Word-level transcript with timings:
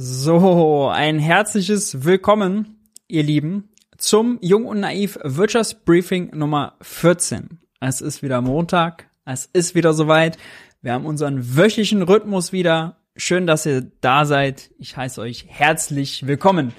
So, 0.00 0.88
ein 0.92 1.18
herzliches 1.18 2.04
Willkommen, 2.04 2.76
ihr 3.08 3.24
Lieben, 3.24 3.70
zum 3.96 4.38
Jung 4.40 4.64
und 4.66 4.78
Naiv 4.78 5.18
Wirtschaftsbriefing 5.24 6.36
Nummer 6.36 6.74
14. 6.82 7.58
Es 7.80 8.00
ist 8.00 8.22
wieder 8.22 8.40
Montag, 8.40 9.08
es 9.24 9.46
ist 9.46 9.74
wieder 9.74 9.94
soweit. 9.94 10.38
Wir 10.82 10.92
haben 10.92 11.04
unseren 11.04 11.56
wöchentlichen 11.56 12.02
Rhythmus 12.02 12.52
wieder. 12.52 12.98
Schön, 13.16 13.48
dass 13.48 13.66
ihr 13.66 13.90
da 14.00 14.24
seid. 14.24 14.70
Ich 14.78 14.96
heiße 14.96 15.20
euch 15.20 15.46
herzlich 15.48 16.28
willkommen. 16.28 16.72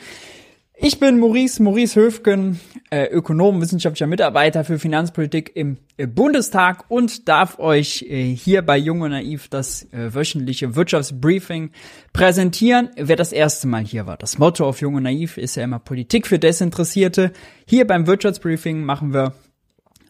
Ich 0.82 0.98
bin 0.98 1.20
Maurice, 1.20 1.61
Maurice 1.61 2.00
Höfgen, 2.00 2.57
äh, 2.89 3.07
Ökonom, 3.07 3.59
wissenschaftlicher 3.59 4.07
Mitarbeiter 4.07 4.64
für 4.64 4.80
Finanzpolitik 4.80 5.52
im 5.54 5.75
äh, 5.98 6.07
Bundestag 6.07 6.86
und 6.88 7.27
darf 7.27 7.59
euch 7.59 8.04
äh, 8.04 8.34
hier 8.34 8.62
bei 8.62 8.77
Jung 8.77 9.02
und 9.02 9.12
Naiv 9.12 9.50
das 9.50 9.89
wöchentliche 9.91 10.77
Wirtschaftsbriefing 10.77 11.71
präsentieren. 12.13 12.91
Wer 12.95 13.18
das 13.18 13.34
erste 13.34 13.68
Mal 13.68 13.84
hier 13.84 14.07
war, 14.07 14.16
das 14.16 14.38
Motto 14.38 14.66
auf 14.66 14.80
Jung 14.80 14.95
und 14.95 15.04
Naiv 15.04 15.38
ist 15.38 15.55
ja 15.55 15.66
immer 15.66 15.80
Politik 15.80 16.26
für 16.26 16.40
Desinteressierte. 16.40 17.34
Hier 17.66 17.85
beim 17.85 18.07
Wirtschaftsbriefing 18.07 18.82
machen 18.82 19.13
wir 19.13 19.34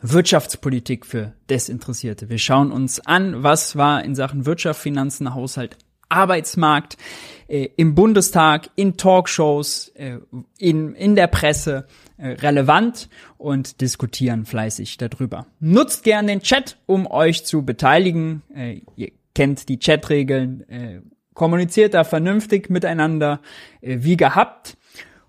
Wirtschaftspolitik 0.03 1.07
für 1.07 1.33
Desinteressierte. 1.49 2.29
Wir 2.29 2.37
schauen 2.37 2.71
uns 2.71 2.99
an, 2.99 3.41
was 3.41 3.75
war 3.75 4.03
in 4.03 4.13
Sachen 4.13 4.45
Wirtschaft, 4.45 4.79
Finanzen, 4.79 5.33
Haushalt 5.33 5.77
Arbeitsmarkt, 6.09 6.97
äh, 7.47 7.69
im 7.77 7.95
Bundestag, 7.95 8.69
in 8.75 8.97
Talkshows, 8.97 9.89
äh, 9.95 10.17
in, 10.57 10.93
in 10.95 11.15
der 11.15 11.27
Presse 11.27 11.85
äh, 12.17 12.29
relevant 12.29 13.09
und 13.37 13.81
diskutieren 13.81 14.45
fleißig 14.45 14.97
darüber. 14.97 15.45
Nutzt 15.59 16.03
gern 16.03 16.27
den 16.27 16.41
Chat, 16.41 16.77
um 16.85 17.07
euch 17.07 17.45
zu 17.45 17.63
beteiligen. 17.63 18.41
Äh, 18.53 18.81
ihr 18.95 19.11
kennt 19.33 19.69
die 19.69 19.79
Chatregeln, 19.79 20.69
äh, 20.69 21.01
kommuniziert 21.33 21.93
da 21.93 22.03
vernünftig 22.03 22.69
miteinander, 22.69 23.39
äh, 23.81 23.99
wie 24.01 24.17
gehabt. 24.17 24.77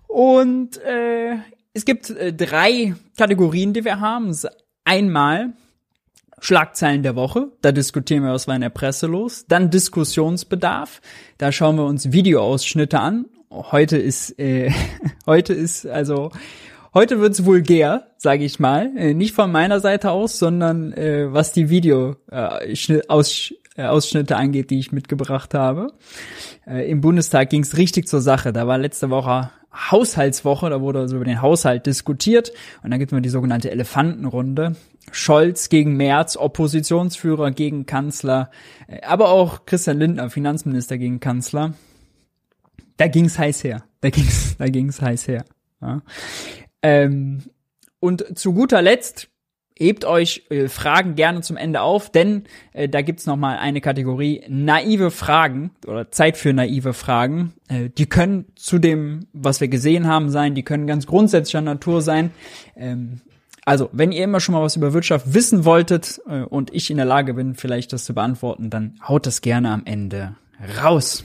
Und 0.07 0.77
äh, 0.81 1.37
es 1.73 1.85
gibt 1.85 2.13
drei 2.37 2.95
Kategorien, 3.17 3.71
die 3.71 3.85
wir 3.85 4.01
haben. 4.01 4.35
Einmal 4.83 5.53
Schlagzeilen 6.43 7.03
der 7.03 7.15
Woche, 7.15 7.49
da 7.61 7.71
diskutieren 7.71 8.23
wir, 8.23 8.33
was 8.33 8.47
war 8.47 8.55
in 8.55 8.61
der 8.61 8.69
Presse 8.69 9.05
los. 9.05 9.45
Dann 9.47 9.69
Diskussionsbedarf, 9.69 10.99
da 11.37 11.51
schauen 11.51 11.77
wir 11.77 11.85
uns 11.85 12.11
Videoausschnitte 12.11 12.99
an. 12.99 13.25
Heute 13.51 13.97
ist, 13.97 14.39
äh, 14.39 14.71
heute 15.27 15.53
ist, 15.53 15.85
also, 15.85 16.31
heute 16.95 17.19
wird's 17.19 17.45
vulgär, 17.45 18.07
sage 18.17 18.43
ich 18.43 18.59
mal. 18.59 18.91
Äh, 18.97 19.13
nicht 19.13 19.35
von 19.35 19.51
meiner 19.51 19.79
Seite 19.79 20.09
aus, 20.09 20.39
sondern 20.39 20.93
äh, 20.93 21.31
was 21.31 21.51
die 21.51 21.69
Videoausschnitte 21.69 23.07
äh, 23.77 23.83
Ausschnitte 23.83 24.35
angeht, 24.35 24.71
die 24.71 24.79
ich 24.79 24.91
mitgebracht 24.91 25.53
habe. 25.53 25.93
Äh, 26.65 26.89
Im 26.89 27.01
Bundestag 27.01 27.51
ging's 27.51 27.77
richtig 27.77 28.07
zur 28.07 28.21
Sache. 28.21 28.51
Da 28.51 28.65
war 28.65 28.79
letzte 28.79 29.11
Woche 29.11 29.51
Haushaltswoche, 29.73 30.69
da 30.69 30.81
wurde 30.81 30.99
also 30.99 31.15
über 31.15 31.25
den 31.25 31.41
Haushalt 31.41 31.85
diskutiert 31.85 32.51
und 32.83 32.91
dann 32.91 32.99
gibt 32.99 33.11
man 33.11 33.23
die 33.23 33.29
sogenannte 33.29 33.71
Elefantenrunde. 33.71 34.75
Scholz 35.11 35.69
gegen 35.69 35.97
Merz, 35.97 36.37
Oppositionsführer 36.37 37.51
gegen 37.51 37.85
Kanzler, 37.85 38.51
äh, 38.87 39.01
aber 39.01 39.29
auch 39.29 39.65
Christian 39.65 39.99
Lindner, 39.99 40.29
Finanzminister 40.29 40.97
gegen 40.97 41.19
Kanzler. 41.19 41.73
Da 42.97 43.07
ging's 43.07 43.39
heiß 43.39 43.63
her. 43.63 43.83
Da 44.01 44.09
ging's, 44.09 44.55
da 44.59 44.67
ging's 44.67 45.01
heiß 45.01 45.27
her. 45.27 45.45
Ja. 45.81 46.01
Ähm, 46.83 47.43
und 47.99 48.37
zu 48.37 48.53
guter 48.53 48.81
Letzt 48.81 49.29
hebt 49.77 50.05
euch 50.05 50.43
äh, 50.49 50.67
Fragen 50.67 51.15
gerne 51.15 51.41
zum 51.41 51.57
Ende 51.57 51.81
auf, 51.81 52.11
denn 52.11 52.43
äh, 52.73 52.87
da 52.87 53.01
gibt's 53.01 53.25
noch 53.25 53.37
mal 53.37 53.57
eine 53.57 53.81
Kategorie 53.81 54.43
naive 54.47 55.09
Fragen 55.09 55.71
oder 55.87 56.11
Zeit 56.11 56.37
für 56.37 56.53
naive 56.53 56.93
Fragen. 56.93 57.53
Äh, 57.67 57.89
die 57.89 58.05
können 58.05 58.45
zu 58.55 58.77
dem, 58.77 59.27
was 59.33 59.59
wir 59.59 59.67
gesehen 59.67 60.07
haben, 60.07 60.29
sein. 60.29 60.53
Die 60.53 60.63
können 60.63 60.85
ganz 60.85 61.07
grundsätzlicher 61.07 61.61
Natur 61.61 62.01
sein. 62.01 62.31
Ähm, 62.75 63.21
also, 63.71 63.89
wenn 63.93 64.11
ihr 64.11 64.25
immer 64.25 64.41
schon 64.41 64.51
mal 64.51 64.61
was 64.61 64.75
über 64.75 64.91
Wirtschaft 64.91 65.33
wissen 65.33 65.63
wolltet 65.63 66.19
äh, 66.27 66.41
und 66.41 66.73
ich 66.73 66.91
in 66.91 66.97
der 66.97 67.05
Lage 67.05 67.35
bin, 67.35 67.55
vielleicht 67.55 67.93
das 67.93 68.03
zu 68.03 68.13
beantworten, 68.13 68.69
dann 68.69 68.99
haut 69.07 69.25
das 69.25 69.39
gerne 69.39 69.71
am 69.71 69.83
Ende 69.85 70.35
raus. 70.83 71.23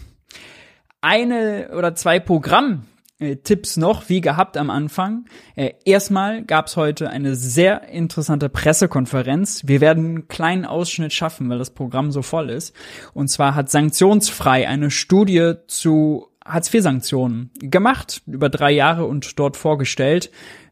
Eine 1.00 1.70
oder 1.76 1.96
zwei 1.96 2.20
Programm 2.20 2.84
äh, 3.18 3.34
Tipps 3.34 3.76
noch, 3.76 4.08
wie 4.08 4.20
gehabt 4.20 4.56
am 4.58 4.70
Anfang. 4.70 5.24
Äh, 5.56 5.72
erstmal 5.84 6.44
gab 6.44 6.68
es 6.68 6.76
heute 6.76 7.10
eine 7.10 7.34
sehr 7.34 7.88
interessante 7.88 8.48
Pressekonferenz. 8.48 9.62
Wir 9.66 9.80
werden 9.80 10.04
einen 10.04 10.28
kleinen 10.28 10.66
Ausschnitt 10.66 11.12
schaffen, 11.12 11.50
weil 11.50 11.58
das 11.58 11.70
Programm 11.70 12.12
so 12.12 12.22
voll 12.22 12.48
ist. 12.50 12.76
Und 13.12 13.26
zwar 13.26 13.56
hat 13.56 13.70
Sanktionsfrei 13.70 14.68
eine 14.68 14.92
Studie 14.92 15.54
zu 15.66 16.28
Hartz-IV-Sanktionen 16.44 17.50
gemacht, 17.58 18.22
über 18.24 18.50
drei 18.50 18.70
Jahre 18.70 19.06
und 19.06 19.36
dort 19.36 19.56
vorgestellt. 19.56 20.30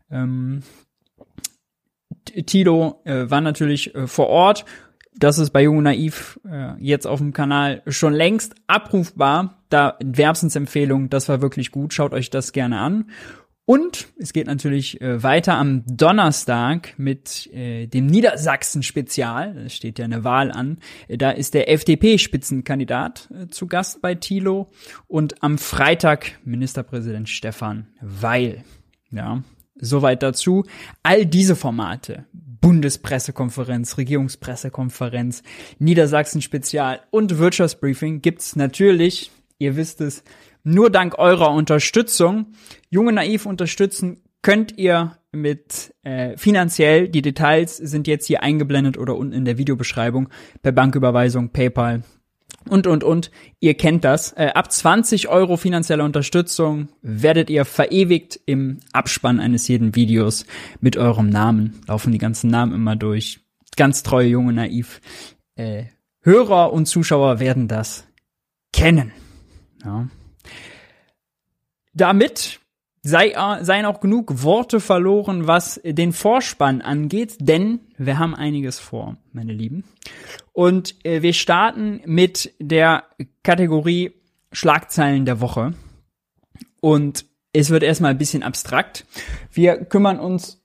Ähm, 0.09 0.63
Tilo 2.25 3.01
äh, 3.05 3.31
war 3.31 3.41
natürlich 3.41 3.95
äh, 3.95 4.07
vor 4.07 4.29
Ort 4.29 4.65
das 5.17 5.39
ist 5.39 5.51
bei 5.51 5.63
Jung 5.63 5.83
Naiv 5.83 6.41
äh, 6.45 6.73
jetzt 6.79 7.07
auf 7.07 7.21
dem 7.21 7.33
Kanal 7.33 7.83
schon 7.87 8.13
längst 8.13 8.55
abrufbar. 8.67 9.63
Da 9.69 9.97
Werbsensempfehlung, 10.03 11.09
das 11.09 11.29
war 11.29 11.41
wirklich 11.41 11.71
gut. 11.71 11.95
Schaut 11.95 12.13
euch 12.13 12.31
das 12.31 12.53
gerne 12.53 12.81
an. 12.81 13.11
Und 13.67 14.09
es 14.19 14.35
geht 14.35 14.47
natürlich 14.47 15.01
äh, 15.01 15.23
weiter 15.23 15.55
am 15.55 15.85
Donnerstag 15.87 16.99
mit 16.99 17.47
äh, 17.55 17.87
dem 17.87 18.07
Niedersachsen-Spezial. 18.07 19.55
Da 19.55 19.69
steht 19.71 19.99
ja 19.99 20.05
eine 20.05 20.23
Wahl 20.23 20.53
an. 20.53 20.79
Da 21.09 21.31
ist 21.31 21.55
der 21.55 21.71
FDP-Spitzenkandidat 21.71 23.31
äh, 23.31 23.49
zu 23.49 23.67
Gast 23.67 24.03
bei 24.03 24.17
Thilo. 24.17 24.71
Und 25.07 25.43
am 25.43 25.57
Freitag 25.57 26.33
Ministerpräsident 26.45 27.29
Stefan 27.29 27.87
Weil. 28.03 28.65
Ja, 29.11 29.43
soweit 29.77 30.23
dazu. 30.23 30.65
All 31.03 31.27
diese 31.27 31.57
Formate 31.57 32.27
Bundespressekonferenz, 32.33 33.99
Regierungspressekonferenz, 33.99 35.43
Niedersachsen-Spezial 35.79 37.01
und 37.11 37.39
Wirtschaftsbriefing 37.39 38.23
gibt's 38.23 38.57
natürlich, 38.57 39.31
ihr 39.59 39.77
wisst 39.77 40.01
es, 40.01 40.25
nur 40.63 40.89
dank 40.89 41.19
eurer 41.19 41.51
Unterstützung. 41.51 42.53
Junge 42.89 43.13
Naiv 43.13 43.45
unterstützen 43.45 44.23
könnt 44.41 44.79
ihr 44.79 45.19
mit 45.31 45.95
äh, 46.05 46.39
finanziell. 46.39 47.09
Die 47.09 47.21
Details 47.21 47.77
sind 47.77 48.07
jetzt 48.07 48.27
hier 48.27 48.43
eingeblendet 48.43 48.97
oder 48.97 49.17
unten 49.17 49.35
in 49.35 49.45
der 49.45 49.59
Videobeschreibung 49.59 50.31
per 50.63 50.73
Banküberweisung, 50.73 51.51
PayPal 51.51 52.03
und, 52.69 52.87
und, 52.87 53.05
und. 53.05 53.31
Ihr 53.61 53.75
kennt 53.75 54.05
das. 54.05 54.33
Äh, 54.33 54.51
ab 54.55 54.71
20 54.71 55.29
Euro 55.29 55.57
finanzielle 55.57 56.05
Unterstützung 56.05 56.89
werdet 57.03 57.51
ihr 57.51 57.65
verewigt 57.65 58.41
im 58.47 58.81
Abspann 58.93 59.41
eines 59.41 59.69
jeden 59.69 59.95
Videos 59.95 60.47
mit 60.81 60.97
eurem 60.97 61.29
Namen. 61.29 61.81
Laufen 61.87 62.13
die 62.13 62.19
ganzen 62.19 62.51
Namen 62.51 62.75
immer 62.75 62.97
durch. 62.97 63.41
Ganz 63.77 64.03
treue, 64.03 64.29
junge, 64.29 64.53
naiv. 64.53 65.01
Äh, 65.57 65.85
Hörer 66.21 66.73
und 66.73 66.87
Zuschauer 66.87 67.39
werden 67.39 67.69
das 67.69 68.07
kennen. 68.73 69.13
Ja. 69.85 70.09
Damit 71.93 72.61
sei, 73.05 73.35
seien 73.63 73.85
auch 73.85 74.01
genug 74.01 74.43
Worte 74.43 74.81
verloren, 74.81 75.47
was 75.47 75.81
den 75.85 76.13
Vorspann 76.13 76.81
angeht, 76.81 77.37
denn 77.39 77.81
wir 77.97 78.19
haben 78.19 78.35
einiges 78.35 78.81
vor, 78.81 79.17
meine 79.33 79.53
Lieben. 79.53 79.85
Und 80.53 80.97
äh, 81.05 81.23
wir 81.23 81.35
starten 81.35 82.01
mit 82.07 82.55
der 82.59 83.05
Kategorie 83.43 84.15
Schlagzeilen 84.51 85.27
der 85.27 85.41
Woche. 85.41 85.75
Und 86.81 87.27
es 87.53 87.71
wird 87.71 87.83
erstmal 87.83 88.13
ein 88.13 88.19
bisschen 88.19 88.43
abstrakt. 88.43 89.07
Wir 89.53 89.77
kümmern 89.85 90.19
uns 90.19 90.61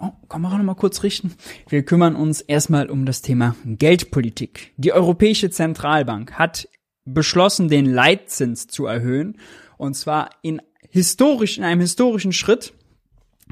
Oh, 0.00 0.10
kann 0.28 0.42
man 0.42 0.52
auch 0.52 0.58
noch 0.58 0.64
mal 0.64 0.74
kurz 0.74 1.04
richten? 1.04 1.34
Wir 1.68 1.84
kümmern 1.84 2.16
uns 2.16 2.40
erstmal 2.40 2.90
um 2.90 3.06
das 3.06 3.22
Thema 3.22 3.54
Geldpolitik. 3.64 4.72
Die 4.76 4.92
Europäische 4.92 5.50
Zentralbank 5.50 6.32
hat 6.32 6.68
beschlossen, 7.04 7.68
den 7.68 7.86
Leitzins 7.86 8.66
zu 8.66 8.86
erhöhen. 8.86 9.38
Und 9.76 9.94
zwar 9.94 10.30
in 10.42 10.60
historisch, 10.94 11.58
in 11.58 11.64
einem 11.64 11.80
historischen 11.80 12.32
Schritt. 12.32 12.72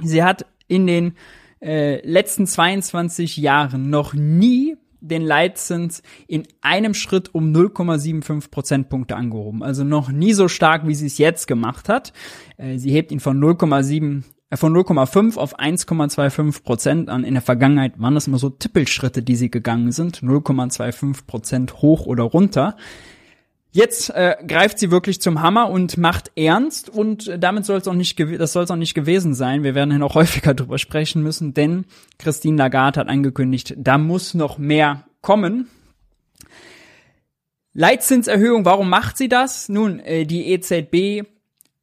Sie 0.00 0.22
hat 0.22 0.46
in 0.68 0.86
den 0.86 1.14
äh, 1.60 2.00
letzten 2.08 2.46
22 2.46 3.36
Jahren 3.36 3.90
noch 3.90 4.14
nie 4.14 4.76
den 5.00 5.22
Leitzins 5.22 6.04
in 6.28 6.46
einem 6.60 6.94
Schritt 6.94 7.34
um 7.34 7.52
0,75 7.52 8.48
Prozentpunkte 8.48 9.16
angehoben. 9.16 9.64
Also 9.64 9.82
noch 9.82 10.12
nie 10.12 10.34
so 10.34 10.46
stark, 10.46 10.86
wie 10.86 10.94
sie 10.94 11.06
es 11.06 11.18
jetzt 11.18 11.48
gemacht 11.48 11.88
hat. 11.88 12.12
Äh, 12.58 12.78
sie 12.78 12.92
hebt 12.92 13.10
ihn 13.10 13.18
von 13.18 13.42
0,7 13.42 14.22
äh, 14.50 14.56
von 14.56 14.72
0,5 14.72 15.36
auf 15.36 15.58
1,25 15.58 16.62
Prozent 16.62 17.08
an. 17.08 17.24
In 17.24 17.34
der 17.34 17.42
Vergangenheit 17.42 18.00
waren 18.00 18.14
das 18.14 18.28
immer 18.28 18.38
so 18.38 18.50
Tippelschritte, 18.50 19.20
die 19.20 19.34
sie 19.34 19.50
gegangen 19.50 19.90
sind. 19.90 20.20
0,25 20.20 21.26
Prozent 21.26 21.82
hoch 21.82 22.06
oder 22.06 22.22
runter. 22.22 22.76
Jetzt 23.74 24.10
äh, 24.10 24.36
greift 24.46 24.78
sie 24.78 24.90
wirklich 24.90 25.22
zum 25.22 25.40
Hammer 25.40 25.70
und 25.70 25.96
macht 25.96 26.30
ernst 26.36 26.90
und 26.90 27.32
damit 27.38 27.64
soll 27.64 27.78
es 27.78 27.88
auch 27.88 27.94
nicht 27.94 28.20
das 28.20 28.52
soll 28.52 28.64
es 28.64 28.70
auch 28.70 28.76
nicht 28.76 28.92
gewesen 28.92 29.32
sein. 29.32 29.64
Wir 29.64 29.74
werden 29.74 29.90
ja 29.90 29.98
noch 29.98 30.14
häufiger 30.14 30.52
drüber 30.52 30.76
sprechen 30.76 31.22
müssen, 31.22 31.54
denn 31.54 31.86
Christine 32.18 32.58
Lagarde 32.58 33.00
hat 33.00 33.08
angekündigt, 33.08 33.74
da 33.78 33.96
muss 33.96 34.34
noch 34.34 34.58
mehr 34.58 35.04
kommen. 35.22 35.68
Leitzinserhöhung, 37.72 38.66
warum 38.66 38.90
macht 38.90 39.16
sie 39.16 39.30
das? 39.30 39.70
Nun, 39.70 40.00
äh, 40.00 40.26
die 40.26 40.52
EZB 40.52 41.26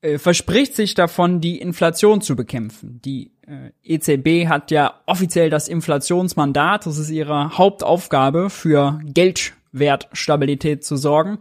äh, 0.02 0.20
verspricht 0.20 0.76
sich 0.76 0.94
davon, 0.94 1.42
die 1.42 1.58
Inflation 1.58 2.22
zu 2.22 2.36
bekämpfen. 2.36 3.02
Die 3.04 3.32
äh, 3.48 3.72
EZB 3.84 4.48
hat 4.48 4.70
ja 4.70 5.02
offiziell 5.08 5.50
das 5.50 5.68
Inflationsmandat, 5.68 6.86
das 6.86 7.00
ist 7.00 7.10
ihre 7.10 7.58
Hauptaufgabe, 7.58 8.52
für 8.52 9.00
Geldwertstabilität 9.04 10.86
zu 10.86 10.96
sorgen. 10.96 11.40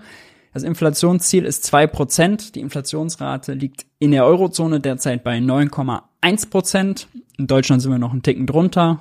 Das 0.52 0.62
Inflationsziel 0.62 1.44
ist 1.44 1.64
zwei 1.64 1.86
Prozent. 1.86 2.54
Die 2.54 2.60
Inflationsrate 2.60 3.52
liegt 3.52 3.86
in 3.98 4.10
der 4.10 4.24
Eurozone 4.24 4.80
derzeit 4.80 5.24
bei 5.24 5.38
9,1%. 5.38 6.50
Prozent. 6.50 7.08
In 7.36 7.46
Deutschland 7.46 7.82
sind 7.82 7.90
wir 7.90 7.98
noch 7.98 8.12
einen 8.12 8.22
Ticken 8.22 8.46
drunter. 8.46 9.00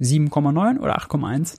7,9 0.00 0.78
oder 0.78 0.98
8,1. 0.98 1.58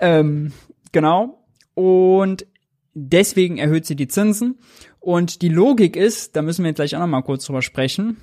Ähm, 0.00 0.52
genau. 0.92 1.38
Und 1.74 2.46
deswegen 2.94 3.58
erhöht 3.58 3.86
sie 3.86 3.96
die 3.96 4.08
Zinsen. 4.08 4.58
Und 4.98 5.42
die 5.42 5.48
Logik 5.48 5.96
ist, 5.96 6.36
da 6.36 6.42
müssen 6.42 6.64
wir 6.64 6.72
gleich 6.72 6.94
auch 6.94 7.00
noch 7.00 7.06
mal 7.06 7.22
kurz 7.22 7.46
drüber 7.46 7.62
sprechen. 7.62 8.18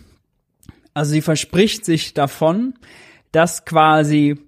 Also 0.93 1.11
sie 1.11 1.21
verspricht 1.21 1.85
sich 1.85 2.13
davon, 2.13 2.75
dass 3.31 3.65
quasi 3.65 4.39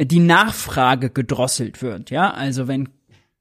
die 0.00 0.18
Nachfrage 0.18 1.10
gedrosselt 1.10 1.82
wird. 1.82 2.10
Ja, 2.10 2.30
also 2.30 2.68
wenn 2.68 2.88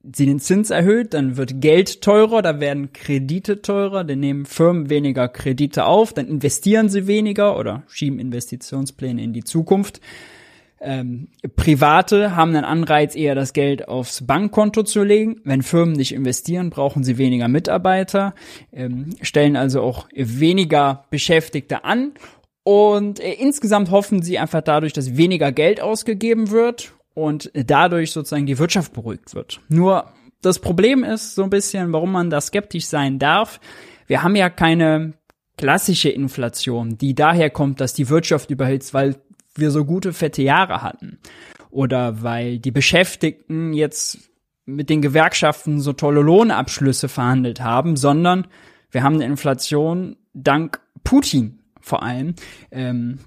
sie 0.04 0.26
den 0.26 0.40
Zins 0.40 0.70
erhöht, 0.70 1.14
dann 1.14 1.36
wird 1.38 1.62
Geld 1.62 2.02
teurer, 2.02 2.42
da 2.42 2.60
werden 2.60 2.94
Kredite 2.94 3.62
teurer, 3.62 4.04
dann 4.04 4.20
nehmen 4.20 4.46
Firmen 4.46 4.90
weniger 4.90 5.28
Kredite 5.28 5.86
auf, 5.86 6.14
dann 6.14 6.28
investieren 6.28 6.90
sie 6.90 7.08
weniger 7.08 7.58
oder 7.58 7.84
schieben 7.88 8.20
Investitionspläne 8.20 9.22
in 9.22 9.34
die 9.34 9.44
Zukunft. 9.44 10.00
Ähm, 10.82 11.28
Private 11.58 12.38
haben 12.38 12.56
einen 12.56 12.64
Anreiz, 12.64 13.14
eher 13.14 13.36
das 13.36 13.52
Geld 13.52 13.90
aufs 13.90 14.26
Bankkonto 14.26 14.84
zu 14.84 15.04
legen. 15.04 15.42
Wenn 15.44 15.62
Firmen 15.62 15.94
nicht 15.94 16.14
investieren, 16.14 16.70
brauchen 16.70 17.04
sie 17.04 17.18
weniger 17.18 17.50
Mitarbeiter, 17.50 18.34
ähm, 18.72 19.10
stellen 19.22 19.58
also 19.58 19.82
auch 19.82 20.08
weniger 20.16 21.06
Beschäftigte 21.10 21.84
an. 21.84 22.14
Und 22.64 23.20
äh, 23.20 23.34
insgesamt 23.34 23.92
hoffen 23.92 24.22
sie 24.22 24.40
einfach 24.40 24.62
dadurch, 24.62 24.94
dass 24.94 25.18
weniger 25.18 25.52
Geld 25.52 25.82
ausgegeben 25.82 26.52
wird 26.52 26.94
und 27.14 27.52
dadurch 27.54 28.12
sozusagen 28.12 28.46
die 28.46 28.60
Wirtschaft 28.60 28.94
beruhigt 28.94 29.34
wird. 29.36 29.60
Nur 29.68 30.14
das 30.42 30.60
Problem 30.60 31.04
ist 31.04 31.36
so 31.36 31.44
ein 31.44 31.50
bisschen, 31.50 31.92
warum 31.92 32.12
man 32.12 32.30
da 32.30 32.40
skeptisch 32.40 32.86
sein 32.86 33.20
darf. 33.20 33.60
Wir 34.08 34.24
haben 34.24 34.36
ja 34.36 34.50
keine 34.50 35.14
klassische 35.58 36.10
Inflation, 36.10 36.98
die 36.98 37.14
daher 37.14 37.50
kommt, 37.50 37.82
dass 37.82 37.94
die 37.94 38.10
Wirtschaft 38.10 38.50
überhitzt, 38.50 38.94
weil 38.94 39.18
wir 39.56 39.72
so 39.72 39.84
gute 39.84 40.14
fette 40.14 40.42
Jahre 40.42 40.82
hatten 40.82 41.20
oder 41.70 42.24
weil 42.24 42.60
die 42.60 42.72
Beschäftigten 42.72 43.74
jetzt 43.74 44.30
mit 44.66 44.90
den 44.90 45.02
Gewerkschaften 45.02 45.82
so 45.82 45.94
tolle 45.94 46.22
Lohnabschlüsse 46.22 47.10
verhandelt 47.10 47.60
haben, 47.60 47.96
sondern 47.96 48.48
wir 48.92 49.04
haben 49.04 49.16
eine 49.16 49.26
Inflation 49.26 50.16
dank 50.34 50.80
Putin 51.04 51.60
vor 51.82 52.04
allem. 52.04 52.36
Ähm, 52.72 53.20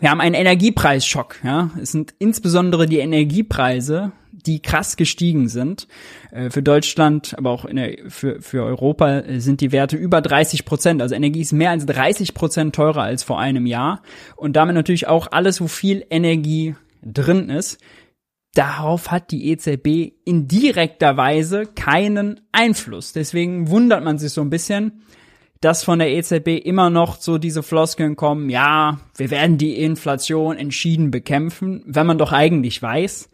wir 0.00 0.10
haben 0.10 0.20
einen 0.20 0.34
Energiepreisschock. 0.34 1.36
Ja, 1.42 1.70
es 1.80 1.92
sind 1.92 2.14
insbesondere 2.18 2.86
die 2.86 2.98
Energiepreise, 2.98 4.12
die 4.32 4.60
krass 4.60 4.96
gestiegen 4.96 5.48
sind. 5.48 5.88
Äh, 6.30 6.50
für 6.50 6.62
Deutschland, 6.62 7.34
aber 7.36 7.50
auch 7.50 7.66
der, 7.66 7.98
für, 8.08 8.40
für 8.40 8.64
Europa 8.64 9.20
äh, 9.20 9.40
sind 9.40 9.60
die 9.60 9.72
Werte 9.72 9.96
über 9.96 10.20
30 10.20 10.64
Prozent. 10.64 11.02
Also 11.02 11.14
Energie 11.14 11.40
ist 11.40 11.52
mehr 11.52 11.70
als 11.70 11.86
30 11.86 12.34
Prozent 12.34 12.74
teurer 12.74 13.02
als 13.02 13.22
vor 13.22 13.38
einem 13.38 13.66
Jahr. 13.66 14.02
Und 14.36 14.56
damit 14.56 14.74
natürlich 14.74 15.06
auch 15.06 15.28
alles, 15.30 15.60
wo 15.60 15.68
viel 15.68 16.04
Energie 16.10 16.74
drin 17.02 17.48
ist. 17.50 17.80
Darauf 18.54 19.10
hat 19.10 19.30
die 19.30 19.50
EZB 19.50 20.14
in 20.24 20.48
direkter 20.48 21.16
Weise 21.16 21.66
keinen 21.66 22.40
Einfluss. 22.50 23.12
Deswegen 23.12 23.68
wundert 23.68 24.02
man 24.02 24.18
sich 24.18 24.32
so 24.32 24.40
ein 24.40 24.50
bisschen, 24.50 25.02
dass 25.60 25.82
von 25.82 25.98
der 25.98 26.10
EZB 26.10 26.64
immer 26.64 26.90
noch 26.90 27.20
so 27.20 27.38
diese 27.38 27.62
Floskeln 27.62 28.16
kommen, 28.16 28.48
ja, 28.48 29.00
wir 29.16 29.30
werden 29.30 29.58
die 29.58 29.76
Inflation 29.80 30.56
entschieden 30.56 31.10
bekämpfen, 31.10 31.82
wenn 31.86 32.06
man 32.06 32.18
doch 32.18 32.32
eigentlich 32.32 32.80
weiß, 32.80 33.28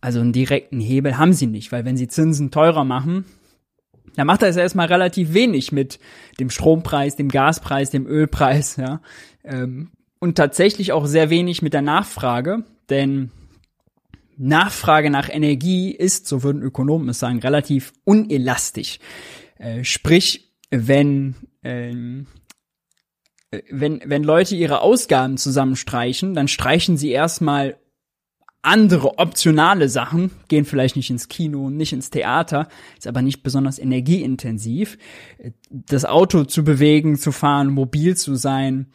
also 0.00 0.20
einen 0.20 0.32
direkten 0.32 0.80
Hebel 0.80 1.18
haben 1.18 1.32
sie 1.32 1.46
nicht, 1.46 1.72
weil 1.72 1.84
wenn 1.84 1.96
sie 1.96 2.08
Zinsen 2.08 2.50
teurer 2.50 2.84
machen, 2.84 3.24
dann 4.16 4.26
macht 4.26 4.42
das 4.42 4.56
erstmal 4.56 4.86
relativ 4.86 5.34
wenig 5.34 5.72
mit 5.72 5.98
dem 6.40 6.50
Strompreis, 6.50 7.16
dem 7.16 7.28
Gaspreis, 7.28 7.90
dem 7.90 8.06
Ölpreis, 8.06 8.76
ja. 8.76 9.00
Ähm, 9.44 9.90
und 10.18 10.36
tatsächlich 10.36 10.92
auch 10.92 11.06
sehr 11.06 11.28
wenig 11.28 11.60
mit 11.60 11.74
der 11.74 11.82
Nachfrage, 11.82 12.64
denn 12.88 13.30
Nachfrage 14.38 15.10
nach 15.10 15.28
Energie 15.28 15.90
ist, 15.90 16.26
so 16.26 16.42
würden 16.42 16.62
Ökonomen 16.62 17.08
es 17.10 17.18
sagen, 17.18 17.38
relativ 17.40 17.92
unelastisch. 18.04 18.98
Äh, 19.58 19.84
sprich, 19.84 20.45
wenn 20.70 21.34
ähm, 21.62 22.26
äh, 23.50 23.62
wenn, 23.70 24.02
wenn 24.04 24.24
Leute 24.24 24.56
ihre 24.56 24.80
Ausgaben 24.80 25.36
zusammenstreichen, 25.36 26.34
dann 26.34 26.48
streichen 26.48 26.96
sie 26.96 27.10
erstmal 27.10 27.76
andere 28.62 29.18
optionale 29.18 29.88
Sachen, 29.88 30.32
gehen 30.48 30.64
vielleicht 30.64 30.96
nicht 30.96 31.10
ins 31.10 31.28
Kino, 31.28 31.70
nicht 31.70 31.92
ins 31.92 32.10
Theater, 32.10 32.66
ist 32.98 33.06
aber 33.06 33.22
nicht 33.22 33.44
besonders 33.44 33.78
energieintensiv. 33.78 34.98
Das 35.70 36.04
Auto 36.04 36.42
zu 36.44 36.64
bewegen, 36.64 37.16
zu 37.16 37.30
fahren, 37.30 37.68
mobil 37.70 38.16
zu 38.16 38.34
sein, 38.34 38.88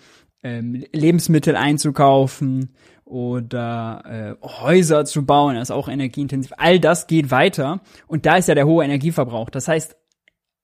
ähm, 0.44 0.84
Lebensmittel 0.92 1.56
einzukaufen 1.56 2.74
oder 3.06 4.38
äh, 4.42 4.46
Häuser 4.46 5.06
zu 5.06 5.26
bauen, 5.26 5.56
ist 5.56 5.72
auch 5.72 5.88
energieintensiv. 5.88 6.52
All 6.58 6.80
das 6.80 7.08
geht 7.08 7.32
weiter 7.32 7.82
und 8.08 8.26
da 8.26 8.36
ist 8.36 8.50
ja 8.50 8.56
der 8.56 8.68
hohe 8.68 8.84
Energieverbrauch. 8.84 9.50
Das 9.50 9.70
heißt, 9.70 9.96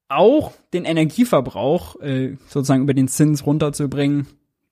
auch 0.09 0.53
den 0.73 0.85
Energieverbrauch 0.85 1.99
äh, 2.01 2.37
sozusagen 2.47 2.83
über 2.83 2.93
den 2.93 3.07
Zins 3.07 3.45
runterzubringen, 3.45 4.27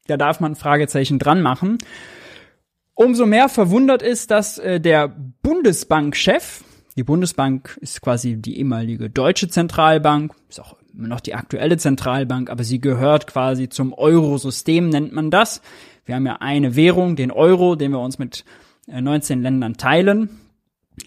da 0.08 0.18
darf 0.18 0.40
man 0.40 0.56
Fragezeichen 0.56 1.20
dran 1.20 1.42
machen. 1.42 1.78
Umso 2.94 3.26
mehr 3.26 3.50
verwundert 3.50 4.02
ist, 4.02 4.32
dass 4.32 4.58
äh, 4.58 4.80
der 4.80 5.14
Bundesbankchef, 5.42 6.64
die 6.96 7.04
Bundesbank 7.04 7.78
ist 7.82 8.02
quasi 8.02 8.38
die 8.38 8.58
ehemalige 8.58 9.10
deutsche 9.10 9.50
Zentralbank, 9.50 10.34
ist 10.50 10.62
auch 10.62 10.78
immer 10.94 11.10
noch 11.10 11.20
die 11.20 11.34
aktuelle 11.34 11.78
Zentralbank, 11.78 12.50
aber 12.50 12.64
sie 12.64 12.80
gehört 12.80 13.28
quasi 13.28 13.68
zum 13.68 13.94
Eurosystem, 13.94 14.88
nennt 14.88 15.12
man 15.12 15.30
das. 15.30 15.62
Wir 16.06 16.16
haben 16.16 16.26
ja 16.26 16.38
eine 16.40 16.76
Währung, 16.78 17.18
den 17.18 17.32
Euro, 17.32 17.76
den 17.76 17.92
wir 17.92 18.00
uns 18.00 18.18
mit 18.18 18.46
19 18.88 19.40
äh, 19.40 19.42
Ländern 19.42 19.76
teilen. 19.76 20.30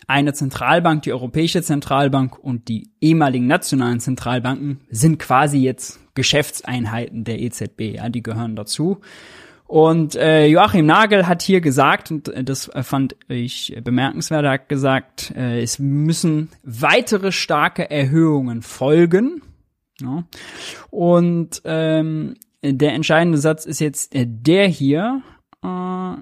Eine 0.07 0.33
Zentralbank, 0.33 1.03
die 1.03 1.13
Europäische 1.13 1.63
Zentralbank 1.63 2.39
und 2.39 2.69
die 2.69 2.91
ehemaligen 3.01 3.47
nationalen 3.47 4.01
Zentralbanken 4.01 4.81
sind 4.91 5.19
quasi 5.19 5.59
jetzt 5.59 6.01
Geschäftseinheiten 6.15 7.25
der 7.25 7.41
EZB, 7.41 7.97
ja, 7.97 8.09
die 8.09 8.23
gehören 8.23 8.57
dazu. 8.57 9.01
Und 9.69 10.17
äh, 10.17 10.47
Joachim 10.47 10.87
Nagel 10.87 11.27
hat 11.27 11.43
hier 11.43 11.61
gesagt, 11.61 12.11
und 12.11 12.29
äh, 12.29 12.43
das 12.43 12.71
fand 12.83 13.17
ich 13.29 13.77
bemerkenswert, 13.85 14.45
er 14.45 14.53
hat 14.53 14.69
gesagt, 14.71 15.31
äh, 15.37 15.61
es 15.61 15.79
müssen 15.79 16.49
weitere 16.63 17.33
starke 17.33 17.91
Erhöhungen 17.91 18.63
folgen. 18.63 19.43
Ja. 20.01 20.25
Und 20.91 21.61
ähm, 21.65 22.35
der 22.63 22.95
entscheidende 22.95 23.37
Satz 23.37 23.67
ist 23.67 23.81
jetzt 23.81 24.15
äh, 24.15 24.25
der 24.27 24.69
hier. 24.69 25.23
Äh, 25.63 26.15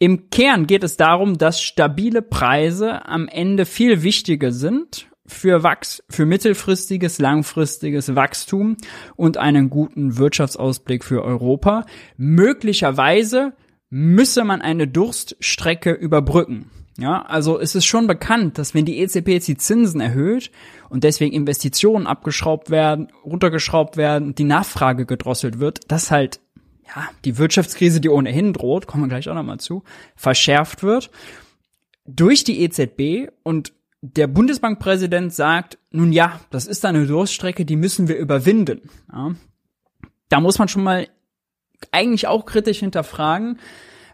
Im 0.00 0.30
Kern 0.30 0.68
geht 0.68 0.84
es 0.84 0.96
darum, 0.96 1.38
dass 1.38 1.60
stabile 1.60 2.22
Preise 2.22 3.06
am 3.06 3.26
Ende 3.26 3.66
viel 3.66 4.04
wichtiger 4.04 4.52
sind 4.52 5.08
für 5.26 5.64
Wachs, 5.64 6.04
für 6.08 6.24
mittelfristiges, 6.24 7.18
langfristiges 7.18 8.14
Wachstum 8.14 8.76
und 9.16 9.38
einen 9.38 9.70
guten 9.70 10.16
Wirtschaftsausblick 10.16 11.04
für 11.04 11.24
Europa. 11.24 11.84
Möglicherweise 12.16 13.54
müsse 13.90 14.44
man 14.44 14.62
eine 14.62 14.86
Durststrecke 14.86 15.92
überbrücken. 15.92 16.70
Ja, 16.96 17.22
also 17.22 17.60
es 17.60 17.76
ist 17.76 17.86
schon 17.86 18.08
bekannt, 18.08 18.58
dass 18.58 18.74
wenn 18.74 18.84
die 18.84 18.98
EZB 18.98 19.28
jetzt 19.28 19.46
die 19.46 19.56
Zinsen 19.56 20.00
erhöht 20.00 20.50
und 20.88 21.04
deswegen 21.04 21.32
Investitionen 21.32 22.08
abgeschraubt 22.08 22.70
werden, 22.70 23.08
runtergeschraubt 23.24 23.96
werden, 23.96 24.34
die 24.34 24.44
Nachfrage 24.44 25.06
gedrosselt 25.06 25.60
wird, 25.60 25.90
dass 25.92 26.10
halt 26.10 26.40
ja, 26.88 27.08
die 27.24 27.38
Wirtschaftskrise, 27.38 28.00
die 28.00 28.08
ohnehin 28.08 28.52
droht, 28.52 28.86
kommen 28.86 29.04
wir 29.04 29.08
gleich 29.08 29.28
auch 29.28 29.34
nochmal 29.34 29.60
zu, 29.60 29.84
verschärft 30.16 30.82
wird 30.82 31.10
durch 32.08 32.42
die 32.42 32.62
EZB 32.62 33.30
und 33.42 33.72
der 34.00 34.26
Bundesbankpräsident 34.26 35.32
sagt, 35.34 35.78
nun 35.90 36.12
ja, 36.12 36.40
das 36.50 36.66
ist 36.66 36.84
eine 36.84 37.06
Durststrecke, 37.06 37.64
die 37.64 37.76
müssen 37.76 38.08
wir 38.08 38.16
überwinden. 38.16 38.88
Ja. 39.12 39.34
Da 40.28 40.40
muss 40.40 40.58
man 40.58 40.68
schon 40.68 40.84
mal 40.84 41.08
eigentlich 41.92 42.26
auch 42.26 42.46
kritisch 42.46 42.78
hinterfragen. 42.78 43.58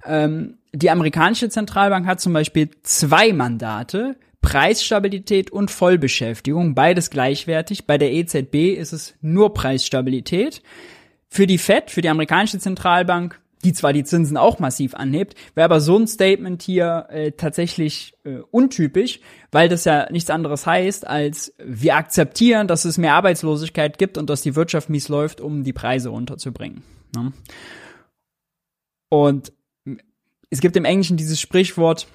Ähm, 0.04 0.58
die 0.72 0.90
amerikanische 0.90 1.48
Zentralbank 1.48 2.06
hat 2.06 2.20
zum 2.20 2.32
Beispiel 2.32 2.70
zwei 2.82 3.32
Mandate, 3.32 4.16
Preisstabilität 4.40 5.50
und 5.50 5.70
Vollbeschäftigung, 5.70 6.74
beides 6.74 7.10
gleichwertig. 7.10 7.86
Bei 7.86 7.96
der 7.96 8.12
EZB 8.12 8.74
ist 8.76 8.92
es 8.92 9.14
nur 9.20 9.54
Preisstabilität. 9.54 10.62
Für 11.34 11.48
die 11.48 11.58
Fed, 11.58 11.90
für 11.90 12.00
die 12.00 12.08
amerikanische 12.08 12.60
Zentralbank, 12.60 13.40
die 13.64 13.72
zwar 13.72 13.92
die 13.92 14.04
Zinsen 14.04 14.36
auch 14.36 14.60
massiv 14.60 14.94
anhebt, 14.94 15.34
wäre 15.56 15.64
aber 15.64 15.80
so 15.80 15.98
ein 15.98 16.06
Statement 16.06 16.62
hier 16.62 17.08
äh, 17.10 17.32
tatsächlich 17.32 18.14
äh, 18.22 18.36
untypisch, 18.52 19.18
weil 19.50 19.68
das 19.68 19.84
ja 19.84 20.08
nichts 20.12 20.30
anderes 20.30 20.64
heißt, 20.64 21.04
als 21.04 21.52
wir 21.58 21.96
akzeptieren, 21.96 22.68
dass 22.68 22.84
es 22.84 22.98
mehr 22.98 23.14
Arbeitslosigkeit 23.14 23.98
gibt 23.98 24.16
und 24.16 24.30
dass 24.30 24.42
die 24.42 24.54
Wirtschaft 24.54 24.90
mies 24.90 25.08
läuft, 25.08 25.40
um 25.40 25.64
die 25.64 25.72
Preise 25.72 26.10
runterzubringen. 26.10 26.84
Ne? 27.16 27.32
Und 29.08 29.52
es 30.50 30.60
gibt 30.60 30.76
im 30.76 30.84
Englischen 30.84 31.16
dieses 31.16 31.40
Sprichwort, 31.40 32.06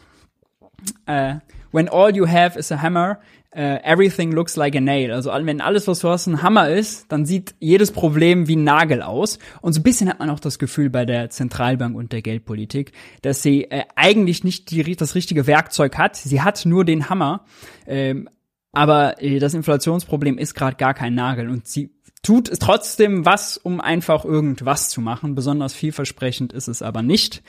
äh, 1.07 1.35
when 1.73 1.89
all 1.89 2.15
you 2.15 2.25
have 2.25 2.57
is 2.57 2.71
a 2.71 2.81
hammer, 2.81 3.19
uh, 3.55 3.79
everything 3.83 4.31
looks 4.31 4.55
like 4.55 4.75
a 4.75 4.81
nail. 4.81 5.11
Also 5.11 5.31
wenn 5.31 5.61
alles, 5.61 5.87
was 5.87 5.99
du 5.99 6.09
hast, 6.09 6.27
ein 6.27 6.41
Hammer 6.41 6.69
ist, 6.69 7.11
dann 7.11 7.25
sieht 7.25 7.55
jedes 7.59 7.91
Problem 7.91 8.47
wie 8.47 8.55
ein 8.55 8.63
Nagel 8.63 9.01
aus. 9.01 9.39
Und 9.61 9.73
so 9.73 9.79
ein 9.79 9.83
bisschen 9.83 10.09
hat 10.09 10.19
man 10.19 10.29
auch 10.29 10.39
das 10.39 10.59
Gefühl 10.59 10.89
bei 10.89 11.05
der 11.05 11.29
Zentralbank 11.29 11.95
und 11.95 12.11
der 12.13 12.21
Geldpolitik, 12.21 12.91
dass 13.21 13.41
sie 13.41 13.65
äh, 13.65 13.83
eigentlich 13.95 14.43
nicht 14.43 14.71
die, 14.71 14.95
das 14.95 15.15
richtige 15.15 15.47
Werkzeug 15.47 15.97
hat. 15.97 16.15
Sie 16.15 16.41
hat 16.41 16.65
nur 16.65 16.85
den 16.85 17.09
Hammer. 17.09 17.45
Ähm, 17.87 18.29
aber 18.71 19.21
äh, 19.21 19.39
das 19.39 19.53
Inflationsproblem 19.53 20.37
ist 20.37 20.53
gerade 20.53 20.77
gar 20.77 20.93
kein 20.93 21.15
Nagel 21.15 21.49
und 21.49 21.67
sie 21.67 21.91
tut 22.21 22.51
trotzdem 22.59 23.25
was, 23.25 23.57
um 23.57 23.81
einfach 23.81 24.25
irgendwas 24.25 24.89
zu 24.89 25.01
machen. 25.01 25.35
Besonders 25.35 25.73
vielversprechend 25.73 26.53
ist 26.53 26.67
es 26.67 26.81
aber 26.81 27.01
nicht. 27.01 27.41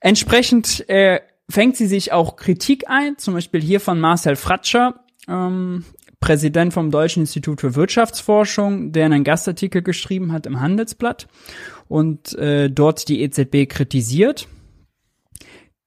Entsprechend 0.00 0.88
äh, 0.88 1.20
fängt 1.50 1.76
sie 1.76 1.86
sich 1.86 2.12
auch 2.12 2.36
Kritik 2.36 2.88
ein, 2.88 3.18
zum 3.18 3.34
Beispiel 3.34 3.60
hier 3.60 3.80
von 3.80 4.00
Marcel 4.00 4.36
Fratscher, 4.36 5.04
ähm, 5.28 5.84
Präsident 6.20 6.72
vom 6.72 6.90
Deutschen 6.90 7.20
Institut 7.20 7.60
für 7.60 7.74
Wirtschaftsforschung, 7.74 8.92
der 8.92 9.06
einen 9.06 9.22
Gastartikel 9.22 9.82
geschrieben 9.82 10.32
hat 10.32 10.46
im 10.46 10.60
Handelsblatt 10.60 11.28
und 11.88 12.34
äh, 12.38 12.70
dort 12.70 13.08
die 13.08 13.22
EZB 13.22 13.68
kritisiert. 13.68 14.48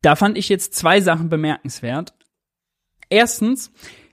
Da 0.02 0.16
fand 0.16 0.38
ich 0.38 0.48
jetzt 0.48 0.76
zwei 0.76 1.02
Sachen 1.02 1.30
bemerkenswert. 1.30 2.14
Erstens 3.10 3.72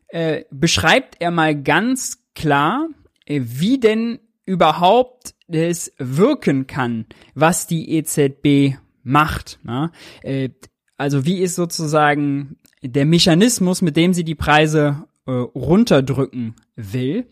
äh, 0.08 0.44
beschreibt 0.50 1.16
er 1.20 1.30
mal 1.30 1.60
ganz 1.60 2.24
klar, 2.34 2.88
äh, 3.26 3.40
wie 3.44 3.78
denn 3.78 4.18
überhaupt 4.46 5.34
es 5.48 5.92
wirken 5.98 6.66
kann, 6.66 7.06
was 7.34 7.66
die 7.66 7.96
EZB 7.96 8.78
macht. 9.02 9.60
Ne? 9.62 9.92
Äh, 10.22 10.50
also 10.96 11.24
wie 11.24 11.40
ist 11.40 11.54
sozusagen 11.54 12.56
der 12.82 13.06
Mechanismus, 13.06 13.82
mit 13.82 13.96
dem 13.96 14.14
sie 14.14 14.24
die 14.24 14.34
Preise 14.34 15.04
äh, 15.26 15.30
runterdrücken 15.30 16.54
will. 16.76 17.26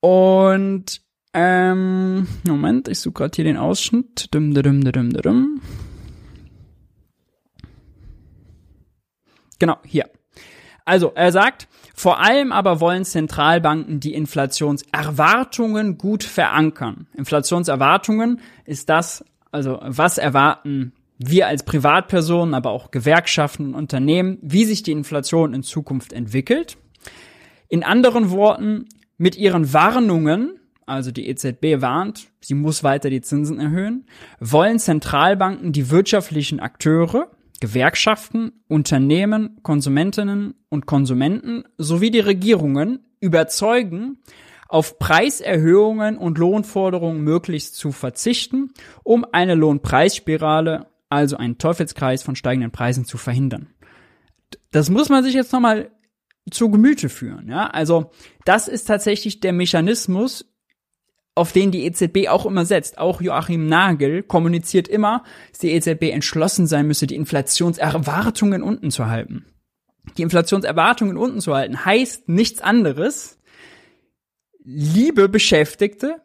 Und 0.00 1.02
ähm, 1.34 2.26
Moment, 2.46 2.88
ich 2.88 3.00
suche 3.00 3.14
gerade 3.14 3.36
hier 3.36 3.44
den 3.44 3.56
Ausschnitt. 3.56 4.28
Dum, 4.32 4.54
dum, 4.54 4.82
dum, 4.82 5.12
dum, 5.12 5.60
Genau, 9.58 9.76
hier. 9.84 10.08
Also, 10.84 11.12
er 11.14 11.32
sagt, 11.32 11.68
vor 11.94 12.20
allem 12.20 12.52
aber 12.52 12.80
wollen 12.80 13.04
Zentralbanken 13.04 14.00
die 14.00 14.14
Inflationserwartungen 14.14 15.98
gut 15.98 16.22
verankern. 16.22 17.08
Inflationserwartungen 17.14 18.40
ist 18.64 18.88
das, 18.88 19.24
also 19.50 19.80
was 19.82 20.16
erwarten 20.16 20.92
wir 21.18 21.48
als 21.48 21.64
Privatpersonen, 21.64 22.54
aber 22.54 22.70
auch 22.70 22.90
Gewerkschaften 22.90 23.66
und 23.66 23.74
Unternehmen, 23.74 24.38
wie 24.40 24.64
sich 24.64 24.82
die 24.82 24.92
Inflation 24.92 25.52
in 25.52 25.62
Zukunft 25.62 26.12
entwickelt. 26.12 26.78
In 27.68 27.82
anderen 27.82 28.30
Worten, 28.30 28.86
mit 29.18 29.36
ihren 29.36 29.72
Warnungen, 29.72 30.58
also 30.86 31.10
die 31.10 31.28
EZB 31.28 31.82
warnt, 31.82 32.28
sie 32.40 32.54
muss 32.54 32.84
weiter 32.84 33.10
die 33.10 33.20
Zinsen 33.20 33.58
erhöhen, 33.58 34.06
wollen 34.40 34.78
Zentralbanken 34.78 35.72
die 35.72 35.90
wirtschaftlichen 35.90 36.60
Akteure, 36.60 37.30
Gewerkschaften, 37.60 38.52
Unternehmen, 38.68 39.58
Konsumentinnen 39.62 40.54
und 40.68 40.86
Konsumenten 40.86 41.64
sowie 41.76 42.12
die 42.12 42.20
Regierungen 42.20 43.00
überzeugen, 43.20 44.18
auf 44.68 44.98
Preiserhöhungen 44.98 46.16
und 46.18 46.38
Lohnforderungen 46.38 47.22
möglichst 47.22 47.74
zu 47.74 47.90
verzichten, 47.90 48.70
um 49.02 49.26
eine 49.32 49.54
Lohnpreisspirale 49.54 50.86
also 51.08 51.36
einen 51.36 51.58
Teufelskreis 51.58 52.22
von 52.22 52.36
steigenden 52.36 52.70
Preisen 52.70 53.04
zu 53.04 53.18
verhindern. 53.18 53.68
Das 54.70 54.90
muss 54.90 55.08
man 55.08 55.24
sich 55.24 55.34
jetzt 55.34 55.52
nochmal 55.52 55.90
zu 56.50 56.70
Gemüte 56.70 57.08
führen. 57.08 57.48
Ja? 57.48 57.66
Also 57.68 58.10
das 58.44 58.68
ist 58.68 58.84
tatsächlich 58.84 59.40
der 59.40 59.52
Mechanismus, 59.52 60.46
auf 61.34 61.52
den 61.52 61.70
die 61.70 61.84
EZB 61.84 62.28
auch 62.28 62.46
immer 62.46 62.64
setzt. 62.64 62.98
Auch 62.98 63.20
Joachim 63.20 63.66
Nagel 63.66 64.22
kommuniziert 64.22 64.88
immer, 64.88 65.22
dass 65.50 65.60
die 65.60 65.70
EZB 65.70 66.10
entschlossen 66.10 66.66
sein 66.66 66.86
müsse, 66.86 67.06
die 67.06 67.14
Inflationserwartungen 67.14 68.62
unten 68.62 68.90
zu 68.90 69.06
halten. 69.06 69.46
Die 70.16 70.22
Inflationserwartungen 70.22 71.16
unten 71.16 71.40
zu 71.40 71.54
halten 71.54 71.84
heißt 71.84 72.28
nichts 72.28 72.60
anderes. 72.60 73.38
Liebe 74.64 75.28
Beschäftigte, 75.28 76.16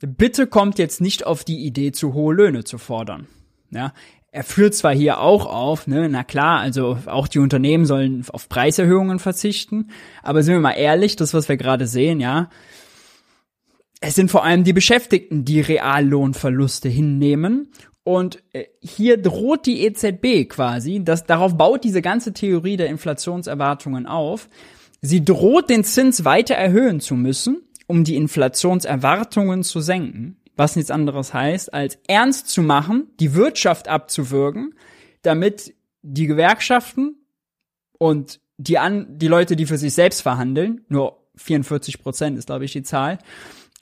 bitte 0.00 0.46
kommt 0.46 0.78
jetzt 0.78 1.00
nicht 1.00 1.26
auf 1.26 1.44
die 1.44 1.64
Idee, 1.66 1.92
zu 1.92 2.14
hohe 2.14 2.34
Löhne 2.34 2.64
zu 2.64 2.78
fordern. 2.78 3.28
Ja, 3.70 3.92
er 4.36 4.44
führt 4.44 4.74
zwar 4.74 4.94
hier 4.94 5.18
auch 5.20 5.46
auf, 5.46 5.86
ne, 5.86 6.10
na 6.10 6.22
klar, 6.22 6.60
also 6.60 6.98
auch 7.06 7.26
die 7.26 7.38
Unternehmen 7.38 7.86
sollen 7.86 8.22
auf 8.30 8.50
Preiserhöhungen 8.50 9.18
verzichten, 9.18 9.88
aber 10.22 10.42
sind 10.42 10.52
wir 10.52 10.60
mal 10.60 10.72
ehrlich, 10.72 11.16
das, 11.16 11.32
was 11.32 11.48
wir 11.48 11.56
gerade 11.56 11.86
sehen, 11.86 12.20
ja, 12.20 12.50
es 14.02 14.14
sind 14.14 14.30
vor 14.30 14.44
allem 14.44 14.62
die 14.62 14.74
Beschäftigten, 14.74 15.46
die 15.46 15.62
Reallohnverluste 15.62 16.90
hinnehmen. 16.90 17.72
Und 18.04 18.42
äh, 18.52 18.64
hier 18.82 19.16
droht 19.16 19.64
die 19.64 19.86
EZB 19.86 20.50
quasi, 20.50 21.02
das, 21.02 21.24
darauf 21.24 21.56
baut 21.56 21.82
diese 21.82 22.02
ganze 22.02 22.34
Theorie 22.34 22.76
der 22.76 22.88
Inflationserwartungen 22.88 24.04
auf. 24.04 24.50
Sie 25.00 25.24
droht 25.24 25.70
den 25.70 25.82
Zins 25.82 26.26
weiter 26.26 26.56
erhöhen 26.56 27.00
zu 27.00 27.14
müssen, 27.14 27.62
um 27.86 28.04
die 28.04 28.16
Inflationserwartungen 28.16 29.62
zu 29.62 29.80
senken 29.80 30.36
was 30.56 30.76
nichts 30.76 30.90
anderes 30.90 31.34
heißt, 31.34 31.72
als 31.72 31.98
ernst 32.08 32.48
zu 32.48 32.62
machen, 32.62 33.08
die 33.20 33.34
Wirtschaft 33.34 33.88
abzuwürgen, 33.88 34.74
damit 35.22 35.74
die 36.02 36.26
Gewerkschaften 36.26 37.16
und 37.98 38.40
die, 38.58 38.78
an, 38.78 39.18
die 39.18 39.28
Leute, 39.28 39.56
die 39.56 39.66
für 39.66 39.78
sich 39.78 39.92
selbst 39.92 40.22
verhandeln, 40.22 40.84
nur 40.88 41.26
44 41.36 42.02
Prozent 42.02 42.38
ist, 42.38 42.46
glaube 42.46 42.64
ich, 42.64 42.72
die 42.72 42.82
Zahl, 42.82 43.18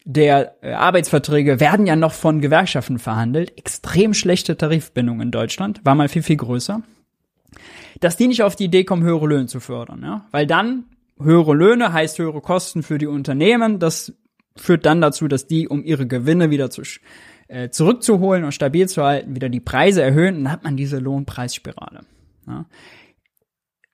der 0.04 0.56
äh, 0.62 0.72
Arbeitsverträge 0.72 1.60
werden 1.60 1.86
ja 1.86 1.96
noch 1.96 2.12
von 2.12 2.40
Gewerkschaften 2.40 2.98
verhandelt. 2.98 3.56
Extrem 3.56 4.12
schlechte 4.12 4.56
Tarifbindung 4.56 5.20
in 5.20 5.30
Deutschland, 5.30 5.80
war 5.84 5.94
mal 5.94 6.08
viel, 6.08 6.22
viel 6.22 6.36
größer. 6.36 6.82
Dass 8.00 8.16
die 8.16 8.26
nicht 8.26 8.42
auf 8.42 8.56
die 8.56 8.64
Idee 8.64 8.84
kommen, 8.84 9.02
höhere 9.02 9.26
Löhne 9.26 9.46
zu 9.46 9.60
fördern, 9.60 10.02
ja? 10.02 10.26
Weil 10.30 10.46
dann 10.46 10.84
höhere 11.18 11.54
Löhne 11.54 11.92
heißt 11.92 12.18
höhere 12.18 12.40
Kosten 12.40 12.82
für 12.82 12.98
die 12.98 13.06
Unternehmen. 13.06 13.78
Das 13.78 14.12
führt 14.56 14.86
dann 14.86 15.00
dazu, 15.00 15.28
dass 15.28 15.46
die, 15.46 15.68
um 15.68 15.82
ihre 15.84 16.06
Gewinne 16.06 16.50
wieder 16.50 16.70
zu, 16.70 16.82
äh, 17.48 17.70
zurückzuholen 17.70 18.44
und 18.44 18.52
stabil 18.52 18.88
zu 18.88 19.02
halten, 19.02 19.34
wieder 19.34 19.48
die 19.48 19.60
Preise 19.60 20.02
erhöhen 20.02 20.36
und 20.36 20.44
dann 20.44 20.52
hat 20.52 20.64
man 20.64 20.76
diese 20.76 20.98
Lohnpreisspirale. 20.98 22.00
Ja. 22.46 22.66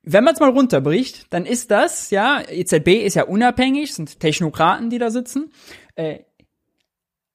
Wenn 0.02 0.24
man 0.24 0.34
es 0.34 0.40
mal 0.40 0.50
runterbricht, 0.50 1.26
dann 1.30 1.44
ist 1.44 1.70
das, 1.70 2.10
ja, 2.10 2.42
EZB 2.48 3.04
ist 3.04 3.14
ja 3.14 3.24
unabhängig, 3.24 3.94
sind 3.94 4.18
Technokraten, 4.18 4.90
die 4.90 4.98
da 4.98 5.10
sitzen, 5.10 5.52
äh, 5.94 6.20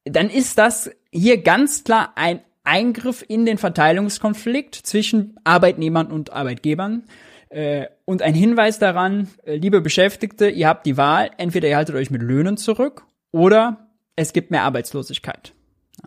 dann 0.04 0.30
ist 0.30 0.58
das 0.58 0.92
hier 1.12 1.42
ganz 1.42 1.84
klar 1.84 2.14
ein 2.16 2.42
Eingriff 2.64 3.24
in 3.28 3.46
den 3.46 3.58
Verteilungskonflikt 3.58 4.76
zwischen 4.76 5.40
Arbeitnehmern 5.44 6.12
und 6.12 6.32
Arbeitgebern 6.34 7.04
äh, 7.50 7.88
und 8.06 8.22
ein 8.22 8.34
Hinweis 8.34 8.80
daran, 8.80 9.30
äh, 9.46 9.56
liebe 9.56 9.82
Beschäftigte, 9.82 10.50
ihr 10.50 10.68
habt 10.68 10.86
die 10.86 10.98
Wahl, 10.98 11.32
entweder 11.38 11.68
ihr 11.68 11.78
haltet 11.78 11.96
euch 11.96 12.10
mit 12.10 12.22
Löhnen 12.22 12.58
zurück 12.58 13.06
oder 13.36 13.90
es 14.16 14.32
gibt 14.32 14.50
mehr 14.50 14.64
Arbeitslosigkeit. 14.64 15.54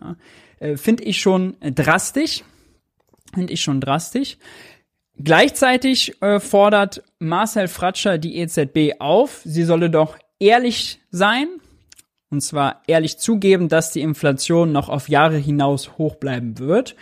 Ja, 0.01 0.15
äh, 0.57 0.77
Finde 0.77 1.03
ich 1.03 1.21
schon 1.21 1.55
drastisch. 1.61 2.43
Finde 3.35 3.53
ich 3.53 3.61
schon 3.61 3.79
drastisch. 3.79 4.37
Gleichzeitig 5.15 6.19
äh, 6.23 6.39
fordert 6.39 7.03
Marcel 7.19 7.67
Fratscher 7.67 8.17
die 8.17 8.37
EZB 8.37 8.99
auf, 8.99 9.41
sie 9.43 9.63
solle 9.63 9.91
doch 9.91 10.17
ehrlich 10.39 11.01
sein, 11.11 11.47
und 12.31 12.41
zwar 12.41 12.81
ehrlich 12.87 13.19
zugeben, 13.19 13.69
dass 13.69 13.91
die 13.91 14.01
Inflation 14.01 14.71
noch 14.71 14.89
auf 14.89 15.07
Jahre 15.07 15.37
hinaus 15.37 15.99
hoch 15.99 16.15
bleiben 16.15 16.57
wird. 16.57 16.95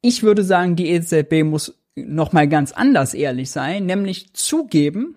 Ich 0.00 0.24
würde 0.24 0.42
sagen, 0.42 0.74
die 0.74 0.90
EZB 0.90 1.44
muss 1.44 1.78
noch 1.94 2.32
mal 2.32 2.48
ganz 2.48 2.72
anders 2.72 3.14
ehrlich 3.14 3.50
sein, 3.50 3.86
nämlich 3.86 4.32
zugeben, 4.32 5.14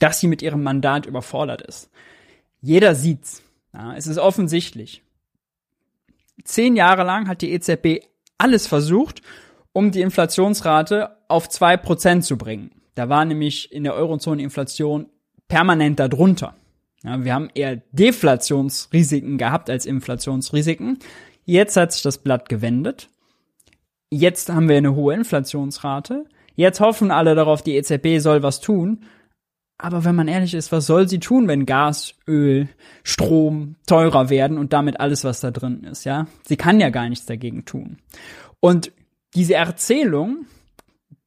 dass 0.00 0.18
sie 0.18 0.26
mit 0.26 0.42
ihrem 0.42 0.64
Mandat 0.64 1.06
überfordert 1.06 1.62
ist. 1.62 1.90
Jeder 2.60 2.94
sieht's. 2.94 3.42
Ja, 3.72 3.94
es 3.96 4.06
ist 4.06 4.18
offensichtlich. 4.18 5.02
Zehn 6.44 6.76
Jahre 6.76 7.04
lang 7.04 7.28
hat 7.28 7.42
die 7.42 7.52
EZB 7.52 8.04
alles 8.38 8.66
versucht, 8.66 9.22
um 9.72 9.90
die 9.90 10.00
Inflationsrate 10.00 11.16
auf 11.28 11.48
zwei 11.48 11.76
Prozent 11.76 12.24
zu 12.24 12.36
bringen. 12.36 12.70
Da 12.94 13.08
war 13.08 13.24
nämlich 13.24 13.72
in 13.72 13.84
der 13.84 13.94
Eurozone 13.94 14.42
Inflation 14.42 15.06
permanent 15.48 16.00
darunter. 16.00 16.54
Ja, 17.02 17.24
wir 17.24 17.34
haben 17.34 17.50
eher 17.54 17.76
Deflationsrisiken 17.92 19.38
gehabt 19.38 19.70
als 19.70 19.86
Inflationsrisiken. 19.86 20.98
Jetzt 21.44 21.76
hat 21.76 21.92
sich 21.92 22.02
das 22.02 22.18
Blatt 22.18 22.48
gewendet. 22.48 23.08
Jetzt 24.10 24.50
haben 24.50 24.68
wir 24.68 24.76
eine 24.76 24.94
hohe 24.94 25.14
Inflationsrate. 25.14 26.26
Jetzt 26.56 26.80
hoffen 26.80 27.10
alle 27.10 27.34
darauf, 27.34 27.62
die 27.62 27.76
EZB 27.76 28.18
soll 28.18 28.42
was 28.42 28.60
tun. 28.60 29.04
Aber 29.82 30.04
wenn 30.04 30.14
man 30.14 30.28
ehrlich 30.28 30.52
ist, 30.52 30.72
was 30.72 30.86
soll 30.86 31.08
sie 31.08 31.20
tun, 31.20 31.48
wenn 31.48 31.64
Gas, 31.64 32.14
Öl, 32.28 32.68
Strom 33.02 33.76
teurer 33.86 34.28
werden 34.28 34.58
und 34.58 34.74
damit 34.74 35.00
alles, 35.00 35.24
was 35.24 35.40
da 35.40 35.50
drin 35.50 35.84
ist, 35.84 36.04
ja? 36.04 36.26
Sie 36.46 36.56
kann 36.56 36.80
ja 36.80 36.90
gar 36.90 37.08
nichts 37.08 37.24
dagegen 37.24 37.64
tun. 37.64 37.96
Und 38.60 38.92
diese 39.34 39.54
Erzählung 39.54 40.44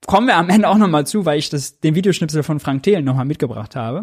kommen 0.05 0.27
wir 0.27 0.37
am 0.37 0.49
Ende 0.49 0.67
auch 0.67 0.77
nochmal 0.77 1.07
zu, 1.07 1.25
weil 1.25 1.39
ich 1.39 1.49
das, 1.49 1.79
den 1.79 1.95
Videoschnipsel 1.95 2.43
von 2.43 2.59
Frank 2.59 2.83
Thelen 2.83 3.05
nochmal 3.05 3.25
mitgebracht 3.25 3.75
habe. 3.75 4.01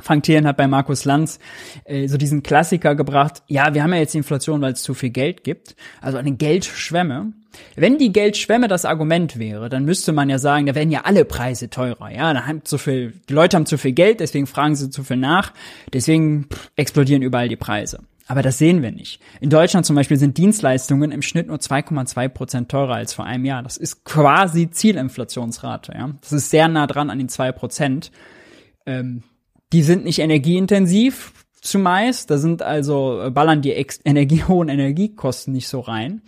Frank 0.00 0.22
Thelen 0.22 0.46
hat 0.46 0.56
bei 0.56 0.66
Markus 0.66 1.04
Lanz 1.04 1.38
äh, 1.84 2.08
so 2.08 2.16
diesen 2.16 2.42
Klassiker 2.42 2.94
gebracht, 2.94 3.42
ja, 3.46 3.74
wir 3.74 3.82
haben 3.82 3.92
ja 3.92 4.00
jetzt 4.00 4.14
Inflation, 4.14 4.62
weil 4.62 4.72
es 4.72 4.82
zu 4.82 4.94
viel 4.94 5.10
Geld 5.10 5.44
gibt, 5.44 5.76
also 6.00 6.16
eine 6.16 6.32
Geldschwemme. 6.32 7.32
Wenn 7.76 7.98
die 7.98 8.10
Geldschwemme 8.10 8.68
das 8.68 8.86
Argument 8.86 9.38
wäre, 9.38 9.68
dann 9.68 9.84
müsste 9.84 10.12
man 10.12 10.30
ja 10.30 10.38
sagen, 10.38 10.64
da 10.64 10.74
werden 10.74 10.90
ja 10.90 11.02
alle 11.04 11.26
Preise 11.26 11.68
teurer, 11.68 12.10
ja, 12.10 12.32
da 12.32 12.46
haben 12.46 12.64
zu 12.64 12.78
viel, 12.78 13.12
die 13.28 13.34
Leute 13.34 13.56
haben 13.56 13.66
zu 13.66 13.76
viel 13.76 13.92
Geld, 13.92 14.20
deswegen 14.20 14.46
fragen 14.46 14.74
sie 14.76 14.88
zu 14.88 15.04
viel 15.04 15.18
nach, 15.18 15.52
deswegen 15.92 16.48
explodieren 16.76 17.20
überall 17.20 17.50
die 17.50 17.56
Preise. 17.56 18.00
Aber 18.28 18.40
das 18.40 18.56
sehen 18.56 18.80
wir 18.80 18.92
nicht. 18.92 19.20
In 19.40 19.50
Deutschland 19.50 19.84
zum 19.84 19.94
Beispiel 19.94 20.16
sind 20.16 20.38
Dienstleistungen 20.38 21.10
im 21.10 21.20
Schnitt 21.20 21.48
nur 21.48 21.58
2,2 21.58 22.28
Prozent 22.28 22.70
teurer 22.70 22.94
als 22.94 23.12
vor 23.12 23.26
einem 23.26 23.44
Jahr. 23.44 23.62
Das 23.62 23.76
ist 23.76 24.04
quasi 24.04 24.70
Zielinflationsrate. 24.70 25.92
Ja? 25.92 26.10
Das 26.20 26.32
ist 26.32 26.48
sehr 26.48 26.68
nah 26.68 26.86
dran 26.86 27.10
an 27.10 27.18
den 27.18 27.28
zwei 27.28 27.52
Prozent. 27.52 28.10
Ähm, 28.86 29.24
die 29.72 29.82
sind 29.82 30.04
nicht 30.04 30.18
energieintensiv 30.18 31.32
zumeist. 31.60 32.30
Da 32.30 32.38
sind 32.38 32.62
also, 32.62 33.22
äh, 33.22 33.30
ballern 33.30 33.62
die 33.62 33.70
Energie, 34.04 34.44
hohen 34.44 34.68
Energiekosten 34.68 35.52
nicht 35.52 35.68
so 35.68 35.80
rein. 35.80 36.22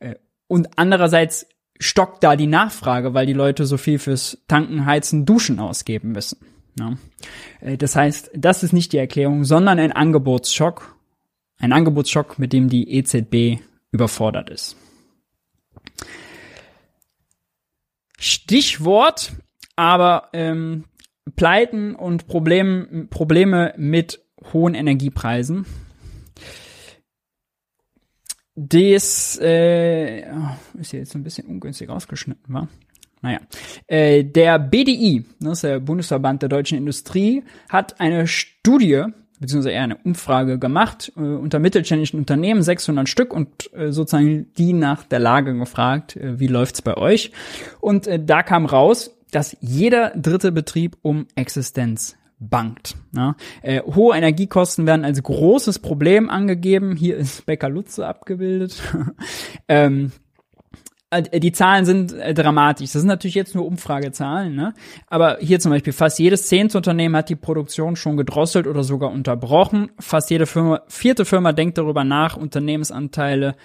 Äh, 0.00 0.16
und 0.46 0.68
andererseits 0.76 1.46
stockt 1.78 2.24
da 2.24 2.34
die 2.34 2.48
Nachfrage, 2.48 3.14
weil 3.14 3.26
die 3.26 3.32
Leute 3.32 3.64
so 3.64 3.76
viel 3.76 3.98
fürs 3.98 4.38
Tanken, 4.48 4.84
Heizen, 4.84 5.24
Duschen 5.24 5.60
ausgeben 5.60 6.12
müssen. 6.12 6.38
Ja. 6.78 6.96
Äh, 7.60 7.76
das 7.76 7.94
heißt, 7.94 8.30
das 8.34 8.62
ist 8.62 8.72
nicht 8.72 8.92
die 8.92 8.98
Erklärung, 8.98 9.44
sondern 9.44 9.78
ein 9.78 9.92
Angebotsschock. 9.92 10.96
Ein 11.60 11.72
Angebotsschock, 11.72 12.38
mit 12.38 12.52
dem 12.52 12.68
die 12.68 12.92
EZB 12.96 13.60
überfordert 13.90 14.50
ist. 14.50 14.76
Stichwort, 18.18 19.32
aber 19.76 20.28
ähm, 20.32 20.84
Pleiten 21.36 21.94
und 21.94 22.26
Problem, 22.26 23.08
Probleme 23.10 23.74
mit 23.76 24.20
hohen 24.52 24.74
Energiepreisen. 24.74 25.66
Das 28.54 29.38
äh, 29.40 30.20
ist 30.78 30.92
jetzt 30.92 31.14
ein 31.14 31.22
bisschen 31.22 31.46
ungünstig 31.46 31.88
ausgeschnitten, 31.90 32.52
wa? 32.52 32.68
Naja, 33.20 33.40
äh, 33.86 34.24
der 34.24 34.58
BDI, 34.58 35.24
das 35.40 35.54
ist 35.54 35.64
der 35.64 35.80
Bundesverband 35.80 36.42
der 36.42 36.48
deutschen 36.48 36.78
Industrie, 36.78 37.42
hat 37.68 38.00
eine 38.00 38.26
Studie 38.28 39.04
beziehungsweise 39.40 39.74
eher 39.74 39.82
eine 39.82 39.96
Umfrage 39.96 40.58
gemacht 40.58 41.12
äh, 41.16 41.20
unter 41.20 41.58
mittelständischen 41.58 42.18
Unternehmen, 42.18 42.62
600 42.62 43.08
Stück 43.08 43.32
und 43.32 43.72
äh, 43.72 43.92
sozusagen 43.92 44.52
die 44.58 44.72
nach 44.72 45.04
der 45.04 45.20
Lage 45.20 45.54
gefragt, 45.54 46.16
äh, 46.16 46.40
wie 46.40 46.48
läuft's 46.48 46.82
bei 46.82 46.96
euch? 46.96 47.32
Und 47.80 48.06
äh, 48.06 48.22
da 48.22 48.42
kam 48.42 48.66
raus, 48.66 49.17
dass 49.30 49.56
jeder 49.60 50.10
dritte 50.10 50.52
Betrieb 50.52 50.96
um 51.02 51.26
Existenz 51.34 52.16
bangt. 52.38 52.96
Ja. 53.14 53.34
Äh, 53.62 53.82
hohe 53.82 54.16
Energiekosten 54.16 54.86
werden 54.86 55.04
als 55.04 55.22
großes 55.22 55.80
Problem 55.80 56.30
angegeben. 56.30 56.94
Hier 56.96 57.16
ist 57.16 57.46
Becker 57.46 57.68
Lutze 57.68 58.06
abgebildet. 58.06 58.80
ähm, 59.68 60.12
äh, 61.10 61.40
die 61.40 61.52
Zahlen 61.52 61.84
sind 61.84 62.12
äh, 62.12 62.34
dramatisch. 62.34 62.92
Das 62.92 63.00
sind 63.00 63.08
natürlich 63.08 63.34
jetzt 63.34 63.54
nur 63.54 63.66
Umfragezahlen, 63.66 64.54
ne? 64.54 64.74
Aber 65.08 65.38
hier 65.40 65.58
zum 65.58 65.72
Beispiel 65.72 65.92
fast 65.92 66.18
jedes 66.18 66.46
zehnte 66.46 66.76
Unternehmen 66.78 67.16
hat 67.16 67.28
die 67.28 67.36
Produktion 67.36 67.96
schon 67.96 68.16
gedrosselt 68.16 68.66
oder 68.66 68.84
sogar 68.84 69.10
unterbrochen. 69.10 69.90
Fast 69.98 70.30
jede 70.30 70.46
Firma, 70.46 70.82
vierte 70.86 71.24
Firma 71.24 71.52
denkt 71.52 71.78
darüber 71.78 72.04
nach, 72.04 72.36
Unternehmensanteile 72.36 73.56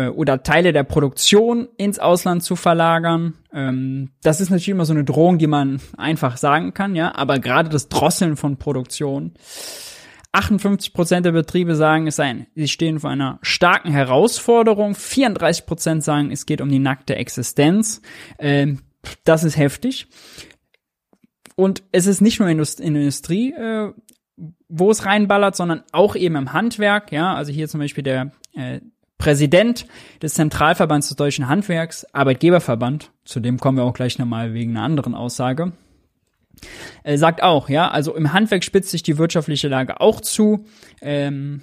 äh, 0.00 0.08
oder 0.08 0.42
Teile 0.42 0.72
der 0.72 0.84
Produktion 0.84 1.68
ins 1.76 1.98
Ausland 1.98 2.42
zu 2.42 2.56
verlagern. 2.56 3.34
Ähm, 3.52 4.10
das 4.22 4.40
ist 4.40 4.50
natürlich 4.50 4.68
immer 4.68 4.84
so 4.84 4.92
eine 4.92 5.04
Drohung, 5.04 5.38
die 5.38 5.46
man 5.46 5.80
einfach 5.96 6.36
sagen 6.36 6.74
kann, 6.74 6.94
ja. 6.94 7.14
Aber 7.14 7.38
gerade 7.38 7.68
das 7.68 7.88
Drosseln 7.88 8.36
von 8.36 8.56
Produktion 8.56 9.34
58 10.32 10.92
Prozent 10.92 11.26
der 11.26 11.32
Betriebe 11.32 11.74
sagen 11.74 12.06
es 12.06 12.20
ein. 12.20 12.46
Sie 12.54 12.68
stehen 12.68 13.00
vor 13.00 13.10
einer 13.10 13.38
starken 13.42 13.90
Herausforderung. 13.90 14.94
34 14.94 15.66
Prozent 15.66 16.04
sagen, 16.04 16.30
es 16.30 16.46
geht 16.46 16.60
um 16.60 16.68
die 16.68 16.78
nackte 16.78 17.16
Existenz. 17.16 18.00
Ähm, 18.38 18.80
das 19.24 19.44
ist 19.44 19.56
heftig. 19.56 20.06
Und 21.56 21.82
es 21.92 22.06
ist 22.06 22.20
nicht 22.20 22.38
nur 22.38 22.48
in 22.48 22.58
der 22.58 22.66
Industrie, 22.78 23.52
äh, 23.52 23.92
wo 24.68 24.90
es 24.90 25.04
reinballert, 25.04 25.56
sondern 25.56 25.82
auch 25.92 26.14
eben 26.14 26.36
im 26.36 26.52
Handwerk. 26.52 27.12
Ja, 27.12 27.34
also 27.34 27.52
hier 27.52 27.68
zum 27.68 27.80
Beispiel 27.80 28.04
der 28.04 28.30
äh, 28.54 28.80
Präsident 29.20 29.86
des 30.22 30.34
Zentralverbands 30.34 31.08
des 31.08 31.16
deutschen 31.16 31.46
Handwerks, 31.46 32.06
Arbeitgeberverband, 32.14 33.12
zu 33.24 33.38
dem 33.38 33.58
kommen 33.58 33.76
wir 33.76 33.84
auch 33.84 33.92
gleich 33.92 34.18
nochmal 34.18 34.54
wegen 34.54 34.70
einer 34.72 34.82
anderen 34.82 35.14
Aussage, 35.14 35.72
äh, 37.04 37.18
sagt 37.18 37.42
auch, 37.42 37.68
ja, 37.68 37.88
also 37.90 38.16
im 38.16 38.32
Handwerk 38.32 38.64
spitzt 38.64 38.90
sich 38.90 39.02
die 39.02 39.18
wirtschaftliche 39.18 39.68
Lage 39.68 40.00
auch 40.00 40.22
zu. 40.22 40.64
Ähm, 41.02 41.60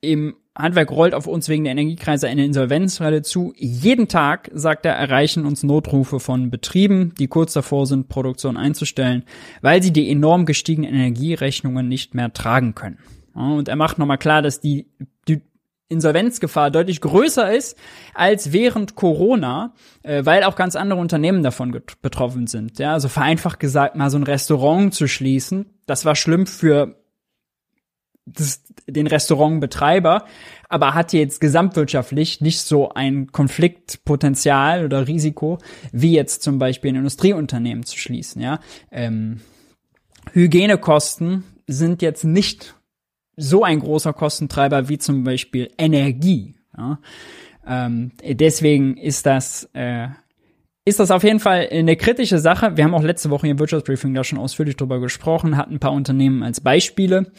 Im 0.00 0.36
Handwerk 0.56 0.92
rollt 0.92 1.14
auf 1.14 1.26
uns 1.26 1.48
wegen 1.48 1.64
der 1.64 1.72
Energiekreise 1.72 2.28
eine 2.28 2.44
Insolvenzwelle 2.44 3.22
zu. 3.22 3.52
Jeden 3.56 4.06
Tag, 4.06 4.48
sagt 4.54 4.86
er, 4.86 4.94
erreichen 4.94 5.46
uns 5.46 5.64
Notrufe 5.64 6.20
von 6.20 6.50
Betrieben, 6.50 7.12
die 7.18 7.26
kurz 7.26 7.54
davor 7.54 7.86
sind, 7.86 8.08
Produktion 8.08 8.56
einzustellen, 8.56 9.24
weil 9.62 9.82
sie 9.82 9.92
die 9.92 10.08
enorm 10.10 10.46
gestiegenen 10.46 10.94
Energierechnungen 10.94 11.88
nicht 11.88 12.14
mehr 12.14 12.32
tragen 12.32 12.76
können. 12.76 12.98
Und 13.34 13.68
er 13.68 13.76
macht 13.76 13.98
nochmal 13.98 14.16
klar, 14.16 14.42
dass 14.42 14.60
die, 14.60 14.86
die 15.28 15.42
Insolvenzgefahr 15.88 16.70
deutlich 16.70 17.00
größer 17.00 17.54
ist 17.54 17.76
als 18.14 18.52
während 18.52 18.96
Corona, 18.96 19.72
äh, 20.02 20.24
weil 20.24 20.42
auch 20.42 20.56
ganz 20.56 20.74
andere 20.74 20.98
Unternehmen 20.98 21.42
davon 21.42 21.80
betroffen 22.02 22.46
sind. 22.46 22.78
Ja, 22.78 22.94
also 22.94 23.08
vereinfacht 23.08 23.60
gesagt, 23.60 23.94
mal 23.94 24.10
so 24.10 24.18
ein 24.18 24.24
Restaurant 24.24 24.92
zu 24.94 25.06
schließen, 25.06 25.66
das 25.86 26.04
war 26.04 26.16
schlimm 26.16 26.46
für 26.46 26.96
das, 28.26 28.64
den 28.88 29.06
Restaurantbetreiber, 29.06 30.24
aber 30.68 30.94
hat 30.94 31.12
jetzt 31.12 31.40
gesamtwirtschaftlich 31.40 32.40
nicht 32.40 32.60
so 32.60 32.90
ein 32.90 33.30
Konfliktpotenzial 33.30 34.84
oder 34.84 35.06
Risiko, 35.06 35.58
wie 35.92 36.12
jetzt 36.12 36.42
zum 36.42 36.58
Beispiel 36.58 36.92
ein 36.92 36.96
Industrieunternehmen 36.96 37.84
zu 37.84 37.96
schließen. 37.96 38.42
Ja, 38.42 38.58
ähm, 38.90 39.40
Hygienekosten 40.32 41.44
sind 41.68 42.02
jetzt 42.02 42.24
nicht 42.24 42.74
so 43.36 43.64
ein 43.64 43.80
großer 43.80 44.12
Kostentreiber 44.12 44.88
wie 44.88 44.98
zum 44.98 45.24
Beispiel 45.24 45.70
Energie. 45.78 46.54
Ja? 46.76 46.98
Ähm, 47.66 48.12
deswegen 48.22 48.96
ist 48.96 49.26
das 49.26 49.68
äh, 49.74 50.08
ist 50.86 51.00
das 51.00 51.10
auf 51.10 51.24
jeden 51.24 51.40
Fall 51.40 51.68
eine 51.70 51.96
kritische 51.96 52.38
Sache. 52.38 52.76
Wir 52.76 52.84
haben 52.84 52.94
auch 52.94 53.02
letzte 53.02 53.28
Woche 53.30 53.48
im 53.48 53.58
Wirtschaftsbriefing 53.58 54.14
da 54.14 54.22
schon 54.22 54.38
ausführlich 54.38 54.76
drüber 54.76 55.00
gesprochen, 55.00 55.56
hatten 55.56 55.74
ein 55.74 55.80
paar 55.80 55.92
Unternehmen 55.92 56.44
als 56.44 56.60
Beispiele. 56.60 57.32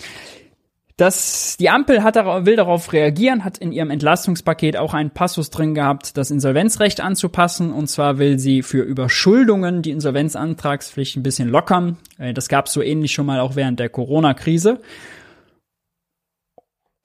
Das, 0.98 1.56
die 1.58 1.70
Ampel 1.70 2.04
hat 2.04 2.16
will 2.16 2.58
darauf 2.58 2.92
reagieren, 2.92 3.46
hat 3.46 3.60
in 3.60 3.72
ihrem 3.72 3.90
Entlastungspaket 3.90 4.76
auch 4.76 4.94
einen 4.94 5.12
Passus 5.12 5.50
drin 5.50 5.76
gehabt, 5.76 6.18
das 6.18 6.30
Insolvenzrecht 6.30 7.00
anzupassen. 7.00 7.72
Und 7.72 7.88
zwar 7.88 8.18
will 8.18 8.38
sie 8.38 8.64
für 8.64 8.82
Überschuldungen 8.82 9.82
die 9.82 9.92
Insolvenzantragspflicht 9.92 11.16
ein 11.16 11.24
bisschen 11.24 11.48
lockern. 11.48 11.98
Äh, 12.18 12.34
das 12.34 12.50
gab 12.50 12.66
es 12.66 12.74
so 12.74 12.82
ähnlich 12.82 13.14
schon 13.14 13.28
mal 13.28 13.40
auch 13.40 13.56
während 13.56 13.80
der 13.80 13.90
Corona-Krise. 13.90 14.82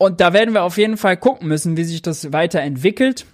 Und 0.03 0.21
da 0.21 0.33
werden 0.33 0.53
wir 0.53 0.65
auf 0.65 0.79
jeden 0.79 0.97
Fall 0.97 1.17
gucken 1.17 1.47
müssen, 1.47 1.77
wie 1.77 1.85
sich 1.85 2.03
das 2.03 2.33
weiterentwickelt. 2.33 3.25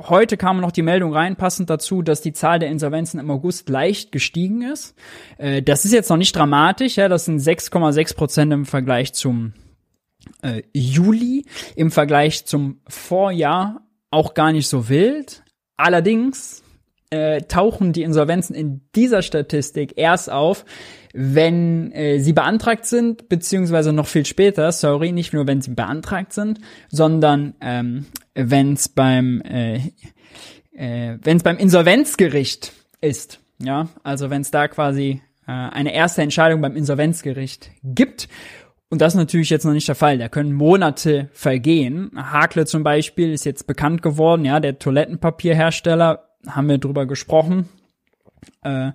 Heute 0.00 0.38
kam 0.38 0.62
noch 0.62 0.72
die 0.72 0.80
Meldung 0.80 1.12
rein, 1.12 1.36
passend 1.36 1.68
dazu, 1.68 2.00
dass 2.00 2.22
die 2.22 2.32
Zahl 2.32 2.58
der 2.58 2.70
Insolvenzen 2.70 3.20
im 3.20 3.30
August 3.30 3.68
leicht 3.68 4.12
gestiegen 4.12 4.62
ist. 4.62 4.94
Äh, 5.36 5.60
das 5.60 5.84
ist 5.84 5.92
jetzt 5.92 6.08
noch 6.08 6.16
nicht 6.16 6.34
dramatisch, 6.34 6.96
ja, 6.96 7.10
das 7.10 7.26
sind 7.26 7.38
6,6 7.38 8.16
Prozent 8.16 8.50
im 8.50 8.64
Vergleich 8.64 9.12
zum 9.12 9.52
äh, 10.40 10.62
Juli, 10.72 11.44
im 11.74 11.90
Vergleich 11.90 12.46
zum 12.46 12.80
Vorjahr 12.88 13.82
auch 14.10 14.32
gar 14.32 14.52
nicht 14.52 14.68
so 14.68 14.88
wild. 14.88 15.42
Allerdings 15.76 16.62
äh, 17.10 17.42
tauchen 17.42 17.92
die 17.92 18.04
Insolvenzen 18.04 18.56
in 18.56 18.80
dieser 18.94 19.20
Statistik 19.20 19.92
erst 19.96 20.32
auf, 20.32 20.64
wenn 21.18 21.92
äh, 21.92 22.18
sie 22.20 22.34
beantragt 22.34 22.84
sind, 22.84 23.28
beziehungsweise 23.28 23.92
noch 23.92 24.06
viel 24.06 24.26
später, 24.26 24.70
sorry, 24.70 25.12
nicht 25.12 25.32
nur 25.32 25.46
wenn 25.46 25.62
sie 25.62 25.70
beantragt 25.70 26.34
sind, 26.34 26.60
sondern 26.88 27.54
ähm, 27.60 28.06
wenn 28.34 28.74
es 28.74 28.90
beim 28.90 29.40
äh, 29.40 29.76
äh, 30.72 31.18
wenn 31.22 31.38
es 31.38 31.42
beim 31.42 31.56
Insolvenzgericht 31.56 32.72
ist, 33.00 33.40
ja, 33.58 33.88
also 34.02 34.28
wenn 34.28 34.42
es 34.42 34.50
da 34.50 34.68
quasi 34.68 35.22
äh, 35.46 35.52
eine 35.52 35.94
erste 35.94 36.20
Entscheidung 36.20 36.60
beim 36.60 36.76
Insolvenzgericht 36.76 37.70
gibt 37.82 38.28
Und 38.88 39.00
das 39.00 39.14
ist 39.14 39.18
natürlich 39.18 39.50
jetzt 39.50 39.64
noch 39.64 39.72
nicht 39.72 39.88
der 39.88 39.94
Fall. 39.94 40.18
Da 40.18 40.28
können 40.28 40.52
Monate 40.52 41.28
vergehen. 41.32 42.10
Hakle 42.14 42.66
zum 42.66 42.84
Beispiel 42.84 43.32
ist 43.32 43.44
jetzt 43.44 43.66
bekannt 43.66 44.02
geworden, 44.02 44.44
ja, 44.44 44.60
der 44.60 44.78
Toilettenpapierhersteller, 44.78 46.28
haben 46.46 46.68
wir 46.68 46.78
drüber 46.78 47.06
gesprochen. 47.06 47.68
Äh, 48.62 48.92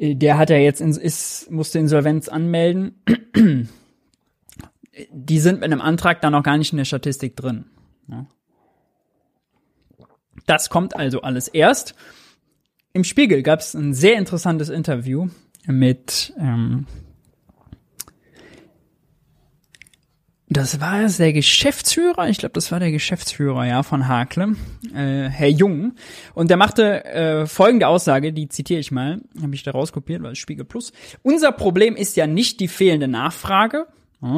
der 0.00 0.38
hat 0.38 0.50
ja 0.50 0.56
jetzt 0.56 0.80
ins, 0.80 0.96
ist, 0.96 1.50
musste 1.50 1.78
Insolvenz 1.78 2.28
anmelden. 2.28 3.02
Die 5.10 5.40
sind 5.40 5.60
mit 5.60 5.64
einem 5.64 5.80
Antrag 5.80 6.20
da 6.20 6.30
noch 6.30 6.42
gar 6.42 6.56
nicht 6.56 6.72
in 6.72 6.78
der 6.78 6.84
Statistik 6.84 7.36
drin. 7.36 7.66
Das 10.46 10.70
kommt 10.70 10.96
also 10.96 11.22
alles 11.22 11.48
erst. 11.48 11.94
Im 12.92 13.04
Spiegel 13.04 13.42
gab 13.42 13.60
es 13.60 13.74
ein 13.74 13.92
sehr 13.92 14.16
interessantes 14.16 14.70
Interview 14.70 15.28
mit 15.66 16.32
ähm, 16.38 16.86
Das 20.50 20.80
war 20.80 21.02
es 21.02 21.18
der 21.18 21.34
Geschäftsführer, 21.34 22.30
ich 22.30 22.38
glaube, 22.38 22.54
das 22.54 22.72
war 22.72 22.80
der 22.80 22.90
Geschäftsführer, 22.90 23.66
ja, 23.66 23.82
von 23.82 24.08
Hakle, 24.08 24.56
äh, 24.94 25.28
Herr 25.28 25.48
Jung. 25.48 25.92
Und 26.32 26.48
der 26.48 26.56
machte 26.56 27.04
äh, 27.04 27.46
folgende 27.46 27.86
Aussage, 27.86 28.32
die 28.32 28.48
zitiere 28.48 28.80
ich 28.80 28.90
mal, 28.90 29.20
habe 29.42 29.54
ich 29.54 29.62
da 29.62 29.72
rauskopiert, 29.72 30.22
weil 30.22 30.32
es 30.32 30.38
Spiegel 30.38 30.64
Plus. 30.64 30.92
Unser 31.22 31.52
Problem 31.52 31.96
ist 31.96 32.16
ja 32.16 32.26
nicht 32.26 32.60
die 32.60 32.68
fehlende 32.68 33.08
Nachfrage, 33.08 33.86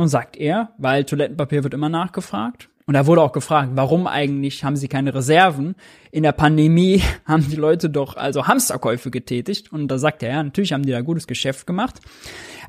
sagt 0.05 0.37
er, 0.37 0.73
weil 0.79 1.05
Toilettenpapier 1.05 1.62
wird 1.62 1.75
immer 1.75 1.88
nachgefragt. 1.88 2.68
Und 2.90 2.94
da 2.94 3.07
wurde 3.07 3.23
auch 3.23 3.31
gefragt, 3.31 3.70
warum 3.75 4.09
eigentlich 4.09 4.64
haben 4.64 4.75
sie 4.75 4.88
keine 4.88 5.14
Reserven? 5.14 5.77
In 6.11 6.25
der 6.25 6.33
Pandemie 6.33 7.01
haben 7.25 7.49
die 7.49 7.55
Leute 7.55 7.88
doch 7.88 8.16
also 8.16 8.49
Hamsterkäufe 8.49 9.12
getätigt. 9.12 9.73
Und 9.73 9.87
da 9.87 9.96
sagt 9.96 10.25
er, 10.25 10.31
ja, 10.31 10.42
natürlich 10.42 10.73
haben 10.73 10.83
die 10.83 10.90
da 10.90 11.01
gutes 11.01 11.29
Geschäft 11.29 11.68
gemacht. 11.68 12.01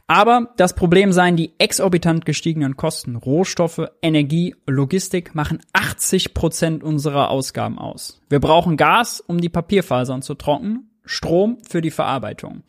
Aber 0.08 0.54
das 0.58 0.76
Problem 0.76 1.12
seien 1.12 1.38
die 1.38 1.54
exorbitant 1.58 2.26
gestiegenen 2.26 2.76
Kosten. 2.76 3.16
Rohstoffe, 3.16 3.88
Energie, 4.02 4.56
Logistik 4.68 5.36
machen 5.36 5.60
80 5.74 6.34
Prozent 6.34 6.84
unserer 6.84 7.30
Ausgaben 7.30 7.80
aus. 7.80 8.22
Wir 8.30 8.40
brauchen 8.40 8.78
Gas, 8.78 9.22
um 9.22 9.40
die 9.40 9.50
Papierfasern 9.50 10.22
zu 10.22 10.36
trocknen, 10.36 10.90
Strom 11.06 11.58
für 11.68 11.82
die 11.82 11.92
Verarbeitung. 11.92 12.64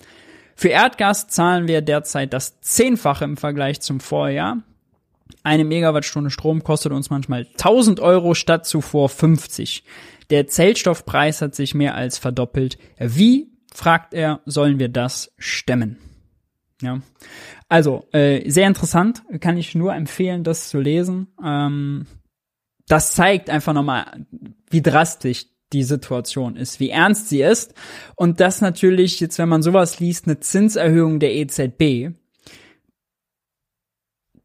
Für 0.55 0.69
Erdgas 0.69 1.29
zahlen 1.29 1.67
wir 1.67 1.81
derzeit 1.81 2.33
das 2.33 2.61
Zehnfache 2.61 3.25
im 3.25 3.37
Vergleich 3.37 3.81
zum 3.81 4.01
Vorjahr. 4.01 4.59
Eine 5.43 5.65
Megawattstunde 5.65 6.31
Strom 6.31 6.63
kostet 6.63 6.93
uns 6.93 7.11
manchmal 7.11 7.47
1000 7.53 7.99
Euro 8.01 8.35
statt 8.35 8.67
zuvor 8.67 9.09
50. 9.09 9.83
Der 10.31 10.47
Zellstoffpreis 10.47 11.43
hat 11.43 11.55
sich 11.55 11.75
mehr 11.75 11.95
als 11.95 12.19
verdoppelt. 12.19 12.79
Wie, 12.99 13.51
fragt 13.75 14.15
er, 14.15 14.41
sollen 14.45 14.79
wir 14.79 14.89
das 14.89 15.33
stemmen? 15.39 15.99
Ja. 16.83 17.01
Also, 17.69 18.07
äh, 18.13 18.49
sehr 18.51 18.67
interessant, 18.67 19.23
kann 19.41 19.57
ich 19.57 19.75
nur 19.75 19.95
empfehlen, 19.95 20.45
das 20.45 20.69
zu 20.69 20.81
lesen. 20.81 21.29
Ähm, 21.43 22.07
das 22.87 23.15
zeigt 23.15 23.49
einfach 23.49 23.73
nochmal, 23.73 24.27
wie 24.69 24.83
drastisch 24.83 25.47
die 25.73 25.85
Situation 25.85 26.57
ist, 26.57 26.81
wie 26.81 26.91
ernst 26.91 27.29
sie 27.29 27.43
ist. 27.43 27.75
Und 28.15 28.41
das 28.41 28.61
natürlich, 28.61 29.21
jetzt 29.21 29.39
wenn 29.39 29.49
man 29.49 29.63
sowas 29.63 30.01
liest, 30.01 30.27
eine 30.27 30.41
Zinserhöhung 30.41 31.19
der 31.19 31.35
EZB, 31.35 32.11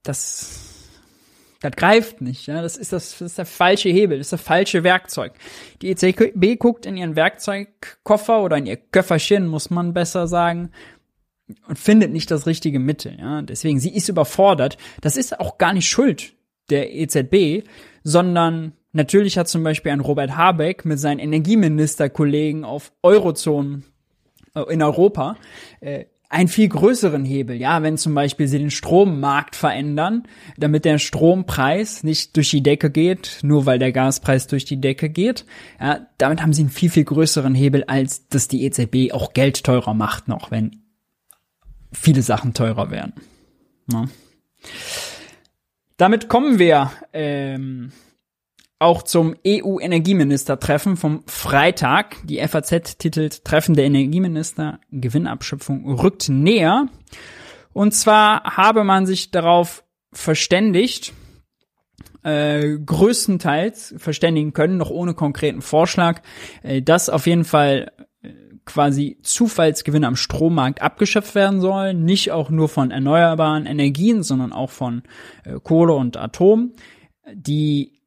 das, 0.04 0.80
das 1.62 1.72
greift 1.72 2.22
nicht. 2.22 2.48
Ja? 2.48 2.62
Das, 2.62 2.78
ist 2.78 2.94
das, 2.94 3.12
das 3.12 3.22
ist 3.22 3.38
der 3.38 3.46
falsche 3.46 3.90
Hebel, 3.90 4.18
das 4.18 4.28
ist 4.28 4.34
das 4.34 4.42
falsche 4.42 4.84
Werkzeug. 4.84 5.34
Die 5.82 5.90
EZB 5.90 6.58
guckt 6.58 6.86
in 6.86 6.98
ihren 6.98 7.16
Werkzeugkoffer 7.16 8.42
oder 8.42 8.58
in 8.58 8.66
ihr 8.66 8.78
Köfferchen, 8.78 9.48
muss 9.48 9.70
man 9.70 9.94
besser 9.94 10.28
sagen, 10.28 10.72
und 11.68 11.80
findet 11.80 12.12
nicht 12.12 12.30
das 12.32 12.46
richtige 12.46 12.80
Mittel. 12.80 13.18
Ja? 13.20 13.42
Deswegen, 13.42 13.80
sie 13.80 13.94
ist 13.94 14.10
überfordert. 14.10 14.78
Das 15.02 15.18
ist 15.18 15.40
auch 15.40 15.58
gar 15.58 15.74
nicht 15.74 15.88
Schuld 15.88 16.34
der 16.70 16.94
EZB, 16.94 17.68
sondern 18.04 18.74
natürlich 18.92 19.38
hat 19.38 19.48
zum 19.48 19.64
Beispiel 19.64 19.92
ein 19.92 20.02
Robert 20.02 20.36
Habeck 20.36 20.86
mit 20.86 21.00
seinen 21.00 21.20
Energieministerkollegen 21.20 22.66
auf 22.66 22.92
Eurozonen 23.02 23.86
äh, 24.56 24.62
in 24.74 24.82
Europa 24.82 25.38
äh, 25.80 26.06
einen 26.30 26.50
viel 26.50 26.68
größeren 26.68 27.24
Hebel, 27.24 27.56
ja, 27.56 27.84
wenn 27.84 27.98
zum 27.98 28.14
Beispiel 28.14 28.50
sie 28.50 28.60
den 28.60 28.72
Strommarkt 28.72 29.56
verändern, 29.56 30.24
damit 30.58 30.84
der 30.84 30.98
Strompreis 30.98 32.04
nicht 32.04 32.36
durch 32.36 32.50
die 32.50 32.62
Decke 32.62 32.90
geht, 32.92 33.40
nur 33.44 33.66
weil 33.66 33.80
der 33.80 33.94
Gaspreis 33.94 34.48
durch 34.48 34.66
die 34.66 34.82
Decke 34.82 35.10
geht, 35.10 35.46
ja, 35.80 36.06
damit 36.18 36.42
haben 36.42 36.52
sie 36.52 36.64
einen 36.64 36.70
viel, 36.70 36.90
viel 36.90 37.06
größeren 37.06 37.56
Hebel, 37.56 37.86
als 37.86 38.28
dass 38.28 38.50
die 38.50 38.66
EZB 38.66 39.14
auch 39.14 39.32
Geld 39.32 39.64
teurer 39.64 39.94
macht 39.94 40.28
noch, 40.28 40.52
wenn 40.52 40.82
viele 41.92 42.22
Sachen 42.22 42.54
teurer 42.54 42.92
werden. 42.92 43.14
Ja. 43.92 44.06
Damit 45.98 46.30
kommen 46.30 46.60
wir 46.60 46.92
ähm, 47.14 47.92
auch 48.80 49.02
zum 49.02 49.36
EU-Energieministertreffen 49.46 50.98
vom 50.98 51.24
Freitag. 51.26 52.18
Die 52.24 52.46
FAZ 52.48 52.98
titelt 52.98 53.44
Treffen 53.44 53.76
der 53.76 53.86
Energieminister, 53.86 54.80
Gewinnabschöpfung 54.92 56.00
rückt 56.00 56.30
näher. 56.30 56.88
Und 57.74 57.94
zwar 57.94 58.44
habe 58.44 58.84
man 58.84 59.06
sich 59.06 59.32
darauf 59.32 59.84
verständigt, 60.14 61.14
äh, 62.24 62.78
größtenteils 62.78 63.96
verständigen 63.98 64.54
können, 64.54 64.78
noch 64.78 64.90
ohne 64.90 65.14
konkreten 65.14 65.62
Vorschlag, 65.62 66.22
äh, 66.62 66.82
dass 66.82 67.10
auf 67.10 67.26
jeden 67.26 67.46
Fall 67.46 67.92
quasi 68.68 69.18
Zufallsgewinne 69.24 70.06
am 70.06 70.16
Strommarkt 70.16 70.82
abgeschöpft 70.82 71.34
werden 71.34 71.60
sollen, 71.60 72.06
nicht 72.06 72.32
auch 72.32 72.52
nur 72.52 72.70
von 72.70 72.92
erneuerbaren 72.92 73.66
Energien, 73.66 74.22
sondern 74.22 74.54
auch 74.54 74.70
von 74.70 75.02
äh, 75.44 75.60
Kohle 75.64 75.94
und 75.94 76.18
Atom. 76.18 76.74
Die 77.34 78.04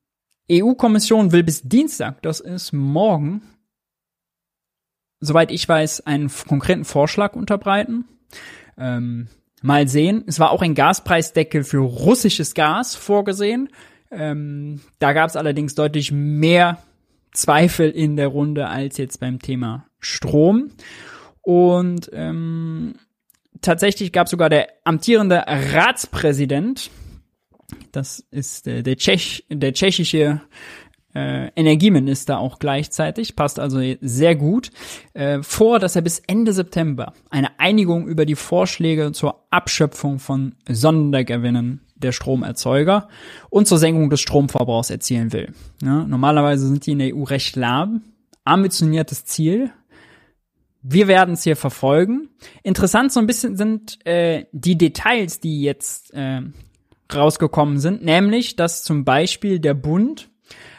EU-Kommission 0.51 1.33
will 1.33 1.43
bis 1.43 1.63
Dienstag, 1.63 2.23
das 2.23 2.41
ist 2.41 2.73
morgen, 2.73 3.43
soweit 5.21 5.51
ich 5.51 5.69
weiß, 5.69 6.07
einen 6.07 6.31
konkreten 6.49 6.85
Vorschlag 6.85 7.35
unterbreiten. 7.35 8.05
Ähm, 8.79 9.29
mal 9.63 9.89
sehen. 9.89 10.25
Es 10.27 10.39
war 10.39 10.51
auch 10.51 10.63
ein 10.63 10.75
Gaspreisdeckel 10.75 11.65
für 11.65 11.79
russisches 11.79 12.55
Gas 12.55 12.95
vorgesehen. 12.95 13.69
Ähm, 14.11 14.81
da 14.99 15.13
gab 15.13 15.29
es 15.29 15.37
allerdings 15.37 15.75
deutlich 15.75 16.13
mehr 16.13 16.83
Zweifel 17.33 17.91
in 17.91 18.17
der 18.17 18.29
Runde 18.29 18.69
als 18.69 18.97
jetzt 18.97 19.21
beim 19.21 19.39
Thema 19.39 19.90
Strom. 20.01 20.71
Und 21.43 22.11
ähm, 22.13 22.95
tatsächlich 23.61 24.13
gab 24.13 24.29
sogar 24.29 24.49
der 24.51 24.69
amtierende 24.85 25.45
Ratspräsident, 25.47 26.91
das 27.93 28.25
ist 28.31 28.67
äh, 28.67 28.83
der, 28.83 28.97
Tschech, 28.97 29.45
der 29.49 29.73
tschechische 29.73 30.41
äh, 31.15 31.49
Energieminister 31.57 32.39
auch 32.39 32.59
gleichzeitig, 32.59 33.37
passt 33.37 33.59
also 33.59 33.81
sehr 34.01 34.37
gut, 34.37 34.71
äh, 35.15 35.43
vor, 35.43 35.79
dass 35.79 35.97
er 35.97 36.03
bis 36.03 36.21
Ende 36.21 36.53
September 36.53 37.15
eine 37.31 37.59
Einigung 37.59 38.07
über 38.07 38.27
die 38.27 38.37
Vorschläge 38.37 39.13
zur 39.13 39.45
Abschöpfung 39.51 40.19
von 40.19 40.55
Sondergewinnen 40.69 41.81
der 41.97 42.13
Stromerzeuger 42.13 43.09
und 43.51 43.67
zur 43.67 43.79
Senkung 43.79 44.09
des 44.09 44.21
Stromverbrauchs 44.21 44.91
erzielen 44.91 45.33
will. 45.33 45.53
Ja, 45.83 46.05
normalerweise 46.05 46.67
sind 46.67 46.87
die 46.87 46.93
in 46.93 46.99
der 46.99 47.15
EU 47.15 47.25
recht 47.25 47.57
lahm, 47.57 48.03
ambitioniertes 48.45 49.25
Ziel, 49.25 49.71
wir 50.83 51.09
werden 51.09 51.35
es 51.35 51.43
hier 51.43 51.57
verfolgen. 51.57 52.29
Interessant 52.63 53.13
so 53.13 53.21
ein 53.21 53.27
bisschen 53.27 53.57
sind 53.57 54.05
äh, 54.07 54.47
die 54.53 54.79
Details, 54.79 55.41
die 55.41 55.63
jetzt 55.63 56.13
äh, 56.15 56.41
rausgekommen 57.13 57.79
sind, 57.79 58.05
nämlich, 58.05 58.57
dass 58.57 58.83
zum 58.83 59.05
Beispiel 59.05 59.59
der 59.59 59.75
Bund 59.75 60.31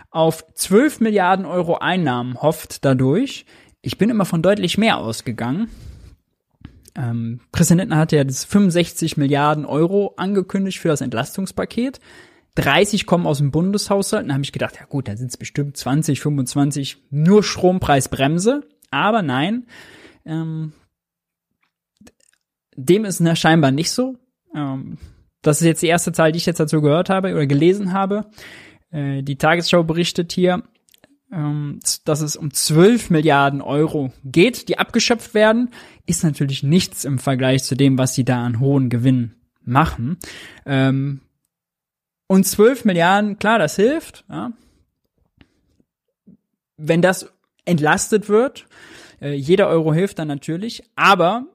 auf 0.10 0.46
12 0.54 1.00
Milliarden 1.00 1.46
Euro 1.46 1.78
Einnahmen 1.78 2.42
hofft 2.42 2.84
dadurch. 2.84 3.46
Ich 3.82 3.98
bin 3.98 4.10
immer 4.10 4.26
von 4.26 4.42
deutlich 4.42 4.78
mehr 4.78 4.98
ausgegangen. 4.98 5.70
Ähm, 6.96 7.40
Christian 7.52 7.80
Lindner 7.80 7.98
hatte 7.98 8.18
ja 8.18 8.24
das 8.24 8.44
65 8.46 9.18
Milliarden 9.18 9.66
Euro 9.66 10.14
angekündigt 10.18 10.80
für 10.80 10.90
das 10.90 11.02
Entlastungspaket. 11.02 12.00
30 12.56 13.06
kommen 13.06 13.26
aus 13.26 13.38
dem 13.38 13.52
Bundeshaushalt. 13.52 14.26
Dann 14.26 14.34
habe 14.34 14.44
ich 14.44 14.52
gedacht, 14.52 14.76
ja 14.78 14.86
gut, 14.86 15.08
da 15.08 15.16
sind 15.16 15.30
es 15.30 15.38
bestimmt 15.38 15.78
20, 15.78 16.20
25 16.20 16.98
nur 17.10 17.44
Strompreisbremse. 17.44 18.68
Aber 18.92 19.22
nein, 19.22 19.66
ähm, 20.26 20.74
dem 22.76 23.06
ist 23.06 23.22
ne, 23.22 23.36
scheinbar 23.36 23.72
nicht 23.72 23.92
so. 23.92 24.18
Ähm, 24.54 24.98
das 25.42 25.62
ist 25.62 25.68
jetzt 25.68 25.82
die 25.82 25.88
erste 25.88 26.12
Zahl, 26.12 26.32
die 26.32 26.38
ich 26.38 26.46
jetzt 26.46 26.60
dazu 26.60 26.82
gehört 26.82 27.10
habe 27.10 27.34
oder 27.34 27.48
gelesen 27.48 27.94
habe. 27.94 28.30
Äh, 28.92 29.24
die 29.24 29.38
Tagesschau 29.38 29.84
berichtet 29.84 30.32
hier, 30.34 30.64
ähm, 31.32 31.80
dass 32.06 32.22
es 32.22 32.36
um 32.36 32.54
12 32.54 33.10
Milliarden 33.10 33.62
Euro 33.62 34.12
geht, 34.24 34.68
die 34.68 34.78
abgeschöpft 34.78 35.34
werden. 35.34 35.70
Ist 36.06 36.24
natürlich 36.24 36.64
nichts 36.64 37.06
im 37.06 37.18
Vergleich 37.18 37.64
zu 37.64 37.76
dem, 37.76 37.98
was 37.98 38.14
sie 38.14 38.26
da 38.26 38.44
an 38.44 38.60
hohen 38.60 38.90
Gewinnen 38.90 39.36
machen. 39.64 40.18
Ähm, 40.66 41.22
und 42.28 42.46
12 42.46 42.86
Milliarden, 42.86 43.40
klar, 43.40 43.60
das 43.60 43.76
hilft. 43.76 44.26
Ja. 44.30 44.52
Wenn 46.78 47.02
das 47.02 47.32
entlastet 47.66 48.30
wird. 48.30 48.66
Äh, 49.22 49.34
jeder 49.34 49.68
Euro 49.68 49.94
hilft 49.94 50.20
dann 50.20 50.28
natürlich, 50.28 50.84
aber 50.96 51.46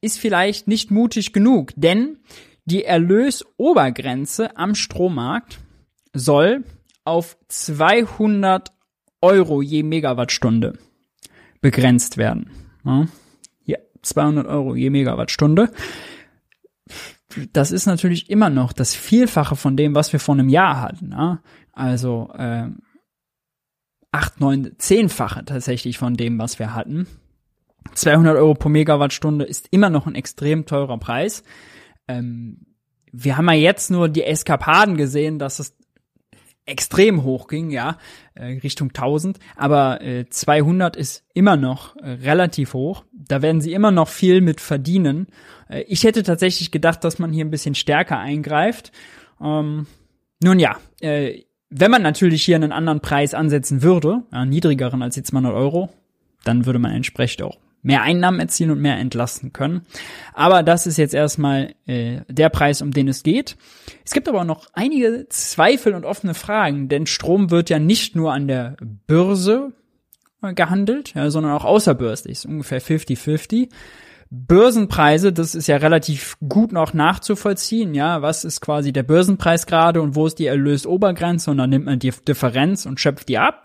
ist 0.00 0.18
vielleicht 0.18 0.68
nicht 0.68 0.90
mutig 0.90 1.32
genug, 1.32 1.72
denn 1.76 2.18
die 2.64 2.84
Erlösobergrenze 2.84 4.56
am 4.56 4.74
Strommarkt 4.74 5.58
soll 6.12 6.64
auf 7.04 7.36
200 7.48 8.70
Euro 9.20 9.62
je 9.62 9.82
Megawattstunde 9.82 10.78
begrenzt 11.60 12.16
werden. 12.16 12.50
Ja, 13.64 13.78
200 14.02 14.46
Euro 14.46 14.74
je 14.74 14.90
Megawattstunde. 14.90 15.72
Das 17.52 17.72
ist 17.72 17.86
natürlich 17.86 18.30
immer 18.30 18.50
noch 18.50 18.72
das 18.72 18.94
Vielfache 18.94 19.56
von 19.56 19.76
dem, 19.76 19.94
was 19.94 20.12
wir 20.12 20.20
vor 20.20 20.34
einem 20.34 20.48
Jahr 20.48 20.80
hatten. 20.80 21.10
Ja? 21.12 21.42
Also 21.72 22.30
ähm, 22.36 22.78
8, 24.12 24.40
9, 24.40 24.76
10-fache 24.78 25.44
tatsächlich 25.44 25.98
von 25.98 26.14
dem, 26.14 26.38
was 26.38 26.58
wir 26.58 26.74
hatten. 26.74 27.06
200 27.94 28.36
Euro 28.36 28.54
pro 28.54 28.68
Megawattstunde 28.68 29.44
ist 29.44 29.68
immer 29.70 29.90
noch 29.90 30.06
ein 30.06 30.14
extrem 30.14 30.66
teurer 30.66 30.98
Preis. 30.98 31.42
Ähm, 32.06 32.66
wir 33.12 33.36
haben 33.36 33.48
ja 33.48 33.54
jetzt 33.54 33.90
nur 33.90 34.08
die 34.08 34.24
Eskapaden 34.24 34.96
gesehen, 34.96 35.38
dass 35.38 35.58
es 35.58 35.74
extrem 36.68 37.22
hoch 37.22 37.48
ging, 37.48 37.70
ja, 37.70 37.96
äh, 38.34 38.44
Richtung 38.62 38.88
1000, 38.88 39.38
aber 39.56 40.02
äh, 40.02 40.28
200 40.28 40.96
ist 40.96 41.24
immer 41.32 41.56
noch 41.56 41.96
äh, 41.96 42.10
relativ 42.10 42.74
hoch. 42.74 43.04
Da 43.12 43.40
werden 43.40 43.62
sie 43.62 43.72
immer 43.72 43.90
noch 43.90 44.08
viel 44.08 44.42
mit 44.42 44.60
verdienen. 44.60 45.28
Äh, 45.68 45.82
ich 45.82 46.04
hätte 46.04 46.22
tatsächlich 46.22 46.70
gedacht, 46.70 47.04
dass 47.04 47.18
man 47.18 47.32
hier 47.32 47.44
ein 47.44 47.50
bisschen 47.50 47.74
stärker 47.74 48.18
eingreift. 48.18 48.92
Ähm, 49.40 49.86
nun 50.42 50.58
ja, 50.58 50.76
äh, 51.00 51.42
wenn 51.70 51.90
man 51.90 52.02
natürlich 52.02 52.42
hier 52.42 52.56
einen 52.56 52.72
anderen 52.72 53.00
Preis 53.00 53.34
ansetzen 53.34 53.82
würde, 53.82 54.22
ja, 54.32 54.44
niedrigeren 54.44 55.02
als 55.02 55.14
die 55.14 55.22
200 55.22 55.52
Euro, 55.52 55.90
dann 56.44 56.66
würde 56.66 56.78
man 56.78 56.92
entsprechend 56.92 57.42
auch 57.42 57.58
mehr 57.82 58.02
Einnahmen 58.02 58.40
erzielen 58.40 58.70
und 58.70 58.80
mehr 58.80 58.98
entlasten 58.98 59.52
können. 59.52 59.82
Aber 60.34 60.62
das 60.62 60.86
ist 60.86 60.96
jetzt 60.96 61.14
erstmal 61.14 61.74
äh, 61.86 62.20
der 62.28 62.48
Preis, 62.48 62.82
um 62.82 62.90
den 62.90 63.08
es 63.08 63.22
geht. 63.22 63.56
Es 64.04 64.12
gibt 64.12 64.28
aber 64.28 64.40
auch 64.40 64.44
noch 64.44 64.66
einige 64.72 65.26
Zweifel 65.28 65.94
und 65.94 66.04
offene 66.04 66.34
Fragen, 66.34 66.88
denn 66.88 67.06
Strom 67.06 67.50
wird 67.50 67.70
ja 67.70 67.78
nicht 67.78 68.16
nur 68.16 68.32
an 68.32 68.48
der 68.48 68.76
Börse 69.06 69.72
äh, 70.42 70.54
gehandelt, 70.54 71.14
ja, 71.14 71.30
sondern 71.30 71.52
auch 71.52 71.64
außerbörslich, 71.64 72.46
ungefähr 72.46 72.82
50-50. 72.82 73.68
Börsenpreise, 74.30 75.32
das 75.32 75.54
ist 75.54 75.68
ja 75.68 75.76
relativ 75.76 76.36
gut 76.46 76.72
noch 76.72 76.92
nachzuvollziehen, 76.92 77.94
ja, 77.94 78.20
was 78.20 78.44
ist 78.44 78.60
quasi 78.60 78.92
der 78.92 79.02
Börsenpreis 79.02 79.66
gerade 79.66 80.02
und 80.02 80.14
wo 80.14 80.26
ist 80.26 80.38
die 80.38 80.46
Erlösobergrenze 80.46 81.50
und 81.50 81.58
dann 81.58 81.70
nimmt 81.70 81.86
man 81.86 81.98
die 81.98 82.12
Differenz 82.26 82.84
und 82.84 83.00
schöpft 83.00 83.28
die 83.28 83.38
ab. 83.38 83.64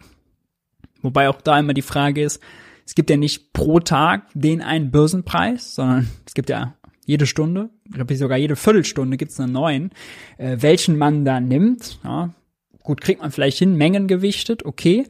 Wobei 1.02 1.28
auch 1.28 1.41
da 1.41 1.60
immer 1.60 1.73
die 1.73 1.82
Frage 1.82 2.23
ist, 2.23 2.41
es 2.86 2.95
gibt 2.95 3.10
ja 3.10 3.17
nicht 3.17 3.52
pro 3.52 3.80
Tag 3.80 4.28
den 4.34 4.62
einen 4.62 4.91
Börsenpreis, 4.91 5.76
sondern 5.76 6.10
es 6.26 6.34
gibt 6.34 6.49
ja 6.49 6.76
jede 7.06 7.28
Stunde, 7.28 7.69
sogar 8.12 8.38
jede 8.38 8.56
Viertelstunde 8.56 9.17
gibt 9.17 9.32
es 9.32 9.39
einen 9.39 9.52
neuen, 9.52 9.91
äh, 10.38 10.58
welchen 10.60 10.97
man 10.97 11.26
da 11.26 11.41
nimmt. 11.41 11.99
Ja. 12.06 12.34
Gut, 12.82 13.02
kriegt 13.02 13.21
man 13.21 13.32
vielleicht 13.32 13.58
hin, 13.58 13.76
Mengen 13.76 14.08
gewichtet, 14.08 14.65
okay, 14.65 15.08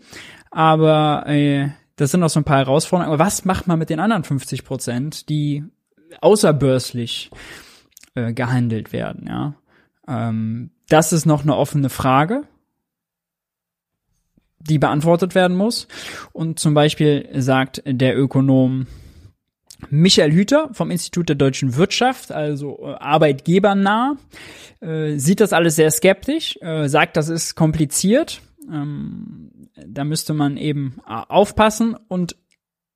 aber 0.50 1.26
äh, 1.28 1.70
das 1.96 2.12
sind 2.12 2.24
auch 2.24 2.30
so 2.30 2.40
ein 2.40 2.46
paar 2.46 2.58
Herausforderungen. 2.58 3.14
Aber 3.14 3.24
was 3.24 3.46
macht 3.46 3.68
man 3.68 3.80
mit 3.80 3.90
den 3.90 4.00
anderen 4.00 4.24
50 4.24 4.64
Prozent, 4.64 5.30
die 5.30 5.64
außerbörslich 6.22 7.30
äh, 8.16 8.34
gehandelt 8.34 8.94
werden? 8.94 9.28
Ja, 9.28 9.56
ähm, 10.08 10.72
das 10.90 11.14
ist 11.14 11.26
noch 11.26 11.44
eine 11.44 11.56
offene 11.56 11.90
Frage, 11.90 12.44
die 14.60 14.80
beantwortet 14.80 15.36
werden 15.36 15.56
muss. 15.56 15.88
Und 16.32 16.60
zum 16.60 16.74
Beispiel 16.74 17.30
sagt 17.34 17.84
der 17.86 18.18
Ökonom 18.18 18.88
Michael 19.90 20.32
Hüter 20.32 20.70
vom 20.72 20.92
Institut 20.92 21.30
der 21.30 21.36
deutschen 21.36 21.76
Wirtschaft, 21.76 22.32
also 22.32 22.80
äh, 22.82 22.94
arbeitgebernah, 22.94 24.18
äh, 24.80 25.18
sieht 25.18 25.42
das 25.42 25.54
alles 25.54 25.76
sehr 25.76 25.92
skeptisch, 25.92 26.58
äh, 26.62 26.88
sagt, 26.88 27.18
das 27.18 27.30
ist 27.30 27.56
kompliziert. 27.56 28.42
Ähm, 28.72 29.63
da 29.76 30.04
müsste 30.04 30.34
man 30.34 30.58
eben 30.58 31.02
äh, 31.08 31.22
aufpassen 31.28 31.96
und 32.08 32.36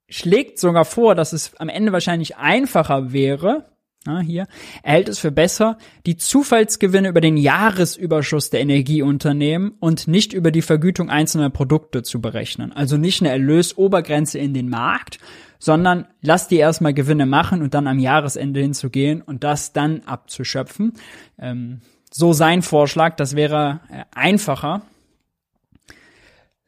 schlägt 0.08 0.58
sogar 0.58 0.84
vor, 0.84 1.14
dass 1.14 1.32
es 1.32 1.54
am 1.56 1.68
Ende 1.68 1.92
wahrscheinlich 1.92 2.36
einfacher 2.36 3.12
wäre, 3.12 3.66
na, 4.06 4.20
hier, 4.20 4.46
er 4.82 4.92
hält 4.92 5.08
es 5.08 5.18
für 5.18 5.32
besser, 5.32 5.76
die 6.06 6.16
Zufallsgewinne 6.16 7.08
über 7.08 7.20
den 7.20 7.36
Jahresüberschuss 7.36 8.48
der 8.48 8.60
Energieunternehmen 8.60 9.72
und 9.80 10.06
nicht 10.08 10.32
über 10.32 10.50
die 10.50 10.62
Vergütung 10.62 11.10
einzelner 11.10 11.50
Produkte 11.50 12.02
zu 12.02 12.20
berechnen. 12.20 12.72
Also 12.72 12.96
nicht 12.96 13.20
eine 13.20 13.30
Erlösobergrenze 13.30 14.38
in 14.38 14.54
den 14.54 14.68
Markt, 14.70 15.18
sondern 15.58 16.06
lass 16.22 16.48
die 16.48 16.56
erstmal 16.56 16.94
Gewinne 16.94 17.26
machen 17.26 17.60
und 17.60 17.74
dann 17.74 17.86
am 17.86 17.98
Jahresende 17.98 18.60
hinzugehen 18.60 19.20
und 19.20 19.42
das 19.44 19.72
dann 19.72 20.02
abzuschöpfen. 20.06 20.94
Ähm, 21.38 21.80
so 22.10 22.32
sein 22.32 22.62
Vorschlag, 22.62 23.16
das 23.16 23.36
wäre 23.36 23.80
äh, 23.90 24.04
einfacher. 24.14 24.82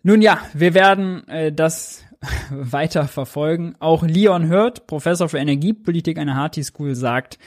Nun 0.02 0.22
ja, 0.22 0.40
wir 0.54 0.74
werden 0.74 1.26
äh, 1.28 1.52
das 1.52 2.04
weiter 2.50 3.06
verfolgen. 3.08 3.74
Auch 3.78 4.02
Leon 4.02 4.50
Hurt, 4.50 4.86
Professor 4.86 5.28
für 5.28 5.38
Energiepolitik 5.38 6.18
an 6.18 6.26
der 6.26 6.36
Harty 6.36 6.62
School, 6.64 6.94
sagt, 6.94 7.38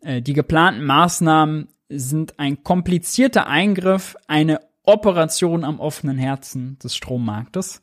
äh, 0.00 0.20
die 0.22 0.32
geplanten 0.32 0.84
Maßnahmen 0.84 1.68
sind 1.88 2.38
ein 2.38 2.62
komplizierter 2.62 3.46
Eingriff, 3.46 4.16
eine 4.26 4.60
Operation 4.82 5.64
am 5.64 5.80
offenen 5.80 6.18
Herzen 6.18 6.78
des 6.78 6.94
Strommarktes. 6.94 7.80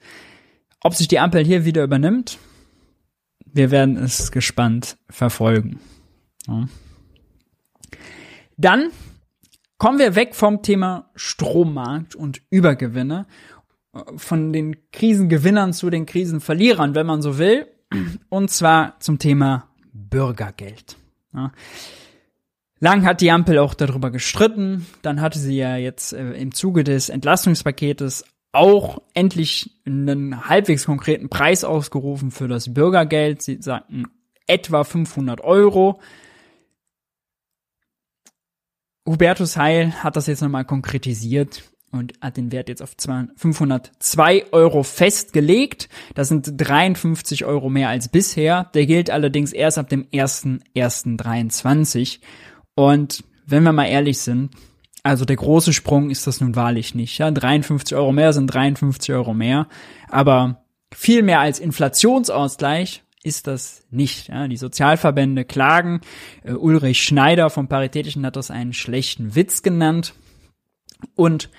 Ob 0.81 0.95
sich 0.95 1.07
die 1.07 1.19
Ampel 1.19 1.43
hier 1.43 1.65
wieder 1.65 1.83
übernimmt, 1.83 2.37
wir 3.45 3.71
werden 3.71 3.97
es 3.97 4.31
gespannt 4.31 4.97
verfolgen. 5.09 5.79
Ja. 6.47 6.67
Dann 8.57 8.91
kommen 9.77 9.99
wir 9.99 10.15
weg 10.15 10.35
vom 10.35 10.61
Thema 10.61 11.09
Strommarkt 11.15 12.15
und 12.15 12.41
Übergewinne 12.49 13.25
von 14.15 14.53
den 14.53 14.89
Krisengewinnern 14.91 15.73
zu 15.73 15.89
den 15.89 16.05
Krisenverlierern, 16.05 16.95
wenn 16.95 17.05
man 17.05 17.21
so 17.21 17.37
will. 17.37 17.67
Und 18.29 18.49
zwar 18.49 18.99
zum 18.99 19.19
Thema 19.19 19.69
Bürgergeld. 19.93 20.97
Ja. 21.33 21.51
Lang 22.79 23.05
hat 23.05 23.21
die 23.21 23.31
Ampel 23.31 23.59
auch 23.59 23.75
darüber 23.75 24.11
gestritten. 24.11 24.85
Dann 25.03 25.21
hatte 25.21 25.39
sie 25.39 25.55
ja 25.55 25.77
jetzt 25.77 26.13
äh, 26.13 26.33
im 26.33 26.53
Zuge 26.53 26.83
des 26.83 27.09
Entlastungspaketes 27.09 28.25
auch 28.51 29.01
endlich 29.13 29.81
einen 29.85 30.47
halbwegs 30.47 30.85
konkreten 30.85 31.29
Preis 31.29 31.63
ausgerufen 31.63 32.29
für 32.29 32.47
das 32.47 32.73
Bürgergeld. 32.73 33.41
Sie 33.41 33.61
sagten 33.61 34.05
etwa 34.47 34.83
500 34.83 35.41
Euro. 35.41 36.01
Hubertus 39.07 39.57
Heil 39.57 40.03
hat 40.03 40.15
das 40.15 40.27
jetzt 40.27 40.41
nochmal 40.41 40.65
konkretisiert 40.65 41.63
und 41.93 42.13
hat 42.21 42.37
den 42.37 42.51
Wert 42.51 42.69
jetzt 42.69 42.81
auf 42.81 42.95
502 43.35 44.51
Euro 44.51 44.81
festgelegt. 44.83 45.89
Das 46.15 46.27
sind 46.27 46.53
53 46.57 47.45
Euro 47.45 47.69
mehr 47.69 47.89
als 47.89 48.09
bisher. 48.09 48.69
Der 48.73 48.85
gilt 48.85 49.09
allerdings 49.09 49.53
erst 49.53 49.77
ab 49.77 49.87
dem 49.89 50.05
1.1.23. 50.07 52.19
Und 52.75 53.23
wenn 53.45 53.63
wir 53.63 53.71
mal 53.71 53.85
ehrlich 53.85 54.19
sind, 54.19 54.51
also 55.03 55.25
der 55.25 55.35
große 55.35 55.73
Sprung 55.73 56.09
ist 56.09 56.25
das 56.27 56.41
nun 56.41 56.55
wahrlich 56.55 56.95
nicht. 56.95 57.17
Ja, 57.17 57.29
53 57.29 57.95
Euro 57.95 58.13
mehr 58.13 58.33
sind 58.33 58.47
53 58.47 59.13
Euro 59.13 59.33
mehr. 59.33 59.67
Aber 60.09 60.63
viel 60.93 61.23
mehr 61.23 61.41
als 61.41 61.59
Inflationsausgleich 61.59 63.03
ist 63.23 63.47
das 63.47 63.83
nicht. 63.89 64.29
Ja, 64.29 64.47
die 64.47 64.57
Sozialverbände 64.57 65.45
klagen. 65.45 66.01
Uh, 66.45 66.55
Ulrich 66.55 67.03
Schneider 67.03 67.49
vom 67.49 67.67
Paritätischen 67.67 68.25
hat 68.25 68.35
das 68.35 68.51
einen 68.51 68.73
schlechten 68.73 69.35
Witz 69.35 69.61
genannt. 69.61 70.13
Und 71.15 71.49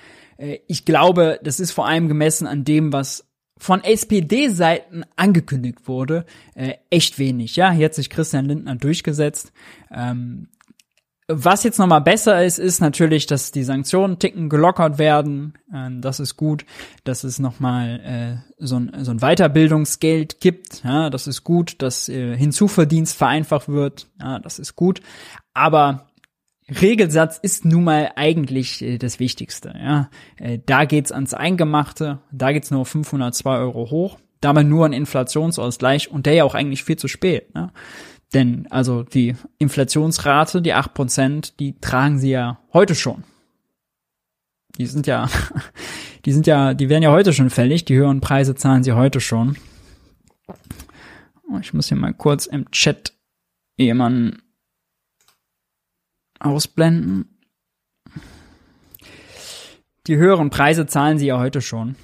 ich 0.66 0.84
glaube, 0.84 1.38
das 1.42 1.60
ist 1.60 1.72
vor 1.72 1.86
allem 1.86 2.08
gemessen 2.08 2.46
an 2.46 2.64
dem, 2.64 2.92
was 2.92 3.24
von 3.56 3.82
SPD-Seiten 3.84 5.04
angekündigt 5.16 5.86
wurde, 5.86 6.26
äh, 6.54 6.74
echt 6.90 7.18
wenig. 7.18 7.56
Ja, 7.56 7.70
hier 7.70 7.86
hat 7.86 7.94
sich 7.94 8.10
Christian 8.10 8.46
Lindner 8.46 8.74
durchgesetzt. 8.74 9.52
Ähm, 9.92 10.48
was 11.26 11.64
jetzt 11.64 11.78
nochmal 11.78 12.02
besser 12.02 12.44
ist, 12.44 12.58
ist 12.58 12.80
natürlich, 12.80 13.26
dass 13.26 13.50
die 13.50 13.62
Sanktionen 13.62 14.18
ticken 14.18 14.50
gelockert 14.50 14.98
werden. 14.98 15.54
Ähm, 15.72 16.02
das 16.02 16.20
ist 16.20 16.36
gut, 16.36 16.66
dass 17.04 17.24
es 17.24 17.38
nochmal 17.38 18.00
äh, 18.00 18.54
so, 18.58 18.76
ein, 18.76 18.92
so 19.04 19.10
ein 19.12 19.20
Weiterbildungsgeld 19.20 20.40
gibt. 20.40 20.84
Ja, 20.84 21.08
das 21.08 21.26
ist 21.26 21.44
gut, 21.44 21.80
dass 21.80 22.10
äh, 22.10 22.36
Hinzuverdienst 22.36 23.16
vereinfacht 23.16 23.68
wird. 23.68 24.08
Ja, 24.20 24.38
das 24.38 24.58
ist 24.58 24.76
gut. 24.76 25.00
Aber 25.54 26.10
Regelsatz 26.68 27.38
ist 27.38 27.64
nun 27.64 27.84
mal 27.84 28.12
eigentlich 28.16 28.82
äh, 28.82 28.98
das 28.98 29.20
Wichtigste. 29.20 29.74
Ja, 29.78 30.10
äh, 30.36 30.58
da 30.64 30.84
geht's 30.84 31.12
ans 31.12 31.34
Eingemachte, 31.34 32.20
da 32.32 32.52
geht's 32.52 32.70
nur 32.70 32.86
502 32.86 33.58
Euro 33.58 33.90
hoch, 33.90 34.18
dabei 34.40 34.62
nur 34.62 34.86
ein 34.86 34.92
Inflationsausgleich 34.92 36.10
und 36.10 36.26
der 36.26 36.34
ja 36.34 36.44
auch 36.44 36.54
eigentlich 36.54 36.84
viel 36.84 36.96
zu 36.96 37.08
spät. 37.08 37.54
Ne? 37.54 37.70
Denn 38.32 38.66
also 38.70 39.02
die 39.02 39.36
Inflationsrate, 39.58 40.62
die 40.62 40.74
8%, 40.74 41.52
die 41.58 41.78
tragen 41.80 42.18
sie 42.18 42.30
ja 42.30 42.58
heute 42.72 42.94
schon. 42.94 43.24
Die 44.78 44.86
sind 44.86 45.06
ja, 45.06 45.28
die 46.24 46.32
sind 46.32 46.46
ja, 46.46 46.72
die 46.72 46.88
werden 46.88 47.02
ja 47.02 47.12
heute 47.12 47.34
schon 47.34 47.50
fällig, 47.50 47.84
die 47.84 47.94
höheren 47.94 48.20
Preise 48.20 48.54
zahlen 48.54 48.82
sie 48.82 48.92
heute 48.92 49.20
schon. 49.20 49.56
Ich 51.60 51.74
muss 51.74 51.88
hier 51.88 51.98
mal 51.98 52.14
kurz 52.14 52.46
im 52.46 52.70
Chat 52.70 53.12
jemanden 53.76 54.42
ausblenden. 56.44 57.38
Die 60.06 60.16
höheren 60.16 60.50
Preise 60.50 60.86
zahlen 60.86 61.18
sie 61.18 61.26
ja 61.26 61.38
heute 61.38 61.60
schon. 61.60 61.96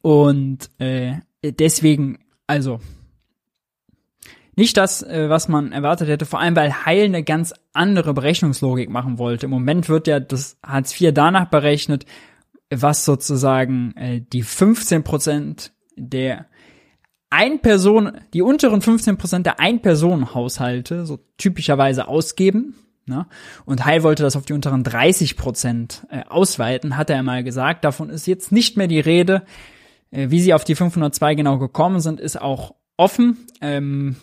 Und 0.00 0.70
äh, 0.78 1.16
deswegen, 1.42 2.18
also 2.46 2.80
nicht 4.56 4.76
das, 4.76 5.02
äh, 5.02 5.28
was 5.28 5.48
man 5.48 5.72
erwartet 5.72 6.08
hätte, 6.08 6.26
vor 6.26 6.40
allem 6.40 6.54
weil 6.54 6.84
Heil 6.84 7.06
eine 7.06 7.24
ganz 7.24 7.54
andere 7.72 8.14
Berechnungslogik 8.14 8.88
machen 8.88 9.18
wollte. 9.18 9.46
Im 9.46 9.50
Moment 9.50 9.88
wird 9.88 10.06
ja 10.06 10.20
das 10.20 10.58
Hartz 10.64 11.00
IV 11.00 11.12
danach 11.12 11.46
berechnet, 11.46 12.06
was 12.70 13.04
sozusagen 13.04 13.96
äh, 13.96 14.20
die 14.20 14.42
15 14.42 15.02
Prozent 15.02 15.72
der 15.96 16.46
ein 17.30 17.60
Person, 17.60 18.12
die 18.32 18.42
unteren 18.42 18.80
15 18.80 19.16
Prozent 19.16 19.46
der 19.46 19.58
Ein-Personen-Haushalte 19.58 21.04
so 21.04 21.18
typischerweise 21.36 22.06
ausgeben. 22.06 22.76
Ne? 23.06 23.26
Und 23.64 23.84
Heil 23.84 24.02
wollte 24.02 24.22
das 24.22 24.36
auf 24.36 24.44
die 24.44 24.52
unteren 24.52 24.84
30 24.84 25.36
Prozent 25.36 26.06
äh, 26.10 26.22
ausweiten, 26.28 26.96
hat 26.96 27.10
er 27.10 27.22
mal 27.22 27.44
gesagt. 27.44 27.84
Davon 27.84 28.10
ist 28.10 28.26
jetzt 28.26 28.52
nicht 28.52 28.76
mehr 28.76 28.88
die 28.88 29.00
Rede. 29.00 29.42
Äh, 30.10 30.30
wie 30.30 30.40
sie 30.40 30.54
auf 30.54 30.64
die 30.64 30.74
502 30.74 31.34
genau 31.34 31.58
gekommen 31.58 32.00
sind, 32.00 32.20
ist 32.20 32.40
auch 32.40 32.74
offen. 32.96 33.46
Ähm, 33.60 34.16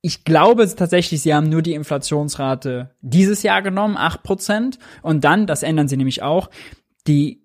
ich 0.00 0.24
glaube 0.24 0.66
tatsächlich, 0.74 1.22
sie 1.22 1.34
haben 1.34 1.48
nur 1.48 1.62
die 1.62 1.74
Inflationsrate 1.74 2.90
dieses 3.00 3.42
Jahr 3.42 3.62
genommen, 3.62 3.96
8%. 3.96 4.78
Und 5.02 5.24
dann, 5.24 5.46
das 5.46 5.62
ändern 5.62 5.88
sie 5.88 5.96
nämlich 5.96 6.22
auch, 6.22 6.50
die 7.06 7.42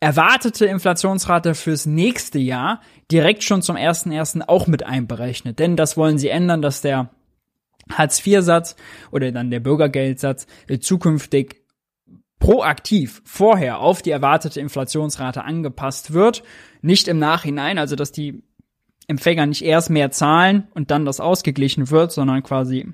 erwartete 0.00 0.66
Inflationsrate 0.66 1.54
fürs 1.54 1.86
nächste 1.86 2.38
Jahr 2.38 2.80
direkt 3.10 3.42
schon 3.42 3.62
zum 3.62 3.76
1.1. 3.76 4.42
auch 4.46 4.66
mit 4.66 4.84
einberechnet. 4.84 5.58
Denn 5.58 5.76
das 5.76 5.96
wollen 5.96 6.18
sie 6.18 6.28
ändern, 6.28 6.62
dass 6.62 6.82
der 6.82 7.10
Hartz-IV-Satz 7.92 8.76
oder 9.10 9.32
dann 9.32 9.50
der 9.50 9.60
Bürgergeldsatz 9.60 10.46
äh, 10.66 10.78
zukünftig 10.78 11.62
proaktiv 12.38 13.20
vorher 13.24 13.80
auf 13.80 14.02
die 14.02 14.10
erwartete 14.10 14.60
Inflationsrate 14.60 15.44
angepasst 15.44 16.12
wird, 16.12 16.42
nicht 16.82 17.08
im 17.08 17.18
Nachhinein, 17.18 17.78
also 17.78 17.96
dass 17.96 18.12
die 18.12 18.42
Empfänger 19.08 19.46
nicht 19.46 19.62
erst 19.62 19.90
mehr 19.90 20.10
zahlen 20.10 20.68
und 20.74 20.90
dann 20.90 21.04
das 21.04 21.18
ausgeglichen 21.18 21.90
wird, 21.90 22.12
sondern 22.12 22.42
quasi 22.42 22.86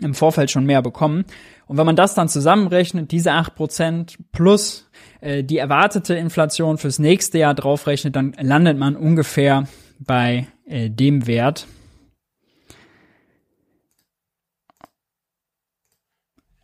im 0.00 0.14
Vorfeld 0.14 0.50
schon 0.50 0.64
mehr 0.64 0.82
bekommen. 0.82 1.24
Und 1.66 1.76
wenn 1.76 1.86
man 1.86 1.96
das 1.96 2.14
dann 2.14 2.28
zusammenrechnet, 2.28 3.12
diese 3.12 3.32
acht 3.32 3.54
Prozent 3.54 4.16
plus 4.32 4.88
äh, 5.20 5.44
die 5.44 5.58
erwartete 5.58 6.14
Inflation 6.14 6.78
fürs 6.78 6.98
nächste 6.98 7.38
Jahr 7.38 7.54
draufrechnet, 7.54 8.16
dann 8.16 8.34
landet 8.40 8.78
man 8.78 8.96
ungefähr 8.96 9.68
bei 9.98 10.46
äh, 10.66 10.88
dem 10.88 11.26
Wert. 11.26 11.66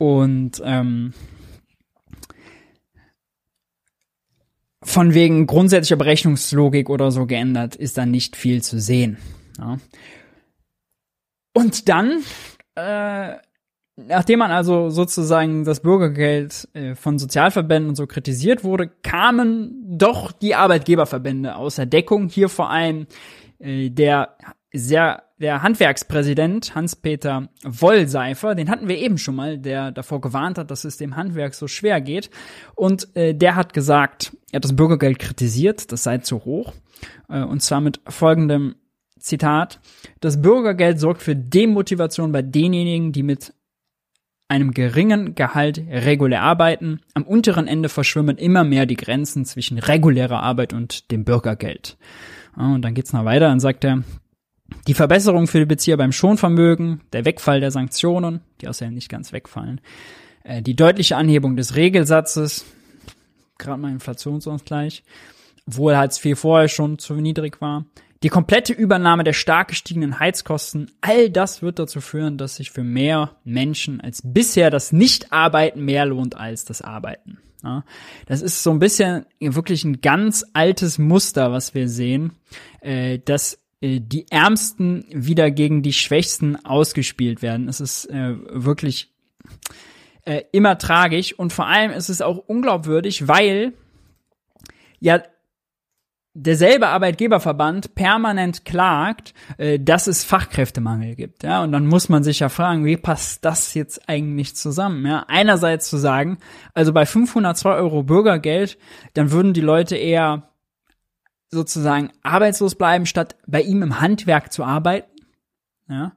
Und 0.05 0.61
ähm, 0.63 1.15
von 4.83 5.15
wegen 5.15 5.47
grundsätzlicher 5.47 5.97
Berechnungslogik 5.97 6.91
oder 6.91 7.11
so 7.11 7.25
geändert, 7.25 7.75
ist 7.75 7.97
da 7.97 8.05
nicht 8.05 8.37
viel 8.37 8.63
zu 8.63 8.79
sehen. 8.79 9.17
Ja. 9.59 9.79
Und 11.55 11.89
dann, 11.89 12.23
äh, 12.75 13.37
nachdem 13.97 14.41
man 14.41 14.51
also 14.51 14.91
sozusagen 14.91 15.65
das 15.65 15.81
Bürgergeld 15.81 16.69
äh, 16.75 16.95
von 16.95 17.19
Sozialverbänden 17.19 17.89
und 17.89 17.97
so 17.97 18.07
kritisiert 18.07 18.63
wurde, 18.63 18.89
kamen 18.89 19.85
doch 19.87 20.33
die 20.33 20.55
Arbeitgeberverbände 20.55 21.57
außer 21.57 21.87
Deckung. 21.87 22.29
Hier 22.29 22.51
vor 22.51 22.69
allem 22.69 23.07
äh, 23.59 23.89
der 23.89 24.37
sehr 24.75 25.23
der 25.39 25.63
Handwerkspräsident 25.63 26.75
Hans-Peter 26.75 27.49
Wollseifer, 27.65 28.55
den 28.55 28.71
hatten 28.71 28.89
wir 28.89 28.99
eben 28.99 29.19
schon 29.19 29.35
mal, 29.35 29.59
der 29.59 29.93
davor 29.93 30.21
gewarnt 30.21 30.59
hat, 30.59 30.71
dass 30.71 30.85
es 30.85 30.97
dem 30.97 31.17
Handwerk 31.17 31.55
so 31.55 31.69
schwer 31.69 32.01
geht. 32.01 32.31
Und 32.75 33.15
äh, 33.17 33.35
der 33.35 33.57
hat 33.57 33.73
gesagt, 33.73 34.37
er 34.53 34.57
hat 34.57 34.65
das 34.65 34.77
Bürgergeld 34.77 35.19
kritisiert, 35.19 35.93
das 35.93 36.03
sei 36.03 36.19
zu 36.19 36.45
hoch. 36.45 36.73
Äh, 37.29 37.43
und 37.43 37.61
zwar 37.63 37.81
mit 37.81 38.01
folgendem 38.07 38.77
Zitat. 39.19 39.81
Das 40.21 40.41
Bürgergeld 40.41 41.01
sorgt 41.01 41.23
für 41.23 41.35
Demotivation 41.35 42.33
bei 42.33 42.43
denjenigen, 42.43 43.13
die 43.13 43.23
mit 43.23 43.55
einem 44.49 44.73
geringen 44.73 45.35
Gehalt 45.35 45.79
regulär 45.79 46.43
arbeiten. 46.43 47.01
Am 47.15 47.25
unteren 47.25 47.67
Ende 47.67 47.89
verschwimmen 47.89 48.37
immer 48.37 48.63
mehr 48.63 48.87
die 48.87 48.97
Grenzen 48.97 49.45
zwischen 49.45 49.79
regulärer 49.79 50.43
Arbeit 50.43 50.73
und 50.73 51.11
dem 51.11 51.25
Bürgergeld. 51.25 51.97
Und 52.57 52.83
dann 52.83 52.95
geht's 52.95 53.13
noch 53.13 53.25
weiter, 53.25 53.49
dann 53.49 53.61
sagt 53.61 53.85
er, 53.85 54.05
die 54.87 54.95
Verbesserung 54.95 55.47
für 55.47 55.59
die 55.59 55.67
Bezieher 55.67 55.97
beim 55.97 56.13
Schonvermögen, 56.13 57.01
der 57.13 57.25
Wegfall 57.25 57.61
der 57.61 57.71
Sanktionen, 57.71 58.41
die 58.61 58.69
außerdem 58.69 58.95
nicht 58.95 59.09
ganz 59.09 59.33
wegfallen, 59.33 59.81
äh, 60.45 60.63
die 60.63 60.77
deutliche 60.77 61.17
Anhebung 61.17 61.57
des 61.57 61.77
Regelsatzes, 61.77 62.65
gerade 63.59 63.81
mal 63.81 63.93
Inflationsausgleich, 63.93 65.03
obwohl 65.67 65.97
Hartz 65.97 66.25
IV 66.25 66.39
vorher 66.39 66.69
schon 66.69 66.99
zu 66.99 67.15
niedrig 67.15 67.61
war, 67.61 67.87
die 68.23 68.29
komplette 68.31 68.73
Übernahme 68.73 69.23
der 69.25 69.35
stark 69.35 69.69
gestiegenen 69.69 70.19
Heizkosten, 70.19 70.91
all 71.03 71.29
das 71.29 71.61
wird 71.61 71.79
dazu 71.79 72.01
führen, 72.01 72.39
dass 72.39 72.57
sich 72.57 72.71
für 72.71 72.83
mehr 72.83 73.37
Menschen 73.45 74.01
als 74.01 74.23
bisher 74.25 74.71
das 74.71 74.93
Nicht-Arbeiten 74.93 75.85
mehr 75.85 76.07
lohnt 76.07 76.35
als 76.37 76.65
das 76.65 76.81
Arbeiten. 76.81 77.39
Das 78.27 78.43
ist 78.43 78.63
so 78.63 78.71
ein 78.71 78.79
bisschen 78.79 79.25
wirklich 79.41 79.85
ein 79.85 80.01
ganz 80.01 80.45
altes 80.53 80.99
Muster, 80.99 81.51
was 81.53 81.75
wir 81.75 81.89
sehen, 81.89 82.33
äh, 82.81 83.19
dass 83.19 83.64
die 84.01 84.27
Ärmsten 84.31 85.05
wieder 85.11 85.51
gegen 85.51 85.83
die 85.83 85.93
Schwächsten 85.93 86.57
ausgespielt 86.65 87.43
werden. 87.43 87.69
Es 87.69 87.81
ist 87.81 88.07
äh, 88.07 88.37
wirklich 88.51 89.13
äh, 90.25 90.43
immer 90.53 90.79
tragisch 90.79 91.39
und 91.39 91.53
vor 91.53 91.67
allem 91.67 91.91
ist 91.91 92.09
es 92.09 92.23
auch 92.23 92.39
unglaubwürdig, 92.39 93.29
weil 93.29 93.75
ja 95.01 95.23
derselbe 96.35 96.89
Arbeitgeberverband 96.89 97.95
permanent 97.95 98.65
klagt, 98.65 99.35
äh, 99.57 99.79
dass 99.79 100.07
es 100.07 100.25
Fachkräftemangel 100.25 101.15
gibt. 101.15 101.45
Ja, 101.45 101.63
und 101.63 101.73
dann 101.73 101.87
muss 101.87 102.09
man 102.09 102.25
sich 102.25 102.41
ja 102.41 102.49
fragen, 102.49 102.85
wie 102.85 102.97
passt 102.97 103.45
das 103.45 103.75
jetzt 103.75 104.09
eigentlich 104.09 104.57
zusammen? 104.57 105.07
Ja, 105.07 105.25
einerseits 105.29 105.89
zu 105.89 105.97
sagen, 105.97 106.39
also 106.75 106.93
bei 106.93 107.07
502 107.07 107.75
Euro 107.77 108.03
Bürgergeld, 108.03 108.79
dann 109.15 109.31
würden 109.31 109.53
die 109.53 109.61
Leute 109.61 109.97
eher 109.97 110.49
sozusagen 111.55 112.11
arbeitslos 112.23 112.75
bleiben, 112.75 113.07
statt 113.07 113.37
bei 113.47 113.63
ihm 113.63 113.83
im 113.83 114.01
Handwerk 114.01 114.53
zu 114.53 114.65
arbeiten. 114.65 115.11
Ja. 115.89 116.13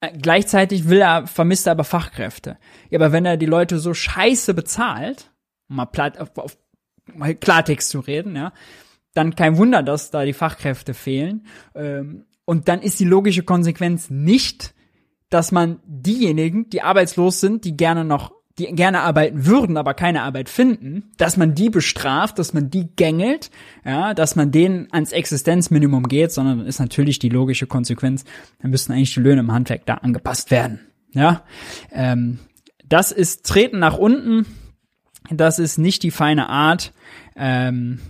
Äh, 0.00 0.16
gleichzeitig 0.16 0.88
will 0.88 1.00
er, 1.00 1.26
vermisst 1.26 1.66
er 1.66 1.72
aber 1.72 1.84
Fachkräfte. 1.84 2.58
Ja, 2.90 2.98
aber 2.98 3.12
wenn 3.12 3.24
er 3.24 3.36
die 3.36 3.46
Leute 3.46 3.78
so 3.78 3.94
scheiße 3.94 4.54
bezahlt, 4.54 5.32
um 5.68 5.76
mal 5.76 5.86
platt, 5.86 6.18
auf, 6.18 6.36
auf 6.38 6.56
mal 7.12 7.34
Klartext 7.34 7.88
zu 7.88 8.00
reden, 8.00 8.36
ja, 8.36 8.52
dann 9.14 9.34
kein 9.34 9.56
Wunder, 9.56 9.82
dass 9.82 10.10
da 10.10 10.24
die 10.24 10.32
Fachkräfte 10.32 10.94
fehlen. 10.94 11.46
Ähm, 11.74 12.26
und 12.44 12.68
dann 12.68 12.82
ist 12.82 13.00
die 13.00 13.04
logische 13.04 13.42
Konsequenz 13.42 14.10
nicht, 14.10 14.74
dass 15.30 15.50
man 15.50 15.80
diejenigen, 15.84 16.70
die 16.70 16.82
arbeitslos 16.82 17.40
sind, 17.40 17.64
die 17.64 17.76
gerne 17.76 18.04
noch 18.04 18.35
die 18.58 18.66
gerne 18.66 19.00
arbeiten 19.02 19.44
würden, 19.46 19.76
aber 19.76 19.92
keine 19.94 20.22
Arbeit 20.22 20.48
finden, 20.48 21.10
dass 21.18 21.36
man 21.36 21.54
die 21.54 21.68
bestraft, 21.68 22.38
dass 22.38 22.54
man 22.54 22.70
die 22.70 22.88
gängelt, 22.96 23.50
ja, 23.84 24.14
dass 24.14 24.34
man 24.34 24.50
denen 24.50 24.88
ans 24.92 25.12
Existenzminimum 25.12 26.04
geht, 26.04 26.32
sondern 26.32 26.60
ist 26.66 26.80
natürlich 26.80 27.18
die 27.18 27.28
logische 27.28 27.66
Konsequenz, 27.66 28.24
dann 28.60 28.70
müssten 28.70 28.92
eigentlich 28.92 29.14
die 29.14 29.20
Löhne 29.20 29.40
im 29.40 29.52
Handwerk 29.52 29.84
da 29.84 29.94
angepasst 29.94 30.50
werden. 30.50 30.80
Ja, 31.12 31.44
ähm, 31.92 32.38
das 32.84 33.12
ist 33.12 33.44
Treten 33.44 33.78
nach 33.78 33.98
unten, 33.98 34.46
das 35.30 35.58
ist 35.58 35.78
nicht 35.78 36.02
die 36.02 36.10
feine 36.10 36.48
Art. 36.48 36.92
Ähm, 37.34 38.00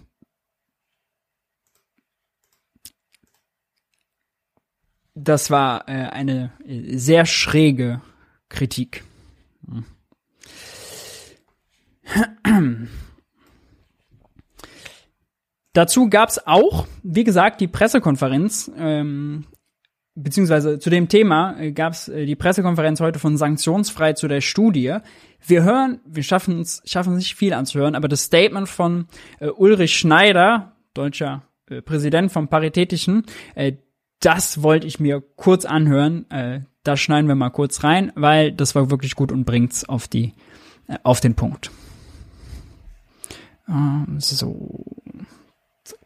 das 5.14 5.50
war 5.50 5.88
äh, 5.88 5.92
eine 5.92 6.52
sehr 6.66 7.26
schräge 7.26 8.00
Kritik. 8.48 9.02
Dazu 15.72 16.08
gab's 16.08 16.38
auch, 16.46 16.86
wie 17.02 17.24
gesagt, 17.24 17.60
die 17.60 17.68
Pressekonferenz, 17.68 18.70
ähm, 18.78 19.44
beziehungsweise 20.14 20.78
zu 20.78 20.88
dem 20.88 21.08
Thema 21.08 21.60
äh, 21.60 21.72
gab's 21.72 22.08
äh, 22.08 22.24
die 22.24 22.34
Pressekonferenz 22.34 23.00
heute 23.00 23.18
von 23.18 23.36
Sanktionsfrei 23.36 24.14
zu 24.14 24.26
der 24.26 24.40
Studie. 24.40 24.96
Wir 25.46 25.64
hören, 25.64 26.00
wir 26.06 26.22
schaffen 26.22 26.56
uns, 26.56 26.82
schaffen 26.86 27.12
es 27.12 27.18
nicht 27.18 27.34
viel 27.34 27.52
anzuhören, 27.52 27.94
aber 27.94 28.08
das 28.08 28.22
Statement 28.22 28.68
von 28.68 29.06
äh, 29.38 29.48
Ulrich 29.48 29.98
Schneider, 29.98 30.76
deutscher 30.94 31.42
äh, 31.68 31.82
Präsident 31.82 32.32
vom 32.32 32.48
Paritätischen, 32.48 33.24
äh, 33.54 33.74
das 34.20 34.62
wollte 34.62 34.86
ich 34.86 34.98
mir 34.98 35.22
kurz 35.36 35.66
anhören. 35.66 36.30
Äh, 36.30 36.60
da 36.84 36.96
schneiden 36.96 37.28
wir 37.28 37.34
mal 37.34 37.50
kurz 37.50 37.84
rein, 37.84 38.12
weil 38.14 38.52
das 38.52 38.74
war 38.74 38.90
wirklich 38.90 39.14
gut 39.14 39.30
und 39.30 39.44
bringt's 39.44 39.86
auf 39.86 40.08
die, 40.08 40.32
äh, 40.88 40.96
auf 41.02 41.20
den 41.20 41.34
Punkt. 41.34 41.70
Ähm, 43.68 44.18
so. 44.18 44.84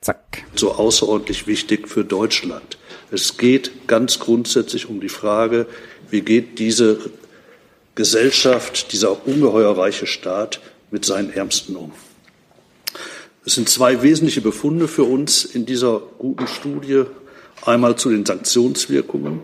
Zack. 0.00 0.44
So 0.54 0.72
außerordentlich 0.72 1.46
wichtig 1.46 1.88
für 1.88 2.04
Deutschland. 2.04 2.78
Es 3.11 3.36
geht 3.38 3.86
ganz 3.88 4.18
grundsätzlich 4.18 4.88
um 4.88 5.00
die 5.00 5.08
Frage, 5.08 5.66
wie 6.11 6.20
geht 6.20 6.58
diese 6.58 6.98
Gesellschaft, 7.94 8.92
dieser 8.92 9.26
ungeheuer 9.26 9.76
reiche 9.76 10.06
Staat 10.06 10.61
mit 10.90 11.04
seinen 11.04 11.32
Ärmsten 11.32 11.76
um. 11.76 11.92
Es 13.44 13.54
sind 13.54 13.68
zwei 13.68 14.02
wesentliche 14.02 14.42
Befunde 14.42 14.86
für 14.86 15.04
uns 15.04 15.44
in 15.44 15.66
dieser 15.66 16.00
guten 16.18 16.46
Studie. 16.46 17.04
Einmal 17.64 17.96
zu 17.96 18.11
den 18.11 18.24
Sanktionswirkungen. 18.24 19.42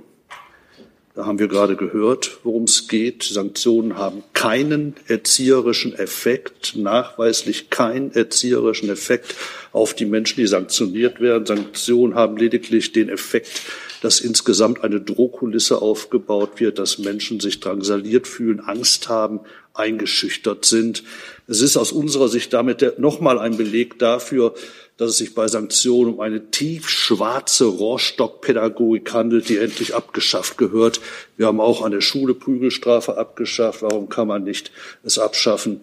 Da 1.16 1.24
haben 1.24 1.38
wir 1.38 1.48
gerade 1.48 1.76
gehört, 1.76 2.40
worum 2.44 2.64
es 2.64 2.88
geht. 2.88 3.22
Sanktionen 3.22 3.96
haben 3.96 4.22
keinen 4.34 4.94
erzieherischen 5.08 5.94
Effekt, 5.94 6.76
nachweislich 6.76 7.70
keinen 7.70 8.12
erzieherischen 8.12 8.90
Effekt 8.90 9.34
auf 9.72 9.94
die 9.94 10.04
Menschen, 10.04 10.40
die 10.40 10.46
sanktioniert 10.46 11.18
werden. 11.22 11.46
Sanktionen 11.46 12.14
haben 12.14 12.36
lediglich 12.36 12.92
den 12.92 13.08
Effekt, 13.08 13.62
dass 14.02 14.20
insgesamt 14.20 14.84
eine 14.84 15.00
Drohkulisse 15.00 15.80
aufgebaut 15.80 16.60
wird, 16.60 16.78
dass 16.78 16.98
Menschen 16.98 17.40
sich 17.40 17.60
drangsaliert 17.60 18.26
fühlen, 18.26 18.60
Angst 18.60 19.08
haben, 19.08 19.40
eingeschüchtert 19.78 20.64
sind. 20.64 21.02
Es 21.46 21.60
ist 21.60 21.76
aus 21.76 21.92
unserer 21.92 22.28
Sicht 22.28 22.52
damit 22.52 22.98
nochmal 22.98 23.38
ein 23.38 23.56
Beleg 23.56 23.98
dafür, 23.98 24.54
dass 24.96 25.10
es 25.10 25.18
sich 25.18 25.34
bei 25.34 25.46
Sanktionen 25.46 26.14
um 26.14 26.20
eine 26.20 26.50
tiefschwarze 26.50 27.66
Rohrstockpädagogik 27.66 29.12
handelt, 29.12 29.48
die 29.48 29.58
endlich 29.58 29.94
abgeschafft 29.94 30.56
gehört. 30.56 31.00
Wir 31.36 31.46
haben 31.46 31.60
auch 31.60 31.82
an 31.82 31.92
der 31.92 32.00
Schule 32.00 32.34
Prügelstrafe 32.34 33.18
abgeschafft. 33.18 33.82
Warum 33.82 34.08
kann 34.08 34.26
man 34.26 34.44
nicht 34.44 34.72
es 35.04 35.18
abschaffen? 35.18 35.82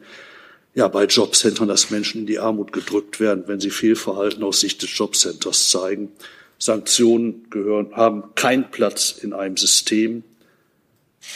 Ja, 0.76 0.88
bei 0.88 1.06
Jobcentern, 1.06 1.68
dass 1.68 1.92
Menschen 1.92 2.22
in 2.22 2.28
die 2.28 2.40
Armut 2.40 2.74
gedrückt 2.74 3.20
werden, 3.20 3.44
wenn 3.46 3.60
sie 3.60 3.70
Fehlverhalten 3.70 4.44
aus 4.44 4.60
Sicht 4.60 4.82
des 4.82 4.98
Jobcenters 4.98 5.70
zeigen. 5.70 6.12
Sanktionen 6.58 7.46
gehören, 7.52 7.96
haben 7.96 8.34
keinen 8.34 8.72
Platz 8.72 9.12
in 9.12 9.34
einem 9.34 9.58
System, 9.58 10.24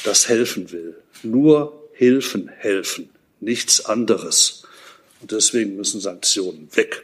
das 0.04 0.28
helfen 0.28 0.72
will. 0.72 0.96
Nur 1.22 1.87
Hilfen 1.98 2.48
helfen, 2.48 3.10
nichts 3.40 3.84
anderes. 3.84 4.64
Und 5.20 5.32
deswegen 5.32 5.76
müssen 5.76 6.00
Sanktionen 6.00 6.70
weg. 6.76 7.04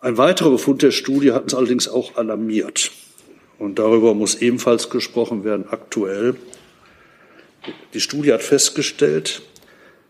Ein 0.00 0.18
weiterer 0.18 0.50
Befund 0.50 0.82
der 0.82 0.90
Studie 0.90 1.30
hat 1.30 1.44
uns 1.44 1.54
allerdings 1.54 1.86
auch 1.86 2.16
alarmiert. 2.16 2.90
Und 3.60 3.78
darüber 3.78 4.14
muss 4.14 4.34
ebenfalls 4.34 4.90
gesprochen 4.90 5.44
werden 5.44 5.66
aktuell. 5.70 6.34
Die 7.94 8.00
Studie 8.00 8.32
hat 8.32 8.42
festgestellt, 8.42 9.42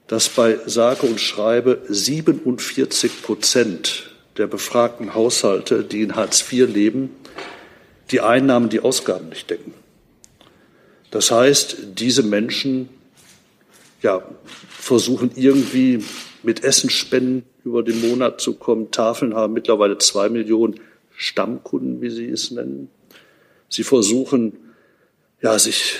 dass 0.06 0.30
bei 0.30 0.58
sage 0.64 1.06
und 1.06 1.20
schreibe 1.20 1.82
47 1.88 3.22
Prozent 3.22 4.14
der 4.38 4.46
befragten 4.46 5.14
Haushalte, 5.14 5.84
die 5.84 6.00
in 6.00 6.16
Hartz 6.16 6.40
IV 6.50 6.68
leben, 6.72 7.10
die 8.10 8.22
Einnahmen, 8.22 8.70
die 8.70 8.80
Ausgaben 8.80 9.28
nicht 9.28 9.50
decken. 9.50 9.74
Das 11.10 11.30
heißt, 11.30 11.76
diese 11.98 12.22
Menschen 12.22 12.88
ja, 14.06 14.22
versuchen 14.68 15.32
irgendwie 15.34 15.98
mit 16.44 16.62
Essensspenden 16.62 17.42
über 17.64 17.82
den 17.82 18.08
Monat 18.08 18.40
zu 18.40 18.54
kommen. 18.54 18.92
Tafeln 18.92 19.34
haben 19.34 19.52
mittlerweile 19.52 19.98
zwei 19.98 20.28
Millionen 20.28 20.78
Stammkunden, 21.16 22.00
wie 22.00 22.10
sie 22.10 22.28
es 22.28 22.52
nennen. 22.52 22.88
Sie 23.68 23.82
versuchen, 23.82 24.52
ja, 25.42 25.58
sich 25.58 25.96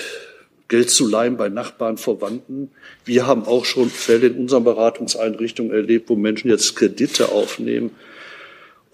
Geld 0.69 0.89
zu 0.89 1.05
leihen 1.05 1.35
bei 1.35 1.49
Nachbarn, 1.49 1.97
Verwandten. 1.97 2.71
Wir 3.03 3.27
haben 3.27 3.43
auch 3.43 3.65
schon 3.65 3.89
Fälle 3.89 4.27
in 4.27 4.37
unseren 4.37 4.63
Beratungseinrichtungen 4.63 5.73
erlebt, 5.73 6.09
wo 6.09 6.15
Menschen 6.15 6.49
jetzt 6.49 6.77
Kredite 6.77 7.33
aufnehmen, 7.33 7.91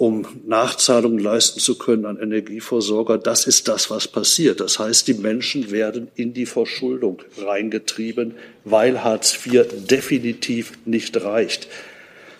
um 0.03 0.25
Nachzahlungen 0.45 1.19
leisten 1.19 1.61
zu 1.61 1.77
können 1.77 2.05
an 2.05 2.19
Energieversorger. 2.19 3.17
Das 3.17 3.47
ist 3.47 3.69
das, 3.69 3.89
was 3.89 4.09
passiert. 4.09 4.59
Das 4.59 4.77
heißt, 4.77 5.07
die 5.07 5.13
Menschen 5.13 5.71
werden 5.71 6.09
in 6.15 6.33
die 6.33 6.45
Verschuldung 6.45 7.21
reingetrieben, 7.37 8.33
weil 8.65 9.01
Hartz 9.01 9.33
IV 9.45 9.65
definitiv 9.89 10.73
nicht 10.83 11.23
reicht. 11.23 11.69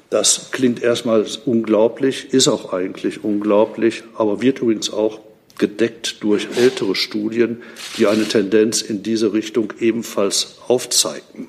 Das 0.10 0.52
klingt 0.52 0.84
erstmal 0.84 1.26
unglaublich, 1.46 2.34
ist 2.34 2.50
auch 2.50 2.74
eigentlich 2.74 3.24
unglaublich, 3.24 4.04
aber 4.18 4.42
wird 4.42 4.60
übrigens 4.60 4.92
auch 4.92 5.22
gedeckt 5.58 6.18
durch 6.20 6.50
ältere 6.58 6.96
Studien, 6.96 7.62
die 7.98 8.08
eine 8.08 8.28
Tendenz 8.28 8.82
in 8.82 9.04
diese 9.04 9.32
Richtung 9.32 9.72
ebenfalls 9.80 10.58
aufzeigten. 10.68 11.48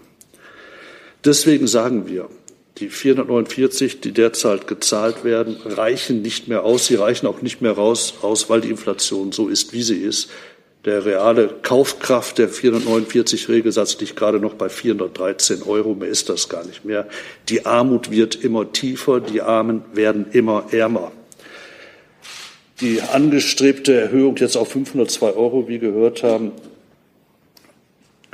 Deswegen 1.25 1.67
sagen 1.67 2.07
wir, 2.07 2.29
die 2.79 2.89
449, 2.89 4.01
die 4.01 4.13
derzeit 4.13 4.67
gezahlt 4.67 5.23
werden, 5.23 5.57
reichen 5.65 6.23
nicht 6.23 6.49
mehr 6.49 6.65
aus. 6.65 6.87
Sie 6.87 6.97
reichen 6.97 7.27
auch 7.27 7.41
nicht 7.41 7.61
mehr 7.61 7.73
raus, 7.73 8.15
aus, 8.23 8.51
weil 8.51 8.61
die 8.61 8.71
Inflation 8.71 9.31
so 9.31 9.49
ist, 9.49 9.73
wie 9.73 9.83
sie 9.83 9.99
ist. 9.99 10.31
Der 10.85 11.07
reale 11.07 11.49
Kaufkraft 11.63 12.37
der 12.37 12.49
449 12.49 13.49
Regelsatz 13.49 13.99
liegt 14.01 14.17
gerade 14.17 14.39
noch 14.39 14.55
bei 14.55 14.69
413 14.69 15.63
Euro. 15.63 15.95
Mehr 15.95 16.09
ist 16.09 16.29
das 16.29 16.49
gar 16.49 16.65
nicht 16.67 16.85
mehr. 16.85 17.09
Die 17.49 17.65
Armut 17.65 18.11
wird 18.11 18.35
immer 18.35 18.71
tiefer. 18.71 19.21
Die 19.21 19.41
Armen 19.41 19.85
werden 19.95 20.27
immer 20.33 20.67
ärmer. 20.73 21.13
Die 22.81 23.01
angestrebte 23.01 23.95
Erhöhung 23.95 24.37
jetzt 24.37 24.57
auf 24.57 24.73
502 24.73 25.33
Euro, 25.35 25.69
wie 25.69 25.79
gehört 25.79 26.23
haben, 26.23 26.53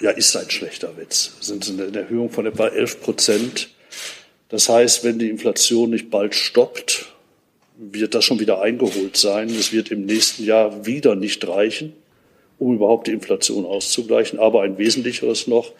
ja, 0.00 0.10
ist 0.10 0.34
ein 0.34 0.48
schlechter 0.48 0.96
Witz. 0.96 1.34
Das 1.38 1.48
sind 1.48 1.68
eine 1.80 2.00
Erhöhung 2.00 2.30
von 2.30 2.46
etwa 2.46 2.68
11 2.68 3.02
Prozent. 3.02 3.68
Das 4.50 4.68
heißt, 4.68 5.04
wenn 5.04 5.18
die 5.18 5.30
Inflation 5.30 5.90
nicht 5.90 6.10
bald 6.10 6.34
stoppt, 6.34 7.06
wird 7.76 8.14
das 8.14 8.24
schon 8.24 8.40
wieder 8.40 8.60
eingeholt 8.60 9.16
sein. 9.16 9.48
Es 9.48 9.72
wird 9.72 9.90
im 9.90 10.04
nächsten 10.04 10.44
Jahr 10.44 10.84
wieder 10.86 11.14
nicht 11.14 11.46
reichen, 11.48 11.94
um 12.58 12.74
überhaupt 12.74 13.06
die 13.06 13.12
Inflation 13.12 13.64
auszugleichen. 13.64 14.38
Aber 14.38 14.62
ein 14.62 14.76
wesentlicheres 14.76 15.46
noch, 15.46 15.72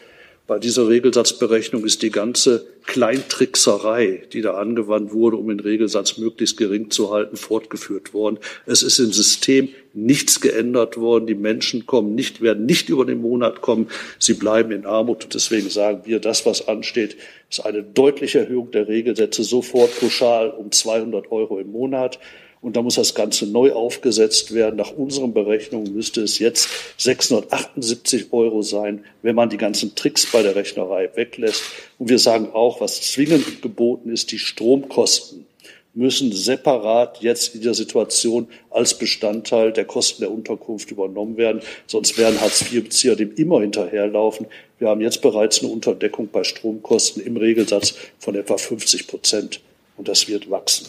bei 0.51 0.59
dieser 0.59 0.89
Regelsatzberechnung 0.89 1.85
ist 1.85 2.01
die 2.01 2.11
ganze 2.11 2.67
Kleintrickserei, 2.85 4.23
die 4.33 4.41
da 4.41 4.55
angewandt 4.55 5.13
wurde, 5.13 5.37
um 5.37 5.47
den 5.47 5.61
Regelsatz 5.61 6.17
möglichst 6.17 6.57
gering 6.57 6.89
zu 6.89 7.09
halten, 7.09 7.37
fortgeführt 7.37 8.13
worden. 8.13 8.37
Es 8.65 8.83
ist 8.83 8.99
im 8.99 9.13
System 9.13 9.69
nichts 9.93 10.41
geändert 10.41 10.97
worden. 10.97 11.25
Die 11.25 11.35
Menschen 11.35 11.85
kommen 11.85 12.15
nicht, 12.15 12.41
werden 12.41 12.65
nicht 12.65 12.89
über 12.89 13.05
den 13.05 13.21
Monat 13.21 13.61
kommen. 13.61 13.87
Sie 14.19 14.33
bleiben 14.33 14.73
in 14.73 14.85
Armut. 14.85 15.23
Und 15.23 15.33
deswegen 15.35 15.69
sagen 15.69 16.01
wir, 16.03 16.19
das, 16.19 16.45
was 16.45 16.67
ansteht, 16.67 17.15
ist 17.49 17.61
eine 17.61 17.81
deutliche 17.81 18.39
Erhöhung 18.39 18.71
der 18.71 18.89
Regelsätze 18.89 19.43
sofort 19.43 19.97
pauschal 20.01 20.49
um 20.49 20.69
200 20.69 21.31
Euro 21.31 21.59
im 21.59 21.71
Monat. 21.71 22.19
Und 22.61 22.75
da 22.75 22.83
muss 22.83 22.95
das 22.95 23.15
Ganze 23.15 23.47
neu 23.47 23.73
aufgesetzt 23.73 24.53
werden. 24.53 24.75
Nach 24.75 24.91
unseren 24.91 25.33
Berechnungen 25.33 25.93
müsste 25.93 26.21
es 26.21 26.37
jetzt 26.37 26.69
678 26.97 28.27
Euro 28.31 28.61
sein, 28.61 29.03
wenn 29.23 29.35
man 29.35 29.49
die 29.49 29.57
ganzen 29.57 29.95
Tricks 29.95 30.31
bei 30.31 30.43
der 30.43 30.55
Rechnerei 30.55 31.09
weglässt. 31.15 31.63
Und 31.97 32.09
wir 32.09 32.19
sagen 32.19 32.49
auch, 32.53 32.79
was 32.79 33.01
zwingend 33.01 33.63
geboten 33.63 34.11
ist, 34.11 34.31
die 34.31 34.37
Stromkosten 34.37 35.47
müssen 35.93 36.31
separat 36.31 37.21
jetzt 37.21 37.55
in 37.55 37.61
der 37.61 37.73
Situation 37.73 38.47
als 38.69 38.97
Bestandteil 38.97 39.73
der 39.73 39.85
Kosten 39.85 40.21
der 40.21 40.31
Unterkunft 40.31 40.91
übernommen 40.91 41.37
werden. 41.37 41.61
Sonst 41.87 42.17
werden 42.17 42.39
Hartz-IV-Bezieher 42.39 43.15
dem 43.15 43.33
immer 43.35 43.61
hinterherlaufen. 43.61 44.45
Wir 44.79 44.87
haben 44.87 45.01
jetzt 45.01 45.21
bereits 45.21 45.61
eine 45.61 45.71
Unterdeckung 45.71 46.29
bei 46.31 46.43
Stromkosten 46.43 47.21
im 47.23 47.37
Regelsatz 47.37 47.95
von 48.19 48.35
etwa 48.35 48.57
50 48.57 49.07
Prozent. 49.07 49.61
Und 49.97 50.07
das 50.07 50.27
wird 50.27 50.49
wachsen. 50.49 50.87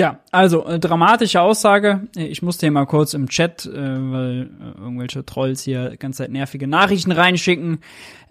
Ja, 0.00 0.20
also 0.30 0.64
äh, 0.64 0.80
dramatische 0.80 1.42
Aussage. 1.42 2.08
Ich 2.16 2.40
musste 2.40 2.64
hier 2.64 2.70
mal 2.70 2.86
kurz 2.86 3.12
im 3.12 3.28
Chat, 3.28 3.66
äh, 3.66 3.70
weil 3.74 4.48
äh, 4.58 4.80
irgendwelche 4.80 5.26
Trolls 5.26 5.60
hier 5.60 5.94
ganz 5.98 6.16
Zeit 6.16 6.30
nervige 6.30 6.66
Nachrichten 6.66 7.12
reinschicken, 7.12 7.80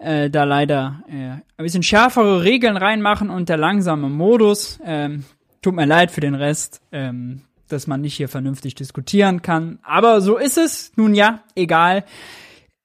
äh, 0.00 0.30
da 0.30 0.42
leider 0.42 1.04
äh, 1.08 1.14
ein 1.14 1.44
bisschen 1.58 1.84
schärfere 1.84 2.42
Regeln 2.42 2.76
reinmachen 2.76 3.30
und 3.30 3.48
der 3.48 3.56
langsame 3.56 4.08
Modus. 4.08 4.80
Ähm, 4.84 5.24
tut 5.62 5.76
mir 5.76 5.86
leid 5.86 6.10
für 6.10 6.20
den 6.20 6.34
Rest, 6.34 6.80
ähm, 6.90 7.42
dass 7.68 7.86
man 7.86 8.00
nicht 8.00 8.16
hier 8.16 8.28
vernünftig 8.28 8.74
diskutieren 8.74 9.40
kann. 9.40 9.78
Aber 9.84 10.20
so 10.22 10.38
ist 10.38 10.58
es. 10.58 10.90
Nun 10.96 11.14
ja, 11.14 11.44
egal. 11.54 12.02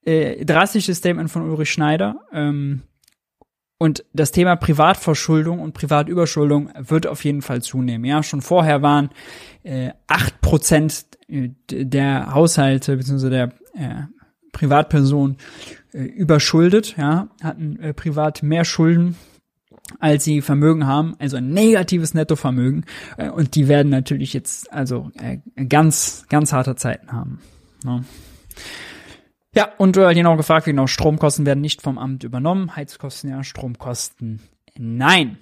Äh, 0.04 0.44
drastisches 0.44 0.98
Statement 0.98 1.28
von 1.28 1.42
Ulrich 1.42 1.72
Schneider. 1.72 2.20
Ähm, 2.32 2.82
und 3.78 4.04
das 4.12 4.32
Thema 4.32 4.56
Privatverschuldung 4.56 5.60
und 5.60 5.74
Privatüberschuldung 5.74 6.70
wird 6.78 7.06
auf 7.06 7.24
jeden 7.24 7.42
Fall 7.42 7.62
zunehmen. 7.62 8.04
Ja, 8.04 8.22
schon 8.22 8.40
vorher 8.40 8.82
waren 8.82 9.10
äh, 9.64 9.90
acht 10.06 10.40
Prozent 10.40 11.06
äh, 11.28 11.50
der 11.68 12.32
Haushalte 12.32 12.96
bzw. 12.96 13.30
der 13.30 13.52
äh, 13.74 14.04
Privatpersonen 14.52 15.36
äh, 15.92 16.02
überschuldet, 16.02 16.96
ja, 16.96 17.28
hatten 17.42 17.78
äh, 17.80 17.92
privat 17.92 18.42
mehr 18.42 18.64
Schulden 18.64 19.16
als 20.00 20.24
sie 20.24 20.42
Vermögen 20.42 20.86
haben, 20.86 21.14
also 21.20 21.36
ein 21.36 21.50
negatives 21.50 22.12
Nettovermögen. 22.12 22.84
Äh, 23.16 23.30
und 23.30 23.54
die 23.54 23.68
werden 23.68 23.88
natürlich 23.88 24.32
jetzt 24.32 24.72
also 24.72 25.10
äh, 25.20 25.38
ganz, 25.68 26.26
ganz 26.28 26.52
harte 26.52 26.74
Zeiten 26.76 27.12
haben. 27.12 27.40
Ne? 27.84 28.04
Ja, 29.56 29.72
und 29.78 29.96
äh, 29.96 30.12
genau 30.12 30.36
gefragt, 30.36 30.66
genau, 30.66 30.86
Stromkosten 30.86 31.46
werden 31.46 31.62
nicht 31.62 31.80
vom 31.80 31.96
Amt 31.96 32.24
übernommen, 32.24 32.76
Heizkosten 32.76 33.30
ja, 33.30 33.42
Stromkosten 33.42 34.42
nein. 34.76 35.38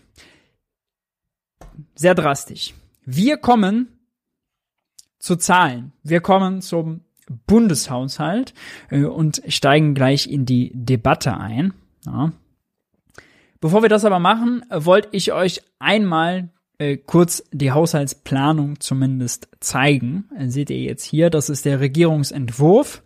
Sehr 1.96 2.14
drastisch. 2.14 2.74
Wir 3.04 3.38
kommen 3.38 3.88
zu 5.18 5.34
Zahlen. 5.34 5.92
Wir 6.04 6.20
kommen 6.20 6.62
zum 6.62 7.00
Bundeshaushalt 7.46 8.54
äh, 8.90 9.02
und 9.02 9.42
steigen 9.48 9.94
gleich 9.94 10.30
in 10.30 10.46
die 10.46 10.70
Debatte 10.74 11.36
ein. 11.36 11.74
Ja. 12.06 12.32
Bevor 13.60 13.82
wir 13.82 13.88
das 13.88 14.04
aber 14.04 14.20
machen, 14.20 14.64
wollte 14.70 15.08
ich 15.10 15.32
euch 15.32 15.60
einmal 15.80 16.50
äh, 16.78 16.98
kurz 16.98 17.42
die 17.50 17.72
Haushaltsplanung 17.72 18.78
zumindest 18.78 19.48
zeigen. 19.58 20.28
Äh, 20.38 20.50
seht 20.50 20.70
ihr 20.70 20.78
jetzt 20.78 21.04
hier, 21.04 21.30
das 21.30 21.48
ist 21.48 21.64
der 21.64 21.80
Regierungsentwurf. 21.80 23.02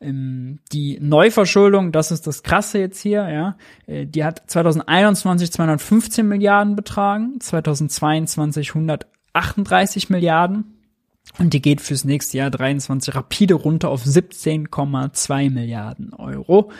Ähm, 0.00 0.60
die 0.72 0.98
Neuverschuldung, 1.00 1.92
das 1.92 2.10
ist 2.10 2.26
das 2.26 2.42
Krasse 2.42 2.78
jetzt 2.78 3.00
hier, 3.00 3.28
ja, 3.28 3.56
äh, 3.86 4.06
die 4.06 4.24
hat 4.24 4.42
2021 4.46 5.52
215 5.52 6.26
Milliarden 6.26 6.76
betragen, 6.76 7.40
2022 7.40 8.70
138 8.70 10.10
Milliarden 10.10 10.76
und 11.38 11.52
die 11.52 11.62
geht 11.62 11.80
fürs 11.80 12.04
nächste 12.04 12.38
Jahr 12.38 12.50
23 12.50 13.14
rapide 13.14 13.54
runter 13.54 13.90
auf 13.90 14.04
17,2 14.04 15.50
Milliarden 15.50 16.14
Euro. 16.14 16.70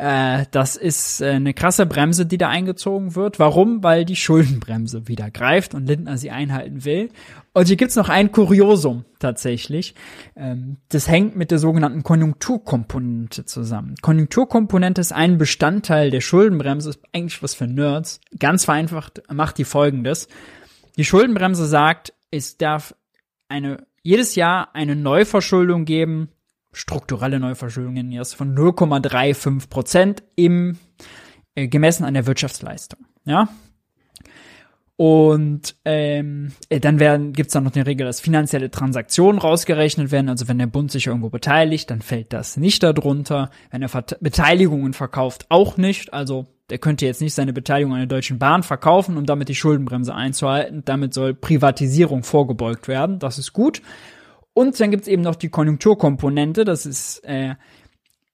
Äh, 0.00 0.46
das 0.50 0.76
ist 0.76 1.20
äh, 1.20 1.32
eine 1.32 1.52
krasse 1.52 1.84
Bremse, 1.84 2.24
die 2.24 2.38
da 2.38 2.48
eingezogen 2.48 3.16
wird. 3.16 3.38
Warum? 3.38 3.82
Weil 3.82 4.06
die 4.06 4.16
Schuldenbremse 4.16 5.08
wieder 5.08 5.30
greift 5.30 5.74
und 5.74 5.86
Lindner 5.86 6.16
sie 6.16 6.30
einhalten 6.30 6.86
will. 6.86 7.10
Und 7.52 7.66
hier 7.68 7.76
gibt's 7.76 7.96
noch 7.96 8.08
ein 8.08 8.32
Kuriosum 8.32 9.04
tatsächlich. 9.18 9.94
Ähm, 10.36 10.78
das 10.88 11.06
hängt 11.06 11.36
mit 11.36 11.50
der 11.50 11.58
sogenannten 11.58 12.02
Konjunkturkomponente 12.02 13.44
zusammen. 13.44 13.94
Konjunkturkomponente 14.00 15.02
ist 15.02 15.12
ein 15.12 15.36
Bestandteil 15.36 16.10
der 16.10 16.22
Schuldenbremse, 16.22 16.88
ist 16.88 17.02
eigentlich 17.12 17.42
was 17.42 17.54
für 17.54 17.66
Nerds. 17.66 18.22
Ganz 18.38 18.64
vereinfacht 18.64 19.20
macht 19.30 19.58
die 19.58 19.64
folgendes. 19.64 20.28
Die 20.96 21.04
Schuldenbremse 21.04 21.66
sagt, 21.66 22.14
es 22.30 22.56
darf 22.56 22.94
eine 23.48 23.84
jedes 24.02 24.34
Jahr 24.34 24.74
eine 24.74 24.96
Neuverschuldung 24.96 25.84
geben, 25.84 26.30
strukturelle 26.72 27.40
Neuverschuldungen 27.40 28.12
jetzt 28.12 28.34
von 28.34 28.56
0,35 28.56 29.68
Prozent 29.68 30.22
im 30.36 30.78
äh, 31.54 31.68
gemessen 31.68 32.04
an 32.04 32.14
der 32.14 32.26
Wirtschaftsleistung. 32.26 33.06
Ja, 33.24 33.48
und 35.00 35.76
ähm, 35.86 36.52
äh, 36.68 36.78
dann 36.78 37.00
werden 37.00 37.32
gibt's 37.32 37.54
dann 37.54 37.64
noch 37.64 37.70
die 37.70 37.80
Regel, 37.80 38.06
dass 38.06 38.20
finanzielle 38.20 38.70
Transaktionen 38.70 39.40
rausgerechnet 39.40 40.12
werden. 40.12 40.28
Also 40.28 40.46
wenn 40.46 40.58
der 40.58 40.66
Bund 40.66 40.92
sich 40.92 41.06
irgendwo 41.06 41.30
beteiligt, 41.30 41.90
dann 41.90 42.02
fällt 42.02 42.34
das 42.34 42.58
nicht 42.58 42.82
darunter. 42.82 43.48
Wenn 43.70 43.80
er 43.80 43.88
Vert 43.88 44.18
Beteiligungen 44.20 44.92
verkauft, 44.92 45.46
auch 45.48 45.78
nicht. 45.78 46.12
Also 46.12 46.48
der 46.68 46.76
könnte 46.76 47.06
jetzt 47.06 47.22
nicht 47.22 47.32
seine 47.32 47.54
Beteiligung 47.54 47.94
an 47.94 48.00
der 48.00 48.08
Deutschen 48.08 48.38
Bahn 48.38 48.62
verkaufen, 48.62 49.16
um 49.16 49.24
damit 49.24 49.48
die 49.48 49.54
Schuldenbremse 49.54 50.14
einzuhalten. 50.14 50.82
Damit 50.84 51.14
soll 51.14 51.32
Privatisierung 51.32 52.22
vorgebeugt 52.22 52.86
werden. 52.86 53.20
Das 53.20 53.38
ist 53.38 53.54
gut. 53.54 53.80
Und 54.54 54.78
dann 54.80 54.90
gibt's 54.90 55.08
eben 55.08 55.22
noch 55.22 55.36
die 55.36 55.48
Konjunkturkomponente. 55.48 56.64
Das 56.64 56.86
ist 56.86 57.20
äh, 57.24 57.54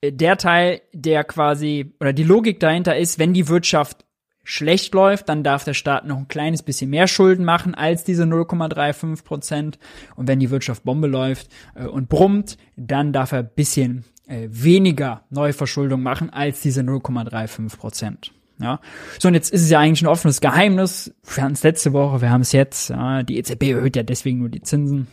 der 0.03 0.37
Teil, 0.37 0.81
der 0.93 1.25
quasi, 1.25 1.95
oder 2.01 2.13
die 2.13 2.25
Logik 2.25 2.61
dahinter 2.61 2.97
ist, 2.97 3.19
wenn 3.19 3.35
die 3.35 3.49
Wirtschaft 3.49 4.05
schlecht 4.47 4.95
läuft, 4.95 5.29
dann 5.29 5.43
darf 5.43 5.65
der 5.65 5.75
Staat 5.75 6.07
noch 6.07 6.17
ein 6.17 6.29
kleines 6.29 6.63
bisschen 6.63 6.89
mehr 6.89 7.09
Schulden 7.09 7.45
machen 7.45 7.75
als 7.75 8.05
diese 8.05 8.23
0,35 8.23 9.25
Prozent. 9.25 9.79
Und 10.15 10.29
wenn 10.29 10.39
die 10.39 10.51
Wirtschaft 10.51 10.85
Bombe 10.85 11.09
läuft 11.09 11.49
äh, 11.75 11.87
und 11.87 12.09
brummt, 12.09 12.57
dann 12.77 13.13
darf 13.13 13.33
er 13.33 13.43
bisschen 13.43 14.05
äh, 14.29 14.49
weniger 14.49 15.25
Neuverschuldung 15.31 16.03
machen 16.03 16.31
als 16.31 16.61
diese 16.61 16.83
0,35 16.83 17.77
Prozent. 17.77 18.33
Ja, 18.59 18.81
so 19.19 19.29
und 19.29 19.35
jetzt 19.35 19.53
ist 19.53 19.63
es 19.63 19.71
ja 19.71 19.81
eigentlich 19.81 20.03
ein 20.03 20.07
offenes 20.07 20.41
Geheimnis. 20.41 21.15
Wir 21.35 21.43
hatten 21.43 21.53
es 21.53 21.63
letzte 21.63 21.93
Woche, 21.93 22.23
wir 22.23 22.31
haben 22.31 22.41
es 22.41 22.53
jetzt. 22.53 22.89
Ja, 22.89 23.23
die 23.23 23.37
EZB 23.37 23.65
erhöht 23.65 23.97
ja 23.97 24.03
deswegen 24.03 24.39
nur 24.39 24.49
die 24.49 24.63
Zinsen. 24.63 25.09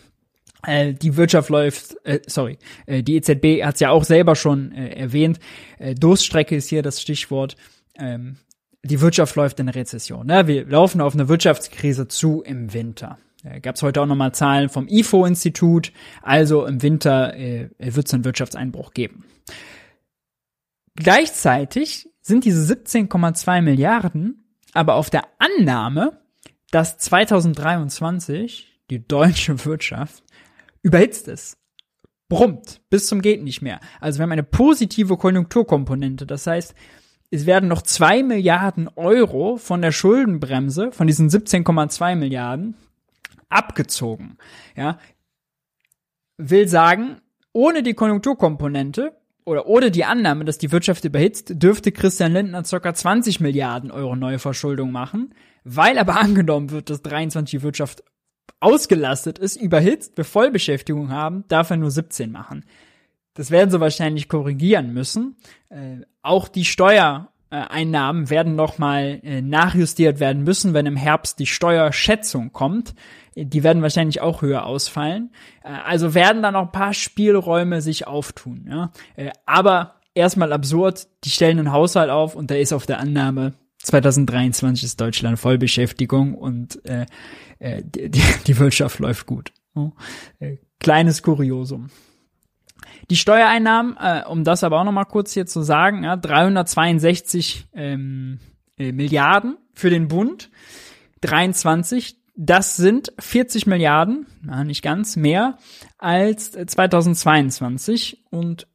Äh, 0.65 0.93
die 0.93 1.17
Wirtschaft 1.17 1.49
läuft, 1.49 1.95
äh, 2.05 2.19
sorry, 2.27 2.57
äh, 2.85 3.03
die 3.03 3.15
EZB 3.15 3.63
hat 3.63 3.75
es 3.75 3.79
ja 3.81 3.89
auch 3.89 4.03
selber 4.03 4.35
schon 4.35 4.71
äh, 4.71 4.89
erwähnt. 4.95 5.39
Äh, 5.77 5.95
Durststrecke 5.95 6.55
ist 6.55 6.69
hier 6.69 6.81
das 6.81 7.01
Stichwort. 7.01 7.55
Ähm, 7.97 8.37
die 8.83 9.01
Wirtschaft 9.01 9.35
läuft 9.35 9.59
in 9.59 9.69
Rezession. 9.69 10.27
Ne? 10.27 10.47
Wir 10.47 10.65
laufen 10.65 11.01
auf 11.01 11.13
eine 11.13 11.29
Wirtschaftskrise 11.29 12.07
zu 12.07 12.41
im 12.41 12.73
Winter. 12.73 13.17
Äh, 13.43 13.61
Gab 13.61 13.75
es 13.75 13.81
heute 13.81 14.01
auch 14.01 14.05
nochmal 14.05 14.33
Zahlen 14.33 14.69
vom 14.69 14.87
IFO-Institut. 14.87 15.91
Also 16.21 16.65
im 16.65 16.81
Winter 16.81 17.35
äh, 17.35 17.69
wird 17.77 18.07
es 18.07 18.13
einen 18.13 18.25
Wirtschaftseinbruch 18.25 18.93
geben. 18.93 19.25
Gleichzeitig 20.95 22.09
sind 22.21 22.45
diese 22.45 22.73
17,2 22.73 23.61
Milliarden 23.61 24.43
aber 24.73 24.95
auf 24.95 25.09
der 25.09 25.23
Annahme, 25.37 26.19
dass 26.71 26.97
2023 26.97 28.81
die 28.89 29.07
deutsche 29.07 29.65
Wirtschaft 29.65 30.22
überhitzt 30.83 31.27
ist. 31.27 31.57
Brummt 32.29 32.81
bis 32.89 33.07
zum 33.07 33.21
geht 33.21 33.43
nicht 33.43 33.61
mehr. 33.61 33.79
Also 33.99 34.19
wir 34.19 34.23
haben 34.23 34.31
eine 34.31 34.43
positive 34.43 35.17
Konjunkturkomponente. 35.17 36.25
Das 36.25 36.47
heißt, 36.47 36.75
es 37.31 37.45
werden 37.45 37.67
noch 37.67 37.81
zwei 37.81 38.21
Milliarden 38.21 38.87
Euro 38.95 39.57
von 39.57 39.81
der 39.81 39.91
Schuldenbremse, 39.91 40.91
von 40.91 41.07
diesen 41.07 41.29
17,2 41.29 42.15
Milliarden, 42.15 42.75
abgezogen. 43.49 44.37
Ja, 44.75 44.99
will 46.37 46.67
sagen, 46.67 47.21
ohne 47.51 47.83
die 47.83 47.93
Konjunkturkomponente 47.93 49.15
oder 49.45 49.67
ohne 49.67 49.91
die 49.91 50.05
Annahme, 50.05 50.45
dass 50.45 50.57
die 50.57 50.71
Wirtschaft 50.71 51.05
überhitzt, 51.05 51.53
dürfte 51.61 51.91
Christian 51.91 52.33
Lindner 52.33 52.63
ca. 52.63 52.93
20 52.93 53.39
Milliarden 53.39 53.91
Euro 53.91 54.15
neue 54.15 54.39
Verschuldung 54.39 54.91
machen. 54.91 55.33
Weil 55.63 55.97
aber 55.97 56.15
angenommen 56.19 56.71
wird, 56.71 56.89
dass 56.89 57.01
23 57.01 57.59
die 57.59 57.63
Wirtschaft 57.63 58.03
ausgelastet 58.63 59.37
ist, 59.39 59.57
überhitzt, 59.57 60.17
wir 60.17 60.25
Vollbeschäftigung 60.25 61.11
haben, 61.11 61.43
darf 61.47 61.69
er 61.69 61.77
nur 61.77 61.91
17 61.91 62.31
machen. 62.31 62.65
Das 63.33 63.51
werden 63.51 63.71
sie 63.71 63.79
wahrscheinlich 63.79 64.29
korrigieren 64.29 64.93
müssen. 64.93 65.35
Äh, 65.69 66.01
auch 66.21 66.47
die 66.47 66.65
Steuereinnahmen 66.65 68.29
werden 68.29 68.55
nochmal 68.55 69.19
äh, 69.23 69.41
nachjustiert 69.41 70.19
werden 70.19 70.43
müssen, 70.43 70.73
wenn 70.73 70.85
im 70.85 70.95
Herbst 70.95 71.39
die 71.39 71.47
Steuerschätzung 71.47 72.53
kommt. 72.53 72.93
Die 73.35 73.63
werden 73.63 73.81
wahrscheinlich 73.81 74.21
auch 74.21 74.43
höher 74.43 74.65
ausfallen. 74.65 75.31
Äh, 75.63 75.69
also 75.85 76.13
werden 76.13 76.43
da 76.43 76.51
noch 76.51 76.67
ein 76.67 76.71
paar 76.71 76.93
Spielräume 76.93 77.81
sich 77.81 78.07
auftun. 78.07 78.67
Ja? 78.69 78.91
Äh, 79.15 79.31
aber 79.45 79.95
erstmal 80.13 80.53
absurd, 80.53 81.07
die 81.23 81.31
stellen 81.31 81.59
einen 81.59 81.71
Haushalt 81.71 82.11
auf 82.11 82.35
und 82.35 82.51
da 82.51 82.55
ist 82.55 82.71
auf 82.71 82.85
der 82.85 82.99
Annahme 82.99 83.53
2023 83.83 84.85
ist 84.85 85.01
Deutschland 85.01 85.37
Vollbeschäftigung 85.37 86.35
und 86.35 86.83
äh, 86.85 87.05
äh, 87.63 87.81
die, 87.83 88.09
die 88.47 88.59
Wirtschaft 88.59 88.99
läuft 88.99 89.25
gut. 89.25 89.53
Äh, 90.39 90.57
kleines 90.79 91.23
Kuriosum. 91.23 91.89
Die 93.09 93.15
Steuereinnahmen, 93.15 93.97
äh, 93.99 94.23
um 94.27 94.43
das 94.43 94.63
aber 94.63 94.79
auch 94.79 94.83
nochmal 94.83 95.05
kurz 95.05 95.33
hier 95.33 95.45
zu 95.45 95.61
sagen, 95.61 96.03
ja, 96.03 96.15
362 96.15 97.67
ähm, 97.73 98.39
äh, 98.77 98.91
Milliarden 98.91 99.57
für 99.73 99.89
den 99.89 100.07
Bund, 100.07 100.51
23, 101.21 102.17
das 102.35 102.75
sind 102.75 103.13
40 103.19 103.67
Milliarden, 103.67 104.25
na, 104.41 104.63
nicht 104.63 104.81
ganz, 104.81 105.15
mehr 105.15 105.57
als 105.97 106.51
2022 106.51 108.25
und 108.29 108.67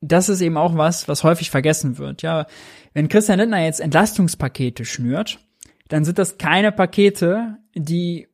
das 0.00 0.28
ist 0.28 0.40
eben 0.40 0.56
auch 0.56 0.76
was, 0.76 1.08
was 1.08 1.24
häufig 1.24 1.50
vergessen 1.50 1.98
wird. 1.98 2.22
Ja, 2.22 2.46
wenn 2.92 3.08
Christian 3.08 3.38
Lindner 3.38 3.64
jetzt 3.64 3.80
Entlastungspakete 3.80 4.84
schnürt, 4.84 5.38
dann 5.88 6.04
sind 6.04 6.18
das 6.18 6.38
keine 6.38 6.72
Pakete, 6.72 7.58
die 7.74 8.28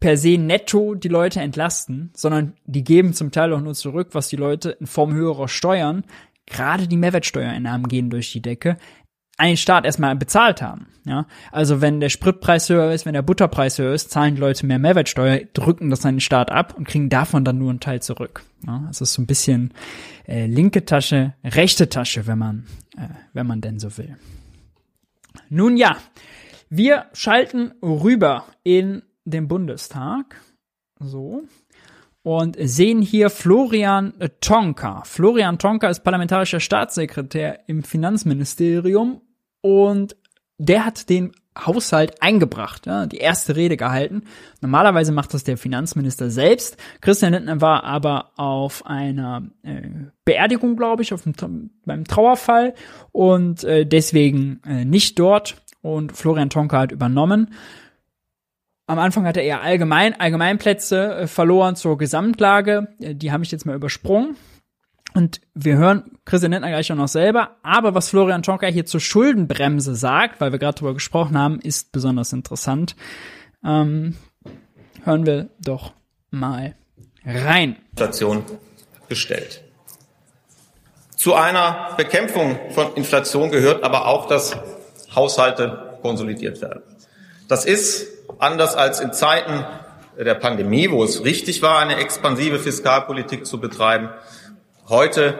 per 0.00 0.16
se 0.16 0.38
netto 0.38 0.94
die 0.94 1.08
Leute 1.08 1.40
entlasten, 1.40 2.10
sondern 2.14 2.54
die 2.64 2.84
geben 2.84 3.14
zum 3.14 3.32
Teil 3.32 3.52
auch 3.52 3.60
nur 3.60 3.74
zurück, 3.74 4.10
was 4.12 4.28
die 4.28 4.36
Leute 4.36 4.70
in 4.70 4.86
Form 4.86 5.12
höherer 5.12 5.48
Steuern, 5.48 6.04
gerade 6.46 6.86
die 6.86 6.96
Mehrwertsteuereinnahmen 6.96 7.88
gehen 7.88 8.10
durch 8.10 8.32
die 8.32 8.42
Decke, 8.42 8.78
einen 9.38 9.56
Staat 9.56 9.84
erstmal 9.84 10.16
bezahlt 10.16 10.62
haben. 10.62 10.88
Ja, 11.04 11.26
also 11.52 11.80
wenn 11.80 12.00
der 12.00 12.10
Spritpreis 12.10 12.68
höher 12.68 12.92
ist, 12.92 13.06
wenn 13.06 13.14
der 13.14 13.22
Butterpreis 13.22 13.78
höher 13.78 13.94
ist, 13.94 14.10
zahlen 14.10 14.34
die 14.34 14.40
Leute 14.40 14.66
mehr 14.66 14.78
Mehrwertsteuer, 14.78 15.40
drücken 15.54 15.90
das 15.90 16.04
an 16.04 16.16
den 16.16 16.20
Staat 16.20 16.50
ab 16.50 16.74
und 16.76 16.86
kriegen 16.86 17.08
davon 17.08 17.44
dann 17.44 17.56
nur 17.56 17.70
einen 17.70 17.80
Teil 17.80 18.02
zurück. 18.02 18.42
Ja, 18.66 18.84
das 18.88 19.00
ist 19.00 19.14
so 19.14 19.22
ein 19.22 19.26
bisschen 19.26 19.72
äh, 20.26 20.46
linke 20.46 20.84
Tasche, 20.84 21.34
rechte 21.44 21.88
Tasche, 21.88 22.26
wenn 22.26 22.38
man, 22.38 22.66
äh, 22.96 23.08
wenn 23.32 23.46
man 23.46 23.60
denn 23.60 23.78
so 23.78 23.96
will. 23.96 24.16
Nun 25.48 25.76
ja, 25.76 25.96
wir 26.70 27.06
schalten 27.12 27.72
rüber 27.82 28.44
in 28.62 29.02
dem 29.24 29.48
Bundestag. 29.48 30.40
So. 31.00 31.44
Und 32.22 32.56
sehen 32.60 33.00
hier 33.00 33.30
Florian 33.30 34.12
Tonka. 34.40 35.02
Florian 35.04 35.58
Tonka 35.58 35.88
ist 35.88 36.00
parlamentarischer 36.00 36.60
Staatssekretär 36.60 37.60
im 37.68 37.82
Finanzministerium 37.82 39.22
und 39.62 40.16
der 40.58 40.84
hat 40.84 41.08
den 41.08 41.32
Haushalt 41.66 42.22
eingebracht, 42.22 42.86
ja, 42.86 43.06
die 43.06 43.18
erste 43.18 43.56
Rede 43.56 43.76
gehalten. 43.76 44.22
Normalerweise 44.60 45.12
macht 45.12 45.34
das 45.34 45.44
der 45.44 45.56
Finanzminister 45.56 46.30
selbst. 46.30 46.76
Christian 47.00 47.32
Lindner 47.32 47.60
war 47.60 47.84
aber 47.84 48.32
auf 48.36 48.86
einer 48.86 49.42
äh, 49.62 49.88
Beerdigung, 50.24 50.76
glaube 50.76 51.02
ich, 51.02 51.12
auf 51.12 51.22
dem, 51.22 51.70
beim 51.84 52.04
Trauerfall 52.04 52.74
und 53.12 53.64
äh, 53.64 53.86
deswegen 53.86 54.60
äh, 54.66 54.84
nicht 54.84 55.18
dort. 55.18 55.56
Und 55.88 56.12
Florian 56.12 56.50
Tonka 56.50 56.80
hat 56.80 56.92
übernommen. 56.92 57.54
am 58.86 58.98
Anfang 58.98 59.26
hat 59.26 59.38
er 59.38 59.42
eher 59.42 59.62
allgemein, 59.62 60.18
Allgemeinplätze 60.18 61.20
äh, 61.20 61.26
verloren 61.26 61.76
zur 61.76 61.96
Gesamtlage. 61.96 62.88
Äh, 63.00 63.14
die 63.14 63.32
habe 63.32 63.42
ich 63.42 63.50
jetzt 63.50 63.64
mal 63.64 63.74
übersprungen. 63.74 64.36
Und 65.14 65.40
wir 65.54 65.78
hören 65.78 66.18
Christian 66.26 66.52
Lindner 66.52 66.68
gleich 66.68 66.92
auch 66.92 66.96
noch 66.96 67.08
selber. 67.08 67.56
Aber 67.62 67.94
was 67.94 68.10
Florian 68.10 68.42
Tonka 68.42 68.66
hier 68.66 68.84
zur 68.84 69.00
Schuldenbremse 69.00 69.94
sagt, 69.94 70.42
weil 70.42 70.52
wir 70.52 70.58
gerade 70.58 70.74
darüber 70.74 70.92
gesprochen 70.92 71.38
haben, 71.38 71.58
ist 71.58 71.90
besonders 71.90 72.34
interessant. 72.34 72.94
Ähm, 73.64 74.16
hören 75.04 75.24
wir 75.24 75.48
doch 75.58 75.94
mal 76.30 76.74
rein. 77.24 77.76
Inflation 77.92 78.44
gestellt. 79.08 79.64
Zu 81.16 81.34
einer 81.34 81.94
Bekämpfung 81.96 82.58
von 82.70 82.94
Inflation 82.94 83.50
gehört 83.50 83.82
aber 83.82 84.06
auch, 84.06 84.28
dass 84.28 84.56
Haushalte 85.14 85.98
konsolidiert 86.02 86.60
werden. 86.60 86.82
Das 87.48 87.64
ist, 87.64 88.06
anders 88.38 88.74
als 88.74 89.00
in 89.00 89.12
Zeiten 89.12 89.64
der 90.18 90.34
Pandemie, 90.34 90.90
wo 90.90 91.02
es 91.04 91.24
richtig 91.24 91.62
war, 91.62 91.78
eine 91.78 91.96
expansive 91.96 92.58
Fiskalpolitik 92.58 93.46
zu 93.46 93.60
betreiben, 93.60 94.10
heute 94.88 95.38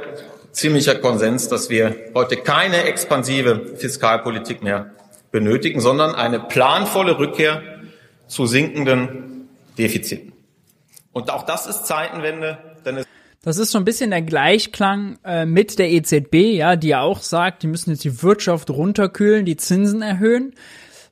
ziemlicher 0.53 0.95
Konsens, 0.95 1.49
dass 1.49 1.69
wir 1.71 1.97
heute 2.15 2.37
keine 2.37 2.85
expansive 2.85 3.77
Fiskalpolitik 3.77 4.63
mehr 4.63 4.93
benötigen, 5.31 5.81
sondern 5.81 6.15
eine 6.15 6.41
planvolle 6.41 7.19
Rückkehr 7.19 7.63
zu 8.27 8.47
sinkenden 8.47 9.49
Defiziten. 9.77 10.33
Und 11.13 11.31
auch 11.31 11.45
das 11.45 11.67
ist 11.67 11.87
Zeitenwende, 11.87 12.59
denn 12.85 12.99
es 12.99 13.07
das 13.43 13.59
ist 13.59 13.71
so 13.71 13.79
ein 13.79 13.85
bisschen 13.85 14.11
der 14.11 14.23
Gleichklang 14.23 15.19
äh, 15.25 15.47
mit 15.47 15.79
der 15.79 15.91
EZB, 15.91 16.57
ja, 16.57 16.77
die 16.77 16.89
ja 16.89 17.03
auch 17.03 17.21
sagt, 17.21 17.63
die 17.63 17.69
müssen 17.69 17.91
jetzt 17.91 18.05
die 18.05 18.23
Wirtschaft 18.23 18.71
runterkühlen, 18.71 19.45
die 19.45 19.57
Zinsen 19.57 20.03
erhöhen. 20.03 20.55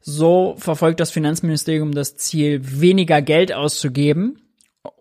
So 0.01 0.55
verfolgt 0.59 1.01
das 1.01 1.11
Finanzministerium 1.11 1.93
das 1.93 2.16
Ziel, 2.16 2.61
weniger 2.62 3.22
Geld 3.22 3.53
auszugeben, 3.53 4.41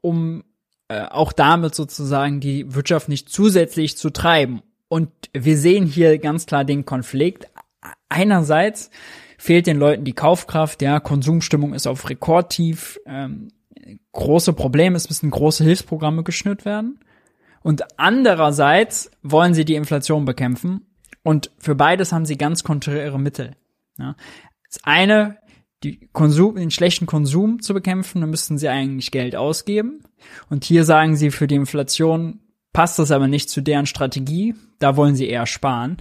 um 0.02 0.44
äh, 0.88 1.02
auch 1.02 1.34
damit 1.34 1.74
sozusagen 1.74 2.40
die 2.40 2.74
Wirtschaft 2.74 3.10
nicht 3.10 3.30
zusätzlich 3.30 3.98
zu 3.98 4.12
treiben. 4.12 4.62
Und 4.88 5.10
wir 5.34 5.58
sehen 5.58 5.88
hier 5.88 6.20
ganz 6.20 6.46
klar 6.46 6.64
den 6.64 6.86
Konflikt. 6.86 7.48
Einerseits 8.08 8.92
fehlt 9.38 9.68
den 9.68 9.78
Leuten 9.78 10.06
die 10.06 10.14
Kaufkraft, 10.14 10.82
ja, 10.82 11.00
Konsumstimmung 11.00 11.74
ist 11.74 11.88
auf 11.88 12.10
Rekordtief, 12.10 13.00
ähm, 13.06 13.50
große 14.12 14.54
Probleme, 14.54 14.96
es 14.96 15.10
müssen 15.10 15.30
große 15.32 15.64
Hilfsprogramme 15.64 16.24
geschnürt 16.24 16.66
werden. 16.66 17.00
Und 17.66 17.84
andererseits 17.98 19.10
wollen 19.24 19.56
sie 19.56 19.66
die 19.66 19.74
Inflation 19.74 20.24
bekämpfen. 20.24 20.86
Und 21.24 21.50
für 21.58 21.74
beides 21.74 22.12
haben 22.12 22.28
sie 22.28 22.38
ganz 22.38 22.64
konträre 22.64 23.20
Mittel. 23.20 23.56
Ja. 23.98 24.16
Das 24.70 24.84
eine, 24.84 25.38
die 25.84 26.08
Konsum, 26.14 26.58
den 26.58 26.70
schlechten 26.70 27.08
Konsum 27.08 27.64
zu 27.64 27.74
bekämpfen, 27.74 28.22
dann 28.22 28.30
müssten 28.30 28.60
sie 28.60 28.70
eigentlich 28.70 29.10
Geld 29.10 29.36
ausgeben. 29.36 30.04
Und 30.48 30.64
hier 30.64 30.86
sagen 30.86 31.16
sie, 31.16 31.32
für 31.32 31.48
die 31.48 31.56
Inflation 31.56 32.40
passt 32.72 33.00
das 33.00 33.10
aber 33.10 33.28
nicht 33.28 33.50
zu 33.50 33.62
deren 33.62 33.88
Strategie. 33.88 34.54
Da 34.78 34.96
wollen 34.96 35.16
sie 35.16 35.28
eher 35.28 35.48
sparen. 35.48 35.98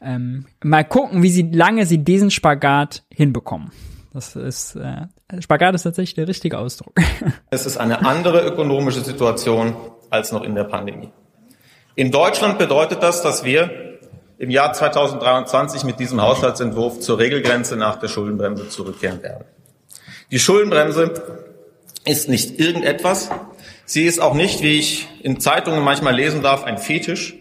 Ähm, 0.00 0.46
mal 0.62 0.84
gucken, 0.84 1.24
wie 1.24 1.30
sie 1.30 1.50
lange 1.50 1.84
sie 1.84 1.98
diesen 1.98 2.30
Spagat 2.30 3.02
hinbekommen. 3.10 3.72
Das 4.12 4.36
ist 4.36 4.76
äh, 4.76 5.08
Spagat 5.40 5.74
ist 5.74 5.82
tatsächlich 5.82 6.14
der 6.14 6.28
richtige 6.28 6.58
Ausdruck. 6.58 6.94
Es 7.50 7.66
ist 7.66 7.76
eine 7.76 8.06
andere 8.06 8.46
ökonomische 8.46 9.00
Situation 9.00 9.74
als 10.10 10.32
noch 10.32 10.42
in 10.42 10.54
der 10.54 10.64
Pandemie. 10.64 11.10
In 11.94 12.10
Deutschland 12.10 12.58
bedeutet 12.58 13.02
das, 13.02 13.22
dass 13.22 13.44
wir 13.44 13.98
im 14.38 14.50
Jahr 14.50 14.72
2023 14.72 15.82
mit 15.82 15.98
diesem 15.98 16.22
Haushaltsentwurf 16.22 17.00
zur 17.00 17.18
Regelgrenze 17.18 17.76
nach 17.76 17.96
der 17.96 18.08
Schuldenbremse 18.08 18.68
zurückkehren 18.68 19.22
werden. 19.22 19.44
Die 20.30 20.38
Schuldenbremse 20.38 21.12
ist 22.04 22.28
nicht 22.28 22.60
irgendetwas. 22.60 23.30
Sie 23.84 24.04
ist 24.04 24.20
auch 24.20 24.34
nicht, 24.34 24.62
wie 24.62 24.78
ich 24.78 25.08
in 25.22 25.40
Zeitungen 25.40 25.82
manchmal 25.82 26.14
lesen 26.14 26.42
darf, 26.42 26.62
ein 26.64 26.78
Fetisch 26.78 27.34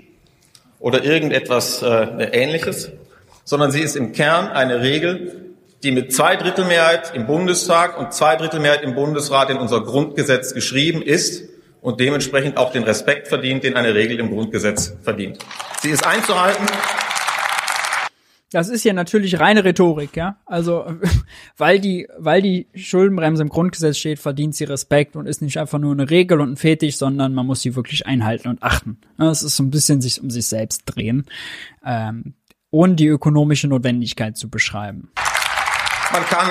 oder 0.80 1.04
irgendetwas 1.04 1.84
äh, 1.84 1.88
Ähnliches, 2.32 2.92
sondern 3.44 3.72
sie 3.72 3.82
ist 3.82 3.96
im 3.96 4.12
Kern 4.12 4.48
eine 4.48 4.82
Regel, 4.82 5.54
die 5.84 5.92
mit 5.92 6.14
Zweidrittelmehrheit 6.14 7.14
im 7.14 7.28
Bundestag 7.28 8.00
und 8.00 8.14
Zweidrittelmehrheit 8.14 8.82
im 8.82 8.96
Bundesrat 8.96 9.52
in 9.52 9.58
unser 9.58 9.82
Grundgesetz 9.82 10.54
geschrieben 10.54 11.04
ist 11.04 11.44
und 11.88 12.02
dementsprechend 12.02 12.58
auch 12.58 12.74
den 12.74 12.84
Respekt 12.84 13.30
verdient, 13.30 13.64
den 13.64 13.78
eine 13.78 13.96
Regel 13.96 14.20
im 14.20 14.30
Grundgesetz 14.30 14.98
verdient. 15.04 15.38
Sie 15.80 15.90
ist 15.90 16.06
einzuhalten. 16.06 16.66
Das 18.52 18.68
ist 18.68 18.84
ja 18.84 18.92
natürlich 18.92 19.40
reine 19.40 19.64
Rhetorik, 19.64 20.18
ja. 20.18 20.36
Also, 20.46 20.86
weil 21.58 21.80
die, 21.80 22.10
weil 22.18 22.42
die 22.42 22.68
Schuldenbremse 22.76 23.42
im 23.42 23.48
Grundgesetz 23.48 24.00
steht, 24.00 24.20
verdient 24.20 24.54
sie 24.54 24.66
Respekt 24.66 25.16
und 25.16 25.28
ist 25.28 25.42
nicht 25.42 25.60
einfach 25.60 25.80
nur 25.80 25.94
eine 25.94 26.10
Regel 26.10 26.42
und 26.42 26.52
ein 26.52 26.58
Fetisch, 26.58 26.98
sondern 26.98 27.34
man 27.34 27.46
muss 27.46 27.62
sie 27.62 27.78
wirklich 27.78 28.06
einhalten 28.06 28.50
und 28.50 28.64
achten. 28.64 29.00
Das 29.18 29.42
ist 29.42 29.56
so 29.56 29.64
ein 29.64 29.72
bisschen 29.72 30.02
sich 30.02 30.22
um 30.22 30.30
sich 30.30 30.48
selbst 30.48 30.82
drehen, 30.88 31.26
ähm, 31.86 32.34
ohne 32.70 32.96
die 32.96 33.08
ökonomische 33.08 33.70
Notwendigkeit 33.70 34.36
zu 34.36 34.50
beschreiben. 34.50 35.10
Man 36.12 36.26
kann 36.26 36.50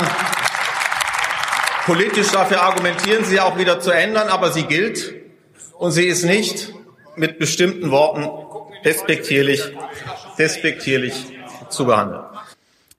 politisch 1.85 2.31
dafür 2.31 2.63
argumentieren, 2.63 3.23
sie 3.23 3.39
auch 3.39 3.59
wieder 3.59 3.81
zu 3.81 3.91
ändern, 3.91 4.29
aber 4.29 4.51
sie 4.51 4.63
gilt 4.63 5.26
und 5.79 5.93
sie 5.93 6.07
ist 6.07 6.25
nicht 6.25 6.73
mit 7.17 7.39
bestimmten 7.39 7.91
Worten 7.91 8.29
despektierlich, 8.85 9.63
despektierlich 10.39 11.15
zu 11.69 11.87
behandeln. 11.87 12.25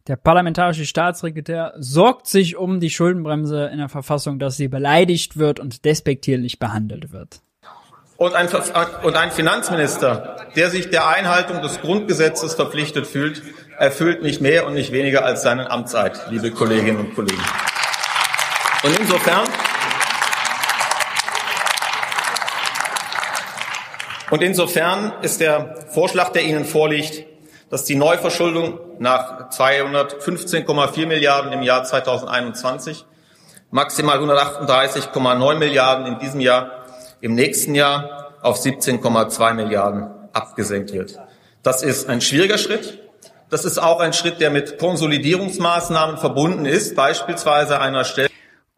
Der 0.08 0.16
parlamentarische 0.16 0.86
Staatssekretär 0.86 1.74
sorgt 1.78 2.28
sich 2.28 2.56
um 2.56 2.80
die 2.80 2.90
Schuldenbremse 2.90 3.70
in 3.72 3.78
der 3.80 3.90
Verfassung, 3.90 4.40
dass 4.40 4.56
sie 4.56 4.70
beleidigt 4.70 5.38
wird 5.38 5.60
und 5.60 5.84
despektierlich 5.84 6.60
behandelt 6.60 7.12
wird. 7.12 7.42
Und 8.16 8.34
ein, 8.34 8.48
und 9.04 9.16
ein 9.16 9.32
Finanzminister, 9.32 10.48
der 10.56 10.70
sich 10.70 10.90
der 10.90 11.08
Einhaltung 11.08 11.62
des 11.62 11.82
Grundgesetzes 11.82 12.56
verpflichtet 12.56 13.06
fühlt, 13.06 13.44
erfüllt 13.78 14.24
nicht 14.24 14.42
mehr 14.42 14.66
und 14.66 14.74
nicht 14.74 14.92
weniger 14.92 15.24
als 15.24 15.44
seinen 15.44 15.68
Amtseid, 15.68 16.20
liebe 16.32 16.52
Kolleginnen 16.52 16.98
und 16.98 17.14
Kollegen. 17.14 17.44
Und 18.84 19.00
insofern, 19.00 19.46
und 24.30 24.42
insofern 24.42 25.14
ist 25.22 25.40
der 25.40 25.76
Vorschlag, 25.90 26.30
der 26.30 26.44
Ihnen 26.44 26.66
vorliegt, 26.66 27.26
dass 27.70 27.86
die 27.86 27.96
Neuverschuldung 27.96 28.80
nach 29.00 29.50
215,4 29.50 31.06
Milliarden 31.06 31.54
im 31.54 31.62
Jahr 31.62 31.84
2021, 31.84 33.06
maximal 33.72 34.20
138,9 34.20 35.56
Milliarden 35.56 36.06
in 36.08 36.20
diesem 36.20 36.40
Jahr, 36.40 36.86
im 37.22 37.36
nächsten 37.36 37.76
Jahr 37.76 38.36
auf 38.42 38.60
17,2 38.60 39.54
Milliarden 39.54 40.08
abgesenkt 40.34 40.94
wird. 40.94 41.20
Das 41.64 41.84
ist 41.84 42.08
ein 42.10 42.22
schwieriger 42.22 42.58
Schritt. 42.58 43.00
Das 43.50 43.66
ist 43.66 43.78
auch 43.78 44.00
ein 44.00 44.14
Schritt, 44.14 44.42
der 44.42 44.52
mit 44.52 44.78
Konsolidierungsmaßnahmen 44.78 46.18
verbunden 46.18 46.66
ist, 46.66 46.96
beispielsweise 46.96 47.80
einer 47.80 48.04
Stelle. 48.04 48.30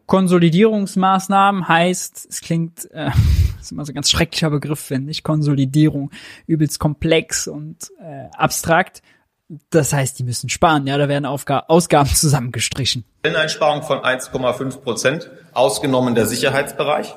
Konsolidierungsmaßnahmen 0.06 1.68
heißt, 1.68 2.26
es 2.30 2.40
klingt, 2.40 2.90
äh, 2.92 3.10
das 3.60 3.66
ist 3.66 3.72
immer 3.72 3.84
so 3.84 3.92
ein 3.92 3.94
ganz 3.94 4.10
schrecklicher 4.10 4.48
Begriff, 4.48 4.80
finde 4.80 5.10
ich, 5.10 5.22
Konsolidierung, 5.22 6.10
übelst 6.46 6.78
komplex 6.78 7.46
und 7.46 7.90
äh, 8.00 8.28
abstrakt. 8.34 9.02
Das 9.68 9.92
heißt, 9.92 10.18
die 10.18 10.24
müssen 10.24 10.48
sparen, 10.48 10.86
ja, 10.86 10.96
da 10.96 11.08
werden 11.08 11.26
Aufga 11.26 11.64
Ausgaben 11.68 12.08
zusammengestrichen. 12.14 13.04
Einsparung 13.22 13.82
von 13.82 13.98
1,5 13.98 14.78
Prozent, 14.78 15.30
ausgenommen 15.52 16.14
der 16.14 16.24
Sicherheitsbereich, 16.24 17.14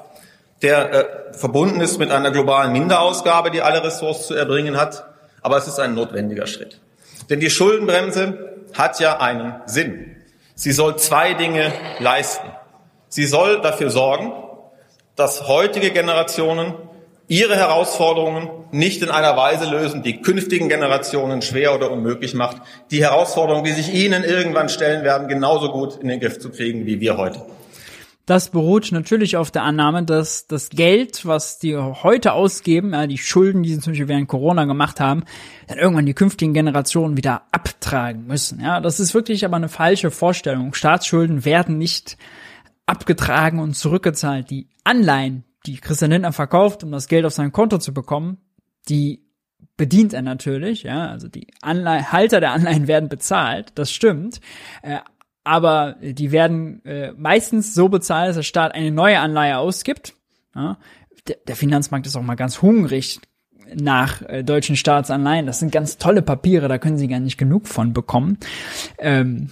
der 0.61 0.93
äh, 0.93 1.33
verbunden 1.33 1.79
ist 1.79 1.97
mit 1.97 2.11
einer 2.11 2.31
globalen 2.31 2.73
Minderausgabe, 2.73 3.49
die 3.49 3.61
alle 3.61 3.81
Ressorts 3.81 4.27
zu 4.27 4.33
erbringen 4.33 4.75
hat, 4.75 5.05
aber 5.41 5.57
es 5.57 5.67
ist 5.67 5.79
ein 5.79 5.93
notwendiger 5.93 6.45
Schritt. 6.45 6.81
Denn 7.29 7.39
die 7.39 7.49
Schuldenbremse 7.49 8.57
hat 8.73 8.99
ja 8.99 9.19
einen 9.19 9.61
Sinn. 9.65 10.17
Sie 10.55 10.73
soll 10.73 10.97
zwei 10.97 11.35
Dinge 11.35 11.71
leisten. 11.99 12.47
Sie 13.07 13.25
soll 13.25 13.61
dafür 13.61 13.89
sorgen, 13.89 14.33
dass 15.15 15.47
heutige 15.47 15.91
Generationen 15.91 16.73
ihre 17.27 17.55
Herausforderungen 17.55 18.49
nicht 18.71 19.01
in 19.01 19.09
einer 19.09 19.37
Weise 19.37 19.69
lösen, 19.69 20.03
die 20.03 20.21
künftigen 20.21 20.69
Generationen 20.69 21.41
schwer 21.41 21.73
oder 21.73 21.91
unmöglich 21.91 22.33
macht, 22.33 22.57
die 22.91 23.01
Herausforderungen, 23.01 23.63
die 23.63 23.71
sich 23.71 23.93
ihnen 23.93 24.23
irgendwann 24.23 24.69
stellen 24.69 25.03
werden, 25.03 25.27
genauso 25.27 25.71
gut 25.71 25.97
in 26.01 26.09
den 26.09 26.19
Griff 26.19 26.39
zu 26.39 26.49
kriegen 26.49 26.85
wie 26.85 26.99
wir 26.99 27.17
heute. 27.17 27.41
Das 28.25 28.49
beruht 28.49 28.93
natürlich 28.93 29.35
auf 29.35 29.51
der 29.51 29.63
Annahme, 29.63 30.03
dass 30.03 30.47
das 30.47 30.69
Geld, 30.69 31.25
was 31.25 31.59
die 31.59 31.75
heute 31.75 32.31
ausgeben, 32.31 32.93
ja, 32.93 33.05
die 33.05 33.17
Schulden, 33.17 33.63
die 33.63 33.73
sie 33.73 33.79
zum 33.81 33.91
Beispiel 33.91 34.07
während 34.07 34.29
Corona 34.29 34.63
gemacht 34.63 35.01
haben, 35.01 35.23
dann 35.67 35.77
irgendwann 35.77 36.05
die 36.05 36.13
künftigen 36.13 36.53
Generationen 36.53 37.17
wieder 37.17 37.41
abtragen 37.51 38.25
müssen. 38.25 38.61
Ja, 38.61 38.79
das 38.79 39.01
ist 39.01 39.13
wirklich 39.13 39.43
aber 39.43 39.57
eine 39.57 39.67
falsche 39.67 40.09
Vorstellung. 40.09 40.73
Staatsschulden 40.73 41.43
werden 41.43 41.77
nicht 41.77 42.17
abgetragen 42.85 43.59
und 43.59 43.75
zurückgezahlt. 43.75 44.49
Die 44.49 44.69
Anleihen, 44.83 45.43
die 45.65 45.77
Christian 45.77 46.11
Lindner 46.11 46.33
verkauft, 46.33 46.83
um 46.83 46.91
das 46.91 47.07
Geld 47.07 47.25
auf 47.25 47.33
sein 47.33 47.51
Konto 47.51 47.77
zu 47.77 47.93
bekommen, 47.93 48.37
die 48.89 49.23
bedient 49.77 50.13
er 50.13 50.21
natürlich, 50.21 50.83
ja, 50.83 51.07
also 51.07 51.27
die 51.27 51.47
Anleihen, 51.61 52.11
Halter 52.11 52.39
der 52.39 52.51
Anleihen 52.51 52.87
werden 52.87 53.09
bezahlt, 53.09 53.71
das 53.75 53.91
stimmt. 53.91 54.39
Äh, 54.81 54.99
aber 55.43 55.97
die 56.01 56.31
werden 56.31 56.83
äh, 56.85 57.11
meistens 57.17 57.73
so 57.73 57.89
bezahlt, 57.89 58.29
dass 58.29 58.35
der 58.37 58.43
Staat 58.43 58.73
eine 58.73 58.91
neue 58.91 59.19
Anleihe 59.19 59.57
ausgibt. 59.57 60.13
Ja? 60.55 60.77
Der, 61.27 61.37
der 61.47 61.55
Finanzmarkt 61.55 62.07
ist 62.07 62.15
auch 62.15 62.21
mal 62.21 62.35
ganz 62.35 62.61
hungrig 62.61 63.19
nach 63.75 64.21
äh, 64.21 64.43
deutschen 64.43 64.75
Staatsanleihen. 64.75 65.45
Das 65.45 65.59
sind 65.59 65.71
ganz 65.71 65.97
tolle 65.97 66.21
Papiere, 66.21 66.67
da 66.67 66.77
können 66.77 66.97
sie 66.97 67.07
gar 67.07 67.19
nicht 67.19 67.37
genug 67.37 67.67
von 67.67 67.93
bekommen. 67.93 68.37
Ähm, 68.97 69.49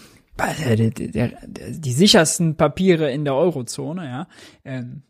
die, 0.68 1.92
sichersten 1.94 2.56
Papiere 2.56 3.12
in 3.12 3.26
der 3.26 3.36
Eurozone, 3.36 4.06
ja, 4.06 4.28
ähm, 4.66 5.04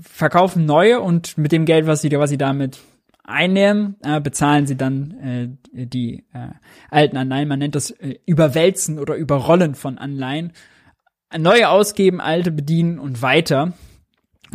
verkaufen 0.00 0.64
neue 0.64 1.00
und 1.00 1.38
mit 1.38 1.52
dem 1.52 1.64
Geld, 1.64 1.86
was 1.86 2.00
sie, 2.00 2.10
was 2.12 2.30
sie 2.30 2.38
damit 2.38 2.78
einnehmen, 3.24 3.96
äh, 4.02 4.20
bezahlen 4.20 4.66
sie 4.66 4.76
dann 4.76 5.58
äh, 5.72 5.84
die 5.86 6.24
äh, 6.32 6.48
alten 6.90 7.16
Anleihen. 7.16 7.48
Man 7.48 7.58
nennt 7.58 7.74
das 7.74 7.90
äh, 7.90 8.18
Überwälzen 8.24 8.98
oder 8.98 9.14
Überrollen 9.14 9.74
von 9.74 9.98
Anleihen. 9.98 10.52
Neue 11.36 11.68
ausgeben, 11.68 12.22
alte 12.22 12.50
bedienen 12.50 12.98
und 12.98 13.20
weiter. 13.20 13.74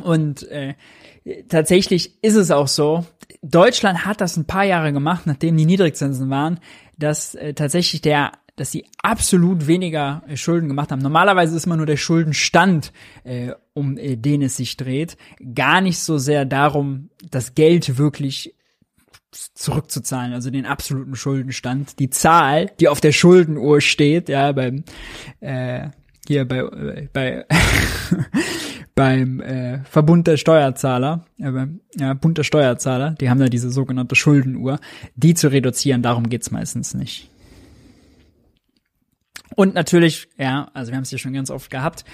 Und 0.02 0.50
äh, 0.50 0.74
tatsächlich 1.48 2.24
ist 2.24 2.36
es 2.36 2.50
auch 2.50 2.68
so, 2.68 3.06
Deutschland 3.44 4.06
hat 4.06 4.22
das 4.22 4.38
ein 4.38 4.46
paar 4.46 4.64
Jahre 4.64 4.92
gemacht, 4.92 5.28
nachdem 5.28 5.56
die 5.56 5.66
Niedrigzinsen 5.66 6.32
waren, 6.32 6.60
dass 6.98 7.36
äh, 7.36 7.54
tatsächlich 7.54 8.02
der 8.02 8.32
dass 8.56 8.72
sie 8.72 8.86
absolut 9.02 9.68
weniger 9.68 10.24
äh, 10.28 10.38
Schulden 10.38 10.68
gemacht 10.68 10.92
haben. 10.92 11.02
Normalerweise 11.02 11.56
ist 11.56 11.66
immer 11.66 11.78
nur 11.78 11.86
der 11.86 11.98
Schuldenstand, 11.98 12.92
äh, 13.24 13.54
um 13.74 13.98
äh, 13.98 14.16
den 14.16 14.42
es 14.42 14.58
sich 14.58 14.78
dreht, 14.78 15.18
gar 15.56 15.82
nicht 15.82 16.00
so 16.00 16.18
sehr 16.18 16.46
darum, 16.46 17.10
das 17.32 17.56
Geld 17.56 17.98
wirklich 17.98 18.56
zurückzuzahlen, 19.56 20.34
also 20.34 20.52
den 20.52 20.68
absoluten 20.68 21.16
Schuldenstand, 21.16 21.98
die 22.00 22.12
Zahl, 22.12 22.72
die 22.80 22.88
auf 22.88 23.02
der 23.02 23.12
Schuldenuhr 23.12 23.82
steht, 23.82 24.30
ja, 24.30 24.52
beim 24.52 24.84
äh, 25.40 25.90
hier 26.28 26.48
bei 26.48 26.60
äh, 26.60 27.08
bei 27.12 27.46
beim 28.96 29.42
äh, 29.42 29.80
Verbund 29.86 30.28
der 30.28 30.38
Steuerzahler, 30.38 31.26
äh, 31.40 31.52
beim 31.52 31.80
ja, 31.96 32.14
Bund 32.14 32.38
der 32.38 32.44
Steuerzahler, 32.44 33.12
die 33.12 33.30
haben 33.30 33.40
da 33.40 33.48
diese 33.48 33.72
sogenannte 33.72 34.16
Schuldenuhr, 34.16 34.80
die 35.16 35.34
zu 35.34 35.52
reduzieren, 35.52 36.04
darum 36.04 36.30
geht's 36.30 36.52
meistens 36.52 36.94
nicht. 36.94 37.30
Und 39.56 39.74
natürlich, 39.74 40.28
ja, 40.38 40.70
also 40.74 40.92
wir 40.92 40.96
haben 40.96 41.04
es 41.04 41.10
hier 41.10 41.20
schon 41.20 41.34
ganz 41.34 41.50
oft 41.50 41.70
gehabt, 41.70 42.06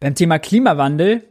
beim 0.00 0.14
Thema 0.14 0.38
Klimawandel 0.38 1.22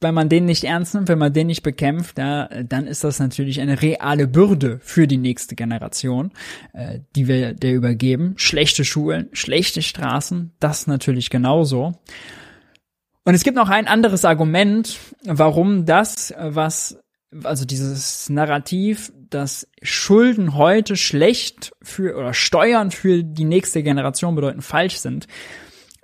wenn 0.00 0.14
man 0.14 0.28
den 0.28 0.44
nicht 0.44 0.64
ernst 0.64 0.94
nimmt, 0.94 1.08
wenn 1.08 1.18
man 1.18 1.32
den 1.32 1.46
nicht 1.46 1.62
bekämpft, 1.62 2.18
ja, 2.18 2.48
dann 2.62 2.86
ist 2.86 3.02
das 3.02 3.18
natürlich 3.18 3.60
eine 3.60 3.80
reale 3.80 4.26
Bürde 4.26 4.78
für 4.82 5.06
die 5.06 5.16
nächste 5.16 5.54
Generation, 5.54 6.32
äh, 6.74 7.00
die 7.14 7.28
wir 7.28 7.54
der 7.54 7.74
übergeben. 7.74 8.34
Schlechte 8.36 8.84
Schulen, 8.84 9.28
schlechte 9.32 9.80
Straßen, 9.80 10.52
das 10.60 10.86
natürlich 10.86 11.30
genauso. 11.30 11.94
Und 13.24 13.34
es 13.34 13.42
gibt 13.42 13.56
noch 13.56 13.70
ein 13.70 13.88
anderes 13.88 14.24
Argument, 14.24 14.98
warum 15.24 15.86
das, 15.86 16.32
was, 16.38 16.98
also 17.42 17.64
dieses 17.64 18.28
Narrativ, 18.28 19.12
dass 19.30 19.68
Schulden 19.82 20.54
heute 20.54 20.96
schlecht 20.96 21.72
für 21.82 22.16
oder 22.16 22.34
Steuern 22.34 22.90
für 22.90 23.22
die 23.22 23.44
nächste 23.44 23.82
Generation 23.82 24.34
bedeuten 24.34 24.62
falsch 24.62 24.98
sind 24.98 25.26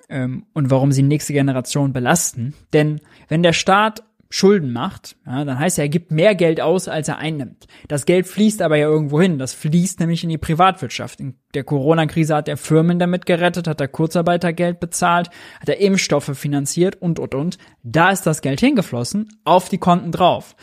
ähm, 0.08 0.46
und 0.52 0.70
warum 0.70 0.92
sie 0.92 1.02
die 1.02 1.08
nächste 1.08 1.32
Generation 1.32 1.92
belasten. 1.92 2.54
Denn 2.72 3.00
wenn 3.28 3.42
der 3.42 3.52
Staat 3.52 4.02
Schulden 4.34 4.72
macht, 4.72 5.16
ja, 5.26 5.44
dann 5.44 5.58
heißt 5.58 5.78
er, 5.78 5.84
er 5.84 5.88
gibt 5.90 6.10
mehr 6.10 6.34
Geld 6.34 6.58
aus, 6.58 6.88
als 6.88 7.08
er 7.08 7.18
einnimmt. 7.18 7.66
Das 7.88 8.06
Geld 8.06 8.26
fließt 8.26 8.62
aber 8.62 8.76
ja 8.76 8.88
irgendwo 8.88 9.20
hin. 9.20 9.38
Das 9.38 9.52
fließt 9.52 10.00
nämlich 10.00 10.22
in 10.24 10.30
die 10.30 10.38
Privatwirtschaft. 10.38 11.20
In 11.20 11.34
der 11.52 11.64
Corona-Krise 11.64 12.34
hat 12.34 12.48
er 12.48 12.56
Firmen 12.56 12.98
damit 12.98 13.26
gerettet, 13.26 13.68
hat 13.68 13.82
er 13.82 13.88
Kurzarbeitergeld 13.88 14.80
bezahlt, 14.80 15.28
hat 15.60 15.68
er 15.68 15.80
Impfstoffe 15.80 16.30
finanziert 16.32 16.96
und, 16.96 17.18
und, 17.18 17.34
und. 17.34 17.58
Da 17.82 18.10
ist 18.10 18.22
das 18.22 18.40
Geld 18.40 18.60
hingeflossen, 18.60 19.28
auf 19.44 19.68
die 19.68 19.76
Konten 19.76 20.12
drauf. 20.12 20.56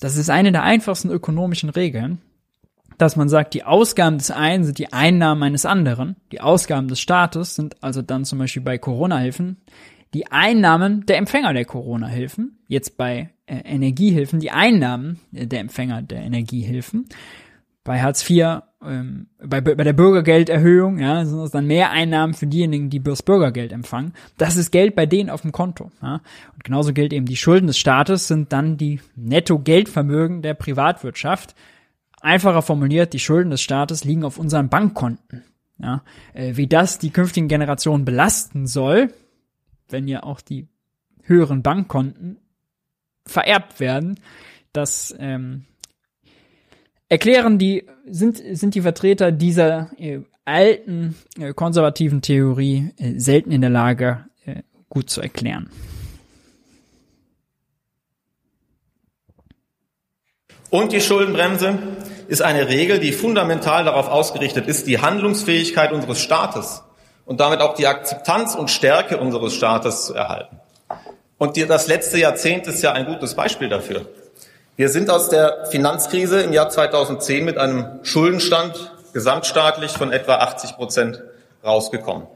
Das 0.00 0.16
ist 0.16 0.30
eine 0.30 0.52
der 0.52 0.62
einfachsten 0.62 1.10
ökonomischen 1.10 1.70
Regeln 1.70 2.20
dass 3.00 3.16
man 3.16 3.30
sagt, 3.30 3.54
die 3.54 3.64
Ausgaben 3.64 4.18
des 4.18 4.30
einen 4.30 4.64
sind 4.64 4.76
die 4.76 4.92
Einnahmen 4.92 5.42
eines 5.42 5.64
anderen. 5.64 6.16
Die 6.32 6.42
Ausgaben 6.42 6.86
des 6.86 7.00
Staates 7.00 7.54
sind 7.54 7.82
also 7.82 8.02
dann 8.02 8.26
zum 8.26 8.38
Beispiel 8.38 8.62
bei 8.62 8.76
Corona-Hilfen 8.76 9.56
die 10.12 10.30
Einnahmen 10.30 11.06
der 11.06 11.16
Empfänger 11.16 11.54
der 11.54 11.64
Corona-Hilfen. 11.64 12.58
Jetzt 12.66 12.98
bei 12.98 13.30
äh, 13.46 13.60
Energiehilfen 13.64 14.40
die 14.40 14.50
Einnahmen 14.50 15.20
der 15.30 15.60
Empfänger 15.60 16.02
der 16.02 16.20
Energiehilfen. 16.20 17.08
Bei 17.84 18.02
Hartz 18.02 18.28
IV, 18.28 18.62
ähm, 18.84 19.28
bei, 19.38 19.60
bei 19.60 19.84
der 19.84 19.92
Bürgergelderhöhung, 19.92 20.98
ja, 20.98 21.24
sind 21.24 21.38
es 21.40 21.50
dann 21.50 21.66
mehr 21.66 21.90
Einnahmen 21.90 22.34
für 22.34 22.46
diejenigen, 22.46 22.90
die 22.90 23.02
das 23.02 23.22
Bürgergeld 23.22 23.72
empfangen. 23.72 24.14
Das 24.38 24.56
ist 24.56 24.70
Geld 24.70 24.94
bei 24.94 25.06
denen 25.06 25.30
auf 25.30 25.42
dem 25.42 25.52
Konto. 25.52 25.90
Ja. 26.02 26.20
Und 26.54 26.64
genauso 26.64 26.92
gilt 26.92 27.12
eben, 27.12 27.26
die 27.26 27.36
Schulden 27.36 27.66
des 27.66 27.78
Staates 27.78 28.28
sind 28.28 28.52
dann 28.52 28.76
die 28.76 29.00
Netto-Geldvermögen 29.16 30.42
der 30.42 30.54
Privatwirtschaft 30.54 31.54
Einfacher 32.20 32.60
formuliert, 32.60 33.14
die 33.14 33.18
Schulden 33.18 33.50
des 33.50 33.62
Staates 33.62 34.04
liegen 34.04 34.24
auf 34.24 34.38
unseren 34.38 34.68
Bankkonten. 34.68 35.42
Ja, 35.78 36.02
äh, 36.34 36.56
wie 36.56 36.66
das 36.66 36.98
die 36.98 37.10
künftigen 37.10 37.48
Generationen 37.48 38.04
belasten 38.04 38.66
soll, 38.66 39.14
wenn 39.88 40.06
ja 40.06 40.22
auch 40.22 40.42
die 40.42 40.68
höheren 41.22 41.62
Bankkonten 41.62 42.36
vererbt 43.24 43.80
werden, 43.80 44.20
das 44.74 45.14
ähm, 45.18 45.64
erklären 47.08 47.58
die 47.58 47.86
sind 48.10 48.42
sind 48.52 48.74
die 48.74 48.82
Vertreter 48.82 49.32
dieser 49.32 49.90
äh, 49.98 50.20
alten 50.44 51.16
äh, 51.38 51.52
konservativen 51.52 52.22
Theorie 52.22 52.92
äh, 52.98 53.18
selten 53.18 53.52
in 53.52 53.60
der 53.60 53.70
Lage 53.70 54.24
äh, 54.46 54.62
gut 54.88 55.10
zu 55.10 55.20
erklären. 55.20 55.70
Und 60.70 60.92
die 60.92 61.00
Schuldenbremse 61.00 61.78
ist 62.28 62.42
eine 62.42 62.68
Regel, 62.68 63.00
die 63.00 63.12
fundamental 63.12 63.84
darauf 63.84 64.08
ausgerichtet 64.08 64.68
ist, 64.68 64.86
die 64.86 65.00
Handlungsfähigkeit 65.00 65.92
unseres 65.92 66.20
Staates 66.20 66.84
und 67.24 67.40
damit 67.40 67.60
auch 67.60 67.74
die 67.74 67.88
Akzeptanz 67.88 68.54
und 68.54 68.70
Stärke 68.70 69.18
unseres 69.18 69.54
Staates 69.54 70.06
zu 70.06 70.14
erhalten. 70.14 70.60
Und 71.38 71.56
die, 71.56 71.66
das 71.66 71.88
letzte 71.88 72.18
Jahrzehnt 72.18 72.66
ist 72.66 72.82
ja 72.82 72.92
ein 72.92 73.06
gutes 73.06 73.34
Beispiel 73.34 73.68
dafür. 73.68 74.06
Wir 74.80 74.88
sind 74.88 75.10
aus 75.10 75.28
der 75.28 75.66
Finanzkrise 75.66 76.40
im 76.40 76.54
Jahr 76.54 76.70
2010 76.70 77.44
mit 77.44 77.58
einem 77.58 78.00
Schuldenstand 78.02 78.94
gesamtstaatlich 79.12 79.90
von 79.90 80.10
etwa 80.10 80.36
80 80.36 80.76
Prozent 80.76 81.22
rausgekommen. 81.62 82.26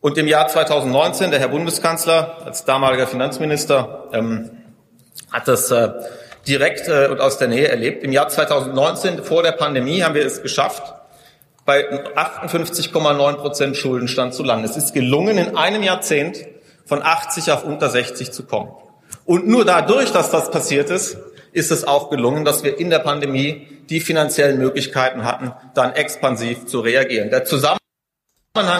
Und 0.00 0.18
im 0.18 0.28
Jahr 0.28 0.46
2019, 0.46 1.32
der 1.32 1.40
Herr 1.40 1.48
Bundeskanzler 1.48 2.36
als 2.44 2.64
damaliger 2.64 3.08
Finanzminister 3.08 4.04
ähm, 4.12 4.50
hat 5.32 5.48
das 5.48 5.72
äh, 5.72 5.88
direkt 6.46 6.86
äh, 6.86 7.08
und 7.08 7.20
aus 7.20 7.38
der 7.38 7.48
Nähe 7.48 7.66
erlebt. 7.66 8.04
Im 8.04 8.12
Jahr 8.12 8.28
2019, 8.28 9.24
vor 9.24 9.42
der 9.42 9.50
Pandemie, 9.50 10.04
haben 10.04 10.14
wir 10.14 10.24
es 10.24 10.42
geschafft, 10.42 10.94
bei 11.64 11.90
58,9 12.14 13.34
Prozent 13.34 13.76
Schuldenstand 13.76 14.32
zu 14.32 14.44
landen. 14.44 14.64
Es 14.64 14.76
ist 14.76 14.94
gelungen, 14.94 15.36
in 15.36 15.56
einem 15.56 15.82
Jahrzehnt 15.82 16.38
von 16.86 17.02
80 17.02 17.50
auf 17.50 17.64
unter 17.64 17.90
60 17.90 18.30
zu 18.30 18.44
kommen. 18.44 18.70
Und 19.24 19.48
nur 19.48 19.64
dadurch, 19.64 20.12
dass 20.12 20.30
das 20.30 20.52
passiert 20.52 20.90
ist, 20.90 21.16
ist 21.52 21.70
es 21.70 21.84
auch 21.84 22.10
gelungen, 22.10 22.44
dass 22.44 22.64
wir 22.64 22.78
in 22.78 22.90
der 22.90 22.98
Pandemie 23.00 23.66
die 23.88 24.00
finanziellen 24.00 24.58
Möglichkeiten 24.58 25.24
hatten, 25.24 25.52
dann 25.74 25.92
expansiv 25.92 26.66
zu 26.66 26.80
reagieren. 26.80 27.30
Der 27.30 27.44
Zusammenhang 27.44 27.78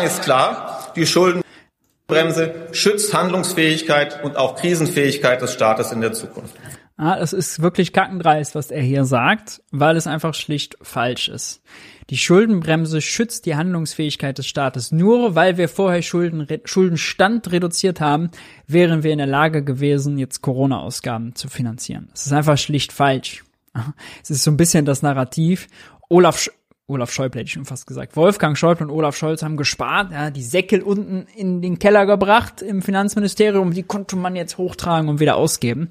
ist 0.04 0.22
klar. 0.22 0.92
Die 0.96 1.06
Schuldenbremse 1.06 2.68
schützt 2.72 3.14
Handlungsfähigkeit 3.14 4.22
und 4.22 4.36
auch 4.36 4.56
Krisenfähigkeit 4.56 5.40
des 5.40 5.52
Staates 5.52 5.92
in 5.92 6.00
der 6.00 6.12
Zukunft. 6.12 6.54
Ah, 6.96 7.16
es 7.20 7.32
ist 7.32 7.62
wirklich 7.62 7.92
kackendreist, 7.92 8.56
was 8.56 8.72
er 8.72 8.82
hier 8.82 9.04
sagt, 9.04 9.62
weil 9.70 9.96
es 9.96 10.08
einfach 10.08 10.34
schlicht 10.34 10.76
falsch 10.82 11.28
ist. 11.28 11.62
Die 12.11 12.16
Schuldenbremse 12.16 13.02
schützt 13.02 13.44
die 13.44 13.56
Handlungsfähigkeit 13.56 14.38
des 14.38 14.46
Staates. 14.46 14.92
Nur 14.92 15.34
weil 15.34 15.59
wir 15.59 15.68
vorher 15.68 16.00
Schulden, 16.00 16.46
Schuldenstand 16.64 17.52
reduziert 17.52 18.00
haben, 18.00 18.30
wären 18.66 19.02
wir 19.02 19.12
in 19.12 19.18
der 19.18 19.26
Lage 19.26 19.62
gewesen, 19.62 20.16
jetzt 20.16 20.40
Corona-Ausgaben 20.40 21.34
zu 21.34 21.48
finanzieren. 21.48 22.09
Das 22.12 22.26
ist 22.26 22.32
einfach 22.32 22.56
schlicht 22.56 22.92
falsch. 22.92 23.44
Es 24.22 24.30
ist 24.30 24.44
so 24.44 24.50
ein 24.50 24.56
bisschen 24.56 24.84
das 24.86 25.02
Narrativ. 25.02 25.68
Olaf, 26.09 26.38
Sch 26.38 26.50
Olaf 26.86 27.12
Schäuble 27.12 27.40
hätte 27.40 27.48
ich 27.48 27.52
schon 27.52 27.66
fast 27.66 27.86
gesagt. 27.86 28.16
Wolfgang 28.16 28.56
Schäuble 28.56 28.86
und 28.86 28.92
Olaf 28.92 29.14
Scholz 29.14 29.42
haben 29.42 29.59
gespart, 29.59 30.11
ja, 30.11 30.30
die 30.30 30.42
Säckel 30.42 30.80
unten 30.80 31.26
in 31.36 31.61
den 31.61 31.78
Keller 31.78 32.06
gebracht 32.06 32.62
im 32.62 32.80
Finanzministerium, 32.80 33.74
die 33.74 33.82
konnte 33.82 34.16
man 34.16 34.34
jetzt 34.34 34.56
hochtragen 34.56 35.11
und 35.11 35.20
wieder 35.20 35.36
ausgeben. 35.36 35.90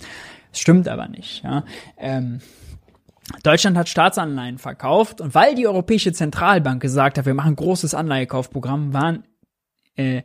Das 0.52 0.60
stimmt 0.60 0.88
aber 0.88 1.08
nicht. 1.08 1.44
Ja. 1.44 1.64
Ähm, 1.98 2.40
Deutschland 3.44 3.78
hat 3.78 3.90
Staatsanleihen 3.90 4.58
verkauft 4.58 5.22
und 5.22 5.36
weil 5.36 5.56
die 5.56 5.68
Europäische 5.68 6.14
Zentralbank 6.14 6.82
gesagt 6.82 7.18
hat, 7.18 7.26
wir 7.26 7.34
machen 7.34 7.54
ein 7.54 7.56
großes 7.58 7.94
Anleihekaufprogramm, 7.94 8.94
waren 8.94 9.24
äh, 9.96 10.24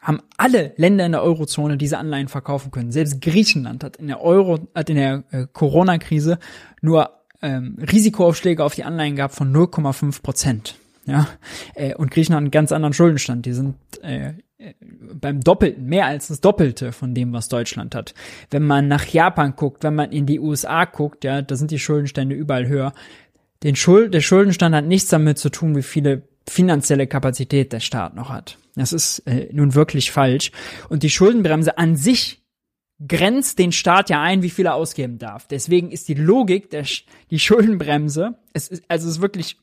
haben 0.00 0.22
alle 0.38 0.72
Länder 0.76 1.04
in 1.04 1.12
der 1.12 1.22
Eurozone 1.22 1.76
diese 1.76 1.98
Anleihen 1.98 2.28
verkaufen 2.28 2.70
können. 2.70 2.90
Selbst 2.90 3.20
Griechenland 3.20 3.84
hat 3.84 3.98
in 3.98 4.06
der 4.06 4.22
Euro, 4.22 4.58
hat 4.74 4.88
in 4.88 4.96
der 4.96 5.24
äh, 5.30 5.46
Corona-Krise 5.52 6.38
nur 6.80 7.10
ähm, 7.42 7.76
Risikoaufschläge 7.80 8.64
auf 8.64 8.74
die 8.74 8.84
Anleihen 8.84 9.16
gehabt 9.16 9.34
von 9.34 9.54
0,5 9.54 10.22
Prozent. 10.22 10.76
ja, 11.04 11.28
äh, 11.74 11.94
und 11.94 12.10
Griechenland 12.10 12.44
einen 12.44 12.50
ganz 12.50 12.72
anderen 12.72 12.94
Schuldenstand. 12.94 13.44
Die 13.44 13.52
sind 13.52 13.76
äh, 14.02 14.32
beim 15.14 15.40
Doppelten, 15.40 15.86
mehr 15.86 16.06
als 16.06 16.28
das 16.28 16.40
Doppelte 16.40 16.92
von 16.92 17.14
dem, 17.14 17.32
was 17.32 17.48
Deutschland 17.48 17.94
hat. 17.94 18.14
Wenn 18.50 18.66
man 18.66 18.88
nach 18.88 19.06
Japan 19.06 19.54
guckt, 19.56 19.84
wenn 19.84 19.94
man 19.94 20.12
in 20.12 20.26
die 20.26 20.40
USA 20.40 20.84
guckt, 20.84 21.24
ja, 21.24 21.42
da 21.42 21.56
sind 21.56 21.70
die 21.70 21.78
Schuldenstände 21.78 22.34
überall 22.34 22.68
höher. 22.68 22.92
Den 23.62 23.76
Schuld, 23.76 24.14
der 24.14 24.20
Schuldenstand 24.20 24.74
hat 24.74 24.86
nichts 24.86 25.10
damit 25.10 25.38
zu 25.38 25.50
tun, 25.50 25.76
wie 25.76 25.82
viele 25.82 26.22
finanzielle 26.48 27.06
Kapazität 27.06 27.72
der 27.72 27.80
Staat 27.80 28.14
noch 28.14 28.30
hat. 28.30 28.58
Das 28.74 28.92
ist 28.92 29.20
äh, 29.20 29.48
nun 29.52 29.74
wirklich 29.74 30.10
falsch. 30.10 30.52
Und 30.88 31.02
die 31.02 31.10
Schuldenbremse 31.10 31.78
an 31.78 31.96
sich 31.96 32.42
grenzt 33.06 33.58
den 33.58 33.72
Staat 33.72 34.10
ja 34.10 34.22
ein, 34.22 34.42
wie 34.42 34.50
viel 34.50 34.66
er 34.66 34.74
ausgeben 34.74 35.18
darf. 35.18 35.46
Deswegen 35.46 35.90
ist 35.90 36.08
die 36.08 36.14
Logik 36.14 36.70
der 36.70 36.84
die 37.30 37.38
Schuldenbremse, 37.38 38.38
es 38.52 38.68
ist, 38.68 38.82
also 38.88 39.08
es 39.08 39.16
ist 39.16 39.22
wirklich 39.22 39.56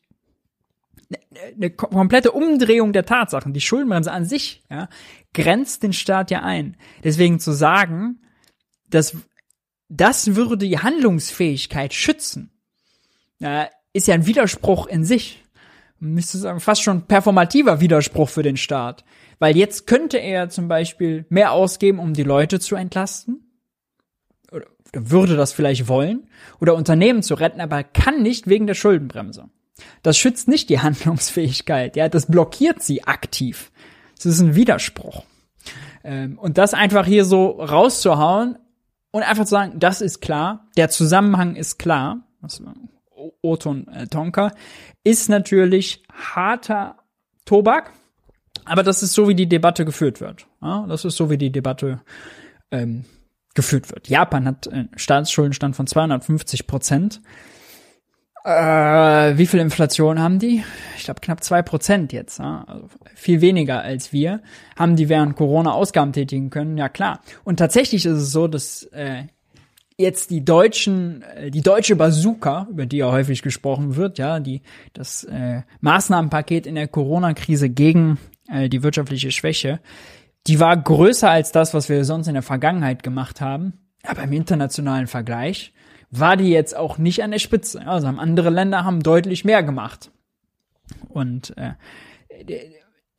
eine 1.55 1.69
komplette 1.69 2.31
Umdrehung 2.31 2.93
der 2.93 3.05
Tatsachen. 3.05 3.53
Die 3.53 3.61
Schuldenbremse 3.61 4.11
an 4.11 4.25
sich 4.25 4.63
ja, 4.69 4.89
grenzt 5.33 5.83
den 5.83 5.93
Staat 5.93 6.31
ja 6.31 6.41
ein. 6.41 6.77
Deswegen 7.03 7.39
zu 7.39 7.51
sagen, 7.51 8.21
dass 8.89 9.15
das 9.89 10.35
würde 10.35 10.57
die 10.57 10.79
Handlungsfähigkeit 10.79 11.93
schützen, 11.93 12.51
ist 13.93 14.07
ja 14.07 14.15
ein 14.15 14.25
Widerspruch 14.25 14.87
in 14.87 15.05
sich. 15.05 15.43
Man 15.99 16.13
müsste 16.13 16.37
sagen, 16.37 16.59
fast 16.59 16.83
schon 16.83 17.07
performativer 17.07 17.79
Widerspruch 17.79 18.29
für 18.29 18.43
den 18.43 18.57
Staat. 18.57 19.03
Weil 19.39 19.55
jetzt 19.55 19.87
könnte 19.87 20.17
er 20.17 20.49
zum 20.49 20.67
Beispiel 20.67 21.25
mehr 21.29 21.51
ausgeben, 21.51 21.99
um 21.99 22.13
die 22.13 22.23
Leute 22.23 22.59
zu 22.59 22.75
entlasten. 22.75 23.51
Oder 24.51 24.67
würde 24.93 25.35
das 25.35 25.53
vielleicht 25.53 25.87
wollen. 25.87 26.27
Oder 26.59 26.75
Unternehmen 26.75 27.23
zu 27.23 27.35
retten, 27.35 27.61
aber 27.61 27.83
kann 27.83 28.21
nicht 28.21 28.47
wegen 28.47 28.67
der 28.67 28.73
Schuldenbremse. 28.73 29.49
Das 30.03 30.17
schützt 30.17 30.47
nicht 30.47 30.69
die 30.69 30.79
Handlungsfähigkeit, 30.81 31.95
ja, 31.95 32.09
das 32.09 32.27
blockiert 32.27 32.81
sie 32.81 33.03
aktiv. 33.03 33.71
Das 34.15 34.25
ist 34.25 34.39
ein 34.39 34.55
Widerspruch. 34.55 35.23
Ähm, 36.03 36.37
und 36.39 36.57
das 36.57 36.73
einfach 36.73 37.05
hier 37.05 37.25
so 37.25 37.49
rauszuhauen 37.49 38.57
und 39.11 39.23
einfach 39.23 39.45
zu 39.45 39.51
sagen, 39.51 39.79
das 39.79 40.01
ist 40.01 40.21
klar, 40.21 40.67
der 40.75 40.89
Zusammenhang 40.89 41.55
ist 41.55 41.77
klar, 41.77 42.21
Oton 43.41 43.87
äh, 43.87 44.07
Tonka, 44.07 44.51
ist 45.03 45.29
natürlich 45.29 46.03
harter 46.11 46.97
Tobak, 47.45 47.91
aber 48.65 48.83
das 48.83 49.03
ist 49.03 49.13
so, 49.13 49.27
wie 49.27 49.35
die 49.35 49.47
Debatte 49.47 49.85
geführt 49.85 50.21
wird. 50.21 50.47
Ja, 50.61 50.85
das 50.87 51.05
ist 51.05 51.15
so, 51.15 51.29
wie 51.29 51.37
die 51.37 51.51
Debatte 51.51 52.01
ähm, 52.71 53.05
geführt 53.53 53.89
wird. 53.91 54.07
Japan 54.07 54.45
hat 54.45 54.67
einen 54.67 54.89
Staatsschuldenstand 54.95 55.75
von 55.75 55.87
250 55.87 56.67
Prozent. 56.67 57.21
Äh, 58.47 59.37
wie 59.37 59.45
viel 59.45 59.59
Inflation 59.59 60.21
haben 60.21 60.39
die? 60.39 60.63
Ich 60.95 61.03
glaube 61.03 61.19
knapp 61.19 61.43
zwei 61.43 61.61
Prozent 61.61 62.13
jetzt. 62.13 62.39
Also 62.39 62.87
viel 63.13 63.41
weniger 63.41 63.81
als 63.81 64.13
wir. 64.13 64.41
Haben 64.77 64.95
die 64.95 65.09
während 65.09 65.35
Corona 65.35 65.73
Ausgaben 65.73 66.13
tätigen 66.13 66.49
können? 66.49 66.77
Ja 66.77 66.87
klar. 66.87 67.19
Und 67.43 67.57
tatsächlich 67.57 68.05
ist 68.05 68.17
es 68.17 68.31
so, 68.31 68.47
dass 68.47 68.83
äh, 68.93 69.23
jetzt 69.97 70.29
die 70.29 70.45
deutschen, 70.45 71.23
äh, 71.23 71.51
die 71.51 71.61
deutsche 71.61 71.97
Bazooka, 71.97 72.67
über 72.71 72.85
die 72.85 72.97
ja 72.97 73.11
häufig 73.11 73.41
gesprochen 73.41 73.97
wird, 73.97 74.17
ja, 74.17 74.39
die 74.39 74.61
das 74.93 75.25
äh, 75.25 75.63
Maßnahmenpaket 75.81 76.67
in 76.67 76.75
der 76.75 76.87
Corona-Krise 76.87 77.69
gegen 77.69 78.17
äh, 78.47 78.69
die 78.69 78.81
wirtschaftliche 78.81 79.31
Schwäche, 79.31 79.81
die 80.47 80.61
war 80.61 80.77
größer 80.77 81.29
als 81.29 81.51
das, 81.51 81.73
was 81.73 81.89
wir 81.89 82.05
sonst 82.05 82.29
in 82.29 82.33
der 82.33 82.43
Vergangenheit 82.43 83.03
gemacht 83.03 83.41
haben. 83.41 83.73
Aber 84.03 84.23
im 84.23 84.31
internationalen 84.31 85.07
Vergleich 85.07 85.73
war 86.09 86.37
die 86.37 86.49
jetzt 86.49 86.75
auch 86.75 86.97
nicht 86.97 87.23
an 87.23 87.31
der 87.31 87.39
Spitze. 87.39 87.85
Also 87.85 88.07
andere 88.07 88.49
Länder 88.49 88.83
haben 88.83 89.03
deutlich 89.03 89.45
mehr 89.45 89.63
gemacht. 89.63 90.11
Und 91.09 91.53
äh, 91.57 91.73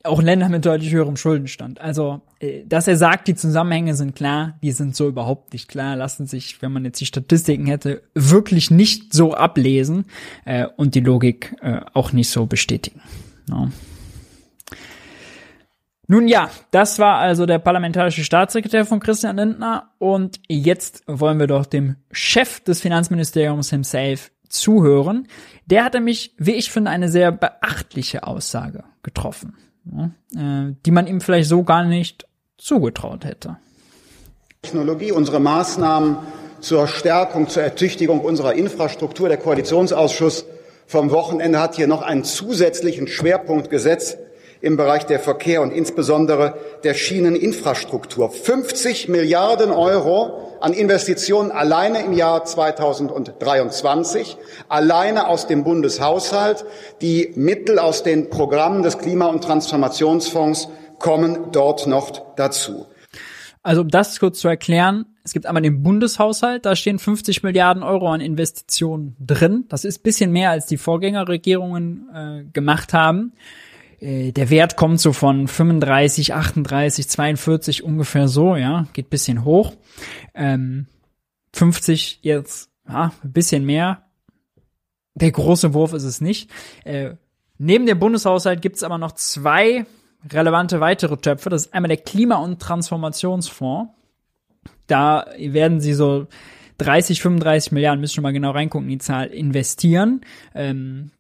auch 0.05 0.23
Länder 0.23 0.49
mit 0.49 0.65
deutlich 0.65 0.93
höherem 0.93 1.17
Schuldenstand. 1.17 1.81
Also, 1.81 2.23
äh, 2.41 2.65
dass 2.65 2.89
er 2.89 2.97
sagt, 2.97 3.29
die 3.29 3.35
Zusammenhänge 3.35 3.95
sind 3.95 4.15
klar, 4.15 4.59
die 4.63 4.73
sind 4.73 4.97
so 4.97 5.09
überhaupt 5.09 5.53
nicht 5.53 5.69
klar, 5.69 5.97
lassen 5.97 6.27
sich, 6.27 6.63
wenn 6.63 6.73
man 6.73 6.85
jetzt 6.85 7.01
die 7.01 7.07
Statistiken 7.07 7.67
hätte, 7.67 8.03
wirklich 8.15 8.71
nicht 8.71 9.13
so 9.13 9.35
ablesen 9.35 10.07
äh, 10.45 10.67
und 10.77 10.95
die 10.95 11.01
Logik 11.01 11.57
äh, 11.61 11.81
auch 11.95 12.13
nicht 12.13 12.31
so 12.31 12.47
bestätigen. 12.47 13.03
No. 13.49 13.71
Nun 16.11 16.27
ja, 16.27 16.51
das 16.71 16.99
war 16.99 17.19
also 17.19 17.45
der 17.45 17.59
parlamentarische 17.59 18.25
Staatssekretär 18.25 18.87
von 18.87 18.99
Christian 18.99 19.37
Lindner 19.37 19.91
und 19.99 20.41
jetzt 20.49 21.03
wollen 21.07 21.39
wir 21.39 21.47
doch 21.47 21.67
dem 21.67 21.97
Chef 22.11 22.61
des 22.61 22.81
Finanzministeriums 22.81 23.69
himself 23.69 24.31
zuhören. 24.49 25.29
Der 25.67 25.85
hatte 25.85 26.01
mich, 26.01 26.35
wie 26.39 26.55
ich 26.55 26.71
finde, 26.71 26.91
eine 26.91 27.11
sehr 27.11 27.31
beachtliche 27.31 28.27
Aussage 28.27 28.85
getroffen, 29.03 29.59
äh, 30.35 30.75
die 30.87 30.91
man 30.91 31.07
ihm 31.07 31.21
vielleicht 31.21 31.51
so 31.51 31.63
gar 31.63 31.85
nicht 31.85 32.27
zugetraut 32.57 33.27
hätte. 33.27 33.59
Technologie, 34.63 35.13
unsere 35.13 35.41
Maßnahmen 35.41 36.17
zur 36.61 36.89
Stärkung, 36.89 37.49
zur 37.49 37.65
Ertüchtigung 37.65 38.21
unserer 38.21 38.55
Infrastruktur. 38.55 39.29
Der 39.29 39.37
Koalitionsausschuss 39.37 40.47
vom 40.87 41.11
Wochenende 41.11 41.61
hat 41.61 41.77
hier 41.77 41.87
noch 41.87 42.01
einen 42.01 42.25
zusätzlichen 42.25 43.09
Schwerpunkt 43.09 43.69
gesetzt 43.69 44.17
im 44.61 44.77
Bereich 44.77 45.07
der 45.07 45.21
Verkehr 45.21 45.63
und 45.63 45.73
insbesondere 45.73 46.55
der 46.85 46.95
Schieneninfrastruktur. 46.95 48.31
50 48.31 49.09
Milliarden 49.09 49.71
Euro 49.71 50.57
an 50.61 50.73
Investitionen 50.73 51.53
alleine 51.53 52.05
im 52.05 52.13
Jahr 52.13 52.45
2023, 52.45 54.37
alleine 54.69 55.29
aus 55.29 55.47
dem 55.47 55.65
Bundeshaushalt. 55.65 56.65
Die 57.01 57.33
Mittel 57.37 57.79
aus 57.79 58.03
den 58.03 58.31
Programmen 58.31 58.83
des 58.83 58.99
Klima- 58.99 59.27
und 59.27 59.45
Transformationsfonds 59.45 60.69
kommen 60.99 61.53
dort 61.53 61.87
noch 61.87 62.11
dazu. 62.35 62.87
Also 63.63 63.83
um 63.83 63.89
das 63.89 64.19
kurz 64.19 64.41
zu 64.41 64.49
erklären, 64.49 65.05
es 65.25 65.33
gibt 65.35 65.45
einmal 65.45 65.63
den 65.63 65.83
Bundeshaushalt, 65.83 66.65
da 66.65 66.75
stehen 66.75 66.99
50 66.99 67.43
Milliarden 67.43 67.83
Euro 67.83 68.09
an 68.09 68.23
Investitionen 68.23 69.15
drin. 69.21 69.67
Das 69.69 69.85
ist 69.85 70.03
bisschen 70.03 70.33
mehr, 70.33 70.51
als 70.51 70.67
die 70.67 70.79
Vorgängerregierungen 70.79 72.09
äh, 72.15 72.45
gemacht 72.51 72.95
haben. 72.95 73.35
Äh, 74.01 74.33
der 74.33 74.51
Wert 74.51 74.77
kommt 74.77 75.01
so 75.01 75.13
von 75.13 75.49
35, 75.49 76.35
38, 76.35 77.09
42 77.09 77.85
ungefähr 77.85 78.29
so, 78.29 78.57
ja, 78.57 78.87
geht 78.93 79.11
bisschen 79.11 79.45
hoch. 79.45 79.75
Ähm, 80.35 80.87
50 81.53 82.21
jetzt, 82.23 82.71
ja, 82.89 83.13
ein 83.23 83.33
bisschen 83.33 83.65
mehr. 83.65 84.05
Der 85.15 85.33
große 85.33 85.75
Wurf 85.75 85.93
ist 85.93 86.05
es 86.05 86.21
nicht. 86.21 86.51
Äh, 86.85 87.15
neben 87.59 87.87
dem 87.87 87.99
Bundeshaushalt 87.99 88.63
gibt 88.63 88.77
es 88.77 88.83
aber 88.85 88.99
noch 88.99 89.13
zwei 89.13 89.87
relevante 90.31 90.81
weitere 90.81 91.17
Töpfe. 91.17 91.51
Das 91.51 91.67
ist 91.67 91.75
einmal 91.75 91.89
der 91.89 91.97
Klima- 91.97 92.37
und 92.37 92.61
Transformationsfonds. 92.61 93.93
Da 94.87 95.27
werden 95.39 95.81
sie 95.81 95.95
so 95.95 96.27
30, 96.79 97.21
35 97.21 97.73
Milliarden, 97.73 98.01
müssen 98.01 98.15
schon 98.15 98.23
mal 98.23 98.33
genau 98.33 98.53
reingucken, 98.53 98.89
die 98.89 98.99
Zahl, 98.99 99.27
investieren. 99.29 100.21
Ähm, 100.55 101.11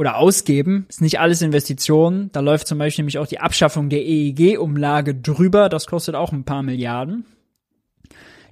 oder 0.00 0.16
ausgeben. 0.16 0.86
Ist 0.88 1.02
nicht 1.02 1.20
alles 1.20 1.42
Investitionen. 1.42 2.30
Da 2.32 2.40
läuft 2.40 2.66
zum 2.66 2.78
Beispiel 2.78 3.02
nämlich 3.02 3.18
auch 3.18 3.26
die 3.26 3.38
Abschaffung 3.38 3.90
der 3.90 4.00
EEG-Umlage 4.00 5.14
drüber. 5.14 5.68
Das 5.68 5.86
kostet 5.86 6.14
auch 6.14 6.32
ein 6.32 6.44
paar 6.44 6.62
Milliarden. 6.62 7.26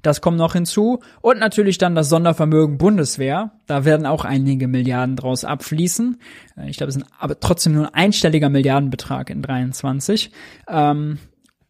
Das 0.03 0.21
kommt 0.21 0.37
noch 0.37 0.53
hinzu. 0.53 1.01
Und 1.23 1.39
natürlich 1.39 1.79
dann 1.79 1.95
das 1.95 2.11
Sondervermögen 2.11 2.77
Bundeswehr. 2.77 3.53
Da 3.67 3.87
werden 3.87 4.05
auch 4.05 4.27
einige 4.27 4.69
Milliarden 4.69 5.17
draus 5.17 5.47
abfließen. 5.47 6.21
Äh, 6.59 6.69
ich 6.69 6.77
glaube, 6.77 6.91
es 6.91 6.97
ist 6.97 7.07
aber 7.19 7.41
trotzdem 7.41 7.73
nur 7.73 7.87
ein 7.87 7.95
einstelliger 7.95 8.51
Milliardenbetrag 8.51 9.31
in 9.31 9.41
23. 9.41 10.31
Ähm, 10.69 11.19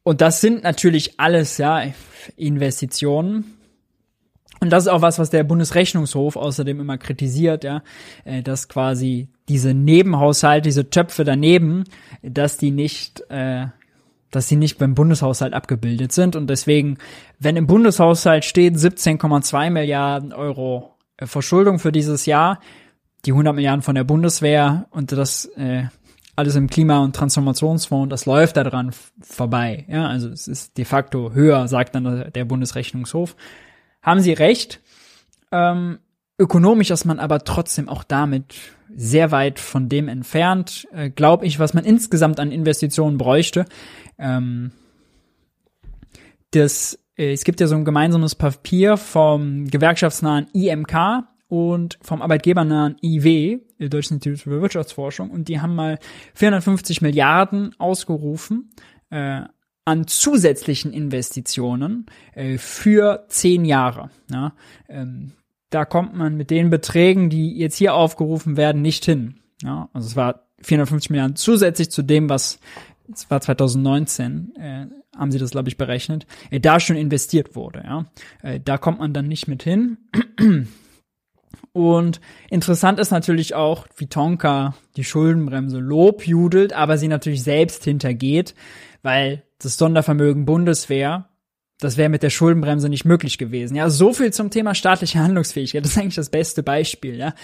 und 0.03 0.20
das 0.20 0.41
sind 0.41 0.64
natürlich 0.64 1.20
alles, 1.20 1.57
ja, 1.57 1.85
Investitionen. 2.37 3.55
Und 4.59 4.70
das 4.70 4.87
ist 4.87 4.89
auch 4.89 5.03
was, 5.03 5.20
was 5.20 5.31
der 5.31 5.45
Bundesrechnungshof 5.45 6.35
außerdem 6.35 6.81
immer 6.81 6.99
kritisiert, 6.99 7.62
ja, 7.62 7.85
äh, 8.24 8.43
dass 8.43 8.68
quasi 8.68 9.29
diese 9.49 9.75
Nebenhaushalte, 9.75 10.69
diese 10.69 10.91
Töpfe 10.91 11.25
daneben, 11.25 11.85
dass 12.23 12.57
die 12.57 12.71
nicht, 12.71 13.23
äh, 13.31 13.67
dass 14.31 14.49
sie 14.49 14.57
nicht 14.57 14.79
beim 14.79 14.95
Bundeshaushalt 14.95 15.55
abgebildet 15.55 16.13
sind 16.13 16.37
und 16.37 16.49
deswegen, 16.49 16.99
wenn 17.39 17.57
im 17.57 17.67
Bundeshaushalt 17.67 18.45
steht 18.45 18.75
17,2 18.75 19.71
Milliarden 19.71 20.33
Euro 20.33 20.97
äh, 21.17 21.27
Verschuldung 21.27 21.79
für 21.79 21.93
dieses 21.93 22.27
Jahr, 22.27 22.61
die 23.25 23.33
100 23.33 23.55
Milliarden 23.55 23.83
von 23.83 23.95
der 23.95 24.05
Bundeswehr 24.05 24.87
und 24.91 25.13
das 25.13 25.47
äh, 25.57 25.85
alles 26.37 26.55
im 26.55 26.69
Klima- 26.69 27.01
und 27.01 27.17
Transformationsfonds, 27.17 28.11
das 28.11 28.27
läuft 28.27 28.57
da 28.57 28.63
dran 28.63 28.93
vorbei. 29.21 29.87
Ja, 29.89 30.07
also 30.07 30.29
es 30.29 30.47
ist 30.47 30.79
de 30.79 30.85
facto 30.85 31.33
höher, 31.33 31.67
sagt 31.67 31.97
dann 31.97 32.31
der 32.33 32.45
Bundesrechnungshof 32.45 33.35
haben 34.03 34.21
Sie 34.21 34.33
recht. 34.33 34.81
Ähm, 35.53 35.99
ökonomisch 36.39 36.91
ist 36.91 37.05
man 37.05 37.19
aber 37.19 37.41
trotzdem 37.41 37.89
auch 37.89 38.05
damit 38.05 38.55
sehr 38.95 39.30
weit 39.30 39.59
von 39.59 39.89
dem 39.89 40.09
entfernt, 40.09 40.86
äh, 40.93 41.11
glaube 41.11 41.47
ich, 41.47 41.59
was 41.59 41.74
man 41.74 41.84
insgesamt 41.84 42.41
an 42.41 42.53
Investitionen 42.53 43.18
bräuchte. 43.18 43.64
Ähm, 44.18 44.72
das, 46.51 46.99
äh, 47.16 47.32
es 47.32 47.45
gibt 47.45 47.61
ja 47.61 47.66
so 47.66 47.76
ein 47.76 47.84
gemeinsames 47.84 48.34
Papier 48.34 48.97
vom 48.97 49.66
gewerkschaftsnahen 49.66 50.47
IMK 50.53 51.24
und 51.49 51.99
vom 52.03 52.22
arbeitgebernahen 52.22 52.97
IW, 53.03 53.61
Deutschen 53.78 54.14
Institut 54.14 54.41
für 54.41 54.61
Wirtschaftsforschung, 54.61 55.30
und 55.30 55.49
die 55.49 55.61
haben 55.61 55.74
mal 55.74 55.99
450 56.34 57.01
Milliarden 57.01 57.74
ausgerufen 57.78 58.70
äh, 59.11 59.43
an 59.84 60.07
zusätzlichen 60.07 60.93
Investitionen 60.93 62.07
äh, 62.34 62.59
für 62.59 63.24
zehn 63.28 63.64
Jahre. 63.64 64.11
Ja? 64.30 64.53
Ähm, 64.89 65.32
da 65.71 65.85
kommt 65.85 66.14
man 66.14 66.37
mit 66.37 66.51
den 66.51 66.71
Beträgen, 66.71 67.31
die 67.31 67.57
jetzt 67.57 67.77
hier 67.77 67.95
aufgerufen 67.95 68.57
werden, 68.57 68.83
nicht 68.83 69.05
hin. 69.05 69.41
Ja? 69.62 69.89
Also 69.93 70.07
es 70.09 70.16
war 70.16 70.47
450 70.62 71.11
Milliarden 71.11 71.37
zusätzlich 71.37 71.91
zu 71.91 72.03
dem, 72.03 72.29
was 72.29 72.59
es 73.12 73.31
war 73.31 73.41
2019, 73.41 74.55
äh, 74.57 74.87
haben 75.16 75.33
sie 75.33 75.39
das, 75.39 75.51
glaube 75.51 75.69
ich, 75.69 75.77
berechnet, 75.77 76.27
äh, 76.51 76.61
da 76.61 76.79
schon 76.79 76.97
investiert 76.97 77.57
wurde. 77.57 77.83
Ja? 77.85 78.07
Äh, 78.43 78.61
da 78.61 78.79
kommt 78.79 79.01
man 79.01 79.12
dann 79.12 79.29
nicht 79.29 79.49
mit 79.49 79.62
hin. 79.62 79.99
Und 81.73 82.21
interessant 82.51 82.99
ist 82.99 83.11
natürlich 83.11 83.55
auch, 83.55 83.87
wie 83.97 84.07
Tonka 84.07 84.75
die 84.97 85.05
Schuldenbremse 85.05 85.79
lobjudelt, 85.79 86.73
aber 86.73 86.99
sie 86.99 87.09
natürlich 87.09 87.43
selbst 87.43 87.85
hintergeht, 87.85 88.55
weil 89.03 89.45
das 89.59 89.77
Sondervermögen 89.77 90.45
Bundeswehr, 90.45 91.29
das 91.81 91.97
wäre 91.97 92.09
mit 92.09 92.22
der 92.22 92.31
Schuldenbremse 92.31 92.89
nicht 92.89 93.05
möglich 93.05 93.39
gewesen. 93.39 93.76
Ja, 93.76 93.89
so 93.89 94.12
viel 94.12 94.33
zum 94.33 94.51
Thema 94.51 94.74
staatliche 94.74 95.20
Handlungsfähigkeit. 95.20 95.85
Das 95.85 95.93
ist 95.93 95.99
eigentlich 95.99 96.14
das 96.16 96.31
beste 96.31 96.62
Beispiel, 96.62 97.16
ja. 97.16 97.35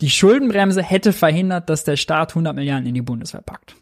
Die 0.00 0.10
Schuldenbremse 0.10 0.82
hätte 0.82 1.12
verhindert, 1.12 1.70
dass 1.70 1.84
der 1.84 1.96
Staat 1.96 2.30
100 2.30 2.54
Milliarden 2.54 2.86
in 2.86 2.94
die 2.94 3.02
Bundeswehr 3.02 3.42
packt. 3.42 3.76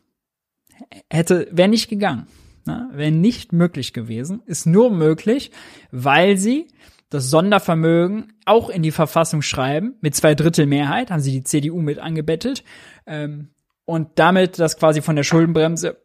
Hätte, 1.10 1.48
wäre 1.50 1.68
nicht 1.68 1.88
gegangen. 1.88 2.26
Ne? 2.66 2.90
Wäre 2.92 3.10
nicht 3.10 3.52
möglich 3.52 3.92
gewesen. 3.92 4.42
Ist 4.44 4.66
nur 4.66 4.90
möglich, 4.90 5.50
weil 5.90 6.36
sie 6.36 6.68
das 7.08 7.30
Sondervermögen 7.30 8.32
auch 8.44 8.68
in 8.68 8.82
die 8.82 8.90
Verfassung 8.90 9.42
schreiben. 9.42 9.94
Mit 10.00 10.14
zwei 10.14 10.34
Drittel 10.34 10.66
Mehrheit 10.66 11.10
haben 11.10 11.20
sie 11.20 11.32
die 11.32 11.44
CDU 11.44 11.80
mit 11.80 11.98
angebettet. 11.98 12.62
Ähm, 13.06 13.48
und 13.84 14.10
damit 14.16 14.58
das 14.58 14.76
quasi 14.76 15.02
von 15.02 15.16
der 15.16 15.22
Schuldenbremse 15.22 15.98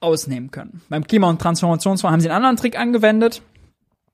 ausnehmen 0.00 0.50
können. 0.50 0.82
Beim 0.88 1.06
Klima- 1.06 1.28
und 1.28 1.40
Transformationsfonds 1.40 2.12
haben 2.12 2.20
sie 2.20 2.28
einen 2.28 2.36
anderen 2.36 2.56
Trick 2.56 2.78
angewendet. 2.78 3.42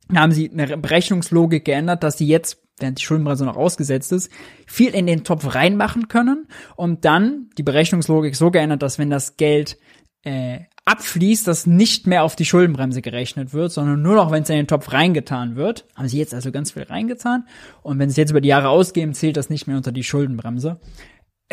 Da 0.08 0.20
haben 0.20 0.32
sie 0.32 0.50
eine 0.50 0.76
Berechnungslogik 0.76 1.64
geändert, 1.64 2.02
dass 2.02 2.18
sie 2.18 2.26
jetzt, 2.26 2.62
während 2.78 2.98
die 2.98 3.04
Schuldenbremse 3.04 3.44
noch 3.44 3.56
ausgesetzt 3.56 4.12
ist, 4.12 4.30
viel 4.66 4.94
in 4.94 5.06
den 5.06 5.24
Topf 5.24 5.54
reinmachen 5.54 6.08
können 6.08 6.48
und 6.76 7.04
dann 7.04 7.50
die 7.58 7.62
Berechnungslogik 7.62 8.34
so 8.34 8.50
geändert, 8.50 8.82
dass 8.82 8.98
wenn 8.98 9.10
das 9.10 9.36
Geld 9.36 9.78
äh, 10.22 10.60
abfließt, 10.84 11.46
das 11.46 11.66
nicht 11.66 12.06
mehr 12.06 12.24
auf 12.24 12.36
die 12.36 12.44
Schuldenbremse 12.44 13.02
gerechnet 13.02 13.52
wird, 13.52 13.72
sondern 13.72 14.02
nur 14.02 14.16
noch, 14.16 14.30
wenn 14.30 14.42
es 14.42 14.50
in 14.50 14.56
den 14.56 14.66
Topf 14.66 14.92
reingetan 14.92 15.56
wird. 15.56 15.86
Haben 15.94 16.08
sie 16.08 16.18
jetzt 16.18 16.34
also 16.34 16.50
ganz 16.50 16.72
viel 16.72 16.82
reingetan. 16.82 17.46
Und 17.82 17.98
wenn 17.98 18.10
sie 18.10 18.20
jetzt 18.20 18.30
über 18.30 18.40
die 18.40 18.48
Jahre 18.48 18.68
ausgeben, 18.68 19.14
zählt 19.14 19.36
das 19.36 19.50
nicht 19.50 19.66
mehr 19.66 19.76
unter 19.76 19.92
die 19.92 20.02
Schuldenbremse. 20.02 20.80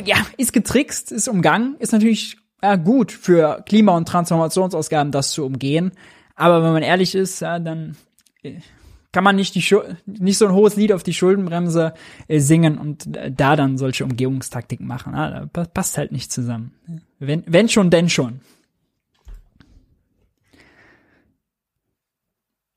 Ja, 0.03 0.17
ist 0.37 0.53
getrickst, 0.53 1.11
ist 1.11 1.27
umgangen, 1.27 1.75
ist 1.79 1.91
natürlich 1.91 2.37
ja, 2.61 2.75
gut 2.75 3.11
für 3.11 3.63
Klima- 3.65 3.95
und 3.95 4.07
Transformationsausgaben, 4.07 5.11
das 5.11 5.31
zu 5.31 5.45
umgehen. 5.45 5.91
Aber 6.35 6.63
wenn 6.63 6.73
man 6.73 6.83
ehrlich 6.83 7.15
ist, 7.15 7.39
ja, 7.39 7.59
dann 7.59 7.95
äh, 8.43 8.55
kann 9.11 9.23
man 9.23 9.35
nicht 9.35 9.55
die 9.55 9.61
Schul 9.61 9.97
nicht 10.05 10.37
so 10.37 10.45
ein 10.45 10.53
hohes 10.53 10.75
Lied 10.75 10.91
auf 10.91 11.03
die 11.03 11.13
Schuldenbremse 11.13 11.93
äh, 12.27 12.39
singen 12.39 12.77
und 12.77 13.15
äh, 13.15 13.31
da 13.31 13.55
dann 13.55 13.77
solche 13.77 14.03
Umgehungstaktiken 14.03 14.85
machen. 14.85 15.15
Ah, 15.15 15.49
da 15.51 15.65
passt 15.65 15.97
halt 15.97 16.11
nicht 16.11 16.31
zusammen. 16.31 16.73
Wenn, 17.19 17.43
wenn 17.47 17.69
schon, 17.69 17.89
denn 17.89 18.09
schon. 18.09 18.41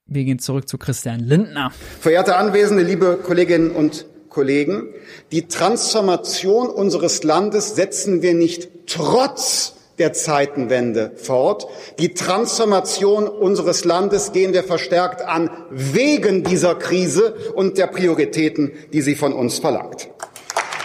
Wir 0.06 0.24
gehen 0.24 0.38
zurück 0.40 0.68
zu 0.68 0.76
Christian 0.76 1.20
Lindner. 1.20 1.72
Verehrte 2.00 2.36
Anwesende, 2.36 2.82
liebe 2.82 3.18
Kolleginnen 3.22 3.70
und 3.70 4.06
Kollegen, 4.28 4.88
die 5.32 5.46
Transformation 5.46 6.68
unseres 6.68 7.22
Landes 7.22 7.76
setzen 7.76 8.22
wir 8.22 8.34
nicht 8.34 8.79
trotz 8.90 9.74
der 9.98 10.12
Zeitenwende 10.12 11.12
fort. 11.16 11.66
Die 11.98 12.14
Transformation 12.14 13.28
unseres 13.28 13.84
Landes 13.84 14.32
gehen 14.32 14.54
wir 14.54 14.64
verstärkt 14.64 15.22
an 15.22 15.50
wegen 15.70 16.42
dieser 16.42 16.74
Krise 16.74 17.34
und 17.54 17.76
der 17.76 17.86
Prioritäten, 17.86 18.72
die 18.92 19.02
sie 19.02 19.14
von 19.14 19.34
uns 19.34 19.58
verlangt. 19.58 20.08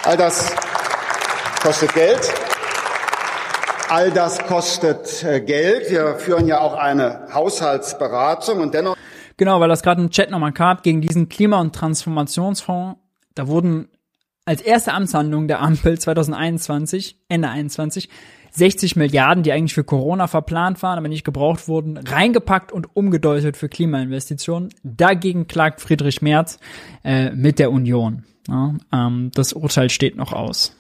All 0.03 0.17
das 0.17 0.53
kostet 1.63 1.93
Geld. 1.93 2.19
All 3.87 4.11
das 4.11 4.39
kostet 4.39 5.23
äh, 5.23 5.39
Geld. 5.39 5.89
Wir 5.89 6.15
führen 6.15 6.47
ja 6.47 6.59
auch 6.59 6.73
eine 6.73 7.27
Haushaltsberatung 7.33 8.59
und 8.59 8.73
dennoch. 8.73 8.97
Genau, 9.37 9.59
weil 9.59 9.69
das 9.69 9.81
gerade 9.81 10.01
im 10.01 10.09
Chat 10.09 10.31
nochmal 10.31 10.51
kam, 10.51 10.79
gegen 10.81 11.01
diesen 11.01 11.29
Klima- 11.29 11.61
und 11.61 11.73
Transformationsfonds, 11.73 12.99
da 13.35 13.47
wurden 13.47 13.89
als 14.45 14.61
erste 14.61 14.93
Amtshandlung 14.93 15.47
der 15.47 15.61
Ampel 15.61 15.97
2021, 15.97 17.17
Ende 17.29 17.49
21, 17.49 18.09
60 18.51 18.95
Milliarden, 18.95 19.43
die 19.43 19.51
eigentlich 19.51 19.73
für 19.73 19.83
Corona 19.83 20.27
verplant 20.27 20.81
waren, 20.81 20.97
aber 20.97 21.09
nicht 21.09 21.25
gebraucht 21.25 21.67
wurden, 21.67 21.97
reingepackt 21.97 22.71
und 22.71 22.95
umgedeutet 22.95 23.57
für 23.57 23.67
Klimainvestitionen. 23.67 24.69
Dagegen 24.83 25.47
klagt 25.47 25.81
Friedrich 25.81 26.21
Merz 26.21 26.59
äh, 27.03 27.31
mit 27.31 27.59
der 27.59 27.71
Union. 27.71 28.23
Ja, 28.47 28.75
ähm, 28.93 29.31
das 29.33 29.53
Urteil 29.53 29.89
steht 29.89 30.15
noch 30.15 30.31
aus. 30.31 30.73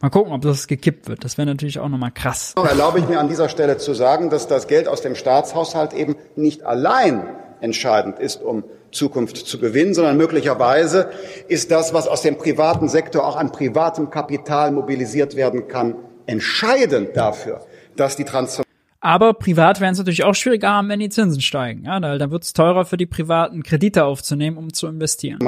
Mal 0.00 0.10
gucken, 0.10 0.32
ob 0.34 0.42
das 0.42 0.68
gekippt 0.68 1.08
wird. 1.08 1.24
Das 1.24 1.38
wäre 1.38 1.46
natürlich 1.46 1.78
auch 1.78 1.88
nochmal 1.88 2.12
krass. 2.12 2.54
Erlaube 2.54 2.98
ich 2.98 3.08
mir 3.08 3.18
an 3.18 3.28
dieser 3.28 3.48
Stelle 3.48 3.78
zu 3.78 3.94
sagen, 3.94 4.28
dass 4.28 4.46
das 4.46 4.68
Geld 4.68 4.86
aus 4.86 5.00
dem 5.00 5.14
Staatshaushalt 5.14 5.94
eben 5.94 6.16
nicht 6.36 6.64
allein 6.64 7.26
entscheidend 7.60 8.18
ist, 8.18 8.42
um 8.42 8.62
Zukunft 8.96 9.36
zu 9.36 9.58
gewinnen, 9.58 9.94
sondern 9.94 10.16
möglicherweise 10.16 11.10
ist 11.48 11.70
das, 11.70 11.94
was 11.94 12.08
aus 12.08 12.22
dem 12.22 12.36
privaten 12.36 12.88
Sektor 12.88 13.24
auch 13.24 13.36
an 13.36 13.52
privatem 13.52 14.10
Kapital 14.10 14.72
mobilisiert 14.72 15.36
werden 15.36 15.68
kann, 15.68 15.94
entscheidend 16.26 17.16
dafür, 17.16 17.60
dass 17.94 18.16
die 18.16 18.24
Transformation 18.24 18.66
aber 19.06 19.34
privat 19.34 19.80
werden 19.80 19.92
es 19.92 19.98
natürlich 19.98 20.24
auch 20.24 20.34
schwieriger 20.34 20.70
haben, 20.70 20.88
wenn 20.88 20.98
die 20.98 21.10
Zinsen 21.10 21.40
steigen. 21.40 21.84
Ja, 21.84 22.00
da, 22.00 22.18
da 22.18 22.32
wird 22.32 22.42
es 22.42 22.52
teurer 22.54 22.84
für 22.84 22.96
die 22.96 23.06
Privaten, 23.06 23.62
Kredite 23.62 24.04
aufzunehmen, 24.04 24.56
um 24.56 24.72
zu 24.72 24.88
investieren. 24.88 25.38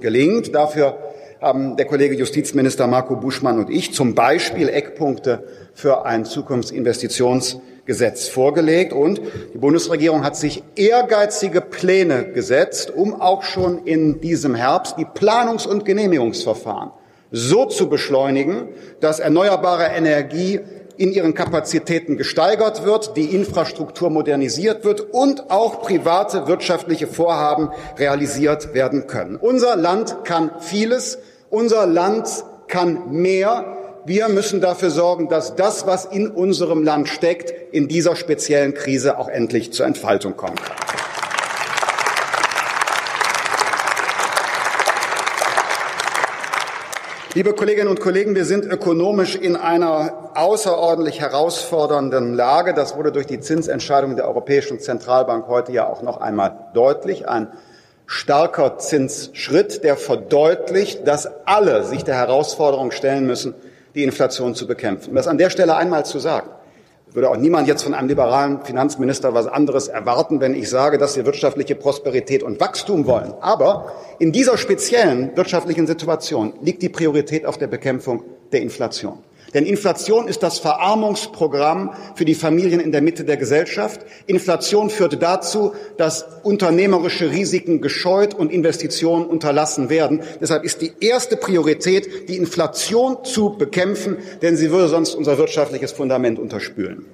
gelingt. 0.00 0.52
Dafür 0.52 0.98
haben 1.40 1.76
der 1.76 1.86
Kollege 1.86 2.16
Justizminister 2.16 2.88
Marco 2.88 3.14
Buschmann 3.14 3.58
und 3.60 3.70
ich 3.70 3.94
zum 3.94 4.16
Beispiel 4.16 4.68
Eckpunkte 4.68 5.44
für 5.72 6.04
ein 6.04 6.24
Zukunftsinvestitionsgesetz 7.90 8.28
vorgelegt. 8.28 8.92
Und 8.92 9.20
die 9.54 9.58
Bundesregierung 9.58 10.24
hat 10.24 10.36
sich 10.36 10.62
ehrgeizige 10.76 11.60
Pläne 11.60 12.32
gesetzt, 12.32 12.92
um 12.94 13.20
auch 13.20 13.42
schon 13.42 13.84
in 13.84 14.20
diesem 14.20 14.54
Herbst 14.54 14.96
die 14.98 15.04
Planungs- 15.04 15.66
und 15.66 15.84
Genehmigungsverfahren 15.84 16.92
so 17.32 17.66
zu 17.66 17.88
beschleunigen, 17.88 18.68
dass 19.00 19.20
erneuerbare 19.20 19.84
Energie 19.96 20.60
in 20.96 21.12
ihren 21.12 21.32
Kapazitäten 21.32 22.16
gesteigert 22.16 22.84
wird, 22.84 23.16
die 23.16 23.34
Infrastruktur 23.34 24.10
modernisiert 24.10 24.84
wird 24.84 25.00
und 25.00 25.48
auch 25.48 25.80
private 25.80 26.48
wirtschaftliche 26.48 27.06
Vorhaben 27.06 27.70
realisiert 27.96 28.74
werden 28.74 29.06
können. 29.06 29.36
Unser 29.36 29.76
Land 29.76 30.24
kann 30.24 30.50
vieles, 30.58 31.18
unser 31.48 31.86
Land 31.86 32.44
kann 32.66 33.12
mehr. 33.12 33.76
Wir 34.06 34.30
müssen 34.30 34.62
dafür 34.62 34.88
sorgen, 34.88 35.28
dass 35.28 35.56
das, 35.56 35.86
was 35.86 36.06
in 36.06 36.30
unserem 36.30 36.82
Land 36.84 37.08
steckt, 37.08 37.52
in 37.72 37.86
dieser 37.86 38.16
speziellen 38.16 38.72
Krise 38.72 39.18
auch 39.18 39.28
endlich 39.28 39.74
zur 39.74 39.84
Entfaltung 39.84 40.38
kommen 40.38 40.56
kann. 40.56 40.76
Liebe 47.34 47.52
Kolleginnen 47.52 47.88
und 47.88 48.00
Kollegen, 48.00 48.34
wir 48.34 48.46
sind 48.46 48.64
ökonomisch 48.64 49.36
in 49.36 49.54
einer 49.54 50.30
außerordentlich 50.34 51.20
herausfordernden 51.20 52.32
Lage. 52.32 52.72
Das 52.72 52.96
wurde 52.96 53.12
durch 53.12 53.26
die 53.26 53.40
Zinsentscheidung 53.40 54.16
der 54.16 54.26
Europäischen 54.26 54.80
Zentralbank 54.80 55.46
heute 55.46 55.72
ja 55.72 55.86
auch 55.86 56.00
noch 56.00 56.22
einmal 56.22 56.70
deutlich. 56.72 57.28
Ein 57.28 57.48
starker 58.06 58.78
Zinsschritt, 58.78 59.84
der 59.84 59.96
verdeutlicht, 59.96 61.06
dass 61.06 61.28
alle 61.44 61.84
sich 61.84 62.02
der 62.02 62.16
Herausforderung 62.16 62.92
stellen 62.92 63.26
müssen, 63.26 63.54
die 63.94 64.04
Inflation 64.04 64.54
zu 64.54 64.66
bekämpfen. 64.66 65.10
Um 65.10 65.16
das 65.16 65.26
an 65.26 65.38
der 65.38 65.50
Stelle 65.50 65.76
einmal 65.76 66.04
zu 66.04 66.18
sagen 66.18 66.48
würde 67.14 67.30
auch 67.30 67.36
niemand 67.36 67.66
jetzt 67.68 67.82
von 67.82 67.94
einem 67.94 68.08
liberalen 68.08 68.62
Finanzminister 68.62 69.34
was 69.34 69.46
anderes 69.46 69.88
erwarten, 69.88 70.40
wenn 70.40 70.54
ich 70.54 70.68
sage, 70.68 70.98
dass 70.98 71.16
wir 71.16 71.26
wirtschaftliche 71.26 71.74
Prosperität 71.74 72.42
und 72.42 72.60
Wachstum 72.60 73.06
wollen. 73.06 73.34
Aber 73.40 73.92
in 74.18 74.32
dieser 74.32 74.56
speziellen 74.56 75.36
wirtschaftlichen 75.36 75.86
Situation 75.86 76.52
liegt 76.60 76.82
die 76.82 76.88
Priorität 76.88 77.46
auf 77.46 77.58
der 77.58 77.66
Bekämpfung 77.66 78.22
der 78.52 78.62
Inflation. 78.62 79.18
Denn 79.54 79.66
Inflation 79.66 80.28
ist 80.28 80.42
das 80.42 80.58
Verarmungsprogramm 80.58 81.92
für 82.14 82.24
die 82.24 82.34
Familien 82.34 82.80
in 82.80 82.92
der 82.92 83.02
Mitte 83.02 83.24
der 83.24 83.36
Gesellschaft. 83.36 84.00
Inflation 84.26 84.90
führt 84.90 85.22
dazu, 85.22 85.72
dass 85.96 86.26
unternehmerische 86.42 87.30
Risiken 87.30 87.80
gescheut 87.80 88.34
und 88.34 88.52
Investitionen 88.52 89.26
unterlassen 89.26 89.90
werden. 89.90 90.22
Deshalb 90.40 90.64
ist 90.64 90.82
die 90.82 90.92
erste 91.00 91.36
Priorität, 91.36 92.28
die 92.28 92.36
Inflation 92.36 93.24
zu 93.24 93.56
bekämpfen, 93.56 94.18
denn 94.42 94.56
sie 94.56 94.70
würde 94.70 94.88
sonst 94.88 95.14
unser 95.14 95.38
wirtschaftliches 95.38 95.92
Fundament 95.92 96.38
unterspülen. 96.38 97.04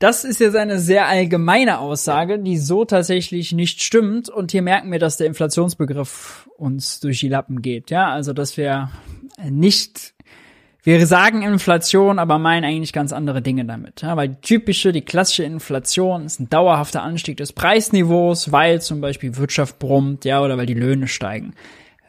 Das 0.00 0.24
ist 0.24 0.40
jetzt 0.40 0.56
eine 0.56 0.80
sehr 0.80 1.06
allgemeine 1.06 1.78
Aussage, 1.78 2.38
die 2.38 2.58
so 2.58 2.84
tatsächlich 2.84 3.52
nicht 3.52 3.82
stimmt. 3.82 4.28
Und 4.28 4.50
hier 4.50 4.60
merken 4.60 4.90
wir, 4.92 4.98
dass 4.98 5.16
der 5.16 5.28
Inflationsbegriff 5.28 6.48
uns 6.58 7.00
durch 7.00 7.20
die 7.20 7.28
Lappen 7.28 7.62
geht. 7.62 7.90
Ja, 7.90 8.10
also, 8.10 8.32
dass 8.32 8.56
wir 8.56 8.90
nicht, 9.48 10.13
wir 10.84 11.06
sagen 11.06 11.42
Inflation, 11.42 12.18
aber 12.18 12.38
meinen 12.38 12.64
eigentlich 12.64 12.92
ganz 12.92 13.12
andere 13.12 13.40
Dinge 13.40 13.64
damit. 13.64 14.02
Ja, 14.02 14.16
weil 14.16 14.36
typische, 14.36 14.92
die 14.92 15.00
klassische 15.00 15.42
Inflation 15.42 16.26
ist 16.26 16.40
ein 16.40 16.50
dauerhafter 16.50 17.02
Anstieg 17.02 17.38
des 17.38 17.54
Preisniveaus, 17.54 18.52
weil 18.52 18.82
zum 18.82 19.00
Beispiel 19.00 19.36
Wirtschaft 19.36 19.78
brummt, 19.78 20.26
ja, 20.26 20.42
oder 20.42 20.58
weil 20.58 20.66
die 20.66 20.74
Löhne 20.74 21.08
steigen. 21.08 21.54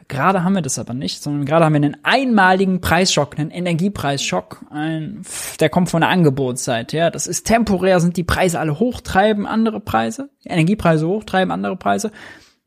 Gerade 0.08 0.44
haben 0.44 0.54
wir 0.54 0.62
das 0.62 0.78
aber 0.78 0.94
nicht, 0.94 1.22
sondern 1.22 1.46
gerade 1.46 1.64
haben 1.64 1.72
wir 1.72 1.78
einen 1.78 1.96
einmaligen 2.04 2.80
Preisschock, 2.80 3.38
einen 3.38 3.50
Energiepreisschock, 3.50 4.64
ein, 4.70 5.22
der 5.58 5.68
kommt 5.68 5.90
von 5.90 6.02
der 6.02 6.10
Angebotsseite. 6.10 6.96
Ja, 6.96 7.10
das 7.10 7.26
ist 7.26 7.46
temporär, 7.46 7.98
sind 7.98 8.16
die 8.16 8.24
Preise 8.24 8.60
alle 8.60 8.78
hochtreiben 8.78 9.46
andere 9.46 9.80
Preise, 9.80 10.28
Energiepreise 10.44 11.08
hochtreiben 11.08 11.50
andere 11.50 11.76
Preise. 11.76 12.12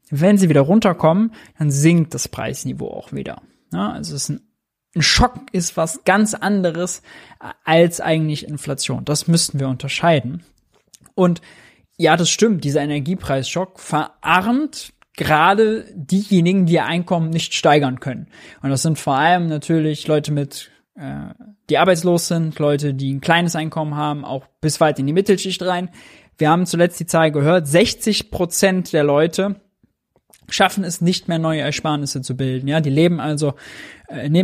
Wenn 0.10 0.38
sie 0.38 0.50
wieder 0.50 0.62
runterkommen, 0.62 1.34
dann 1.60 1.72
sinkt 1.72 2.14
das 2.14 2.28
Preisniveau 2.28 2.90
auch 2.90 3.14
wieder. 3.14 3.42
Ja, 3.72 3.92
also 3.92 4.16
es 4.16 4.24
ist 4.24 4.30
ein, 4.30 4.49
ein 4.96 5.02
Schock 5.02 5.36
ist 5.52 5.78
was 5.78 6.04
ganz 6.04 6.34
anderes 6.34 7.02
als 7.64 8.02
eigentlich 8.02 8.48
Inflation. 8.48 9.06
Das 9.06 9.28
müssten 9.28 9.60
wir 9.60 9.68
unterscheiden. 9.68 10.44
Und 11.16 11.42
ja, 11.98 12.16
das 12.16 12.30
stimmt, 12.30 12.64
dieser 12.64 12.82
Energiepreisschock 12.82 13.80
verarmt 13.80 14.94
gerade 15.16 15.86
diejenigen, 15.94 16.66
die 16.66 16.76
ihr 16.76 16.86
Einkommen 16.86 17.30
nicht 17.30 17.54
steigern 17.54 18.00
können. 18.00 18.28
Und 18.62 18.70
das 18.70 18.84
sind 18.84 18.98
vor 18.98 19.16
allem 19.16 19.48
natürlich 19.48 20.08
Leute 20.08 20.32
mit, 20.32 20.72
äh, 20.96 21.34
die 21.70 21.78
arbeitslos 21.78 22.30
sind, 22.30 22.58
Leute, 22.58 22.94
die 22.94 23.14
ein 23.14 23.20
kleines 23.20 23.56
Einkommen 23.56 23.96
haben, 23.96 24.24
auch 24.24 24.46
bis 24.62 24.80
weit 24.80 24.98
in 24.98 25.08
die 25.08 25.14
Mittelschicht 25.14 25.62
rein. 25.62 25.90
Wir 26.38 26.50
haben 26.50 26.66
zuletzt 26.66 27.02
die 27.02 27.06
Zahl 27.06 27.32
gehört, 27.32 27.68
60 27.68 28.32
Prozent 28.32 28.94
der 28.94 29.04
Leute 29.04 29.60
schaffen 30.48 30.86
es 30.86 31.02
nicht 31.02 31.28
mehr 31.28 31.40
neue 31.40 31.62
Ersparnisse 31.62 32.22
zu 32.22 32.36
bilden. 32.36 32.68
Ja, 32.68 32.80
die 32.80 32.90
leben 32.90 33.20
also 33.20 33.50
äh, 33.50 33.54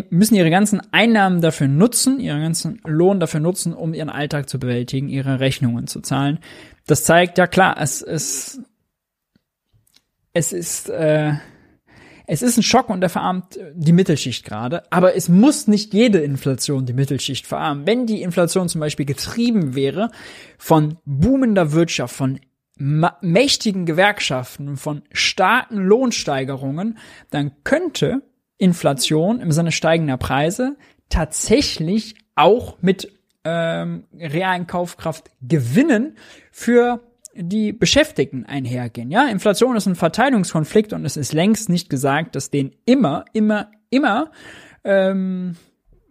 müssen 0.09 0.35
ihre 0.35 0.49
ganzen 0.49 0.81
Einnahmen 0.91 1.41
dafür 1.41 1.67
nutzen, 1.67 2.19
ihren 2.19 2.41
ganzen 2.41 2.81
Lohn 2.85 3.19
dafür 3.19 3.39
nutzen, 3.39 3.73
um 3.73 3.93
ihren 3.93 4.09
Alltag 4.09 4.49
zu 4.49 4.59
bewältigen, 4.59 5.09
ihre 5.09 5.39
Rechnungen 5.39 5.87
zu 5.87 6.01
zahlen. 6.01 6.39
Das 6.85 7.03
zeigt 7.03 7.37
ja 7.37 7.47
klar, 7.47 7.77
es 7.79 8.01
ist 8.01 8.61
es 10.35 10.51
ist, 10.51 10.89
äh, 10.89 11.33
es 12.27 12.41
ist 12.41 12.57
ein 12.57 12.63
Schock 12.63 12.89
und 12.89 12.99
der 12.99 13.09
verarmt 13.09 13.57
die 13.73 13.93
Mittelschicht 13.93 14.43
gerade, 14.43 14.83
aber 14.91 15.15
es 15.15 15.29
muss 15.29 15.67
nicht 15.67 15.93
jede 15.93 16.19
Inflation 16.19 16.85
die 16.85 16.93
Mittelschicht 16.93 17.47
verarmen. 17.47 17.87
Wenn 17.87 18.05
die 18.05 18.21
Inflation 18.21 18.67
zum 18.67 18.81
Beispiel 18.81 19.05
getrieben 19.05 19.75
wäre 19.75 20.11
von 20.57 20.97
boomender 21.05 21.71
Wirtschaft, 21.71 22.13
von 22.13 22.39
mächtigen 22.77 23.85
Gewerkschaften, 23.85 24.75
von 24.75 25.03
starken 25.13 25.77
Lohnsteigerungen, 25.77 26.97
dann 27.29 27.51
könnte 27.63 28.21
Inflation 28.57 29.39
im 29.39 29.51
Sinne 29.51 29.71
steigender 29.71 30.17
Preise 30.17 30.77
tatsächlich 31.09 32.15
auch 32.35 32.77
mit 32.81 33.11
ähm, 33.43 34.05
realen 34.17 34.67
Kaufkraft 34.67 35.31
gewinnen 35.41 36.17
für 36.51 37.01
die 37.35 37.73
Beschäftigten 37.73 38.45
einhergehen. 38.45 39.11
Ja, 39.11 39.27
Inflation 39.27 39.75
ist 39.75 39.87
ein 39.87 39.95
Verteilungskonflikt 39.95 40.93
und 40.93 41.05
es 41.05 41.17
ist 41.17 41.33
längst 41.33 41.69
nicht 41.69 41.89
gesagt, 41.89 42.35
dass 42.35 42.49
den 42.49 42.71
immer, 42.85 43.25
immer, 43.33 43.71
immer 43.89 44.31
ähm, 44.83 45.55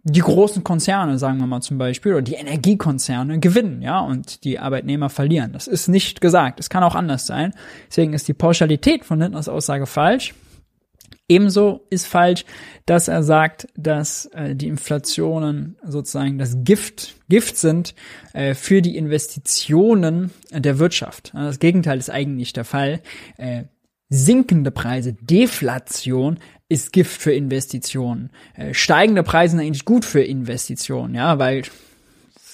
die 0.03 0.19
großen 0.19 0.63
Konzerne, 0.63 1.17
sagen 1.17 1.39
wir 1.39 1.47
mal 1.47 1.61
zum 1.61 1.79
Beispiel, 1.79 2.13
oder 2.13 2.21
die 2.21 2.35
Energiekonzerne 2.35 3.39
gewinnen, 3.39 3.81
ja, 3.81 3.99
und 3.99 4.43
die 4.43 4.59
Arbeitnehmer 4.59 5.09
verlieren. 5.09 5.51
Das 5.51 5.65
ist 5.67 5.87
nicht 5.87 6.21
gesagt. 6.21 6.59
Es 6.59 6.69
kann 6.69 6.83
auch 6.83 6.93
anders 6.93 7.25
sein. 7.25 7.53
Deswegen 7.87 8.13
ist 8.13 8.27
die 8.27 8.35
Pauschalität 8.35 9.03
von 9.03 9.19
Lindners 9.19 9.49
Aussage 9.49 9.87
falsch. 9.87 10.35
Ebenso 11.27 11.87
ist 11.89 12.05
falsch, 12.05 12.45
dass 12.85 13.07
er 13.07 13.23
sagt, 13.23 13.67
dass 13.75 14.27
äh, 14.27 14.55
die 14.55 14.67
Inflationen 14.67 15.75
sozusagen 15.83 16.37
das 16.37 16.57
Gift, 16.63 17.15
Gift 17.29 17.57
sind 17.57 17.95
äh, 18.33 18.53
für 18.53 18.83
die 18.83 18.95
Investitionen 18.95 20.31
der 20.51 20.77
Wirtschaft. 20.77 21.31
Das 21.33 21.59
Gegenteil 21.59 21.97
ist 21.97 22.11
eigentlich 22.11 22.53
der 22.53 22.65
Fall. 22.65 23.01
Äh, 23.37 23.63
sinkende 24.09 24.69
Preise, 24.69 25.13
Deflation 25.13 26.37
ist 26.69 26.93
Gift 26.93 27.19
für 27.19 27.33
Investitionen. 27.33 28.29
Äh, 28.55 28.75
steigende 28.75 29.23
Preise 29.23 29.57
sind 29.57 29.65
eigentlich 29.65 29.85
gut 29.85 30.05
für 30.05 30.21
Investitionen, 30.21 31.15
ja, 31.15 31.39
weil 31.39 31.63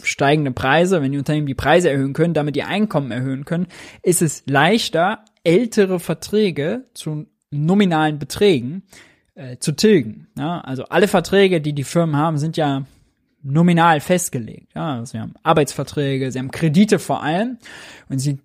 steigende 0.04 0.52
Preise, 0.52 1.02
wenn 1.02 1.12
die 1.12 1.18
Unternehmen 1.18 1.48
die 1.48 1.56
Preise 1.56 1.90
erhöhen 1.90 2.14
können, 2.14 2.34
damit 2.34 2.56
ihr 2.56 2.68
Einkommen 2.68 3.12
erhöhen 3.12 3.44
können, 3.44 3.68
ist 4.02 4.22
es 4.22 4.44
leichter, 4.48 5.26
ältere 5.44 6.00
Verträge 6.00 6.86
zu 6.94 7.28
nominalen 7.52 8.18
Beträgen 8.18 8.84
äh, 9.36 9.58
zu 9.58 9.74
tilgen. 9.74 10.28
Ja? 10.38 10.62
Also 10.62 10.86
alle 10.86 11.08
Verträge, 11.08 11.62
die 11.62 11.74
die 11.74 11.84
Firmen 11.84 12.16
haben, 12.16 12.38
sind 12.38 12.58
ja 12.58 12.86
nominal 13.44 14.00
festgelegt. 14.00 14.74
Ja? 14.76 14.96
Also 14.96 15.12
sie 15.12 15.20
haben 15.20 15.34
Arbeitsverträge, 15.44 16.32
sie 16.32 16.40
haben 16.40 16.52
Kredite 16.52 17.00
vor 17.00 17.24
allem. 17.24 17.58
Wenn 18.08 18.20
sie 18.20 18.40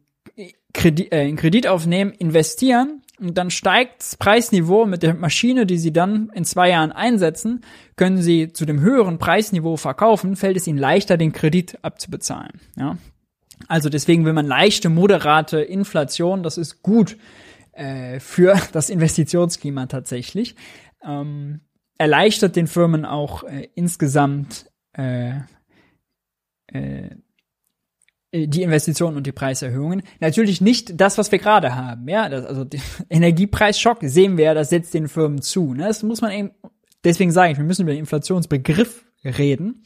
Kredit, 0.72 1.12
äh, 1.12 1.26
in 1.26 1.36
Kredit 1.36 1.66
aufnehmen, 1.66 2.12
investieren 2.12 3.02
und 3.18 3.38
dann 3.38 3.50
steigt 3.50 4.00
das 4.00 4.16
Preisniveau 4.16 4.84
mit 4.84 5.02
der 5.02 5.14
Maschine, 5.14 5.64
die 5.64 5.78
sie 5.78 5.92
dann 5.92 6.30
in 6.34 6.44
zwei 6.44 6.70
Jahren 6.70 6.92
einsetzen, 6.92 7.62
können 7.96 8.20
sie 8.20 8.52
zu 8.52 8.66
dem 8.66 8.80
höheren 8.80 9.18
Preisniveau 9.18 9.76
verkaufen, 9.76 10.36
fällt 10.36 10.56
es 10.56 10.66
ihnen 10.66 10.78
leichter, 10.78 11.16
den 11.16 11.32
Kredit 11.32 11.78
abzubezahlen. 11.82 12.60
Ja? 12.76 12.98
Also 13.68 13.88
deswegen 13.88 14.24
will 14.24 14.34
man 14.34 14.46
leichte, 14.46 14.90
moderate 14.90 15.60
Inflation, 15.60 16.42
das 16.42 16.58
ist 16.58 16.82
gut 16.82 17.16
äh, 17.76 18.20
für 18.20 18.58
das 18.72 18.90
Investitionsklima 18.90 19.86
tatsächlich. 19.86 20.56
Ähm, 21.04 21.60
erleichtert 21.98 22.56
den 22.56 22.66
Firmen 22.66 23.04
auch 23.04 23.44
äh, 23.44 23.68
insgesamt 23.74 24.70
äh, 24.92 25.32
äh, 26.68 27.10
die 28.32 28.62
Investitionen 28.62 29.16
und 29.16 29.26
die 29.26 29.32
Preiserhöhungen. 29.32 30.02
Natürlich 30.20 30.60
nicht 30.60 31.00
das, 31.00 31.16
was 31.16 31.32
wir 31.32 31.38
gerade 31.38 31.74
haben. 31.74 32.08
Ja, 32.08 32.28
das, 32.28 32.44
also 32.44 32.66
Energiepreisschock 33.08 33.98
sehen 34.02 34.36
wir, 34.36 34.54
das 34.54 34.70
setzt 34.70 34.92
den 34.94 35.08
Firmen 35.08 35.40
zu. 35.40 35.74
Ne? 35.74 35.86
Das 35.86 36.02
muss 36.02 36.20
man 36.20 36.32
eben, 36.32 36.50
deswegen 37.04 37.30
sage 37.30 37.52
ich, 37.52 37.58
wir 37.58 37.64
müssen 37.64 37.82
über 37.82 37.92
den 37.92 38.00
Inflationsbegriff 38.00 39.06
reden. 39.24 39.82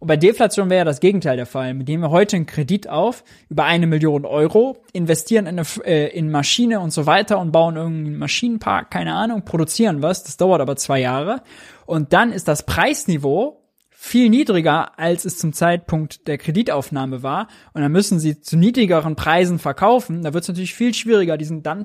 Und 0.00 0.08
bei 0.08 0.16
Deflation 0.16 0.70
wäre 0.70 0.86
das 0.86 1.00
Gegenteil 1.00 1.36
der 1.36 1.44
Fall. 1.44 1.86
Wir 1.86 2.10
heute 2.10 2.36
einen 2.36 2.46
Kredit 2.46 2.88
auf 2.88 3.22
über 3.50 3.64
eine 3.64 3.86
Million 3.86 4.24
Euro, 4.24 4.78
investieren 4.94 5.46
in, 5.46 5.58
eine, 5.58 5.68
äh, 5.84 6.08
in 6.08 6.30
Maschine 6.30 6.80
und 6.80 6.90
so 6.90 7.04
weiter 7.04 7.38
und 7.38 7.52
bauen 7.52 7.76
irgendeinen 7.76 8.18
Maschinenpark, 8.18 8.90
keine 8.90 9.12
Ahnung, 9.12 9.44
produzieren 9.44 10.00
was. 10.00 10.24
Das 10.24 10.38
dauert 10.38 10.62
aber 10.62 10.76
zwei 10.76 11.00
Jahre. 11.00 11.42
Und 11.84 12.14
dann 12.14 12.32
ist 12.32 12.48
das 12.48 12.64
Preisniveau 12.64 13.60
viel 13.90 14.30
niedriger, 14.30 14.98
als 14.98 15.26
es 15.26 15.36
zum 15.36 15.52
Zeitpunkt 15.52 16.26
der 16.26 16.38
Kreditaufnahme 16.38 17.22
war. 17.22 17.48
Und 17.74 17.82
dann 17.82 17.92
müssen 17.92 18.18
sie 18.18 18.40
zu 18.40 18.56
niedrigeren 18.56 19.16
Preisen 19.16 19.58
verkaufen. 19.58 20.22
Da 20.22 20.32
wird 20.32 20.44
es 20.44 20.48
natürlich 20.48 20.74
viel 20.74 20.94
schwieriger, 20.94 21.36
diesen 21.36 21.62
dann 21.62 21.84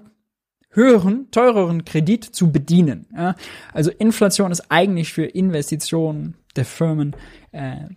höheren, 0.69 1.29
teureren 1.31 1.83
Kredit 1.83 2.23
zu 2.23 2.53
bedienen. 2.53 3.07
Ja? 3.13 3.35
Also 3.73 3.91
Inflation 3.91 4.53
ist 4.53 4.71
eigentlich 4.71 5.11
für 5.11 5.25
Investitionen 5.25 6.35
der 6.55 6.63
Firmen 6.63 7.13
äh, 7.51 7.89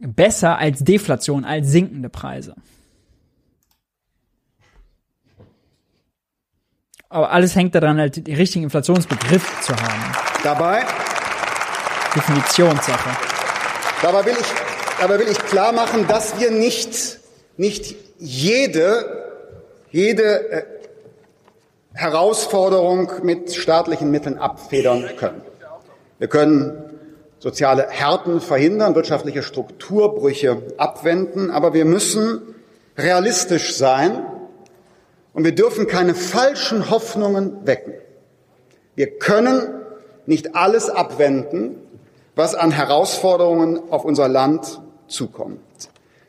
besser 0.00 0.58
als 0.58 0.80
Deflation, 0.80 1.44
als 1.44 1.68
sinkende 1.68 2.08
Preise. 2.08 2.54
Aber 7.08 7.30
alles 7.30 7.56
hängt 7.56 7.74
daran, 7.74 7.98
halt 7.98 8.24
den 8.26 8.36
richtigen 8.36 8.64
Inflationsbegriff 8.64 9.62
zu 9.62 9.74
haben. 9.74 10.14
Dabei 10.44 10.84
Definitionssache. 12.14 13.10
Dabei 14.02 14.24
will 14.26 14.36
ich, 14.40 14.46
dabei 15.00 15.18
will 15.18 15.28
ich 15.28 15.38
klar 15.38 15.72
machen, 15.72 16.06
dass 16.08 16.38
wir 16.40 16.50
nicht, 16.50 17.20
nicht 17.56 17.94
jede, 18.18 19.28
jede 19.90 20.50
äh, 20.50 20.62
Herausforderung 21.92 23.10
mit 23.22 23.54
staatlichen 23.54 24.10
Mitteln 24.10 24.38
abfedern 24.38 25.08
können. 25.16 25.42
Wir 26.18 26.28
können 26.28 26.89
soziale 27.40 27.88
Härten 27.88 28.40
verhindern, 28.40 28.94
wirtschaftliche 28.94 29.42
Strukturbrüche 29.42 30.62
abwenden. 30.76 31.50
Aber 31.50 31.74
wir 31.74 31.84
müssen 31.84 32.54
realistisch 32.96 33.76
sein 33.76 34.22
und 35.32 35.44
wir 35.44 35.54
dürfen 35.54 35.88
keine 35.88 36.14
falschen 36.14 36.90
Hoffnungen 36.90 37.66
wecken. 37.66 37.94
Wir 38.94 39.18
können 39.18 39.74
nicht 40.26 40.54
alles 40.54 40.90
abwenden, 40.90 41.76
was 42.36 42.54
an 42.54 42.70
Herausforderungen 42.70 43.80
auf 43.90 44.04
unser 44.04 44.28
Land 44.28 44.80
zukommt. 45.08 45.58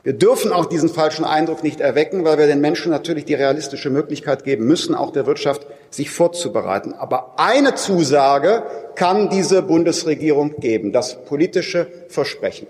Wir 0.04 0.14
dürfen 0.14 0.52
auch 0.52 0.66
diesen 0.66 0.90
falschen 0.90 1.26
Eindruck 1.26 1.64
nicht 1.64 1.80
erwecken, 1.80 2.26
weil 2.26 2.40
wir 2.40 2.48
den 2.48 2.60
Menschen 2.60 2.92
natürlich 2.92 3.26
die 3.26 3.36
realistische 3.36 3.92
Möglichkeit 3.92 4.44
geben 4.44 4.66
müssen, 4.66 4.96
auch 4.96 5.12
der 5.12 5.28
Wirtschaft 5.28 5.68
sich 5.92 6.10
vorzubereiten. 6.10 6.94
Aber 6.94 7.40
eine 7.40 7.76
Zusage 7.76 8.64
kann 8.96 9.30
diese 9.30 9.62
Bundesregierung 9.62 10.60
geben, 10.60 10.92
das 10.92 11.24
politische 11.26 11.88
Versprechen. 12.10 12.68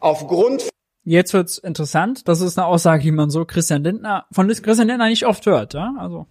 Aufgrund 0.00 0.68
Jetzt 1.04 1.32
wird's 1.32 1.56
interessant. 1.56 2.28
Das 2.28 2.42
ist 2.42 2.58
eine 2.58 2.66
Aussage, 2.66 3.02
die 3.02 3.12
man 3.12 3.30
so 3.30 3.46
Christian 3.46 3.82
Lindner, 3.82 4.26
von 4.30 4.46
Christian 4.46 4.88
Lindner 4.88 5.08
nicht 5.08 5.24
oft 5.24 5.46
hört, 5.46 5.72
ja? 5.72 5.94
Also. 5.98 6.26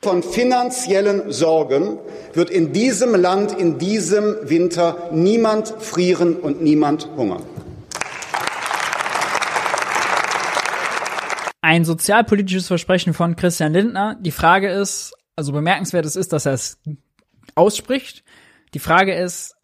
Von 0.00 0.22
finanziellen 0.22 1.30
Sorgen 1.30 1.98
wird 2.32 2.48
in 2.48 2.72
diesem 2.72 3.14
Land 3.14 3.52
in 3.52 3.76
diesem 3.76 4.36
Winter 4.44 5.10
niemand 5.12 5.74
frieren 5.78 6.36
und 6.36 6.62
niemand 6.62 7.10
hungern. 7.18 7.42
Ein 11.68 11.84
sozialpolitisches 11.84 12.66
Versprechen 12.66 13.12
von 13.12 13.36
Christian 13.36 13.74
Lindner. 13.74 14.16
Die 14.22 14.30
Frage 14.30 14.70
ist, 14.70 15.12
also 15.36 15.52
bemerkenswert 15.52 16.06
ist, 16.06 16.32
dass 16.32 16.46
er 16.46 16.54
es 16.54 16.80
ausspricht. 17.56 18.24
Die 18.72 18.78
Frage 18.78 19.12
ist, 19.12 19.54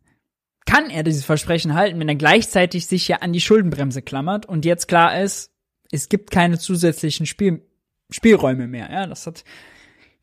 kann 0.67 0.91
er 0.91 1.03
dieses 1.03 1.25
Versprechen 1.25 1.73
halten, 1.73 1.99
wenn 1.99 2.09
er 2.11 2.15
gleichzeitig 2.15 2.87
sich 2.89 3.09
ja 3.09 3.21
an 3.23 3.33
die 3.33 3.41
Schuldenbremse 3.41 4.03
klammert 4.03 4.45
und 4.45 4.67
jetzt 4.67 4.87
klar 4.87 5.19
ist, 5.19 5.55
es 5.93 6.11
gibt 6.11 6.31
keine 6.31 6.59
zusätzlichen 6.59 7.25
Spiel 7.25 7.63
Spielräume 8.11 8.67
mehr. 8.67 8.93
Ja, 8.93 9.07
das 9.07 9.27
hat 9.27 9.43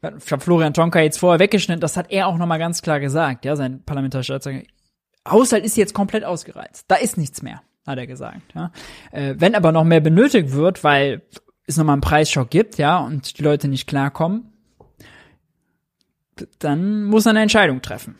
ich 0.03 0.32
habe 0.32 0.44
Florian 0.44 0.76
Tonka 0.76 0.99
jetzt 0.99 1.18
vorher 1.18 1.40
weggeschnitten, 1.40 1.82
das 1.82 1.98
hat 1.98 2.12
er 2.12 2.28
auch 2.28 2.38
nochmal 2.38 2.60
ganz 2.60 2.84
klar 2.84 2.99
gesagt, 2.99 3.44
ja, 3.44 3.56
sein 3.56 3.82
parlamentarischer 3.84 4.36
Staatssekretär. 4.36 4.72
Haushalt 5.28 5.66
ist 5.66 5.78
jetzt 5.78 5.95
komplett 5.95 6.26
ausgereizt. 6.26 6.86
Da 6.90 6.98
ist 6.98 7.18
nichts 7.18 7.41
mehr, 7.41 7.64
hat 7.88 7.98
er 7.98 8.06
gesagt. 8.06 8.53
Ja. 8.53 8.72
Äh, 9.12 9.34
wenn 9.40 9.56
aber 9.56 9.72
noch 9.72 9.84
mehr 9.84 9.99
benötigt 9.99 10.52
wird, 10.52 10.84
weil 10.84 11.24
es 11.67 11.77
nochmal 11.77 11.93
einen 11.93 12.01
Preisschock 12.01 12.49
gibt, 12.49 12.77
ja, 12.77 12.99
und 12.99 13.38
die 13.38 13.43
Leute 13.43 13.67
nicht 13.67 13.88
klarkommen, 13.88 14.51
dann 16.59 17.05
muss 17.05 17.25
er 17.25 17.31
eine 17.31 17.41
Entscheidung 17.41 17.81
treffen. 17.81 18.15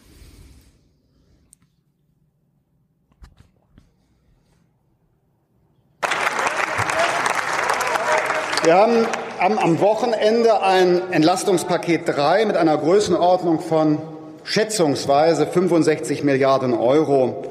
Wir 8.64 8.76
haben 8.76 9.08
am, 9.40 9.80
Wochenende 9.80 10.62
ein 10.62 11.12
Entlastungspaket 11.12 12.08
3 12.08 12.46
mit 12.46 12.56
einer 12.56 12.78
Größenordnung 12.78 13.60
von 13.60 13.98
schätzungsweise 14.44 15.48
65 15.48 16.24
Milliarden 16.24 16.76
Euro 16.76 17.44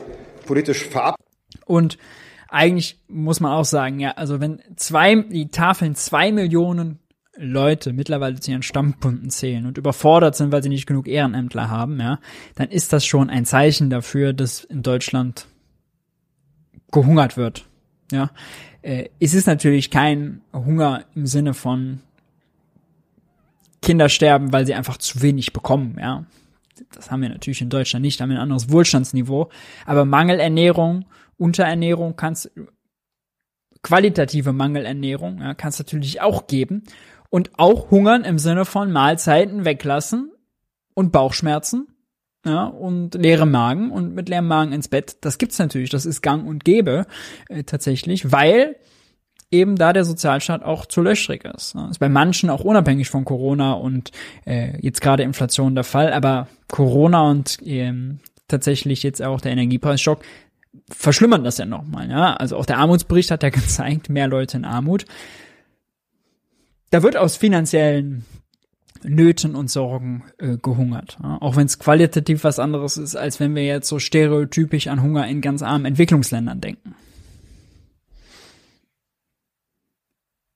politisch 0.46 0.86
verabschiedet. 0.86 1.26
Und 1.66 1.98
eigentlich 2.50 2.98
muss 3.08 3.40
man 3.40 3.52
auch 3.52 3.64
sagen, 3.64 4.00
ja, 4.00 4.12
also 4.12 4.40
wenn 4.40 4.60
zwei, 4.76 5.14
die 5.14 5.48
Tafeln 5.48 5.94
zwei 5.94 6.32
Millionen 6.32 6.98
Leute 7.36 7.92
mittlerweile 7.92 8.38
zu 8.38 8.50
ihren 8.50 8.62
Stammkunden 8.62 9.30
zählen 9.30 9.66
und 9.66 9.78
überfordert 9.78 10.36
sind, 10.36 10.52
weil 10.52 10.62
sie 10.62 10.68
nicht 10.68 10.86
genug 10.86 11.08
Ehrenämtler 11.08 11.70
haben, 11.70 11.98
ja, 12.00 12.18
dann 12.56 12.68
ist 12.68 12.92
das 12.92 13.06
schon 13.06 13.30
ein 13.30 13.46
Zeichen 13.46 13.88
dafür, 13.88 14.32
dass 14.32 14.64
in 14.64 14.82
Deutschland 14.82 15.46
gehungert 16.90 17.36
wird. 17.36 17.66
Ja, 18.10 18.30
äh, 18.82 19.08
es 19.20 19.32
ist 19.32 19.46
natürlich 19.46 19.90
kein 19.90 20.42
Hunger 20.52 21.04
im 21.14 21.26
Sinne 21.26 21.54
von 21.54 22.00
Kinder 23.80 24.08
sterben, 24.08 24.52
weil 24.52 24.66
sie 24.66 24.74
einfach 24.74 24.98
zu 24.98 25.22
wenig 25.22 25.52
bekommen, 25.52 25.96
ja. 25.98 26.26
Das 26.94 27.10
haben 27.10 27.20
wir 27.20 27.28
natürlich 27.28 27.60
in 27.60 27.68
Deutschland 27.68 28.02
nicht, 28.02 28.20
haben 28.20 28.30
wir 28.30 28.38
ein 28.38 28.42
anderes 28.42 28.70
Wohlstandsniveau. 28.70 29.50
Aber 29.84 30.06
Mangelernährung, 30.06 31.04
Unterernährung 31.40 32.16
kannst 32.16 32.50
qualitative 33.82 34.52
Mangelernährung, 34.52 35.40
ja, 35.40 35.54
kann 35.54 35.70
es 35.70 35.78
natürlich 35.78 36.20
auch 36.20 36.46
geben. 36.46 36.84
Und 37.30 37.52
auch 37.58 37.90
Hungern 37.90 38.24
im 38.24 38.38
Sinne 38.38 38.64
von 38.64 38.92
Mahlzeiten 38.92 39.64
weglassen 39.64 40.32
und 40.94 41.12
Bauchschmerzen 41.12 41.88
ja, 42.44 42.64
und 42.64 43.14
leere 43.14 43.46
Magen 43.46 43.90
und 43.90 44.14
mit 44.14 44.28
leerem 44.28 44.48
Magen 44.48 44.72
ins 44.72 44.88
Bett. 44.88 45.18
Das 45.20 45.38
gibt's 45.38 45.58
natürlich, 45.58 45.90
das 45.90 46.06
ist 46.06 46.22
gang 46.22 46.46
und 46.46 46.64
gäbe 46.64 47.06
äh, 47.48 47.62
tatsächlich, 47.62 48.32
weil 48.32 48.76
eben 49.50 49.76
da 49.76 49.92
der 49.92 50.04
Sozialstaat 50.04 50.62
auch 50.62 50.86
zu 50.86 51.02
löchrig 51.02 51.44
ist. 51.44 51.74
Das 51.74 51.92
ist 51.92 51.98
bei 51.98 52.08
manchen 52.08 52.50
auch 52.50 52.64
unabhängig 52.64 53.10
von 53.10 53.24
Corona 53.24 53.72
und 53.72 54.10
äh, 54.46 54.78
jetzt 54.80 55.00
gerade 55.00 55.22
Inflation 55.22 55.74
der 55.74 55.84
Fall, 55.84 56.12
aber 56.12 56.48
Corona 56.68 57.28
und 57.28 57.58
ähm, 57.64 58.20
tatsächlich 58.48 59.02
jetzt 59.02 59.22
auch 59.22 59.40
der 59.40 59.52
Energiepreisschock 59.52 60.22
verschlimmern 60.90 61.44
das 61.44 61.58
ja 61.58 61.64
nochmal. 61.64 62.10
Ja? 62.10 62.34
Also 62.34 62.56
auch 62.56 62.66
der 62.66 62.78
Armutsbericht 62.78 63.30
hat 63.30 63.42
ja 63.42 63.48
gezeigt, 63.50 64.08
mehr 64.08 64.28
Leute 64.28 64.56
in 64.56 64.64
Armut. 64.64 65.04
Da 66.90 67.02
wird 67.02 67.16
aus 67.16 67.36
finanziellen 67.36 68.24
Nöten 69.02 69.54
und 69.54 69.70
Sorgen 69.70 70.24
äh, 70.38 70.56
gehungert. 70.56 71.18
Ja? 71.22 71.38
Auch 71.40 71.56
wenn 71.56 71.66
es 71.66 71.78
qualitativ 71.78 72.44
was 72.44 72.58
anderes 72.58 72.96
ist, 72.96 73.16
als 73.16 73.40
wenn 73.40 73.54
wir 73.54 73.64
jetzt 73.64 73.88
so 73.88 73.98
stereotypisch 73.98 74.88
an 74.88 75.02
Hunger 75.02 75.26
in 75.26 75.40
ganz 75.40 75.62
armen 75.62 75.86
Entwicklungsländern 75.86 76.60
denken. 76.60 76.94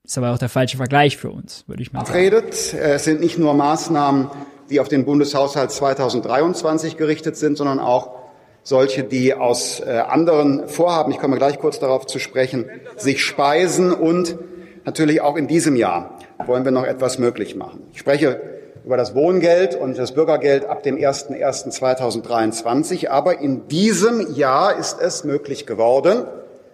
Ist 0.03 0.19
aber 0.19 0.33
auch 0.33 0.37
der 0.37 0.49
falsche 0.49 0.77
Vergleich 0.77 1.17
für 1.17 1.31
uns, 1.31 1.63
würde 1.67 1.81
ich 1.81 1.91
mal 1.91 2.05
sagen. 2.05 2.19
Redet. 2.19 2.73
Es 2.75 3.05
sind 3.05 3.21
nicht 3.21 3.39
nur 3.39 3.55
Maßnahmen, 3.55 4.29
die 4.69 4.79
auf 4.79 4.87
den 4.87 5.03
Bundeshaushalt 5.03 5.71
2023 5.71 6.95
gerichtet 6.95 7.37
sind, 7.37 7.57
sondern 7.57 7.79
auch 7.79 8.24
solche, 8.65 9.03
die 9.03 9.33
aus 9.33 9.79
äh, 9.79 9.91
anderen 9.91 10.67
Vorhaben, 10.67 11.11
ich 11.11 11.19
komme 11.19 11.37
gleich 11.37 11.59
kurz 11.59 11.79
darauf 11.79 12.05
zu 12.07 12.19
sprechen, 12.19 12.65
sich 12.97 13.23
speisen 13.23 13.93
und 13.93 14.37
natürlich 14.83 15.21
auch 15.21 15.37
in 15.37 15.47
diesem 15.47 15.77
Jahr 15.77 16.17
wollen 16.45 16.65
wir 16.65 16.71
noch 16.71 16.83
etwas 16.83 17.19
möglich 17.19 17.55
machen. 17.55 17.83
Ich 17.93 17.99
spreche 17.99 18.41
über 18.83 18.97
das 18.97 19.15
Wohngeld 19.15 19.75
und 19.75 19.97
das 19.97 20.11
Bürgergeld 20.13 20.65
ab 20.65 20.83
dem 20.83 20.97
01.01.2023. 20.97 23.07
Aber 23.07 23.39
in 23.39 23.67
diesem 23.67 24.35
Jahr 24.35 24.77
ist 24.77 24.99
es 24.99 25.23
möglich 25.23 25.65
geworden, 25.65 26.25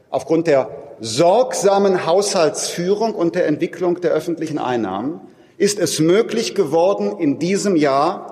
aufgrund 0.09 0.47
der 0.47 0.69
sorgsamen 1.01 2.05
Haushaltsführung 2.05 3.15
und 3.15 3.35
der 3.35 3.47
Entwicklung 3.47 4.01
der 4.01 4.11
öffentlichen 4.11 4.59
Einnahmen, 4.59 5.21
ist 5.57 5.79
es 5.79 5.99
möglich 5.99 6.55
geworden, 6.55 7.17
in 7.19 7.37
diesem 7.37 7.75
Jahr 7.75 8.30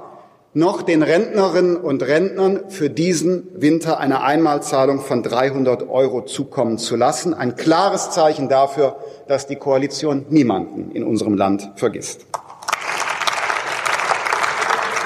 noch 0.54 0.82
den 0.82 1.04
Rentnerinnen 1.04 1.78
und 1.78 2.02
Rentnern 2.02 2.70
für 2.70 2.90
diesen 2.90 3.48
Winter 3.62 4.00
eine 4.00 4.24
Einmalzahlung 4.24 5.00
von 5.00 5.22
300 5.22 5.88
Euro 5.88 6.26
zukommen 6.26 6.80
zu 6.80 6.96
lassen. 6.96 7.36
Ein 7.36 7.56
klares 7.56 8.10
Zeichen 8.10 8.50
dafür, 8.50 8.96
dass 9.28 9.46
die 9.46 9.58
Koalition 9.58 10.26
niemanden 10.30 10.92
in 10.92 11.04
unserem 11.04 11.36
Land 11.36 11.70
vergisst. 11.76 12.26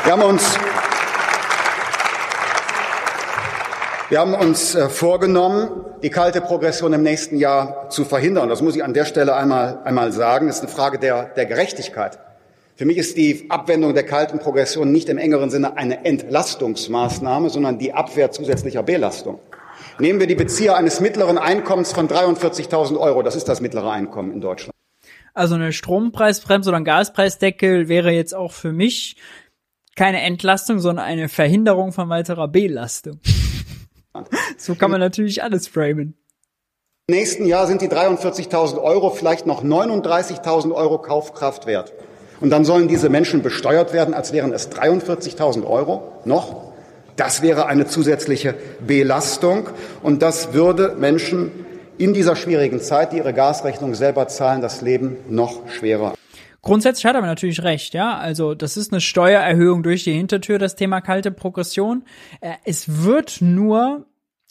Wir 0.05 0.13
haben 0.13 0.21
uns, 0.21 0.57
wir 4.09 4.19
haben 4.19 4.33
uns 4.33 4.75
äh, 4.75 4.89
vorgenommen, 4.89 5.69
die 6.03 6.09
kalte 6.09 6.41
Progression 6.41 6.91
im 6.93 7.03
nächsten 7.03 7.37
Jahr 7.37 7.89
zu 7.89 8.03
verhindern. 8.05 8.49
Das 8.49 8.61
muss 8.61 8.75
ich 8.75 8.83
an 8.83 8.93
der 8.93 9.05
Stelle 9.05 9.35
einmal, 9.35 9.79
einmal 9.83 10.11
sagen. 10.11 10.47
Das 10.47 10.57
ist 10.57 10.63
eine 10.63 10.71
Frage 10.71 10.99
der, 10.99 11.25
der 11.35 11.45
Gerechtigkeit. 11.45 12.19
Für 12.75 12.85
mich 12.85 12.97
ist 12.97 13.17
die 13.17 13.45
Abwendung 13.49 13.93
der 13.93 14.03
kalten 14.03 14.39
Progression 14.39 14.91
nicht 14.91 15.07
im 15.07 15.19
engeren 15.19 15.51
Sinne 15.51 15.77
eine 15.77 16.05
Entlastungsmaßnahme, 16.05 17.51
sondern 17.51 17.77
die 17.77 17.93
Abwehr 17.93 18.31
zusätzlicher 18.31 18.81
Belastung. 18.81 19.39
Nehmen 19.99 20.19
wir 20.19 20.25
die 20.25 20.35
Bezieher 20.35 20.75
eines 20.75 20.99
mittleren 20.99 21.37
Einkommens 21.37 21.93
von 21.93 22.07
43.000 22.07 22.99
Euro. 22.99 23.21
Das 23.21 23.35
ist 23.35 23.47
das 23.47 23.61
mittlere 23.61 23.91
Einkommen 23.91 24.31
in 24.31 24.41
Deutschland. 24.41 24.73
Also 25.35 25.53
eine 25.53 25.71
Strompreisbremse 25.71 26.69
oder 26.69 26.77
ein 26.77 26.83
Gaspreisdeckel 26.83 27.89
wäre 27.89 28.11
jetzt 28.11 28.33
auch 28.33 28.51
für 28.51 28.71
mich 28.71 29.17
keine 29.95 30.21
Entlastung, 30.21 30.79
sondern 30.79 31.05
eine 31.05 31.29
Verhinderung 31.29 31.91
von 31.91 32.09
weiterer 32.09 32.47
Belastung. 32.47 33.19
so 34.57 34.73
kann 34.73 34.89
man 34.89 34.99
natürlich 34.99 35.43
alles 35.43 35.67
framen. 35.67 36.15
Im 37.07 37.15
nächsten 37.15 37.45
Jahr 37.45 37.67
sind 37.67 37.81
die 37.81 37.89
43.000 37.89 38.81
Euro 38.81 39.11
vielleicht 39.11 39.45
noch 39.45 39.63
39.000 39.63 40.73
Euro 40.73 40.99
Kaufkraft 40.99 41.67
wert. 41.67 41.93
Und 42.43 42.49
dann 42.49 42.65
sollen 42.65 42.89
diese 42.89 43.07
Menschen 43.07 43.41
besteuert 43.41 43.93
werden, 43.93 44.13
als 44.13 44.33
wären 44.33 44.51
es 44.51 44.69
43.000 44.69 45.65
Euro 45.65 46.11
noch. 46.25 46.73
Das 47.15 47.41
wäre 47.41 47.67
eine 47.67 47.87
zusätzliche 47.87 48.53
Belastung 48.85 49.69
und 50.01 50.21
das 50.21 50.51
würde 50.51 50.93
Menschen 50.99 51.53
in 51.97 52.13
dieser 52.13 52.35
schwierigen 52.35 52.81
Zeit, 52.81 53.13
die 53.13 53.17
ihre 53.19 53.33
Gasrechnung 53.33 53.95
selber 53.95 54.27
zahlen, 54.27 54.61
das 54.61 54.81
Leben 54.81 55.15
noch 55.29 55.69
schwerer. 55.69 56.15
Grundsätzlich 56.61 57.05
hat 57.05 57.15
er 57.15 57.21
natürlich 57.21 57.63
recht, 57.63 57.93
ja. 57.93 58.17
Also 58.17 58.55
das 58.55 58.75
ist 58.75 58.91
eine 58.91 58.99
Steuererhöhung 58.99 59.81
durch 59.81 60.03
die 60.03 60.11
Hintertür, 60.11 60.59
das 60.59 60.75
Thema 60.75 60.99
kalte 60.99 61.31
Progression. 61.31 62.03
Äh, 62.41 62.55
es 62.65 63.05
wird 63.05 63.37
nur, 63.39 64.05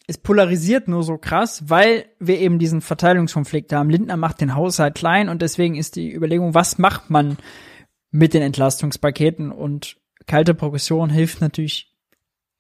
es 0.07 0.17
polarisiert 0.17 0.89
nur 0.89 1.03
so 1.03 1.19
krass, 1.19 1.65
weil 1.67 2.07
wir 2.19 2.39
eben 2.39 2.59
diesen 2.59 2.81
Verteilungskonflikt 2.81 3.71
haben. 3.75 3.91
Lindner 3.91 4.17
macht 4.17 4.41
den 4.41 4.55
Haushalt 4.55 4.95
klein 4.95 5.29
und 5.29 5.43
deswegen 5.43 5.75
ist 5.75 5.97
die 5.97 6.11
Überlegung, 6.11 6.55
was 6.55 6.79
macht 6.79 7.11
man 7.11 7.37
mit 8.13 8.35
den 8.35 8.43
Entlastungspaketen 8.43 9.51
und 9.51 9.97
kalte 10.27 10.55
Progression 10.55 11.11
hilft 11.11 11.41
natürlich 11.41 11.93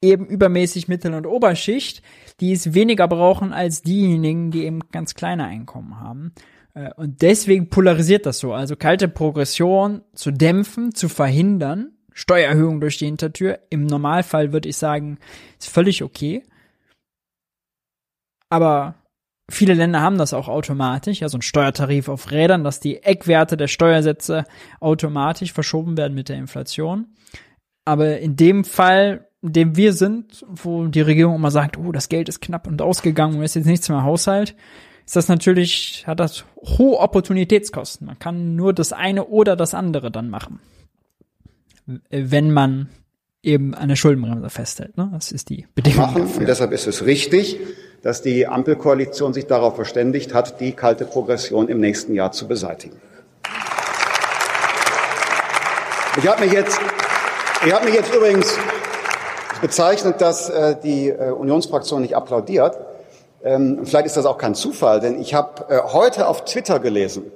eben 0.01 0.27
übermäßig 0.27 0.89
Mittel- 0.89 1.15
und 1.15 1.27
Oberschicht, 1.27 2.03
die 2.41 2.53
es 2.53 2.74
weniger 2.74 3.07
brauchen 3.07 3.53
als 3.53 3.83
diejenigen, 3.83 4.51
die 4.51 4.65
eben 4.65 4.81
ganz 4.91 5.15
kleine 5.15 5.45
Einkommen 5.45 6.01
haben. 6.01 6.33
Äh, 6.74 6.91
und 6.95 7.23
deswegen 7.23 7.69
polarisiert 7.69 8.27
das 8.27 8.39
so. 8.39 8.53
Also 8.53 8.74
kalte 8.74 9.07
Progression 9.07 10.03
zu 10.15 10.33
dämpfen, 10.33 10.95
zu 10.95 11.09
verhindern, 11.09 11.93
Steuererhöhung 12.12 12.81
durch 12.81 12.99
die 12.99 13.07
Hintertür. 13.07 13.61
Im 13.70 13.87
Normalfall 13.87 14.53
würde 14.53 14.69
ich 14.69 14.77
sagen, 14.77 15.19
ist 15.59 15.69
völlig 15.69 16.03
okay. 16.03 16.43
Aber 18.49 18.97
Viele 19.51 19.74
Länder 19.74 20.01
haben 20.01 20.19
das 20.19 20.32
auch 20.35 20.48
automatisch, 20.48 21.23
also 21.23 21.39
ein 21.39 21.43
Steuertarif 21.43 22.09
auf 22.09 22.31
Rädern, 22.31 22.64
dass 22.64 22.81
die 22.81 23.02
Eckwerte 23.02 23.56
der 23.56 23.69
Steuersätze 23.69 24.44
automatisch 24.81 25.52
verschoben 25.52 25.97
werden 25.97 26.14
mit 26.14 26.28
der 26.28 26.36
Inflation. 26.36 27.06
Aber 27.85 28.19
in 28.19 28.36
dem 28.36 28.64
Fall, 28.64 29.27
in 29.43 29.52
dem 29.52 29.77
wir 29.77 29.93
sind, 29.93 30.44
wo 30.48 30.86
die 30.86 31.01
Regierung 31.01 31.35
immer 31.35 31.51
sagt, 31.51 31.77
oh, 31.77 31.93
das 31.93 32.09
Geld 32.09 32.28
ist 32.28 32.40
knapp 32.40 32.66
und 32.66 32.81
ausgegangen 32.81 33.36
und 33.36 33.43
ist 33.43 33.56
jetzt 33.56 33.66
nichts 33.66 33.89
mehr 33.89 34.05
Haushalt, 34.05 34.55
ist 35.05 35.16
das 35.16 35.28
natürlich, 35.28 36.05
hat 36.06 36.20
das 36.20 36.44
hohe 36.56 36.98
Opportunitätskosten. 36.98 38.06
Man 38.06 38.19
kann 38.19 38.55
nur 38.55 38.73
das 38.73 38.93
eine 38.93 39.27
oder 39.27 39.56
das 39.56 39.74
andere 39.74 40.10
dann 40.10 40.31
machen. 40.31 40.60
Wenn 42.09 42.52
man 42.52 42.89
eben 43.43 43.74
eine 43.74 43.97
Schuldenbremse 43.97 44.51
festhält. 44.51 44.97
Ne? 44.97 45.10
Das 45.12 45.32
ist 45.32 45.51
die 45.51 45.66
Bedingung. 45.74 46.01
Machen. 46.01 46.23
Und 46.23 46.47
deshalb 46.48 46.73
ist 46.73 46.86
es 46.86 47.05
richtig, 47.05 47.59
dass 48.03 48.20
die 48.20 48.47
Ampelkoalition 48.47 49.33
sich 49.33 49.47
darauf 49.47 49.77
verständigt 49.77 50.35
hat, 50.35 50.61
die 50.61 50.73
kalte 50.73 51.05
Progression 51.05 51.69
im 51.69 51.81
nächsten 51.81 52.15
Jahr 52.15 52.33
zu 52.33 52.49
beseitigen. 52.49 53.01
Ich 56.19 56.27
habe 56.27 56.45
mich 56.45 56.53
jetzt, 56.53 56.79
ich 57.65 57.73
habe 57.73 57.87
mich 57.87 57.95
jetzt 57.95 58.12
übrigens 58.15 58.59
bezeichnet, 59.61 60.20
dass 60.20 60.51
äh, 60.51 60.77
die 60.83 61.09
äh, 61.09 61.31
Unionsfraktion 61.31 62.03
nicht 62.03 62.15
applaudiert. 62.15 62.77
Ähm, 63.45 63.81
vielleicht 63.85 64.07
ist 64.07 64.16
das 64.16 64.27
auch 64.27 64.37
kein 64.37 64.55
Zufall, 64.55 65.01
denn 65.01 65.20
ich 65.20 65.35
habe 65.35 65.73
äh, 65.73 65.81
heute 65.93 66.27
auf 66.27 66.45
Twitter 66.45 66.81
gelesen, 66.81 67.33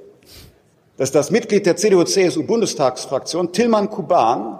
dass 0.98 1.12
das 1.12 1.30
Mitglied 1.30 1.64
der 1.64 1.76
CDU-CSU-Bundestagsfraktion 1.76 3.52
Tillmann 3.52 3.88
Kuban 3.88 4.58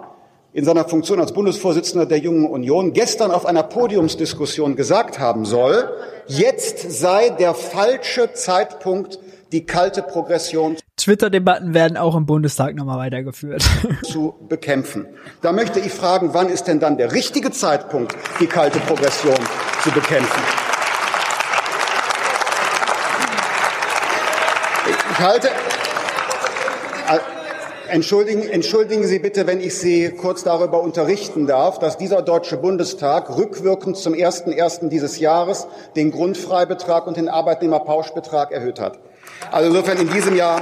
in 0.57 0.65
seiner 0.65 0.89
Funktion 0.89 1.19
als 1.19 1.33
Bundesvorsitzender 1.33 2.07
der 2.07 2.17
Jungen 2.17 2.47
Union 2.47 2.91
gestern 2.91 3.29
auf 3.29 3.45
einer 3.45 3.61
Podiumsdiskussion 3.61 4.75
gesagt 4.75 5.19
haben 5.19 5.45
soll, 5.45 5.87
jetzt 6.25 6.99
sei 6.99 7.29
der 7.29 7.53
falsche 7.53 8.33
Zeitpunkt, 8.33 9.19
die 9.51 9.67
kalte 9.67 10.01
Progression 10.01 10.75
Twitter-Debatten 10.95 11.75
werden 11.75 11.95
auch 11.95 12.15
im 12.15 12.25
Bundestag 12.25 12.73
nochmal 12.73 12.97
weitergeführt. 12.97 13.63
zu 14.03 14.33
bekämpfen. 14.49 15.05
Da 15.43 15.51
möchte 15.51 15.79
ich 15.79 15.91
fragen, 15.91 16.31
wann 16.33 16.49
ist 16.49 16.63
denn 16.63 16.79
dann 16.79 16.97
der 16.97 17.11
richtige 17.11 17.51
Zeitpunkt, 17.51 18.15
die 18.39 18.47
kalte 18.47 18.79
Progression 18.79 19.37
zu 19.83 19.91
bekämpfen? 19.91 20.41
Ich 24.89 25.19
halte, 25.19 25.49
Entschuldigen, 27.89 28.49
entschuldigen 28.49 29.07
Sie 29.07 29.19
bitte, 29.19 29.47
wenn 29.47 29.61
ich 29.61 29.77
Sie 29.77 30.11
kurz 30.11 30.43
darüber 30.43 30.81
unterrichten 30.81 31.47
darf, 31.47 31.79
dass 31.79 31.97
dieser 31.97 32.21
Deutsche 32.21 32.57
Bundestag 32.57 33.37
rückwirkend 33.37 33.95
zum 33.95 34.13
1.1. 34.13 34.89
dieses 34.89 35.19
Jahres 35.19 35.67
den 35.95 36.11
Grundfreibetrag 36.11 37.07
und 37.07 37.15
den 37.15 37.29
Arbeitnehmerpauschbetrag 37.29 38.51
erhöht 38.51 38.81
hat. 38.81 38.99
Also 39.51 39.69
insofern 39.69 39.99
in 39.99 40.09
diesem 40.09 40.35
Jahr 40.35 40.61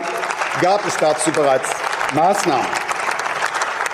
gab 0.62 0.86
es 0.88 0.98
dazu 0.98 1.32
bereits 1.32 1.70
Maßnahmen. 2.14 2.68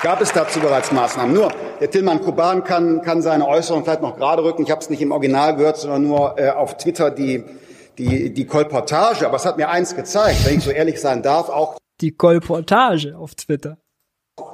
Gab 0.03 0.19
es 0.19 0.33
dazu 0.33 0.59
bereits 0.59 0.91
Maßnahmen. 0.91 1.33
Nur, 1.33 1.51
der 1.79 1.89
Tillmann 1.89 2.21
Kuban 2.21 2.63
kann, 2.65 3.01
kann 3.01 3.21
seine 3.21 3.47
Äußerung 3.47 3.83
vielleicht 3.83 4.01
noch 4.01 4.17
gerade 4.17 4.43
rücken. 4.43 4.63
Ich 4.63 4.71
habe 4.71 4.81
es 4.81 4.89
nicht 4.89 5.01
im 5.01 5.11
Original 5.11 5.55
gehört, 5.55 5.77
sondern 5.77 6.03
nur 6.05 6.37
äh, 6.37 6.49
auf 6.49 6.75
Twitter 6.77 7.11
die, 7.11 7.45
die, 7.97 8.33
die 8.33 8.45
Kolportage. 8.45 9.25
Aber 9.25 9.37
es 9.37 9.45
hat 9.45 9.57
mir 9.57 9.69
eins 9.69 9.95
gezeigt, 9.95 10.45
wenn 10.45 10.57
ich 10.57 10.63
so 10.63 10.71
ehrlich 10.71 10.99
sein 10.99 11.21
darf, 11.21 11.49
auch 11.49 11.77
die 12.01 12.11
Kolportage 12.11 13.17
auf 13.17 13.35
Twitter. 13.35 13.77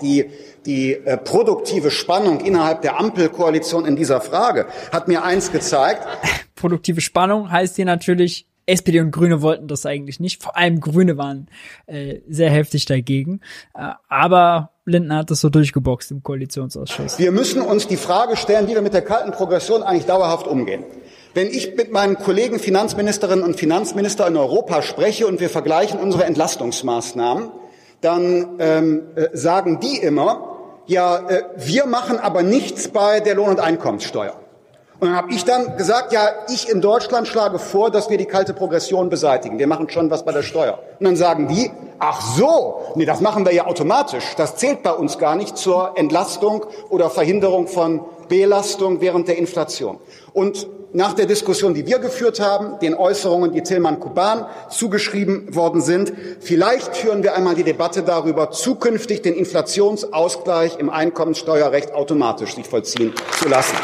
Die, 0.01 0.29
die 0.65 0.93
äh, 0.93 1.17
produktive 1.17 1.91
Spannung 1.91 2.41
innerhalb 2.41 2.81
der 2.81 2.99
Ampelkoalition 2.99 3.85
in 3.85 3.95
dieser 3.95 4.21
Frage 4.21 4.67
hat 4.91 5.07
mir 5.07 5.23
eins 5.23 5.51
gezeigt. 5.51 6.05
Produktive 6.55 7.01
Spannung 7.01 7.51
heißt 7.51 7.75
hier 7.75 7.85
natürlich, 7.85 8.47
SPD 8.67 8.99
und 8.99 9.11
Grüne 9.11 9.41
wollten 9.41 9.67
das 9.67 9.85
eigentlich 9.85 10.19
nicht. 10.19 10.43
Vor 10.43 10.57
allem 10.57 10.81
Grüne 10.81 11.17
waren 11.17 11.47
äh, 11.85 12.19
sehr 12.27 12.49
heftig 12.49 12.85
dagegen. 12.85 13.39
Äh, 13.73 13.91
aber 14.09 14.71
Lindner 14.83 15.17
hat 15.17 15.31
das 15.31 15.39
so 15.39 15.49
durchgeboxt 15.49 16.11
im 16.11 16.21
Koalitionsausschuss. 16.21 17.17
Wir 17.17 17.31
müssen 17.31 17.61
uns 17.61 17.87
die 17.87 17.97
Frage 17.97 18.35
stellen, 18.35 18.67
wie 18.67 18.73
wir 18.73 18.81
mit 18.81 18.93
der 18.93 19.03
kalten 19.03 19.31
Progression 19.31 19.83
eigentlich 19.83 20.05
dauerhaft 20.05 20.47
umgehen. 20.47 20.83
Wenn 21.37 21.51
ich 21.51 21.75
mit 21.75 21.91
meinen 21.91 22.17
Kollegen 22.17 22.57
Finanzministerinnen 22.57 23.45
und 23.45 23.57
Finanzminister 23.57 24.25
in 24.25 24.37
Europa 24.37 24.81
spreche 24.81 25.27
und 25.27 25.39
wir 25.39 25.51
vergleichen 25.51 25.99
unsere 25.99 26.23
Entlastungsmaßnahmen, 26.23 27.51
dann 28.01 28.55
ähm, 28.57 29.03
äh, 29.15 29.27
sagen 29.33 29.79
die 29.79 29.97
immer, 29.97 30.57
ja, 30.87 31.29
äh, 31.29 31.43
wir 31.55 31.85
machen 31.85 32.17
aber 32.17 32.41
nichts 32.41 32.87
bei 32.87 33.19
der 33.19 33.35
Lohn- 33.35 33.51
und 33.51 33.59
Einkommenssteuer. 33.59 34.33
Und 34.99 35.09
dann 35.09 35.15
habe 35.15 35.31
ich 35.31 35.45
dann 35.45 35.77
gesagt, 35.77 36.11
ja, 36.11 36.27
ich 36.47 36.69
in 36.69 36.81
Deutschland 36.81 37.27
schlage 37.27 37.59
vor, 37.59 37.91
dass 37.91 38.09
wir 38.09 38.17
die 38.17 38.25
kalte 38.25 38.55
Progression 38.55 39.11
beseitigen. 39.11 39.59
Wir 39.59 39.67
machen 39.67 39.91
schon 39.91 40.09
was 40.09 40.25
bei 40.25 40.31
der 40.31 40.41
Steuer. 40.41 40.79
Und 40.99 41.05
dann 41.05 41.15
sagen 41.15 41.47
die, 41.47 41.69
ach 41.99 42.19
so, 42.19 42.81
nee, 42.95 43.05
das 43.05 43.21
machen 43.21 43.45
wir 43.45 43.53
ja 43.53 43.67
automatisch. 43.67 44.33
Das 44.37 44.55
zählt 44.55 44.81
bei 44.81 44.91
uns 44.91 45.19
gar 45.19 45.35
nicht 45.35 45.55
zur 45.55 45.91
Entlastung 45.97 46.65
oder 46.89 47.11
Verhinderung 47.11 47.67
von 47.67 48.05
Belastung 48.27 49.01
während 49.01 49.27
der 49.27 49.37
Inflation. 49.37 49.99
Und 50.33 50.67
nach 50.93 51.13
der 51.13 51.25
Diskussion, 51.25 51.73
die 51.73 51.85
wir 51.85 51.99
geführt 51.99 52.39
haben, 52.39 52.79
den 52.79 52.95
Äußerungen, 52.95 53.51
die 53.51 53.61
Tilman 53.61 53.99
Kuban 53.99 54.45
zugeschrieben 54.69 55.53
worden 55.53 55.81
sind, 55.81 56.13
vielleicht 56.39 56.95
führen 56.95 57.23
wir 57.23 57.35
einmal 57.35 57.55
die 57.55 57.63
Debatte 57.63 58.03
darüber, 58.03 58.51
zukünftig 58.51 59.21
den 59.21 59.33
Inflationsausgleich 59.33 60.79
im 60.79 60.89
Einkommenssteuerrecht 60.89 61.93
automatisch 61.93 62.55
sich 62.55 62.65
vollziehen 62.67 63.13
zu 63.37 63.49
lassen. 63.49 63.75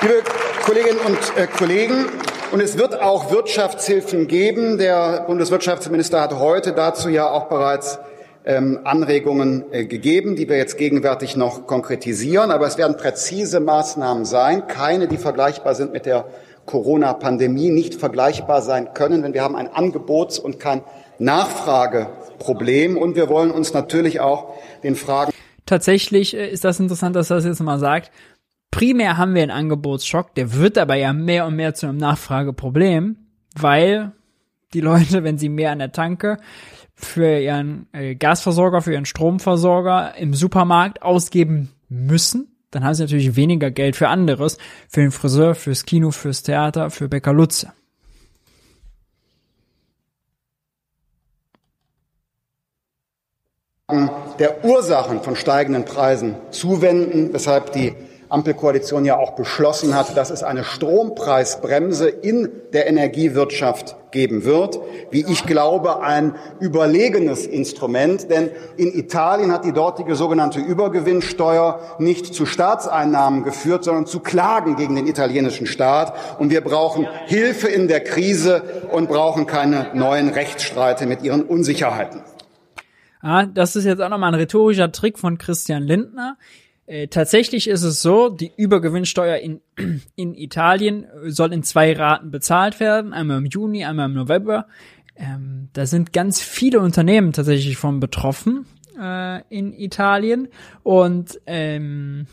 Liebe 0.00 0.22
Kolleginnen 0.64 0.98
und 1.06 1.18
äh, 1.36 1.46
Kollegen, 1.46 2.06
und 2.52 2.60
es 2.60 2.76
wird 2.76 3.00
auch 3.00 3.30
Wirtschaftshilfen 3.30 4.28
geben. 4.28 4.76
Der 4.76 5.24
Bundeswirtschaftsminister 5.26 6.20
hat 6.20 6.38
heute 6.38 6.72
dazu 6.72 7.08
ja 7.08 7.30
auch 7.30 7.44
bereits 7.44 7.98
ähm, 8.44 8.80
Anregungen 8.84 9.64
äh, 9.72 9.86
gegeben, 9.86 10.36
die 10.36 10.48
wir 10.48 10.56
jetzt 10.56 10.76
gegenwärtig 10.76 11.36
noch 11.36 11.66
konkretisieren. 11.66 12.50
Aber 12.50 12.66
es 12.66 12.78
werden 12.78 12.96
präzise 12.96 13.60
Maßnahmen 13.60 14.24
sein, 14.24 14.66
keine, 14.66 15.08
die 15.08 15.16
vergleichbar 15.16 15.74
sind 15.74 15.92
mit 15.92 16.06
der 16.06 16.26
Corona-Pandemie, 16.66 17.70
nicht 17.70 17.94
vergleichbar 17.94 18.62
sein 18.62 18.94
können, 18.94 19.22
denn 19.22 19.34
wir 19.34 19.42
haben 19.42 19.56
ein 19.56 19.68
Angebots- 19.68 20.38
und 20.38 20.60
kein 20.60 20.82
Nachfrageproblem. 21.18 22.96
Und 22.96 23.16
wir 23.16 23.28
wollen 23.28 23.50
uns 23.50 23.72
natürlich 23.74 24.20
auch 24.20 24.54
den 24.82 24.96
Fragen. 24.96 25.32
Tatsächlich 25.66 26.36
äh, 26.36 26.48
ist 26.50 26.64
das 26.64 26.80
interessant, 26.80 27.16
dass 27.16 27.30
er 27.30 27.36
das 27.36 27.44
jetzt 27.44 27.60
mal 27.60 27.78
sagt. 27.78 28.10
Primär 28.70 29.18
haben 29.18 29.34
wir 29.34 29.42
einen 29.42 29.50
Angebotsschock, 29.50 30.34
der 30.34 30.54
wird 30.54 30.78
aber 30.78 30.94
ja 30.94 31.12
mehr 31.12 31.46
und 31.46 31.56
mehr 31.56 31.74
zu 31.74 31.86
einem 31.86 31.98
Nachfrageproblem, 31.98 33.16
weil 33.54 34.12
die 34.72 34.80
Leute, 34.80 35.24
wenn 35.24 35.36
sie 35.36 35.50
mehr 35.50 35.72
an 35.72 35.78
der 35.78 35.92
Tanke 35.92 36.38
für 37.04 37.38
ihren 37.38 37.86
äh, 37.92 38.14
Gasversorger, 38.14 38.82
für 38.82 38.92
ihren 38.92 39.06
Stromversorger 39.06 40.16
im 40.16 40.34
Supermarkt 40.34 41.02
ausgeben 41.02 41.70
müssen, 41.88 42.48
dann 42.70 42.84
haben 42.84 42.94
sie 42.94 43.02
natürlich 43.02 43.36
weniger 43.36 43.70
Geld 43.70 43.96
für 43.96 44.08
anderes, 44.08 44.58
für 44.88 45.00
den 45.00 45.10
Friseur, 45.10 45.54
fürs 45.54 45.84
Kino, 45.84 46.10
fürs 46.10 46.42
Theater, 46.42 46.90
für 46.90 47.08
Bäcker 47.08 47.32
Lutze. 47.32 47.72
der 54.38 54.64
Ursachen 54.64 55.22
von 55.22 55.36
steigenden 55.36 55.84
Preisen 55.84 56.36
zuwenden, 56.50 57.32
weshalb 57.32 57.72
die 57.72 57.94
Ampelkoalition 58.32 59.04
ja 59.04 59.18
auch 59.18 59.32
beschlossen 59.32 59.94
hat, 59.94 60.16
dass 60.16 60.30
es 60.30 60.42
eine 60.42 60.64
Strompreisbremse 60.64 62.08
in 62.08 62.50
der 62.72 62.86
Energiewirtschaft 62.86 63.96
geben 64.10 64.44
wird. 64.44 64.78
Wie 65.10 65.24
ich 65.26 65.44
glaube, 65.44 66.02
ein 66.02 66.34
überlegenes 66.60 67.46
Instrument, 67.46 68.30
denn 68.30 68.50
in 68.76 68.92
Italien 68.96 69.52
hat 69.52 69.64
die 69.64 69.72
dortige 69.72 70.14
sogenannte 70.14 70.60
Übergewinnsteuer 70.60 71.80
nicht 71.98 72.34
zu 72.34 72.46
Staatseinnahmen 72.46 73.42
geführt, 73.42 73.84
sondern 73.84 74.06
zu 74.06 74.20
Klagen 74.20 74.76
gegen 74.76 74.96
den 74.96 75.06
italienischen 75.06 75.66
Staat. 75.66 76.14
Und 76.38 76.50
wir 76.50 76.60
brauchen 76.60 77.08
Hilfe 77.26 77.68
in 77.68 77.88
der 77.88 78.00
Krise 78.00 78.62
und 78.90 79.08
brauchen 79.08 79.46
keine 79.46 79.88
neuen 79.94 80.28
Rechtsstreite 80.28 81.06
mit 81.06 81.22
ihren 81.22 81.42
Unsicherheiten. 81.42 82.20
Ah, 83.20 83.46
das 83.46 83.76
ist 83.76 83.84
jetzt 83.84 84.00
auch 84.00 84.08
nochmal 84.08 84.32
ein 84.32 84.40
rhetorischer 84.40 84.90
Trick 84.90 85.18
von 85.18 85.38
Christian 85.38 85.84
Lindner. 85.84 86.36
Äh, 86.86 87.08
tatsächlich 87.08 87.68
ist 87.68 87.82
es 87.82 88.02
so, 88.02 88.28
die 88.28 88.52
Übergewinnsteuer 88.56 89.36
in, 89.36 89.60
in 90.16 90.34
Italien 90.34 91.06
soll 91.26 91.52
in 91.52 91.62
zwei 91.62 91.92
Raten 91.92 92.30
bezahlt 92.30 92.80
werden, 92.80 93.12
einmal 93.12 93.38
im 93.38 93.46
Juni, 93.46 93.84
einmal 93.84 94.06
im 94.06 94.14
November. 94.14 94.66
Ähm, 95.16 95.68
da 95.72 95.86
sind 95.86 96.12
ganz 96.12 96.40
viele 96.40 96.80
Unternehmen 96.80 97.32
tatsächlich 97.32 97.76
von 97.76 98.00
betroffen 98.00 98.66
äh, 98.98 99.42
in 99.48 99.72
Italien 99.72 100.48
und 100.82 101.40
ähm, 101.46 102.26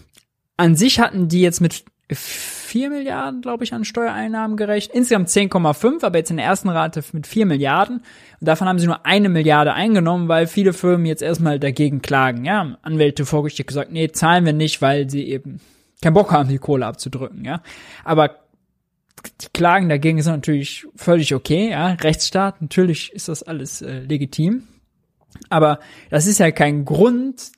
an 0.57 0.75
sich 0.75 0.99
hatten 0.99 1.27
die 1.27 1.41
jetzt 1.41 1.61
mit 1.61 1.83
4 2.11 2.89
Milliarden, 2.89 3.41
glaube 3.41 3.63
ich, 3.63 3.73
an 3.73 3.85
Steuereinnahmen 3.85 4.57
gerechnet. 4.57 4.95
Insgesamt 4.95 5.29
10,5, 5.29 6.03
aber 6.03 6.17
jetzt 6.17 6.31
in 6.31 6.37
der 6.37 6.45
ersten 6.45 6.69
Rate 6.69 7.03
mit 7.13 7.27
4 7.27 7.45
Milliarden. 7.45 7.97
Und 7.97 8.47
davon 8.47 8.67
haben 8.67 8.79
sie 8.79 8.87
nur 8.87 9.05
eine 9.05 9.29
Milliarde 9.29 9.73
eingenommen, 9.73 10.27
weil 10.27 10.47
viele 10.47 10.73
Firmen 10.73 11.05
jetzt 11.05 11.21
erstmal 11.21 11.59
dagegen 11.59 12.01
klagen. 12.01 12.45
Ja, 12.45 12.77
Anwälte 12.81 13.25
vorgestellt 13.25 13.67
gesagt, 13.67 13.91
nee, 13.91 14.09
zahlen 14.11 14.45
wir 14.45 14.53
nicht, 14.53 14.81
weil 14.81 15.09
sie 15.09 15.27
eben 15.27 15.59
keinen 16.01 16.13
Bock 16.13 16.31
haben, 16.31 16.49
die 16.49 16.57
Kohle 16.57 16.85
abzudrücken, 16.85 17.45
ja. 17.45 17.61
Aber 18.03 18.39
die 19.41 19.47
Klagen 19.53 19.89
dagegen 19.89 20.21
sind 20.21 20.33
natürlich 20.33 20.87
völlig 20.95 21.35
okay, 21.35 21.71
ja. 21.71 21.89
Rechtsstaat, 21.89 22.61
natürlich 22.61 23.11
ist 23.13 23.27
das 23.27 23.43
alles 23.43 23.81
äh, 23.81 23.99
legitim. 23.99 24.63
Aber 25.49 25.79
das 26.09 26.25
ist 26.25 26.39
ja 26.39 26.51
kein 26.51 26.85
Grund 26.85 27.51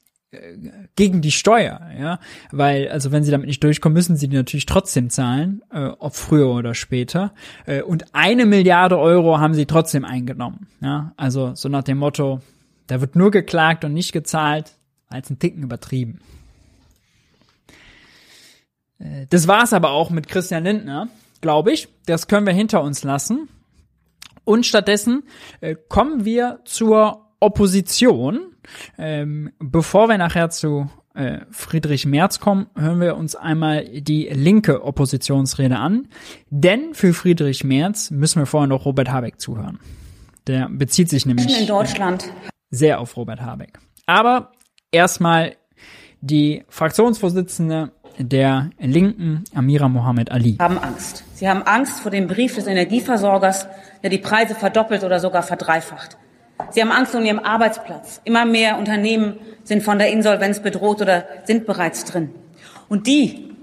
gegen 0.95 1.21
die 1.21 1.31
Steuer, 1.31 1.89
ja, 1.99 2.19
weil 2.51 2.87
also 2.87 3.11
wenn 3.11 3.23
sie 3.23 3.31
damit 3.31 3.47
nicht 3.47 3.63
durchkommen, 3.63 3.93
müssen 3.93 4.15
sie 4.15 4.29
die 4.29 4.37
natürlich 4.37 4.65
trotzdem 4.65 5.09
zahlen, 5.09 5.61
äh, 5.71 5.87
ob 5.99 6.15
früher 6.15 6.49
oder 6.49 6.73
später. 6.73 7.33
Äh, 7.65 7.81
und 7.81 8.15
eine 8.15 8.45
Milliarde 8.45 8.97
Euro 8.97 9.39
haben 9.39 9.53
sie 9.53 9.65
trotzdem 9.65 10.05
eingenommen, 10.05 10.67
ja, 10.79 11.11
also 11.17 11.53
so 11.55 11.67
nach 11.67 11.83
dem 11.83 11.97
Motto, 11.97 12.39
da 12.87 13.01
wird 13.01 13.17
nur 13.17 13.29
geklagt 13.31 13.83
und 13.83 13.93
nicht 13.93 14.13
gezahlt, 14.13 14.77
als 15.09 15.29
ein 15.29 15.39
Ticken 15.39 15.63
übertrieben. 15.63 16.19
Äh, 18.99 19.27
das 19.29 19.49
war's 19.49 19.73
aber 19.73 19.91
auch 19.91 20.11
mit 20.11 20.29
Christian 20.29 20.63
Lindner, 20.63 21.09
glaube 21.41 21.73
ich. 21.73 21.89
Das 22.05 22.27
können 22.27 22.45
wir 22.45 22.53
hinter 22.53 22.83
uns 22.83 23.03
lassen. 23.03 23.49
Und 24.45 24.65
stattdessen 24.65 25.23
äh, 25.59 25.75
kommen 25.89 26.23
wir 26.23 26.61
zur 26.63 27.33
Opposition. 27.39 28.50
Ähm, 28.97 29.51
bevor 29.59 30.07
wir 30.09 30.17
nachher 30.17 30.49
zu 30.49 30.89
äh, 31.13 31.39
Friedrich 31.51 32.05
Merz 32.05 32.39
kommen, 32.39 32.67
hören 32.75 32.99
wir 33.01 33.17
uns 33.17 33.35
einmal 33.35 33.85
die 33.85 34.29
linke 34.31 34.83
Oppositionsrede 34.83 35.77
an. 35.77 36.07
Denn 36.49 36.93
für 36.93 37.13
Friedrich 37.13 37.63
Merz 37.63 38.11
müssen 38.11 38.39
wir 38.39 38.45
vorher 38.45 38.67
noch 38.67 38.85
Robert 38.85 39.11
Habeck 39.11 39.39
zuhören. 39.39 39.79
Der 40.47 40.69
bezieht 40.69 41.09
sich 41.09 41.25
nämlich 41.25 41.59
in 41.59 41.67
Deutschland. 41.67 42.31
sehr 42.69 42.99
auf 42.99 43.15
Robert 43.17 43.41
Habeck. 43.41 43.79
Aber 44.05 44.51
erstmal 44.91 45.55
die 46.21 46.63
Fraktionsvorsitzende 46.69 47.91
der 48.17 48.69
Linken, 48.79 49.43
Amira 49.53 49.87
Mohammed 49.87 50.31
Ali. 50.31 50.57
Haben 50.59 50.77
Angst. 50.77 51.23
Sie 51.33 51.49
haben 51.49 51.63
Angst 51.63 52.01
vor 52.01 52.11
dem 52.11 52.27
Brief 52.27 52.55
des 52.55 52.67
Energieversorgers, 52.67 53.67
der 54.03 54.09
die 54.09 54.17
Preise 54.17 54.55
verdoppelt 54.55 55.03
oder 55.03 55.19
sogar 55.19 55.43
verdreifacht. 55.43 56.17
Sie 56.69 56.81
haben 56.81 56.91
Angst 56.91 57.15
um 57.15 57.25
ihren 57.25 57.39
Arbeitsplatz. 57.39 58.21
Immer 58.23 58.45
mehr 58.45 58.77
Unternehmen 58.77 59.39
sind 59.63 59.83
von 59.83 59.97
der 59.97 60.11
Insolvenz 60.11 60.59
bedroht 60.59 61.01
oder 61.01 61.25
sind 61.45 61.65
bereits 61.65 62.05
drin. 62.05 62.33
Und 62.89 63.07
die, 63.07 63.55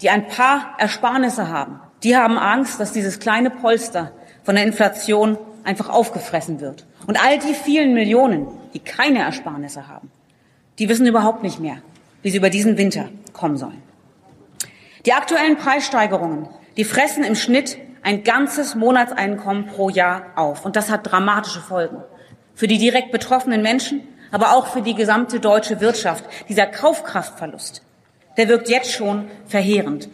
die 0.00 0.10
ein 0.10 0.28
paar 0.28 0.74
Ersparnisse 0.78 1.48
haben, 1.48 1.80
die 2.02 2.16
haben 2.16 2.38
Angst, 2.38 2.80
dass 2.80 2.92
dieses 2.92 3.18
kleine 3.18 3.50
Polster 3.50 4.12
von 4.44 4.54
der 4.54 4.64
Inflation 4.64 5.38
einfach 5.64 5.88
aufgefressen 5.88 6.60
wird. 6.60 6.86
Und 7.06 7.22
all 7.22 7.38
die 7.38 7.54
vielen 7.54 7.94
Millionen, 7.94 8.46
die 8.74 8.78
keine 8.78 9.20
Ersparnisse 9.20 9.88
haben, 9.88 10.10
die 10.78 10.88
wissen 10.88 11.06
überhaupt 11.06 11.42
nicht 11.42 11.60
mehr, 11.60 11.78
wie 12.22 12.30
sie 12.30 12.38
über 12.38 12.50
diesen 12.50 12.78
Winter 12.78 13.08
kommen 13.32 13.56
sollen. 13.56 13.82
Die 15.04 15.12
aktuellen 15.12 15.56
Preissteigerungen, 15.56 16.48
die 16.76 16.84
fressen 16.84 17.24
im 17.24 17.34
Schnitt 17.34 17.78
ein 18.02 18.22
ganzes 18.22 18.74
Monatseinkommen 18.74 19.66
pro 19.66 19.88
Jahr 19.88 20.26
auf. 20.36 20.64
Und 20.64 20.76
das 20.76 20.90
hat 20.90 21.10
dramatische 21.10 21.60
Folgen 21.60 22.02
für 22.56 22.66
die 22.66 22.78
direkt 22.78 23.12
betroffenen 23.12 23.62
Menschen, 23.62 24.00
aber 24.32 24.56
auch 24.56 24.66
für 24.66 24.82
die 24.82 24.94
gesamte 24.94 25.38
deutsche 25.38 25.80
Wirtschaft. 25.80 26.24
Dieser 26.48 26.66
Kaufkraftverlust, 26.66 27.82
der 28.36 28.48
wirkt 28.48 28.68
jetzt 28.68 28.90
schon 28.90 29.26
verheerend. 29.46 30.08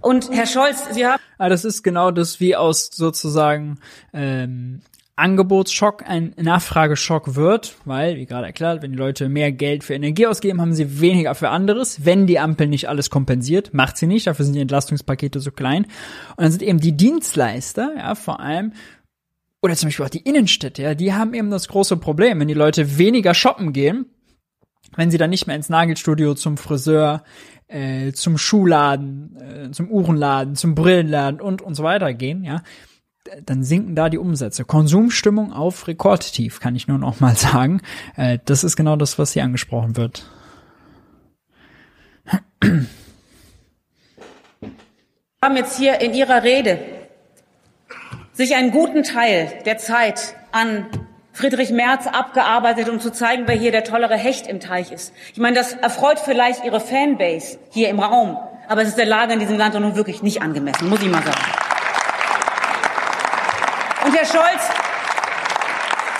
Und 0.00 0.30
Herr 0.30 0.46
Scholz, 0.46 0.86
Sie 0.92 1.04
haben. 1.06 1.20
Ah, 1.36 1.50
das 1.50 1.66
ist 1.66 1.82
genau 1.82 2.10
das, 2.10 2.40
wie 2.40 2.56
aus 2.56 2.88
sozusagen 2.92 3.78
ähm, 4.14 4.80
Angebotsschock 5.16 6.04
ein 6.08 6.34
Nachfrageschock 6.40 7.34
wird, 7.34 7.74
weil, 7.84 8.16
wie 8.16 8.26
gerade 8.26 8.46
erklärt, 8.46 8.82
wenn 8.82 8.92
die 8.92 8.98
Leute 8.98 9.28
mehr 9.28 9.52
Geld 9.52 9.84
für 9.84 9.94
Energie 9.94 10.26
ausgeben, 10.26 10.60
haben 10.60 10.72
sie 10.72 11.00
weniger 11.00 11.34
für 11.34 11.50
anderes. 11.50 12.04
Wenn 12.04 12.26
die 12.26 12.38
Ampel 12.38 12.68
nicht 12.68 12.88
alles 12.88 13.10
kompensiert, 13.10 13.74
macht 13.74 13.98
sie 13.98 14.06
nicht, 14.06 14.26
dafür 14.26 14.44
sind 14.44 14.54
die 14.54 14.60
Entlastungspakete 14.60 15.40
so 15.40 15.50
klein. 15.50 15.84
Und 16.36 16.44
dann 16.44 16.50
sind 16.50 16.62
eben 16.62 16.80
die 16.80 16.96
Dienstleister, 16.96 17.92
ja, 17.96 18.14
vor 18.14 18.40
allem 18.40 18.72
oder 19.62 19.76
zum 19.76 19.86
Beispiel 19.86 20.04
auch 20.04 20.10
die 20.10 20.22
Innenstädte, 20.22 20.82
ja, 20.82 20.94
die 20.94 21.14
haben 21.14 21.34
eben 21.34 21.50
das 21.50 21.68
große 21.68 21.96
Problem, 21.96 22.40
wenn 22.40 22.48
die 22.48 22.54
Leute 22.54 22.98
weniger 22.98 23.32
shoppen 23.32 23.72
gehen, 23.72 24.06
wenn 24.96 25.10
sie 25.10 25.18
dann 25.18 25.30
nicht 25.30 25.46
mehr 25.46 25.56
ins 25.56 25.68
Nagelstudio, 25.68 26.34
zum 26.34 26.56
Friseur, 26.56 27.22
äh, 27.68 28.12
zum 28.12 28.36
Schuhladen, 28.36 29.36
äh, 29.40 29.70
zum 29.70 29.90
Uhrenladen, 29.90 30.56
zum 30.56 30.74
Brillenladen 30.74 31.40
und 31.40 31.62
und 31.62 31.74
so 31.74 31.84
weiter 31.84 32.12
gehen, 32.12 32.44
ja, 32.44 32.62
dann 33.44 33.62
sinken 33.62 33.94
da 33.94 34.08
die 34.08 34.18
Umsätze. 34.18 34.64
Konsumstimmung 34.64 35.52
auf 35.52 35.86
Rekordtief, 35.86 36.58
kann 36.60 36.74
ich 36.74 36.88
nur 36.88 36.98
noch 36.98 37.20
mal 37.20 37.36
sagen. 37.36 37.80
Äh, 38.16 38.40
das 38.44 38.64
ist 38.64 38.76
genau 38.76 38.96
das, 38.96 39.18
was 39.18 39.32
hier 39.32 39.44
angesprochen 39.44 39.96
wird. 39.96 40.24
haben 45.42 45.56
jetzt 45.56 45.78
hier 45.78 46.00
in 46.00 46.14
Ihrer 46.14 46.42
Rede 46.42 46.78
sich 48.42 48.56
einen 48.56 48.72
guten 48.72 49.04
Teil 49.04 49.52
der 49.66 49.78
Zeit 49.78 50.34
an 50.50 50.86
Friedrich 51.32 51.70
Merz 51.70 52.08
abgearbeitet, 52.08 52.88
um 52.88 52.98
zu 52.98 53.12
zeigen, 53.12 53.44
wer 53.46 53.54
hier 53.54 53.70
der 53.70 53.84
tollere 53.84 54.16
Hecht 54.16 54.48
im 54.48 54.58
Teich 54.58 54.90
ist. 54.90 55.14
Ich 55.32 55.38
meine, 55.38 55.54
das 55.54 55.74
erfreut 55.74 56.18
vielleicht 56.18 56.64
Ihre 56.64 56.80
Fanbase 56.80 57.58
hier 57.70 57.88
im 57.88 58.00
Raum, 58.00 58.36
aber 58.68 58.82
es 58.82 58.88
ist 58.88 58.98
der 58.98 59.06
Lage 59.06 59.34
in 59.34 59.38
diesem 59.38 59.56
Land 59.56 59.74
nun 59.74 59.94
wirklich 59.94 60.22
nicht 60.22 60.42
angemessen, 60.42 60.88
muss 60.88 61.00
ich 61.00 61.08
mal 61.08 61.22
sagen. 61.22 61.40
Und 64.06 64.16
Herr 64.16 64.26
Scholz, 64.26 64.62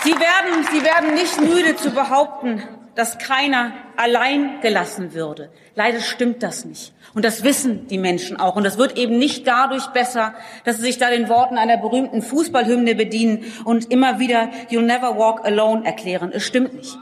Sie 0.05 0.13
werden, 0.13 0.67
Sie 0.71 0.83
werden 0.83 1.13
nicht 1.15 1.41
müde 1.41 1.75
zu 1.75 1.91
behaupten, 1.91 2.63
dass 2.95 3.17
keiner 3.17 3.73
allein 3.97 4.61
gelassen 4.61 5.13
würde. 5.13 5.51
Leider 5.75 5.99
stimmt 5.99 6.41
das 6.41 6.63
nicht. 6.63 6.92
Und 7.13 7.23
das 7.23 7.43
wissen 7.43 7.87
die 7.87 7.97
Menschen 7.97 8.39
auch. 8.39 8.55
Und 8.55 8.63
das 8.63 8.77
wird 8.77 8.97
eben 8.97 9.17
nicht 9.17 9.45
dadurch 9.45 9.87
besser, 9.87 10.33
dass 10.63 10.77
sie 10.77 10.83
sich 10.83 10.97
da 10.97 11.09
den 11.09 11.29
Worten 11.29 11.57
einer 11.57 11.77
berühmten 11.77 12.21
Fußballhymne 12.21 12.95
bedienen 12.95 13.45
und 13.65 13.91
immer 13.91 14.19
wieder 14.19 14.49
You'll 14.69 14.81
never 14.81 15.17
walk 15.17 15.45
alone 15.45 15.85
erklären. 15.85 16.31
Es 16.33 16.43
stimmt 16.43 16.73
nicht. 16.73 16.97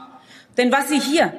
Denn 0.58 0.70
was 0.70 0.88
Sie 0.88 1.00
hier 1.00 1.32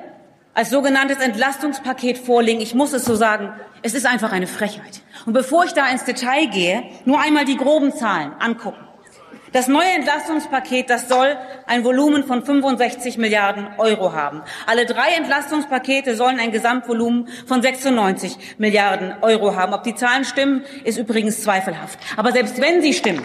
als 0.56 0.72
sogenanntes 0.72 1.20
Entlastungspaket 1.20 2.18
vorlegen, 2.18 2.62
ich 2.62 2.74
muss 2.74 2.94
es 2.94 3.06
so 3.06 3.16
sagen, 3.16 3.54
es 3.84 3.94
ist 3.94 4.06
einfach 4.06 4.32
eine 4.32 4.48
Frechheit. 4.48 5.02
Und 5.26 5.34
bevor 5.34 5.66
ich 5.66 5.74
da 5.74 5.88
ins 5.90 6.06
Detail 6.06 6.48
gehe, 6.48 6.84
nur 7.06 7.20
einmal 7.20 7.46
die 7.46 7.58
groben 7.58 7.94
Zahlen 7.94 8.34
angucken. 8.40 8.84
Das 9.54 9.68
neue 9.68 9.90
Entlastungspaket, 9.90 10.90
das 10.90 11.08
soll 11.08 11.38
ein 11.68 11.84
Volumen 11.84 12.24
von 12.24 12.44
65 12.44 13.20
Milliarden 13.20 13.68
Euro 13.78 14.12
haben. 14.12 14.42
Alle 14.66 14.88
drei 14.88 15.10
Entlastungspakete 15.16 16.16
sollen 16.16 16.40
ein 16.40 16.52
Gesamtvolumen 16.52 17.28
von 17.46 17.62
96 17.62 18.56
Milliarden 18.58 19.14
Euro 19.22 19.56
haben. 19.56 19.74
Ob 19.76 19.84
die 19.84 19.94
Zahlen 19.94 20.26
stimmen, 20.26 20.66
ist 20.84 20.98
übrigens 20.98 21.44
zweifelhaft. 21.44 22.00
Aber 22.18 22.32
selbst 22.32 22.60
wenn 22.60 22.82
sie 22.82 22.94
stimmen, 22.94 23.24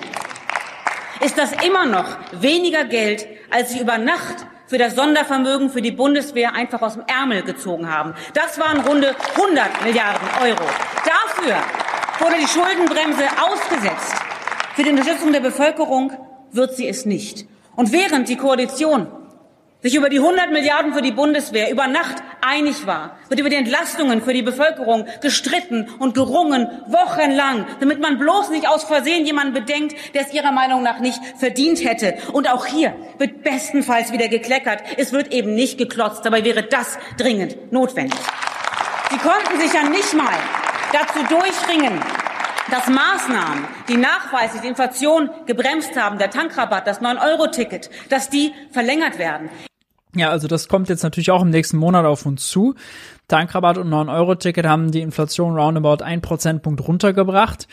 ist 1.25 1.39
das 1.39 1.53
immer 1.65 1.87
noch 1.87 2.19
weniger 2.33 2.85
Geld, 2.85 3.27
als 3.51 3.71
sie 3.71 3.81
über 3.81 3.97
Nacht 3.97 4.45
für 4.67 4.77
das 4.77 4.97
Sondervermögen 4.97 5.71
für 5.71 5.81
die 5.81 5.93
Bundeswehr 5.93 6.55
einfach 6.55 6.83
aus 6.83 6.93
dem 6.93 7.05
Ärmel 7.07 7.43
gezogen 7.43 7.91
haben. 7.91 8.13
Das 8.35 8.59
waren 8.59 8.81
runde 8.81 9.17
100 9.35 9.83
Milliarden 9.83 10.29
Euro. 10.43 10.65
Dafür 11.07 11.57
wurde 12.19 12.37
die 12.39 12.47
Schuldenbremse 12.47 13.25
ausgesetzt. 13.41 14.38
Für 14.79 14.85
die 14.85 14.91
Unterstützung 14.91 15.33
der 15.33 15.41
Bevölkerung 15.41 16.13
wird 16.53 16.77
sie 16.77 16.87
es 16.87 17.05
nicht. 17.05 17.49
Und 17.75 17.91
während 17.91 18.29
die 18.29 18.37
Koalition 18.37 19.09
sich 19.83 19.97
über 19.97 20.09
die 20.09 20.21
100 20.21 20.53
Milliarden 20.53 20.95
für 20.95 21.03
die 21.03 21.11
Bundeswehr 21.11 21.73
über 21.73 21.89
Nacht 21.89 22.23
einig 22.43 22.87
war, 22.87 23.19
wird 23.29 23.41
über 23.41 23.51
die 23.51 23.57
Entlastungen 23.57 24.23
für 24.23 24.33
die 24.33 24.43
Bevölkerung 24.43 25.07
gestritten 25.21 25.89
und 25.99 26.15
gerungen, 26.15 26.69
wochenlang, 26.87 27.67
damit 27.81 27.99
man 27.99 28.21
bloß 28.21 28.51
nicht 28.51 28.69
aus 28.69 28.85
Versehen 28.85 29.27
jemanden 29.27 29.53
bedenkt, 29.53 29.97
der 30.15 30.23
es 30.23 30.33
ihrer 30.33 30.53
Meinung 30.53 30.85
nach 30.85 31.01
nicht 31.01 31.19
verdient 31.37 31.83
hätte. 31.85 32.15
Und 32.33 32.49
auch 32.49 32.65
hier 32.65 32.95
wird 33.19 33.43
bestenfalls 33.43 34.13
wieder 34.13 34.29
gekleckert. 34.29 34.85
Es 34.97 35.11
wird 35.11 35.33
eben 35.33 35.57
nicht 35.57 35.79
geklotzt. 35.79 36.25
Dabei 36.25 36.45
wäre 36.45 36.63
das 36.63 36.99
dringend 37.17 37.73
notwendig. 37.73 38.21
Sie 39.11 39.19
konnten 39.19 39.61
sich 39.61 39.73
ja 39.73 39.89
nicht 39.89 40.15
mal 40.15 40.39
dazu 40.93 41.19
durchringen, 41.29 42.01
dass 42.71 42.89
Maßnahmen, 42.89 43.65
die 43.89 43.97
nachweislich 43.97 44.63
die 44.63 44.69
Inflation 44.69 45.31
gebremst 45.47 45.97
haben, 45.97 46.19
der 46.19 46.31
Tankrabatt, 46.31 46.87
das 46.87 47.01
9-Euro-Ticket, 47.01 47.91
dass 48.11 48.29
die 48.29 48.53
verlängert 48.71 49.19
werden. 49.19 49.49
Ja, 50.15 50.31
also 50.31 50.49
das 50.49 50.69
kommt 50.69 50.89
jetzt 50.89 51.03
natürlich 51.03 51.31
auch 51.31 51.43
im 51.43 51.51
nächsten 51.51 51.77
Monat 51.77 52.05
auf 52.05 52.27
uns 52.27 52.49
zu. 52.49 52.75
Tankrabatt 53.29 53.79
und 53.79 53.89
9-Euro-Ticket 53.89 54.67
haben 54.67 54.91
die 54.91 55.01
Inflation 55.01 55.55
roundabout 55.55 56.03
ein 56.03 56.21
Prozentpunkt 56.21 56.87
runtergebracht. 56.87 57.69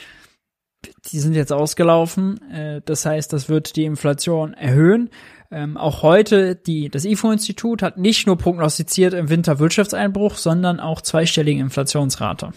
Die 1.11 1.19
sind 1.19 1.33
jetzt 1.33 1.51
ausgelaufen. 1.51 2.39
Äh, 2.51 2.81
das 2.85 3.05
heißt, 3.05 3.31
das 3.33 3.49
wird 3.49 3.75
die 3.75 3.85
Inflation 3.85 4.53
erhöhen. 4.53 5.09
Ähm, 5.51 5.77
auch 5.77 6.03
heute, 6.03 6.55
die, 6.55 6.89
das 6.89 7.05
IFO-Institut 7.05 7.81
hat 7.81 7.97
nicht 7.97 8.27
nur 8.27 8.37
prognostiziert 8.37 9.13
im 9.13 9.29
Winter 9.29 9.59
Wirtschaftseinbruch, 9.59 10.35
sondern 10.35 10.79
auch 10.79 11.01
zweistellige 11.01 11.61
Inflationsrate 11.61 12.51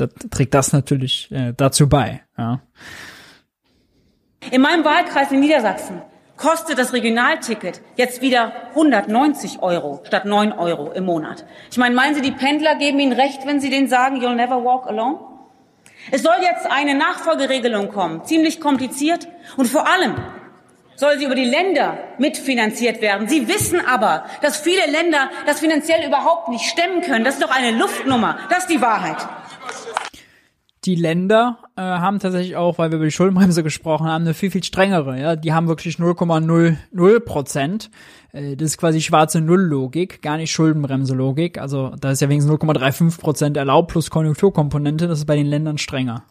da 0.00 0.06
trägt 0.30 0.54
das 0.54 0.72
natürlich 0.72 1.30
äh, 1.30 1.52
dazu 1.56 1.88
bei. 1.88 2.22
Ja. 2.38 2.60
In 4.50 4.62
meinem 4.62 4.84
Wahlkreis 4.84 5.30
in 5.30 5.40
Niedersachsen 5.40 6.02
kostet 6.36 6.78
das 6.78 6.94
Regionalticket 6.94 7.82
jetzt 7.96 8.22
wieder 8.22 8.52
190 8.70 9.60
Euro 9.60 10.00
statt 10.06 10.24
9 10.24 10.52
Euro 10.52 10.90
im 10.92 11.04
Monat. 11.04 11.44
Ich 11.70 11.76
meine, 11.76 11.94
meinen 11.94 12.14
Sie, 12.14 12.22
die 12.22 12.32
Pendler 12.32 12.76
geben 12.76 12.98
Ihnen 12.98 13.12
recht, 13.12 13.46
wenn 13.46 13.60
Sie 13.60 13.68
denen 13.68 13.88
sagen, 13.88 14.16
you'll 14.16 14.34
never 14.34 14.64
walk 14.64 14.86
alone? 14.86 15.18
Es 16.10 16.22
soll 16.22 16.36
jetzt 16.40 16.66
eine 16.70 16.94
Nachfolgeregelung 16.94 17.90
kommen, 17.90 18.24
ziemlich 18.24 18.58
kompliziert 18.58 19.28
und 19.58 19.66
vor 19.66 19.86
allem 19.86 20.14
soll 20.96 21.18
sie 21.18 21.24
über 21.24 21.34
die 21.34 21.44
Länder 21.44 21.98
mitfinanziert 22.18 23.00
werden. 23.00 23.26
Sie 23.26 23.48
wissen 23.48 23.80
aber, 23.84 24.24
dass 24.42 24.58
viele 24.58 24.86
Länder 24.86 25.30
das 25.46 25.60
finanziell 25.60 26.06
überhaupt 26.06 26.48
nicht 26.48 26.66
stemmen 26.66 27.00
können. 27.00 27.24
Das 27.24 27.34
ist 27.34 27.42
doch 27.42 27.50
eine 27.50 27.76
Luftnummer. 27.76 28.38
Das 28.50 28.60
ist 28.60 28.70
die 28.70 28.80
Wahrheit 28.80 29.16
die 30.84 30.94
Länder 30.94 31.58
äh, 31.76 31.82
haben 31.82 32.20
tatsächlich 32.20 32.56
auch, 32.56 32.78
weil 32.78 32.90
wir 32.90 32.96
über 32.96 33.04
die 33.04 33.10
Schuldenbremse 33.10 33.62
gesprochen 33.62 34.06
haben, 34.06 34.22
eine 34.22 34.34
viel, 34.34 34.50
viel 34.50 34.64
strengere. 34.64 35.20
Ja? 35.20 35.36
Die 35.36 35.52
haben 35.52 35.68
wirklich 35.68 35.96
0,00 35.96 37.20
Prozent. 37.20 37.90
Äh, 38.32 38.56
das 38.56 38.70
ist 38.70 38.78
quasi 38.78 39.02
schwarze 39.02 39.40
Null-Logik, 39.42 40.22
gar 40.22 40.38
nicht 40.38 40.50
Schuldenbremse-Logik. 40.52 41.58
Also 41.58 41.92
da 42.00 42.12
ist 42.12 42.22
ja 42.22 42.30
wenigstens 42.30 42.54
0,35 42.54 43.20
Prozent 43.20 43.56
erlaubt 43.58 43.90
plus 43.90 44.10
Konjunkturkomponente. 44.10 45.06
Das 45.06 45.18
ist 45.18 45.26
bei 45.26 45.36
den 45.36 45.46
Ländern 45.46 45.76
strenger. 45.76 46.24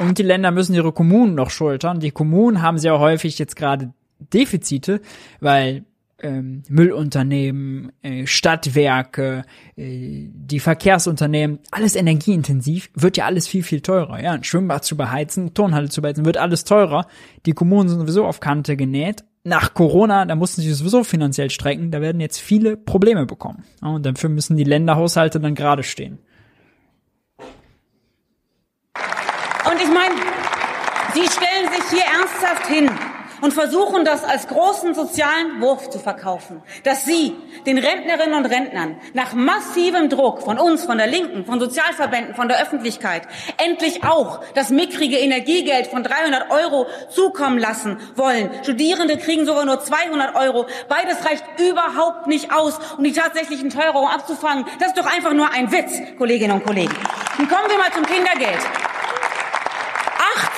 Und 0.00 0.18
die 0.18 0.22
Länder 0.22 0.50
müssen 0.52 0.74
ihre 0.74 0.92
Kommunen 0.92 1.34
noch 1.34 1.50
schultern. 1.50 2.00
Die 2.00 2.10
Kommunen 2.12 2.62
haben 2.62 2.78
sehr 2.78 2.98
häufig 2.98 3.38
jetzt 3.38 3.56
gerade 3.56 3.92
Defizite, 4.32 5.00
weil 5.40 5.84
ähm, 6.22 6.62
Müllunternehmen, 6.68 7.92
äh, 8.02 8.26
Stadtwerke, 8.26 9.44
äh, 9.76 10.28
die 10.32 10.60
Verkehrsunternehmen, 10.60 11.58
alles 11.70 11.96
energieintensiv, 11.96 12.90
wird 12.94 13.16
ja 13.16 13.26
alles 13.26 13.46
viel, 13.46 13.62
viel 13.62 13.80
teurer. 13.80 14.22
Ja, 14.22 14.32
ein 14.32 14.44
Schwimmbad 14.44 14.84
zu 14.84 14.96
beheizen, 14.96 15.54
Turnhalle 15.54 15.88
zu 15.88 16.02
beheizen, 16.02 16.24
wird 16.24 16.36
alles 16.36 16.64
teurer. 16.64 17.06
Die 17.46 17.52
Kommunen 17.52 17.88
sind 17.88 18.00
sowieso 18.00 18.26
auf 18.26 18.40
Kante 18.40 18.76
genäht. 18.76 19.24
Nach 19.44 19.74
Corona, 19.74 20.24
da 20.24 20.36
mussten 20.36 20.62
sie 20.62 20.72
sowieso 20.72 21.02
finanziell 21.02 21.50
strecken, 21.50 21.90
da 21.90 22.00
werden 22.00 22.20
jetzt 22.20 22.38
viele 22.38 22.76
Probleme 22.76 23.26
bekommen. 23.26 23.64
Und 23.80 24.06
dafür 24.06 24.30
müssen 24.30 24.56
die 24.56 24.64
Länderhaushalte 24.64 25.40
dann 25.40 25.56
gerade 25.56 25.82
stehen. 25.82 26.18
Und 29.64 29.80
ich 29.80 29.88
meine, 29.88 30.14
Sie 31.14 31.28
stellen 31.28 31.68
sich 31.70 31.90
hier 31.90 32.04
ernsthaft 32.04 32.66
hin 32.68 32.88
und 33.42 33.52
versuchen 33.52 34.04
das 34.04 34.24
als 34.24 34.48
großen 34.48 34.94
sozialen 34.94 35.60
Wurf 35.60 35.90
zu 35.90 35.98
verkaufen, 35.98 36.62
dass 36.84 37.04
sie 37.04 37.34
den 37.66 37.76
Rentnerinnen 37.76 38.34
und 38.34 38.46
Rentnern 38.46 38.96
nach 39.12 39.34
massivem 39.34 40.08
Druck 40.08 40.42
von 40.42 40.58
uns, 40.58 40.84
von 40.84 40.96
der 40.96 41.08
Linken, 41.08 41.44
von 41.44 41.60
Sozialverbänden, 41.60 42.34
von 42.34 42.48
der 42.48 42.62
Öffentlichkeit 42.62 43.22
endlich 43.58 44.04
auch 44.04 44.40
das 44.54 44.70
mickrige 44.70 45.18
Energiegeld 45.18 45.88
von 45.88 46.04
300 46.04 46.50
Euro 46.50 46.86
zukommen 47.10 47.58
lassen 47.58 47.98
wollen. 48.14 48.50
Studierende 48.62 49.18
kriegen 49.18 49.44
sogar 49.44 49.64
nur 49.64 49.80
200 49.80 50.36
Euro. 50.36 50.66
Beides 50.88 51.24
reicht 51.26 51.44
überhaupt 51.58 52.28
nicht 52.28 52.52
aus, 52.52 52.78
um 52.96 53.04
die 53.04 53.12
tatsächlichen 53.12 53.70
Teuerungen 53.70 54.08
abzufangen. 54.08 54.64
Das 54.78 54.88
ist 54.88 54.98
doch 54.98 55.12
einfach 55.12 55.32
nur 55.32 55.50
ein 55.50 55.70
Witz, 55.72 56.00
Kolleginnen 56.16 56.52
und 56.52 56.64
Kollegen. 56.64 56.94
Und 57.38 57.48
kommen 57.48 57.68
wir 57.68 57.78
mal 57.78 57.92
zum 57.92 58.06
Kindergeld. 58.06 58.60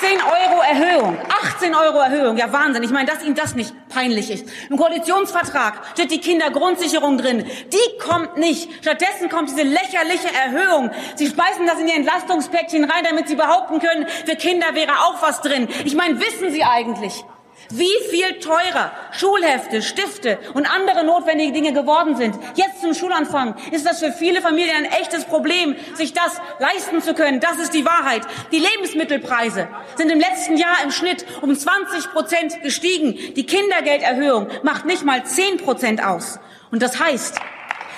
18 0.04 0.20
Euro 0.20 0.60
Erhöhung. 0.60 1.18
18 1.44 1.74
Euro 1.74 1.98
Erhöhung. 1.98 2.36
Ja, 2.36 2.52
Wahnsinn. 2.52 2.82
Ich 2.82 2.90
meine, 2.90 3.10
dass 3.10 3.24
Ihnen 3.24 3.34
das 3.34 3.54
nicht 3.54 3.72
peinlich 3.88 4.30
ist. 4.30 4.46
Im 4.68 4.76
Koalitionsvertrag 4.76 5.80
steht 5.92 6.10
die 6.10 6.20
Kindergrundsicherung 6.20 7.16
drin. 7.16 7.44
Die 7.72 7.98
kommt 7.98 8.36
nicht. 8.36 8.68
Stattdessen 8.82 9.30
kommt 9.30 9.48
diese 9.48 9.62
lächerliche 9.62 10.28
Erhöhung. 10.34 10.90
Sie 11.16 11.26
speisen 11.26 11.66
das 11.66 11.78
in 11.80 11.88
Ihr 11.88 11.96
Entlastungspäckchen 11.96 12.84
rein, 12.84 13.04
damit 13.08 13.28
Sie 13.28 13.34
behaupten 13.34 13.80
können, 13.80 14.06
für 14.26 14.36
Kinder 14.36 14.74
wäre 14.74 14.92
auch 14.92 15.22
was 15.22 15.40
drin. 15.40 15.68
Ich 15.84 15.94
meine, 15.94 16.20
wissen 16.20 16.50
Sie 16.50 16.64
eigentlich, 16.64 17.24
wie 17.70 17.92
viel 18.10 18.38
teurer 18.40 18.92
Schulhefte, 19.12 19.82
Stifte 19.82 20.38
und 20.54 20.66
andere 20.66 21.04
notwendige 21.04 21.52
Dinge 21.52 21.72
geworden 21.72 22.16
sind. 22.16 22.34
Jetzt 22.54 22.80
zum 22.80 22.94
Schulanfang 22.94 23.54
ist 23.70 23.86
das 23.86 24.00
für 24.00 24.12
viele 24.12 24.40
Familien 24.40 24.76
ein 24.76 24.92
echtes 24.92 25.24
Problem, 25.24 25.76
sich 25.94 26.12
das 26.12 26.40
leisten 26.58 27.02
zu 27.02 27.14
können. 27.14 27.40
Das 27.40 27.58
ist 27.58 27.74
die 27.74 27.84
Wahrheit. 27.84 28.22
Die 28.52 28.58
Lebensmittelpreise 28.58 29.68
sind 29.96 30.10
im 30.10 30.20
letzten 30.20 30.56
Jahr 30.56 30.82
im 30.82 30.90
Schnitt 30.90 31.24
um 31.42 31.54
20 31.54 32.10
Prozent 32.12 32.62
gestiegen. 32.62 33.18
Die 33.34 33.46
Kindergelderhöhung 33.46 34.48
macht 34.62 34.84
nicht 34.84 35.04
mal 35.04 35.24
10 35.24 35.58
Prozent 35.58 36.04
aus. 36.04 36.38
Und 36.70 36.82
das 36.82 36.98
heißt, 36.98 37.38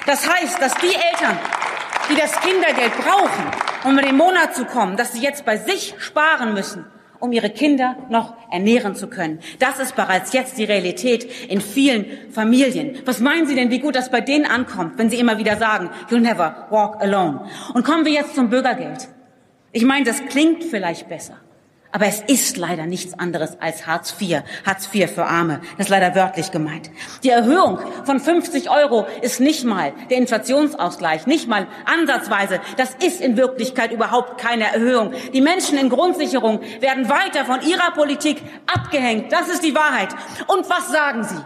das 0.07 0.29
heißt, 0.29 0.61
dass 0.61 0.75
die 0.75 0.95
Eltern, 0.95 1.39
die 2.11 2.17
das 2.17 2.41
Kindergeld 2.41 2.97
brauchen, 2.99 3.51
um 3.85 3.99
in 3.99 4.07
den 4.07 4.17
Monat 4.17 4.55
zu 4.55 4.65
kommen, 4.65 4.97
dass 4.97 5.13
sie 5.13 5.21
jetzt 5.21 5.45
bei 5.45 5.57
sich 5.57 5.95
sparen 5.99 6.55
müssen 6.55 6.85
um 7.21 7.33
ihre 7.33 7.51
Kinder 7.51 7.97
noch 8.09 8.35
ernähren 8.51 8.95
zu 8.95 9.09
können. 9.09 9.41
Das 9.59 9.79
ist 9.79 9.97
bereits 9.97 10.33
jetzt 10.33 10.59
die 10.59 10.65
Realität 10.65 11.25
in 11.49 11.61
vielen 11.61 12.31
Familien. 12.31 12.99
Was 13.05 13.21
meinen 13.21 13.47
Sie 13.47 13.55
denn, 13.55 13.71
wie 13.71 13.81
gut 13.81 13.97
das 13.97 14.11
bei 14.11 14.21
denen 14.21 14.45
ankommt, 14.45 14.99
wenn 14.99 15.11
Sie 15.11 15.19
immer 15.19 15.39
wieder 15.39 15.57
sagen, 15.57 15.91
you'll 16.11 16.21
never 16.21 16.67
walk 16.71 17.01
alone? 17.01 17.49
Und 17.75 17.85
kommen 17.85 18.05
wir 18.05 18.13
jetzt 18.13 18.35
zum 18.35 18.51
Bürgergeld. 18.51 19.09
Ich 19.73 19.85
meine, 19.85 20.05
das 20.05 20.25
klingt 20.27 20.65
vielleicht 20.65 21.09
besser. 21.09 21.37
Aber 21.93 22.07
es 22.07 22.21
ist 22.21 22.57
leider 22.57 22.87
nichts 22.87 23.19
anderes 23.19 23.61
als 23.61 23.87
Hartz 23.87 24.15
IV. 24.21 24.43
Hartz 24.65 24.89
IV 24.93 25.11
für 25.11 25.25
Arme. 25.25 25.61
Das 25.77 25.87
ist 25.87 25.91
leider 25.91 26.15
wörtlich 26.15 26.51
gemeint. 26.51 26.91
Die 27.23 27.31
Erhöhung 27.31 27.79
von 28.05 28.21
50 28.21 28.71
Euro 28.71 29.07
ist 29.23 29.41
nicht 29.41 29.65
mal 29.65 29.93
der 30.11 30.19
Inflationsausgleich, 30.19 31.27
nicht 31.27 31.49
mal 31.49 31.67
ansatzweise. 31.85 32.61
Das 32.77 32.95
ist 32.95 33.21
in 33.21 33.37
Wirklichkeit 33.37 33.93
überhaupt 33.93 34.39
keine 34.41 34.65
Erhöhung. 34.73 35.13
Die 35.33 35.41
Menschen 35.41 35.79
in 35.79 35.89
Grundsicherung 35.89 36.61
werden 36.81 37.09
weiter 37.09 37.45
von 37.45 37.63
ihrer 37.63 37.93
Politik 37.93 38.43
abgehängt. 38.67 39.33
Das 39.33 39.49
ist 39.49 39.65
die 39.65 39.75
Wahrheit. 39.75 40.09
Und 40.49 40.69
was 40.69 40.91
sagen 40.91 41.25
Sie 41.25 41.37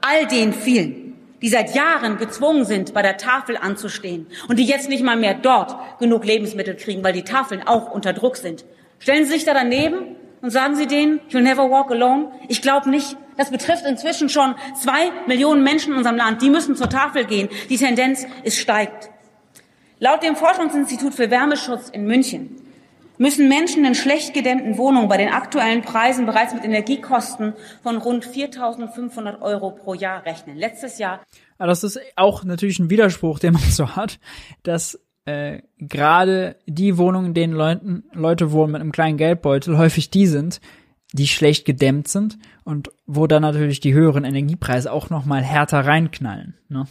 all 0.00 0.26
den 0.26 0.52
vielen, 0.52 1.14
die 1.42 1.48
seit 1.48 1.74
Jahren 1.74 2.16
gezwungen 2.18 2.64
sind, 2.64 2.94
bei 2.94 3.02
der 3.02 3.16
Tafel 3.16 3.56
anzustehen 3.56 4.26
und 4.48 4.58
die 4.58 4.64
jetzt 4.64 4.88
nicht 4.88 5.02
mal 5.02 5.16
mehr 5.16 5.34
dort 5.34 5.76
genug 5.98 6.24
Lebensmittel 6.24 6.76
kriegen, 6.76 7.02
weil 7.02 7.12
die 7.12 7.24
Tafeln 7.24 7.66
auch 7.66 7.90
unter 7.90 8.12
Druck 8.12 8.36
sind? 8.36 8.64
Stellen 8.98 9.24
Sie 9.24 9.32
sich 9.32 9.44
da 9.44 9.54
daneben 9.54 10.16
und 10.42 10.50
sagen 10.50 10.76
Sie 10.76 10.86
denen, 10.86 11.20
you'll 11.30 11.42
never 11.42 11.70
walk 11.70 11.90
alone? 11.90 12.30
Ich 12.48 12.62
glaube 12.62 12.90
nicht. 12.90 13.16
Das 13.36 13.50
betrifft 13.50 13.84
inzwischen 13.84 14.28
schon 14.28 14.54
zwei 14.80 15.10
Millionen 15.26 15.62
Menschen 15.62 15.92
in 15.92 15.98
unserem 15.98 16.16
Land. 16.16 16.40
Die 16.40 16.50
müssen 16.50 16.74
zur 16.74 16.88
Tafel 16.88 17.26
gehen. 17.26 17.48
Die 17.68 17.76
Tendenz 17.76 18.26
ist 18.44 18.58
steigt. 18.58 19.10
Laut 19.98 20.22
dem 20.22 20.36
Forschungsinstitut 20.36 21.14
für 21.14 21.30
Wärmeschutz 21.30 21.88
in 21.90 22.06
München 22.06 22.62
müssen 23.18 23.48
Menschen 23.48 23.84
in 23.84 23.94
schlecht 23.94 24.34
gedämmten 24.34 24.76
Wohnungen 24.76 25.08
bei 25.08 25.16
den 25.16 25.30
aktuellen 25.30 25.82
Preisen 25.82 26.26
bereits 26.26 26.54
mit 26.54 26.64
Energiekosten 26.64 27.54
von 27.82 27.96
rund 27.96 28.26
4.500 28.26 29.40
Euro 29.40 29.70
pro 29.70 29.94
Jahr 29.94 30.24
rechnen. 30.24 30.56
Letztes 30.56 30.98
Jahr. 30.98 31.20
Aber 31.58 31.68
das 31.68 31.82
ist 31.82 31.98
auch 32.16 32.44
natürlich 32.44 32.78
ein 32.78 32.90
Widerspruch, 32.90 33.38
den 33.38 33.54
man 33.54 33.62
so 33.62 33.96
hat, 33.96 34.18
dass 34.62 35.00
äh, 35.26 35.60
gerade 35.78 36.56
die 36.66 36.96
Wohnungen, 36.98 37.26
in 37.26 37.34
denen 37.34 37.52
Leuten, 37.52 38.04
Leute 38.12 38.52
wohnen 38.52 38.72
mit 38.72 38.80
einem 38.80 38.92
kleinen 38.92 39.18
Geldbeutel, 39.18 39.76
häufig 39.76 40.10
die 40.10 40.26
sind, 40.26 40.60
die 41.12 41.26
schlecht 41.26 41.64
gedämmt 41.64 42.08
sind 42.08 42.38
und 42.64 42.90
wo 43.06 43.26
dann 43.26 43.42
natürlich 43.42 43.80
die 43.80 43.94
höheren 43.94 44.24
Energiepreise 44.24 44.90
auch 44.90 45.10
noch 45.10 45.24
mal 45.24 45.42
härter 45.42 45.80
reinknallen. 45.84 46.54
Ne? 46.68 46.86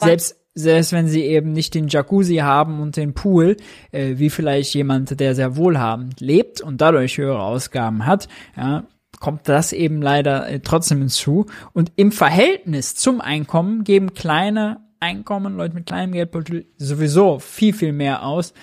Selbst 0.00 0.36
selbst 0.54 0.92
wenn 0.92 1.08
sie 1.08 1.22
eben 1.22 1.52
nicht 1.52 1.74
den 1.74 1.88
Jacuzzi 1.88 2.36
haben 2.36 2.80
und 2.80 2.96
den 2.96 3.14
Pool, 3.14 3.56
äh, 3.90 4.18
wie 4.18 4.28
vielleicht 4.28 4.74
jemand, 4.74 5.18
der 5.18 5.34
sehr 5.34 5.56
wohlhabend 5.56 6.20
lebt 6.20 6.60
und 6.60 6.82
dadurch 6.82 7.16
höhere 7.16 7.42
Ausgaben 7.42 8.04
hat, 8.04 8.28
ja, 8.54 8.84
kommt 9.18 9.48
das 9.48 9.72
eben 9.72 10.02
leider 10.02 10.48
äh, 10.48 10.60
trotzdem 10.60 10.98
hinzu. 10.98 11.46
Und 11.72 11.92
im 11.96 12.12
Verhältnis 12.12 12.94
zum 12.94 13.22
Einkommen 13.22 13.84
geben 13.84 14.12
kleine 14.12 14.80
Einkommen, 15.02 15.56
Leute 15.56 15.74
mit 15.74 15.86
kleinem 15.86 16.12
Geldbeutel 16.12 16.64
sowieso 16.78 17.40
viel, 17.40 17.74
viel 17.74 17.92
mehr 17.92 18.24
aus 18.24 18.54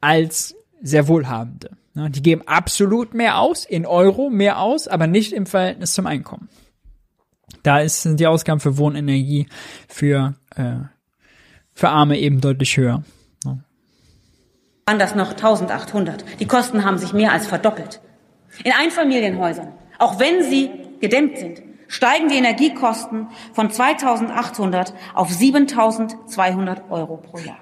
als 0.00 0.54
sehr 0.82 1.08
Wohlhabende. 1.08 1.70
Die 1.94 2.22
geben 2.22 2.42
absolut 2.46 3.14
mehr 3.14 3.38
aus, 3.38 3.64
in 3.64 3.86
Euro 3.86 4.28
mehr 4.28 4.60
aus, 4.60 4.86
aber 4.86 5.06
nicht 5.06 5.32
im 5.32 5.46
Verhältnis 5.46 5.94
zum 5.94 6.06
Einkommen. 6.06 6.50
Da 7.62 7.80
ist, 7.80 8.02
sind 8.02 8.20
die 8.20 8.26
Ausgaben 8.26 8.60
für 8.60 8.76
Wohnenergie 8.76 9.48
für, 9.88 10.34
äh, 10.54 10.74
für 11.72 11.88
Arme 11.88 12.18
eben 12.18 12.42
deutlich 12.42 12.76
höher. 12.76 13.02
Ja. 13.44 13.58
Waren 14.84 14.98
das 14.98 15.14
noch 15.14 15.30
1800. 15.30 16.24
Die 16.38 16.46
Kosten 16.46 16.84
haben 16.84 16.98
sich 16.98 17.14
mehr 17.14 17.32
als 17.32 17.46
verdoppelt. 17.46 18.02
In 18.64 18.72
Einfamilienhäusern, 18.72 19.72
auch 19.98 20.20
wenn 20.20 20.42
sie 20.42 20.70
gedämmt 21.00 21.38
sind, 21.38 21.62
steigen 21.88 22.28
die 22.28 22.36
Energiekosten 22.36 23.28
von 23.52 23.70
2.800 23.70 24.92
auf 25.14 25.30
7.200 25.30 26.90
Euro 26.90 27.16
pro 27.16 27.38
Jahr. 27.38 27.58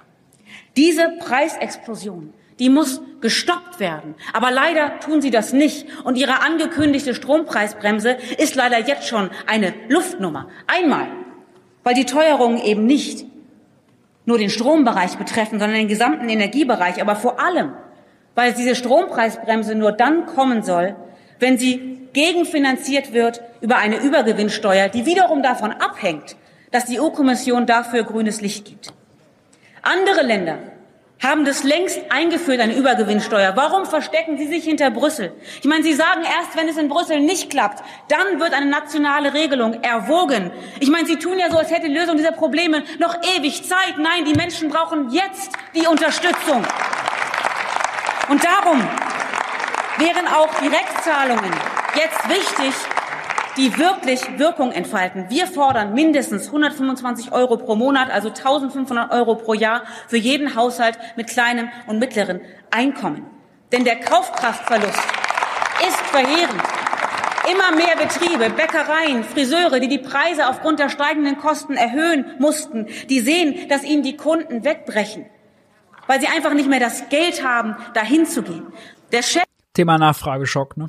Diese 0.76 1.10
Preisexplosion, 1.20 2.32
die 2.59 2.68
muss 2.68 3.01
gestoppt 3.20 3.80
werden. 3.80 4.14
Aber 4.32 4.51
leider 4.51 5.01
tun 5.01 5.20
sie 5.20 5.30
das 5.30 5.52
nicht. 5.52 5.86
Und 6.05 6.16
ihre 6.16 6.42
angekündigte 6.42 7.14
Strompreisbremse 7.14 8.16
ist 8.38 8.55
leider 8.55 8.78
jetzt 8.78 9.09
schon 9.09 9.30
eine 9.46 9.74
Luftnummer. 9.88 10.48
Einmal, 10.66 11.09
weil 11.82 11.94
die 11.94 12.06
Teuerungen 12.06 12.60
eben 12.62 12.86
nicht 12.86 13.26
nur 14.26 14.38
den 14.38 14.51
Strombereich 14.51 15.16
betreffen, 15.16 15.59
sondern 15.59 15.78
den 15.78 15.88
gesamten 15.88 16.28
Energiebereich. 16.28 17.01
Aber 17.01 17.16
vor 17.16 17.40
allem, 17.40 17.72
weil 18.34 18.52
diese 18.52 18.74
Strompreisbremse 18.74 19.74
nur 19.74 19.92
dann 19.92 20.26
kommen 20.26 20.62
soll, 20.62 20.96
wenn 21.44 21.58
sie 21.58 22.08
gegenfinanziert 22.14 23.12
wird 23.12 23.42
über 23.60 23.76
eine 23.76 23.98
Übergewinnsteuer, 23.98 24.88
die 24.88 25.04
wiederum 25.04 25.42
davon 25.42 25.72
abhängt, 25.72 26.36
dass 26.70 26.86
die 26.86 26.98
EU-Kommission 26.98 27.66
dafür 27.66 28.02
grünes 28.04 28.40
Licht 28.40 28.64
gibt. 28.64 28.94
Andere 29.82 30.22
Länder 30.22 30.58
haben 31.22 31.44
das 31.44 31.62
längst 31.62 32.00
eingeführt, 32.08 32.60
eine 32.60 32.74
Übergewinnsteuer. 32.74 33.56
Warum 33.56 33.84
verstecken 33.84 34.38
Sie 34.38 34.46
sich 34.46 34.64
hinter 34.64 34.90
Brüssel? 34.90 35.32
Ich 35.60 35.68
meine, 35.68 35.84
Sie 35.84 35.92
sagen 35.92 36.22
erst, 36.22 36.56
wenn 36.56 36.66
es 36.66 36.78
in 36.78 36.88
Brüssel 36.88 37.20
nicht 37.20 37.50
klappt, 37.50 37.84
dann 38.08 38.40
wird 38.40 38.54
eine 38.54 38.70
nationale 38.70 39.34
Regelung 39.34 39.82
erwogen. 39.82 40.50
Ich 40.80 40.88
meine, 40.88 41.06
Sie 41.06 41.16
tun 41.16 41.38
ja 41.38 41.50
so, 41.50 41.58
als 41.58 41.70
hätte 41.70 41.88
die 41.88 41.94
Lösung 41.94 42.16
dieser 42.16 42.32
Probleme 42.32 42.84
noch 42.98 43.18
ewig 43.36 43.64
Zeit. 43.64 43.98
Nein, 43.98 44.24
die 44.24 44.34
Menschen 44.34 44.70
brauchen 44.70 45.10
jetzt 45.10 45.52
die 45.74 45.86
Unterstützung. 45.86 46.64
Und 48.30 48.42
darum 48.42 48.80
wären 49.98 50.26
auch 50.28 50.52
Direktzahlungen 50.60 51.52
jetzt 51.94 52.28
wichtig, 52.28 52.74
die 53.56 53.78
wirklich 53.78 54.38
Wirkung 54.38 54.72
entfalten. 54.72 55.26
Wir 55.28 55.46
fordern 55.46 55.94
mindestens 55.94 56.46
125 56.46 57.32
Euro 57.32 57.56
pro 57.56 57.76
Monat, 57.76 58.10
also 58.10 58.28
1500 58.28 59.12
Euro 59.12 59.36
pro 59.36 59.54
Jahr 59.54 59.84
für 60.08 60.16
jeden 60.16 60.56
Haushalt 60.56 60.98
mit 61.16 61.28
kleinem 61.28 61.68
und 61.86 61.98
mittleren 61.98 62.40
Einkommen. 62.70 63.26
Denn 63.72 63.84
der 63.84 63.96
Kaufkraftverlust 63.96 64.98
ist 65.86 66.00
verheerend. 66.10 66.62
Immer 67.50 67.76
mehr 67.76 67.94
Betriebe, 67.96 68.50
Bäckereien, 68.50 69.22
Friseure, 69.22 69.78
die 69.78 69.88
die 69.88 69.98
Preise 69.98 70.48
aufgrund 70.48 70.78
der 70.78 70.88
steigenden 70.88 71.38
Kosten 71.38 71.74
erhöhen 71.74 72.24
mussten, 72.38 72.86
die 73.10 73.20
sehen, 73.20 73.68
dass 73.68 73.84
ihnen 73.84 74.02
die 74.02 74.16
Kunden 74.16 74.64
wegbrechen, 74.64 75.26
weil 76.06 76.20
sie 76.20 76.26
einfach 76.26 76.54
nicht 76.54 76.70
mehr 76.70 76.80
das 76.80 77.08
Geld 77.10 77.44
haben, 77.44 77.76
dahin 77.92 78.24
zu 78.24 78.42
gehen. 78.42 78.72
Der 79.12 79.22
Chef 79.22 79.44
Thema 79.74 79.98
Nachfrageschock, 79.98 80.76
ne? 80.76 80.88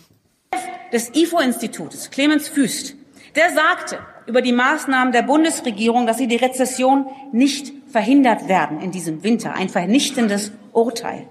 des 0.91 1.11
IFO-Institutes, 1.13 2.09
Clemens 2.09 2.47
Füst, 2.47 2.95
der 3.35 3.49
sagte 3.53 3.99
über 4.27 4.41
die 4.41 4.53
Maßnahmen 4.53 5.11
der 5.11 5.23
Bundesregierung, 5.23 6.07
dass 6.07 6.17
sie 6.17 6.27
die 6.27 6.37
Rezession 6.37 7.07
nicht 7.33 7.73
verhindert 7.91 8.47
werden 8.47 8.79
in 8.79 8.91
diesem 8.91 9.23
Winter. 9.23 9.53
Ein 9.53 9.69
vernichtendes 9.69 10.51
Urteil. 10.71 11.27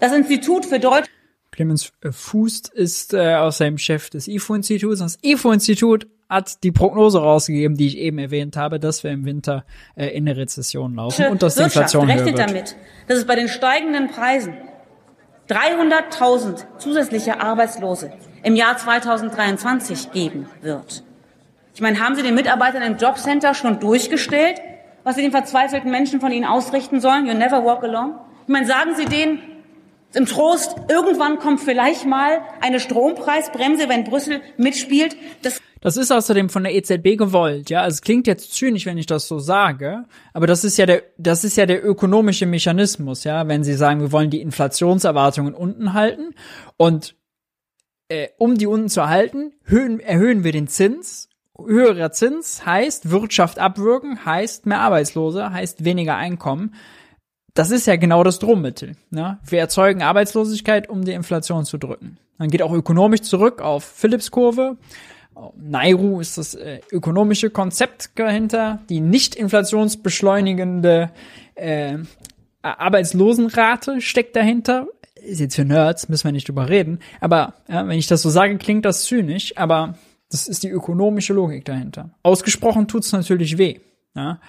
Das 0.00 0.12
Institut 0.12 0.66
für 0.66 0.78
Deutsch 0.78 1.08
Clemens 1.50 1.92
Fußt 2.08 2.68
ist 2.68 3.14
äh, 3.14 3.34
außerdem 3.34 3.78
Chef 3.78 4.10
des 4.10 4.28
IFO-Instituts. 4.28 5.00
Das 5.00 5.18
IFO-Institut 5.22 6.06
hat 6.28 6.62
die 6.62 6.70
Prognose 6.70 7.18
rausgegeben, 7.18 7.76
die 7.76 7.88
ich 7.88 7.98
eben 7.98 8.18
erwähnt 8.18 8.56
habe, 8.56 8.78
dass 8.78 9.02
wir 9.02 9.10
im 9.10 9.24
Winter 9.24 9.64
äh, 9.96 10.06
in 10.08 10.28
eine 10.28 10.36
Rezession 10.36 10.94
laufen 10.94 11.26
und 11.26 11.42
dass 11.42 11.56
die 11.56 11.64
Inflation 11.64 12.06
höher 12.06 12.24
rechnet 12.24 12.38
damit, 12.38 12.76
dass 13.08 13.18
es 13.18 13.26
bei 13.26 13.34
den 13.34 13.48
steigenden 13.48 14.08
Preisen 14.08 14.54
300.000 15.48 16.78
zusätzliche 16.78 17.40
Arbeitslose 17.40 18.12
im 18.42 18.54
Jahr 18.54 18.76
2023 18.76 20.12
geben 20.12 20.48
wird. 20.60 21.02
Ich 21.74 21.80
meine, 21.80 22.00
haben 22.00 22.16
Sie 22.16 22.22
den 22.22 22.34
Mitarbeitern 22.34 22.82
im 22.82 22.96
Jobcenter 22.96 23.54
schon 23.54 23.80
durchgestellt, 23.80 24.60
was 25.04 25.16
Sie 25.16 25.22
den 25.22 25.30
verzweifelten 25.30 25.90
Menschen 25.90 26.20
von 26.20 26.32
Ihnen 26.32 26.44
ausrichten 26.44 27.00
sollen? 27.00 27.26
You 27.26 27.34
never 27.34 27.64
walk 27.64 27.82
alone. 27.82 28.18
Ich 28.42 28.48
meine, 28.52 28.66
sagen 28.66 28.94
Sie 28.94 29.06
denen 29.06 29.40
im 30.14 30.26
Trost, 30.26 30.74
irgendwann 30.88 31.38
kommt 31.38 31.60
vielleicht 31.60 32.06
mal 32.06 32.40
eine 32.60 32.80
Strompreisbremse, 32.80 33.88
wenn 33.88 34.04
Brüssel 34.04 34.40
mitspielt. 34.56 35.16
Das 35.42 35.60
das 35.80 35.96
ist 35.96 36.12
außerdem 36.12 36.48
von 36.48 36.64
der 36.64 36.74
EZB 36.74 37.16
gewollt, 37.16 37.70
ja. 37.70 37.82
Also 37.82 37.96
es 37.96 38.02
klingt 38.02 38.26
jetzt 38.26 38.54
zynisch, 38.54 38.86
wenn 38.86 38.98
ich 38.98 39.06
das 39.06 39.28
so 39.28 39.38
sage, 39.38 40.04
aber 40.32 40.46
das 40.46 40.64
ist 40.64 40.76
ja 40.78 40.86
der, 40.86 41.02
das 41.18 41.44
ist 41.44 41.56
ja 41.56 41.66
der 41.66 41.84
ökonomische 41.84 42.46
Mechanismus, 42.46 43.24
ja. 43.24 43.46
Wenn 43.48 43.64
Sie 43.64 43.74
sagen, 43.74 44.00
wir 44.00 44.12
wollen 44.12 44.30
die 44.30 44.40
Inflationserwartungen 44.40 45.54
unten 45.54 45.92
halten 45.92 46.34
und 46.76 47.14
äh, 48.08 48.28
um 48.38 48.56
die 48.56 48.66
unten 48.66 48.88
zu 48.88 49.08
halten, 49.08 49.52
erhöhen, 49.64 50.00
erhöhen 50.00 50.44
wir 50.44 50.52
den 50.52 50.68
Zins. 50.68 51.28
Höherer 51.56 52.12
Zins 52.12 52.64
heißt 52.64 53.10
Wirtschaft 53.10 53.58
abwürgen, 53.58 54.24
heißt 54.24 54.66
mehr 54.66 54.80
Arbeitslose, 54.80 55.52
heißt 55.52 55.84
weniger 55.84 56.16
Einkommen. 56.16 56.74
Das 57.54 57.72
ist 57.72 57.86
ja 57.86 57.96
genau 57.96 58.22
das 58.22 58.38
Drohmittel. 58.38 58.96
Ne? 59.10 59.38
Wir 59.44 59.58
erzeugen 59.58 60.02
Arbeitslosigkeit, 60.02 60.88
um 60.88 61.04
die 61.04 61.12
Inflation 61.12 61.64
zu 61.64 61.76
drücken. 61.76 62.18
Man 62.36 62.50
geht 62.50 62.62
auch 62.62 62.72
ökonomisch 62.72 63.22
zurück 63.22 63.60
auf 63.60 63.84
Phillips 63.84 64.30
Kurve. 64.30 64.76
Nairu 65.56 66.20
ist 66.20 66.38
das 66.38 66.54
äh, 66.54 66.80
ökonomische 66.90 67.50
Konzept 67.50 68.10
dahinter, 68.16 68.80
die 68.88 69.00
nicht 69.00 69.34
inflationsbeschleunigende 69.34 71.10
äh, 71.54 71.98
Arbeitslosenrate 72.62 74.00
steckt 74.00 74.36
dahinter. 74.36 74.88
Ist 75.14 75.40
jetzt 75.40 75.56
für 75.56 75.64
Nerds, 75.64 76.08
müssen 76.08 76.24
wir 76.24 76.32
nicht 76.32 76.48
drüber 76.48 76.68
reden. 76.68 77.00
Aber 77.20 77.54
ja, 77.68 77.86
wenn 77.86 77.98
ich 77.98 78.06
das 78.06 78.22
so 78.22 78.30
sage, 78.30 78.56
klingt 78.58 78.84
das 78.84 79.04
zynisch, 79.04 79.56
aber 79.56 79.94
das 80.30 80.48
ist 80.48 80.62
die 80.62 80.68
ökonomische 80.68 81.32
Logik 81.32 81.64
dahinter. 81.64 82.10
Ausgesprochen 82.22 82.88
tut's 82.88 83.12
natürlich 83.12 83.58
weh. 83.58 83.80
Ja? 84.14 84.40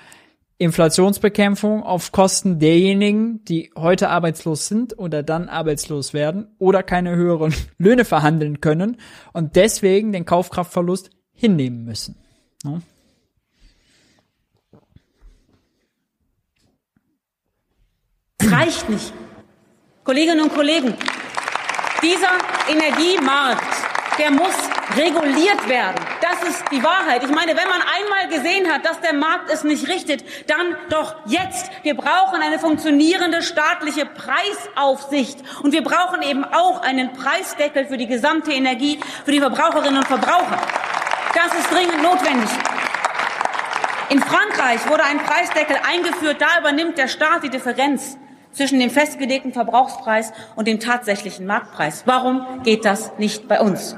Inflationsbekämpfung 0.60 1.84
auf 1.84 2.12
Kosten 2.12 2.60
derjenigen, 2.60 3.44
die 3.46 3.72
heute 3.76 4.10
arbeitslos 4.10 4.68
sind 4.68 5.00
oder 5.00 5.24
dann 5.24 5.50
arbeitslos 5.50 6.14
werden 6.14 6.54
oder 6.60 6.84
keine 6.84 7.16
höheren 7.16 7.56
Löhne 7.78 8.06
verhandeln 8.06 8.62
können 8.62 8.98
und 9.34 9.56
deswegen 9.56 10.12
den 10.12 10.26
Kaufkraftverlust 10.26 11.10
hinnehmen 11.34 11.86
müssen. 11.86 12.18
Ja. 12.64 12.82
reicht 18.52 18.90
nicht. 18.90 19.14
Kolleginnen 20.04 20.42
und 20.42 20.54
Kollegen, 20.54 20.94
dieser 22.02 22.38
Energiemarkt, 22.68 23.64
der 24.18 24.32
muss 24.32 24.56
reguliert 24.96 25.68
werden. 25.70 25.96
Das 26.22 26.50
ist 26.50 26.64
die 26.72 26.84
Wahrheit. 26.84 27.24
Ich 27.24 27.30
meine, 27.30 27.56
wenn 27.56 27.68
man 27.68 27.82
einmal 27.82 28.28
gesehen 28.30 28.72
hat, 28.72 28.86
dass 28.86 29.00
der 29.02 29.14
Markt 29.14 29.52
es 29.52 29.64
nicht 29.64 29.88
richtet, 29.88 30.24
dann 30.48 30.76
doch 30.90 31.16
jetzt. 31.26 31.70
Wir 31.84 31.96
brauchen 31.96 32.42
eine 32.42 32.60
funktionierende 32.60 33.42
staatliche 33.42 34.06
Preisaufsicht. 34.06 35.40
Und 35.64 35.72
wir 35.72 35.84
brauchen 35.84 36.22
eben 36.22 36.44
auch 36.44 36.82
einen 36.82 37.14
Preisdeckel 37.14 37.86
für 37.86 37.98
die 37.98 38.08
gesamte 38.08 38.52
Energie, 38.52 39.00
für 39.26 39.32
die 39.32 39.40
Verbraucherinnen 39.40 39.98
und 39.98 40.08
Verbraucher. 40.08 40.60
Das 41.34 41.54
ist 41.54 41.72
dringend 41.72 42.02
notwendig. 42.02 42.50
In 44.10 44.20
Frankreich 44.20 44.90
wurde 44.90 45.04
ein 45.04 45.20
Preisdeckel 45.20 45.78
eingeführt. 45.88 46.42
Da 46.42 46.60
übernimmt 46.60 46.98
der 46.98 47.08
Staat 47.08 47.44
die 47.44 47.50
Differenz 47.50 48.18
zwischen 48.52 48.80
dem 48.80 48.90
festgelegten 48.90 49.54
Verbrauchspreis 49.54 50.34
und 50.56 50.68
dem 50.68 50.80
tatsächlichen 50.80 51.46
Marktpreis. 51.46 52.04
Warum 52.06 52.64
geht 52.64 52.86
das 52.86 53.12
nicht 53.20 53.48
bei 53.48 53.62
uns? 53.62 53.96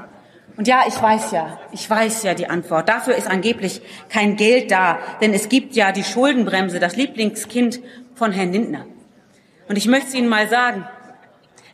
Und 0.56 0.68
ja, 0.68 0.84
ich 0.86 1.00
weiß 1.00 1.30
ja, 1.32 1.58
ich 1.72 1.88
weiß 1.88 2.24
ja 2.24 2.34
die 2.34 2.48
Antwort. 2.48 2.88
Dafür 2.88 3.14
ist 3.14 3.28
angeblich 3.28 3.80
kein 4.08 4.36
Geld 4.36 4.70
da, 4.70 4.98
denn 5.20 5.32
es 5.32 5.48
gibt 5.48 5.74
ja 5.74 5.92
die 5.92 6.04
Schuldenbremse, 6.04 6.78
das 6.78 6.96
Lieblingskind 6.96 7.80
von 8.14 8.32
Herrn 8.32 8.52
Lindner. 8.52 8.86
Und 9.68 9.76
ich 9.76 9.86
möchte 9.86 10.16
Ihnen 10.16 10.28
mal 10.28 10.48
sagen, 10.48 10.86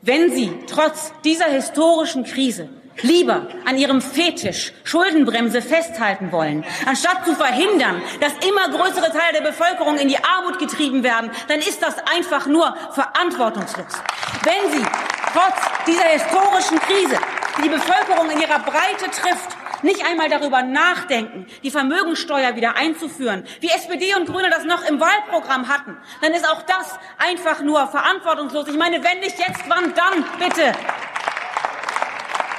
wenn 0.03 0.31
Sie 0.31 0.53
trotz 0.69 1.13
dieser 1.25 1.47
historischen 1.47 2.25
Krise 2.25 2.69
lieber 3.03 3.49
an 3.65 3.77
ihrem 3.77 4.01
Fetisch 4.01 4.73
Schuldenbremse 4.85 5.63
festhalten 5.63 6.33
wollen, 6.33 6.65
anstatt 6.87 7.25
zu 7.25 7.35
verhindern, 7.35 8.03
dass 8.21 8.33
immer 8.47 8.69
größere 8.69 9.11
Teile 9.11 9.35
der 9.35 9.43
Bevölkerung 9.43 9.99
in 9.99 10.09
die 10.09 10.19
Armut 10.19 10.59
getrieben 10.59 11.03
werden, 11.03 11.31
dann 11.49 11.59
ist 11.59 11.83
das 11.83 11.97
einfach 12.13 12.47
nur 12.47 12.75
verantwortungslos. 12.93 14.03
Wenn 14.43 14.73
Sie 14.73 14.87
trotz 15.33 15.87
dieser 15.87 16.09
historischen 16.09 16.79
Krise, 16.81 17.19
die 17.59 17.69
die 17.69 17.69
Bevölkerung 17.69 18.31
in 18.31 18.41
ihrer 18.41 18.59
Breite 18.61 19.11
trifft, 19.11 19.57
nicht 19.83 20.05
einmal 20.05 20.29
darüber 20.29 20.63
nachdenken, 20.63 21.47
die 21.63 21.71
Vermögensteuer 21.71 22.57
wieder 22.57 22.77
einzuführen, 22.77 23.45
wie 23.61 23.69
SPD 23.69 24.15
und 24.15 24.27
Grüne 24.27 24.51
das 24.51 24.65
noch 24.65 24.85
im 24.89 25.01
Wahlprogramm 25.01 25.69
hatten, 25.69 25.97
dann 26.21 26.33
ist 26.33 26.49
auch 26.49 26.63
das 26.63 26.99
einfach 27.19 27.61
nur 27.61 27.87
verantwortungslos. 27.89 28.69
Ich 28.69 28.77
meine, 28.77 29.03
wenn 29.03 29.21
nicht 29.21 29.39
jetzt, 29.39 29.63
wann 29.69 29.95
dann, 29.95 30.25
bitte? 30.39 30.73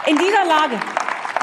In 0.06 0.18
dieser 0.18 0.46
Lage, 0.46 0.80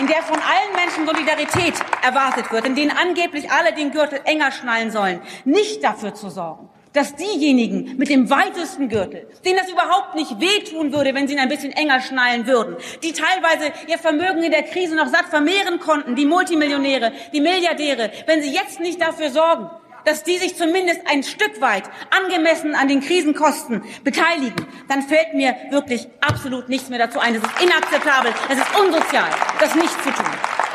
in 0.01 0.07
der 0.07 0.23
von 0.23 0.37
allen 0.37 0.75
Menschen 0.75 1.07
Solidarität 1.07 1.75
erwartet 2.03 2.51
wird, 2.51 2.67
in 2.67 2.75
denen 2.75 2.97
angeblich 2.97 3.51
alle 3.51 3.73
den 3.73 3.93
Gürtel 3.93 4.21
enger 4.25 4.51
schnallen 4.53 4.91
sollen, 4.91 5.21
nicht 5.45 5.85
dafür 5.85 6.15
zu 6.15 6.31
sorgen, 6.31 6.69
dass 6.97 7.15
diejenigen 7.15 7.97
mit 7.99 8.09
dem 8.09 8.31
weitesten 8.31 8.89
Gürtel, 8.89 9.29
denen 9.45 9.59
das 9.59 9.69
überhaupt 9.69 10.15
nicht 10.15 10.41
wehtun 10.41 10.93
würde, 10.93 11.15
wenn 11.15 11.29
sie 11.29 11.35
ihn 11.35 11.41
ein 11.41 11.49
bisschen 11.51 11.73
enger 11.73 12.01
schnallen 12.01 12.47
würden, 12.47 12.77
die 13.03 13.13
teilweise 13.13 13.71
ihr 13.87 13.99
Vermögen 13.99 14.43
in 14.43 14.51
der 14.51 14.63
Krise 14.63 14.97
noch 14.97 15.09
satt 15.09 15.27
vermehren 15.27 15.79
konnten, 15.79 16.15
die 16.15 16.25
Multimillionäre, 16.25 17.13
die 17.35 17.41
Milliardäre, 17.43 18.11
wenn 18.27 18.43
sie 18.43 18.51
jetzt 18.51 18.81
nicht 18.81 19.01
dafür 19.01 19.31
sorgen, 19.31 19.71
dass 20.07 20.23
die 20.23 20.39
sich 20.39 20.57
zumindest 20.57 21.01
ein 21.07 21.23
Stück 21.23 21.61
weit 21.61 21.85
angemessen 22.11 22.75
an 22.75 22.89
den 22.89 23.01
Krisenkosten 23.01 23.83
beteiligen, 24.03 24.67
dann 24.89 25.03
fällt 25.03 25.35
mir 25.35 25.55
wirklich 25.71 26.07
absolut 26.21 26.69
nichts 26.69 26.89
mehr 26.89 27.01
dazu 27.01 27.19
ein. 27.19 27.35
Es 27.35 27.43
ist 27.43 27.63
inakzeptabel, 27.63 28.33
es 28.49 28.59
ist 28.59 28.81
unsozial, 28.81 29.29
das 29.61 29.75
nicht 29.75 30.03
zu 30.03 30.11
tun. 30.11 30.66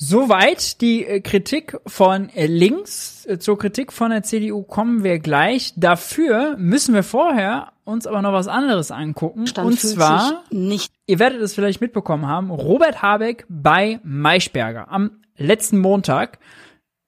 Soweit 0.00 0.80
die 0.80 1.04
äh, 1.04 1.20
Kritik 1.20 1.76
von 1.84 2.28
äh, 2.30 2.46
links. 2.46 3.26
Äh, 3.26 3.40
zur 3.40 3.58
Kritik 3.58 3.92
von 3.92 4.10
der 4.10 4.22
CDU 4.22 4.62
kommen 4.62 5.02
wir 5.02 5.18
gleich. 5.18 5.74
Dafür 5.76 6.56
müssen 6.56 6.94
wir 6.94 7.02
vorher 7.02 7.72
uns 7.84 8.06
aber 8.06 8.22
noch 8.22 8.32
was 8.32 8.46
anderes 8.46 8.92
angucken. 8.92 9.48
Stand 9.48 9.66
und 9.66 9.80
zwar, 9.80 10.44
nicht 10.50 10.92
ihr 11.06 11.18
werdet 11.18 11.40
es 11.40 11.54
vielleicht 11.54 11.80
mitbekommen 11.80 12.28
haben, 12.28 12.50
Robert 12.50 13.02
Habeck 13.02 13.44
bei 13.48 13.98
Maischberger 14.04 14.88
am 14.88 15.22
letzten 15.36 15.78
Montag. 15.78 16.38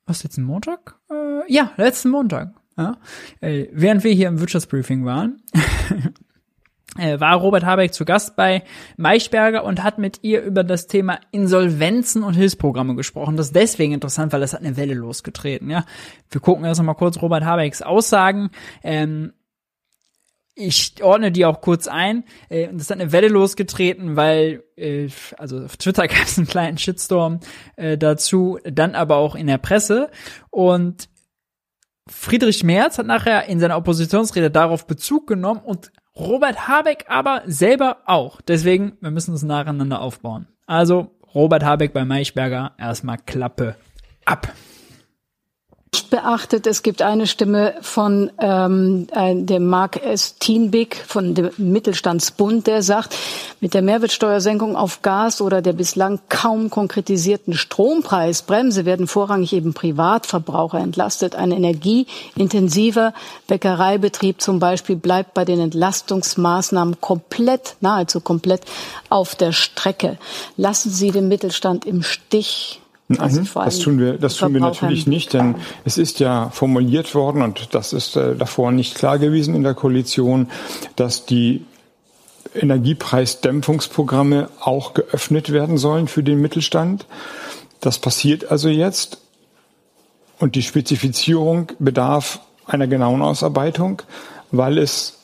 Was, 0.06 0.24
letzten 0.24 0.42
Montag? 0.42 0.96
Äh, 1.10 1.52
ja, 1.52 1.70
letzten 1.76 2.10
Montag. 2.10 2.54
Ja. 2.76 2.96
Äh, 3.40 3.68
während 3.72 4.02
wir 4.02 4.12
hier 4.12 4.26
im 4.26 4.40
Wirtschaftsbriefing 4.40 5.04
waren, 5.04 5.42
war 7.00 7.36
Robert 7.36 7.64
Habeck 7.64 7.94
zu 7.94 8.04
Gast 8.04 8.36
bei 8.36 8.62
Maischberger 8.96 9.64
und 9.64 9.82
hat 9.82 9.98
mit 9.98 10.20
ihr 10.22 10.42
über 10.42 10.64
das 10.64 10.86
Thema 10.86 11.18
Insolvenzen 11.30 12.22
und 12.22 12.34
Hilfsprogramme 12.34 12.94
gesprochen. 12.94 13.36
Das 13.36 13.46
ist 13.46 13.56
deswegen 13.56 13.92
interessant, 13.92 14.32
weil 14.32 14.40
das 14.40 14.52
hat 14.52 14.60
eine 14.60 14.76
Welle 14.76 14.94
losgetreten. 14.94 15.70
Ja, 15.70 15.84
wir 16.30 16.40
gucken 16.40 16.64
erst 16.64 16.82
mal 16.82 16.94
kurz 16.94 17.20
Robert 17.22 17.44
Habecks 17.44 17.82
Aussagen. 17.82 18.50
Ähm, 18.82 19.32
ich 20.54 21.02
ordne 21.02 21.32
die 21.32 21.44
auch 21.44 21.60
kurz 21.60 21.88
ein. 21.88 22.24
Äh, 22.48 22.68
das 22.72 22.90
hat 22.90 23.00
eine 23.00 23.12
Welle 23.12 23.28
losgetreten, 23.28 24.16
weil 24.16 24.64
äh, 24.76 25.08
also 25.38 25.64
auf 25.64 25.76
Twitter 25.76 26.06
gab 26.08 26.24
es 26.24 26.38
einen 26.38 26.46
kleinen 26.46 26.78
Shitstorm 26.78 27.40
äh, 27.76 27.96
dazu, 27.96 28.58
dann 28.64 28.94
aber 28.94 29.16
auch 29.16 29.34
in 29.34 29.46
der 29.46 29.58
Presse 29.58 30.10
und 30.50 31.08
Friedrich 32.08 32.64
Merz 32.64 32.98
hat 32.98 33.06
nachher 33.06 33.46
in 33.46 33.60
seiner 33.60 33.76
Oppositionsrede 33.76 34.50
darauf 34.50 34.86
Bezug 34.86 35.28
genommen 35.28 35.60
und 35.64 35.92
Robert 36.16 36.68
Habeck 36.68 37.04
aber 37.08 37.42
selber 37.46 37.98
auch. 38.06 38.40
Deswegen, 38.40 38.96
wir 39.00 39.10
müssen 39.10 39.34
es 39.34 39.42
nacheinander 39.42 40.00
aufbauen. 40.00 40.48
Also, 40.66 41.10
Robert 41.34 41.64
Habeck 41.64 41.92
bei 41.92 42.04
Maischberger, 42.04 42.72
erstmal 42.78 43.18
Klappe 43.18 43.76
ab 44.24 44.52
beachtet. 46.10 46.66
Es 46.66 46.82
gibt 46.82 47.00
eine 47.00 47.26
Stimme 47.26 47.74
von 47.80 48.30
ähm, 48.38 49.06
äh, 49.12 49.34
dem 49.34 49.66
Mark 49.66 50.04
S. 50.04 50.36
Tienbig 50.38 50.96
von 51.06 51.34
dem 51.34 51.50
Mittelstandsbund, 51.56 52.66
der 52.66 52.82
sagt, 52.82 53.16
mit 53.60 53.74
der 53.74 53.82
Mehrwertsteuersenkung 53.82 54.76
auf 54.76 55.02
Gas 55.02 55.40
oder 55.40 55.62
der 55.62 55.72
bislang 55.72 56.20
kaum 56.28 56.68
konkretisierten 56.70 57.54
Strompreisbremse 57.54 58.84
werden 58.84 59.06
vorrangig 59.06 59.52
eben 59.52 59.72
Privatverbraucher 59.72 60.78
entlastet. 60.78 61.34
Ein 61.36 61.52
energieintensiver 61.52 63.14
Bäckereibetrieb 63.46 64.40
zum 64.40 64.58
Beispiel 64.58 64.96
bleibt 64.96 65.34
bei 65.34 65.44
den 65.44 65.60
Entlastungsmaßnahmen 65.60 67.00
komplett, 67.00 67.76
nahezu 67.80 68.20
komplett 68.20 68.62
auf 69.08 69.34
der 69.34 69.52
Strecke. 69.52 70.18
Lassen 70.56 70.90
Sie 70.90 71.10
den 71.10 71.28
Mittelstand 71.28 71.86
im 71.86 72.02
Stich. 72.02 72.79
Nein, 73.12 73.48
das 73.54 73.80
tun 73.80 73.98
wir, 73.98 74.18
das 74.18 74.36
tun 74.36 74.54
wir 74.54 74.60
natürlich 74.60 75.08
nicht, 75.08 75.32
denn 75.32 75.56
es 75.84 75.98
ist 75.98 76.20
ja 76.20 76.48
formuliert 76.50 77.12
worden 77.16 77.42
und 77.42 77.74
das 77.74 77.92
ist 77.92 78.14
äh, 78.14 78.36
davor 78.36 78.70
nicht 78.70 78.94
klar 78.94 79.18
gewesen 79.18 79.56
in 79.56 79.64
der 79.64 79.74
Koalition, 79.74 80.48
dass 80.94 81.26
die 81.26 81.64
Energiepreisdämpfungsprogramme 82.54 84.48
auch 84.60 84.94
geöffnet 84.94 85.50
werden 85.52 85.76
sollen 85.76 86.06
für 86.06 86.22
den 86.22 86.40
Mittelstand. 86.40 87.06
Das 87.80 87.98
passiert 87.98 88.48
also 88.48 88.68
jetzt 88.68 89.18
und 90.38 90.54
die 90.54 90.62
Spezifizierung 90.62 91.72
bedarf 91.80 92.38
einer 92.64 92.86
genauen 92.86 93.22
Ausarbeitung, 93.22 94.02
weil 94.52 94.78
es 94.78 95.18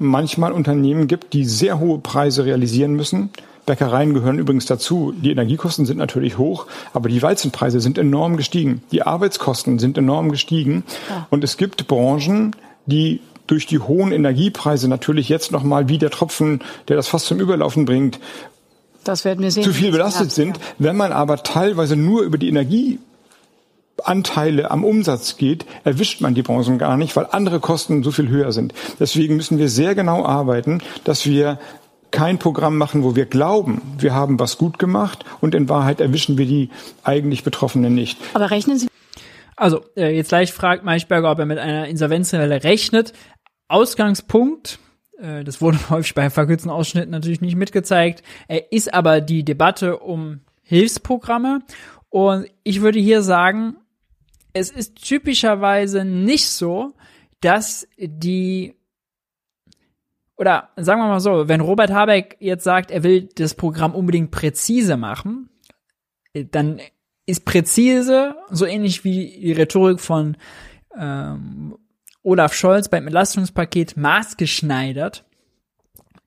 manchmal 0.00 0.50
Unternehmen 0.50 1.06
gibt, 1.06 1.34
die 1.34 1.44
sehr 1.44 1.78
hohe 1.78 2.00
Preise 2.00 2.44
realisieren 2.44 2.94
müssen 2.94 3.30
Bäckereien 3.68 4.14
gehören 4.14 4.38
übrigens 4.38 4.66
dazu. 4.66 5.12
Die 5.14 5.30
Energiekosten 5.30 5.86
sind 5.86 5.98
natürlich 5.98 6.38
hoch, 6.38 6.66
aber 6.94 7.08
die 7.08 7.22
Weizenpreise 7.22 7.80
sind 7.80 7.98
enorm 7.98 8.36
gestiegen. 8.36 8.82
Die 8.92 9.02
Arbeitskosten 9.02 9.78
sind 9.78 9.98
enorm 9.98 10.30
gestiegen. 10.30 10.84
Ja. 11.08 11.26
Und 11.30 11.44
es 11.44 11.58
gibt 11.58 11.86
Branchen, 11.86 12.56
die 12.86 13.20
durch 13.46 13.66
die 13.66 13.78
hohen 13.78 14.10
Energiepreise 14.10 14.88
natürlich 14.88 15.28
jetzt 15.28 15.52
nochmal 15.52 15.88
wie 15.88 15.98
der 15.98 16.10
Tropfen, 16.10 16.62
der 16.88 16.96
das 16.96 17.08
fast 17.08 17.26
zum 17.26 17.40
Überlaufen 17.40 17.84
bringt, 17.84 18.18
das 19.04 19.24
werden 19.24 19.42
wir 19.42 19.50
sehen. 19.50 19.62
zu 19.62 19.72
viel 19.72 19.92
belastet 19.92 20.32
sind. 20.32 20.56
Ja. 20.56 20.62
Wenn 20.78 20.96
man 20.96 21.12
aber 21.12 21.42
teilweise 21.42 21.96
nur 21.96 22.22
über 22.22 22.38
die 22.38 22.48
Energie 22.48 22.98
Anteile 24.04 24.70
am 24.70 24.84
Umsatz 24.84 25.36
geht, 25.36 25.66
erwischt 25.84 26.20
man 26.20 26.34
die 26.34 26.42
Branchen 26.42 26.78
gar 26.78 26.96
nicht, 26.96 27.16
weil 27.16 27.26
andere 27.30 27.60
Kosten 27.60 28.02
so 28.02 28.12
viel 28.12 28.28
höher 28.28 28.52
sind. 28.52 28.72
Deswegen 29.00 29.36
müssen 29.36 29.58
wir 29.58 29.68
sehr 29.68 29.94
genau 29.94 30.24
arbeiten, 30.24 30.80
dass 31.04 31.26
wir 31.26 31.58
kein 32.10 32.38
Programm 32.38 32.76
machen, 32.76 33.04
wo 33.04 33.16
wir 33.16 33.26
glauben, 33.26 33.82
wir 33.98 34.14
haben 34.14 34.38
was 34.38 34.58
gut 34.58 34.78
gemacht 34.78 35.24
und 35.40 35.54
in 35.54 35.68
Wahrheit 35.68 36.00
erwischen 36.00 36.38
wir 36.38 36.46
die 36.46 36.70
eigentlich 37.04 37.44
Betroffenen 37.44 37.94
nicht. 37.94 38.18
Aber 38.34 38.50
rechnen 38.50 38.78
Sie. 38.78 38.88
Also, 39.56 39.84
äh, 39.96 40.14
jetzt 40.14 40.28
gleich 40.28 40.52
fragt 40.52 40.84
Maischberger, 40.84 41.30
ob 41.30 41.40
er 41.40 41.46
mit 41.46 41.58
einer 41.58 41.88
Insolvenzwelle 41.88 42.62
rechnet. 42.62 43.12
Ausgangspunkt, 43.66 44.78
äh, 45.18 45.42
das 45.44 45.60
wurde 45.60 45.78
häufig 45.90 46.14
bei 46.14 46.30
verkürzten 46.30 46.70
Ausschnitten 46.70 47.10
natürlich 47.10 47.40
nicht 47.40 47.56
mitgezeigt, 47.56 48.22
äh, 48.46 48.60
ist 48.70 48.94
aber 48.94 49.20
die 49.20 49.44
Debatte 49.44 49.98
um 49.98 50.40
Hilfsprogramme. 50.62 51.60
Und 52.08 52.46
ich 52.62 52.80
würde 52.80 53.00
hier 53.00 53.22
sagen, 53.22 53.76
es 54.52 54.70
ist 54.70 54.96
typischerweise 54.96 56.04
nicht 56.04 56.48
so, 56.48 56.92
dass 57.40 57.86
die 57.98 58.77
oder 60.38 60.70
sagen 60.76 61.00
wir 61.00 61.08
mal 61.08 61.20
so, 61.20 61.48
wenn 61.48 61.60
Robert 61.60 61.90
Habeck 61.90 62.36
jetzt 62.38 62.64
sagt, 62.64 62.90
er 62.90 63.02
will 63.02 63.28
das 63.34 63.54
Programm 63.54 63.94
unbedingt 63.94 64.30
präzise 64.30 64.96
machen, 64.96 65.50
dann 66.32 66.80
ist 67.26 67.44
präzise 67.44 68.36
so 68.50 68.64
ähnlich 68.64 69.04
wie 69.04 69.38
die 69.40 69.52
Rhetorik 69.52 70.00
von 70.00 70.36
ähm, 70.96 71.76
Olaf 72.22 72.54
Scholz 72.54 72.88
beim 72.88 73.04
Entlastungspaket 73.04 73.96
maßgeschneidert. 73.96 75.24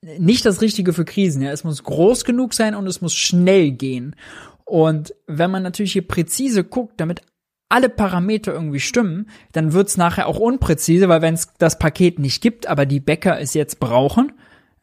Nicht 0.01 0.45
das 0.45 0.61
Richtige 0.61 0.93
für 0.93 1.05
Krisen. 1.05 1.41
Ja, 1.41 1.51
es 1.51 1.63
muss 1.63 1.83
groß 1.83 2.25
genug 2.25 2.53
sein 2.53 2.75
und 2.75 2.87
es 2.87 3.01
muss 3.01 3.13
schnell 3.13 3.71
gehen. 3.71 4.15
Und 4.65 5.13
wenn 5.27 5.51
man 5.51 5.63
natürlich 5.63 5.93
hier 5.93 6.07
präzise 6.07 6.63
guckt, 6.63 6.99
damit 6.99 7.21
alle 7.71 7.89
Parameter 7.89 8.53
irgendwie 8.53 8.79
stimmen, 8.79 9.29
dann 9.53 9.73
wird's 9.73 9.97
nachher 9.97 10.27
auch 10.27 10.39
unpräzise, 10.39 11.09
weil 11.09 11.21
wenn 11.21 11.33
es 11.33 11.53
das 11.57 11.79
Paket 11.79 12.19
nicht 12.19 12.41
gibt, 12.41 12.67
aber 12.67 12.85
die 12.85 12.99
Bäcker 12.99 13.39
es 13.39 13.53
jetzt 13.53 13.79
brauchen, 13.79 14.33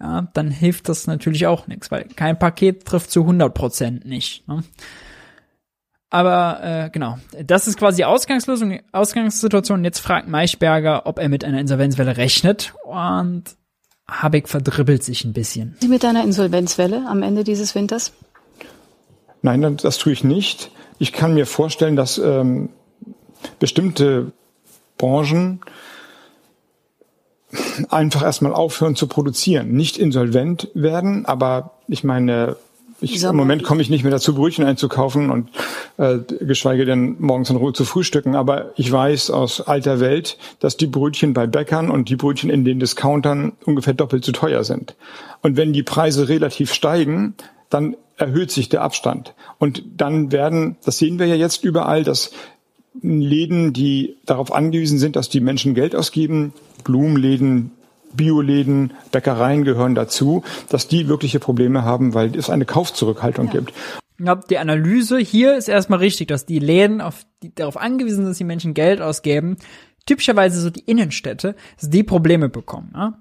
ja, 0.01 0.28
dann 0.32 0.51
hilft 0.51 0.89
das 0.89 1.06
natürlich 1.06 1.47
auch 1.47 1.66
nichts, 1.66 1.90
weil 1.90 2.05
kein 2.05 2.39
Paket 2.39 2.85
trifft 2.85 3.10
zu 3.10 3.23
100 3.23 3.52
Prozent 3.52 4.05
nicht. 4.05 4.47
Ne? 4.48 4.62
Aber 6.10 6.60
äh, 6.62 6.90
genau, 6.90 7.19
das 7.44 7.69
ist 7.69 7.78
quasi 7.78 7.98
die 7.98 8.05
Ausgangslösung, 8.05 8.81
Ausgangssituation. 8.93 9.85
Jetzt 9.85 9.98
fragt 9.98 10.28
Maischberger, 10.28 11.06
ob 11.06 11.19
er 11.19 11.28
mit 11.28 11.44
einer 11.44 11.60
Insolvenzwelle 11.60 12.16
rechnet 12.16 12.74
und 12.85 13.44
Habeck 14.10 14.48
verdribbelt 14.48 15.05
sich 15.05 15.24
ein 15.24 15.35
bisschen. 15.35 15.77
Sie 15.81 15.89
mit 15.89 16.05
einer 16.05 16.24
Insolvenzwelle 16.24 17.05
am 17.06 17.23
Ende 17.23 17.44
dieses 17.44 17.74
Winters? 17.74 18.15
Nein, 19.43 19.77
das 19.77 19.98
tue 19.98 20.12
ich 20.12 20.24
nicht. 20.24 20.70
Ich 20.98 21.12
kann 21.12 21.35
mir 21.35 21.47
vorstellen, 21.47 21.94
dass 21.94 22.19
ähm, 22.19 22.70
bestimmte 23.59 24.32
Branchen 24.97 25.60
einfach 27.89 28.23
erstmal 28.23 28.52
aufhören 28.52 28.97
zu 28.97 29.06
produzieren, 29.06 29.73
nicht 29.73 29.97
insolvent 29.97 30.69
werden, 30.74 31.24
aber 31.24 31.73
ich 31.86 32.05
meine, 32.05 32.56
ich, 33.01 33.23
im 33.23 33.36
Moment 33.36 33.62
komme 33.62 33.81
ich 33.81 33.90
nicht 33.90 34.02
mehr 34.02 34.10
dazu, 34.10 34.35
Brötchen 34.35 34.65
einzukaufen 34.65 35.31
und 35.31 35.51
äh, 35.98 36.19
geschweige 36.40 36.85
denn 36.85 37.16
morgens 37.20 37.48
in 37.48 37.56
Ruhe 37.56 37.73
zu 37.73 37.85
frühstücken. 37.85 38.35
Aber 38.35 38.73
ich 38.77 38.90
weiß 38.90 39.31
aus 39.31 39.60
alter 39.60 40.01
Welt, 40.01 40.36
dass 40.59 40.77
die 40.77 40.89
Brötchen 40.89 41.32
bei 41.32 41.47
Bäckern 41.47 41.90
und 41.90 42.09
die 42.09 42.16
Brötchen 42.16 42.51
in 42.51 42.65
den 42.65 42.81
Discountern 42.81 43.52
ungefähr 43.65 43.94
doppelt 43.94 44.24
so 44.24 44.32
teuer 44.32 44.65
sind. 44.65 44.97
Und 45.43 45.56
wenn 45.56 45.73
die 45.73 45.85
Preise 45.85 46.28
relativ 46.28 46.73
steigen, 46.73 47.35
dann 47.70 47.97
erhöht 48.16 48.51
sich 48.51 48.69
der 48.69 48.82
Abstand. 48.82 49.35
Und 49.59 49.82
dann 49.97 50.32
werden, 50.32 50.77
das 50.85 50.98
sehen 50.98 51.20
wir 51.20 51.27
ja 51.27 51.36
jetzt 51.36 51.62
überall, 51.62 52.02
dass 52.02 52.32
Läden, 53.03 53.73
die 53.73 54.16
darauf 54.27 54.53
angewiesen 54.53 54.99
sind, 54.99 55.16
dass 55.16 55.29
die 55.29 55.41
Menschen 55.41 55.75
Geld 55.75 55.95
ausgeben, 55.95 56.53
Blumenläden, 56.85 57.73
Bioläden, 58.12 58.95
Bäckereien 59.12 59.65
gehören 59.65 59.95
dazu, 59.95 60.43
dass 60.69 60.89
die 60.89 61.09
wirkliche 61.09 61.41
Probleme 61.41 61.85
haben, 61.85 62.15
weil 62.15 62.35
es 62.37 62.51
eine 62.51 62.65
Kaufzurückhaltung 62.65 63.47
ja. 63.47 63.53
gibt. 63.53 63.73
Ja, 64.19 64.35
die 64.35 64.59
Analyse 64.59 65.19
hier 65.19 65.57
ist 65.57 65.69
erstmal 65.69 66.01
richtig, 66.01 66.29
dass 66.29 66.45
die 66.45 66.59
Läden 66.59 67.01
auf, 67.01 67.25
die, 67.43 67.55
darauf 67.55 67.77
angewiesen 67.77 68.16
sind, 68.16 68.27
dass 68.27 68.39
die 68.39 68.45
Menschen 68.45 68.75
Geld 68.75 69.01
ausgeben, 69.01 69.59
typischerweise 70.07 70.61
so 70.61 70.70
die 70.70 70.81
Innenstädte, 70.81 71.55
dass 71.79 71.91
die 71.91 72.03
Probleme 72.03 72.49
bekommen. 72.49 72.91
Ja? 72.95 73.19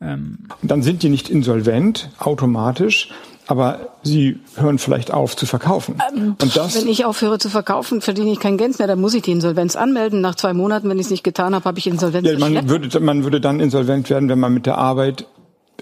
Ähm. 0.00 0.38
Und 0.60 0.70
dann 0.70 0.82
sind 0.82 1.02
die 1.02 1.08
nicht 1.08 1.30
insolvent 1.30 2.10
automatisch, 2.18 3.10
aber 3.50 3.88
sie 4.04 4.38
hören 4.54 4.78
vielleicht 4.78 5.12
auf 5.12 5.34
zu 5.34 5.44
verkaufen. 5.44 5.96
Ähm, 6.14 6.36
und 6.40 6.56
das, 6.56 6.80
wenn 6.80 6.86
ich 6.86 7.04
aufhöre 7.04 7.40
zu 7.40 7.48
verkaufen, 7.48 8.00
verdiene 8.00 8.30
ich 8.30 8.38
kein 8.38 8.56
Geld 8.56 8.78
mehr, 8.78 8.86
dann 8.86 9.00
muss 9.00 9.12
ich 9.12 9.22
die 9.22 9.32
Insolvenz 9.32 9.74
anmelden. 9.74 10.20
Nach 10.20 10.36
zwei 10.36 10.52
Monaten, 10.52 10.88
wenn 10.88 10.98
ich 10.98 11.06
es 11.06 11.10
nicht 11.10 11.24
getan 11.24 11.52
habe, 11.54 11.64
habe 11.64 11.78
ich 11.80 11.88
Insolvenz. 11.88 12.28
Ja, 12.28 12.38
man 12.38 12.68
würde, 12.68 13.00
man 13.00 13.24
würde 13.24 13.40
dann 13.40 13.58
insolvent 13.58 14.08
werden, 14.08 14.28
wenn 14.28 14.38
man 14.38 14.54
mit 14.54 14.66
der 14.66 14.78
Arbeit 14.78 15.26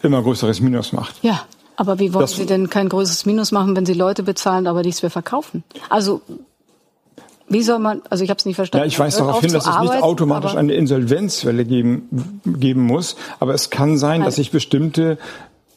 immer 0.02 0.22
größeres 0.22 0.60
Minus 0.60 0.94
macht. 0.94 1.16
Ja. 1.22 1.42
Aber 1.76 1.98
wie 1.98 2.14
wollen 2.14 2.22
das, 2.22 2.36
Sie 2.36 2.46
denn 2.46 2.70
kein 2.70 2.88
größeres 2.88 3.26
Minus 3.26 3.52
machen, 3.52 3.76
wenn 3.76 3.84
Sie 3.84 3.92
Leute 3.92 4.22
bezahlen, 4.22 4.66
aber 4.66 4.82
nichts 4.82 5.02
mehr 5.02 5.10
verkaufen? 5.10 5.62
Also 5.90 6.22
wie 7.50 7.62
soll 7.62 7.78
man, 7.78 8.00
also 8.08 8.24
ich 8.24 8.30
habe 8.30 8.38
es 8.38 8.46
nicht 8.46 8.56
verstanden. 8.56 8.84
Ja, 8.84 8.88
ich 8.88 8.98
weise 8.98 9.18
darauf 9.18 9.40
hin, 9.40 9.52
dass 9.52 9.66
es 9.66 9.78
nicht 9.80 10.02
automatisch 10.02 10.54
eine 10.54 10.72
Insolvenzwelle 10.72 11.64
geben, 11.64 12.40
geben 12.44 12.82
muss, 12.82 13.16
aber 13.40 13.54
es 13.54 13.70
kann 13.70 13.98
sein, 13.98 14.22
dass 14.22 14.36
sich 14.36 14.50
bestimmte 14.50 15.18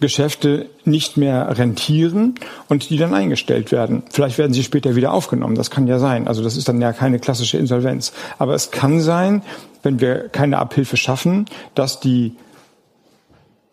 Geschäfte 0.01 0.69
nicht 0.83 1.15
mehr 1.15 1.57
rentieren 1.57 2.35
und 2.67 2.89
die 2.89 2.97
dann 2.97 3.13
eingestellt 3.13 3.71
werden. 3.71 4.03
Vielleicht 4.11 4.37
werden 4.37 4.51
sie 4.51 4.63
später 4.63 4.95
wieder 4.95 5.13
aufgenommen. 5.13 5.55
Das 5.55 5.71
kann 5.71 5.87
ja 5.87 5.99
sein. 5.99 6.27
Also 6.27 6.43
das 6.43 6.57
ist 6.57 6.67
dann 6.67 6.81
ja 6.81 6.91
keine 6.91 7.19
klassische 7.19 7.57
Insolvenz. 7.57 8.11
Aber 8.37 8.53
es 8.53 8.71
kann 8.71 8.99
sein, 8.99 9.43
wenn 9.83 10.01
wir 10.01 10.27
keine 10.27 10.57
Abhilfe 10.57 10.97
schaffen, 10.97 11.45
dass 11.75 11.99
die, 12.01 12.35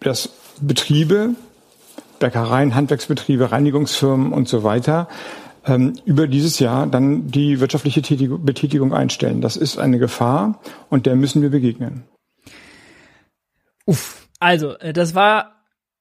dass 0.00 0.30
Betriebe, 0.60 1.30
Bäckereien, 2.20 2.74
Handwerksbetriebe, 2.74 3.50
Reinigungsfirmen 3.50 4.32
und 4.32 4.48
so 4.48 4.62
weiter 4.62 5.08
ähm, 5.66 5.94
über 6.04 6.26
dieses 6.26 6.58
Jahr 6.58 6.86
dann 6.86 7.28
die 7.28 7.60
wirtschaftliche 7.60 8.02
Betätigung 8.38 8.92
einstellen. 8.92 9.40
Das 9.40 9.56
ist 9.56 9.78
eine 9.78 9.98
Gefahr 9.98 10.60
und 10.90 11.06
der 11.06 11.16
müssen 11.16 11.42
wir 11.42 11.50
begegnen. 11.50 12.04
Uff, 13.86 14.28
also 14.40 14.76
äh, 14.78 14.92
das 14.92 15.14
war 15.14 15.57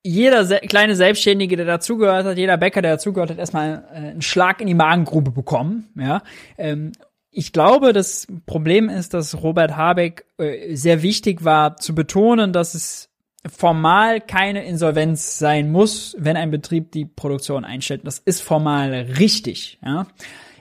jeder 0.07 0.45
se 0.45 0.59
kleine 0.59 0.95
Selbstständige, 0.95 1.57
der 1.57 1.65
dazugehört 1.65 2.25
hat, 2.25 2.37
jeder 2.37 2.57
Bäcker, 2.57 2.81
der 2.81 2.93
dazugehört 2.93 3.31
hat, 3.31 3.37
erstmal 3.37 3.83
äh, 3.91 3.97
einen 3.97 4.21
Schlag 4.21 4.61
in 4.61 4.67
die 4.67 4.73
Magengrube 4.73 5.31
bekommen. 5.31 5.89
Ja, 5.95 6.21
ähm, 6.57 6.93
ich 7.29 7.53
glaube, 7.53 7.93
das 7.93 8.25
Problem 8.45 8.89
ist, 8.89 9.13
dass 9.13 9.43
Robert 9.43 9.75
Habeck 9.75 10.25
äh, 10.37 10.75
sehr 10.75 11.01
wichtig 11.01 11.43
war 11.43 11.77
zu 11.77 11.93
betonen, 11.93 12.53
dass 12.53 12.73
es 12.73 13.09
formal 13.47 14.21
keine 14.21 14.65
Insolvenz 14.65 15.37
sein 15.37 15.71
muss, 15.71 16.15
wenn 16.17 16.35
ein 16.35 16.51
Betrieb 16.51 16.91
die 16.91 17.05
Produktion 17.05 17.65
einstellt. 17.65 18.01
Das 18.05 18.19
ist 18.19 18.41
formal 18.41 18.93
richtig. 19.19 19.77
Ja? 19.85 20.07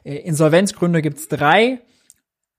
Äh, 0.05 0.16
Insolvenzgründe 0.16 1.02
gibt's 1.02 1.28
drei. 1.28 1.81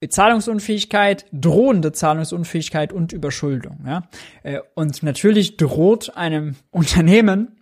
Zahlungsunfähigkeit, 0.06 1.26
drohende 1.32 1.92
Zahlungsunfähigkeit 1.92 2.92
und 2.92 3.12
Überschuldung. 3.12 3.80
Ja? 3.86 4.08
Äh, 4.42 4.60
und 4.74 5.02
natürlich 5.02 5.56
droht 5.56 6.16
einem 6.16 6.56
Unternehmen, 6.70 7.56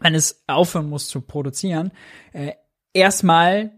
wenn 0.00 0.14
es 0.14 0.42
aufhören 0.46 0.88
muss 0.88 1.08
zu 1.08 1.20
produzieren, 1.20 1.92
äh, 2.32 2.52
erstmal 2.92 3.70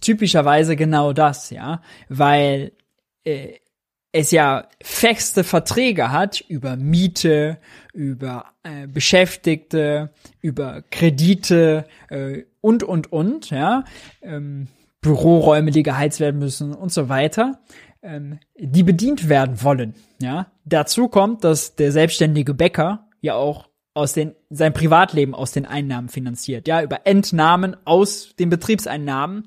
typischerweise 0.00 0.76
genau 0.76 1.12
das, 1.12 1.50
ja, 1.50 1.80
weil 2.08 2.72
äh, 3.24 3.54
es 4.12 4.30
ja 4.30 4.68
feste 4.82 5.42
Verträge 5.42 6.12
hat 6.12 6.42
über 6.42 6.76
Miete, 6.76 7.58
über 7.94 8.52
äh, 8.62 8.86
Beschäftigte, 8.86 10.12
über 10.42 10.82
Kredite 10.90 11.86
äh, 12.10 12.42
und 12.60 12.82
und 12.82 13.10
und, 13.10 13.50
ja. 13.50 13.84
Ähm, 14.20 14.68
Büroräume, 15.02 15.72
die 15.72 15.82
geheizt 15.82 16.20
werden 16.20 16.38
müssen 16.38 16.74
und 16.74 16.92
so 16.92 17.08
weiter, 17.08 17.60
ähm, 18.02 18.38
die 18.56 18.84
bedient 18.84 19.28
werden 19.28 19.62
wollen. 19.62 19.94
Ja, 20.20 20.46
dazu 20.64 21.08
kommt, 21.08 21.44
dass 21.44 21.74
der 21.74 21.92
selbstständige 21.92 22.54
Bäcker 22.54 23.08
ja 23.20 23.34
auch 23.34 23.68
aus 23.94 24.14
den 24.14 24.34
sein 24.48 24.72
Privatleben 24.72 25.34
aus 25.34 25.52
den 25.52 25.66
Einnahmen 25.66 26.08
finanziert. 26.08 26.66
Ja, 26.66 26.82
über 26.82 27.06
Entnahmen 27.06 27.76
aus 27.84 28.34
den 28.38 28.48
Betriebseinnahmen 28.48 29.44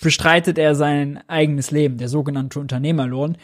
bestreitet 0.00 0.56
er 0.56 0.74
sein 0.74 1.22
eigenes 1.28 1.70
Leben, 1.70 1.98
der 1.98 2.08
sogenannte 2.08 2.60
Unternehmerlohn. 2.60 3.36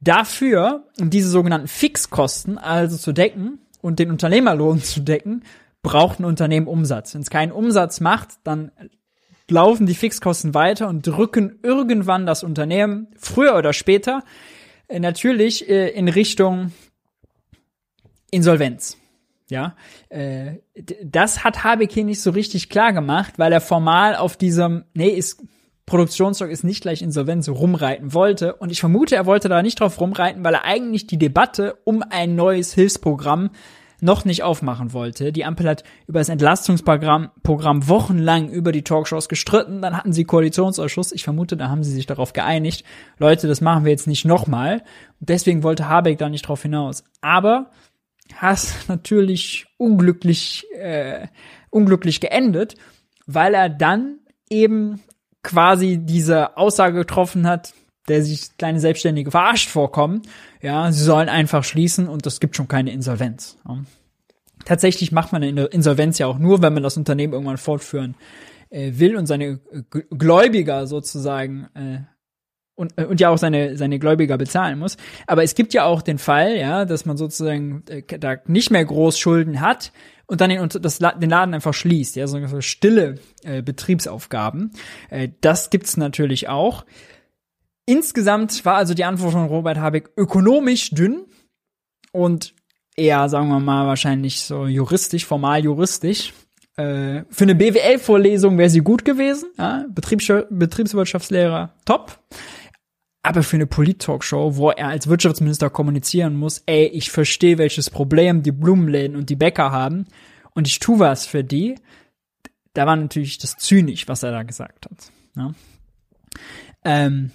Dafür, 0.00 0.84
um 1.00 1.08
diese 1.08 1.30
sogenannten 1.30 1.68
Fixkosten 1.68 2.58
also 2.58 2.96
zu 2.96 3.12
decken 3.12 3.60
und 3.80 3.98
den 3.98 4.10
Unternehmerlohn 4.10 4.82
zu 4.82 5.00
decken, 5.00 5.44
braucht 5.82 6.18
ein 6.18 6.24
Unternehmen 6.24 6.66
Umsatz. 6.66 7.14
Wenn 7.14 7.22
es 7.22 7.30
keinen 7.30 7.52
Umsatz 7.52 8.00
macht, 8.00 8.30
dann 8.44 8.72
laufen 9.48 9.86
die 9.86 9.94
Fixkosten 9.94 10.54
weiter 10.54 10.88
und 10.88 11.06
drücken 11.06 11.58
irgendwann 11.62 12.26
das 12.26 12.42
Unternehmen 12.42 13.08
früher 13.16 13.56
oder 13.56 13.72
später 13.72 14.24
äh, 14.88 14.98
natürlich 14.98 15.68
äh, 15.68 15.88
in 15.90 16.08
Richtung 16.08 16.72
Insolvenz. 18.30 18.96
Ja, 19.48 19.76
äh, 20.08 20.56
das 21.04 21.44
hat 21.44 21.62
Habeck 21.62 21.92
hier 21.92 22.04
nicht 22.04 22.20
so 22.20 22.30
richtig 22.30 22.68
klar 22.68 22.92
gemacht, 22.92 23.34
weil 23.36 23.52
er 23.52 23.60
formal 23.60 24.16
auf 24.16 24.36
diesem, 24.36 24.84
nee, 24.94 25.10
ist 25.10 25.40
Produktionsstock 25.86 26.50
ist 26.50 26.64
nicht 26.64 26.82
gleich 26.82 27.00
Insolvenz 27.00 27.48
rumreiten 27.48 28.12
wollte. 28.12 28.56
Und 28.56 28.72
ich 28.72 28.80
vermute, 28.80 29.14
er 29.14 29.24
wollte 29.24 29.48
da 29.48 29.62
nicht 29.62 29.78
drauf 29.78 30.00
rumreiten, 30.00 30.42
weil 30.42 30.54
er 30.54 30.64
eigentlich 30.64 31.06
die 31.06 31.16
Debatte 31.16 31.78
um 31.84 32.02
ein 32.10 32.34
neues 32.34 32.74
Hilfsprogramm 32.74 33.50
noch 34.00 34.24
nicht 34.24 34.42
aufmachen 34.42 34.92
wollte. 34.92 35.32
Die 35.32 35.44
Ampel 35.44 35.68
hat 35.68 35.84
über 36.06 36.18
das 36.18 36.28
Entlastungsprogramm 36.28 37.30
Programm 37.42 37.88
wochenlang 37.88 38.48
über 38.48 38.72
die 38.72 38.82
Talkshows 38.82 39.28
gestritten. 39.28 39.82
Dann 39.82 39.96
hatten 39.96 40.12
sie 40.12 40.24
Koalitionsausschuss. 40.24 41.12
Ich 41.12 41.24
vermute, 41.24 41.56
da 41.56 41.68
haben 41.68 41.84
sie 41.84 41.92
sich 41.92 42.06
darauf 42.06 42.32
geeinigt. 42.32 42.84
Leute, 43.18 43.48
das 43.48 43.60
machen 43.60 43.84
wir 43.84 43.92
jetzt 43.92 44.06
nicht 44.06 44.24
nochmal. 44.24 44.82
Deswegen 45.20 45.62
wollte 45.62 45.88
Habeck 45.88 46.18
da 46.18 46.28
nicht 46.28 46.48
drauf 46.48 46.62
hinaus. 46.62 47.04
Aber 47.20 47.70
hast 48.34 48.88
natürlich 48.88 49.66
unglücklich, 49.78 50.66
äh, 50.74 51.28
unglücklich 51.70 52.20
geendet, 52.20 52.74
weil 53.26 53.54
er 53.54 53.68
dann 53.68 54.18
eben 54.48 55.00
quasi 55.42 55.98
diese 55.98 56.56
Aussage 56.56 56.98
getroffen 56.98 57.46
hat, 57.46 57.72
der 58.08 58.22
sich 58.22 58.56
kleine 58.56 58.80
Selbstständige 58.80 59.30
verarscht 59.30 59.68
vorkommen. 59.68 60.22
Ja, 60.62 60.90
sie 60.92 61.04
sollen 61.04 61.28
einfach 61.28 61.64
schließen 61.64 62.08
und 62.08 62.26
es 62.26 62.40
gibt 62.40 62.56
schon 62.56 62.68
keine 62.68 62.92
Insolvenz. 62.92 63.58
Ja. 63.66 63.78
Tatsächlich 64.64 65.12
macht 65.12 65.32
man 65.32 65.42
eine 65.42 65.66
Insolvenz 65.66 66.18
ja 66.18 66.26
auch 66.26 66.38
nur, 66.38 66.62
wenn 66.62 66.74
man 66.74 66.82
das 66.82 66.96
Unternehmen 66.96 67.32
irgendwann 67.32 67.56
fortführen 67.56 68.14
äh, 68.70 68.92
will 68.94 69.16
und 69.16 69.26
seine 69.26 69.60
Gläubiger 70.10 70.86
sozusagen 70.86 71.68
äh, 71.74 71.98
und, 72.74 72.92
äh, 72.96 73.04
und 73.04 73.20
ja 73.20 73.30
auch 73.30 73.38
seine, 73.38 73.76
seine 73.76 73.98
Gläubiger 73.98 74.38
bezahlen 74.38 74.78
muss. 74.78 74.96
Aber 75.26 75.42
es 75.42 75.54
gibt 75.54 75.74
ja 75.74 75.84
auch 75.84 76.02
den 76.02 76.18
Fall, 76.18 76.56
ja, 76.56 76.84
dass 76.84 77.06
man 77.06 77.16
sozusagen 77.16 77.84
äh, 77.88 78.02
da 78.18 78.36
nicht 78.46 78.70
mehr 78.70 78.84
groß 78.84 79.18
Schulden 79.18 79.60
hat 79.60 79.92
und 80.26 80.40
dann 80.40 80.50
den, 80.50 80.68
das, 80.68 80.98
den 80.98 81.30
Laden 81.30 81.54
einfach 81.54 81.74
schließt, 81.74 82.16
ja, 82.16 82.26
so 82.26 82.60
stille 82.60 83.16
äh, 83.44 83.62
Betriebsaufgaben. 83.62 84.72
Äh, 85.10 85.30
das 85.40 85.70
gibt's 85.70 85.96
natürlich 85.96 86.48
auch. 86.48 86.84
Insgesamt 87.86 88.64
war 88.64 88.74
also 88.74 88.94
die 88.94 89.04
Antwort 89.04 89.32
von 89.32 89.46
Robert 89.46 89.78
Habeck 89.78 90.10
ökonomisch 90.16 90.90
dünn 90.90 91.24
und 92.12 92.52
eher, 92.96 93.28
sagen 93.28 93.48
wir 93.48 93.60
mal, 93.60 93.86
wahrscheinlich 93.86 94.40
so 94.40 94.66
juristisch, 94.66 95.24
formal 95.24 95.62
juristisch. 95.62 96.32
Äh, 96.76 97.22
für 97.30 97.44
eine 97.44 97.54
BWL-Vorlesung 97.54 98.58
wäre 98.58 98.70
sie 98.70 98.80
gut 98.80 99.04
gewesen, 99.04 99.50
ja? 99.56 99.86
Betriebs 99.88 100.30
Betriebswirtschaftslehrer 100.50 101.74
top. 101.84 102.18
Aber 103.22 103.42
für 103.42 103.56
eine 103.56 103.66
Polit-Talkshow, 103.66 104.56
wo 104.56 104.70
er 104.70 104.88
als 104.88 105.08
Wirtschaftsminister 105.08 105.70
kommunizieren 105.70 106.36
muss, 106.36 106.62
ey, 106.66 106.86
ich 106.86 107.10
verstehe, 107.10 107.58
welches 107.58 107.90
Problem 107.90 108.42
die 108.42 108.52
Blumenläden 108.52 109.16
und 109.16 109.30
die 109.30 109.36
Bäcker 109.36 109.72
haben 109.72 110.06
und 110.54 110.66
ich 110.66 110.78
tu 110.78 110.98
was 110.98 111.26
für 111.26 111.42
die, 111.42 111.76
da 112.72 112.86
war 112.86 112.96
natürlich 112.96 113.38
das 113.38 113.56
zynisch, 113.56 114.06
was 114.06 114.22
er 114.22 114.32
da 114.32 114.42
gesagt 114.42 114.86
hat. 114.86 115.10
Ja? 115.34 115.54
Ähm, 116.84 117.30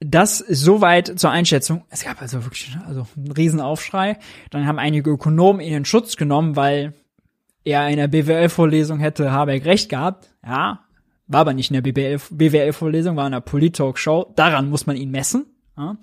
das 0.00 0.38
soweit 0.38 1.18
zur 1.18 1.30
Einschätzung. 1.30 1.84
Es 1.90 2.04
gab 2.04 2.22
also 2.22 2.44
wirklich 2.44 2.76
also 2.86 3.06
einen 3.16 3.32
Riesenaufschrei. 3.32 4.18
Dann 4.50 4.66
haben 4.66 4.78
einige 4.78 5.10
Ökonomen 5.10 5.60
ihn 5.60 5.74
in 5.74 5.84
Schutz 5.84 6.16
genommen, 6.16 6.56
weil 6.56 6.94
er 7.64 7.88
in 7.88 7.96
der 7.96 8.08
BWL-Vorlesung 8.08 9.00
hätte 9.00 9.32
Habeck 9.32 9.64
recht 9.64 9.88
gehabt. 9.88 10.30
Ja, 10.44 10.84
war 11.26 11.40
aber 11.40 11.52
nicht 11.52 11.70
in 11.70 11.82
der 11.82 11.82
BWL-Vorlesung, 11.82 13.16
war 13.16 13.26
in 13.26 13.32
der 13.32 13.40
Polit-Talk-Show. 13.40 14.32
Daran 14.36 14.70
muss 14.70 14.86
man 14.86 14.96
ihn 14.96 15.10
messen. 15.10 15.46
Ja. 15.76 15.96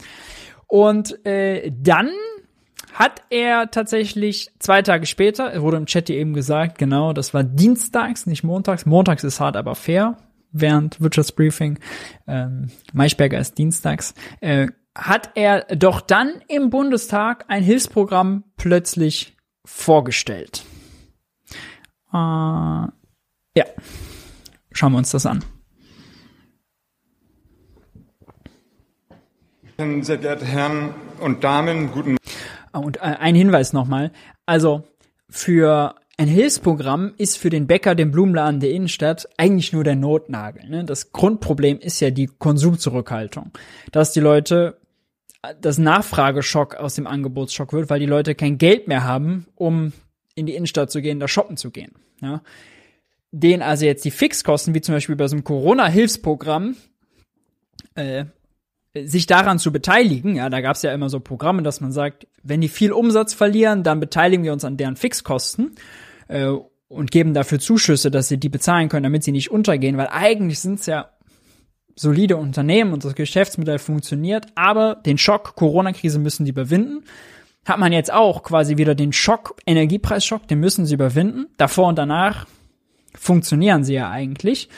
Und 0.67 1.25
äh, 1.25 1.71
dann 1.75 2.09
hat 2.93 3.21
er 3.29 3.71
tatsächlich 3.71 4.51
zwei 4.59 4.81
Tage 4.81 5.05
später, 5.05 5.61
wurde 5.61 5.77
im 5.77 5.85
Chat 5.85 6.07
hier 6.07 6.17
eben 6.17 6.33
gesagt, 6.33 6.77
genau, 6.77 7.13
das 7.13 7.33
war 7.33 7.43
dienstags, 7.43 8.25
nicht 8.25 8.43
montags. 8.43 8.85
Montags 8.85 9.23
ist 9.23 9.39
hart, 9.39 9.57
aber 9.57 9.75
fair 9.75 10.17
während 10.55 11.01
Wirtschaftsbriefing, 11.01 11.79
ähm, 12.27 12.71
Maischberger 12.93 13.37
ist 13.39 13.57
dienstags, 13.57 14.13
äh, 14.39 14.67
hat 14.95 15.31
er 15.35 15.65
doch 15.75 15.99
dann 15.99 16.41
im 16.47 16.69
Bundestag 16.69 17.45
ein 17.49 17.61
Hilfsprogramm 17.61 18.45
plötzlich 18.55 19.35
vorgestellt. 19.65 20.63
Äh, 22.13 22.15
ja, 22.17 23.65
schauen 24.71 24.93
wir 24.93 24.97
uns 24.97 25.11
das 25.11 25.25
an. 25.25 25.43
Sehr 29.77 30.17
geehrte 30.17 30.45
Herren 30.45 30.95
und 31.19 31.43
Damen, 31.43 31.91
guten 31.91 32.15
ah, 32.71 32.79
Und 32.79 32.97
äh, 32.97 33.01
ein 33.01 33.35
Hinweis 33.35 33.73
nochmal. 33.73 34.13
Also 34.45 34.87
für 35.29 35.95
ein 36.17 36.27
Hilfsprogramm 36.27 37.13
ist 37.17 37.37
für 37.37 37.49
den 37.49 37.67
Bäcker, 37.67 37.93
den 37.93 38.11
Blumenladen 38.11 38.61
der 38.61 38.71
Innenstadt, 38.71 39.27
eigentlich 39.37 39.73
nur 39.73 39.83
der 39.83 39.95
Notnagel. 39.95 40.67
Ne? 40.69 40.85
Das 40.85 41.11
Grundproblem 41.11 41.79
ist 41.79 41.99
ja 41.99 42.09
die 42.09 42.27
Konsumzurückhaltung. 42.27 43.51
Dass 43.91 44.13
die 44.13 44.21
Leute, 44.21 44.77
das 45.59 45.77
Nachfrageschock 45.77 46.75
aus 46.75 46.95
dem 46.95 47.05
Angebotsschock 47.05 47.73
wird, 47.73 47.89
weil 47.89 47.99
die 47.99 48.05
Leute 48.05 48.33
kein 48.33 48.57
Geld 48.57 48.87
mehr 48.87 49.03
haben, 49.03 49.45
um 49.55 49.91
in 50.35 50.45
die 50.45 50.55
Innenstadt 50.55 50.89
zu 50.89 51.01
gehen, 51.01 51.19
da 51.19 51.27
shoppen 51.27 51.57
zu 51.57 51.71
gehen. 51.71 51.91
Ja. 52.21 52.41
Den 53.31 53.61
also 53.61 53.85
jetzt 53.85 54.05
die 54.05 54.11
Fixkosten, 54.11 54.73
wie 54.73 54.81
zum 54.81 54.95
Beispiel 54.95 55.17
bei 55.17 55.27
so 55.27 55.35
einem 55.35 55.43
Corona-Hilfsprogramm, 55.43 56.77
äh, 57.95 58.25
sich 58.93 59.27
daran 59.27 59.59
zu 59.59 59.73
beteiligen, 59.73 60.37
ja, 60.37 60.49
da 60.49 60.61
gab 60.61 60.77
es 60.77 60.81
ja 60.81 60.93
immer 60.93 61.09
so 61.09 61.19
Programme, 61.19 61.61
dass 61.63 61.81
man 61.81 61.91
sagt, 61.91 62.27
wenn 62.43 62.61
die 62.61 62.69
viel 62.69 62.93
Umsatz 62.93 63.33
verlieren, 63.33 63.83
dann 63.83 63.99
beteiligen 63.99 64.45
wir 64.45 64.53
uns 64.53 64.63
an 64.63 64.77
deren 64.77 64.95
Fixkosten 64.95 65.75
äh, 66.27 66.53
und 66.87 67.11
geben 67.11 67.33
dafür 67.33 67.59
Zuschüsse, 67.59 68.11
dass 68.11 68.27
sie 68.27 68.37
die 68.37 68.49
bezahlen 68.49 68.89
können, 68.89 69.03
damit 69.03 69.23
sie 69.23 69.31
nicht 69.31 69.51
untergehen, 69.51 69.97
weil 69.97 70.07
eigentlich 70.11 70.59
sind 70.59 70.79
es 70.79 70.85
ja 70.85 71.09
solide 71.95 72.37
Unternehmen 72.37 72.93
und 72.93 73.03
das 73.05 73.15
Geschäftsmodell 73.15 73.79
funktioniert, 73.79 74.47
aber 74.55 74.95
den 74.95 75.17
Schock 75.17 75.55
Corona-Krise 75.55 76.19
müssen 76.19 76.45
die 76.45 76.51
überwinden. 76.51 77.03
Hat 77.65 77.79
man 77.79 77.93
jetzt 77.93 78.13
auch 78.13 78.43
quasi 78.43 78.77
wieder 78.77 78.93
den 78.93 79.11
Schock, 79.11 79.55
Energiepreisschock, 79.65 80.47
den 80.47 80.59
müssen 80.59 80.85
sie 80.85 80.93
überwinden. 80.93 81.47
Davor 81.57 81.87
und 81.87 81.97
danach 81.97 82.45
funktionieren 83.17 83.83
sie 83.83 83.95
ja 83.95 84.11
eigentlich. 84.11 84.69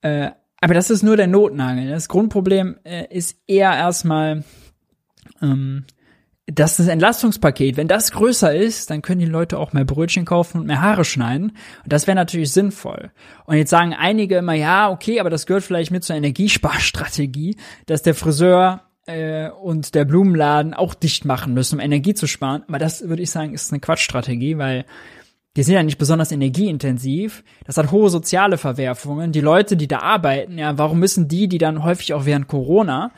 Äh, 0.00 0.30
aber 0.60 0.72
das 0.72 0.88
ist 0.88 1.02
nur 1.02 1.18
der 1.18 1.26
Notnagel. 1.26 1.90
Das 1.90 2.08
Grundproblem 2.08 2.78
äh, 2.84 3.06
ist 3.14 3.36
eher 3.46 3.74
erstmal, 3.74 4.44
ähm, 5.42 5.84
dass 6.46 6.76
das 6.76 6.88
Entlastungspaket, 6.88 7.76
wenn 7.76 7.88
das 7.88 8.12
größer 8.12 8.54
ist, 8.54 8.90
dann 8.90 9.00
können 9.00 9.20
die 9.20 9.26
Leute 9.26 9.58
auch 9.58 9.72
mehr 9.72 9.86
Brötchen 9.86 10.26
kaufen 10.26 10.60
und 10.60 10.66
mehr 10.66 10.82
Haare 10.82 11.04
schneiden. 11.04 11.56
Und 11.84 11.92
das 11.92 12.06
wäre 12.06 12.16
natürlich 12.16 12.52
sinnvoll. 12.52 13.12
Und 13.46 13.56
jetzt 13.56 13.70
sagen 13.70 13.94
einige 13.94 14.36
immer, 14.36 14.52
ja, 14.52 14.90
okay, 14.90 15.20
aber 15.20 15.30
das 15.30 15.46
gehört 15.46 15.64
vielleicht 15.64 15.90
mit 15.90 16.04
zur 16.04 16.16
Energiesparstrategie, 16.16 17.56
dass 17.86 18.02
der 18.02 18.14
Friseur 18.14 18.82
äh, 19.06 19.48
und 19.48 19.94
der 19.94 20.04
Blumenladen 20.04 20.74
auch 20.74 20.92
dicht 20.92 21.24
machen 21.24 21.54
müssen, 21.54 21.76
um 21.76 21.80
Energie 21.80 22.14
zu 22.14 22.26
sparen. 22.26 22.62
Aber 22.68 22.78
das 22.78 23.08
würde 23.08 23.22
ich 23.22 23.30
sagen, 23.30 23.54
ist 23.54 23.72
eine 23.72 23.80
Quatschstrategie, 23.80 24.58
weil 24.58 24.84
die 25.56 25.62
sind 25.62 25.74
ja 25.74 25.82
nicht 25.82 25.98
besonders 25.98 26.30
energieintensiv. 26.30 27.42
Das 27.64 27.78
hat 27.78 27.90
hohe 27.90 28.10
soziale 28.10 28.58
Verwerfungen. 28.58 29.32
Die 29.32 29.40
Leute, 29.40 29.76
die 29.76 29.88
da 29.88 30.00
arbeiten, 30.00 30.58
ja, 30.58 30.76
warum 30.76 30.98
müssen 30.98 31.26
die, 31.26 31.48
die 31.48 31.58
dann 31.58 31.84
häufig 31.84 32.12
auch 32.12 32.26
während 32.26 32.48
Corona, 32.48 33.12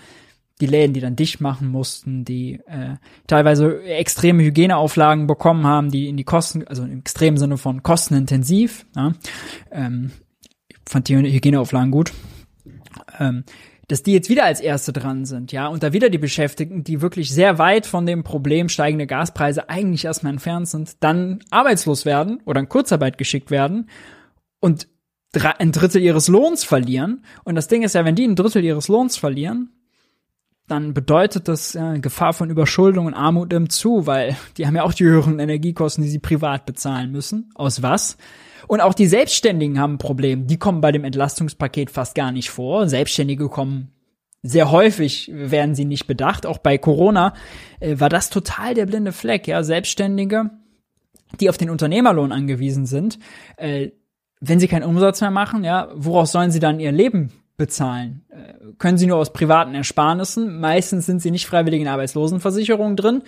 die 0.61 0.67
Läden, 0.67 0.95
die 0.95 1.01
dann 1.01 1.17
dicht 1.17 1.41
machen 1.41 1.69
mussten, 1.69 2.25
die 2.25 2.61
äh, 2.67 2.97
teilweise 3.27 3.83
extreme 3.85 4.43
Hygieneauflagen 4.43 5.27
bekommen 5.27 5.67
haben, 5.67 5.91
die 5.91 6.09
in 6.09 6.17
die 6.17 6.25
Kosten, 6.25 6.67
also 6.67 6.83
im 6.83 7.01
extremen 7.01 7.37
Sinne 7.37 7.59
von 7.59 7.83
kostenintensiv, 7.83 8.87
ja, 8.97 9.13
ähm, 9.71 10.13
ich 10.69 10.77
fand 10.87 11.09
die 11.09 11.17
Hygieneauflagen 11.17 11.91
gut, 11.91 12.13
ähm, 13.19 13.45
dass 13.89 14.03
die 14.03 14.13
jetzt 14.13 14.29
wieder 14.29 14.45
als 14.45 14.61
Erste 14.61 14.93
dran 14.93 15.27
sind, 15.27 15.53
ja, 15.53 15.69
und 15.69 15.83
da 15.83 15.93
wieder 15.93 16.11
die 16.11 16.19
Beschäftigten, 16.19 16.85
die 16.85 17.03
wirklich 17.03 17.31
sehr 17.31 17.59
weit 17.59 17.87
von 17.87 18.07
dem 18.07 18.25
Problem 18.25 18.69
steigende 18.69 19.07
Gaspreise 19.07 19.69
eigentlich 19.69 20.07
erstmal 20.07 20.33
entfernt 20.33 20.69
sind, 20.69 21.03
dann 21.05 21.41
arbeitslos 21.51 22.05
werden 22.05 22.41
oder 22.47 22.61
in 22.61 22.69
Kurzarbeit 22.69 23.19
geschickt 23.19 23.51
werden 23.51 23.89
und 24.61 24.89
ein 25.59 25.73
Drittel 25.73 26.01
ihres 26.01 26.29
Lohns 26.29 26.65
verlieren. 26.65 27.23
Und 27.45 27.57
das 27.57 27.69
Ding 27.69 27.83
ist 27.83 27.95
ja, 27.95 28.07
wenn 28.07 28.15
die 28.15 28.27
ein 28.27 28.37
Drittel 28.37 28.65
ihres 28.65 28.89
Lohns 28.89 29.19
verlieren, 29.19 29.71
dann 30.69 30.95
bedeutet 30.95 31.49
das 31.49 31.75
ja, 31.75 31.97
Gefahr 31.99 32.33
von 32.33 32.51
Überschuldung 32.51 33.07
und 33.07 33.15
Armut 33.15 33.53
im 33.53 33.71
zu, 33.71 34.07
weil 34.07 34.37
die 34.57 34.67
haben 34.67 34.75
ja 34.75 34.83
auch 34.83 34.95
die 34.95 35.05
höheren 35.05 35.39
Energiekosten, 35.39 36.03
die 36.03 36.11
sie 36.11 36.19
privat 36.19 36.67
bezahlen 36.67 37.13
müssen. 37.13 37.51
Aus 37.55 37.83
was? 37.83 38.17
Und 38.67 38.81
auch 38.81 38.95
die 38.95 39.07
Selbstständigen 39.07 39.79
haben 39.79 39.95
ein 39.95 39.99
Problem. 39.99 40.47
Die 40.47 40.59
kommen 40.59 40.81
bei 40.81 40.91
dem 40.91 41.05
Entlastungspaket 41.05 41.91
fast 41.91 42.15
gar 42.15 42.33
nicht 42.33 42.51
vor. 42.51 42.89
Selbstständige 42.89 43.49
kommen 43.49 43.93
sehr 44.43 44.71
häufig 44.71 45.31
werden 45.33 45.75
sie 45.75 45.85
nicht 45.85 46.07
bedacht. 46.07 46.47
Auch 46.47 46.59
bei 46.59 46.79
Corona 46.79 47.35
äh, 47.81 47.99
war 47.99 48.09
das 48.09 48.31
total 48.31 48.75
der 48.75 48.87
blinde 48.87 49.13
Fleck. 49.13 49.47
Ja, 49.47 49.63
Selbstständige, 49.63 50.51
die 51.41 51.49
auf 51.49 51.59
den 51.59 51.71
Unternehmerlohn 51.71 52.33
angewiesen 52.33 52.87
sind, 52.87 53.19
äh, 53.57 53.91
wenn 54.41 54.61
sie 54.61 54.69
keinen 54.69 54.85
Umsatz 54.85 55.21
mehr 55.21 55.31
machen, 55.31 55.65
ja, 55.65 55.89
woraus 55.95 56.33
sollen 56.33 56.51
sie 56.51 56.61
dann 56.61 56.79
ihr 56.79 56.93
Leben 56.93 57.33
bezahlen? 57.57 58.25
Können 58.79 58.99
sie 58.99 59.07
nur 59.07 59.19
aus 59.19 59.33
privaten 59.33 59.75
Ersparnissen? 59.75 60.61
Meistens 60.61 61.07
sind 61.07 61.21
sie 61.21 61.31
nicht 61.31 61.47
freiwillig 61.47 61.81
in 61.81 61.89
Arbeitslosenversicherung 61.89 62.97
drin 62.97 63.23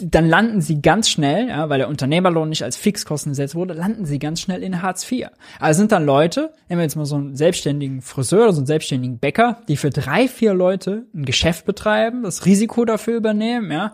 dann 0.00 0.28
landen 0.28 0.60
sie 0.60 0.82
ganz 0.82 1.08
schnell, 1.08 1.48
ja, 1.48 1.68
weil 1.68 1.78
der 1.78 1.88
Unternehmerlohn 1.88 2.48
nicht 2.48 2.64
als 2.64 2.76
Fixkosten 2.76 3.32
gesetzt 3.32 3.54
wurde, 3.54 3.74
landen 3.74 4.06
sie 4.06 4.18
ganz 4.18 4.40
schnell 4.40 4.62
in 4.62 4.82
Hartz 4.82 5.10
IV. 5.10 5.28
Also 5.60 5.78
sind 5.78 5.92
dann 5.92 6.04
Leute, 6.04 6.52
nehmen 6.68 6.80
wir 6.80 6.84
jetzt 6.84 6.96
mal 6.96 7.04
so 7.04 7.16
einen 7.16 7.36
selbstständigen 7.36 8.02
Friseur 8.02 8.44
oder 8.44 8.52
so 8.52 8.60
einen 8.60 8.66
selbstständigen 8.66 9.18
Bäcker, 9.18 9.62
die 9.68 9.76
für 9.76 9.90
drei, 9.90 10.28
vier 10.28 10.54
Leute 10.54 11.06
ein 11.14 11.24
Geschäft 11.24 11.64
betreiben, 11.64 12.22
das 12.22 12.46
Risiko 12.46 12.84
dafür 12.84 13.16
übernehmen, 13.16 13.70
ja, 13.70 13.92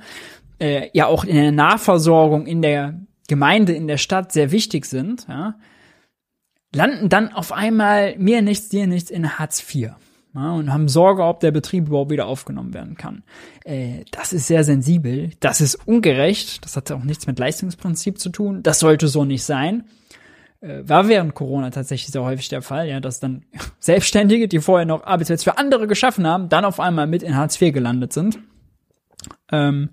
äh, 0.59 0.89
ja 0.93 1.07
auch 1.07 1.25
in 1.25 1.37
der 1.37 1.53
Nahversorgung 1.53 2.47
in 2.47 2.63
der 2.63 3.01
Gemeinde, 3.29 3.73
in 3.75 3.87
der 3.87 3.99
Stadt 3.99 4.33
sehr 4.33 4.51
wichtig 4.53 4.87
sind, 4.87 5.27
ja, 5.29 5.57
landen 6.75 7.09
dann 7.09 7.33
auf 7.33 7.53
einmal 7.53 8.17
mir 8.17 8.43
nichts, 8.43 8.69
dir 8.69 8.87
nichts 8.87 9.11
in 9.11 9.39
Hartz 9.39 9.63
IV 9.75 9.91
ja, 10.35 10.53
und 10.53 10.73
haben 10.73 10.89
Sorge, 10.89 11.25
ob 11.25 11.41
der 11.41 11.51
Betrieb 11.51 11.89
überhaupt 11.89 12.11
wieder 12.11 12.27
aufgenommen 12.27 12.73
werden 12.73 12.97
kann. 12.97 13.25
Äh, 13.65 14.05
das 14.13 14.33
ist 14.33 14.47
sehr 14.47 14.65
sensibel, 14.65 15.31
das 15.41 15.61
ist 15.61 15.75
ungerecht, 15.87 16.65
das 16.65 16.77
hat 16.77 16.93
auch 16.93 17.03
nichts 17.03 17.27
mit 17.27 17.39
Leistungsprinzip 17.39 18.19
zu 18.19 18.31
tun, 18.31 18.63
das 18.63 18.79
sollte 18.79 19.09
so 19.09 19.25
nicht 19.25 19.43
sein. 19.43 19.85
Äh, 20.61 20.89
war 20.89 21.09
während 21.09 21.35
Corona 21.35 21.71
tatsächlich 21.71 22.13
sehr 22.13 22.23
häufig 22.23 22.49
der 22.49 22.63
Fall, 22.63 22.89
ja, 22.89 23.01
dass 23.01 23.19
dann 23.19 23.45
Selbstständige, 23.81 24.47
die 24.47 24.61
vorher 24.61 24.87
noch 24.87 25.05
Arbeitsplätze 25.05 25.45
für 25.45 25.59
andere 25.59 25.87
geschaffen 25.87 26.27
haben, 26.27 26.49
dann 26.49 26.65
auf 26.65 26.79
einmal 26.79 27.07
mit 27.07 27.23
in 27.23 27.37
Hartz 27.37 27.61
IV 27.61 27.73
gelandet 27.73 28.13
sind. 28.13 28.39
Ähm, 29.51 29.91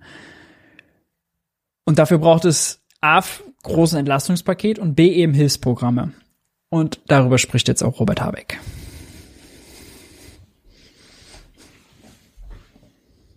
und 1.85 1.99
dafür 1.99 2.19
braucht 2.19 2.45
es 2.45 2.83
A, 3.01 3.23
großes 3.63 3.97
Entlastungspaket 3.97 4.77
und 4.77 4.95
B, 4.95 5.09
eben 5.09 5.33
Hilfsprogramme. 5.33 6.11
Und 6.69 6.99
darüber 7.07 7.37
spricht 7.37 7.67
jetzt 7.69 7.81
auch 7.81 7.99
Robert 7.99 8.21
Habeck. 8.21 8.59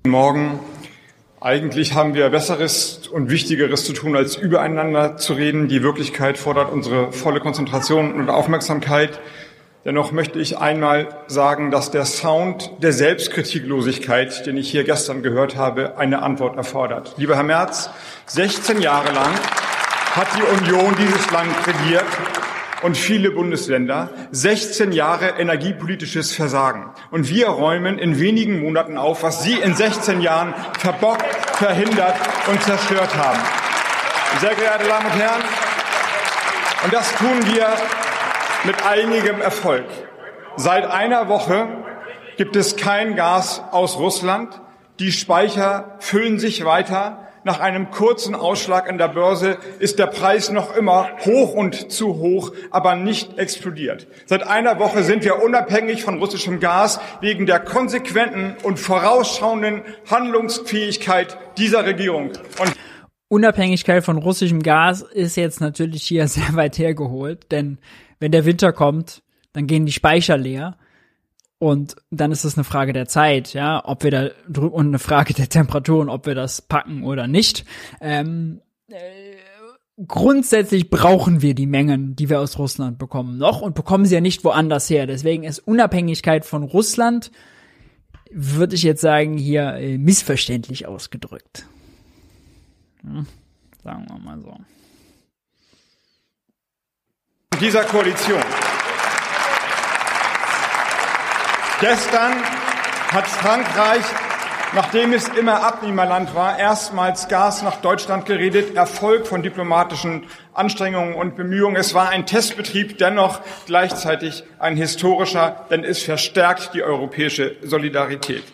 Morgen. 0.06 0.59
Eigentlich 1.43 1.94
haben 1.94 2.14
wir 2.14 2.31
Besseres 2.31 3.06
und 3.09 3.28
Wichtigeres 3.28 3.85
zu 3.85 3.93
tun, 3.93 4.16
als 4.16 4.35
übereinander 4.35 5.18
zu 5.18 5.35
reden. 5.35 5.68
Die 5.68 5.82
Wirklichkeit 5.82 6.39
fordert 6.39 6.72
unsere 6.72 7.12
volle 7.12 7.39
Konzentration 7.40 8.14
und 8.14 8.31
Aufmerksamkeit. 8.31 9.20
Dennoch 9.85 10.10
möchte 10.10 10.39
ich 10.39 10.56
einmal 10.56 11.09
sagen, 11.27 11.70
dass 11.70 11.90
der 11.90 12.06
Sound 12.06 12.70
der 12.82 12.94
Selbstkritiklosigkeit, 12.94 14.47
den 14.47 14.56
ich 14.56 14.70
hier 14.70 14.85
gestern 14.85 15.22
gehört 15.22 15.56
habe, 15.56 15.98
eine 15.98 16.22
Antwort 16.22 16.56
erfordert. 16.56 17.14
Lieber 17.18 17.36
Herr 17.36 17.43
Merz, 17.43 17.90
16 18.27 18.81
Jahre 18.81 19.12
lang 19.12 19.35
hat 20.14 20.28
die 20.35 20.62
Union 20.62 20.94
dieses 20.98 21.31
Land 21.31 21.55
regiert 21.66 22.06
und 22.82 22.97
viele 22.97 23.31
Bundesländer 23.31 24.11
16 24.31 24.93
Jahre 24.93 25.35
energiepolitisches 25.39 26.32
Versagen. 26.32 26.90
Und 27.11 27.28
wir 27.28 27.48
räumen 27.48 27.98
in 27.98 28.19
wenigen 28.19 28.61
Monaten 28.61 28.97
auf, 28.98 29.23
was 29.23 29.43
Sie 29.43 29.55
in 29.55 29.74
16 29.74 30.20
Jahren 30.20 30.55
verbockt, 30.78 31.24
verhindert 31.57 32.16
und 32.48 32.62
zerstört 32.62 33.15
haben. 33.16 33.39
Sehr 34.40 34.55
geehrte 34.55 34.86
Damen 34.86 35.07
und 35.07 35.19
Herren, 35.19 35.43
und 36.85 36.94
das 36.94 37.15
tun 37.16 37.44
wir 37.44 37.66
mit 38.65 38.86
einigem 38.86 39.40
Erfolg. 39.40 39.85
Seit 40.57 40.86
einer 40.86 41.28
Woche 41.28 41.69
gibt 42.36 42.57
es 42.57 42.77
kein 42.77 43.16
Gas 43.16 43.62
aus 43.70 43.98
Russland. 43.98 44.61
Die 44.98 45.12
Speicher 45.12 45.97
füllen 45.98 46.39
sich 46.39 46.65
weiter. 46.65 47.20
Nach 47.43 47.61
einem 47.61 47.91
kurzen 47.91 48.35
Ausschlag 48.35 48.89
an 48.89 48.99
der 48.99 49.09
Börse 49.09 49.57
ist 49.79 49.99
der 49.99 50.09
Preis 50.09 50.51
noch 50.51 50.77
immer 50.77 51.09
hoch 51.25 51.55
und 51.55 51.91
zu 51.91 52.19
hoch, 52.19 52.53
aber 52.71 52.97
nicht 52.97 53.39
explodiert. 53.39 54.07
Seit 54.27 54.47
einer 54.47 54.79
Woche 54.79 55.03
sind 55.03 55.25
wir 55.25 55.43
unabhängig 55.43 56.03
von 56.03 56.19
russischem 56.19 56.61
Gas 56.61 57.01
wegen 57.23 57.47
der 57.47 57.61
konsequenten 57.61 58.57
und 58.62 58.79
vorausschauenden 58.79 59.83
Handlungsfähigkeit 60.11 61.39
dieser 61.57 61.87
Regierung. 61.87 62.33
Und 62.59 62.75
Unabhängigkeit 63.29 64.05
von 64.05 64.19
russischem 64.19 64.62
Gas 64.62 65.01
ist 65.01 65.37
jetzt 65.37 65.62
natürlich 65.62 66.03
hier 66.03 66.29
sehr 66.29 66.55
weit 66.57 66.79
hergeholt, 66.79 67.51
denn 67.51 67.79
wenn 68.19 68.33
der 68.33 68.45
Winter 68.45 68.73
kommt, 68.75 69.23
dann 69.55 69.67
gehen 69.67 69.87
die 69.87 69.93
Speicher 69.93 70.37
leer. 70.37 70.77
Und 71.61 71.97
dann 72.11 72.32
ist 72.32 72.45
es 72.45 72.57
eine 72.57 72.65
Frage 72.65 72.95
der 72.95 73.07
Zeit, 73.07 73.53
ja, 73.53 73.82
ob 73.85 74.03
wir 74.03 74.11
da 74.11 74.31
und 74.62 74.87
eine 74.87 74.99
Frage 74.99 75.35
der 75.35 75.51
Temperatur 75.51 76.01
und 76.01 76.09
ob 76.09 76.24
wir 76.24 76.35
das 76.35 76.62
packen 76.62 77.05
oder 77.05 77.27
nicht. 77.27 77.66
Ähm, 78.01 78.62
äh, 78.89 78.97
grundsätzlich 80.09 80.89
brauchen 80.89 81.43
wir 81.43 81.55
die 81.55 81.66
Mengen, 81.66 82.16
die 82.16 82.31
wir 82.31 82.41
aus 82.41 82.59
Russland 82.59 82.97
bekommen, 82.97 83.37
noch 83.37 83.61
und 83.61 83.74
bekommen 83.74 84.07
sie 84.07 84.15
ja 84.15 84.23
nicht 84.23 84.43
woanders 84.43 84.89
her. 84.89 85.07
Deswegen 85.07 85.45
ist 85.45 85.59
Unabhängigkeit 85.59 86.47
von 86.47 86.62
Russland, 86.62 87.31
würde 88.31 88.74
ich 88.74 88.82
jetzt 88.82 89.03
sagen, 89.03 89.37
hier 89.37 89.74
äh, 89.74 89.99
missverständlich 89.99 90.87
ausgedrückt. 90.87 91.66
Hm, 93.03 93.27
sagen 93.85 94.07
wir 94.09 94.19
mal 94.19 94.41
so. 94.41 94.57
Dieser 97.61 97.85
Koalition 97.85 98.41
Gestern 101.81 102.35
hat 103.12 103.27
Frankreich 103.27 104.05
nachdem 104.73 105.12
es 105.12 105.28
immer 105.28 105.62
Abnehmerland 105.65 106.35
war, 106.35 106.59
erstmals 106.59 107.28
Gas 107.28 107.62
nach 107.62 107.77
Deutschland 107.77 108.27
geredet, 108.27 108.77
Erfolg 108.77 109.27
von 109.27 109.43
diplomatischen 109.43 110.27
Anstrengungen 110.55 111.15
und 111.15 111.36
Bemühungen. 111.36 111.77
Es 111.77 111.94
war 111.94 112.11
ein 112.11 112.27
Testbetrieb, 112.27 112.98
dennoch 112.98 113.40
gleichzeitig 113.66 114.44
ein 114.59 114.77
historischer, 114.77 115.66
denn 115.70 115.85
es 115.85 116.02
verstärkt 116.02 116.74
die 116.74 116.82
europäische 116.82 117.57
Solidarität. 117.62 118.44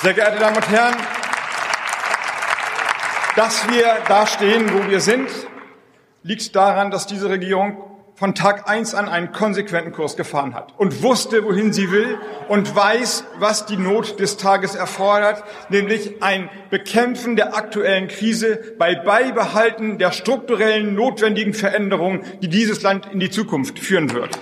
Sehr 0.00 0.14
geehrte 0.14 0.38
Damen 0.38 0.56
und 0.56 0.68
Herren, 0.70 0.94
dass 3.36 3.68
wir 3.68 3.98
da 4.08 4.26
stehen, 4.26 4.72
wo 4.72 4.88
wir 4.88 5.00
sind, 5.00 5.28
liegt 6.22 6.54
daran, 6.56 6.90
dass 6.90 7.06
diese 7.06 7.28
Regierung 7.28 7.89
von 8.20 8.34
Tag 8.34 8.68
eins 8.68 8.94
an 8.94 9.08
einen 9.08 9.32
konsequenten 9.32 9.92
Kurs 9.92 10.14
gefahren 10.14 10.54
hat 10.54 10.74
und 10.76 11.02
wusste, 11.02 11.42
wohin 11.42 11.72
sie 11.72 11.90
will 11.90 12.18
und 12.48 12.76
weiß, 12.76 13.24
was 13.38 13.64
die 13.64 13.78
Not 13.78 14.20
des 14.20 14.36
Tages 14.36 14.74
erfordert, 14.74 15.42
nämlich 15.70 16.22
ein 16.22 16.50
Bekämpfen 16.68 17.34
der 17.34 17.56
aktuellen 17.56 18.08
Krise 18.08 18.74
bei 18.78 18.94
Beibehalten 18.94 19.96
der 19.96 20.12
strukturellen 20.12 20.94
notwendigen 20.94 21.54
Veränderungen, 21.54 22.20
die 22.42 22.48
dieses 22.48 22.82
Land 22.82 23.08
in 23.10 23.20
die 23.20 23.30
Zukunft 23.30 23.78
führen 23.78 24.12
wird. 24.12 24.38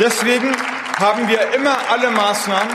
Deswegen 0.00 0.50
haben 0.98 1.28
wir 1.28 1.54
immer 1.54 1.76
alle 1.92 2.10
Maßnahmen 2.10 2.74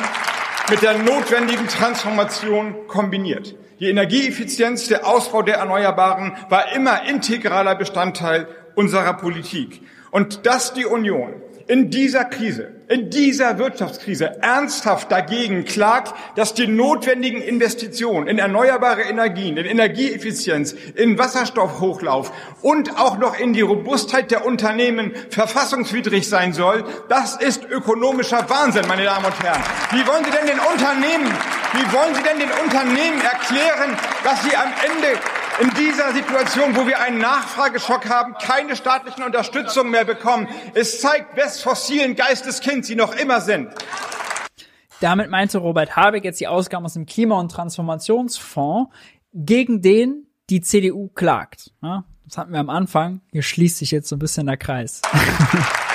mit 0.70 0.82
der 0.82 0.98
notwendigen 0.98 1.68
Transformation 1.68 2.74
kombiniert. 2.88 3.54
Die 3.82 3.90
Energieeffizienz, 3.90 4.88
der 4.88 5.06
Ausbau 5.06 5.42
der 5.42 5.58
Erneuerbaren 5.58 6.38
war 6.48 6.72
immer 6.72 7.04
integraler 7.04 7.76
Bestandteil 7.76 8.48
unserer 8.76 9.16
Politik. 9.16 9.82
Und 10.12 10.46
dass 10.46 10.74
die 10.74 10.86
Union 10.86 11.34
in 11.68 11.90
dieser 11.90 12.24
Krise, 12.24 12.72
in 12.88 13.10
dieser 13.10 13.60
Wirtschaftskrise 13.60 14.42
ernsthaft 14.42 15.12
dagegen 15.12 15.66
klagt, 15.66 16.14
dass 16.36 16.54
die 16.54 16.68
notwendigen 16.68 17.42
Investitionen 17.42 18.28
in 18.28 18.40
erneuerbare 18.40 19.02
Energien, 19.02 19.58
in 19.58 19.66
Energieeffizienz, 19.66 20.74
in 20.96 21.18
Wasserstoffhochlauf 21.18 22.32
und 22.62 22.98
auch 22.98 23.18
noch 23.18 23.38
in 23.38 23.52
die 23.52 23.62
Robustheit 23.62 24.32
der 24.32 24.46
Unternehmen 24.46 25.12
verfassungswidrig 25.30 26.30
sein 26.30 26.54
soll, 26.54 26.86
das 27.10 27.36
ist 27.36 27.66
ökonomischer 27.66 28.50
Wahnsinn, 28.50 28.88
meine 28.88 29.04
Damen 29.04 29.26
und 29.26 29.44
Herren. 29.44 29.62
Wie 29.92 30.08
wollen 30.08 30.24
Sie 30.24 30.32
denn 30.32 30.48
den 30.48 30.60
Unternehmen, 30.60 31.34
wie 31.74 31.94
wollen 31.94 32.16
Sie 32.16 32.24
denn 32.24 32.40
den 32.40 32.52
Unternehmen 32.64 33.20
erklären, 33.22 33.98
dass 34.24 34.42
sie 34.44 34.56
am 34.56 34.72
Ende 34.86 35.20
in 35.60 35.70
dieser 35.72 36.14
Situation, 36.14 36.76
wo 36.76 36.86
wir 36.86 37.00
einen 37.00 37.18
Nachfrageschock 37.20 38.08
haben, 38.10 38.36
keine 38.36 38.76
staatlichen 38.76 39.24
Unterstützung 39.24 39.90
mehr 39.90 40.06
bekommen. 40.06 40.48
Es 40.74 41.02
zeigt, 41.02 41.36
wes 41.36 41.62
fossilen 41.62 42.16
Geisteskind 42.16 42.86
sie 42.86 42.96
noch 42.96 43.16
immer 43.16 43.42
sind. 43.42 43.70
Damit 45.00 45.30
meinte 45.30 45.60
Robert 45.60 45.96
Habeck 45.96 46.24
jetzt 46.24 46.40
die 46.40 46.48
Ausgaben 46.48 46.86
aus 46.86 46.94
dem 46.94 47.06
Klima- 47.06 47.40
und 47.40 47.52
Transformationsfonds, 47.52 48.92
gegen 49.34 49.82
den 49.82 50.28
die 50.50 50.62
CDU 50.62 51.10
klagt. 51.10 51.72
Das 51.82 52.38
hatten 52.38 52.52
wir 52.52 52.60
am 52.60 52.70
Anfang. 52.70 53.22
Hier 53.32 53.44
schließt 53.44 53.78
sich 53.78 53.92
jetzt 53.92 54.10
so 54.10 54.16
ein 54.16 54.20
bisschen 54.20 54.48
der 54.48 54.58
Kreis. 54.58 55.02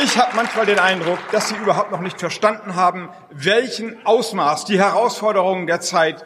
Ich 0.00 0.16
habe 0.16 0.34
manchmal 0.36 0.64
den 0.64 0.78
Eindruck, 0.78 1.18
dass 1.32 1.50
Sie 1.50 1.54
überhaupt 1.56 1.90
noch 1.90 2.00
nicht 2.00 2.18
verstanden 2.18 2.76
haben, 2.76 3.10
welchen 3.30 4.04
Ausmaß 4.06 4.64
die 4.64 4.78
Herausforderungen 4.78 5.66
der 5.66 5.82
Zeit 5.82 6.24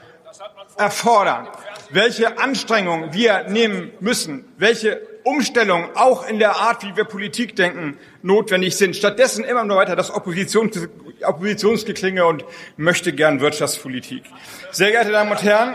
erfordern, 0.76 1.48
welche 1.90 2.38
Anstrengungen 2.38 3.12
wir 3.12 3.44
nehmen 3.48 3.90
müssen, 3.98 4.44
welche 4.56 5.00
Umstellungen 5.24 5.88
auch 5.96 6.28
in 6.28 6.38
der 6.38 6.56
Art, 6.56 6.84
wie 6.84 6.94
wir 6.96 7.04
Politik 7.04 7.56
denken, 7.56 7.98
notwendig 8.22 8.76
sind. 8.76 8.94
Stattdessen 8.94 9.42
immer 9.42 9.64
nur 9.64 9.78
weiter 9.78 9.96
das 9.96 10.12
Oppositions 10.12 10.88
Oppositionsgeklinge 11.22 12.24
und 12.24 12.44
möchte 12.76 13.12
gern 13.12 13.40
Wirtschaftspolitik. 13.40 14.24
Sehr 14.70 14.90
geehrte 14.92 15.10
Damen 15.10 15.30
und 15.32 15.42
Herren, 15.42 15.74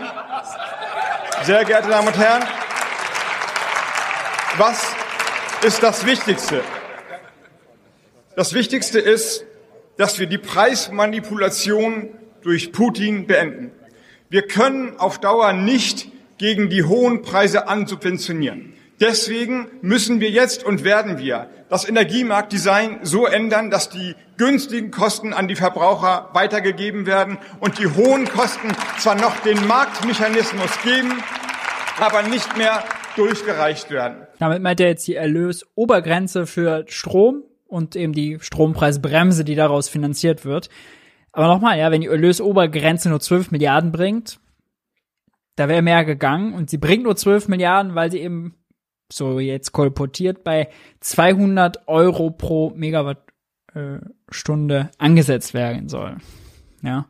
sehr 1.42 1.64
geehrte 1.64 1.88
Damen 1.88 2.06
und 2.06 2.16
Herren, 2.16 2.42
was 4.56 4.94
ist 5.62 5.82
das 5.82 6.06
Wichtigste? 6.06 6.62
Das 8.34 8.54
Wichtigste 8.54 8.98
ist, 8.98 9.44
dass 9.98 10.18
wir 10.18 10.26
die 10.26 10.38
Preismanipulation 10.38 12.08
durch 12.40 12.72
Putin 12.72 13.26
beenden. 13.26 13.72
Wir 14.30 14.42
können 14.42 14.98
auf 14.98 15.18
Dauer 15.18 15.52
nicht 15.52 16.08
gegen 16.38 16.70
die 16.70 16.82
hohen 16.82 17.20
Preise 17.20 17.68
ansubventionieren. 17.68 18.72
Deswegen 19.00 19.66
müssen 19.82 20.20
wir 20.20 20.30
jetzt 20.30 20.64
und 20.64 20.82
werden 20.82 21.18
wir 21.18 21.50
das 21.68 21.86
Energiemarktdesign 21.86 23.00
so 23.02 23.26
ändern, 23.26 23.70
dass 23.70 23.90
die 23.90 24.14
günstigen 24.38 24.90
Kosten 24.90 25.34
an 25.34 25.46
die 25.46 25.56
Verbraucher 25.56 26.30
weitergegeben 26.32 27.04
werden 27.04 27.36
und 27.60 27.78
die 27.78 27.86
hohen 27.86 28.26
Kosten 28.26 28.68
zwar 28.98 29.14
noch 29.14 29.36
den 29.40 29.66
Marktmechanismus 29.66 30.70
geben, 30.82 31.22
aber 32.00 32.22
nicht 32.22 32.56
mehr 32.56 32.82
durchgereicht 33.16 33.90
werden. 33.90 34.26
Damit 34.38 34.62
meint 34.62 34.80
er 34.80 34.88
jetzt 34.88 35.06
die 35.06 35.16
Erlösobergrenze 35.16 36.46
für 36.46 36.84
Strom 36.88 37.42
und 37.72 37.96
eben 37.96 38.12
die 38.12 38.38
Strompreisbremse, 38.38 39.44
die 39.44 39.54
daraus 39.54 39.88
finanziert 39.88 40.44
wird. 40.44 40.68
Aber 41.32 41.48
nochmal, 41.48 41.78
ja, 41.78 41.90
wenn 41.90 42.02
die 42.02 42.08
Erlösobergrenze 42.08 43.08
nur 43.08 43.20
12 43.20 43.50
Milliarden 43.50 43.90
bringt, 43.90 44.38
da 45.56 45.68
wäre 45.68 45.82
mehr 45.82 46.04
gegangen 46.04 46.52
und 46.52 46.70
sie 46.70 46.78
bringt 46.78 47.04
nur 47.04 47.16
12 47.16 47.48
Milliarden, 47.48 47.94
weil 47.94 48.10
sie 48.10 48.20
eben 48.20 48.56
so 49.10 49.40
jetzt 49.40 49.72
kolportiert 49.72 50.44
bei 50.44 50.68
200 51.00 51.88
Euro 51.88 52.30
pro 52.30 52.72
Megawattstunde 52.76 54.90
angesetzt 54.98 55.54
werden 55.54 55.88
soll. 55.88 56.18
Ja. 56.82 57.06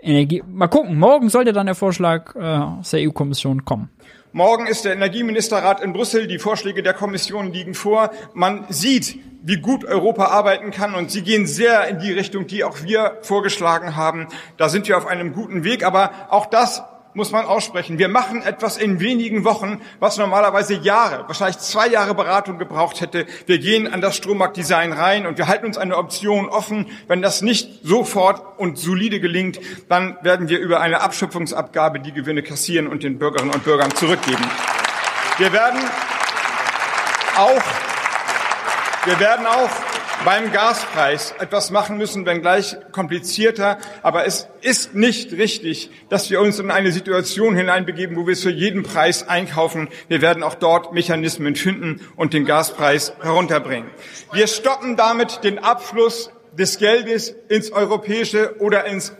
Energie, 0.00 0.42
mal 0.46 0.68
gucken, 0.68 0.98
morgen 0.98 1.28
sollte 1.28 1.52
dann 1.52 1.66
der 1.66 1.74
Vorschlag 1.74 2.34
äh, 2.34 2.40
aus 2.40 2.90
der 2.90 3.08
EU-Kommission 3.08 3.64
kommen. 3.64 3.90
Morgen 4.34 4.66
ist 4.66 4.86
der 4.86 4.94
Energieministerrat 4.94 5.82
in 5.82 5.92
Brüssel. 5.92 6.26
Die 6.26 6.38
Vorschläge 6.38 6.82
der 6.82 6.94
Kommission 6.94 7.52
liegen 7.52 7.74
vor. 7.74 8.12
Man 8.32 8.64
sieht, 8.70 9.18
wie 9.42 9.58
gut 9.58 9.84
Europa 9.84 10.24
arbeiten 10.24 10.70
kann 10.70 10.94
und 10.94 11.10
sie 11.10 11.20
gehen 11.20 11.46
sehr 11.46 11.86
in 11.88 11.98
die 11.98 12.12
Richtung, 12.12 12.46
die 12.46 12.64
auch 12.64 12.82
wir 12.82 13.18
vorgeschlagen 13.20 13.94
haben. 13.94 14.28
Da 14.56 14.70
sind 14.70 14.88
wir 14.88 14.96
auf 14.96 15.06
einem 15.06 15.34
guten 15.34 15.64
Weg. 15.64 15.84
Aber 15.84 16.12
auch 16.30 16.46
das 16.46 16.82
muss 17.14 17.30
man 17.30 17.44
aussprechen. 17.44 17.98
Wir 17.98 18.08
machen 18.08 18.42
etwas 18.42 18.76
in 18.76 19.00
wenigen 19.00 19.44
Wochen, 19.44 19.80
was 20.00 20.16
normalerweise 20.16 20.74
Jahre, 20.74 21.24
wahrscheinlich 21.26 21.58
zwei 21.58 21.88
Jahre 21.88 22.14
Beratung 22.14 22.58
gebraucht 22.58 23.00
hätte. 23.00 23.26
Wir 23.46 23.58
gehen 23.58 23.92
an 23.92 24.00
das 24.00 24.16
Strommarktdesign 24.16 24.92
rein 24.92 25.26
und 25.26 25.36
wir 25.38 25.46
halten 25.46 25.66
uns 25.66 25.76
eine 25.76 25.96
Option 25.96 26.48
offen. 26.48 26.86
Wenn 27.08 27.20
das 27.20 27.42
nicht 27.42 27.80
sofort 27.82 28.58
und 28.58 28.78
solide 28.78 29.20
gelingt, 29.20 29.60
dann 29.88 30.16
werden 30.22 30.48
wir 30.48 30.58
über 30.58 30.80
eine 30.80 31.02
Abschöpfungsabgabe 31.02 32.00
die 32.00 32.12
Gewinne 32.12 32.42
kassieren 32.42 32.86
und 32.86 33.02
den 33.02 33.18
Bürgerinnen 33.18 33.52
und 33.52 33.64
Bürgern 33.64 33.94
zurückgeben. 33.94 34.44
Wir 35.38 35.52
werden 35.52 35.80
auch, 37.36 37.62
wir 39.04 39.20
werden 39.20 39.46
auch 39.46 39.70
beim 40.24 40.52
Gaspreis 40.52 41.34
etwas 41.38 41.70
machen 41.70 41.98
müssen, 41.98 42.26
wenngleich 42.26 42.76
komplizierter. 42.92 43.78
Aber 44.02 44.26
es 44.26 44.48
ist 44.60 44.94
nicht 44.94 45.32
richtig, 45.32 45.90
dass 46.08 46.30
wir 46.30 46.40
uns 46.40 46.58
in 46.58 46.70
eine 46.70 46.92
Situation 46.92 47.56
hineinbegeben, 47.56 48.16
wo 48.16 48.26
wir 48.26 48.32
es 48.32 48.42
für 48.42 48.50
jeden 48.50 48.82
Preis 48.82 49.28
einkaufen. 49.28 49.88
Wir 50.08 50.20
werden 50.20 50.42
auch 50.42 50.54
dort 50.54 50.92
Mechanismen 50.92 51.56
finden 51.56 52.00
und 52.16 52.34
den 52.34 52.44
Gaspreis 52.44 53.14
herunterbringen. 53.20 53.90
Wir 54.32 54.46
stoppen 54.46 54.96
damit 54.96 55.44
den 55.44 55.58
Abfluss 55.58 56.30
des 56.52 56.78
Geldes 56.78 57.34
ins 57.48 57.72
europäische 57.72 58.56
oder 58.60 58.84
ins, 58.86 59.12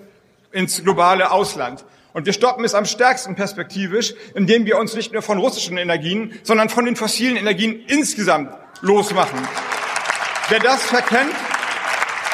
ins 0.53 0.83
globale 0.83 1.31
Ausland. 1.31 1.85
Und 2.13 2.27
wir 2.27 2.35
stoppen 2.35 2.65
es 2.65 2.75
am 2.75 2.85
stärksten 2.85 3.37
perspektivisch, 3.37 4.15
indem 4.35 4.67
wir 4.67 4.79
uns 4.79 4.95
nicht 4.95 5.13
nur 5.13 5.23
von 5.23 5.39
russischen 5.39 5.79
Energien, 5.79 6.39
sondern 6.43 6.69
von 6.69 6.85
den 6.85 6.95
fossilen 6.95 7.37
Energien 7.37 7.83
insgesamt 7.87 8.53
losmachen. 8.83 9.39
Wer 10.53 10.61
das 10.61 10.85
verkennt, 10.85 11.33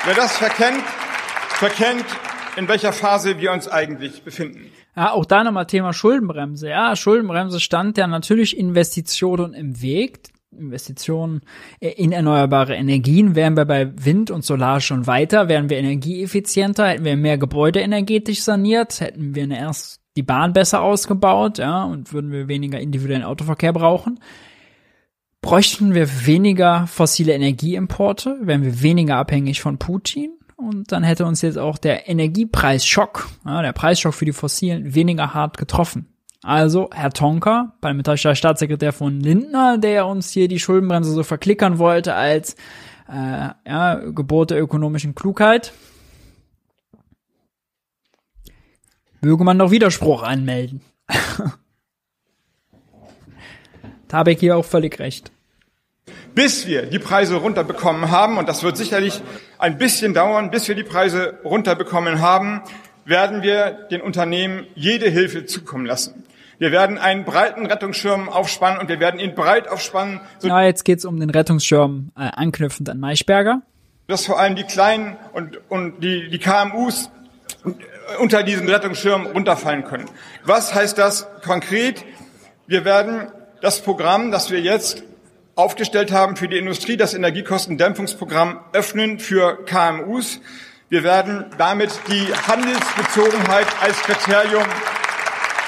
wer 0.04 0.14
das 0.16 0.36
verkennt, 0.36 0.82
verkennt, 1.50 2.04
in 2.56 2.66
welcher 2.66 2.92
Phase 2.92 3.38
wir 3.38 3.52
uns 3.52 3.68
eigentlich 3.68 4.24
befinden. 4.24 4.72
Ja, 4.96 5.12
auch 5.12 5.24
da 5.24 5.44
nochmal 5.44 5.66
Thema 5.66 5.92
Schuldenbremse. 5.92 6.68
Ja, 6.68 6.96
Schuldenbremse 6.96 7.60
stand 7.60 7.96
ja 7.96 8.08
natürlich 8.08 8.58
Investitionen 8.58 9.54
im 9.54 9.80
Weg. 9.80 10.30
Investitionen 10.50 11.42
in 11.78 12.10
erneuerbare 12.10 12.74
Energien 12.74 13.36
wären 13.36 13.56
wir 13.56 13.66
bei 13.66 13.92
Wind 14.04 14.32
und 14.32 14.44
Solar 14.44 14.80
schon 14.80 15.06
weiter, 15.06 15.48
wären 15.48 15.70
wir 15.70 15.78
energieeffizienter, 15.78 16.88
hätten 16.88 17.04
wir 17.04 17.16
mehr 17.16 17.38
Gebäude 17.38 17.78
energetisch 17.78 18.42
saniert, 18.42 19.00
hätten 19.00 19.36
wir 19.36 19.48
erst 19.48 20.00
die 20.16 20.24
Bahn 20.24 20.52
besser 20.52 20.82
ausgebaut, 20.82 21.58
ja, 21.58 21.84
und 21.84 22.12
würden 22.12 22.32
wir 22.32 22.48
weniger 22.48 22.80
individuellen 22.80 23.22
Autoverkehr 23.22 23.72
brauchen 23.72 24.18
bräuchten 25.40 25.94
wir 25.94 26.26
weniger 26.26 26.86
fossile 26.86 27.32
Energieimporte, 27.32 28.38
wären 28.42 28.62
wir 28.62 28.82
weniger 28.82 29.16
abhängig 29.16 29.60
von 29.60 29.78
Putin 29.78 30.38
und 30.56 30.90
dann 30.92 31.04
hätte 31.04 31.24
uns 31.24 31.42
jetzt 31.42 31.58
auch 31.58 31.78
der 31.78 32.08
Energiepreisschock, 32.08 33.28
ja, 33.44 33.62
der 33.62 33.72
Preisschock 33.72 34.14
für 34.14 34.24
die 34.24 34.32
Fossilen 34.32 34.94
weniger 34.94 35.34
hart 35.34 35.56
getroffen. 35.56 36.08
Also 36.42 36.88
Herr 36.92 37.10
Tonka, 37.10 37.74
parlamentarischer 37.80 38.34
Staatssekretär 38.34 38.92
von 38.92 39.20
Lindner, 39.20 39.78
der 39.78 40.06
uns 40.06 40.30
hier 40.30 40.48
die 40.48 40.60
Schuldenbremse 40.60 41.12
so 41.12 41.22
verklickern 41.22 41.78
wollte 41.78 42.14
als 42.14 42.54
äh, 43.08 43.48
ja, 43.66 43.94
Gebot 43.96 44.50
der 44.50 44.60
ökonomischen 44.60 45.14
Klugheit. 45.14 45.72
Möge 49.20 49.42
man 49.42 49.58
doch 49.58 49.70
Widerspruch 49.70 50.22
anmelden. 50.22 50.80
da 54.08 54.18
habe 54.18 54.32
ich 54.32 54.40
hier 54.40 54.56
auch 54.56 54.64
völlig 54.64 54.98
recht. 54.98 55.30
Bis 56.34 56.66
wir 56.66 56.86
die 56.86 56.98
Preise 56.98 57.36
runterbekommen 57.36 58.10
haben, 58.10 58.38
und 58.38 58.48
das 58.48 58.62
wird 58.62 58.76
sicherlich 58.76 59.20
ein 59.58 59.78
bisschen 59.78 60.14
dauern, 60.14 60.50
bis 60.50 60.68
wir 60.68 60.74
die 60.74 60.84
Preise 60.84 61.38
runterbekommen 61.44 62.20
haben, 62.20 62.62
werden 63.04 63.42
wir 63.42 63.70
den 63.90 64.00
Unternehmen 64.00 64.66
jede 64.74 65.08
Hilfe 65.08 65.46
zukommen 65.46 65.86
lassen. 65.86 66.24
Wir 66.58 66.72
werden 66.72 66.98
einen 66.98 67.24
breiten 67.24 67.66
Rettungsschirm 67.66 68.28
aufspannen 68.28 68.80
und 68.80 68.88
wir 68.88 68.98
werden 68.98 69.20
ihn 69.20 69.34
breit 69.34 69.68
aufspannen. 69.68 70.20
So 70.38 70.48
ja, 70.48 70.62
jetzt 70.62 70.84
geht's 70.84 71.04
um 71.04 71.20
den 71.20 71.30
Rettungsschirm 71.30 72.10
äh, 72.16 72.20
anknüpfend 72.20 72.90
an 72.90 72.98
Maischberger. 72.98 73.62
Dass 74.08 74.26
vor 74.26 74.40
allem 74.40 74.56
die 74.56 74.64
Kleinen 74.64 75.16
und, 75.32 75.60
und 75.70 76.02
die, 76.02 76.28
die 76.30 76.38
KMUs 76.38 77.10
unter 78.18 78.42
diesen 78.42 78.68
Rettungsschirm 78.68 79.26
runterfallen 79.26 79.84
können. 79.84 80.06
Was 80.44 80.74
heißt 80.74 80.98
das 80.98 81.28
konkret? 81.44 82.04
Wir 82.66 82.84
werden 82.84 83.28
das 83.60 83.80
Programm, 83.80 84.30
das 84.30 84.50
wir 84.50 84.60
jetzt 84.60 85.02
aufgestellt 85.54 86.12
haben 86.12 86.36
für 86.36 86.48
die 86.48 86.58
Industrie, 86.58 86.96
das 86.96 87.14
Energiekostendämpfungsprogramm 87.14 88.60
öffnen 88.72 89.18
für 89.18 89.64
KMUs. 89.64 90.40
Wir 90.88 91.02
werden 91.02 91.46
damit 91.58 91.90
die 92.08 92.32
Handelsbezogenheit 92.46 93.66
als 93.82 93.96
Kriterium 94.02 94.64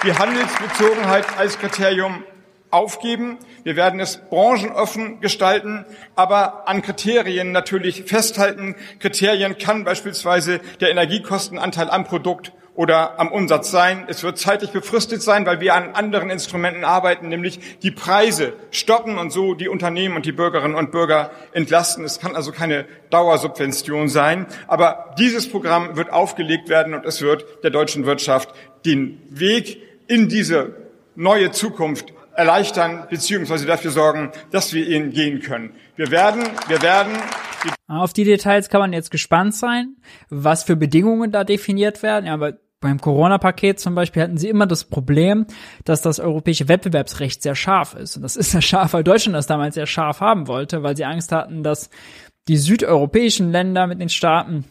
die 0.04 0.14
Handelsbezogenheit 0.14 1.26
als 1.36 1.58
Kriterium 1.58 2.24
aufgeben. 2.70 3.36
Wir 3.64 3.76
werden 3.76 4.00
es 4.00 4.16
branchenoffen 4.16 5.20
gestalten, 5.20 5.84
aber 6.14 6.66
an 6.68 6.80
Kriterien 6.80 7.52
natürlich 7.52 8.04
festhalten. 8.04 8.76
Kriterien 8.98 9.58
kann 9.58 9.84
beispielsweise 9.84 10.60
der 10.80 10.90
Energiekostenanteil 10.90 11.90
am 11.90 12.04
Produkt 12.04 12.52
oder 12.80 13.20
am 13.20 13.30
Umsatz 13.30 13.70
sein. 13.70 14.06
Es 14.08 14.22
wird 14.22 14.38
zeitlich 14.38 14.70
befristet 14.70 15.20
sein, 15.20 15.44
weil 15.44 15.60
wir 15.60 15.74
an 15.74 15.90
anderen 15.92 16.30
Instrumenten 16.30 16.82
arbeiten, 16.82 17.28
nämlich 17.28 17.60
die 17.82 17.90
Preise 17.90 18.54
stoppen 18.70 19.18
und 19.18 19.30
so 19.30 19.52
die 19.52 19.68
Unternehmen 19.68 20.16
und 20.16 20.24
die 20.24 20.32
Bürgerinnen 20.32 20.74
und 20.74 20.90
Bürger 20.90 21.30
entlasten. 21.52 22.06
Es 22.06 22.20
kann 22.20 22.34
also 22.34 22.52
keine 22.52 22.86
Dauersubvention 23.10 24.08
sein. 24.08 24.46
Aber 24.66 25.14
dieses 25.18 25.46
Programm 25.50 25.94
wird 25.98 26.10
aufgelegt 26.10 26.70
werden 26.70 26.94
und 26.94 27.04
es 27.04 27.20
wird 27.20 27.44
der 27.62 27.68
deutschen 27.68 28.06
Wirtschaft 28.06 28.48
den 28.86 29.20
Weg 29.28 29.82
in 30.06 30.30
diese 30.30 30.74
neue 31.16 31.50
Zukunft 31.50 32.14
erleichtern 32.34 33.06
beziehungsweise 33.10 33.66
dafür 33.66 33.90
sorgen, 33.90 34.32
dass 34.52 34.72
wir 34.72 34.88
ihn 34.88 35.10
gehen 35.10 35.40
können. 35.42 35.74
Wir 35.96 36.10
werden, 36.10 36.44
wir 36.66 36.80
werden. 36.80 37.12
Auf 37.88 38.14
die 38.14 38.24
Details 38.24 38.70
kann 38.70 38.80
man 38.80 38.94
jetzt 38.94 39.10
gespannt 39.10 39.54
sein, 39.54 39.96
was 40.30 40.64
für 40.64 40.76
Bedingungen 40.76 41.30
da 41.30 41.44
definiert 41.44 42.02
werden. 42.02 42.24
Ja, 42.24 42.32
aber 42.32 42.54
beim 42.80 43.00
Corona-Paket 43.00 43.78
zum 43.78 43.94
Beispiel 43.94 44.22
hatten 44.22 44.38
sie 44.38 44.48
immer 44.48 44.66
das 44.66 44.84
Problem, 44.84 45.46
dass 45.84 46.00
das 46.00 46.18
europäische 46.18 46.68
Wettbewerbsrecht 46.68 47.42
sehr 47.42 47.54
scharf 47.54 47.94
ist. 47.94 48.16
Und 48.16 48.22
das 48.22 48.36
ist 48.36 48.52
sehr 48.52 48.62
scharf, 48.62 48.94
weil 48.94 49.04
Deutschland 49.04 49.36
das 49.36 49.46
damals 49.46 49.74
sehr 49.74 49.86
scharf 49.86 50.20
haben 50.20 50.48
wollte, 50.48 50.82
weil 50.82 50.96
sie 50.96 51.04
Angst 51.04 51.30
hatten, 51.30 51.62
dass 51.62 51.90
die 52.48 52.56
südeuropäischen 52.56 53.52
Länder 53.52 53.86
mit 53.86 54.00
den 54.00 54.08
Staaten 54.08 54.64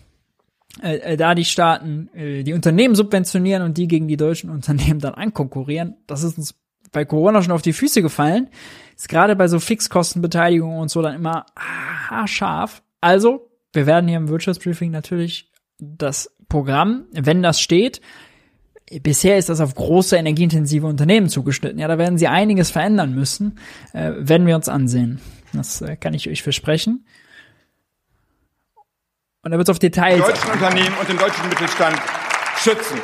äh, 0.81 0.97
äh, 0.97 1.17
da 1.17 1.35
die 1.35 1.45
Staaten 1.45 2.09
äh, 2.13 2.43
die 2.43 2.53
Unternehmen 2.53 2.95
subventionieren 2.95 3.63
und 3.63 3.77
die 3.77 3.87
gegen 3.87 4.07
die 4.07 4.17
deutschen 4.17 4.49
Unternehmen 4.49 4.99
dann 4.99 5.13
ankonkurrieren. 5.13 5.97
Das 6.07 6.23
ist 6.23 6.37
uns 6.37 6.55
bei 6.91 7.05
Corona 7.05 7.41
schon 7.41 7.51
auf 7.51 7.61
die 7.61 7.73
Füße 7.73 8.01
gefallen. 8.01 8.49
Ist 8.95 9.09
gerade 9.09 9.35
bei 9.35 9.47
so 9.47 9.59
Fixkostenbeteiligungen 9.59 10.79
und 10.79 10.89
so 10.89 11.01
dann 11.01 11.15
immer 11.15 11.45
haarscharf. 11.57 12.81
Also, 13.01 13.49
wir 13.73 13.85
werden 13.85 14.07
hier 14.07 14.17
im 14.17 14.29
Wirtschaftsbriefing 14.29 14.91
natürlich 14.91 15.51
das 15.79 16.35
Programm, 16.49 17.05
wenn 17.11 17.41
das 17.41 17.61
steht, 17.61 18.01
bisher 19.01 19.37
ist 19.37 19.49
das 19.49 19.61
auf 19.61 19.75
große 19.75 20.17
energieintensive 20.17 20.85
Unternehmen 20.85 21.29
zugeschnitten. 21.29 21.79
Ja, 21.79 21.87
da 21.87 21.97
werden 21.97 22.17
sie 22.17 22.27
einiges 22.27 22.71
verändern 22.71 23.13
müssen, 23.13 23.59
äh, 23.93 24.11
werden 24.17 24.47
wir 24.47 24.55
uns 24.55 24.67
ansehen. 24.67 25.21
Das 25.53 25.81
äh, 25.81 25.95
kann 25.95 26.13
ich 26.13 26.27
euch 26.27 26.43
versprechen. 26.43 27.05
Und 29.41 29.51
da 29.51 29.57
wird 29.57 29.69
es 29.69 29.71
auf 29.71 29.79
Details. 29.79 30.25
Deutschen 30.25 30.51
Unternehmen 30.51 30.95
und 30.99 31.07
den 31.07 31.17
deutschen 31.17 31.47
Mittelstand 31.47 31.97
schützen. 32.57 32.99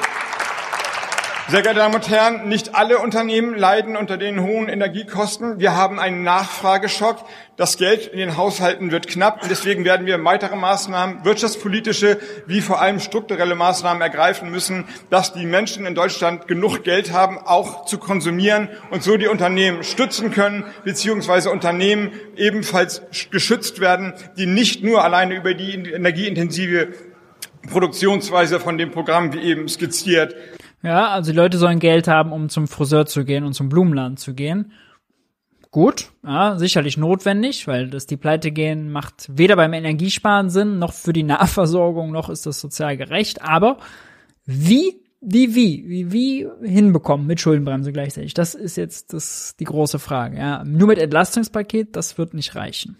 Sehr 1.48 1.62
geehrte 1.62 1.78
Damen 1.78 1.94
und 1.94 2.10
Herren, 2.10 2.50
nicht 2.50 2.74
alle 2.74 2.98
Unternehmen 2.98 3.56
leiden 3.56 3.96
unter 3.96 4.18
den 4.18 4.42
hohen 4.42 4.68
Energiekosten. 4.68 5.60
Wir 5.60 5.76
haben 5.76 6.00
einen 6.00 6.24
Nachfrageschock. 6.24 7.24
Das 7.56 7.78
Geld 7.78 8.08
in 8.08 8.18
den 8.18 8.36
Haushalten 8.36 8.90
wird 8.90 9.06
knapp. 9.06 9.44
Und 9.44 9.52
deswegen 9.52 9.86
werden 9.86 10.08
wir 10.08 10.24
weitere 10.26 10.56
Maßnahmen, 10.56 11.24
wirtschaftspolitische 11.24 12.18
wie 12.48 12.62
vor 12.62 12.82
allem 12.82 13.00
strukturelle 13.00 13.54
Maßnahmen 13.54 14.02
ergreifen 14.02 14.50
müssen, 14.50 14.86
dass 15.12 15.34
die 15.34 15.46
Menschen 15.46 15.86
in 15.86 15.94
Deutschland 15.94 16.48
genug 16.48 16.84
Geld 16.84 17.14
haben, 17.14 17.38
auch 17.38 17.86
zu 17.86 18.00
konsumieren 18.00 18.68
und 18.90 19.04
so 19.04 19.16
die 19.16 19.28
Unternehmen 19.28 19.84
stützen 19.84 20.32
können, 20.32 20.64
beziehungsweise 20.84 21.52
Unternehmen 21.52 22.12
ebenfalls 22.36 23.04
geschützt 23.30 23.80
werden, 23.80 24.16
die 24.36 24.48
nicht 24.48 24.84
nur 24.84 25.04
alleine 25.04 25.36
über 25.36 25.54
die 25.54 25.76
energieintensive 25.76 26.88
Produktionsweise 27.70 28.60
von 28.60 28.80
dem 28.80 28.90
Programm 28.90 29.32
wie 29.32 29.42
eben 29.42 29.70
skizziert 29.70 30.36
ja, 30.86 31.10
also 31.10 31.32
die 31.32 31.38
Leute 31.38 31.58
sollen 31.58 31.80
Geld 31.80 32.08
haben, 32.08 32.32
um 32.32 32.50
zum 32.50 32.68
Friseur 32.68 33.06
zu 33.06 33.26
gehen 33.26 33.44
und 33.44 33.54
zum 33.54 33.70
Blumenladen 33.70 34.18
zu 34.18 34.34
gehen. 34.34 34.72
Gut, 35.72 36.12
ja, 36.26 36.58
sicherlich 36.58 36.98
notwendig, 36.98 37.68
weil 37.68 37.90
das 37.90 38.06
die 38.06 38.16
Pleite 38.16 38.52
gehen 38.52 38.92
macht 38.92 39.30
weder 39.30 39.58
beim 39.58 39.74
Energiesparen 39.74 40.50
Sinn, 40.50 40.80
noch 40.80 40.94
für 40.94 41.12
die 41.12 41.24
Nahversorgung, 41.24 42.12
noch 42.12 42.30
ist 42.30 42.46
das 42.46 42.62
sozial 42.62 42.96
gerecht. 42.96 43.42
Aber 43.42 43.80
wie, 44.46 45.02
wie, 45.20 45.54
wie, 45.54 45.84
wie, 45.88 46.12
wie 46.12 46.48
hinbekommen 46.64 47.28
mit 47.28 47.42
Schuldenbremse 47.42 47.92
gleichzeitig? 47.92 48.34
Das 48.34 48.56
ist 48.56 48.78
jetzt 48.78 49.12
das, 49.12 49.56
die 49.60 49.66
große 49.66 50.00
Frage. 50.00 50.38
Ja. 50.38 50.64
Nur 50.64 50.88
mit 50.88 51.00
Entlastungspaket, 51.00 51.96
das 51.96 52.18
wird 52.18 52.34
nicht 52.34 52.56
reichen. 52.56 52.98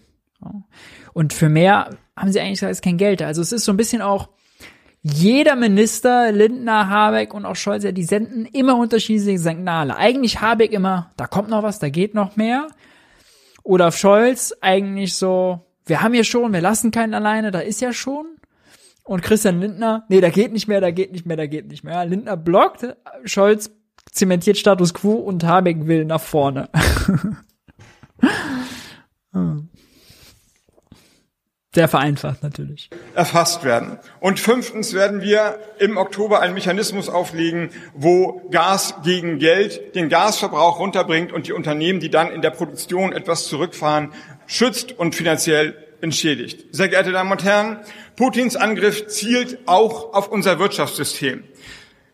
Und 1.14 1.32
für 1.32 1.48
mehr 1.48 1.96
haben 2.16 2.30
sie 2.32 2.40
eigentlich 2.40 2.62
ist 2.62 2.82
kein 2.82 2.98
Geld. 2.98 3.22
Also 3.22 3.40
es 3.40 3.52
ist 3.52 3.64
so 3.64 3.72
ein 3.72 3.76
bisschen 3.76 4.02
auch, 4.02 4.28
jeder 5.12 5.54
Minister, 5.54 6.32
Lindner, 6.32 6.88
Habeck 6.88 7.32
und 7.32 7.44
auch 7.44 7.54
Scholz, 7.54 7.84
ja, 7.84 7.92
die 7.92 8.02
senden 8.02 8.44
immer 8.44 8.76
unterschiedliche 8.76 9.38
Signale. 9.38 9.96
Eigentlich 9.96 10.40
Habeck 10.40 10.72
immer, 10.72 11.12
da 11.16 11.26
kommt 11.26 11.48
noch 11.48 11.62
was, 11.62 11.78
da 11.78 11.88
geht 11.88 12.14
noch 12.14 12.34
mehr. 12.34 12.66
Oder 13.62 13.92
Scholz 13.92 14.54
eigentlich 14.60 15.14
so, 15.14 15.60
wir 15.84 16.02
haben 16.02 16.12
hier 16.12 16.24
schon, 16.24 16.52
wir 16.52 16.60
lassen 16.60 16.90
keinen 16.90 17.14
alleine, 17.14 17.52
da 17.52 17.60
ist 17.60 17.80
ja 17.80 17.92
schon. 17.92 18.26
Und 19.04 19.22
Christian 19.22 19.60
Lindner, 19.60 20.04
nee, 20.08 20.20
da 20.20 20.30
geht 20.30 20.52
nicht 20.52 20.66
mehr, 20.66 20.80
da 20.80 20.90
geht 20.90 21.12
nicht 21.12 21.24
mehr, 21.24 21.36
da 21.36 21.46
geht 21.46 21.68
nicht 21.68 21.84
mehr. 21.84 22.04
Lindner 22.04 22.36
blockt, 22.36 22.96
Scholz 23.24 23.70
zementiert 24.10 24.58
Status 24.58 24.92
quo 24.92 25.12
und 25.12 25.44
Habeck 25.44 25.86
will 25.86 26.04
nach 26.04 26.20
vorne. 26.20 26.68
hm. 29.32 29.68
Sehr 31.76 31.88
vereinfacht 31.88 32.42
natürlich. 32.42 32.88
Erfasst 33.14 33.62
werden. 33.62 33.98
Und 34.18 34.40
fünftens 34.40 34.94
werden 34.94 35.20
wir 35.20 35.58
im 35.78 35.98
Oktober 35.98 36.40
einen 36.40 36.54
Mechanismus 36.54 37.10
auflegen, 37.10 37.68
wo 37.92 38.48
Gas 38.50 38.94
gegen 39.04 39.38
Geld 39.38 39.94
den 39.94 40.08
Gasverbrauch 40.08 40.78
runterbringt 40.78 41.34
und 41.34 41.48
die 41.48 41.52
Unternehmen, 41.52 42.00
die 42.00 42.08
dann 42.08 42.30
in 42.30 42.40
der 42.40 42.48
Produktion 42.48 43.12
etwas 43.12 43.46
zurückfahren, 43.48 44.14
schützt 44.46 44.98
und 44.98 45.14
finanziell 45.14 45.76
entschädigt. 46.00 46.74
Sehr 46.74 46.88
geehrte 46.88 47.12
Damen 47.12 47.30
und 47.30 47.44
Herren, 47.44 47.80
Putins 48.16 48.56
Angriff 48.56 49.08
zielt 49.08 49.58
auch 49.66 50.14
auf 50.14 50.28
unser 50.28 50.58
Wirtschaftssystem. 50.58 51.44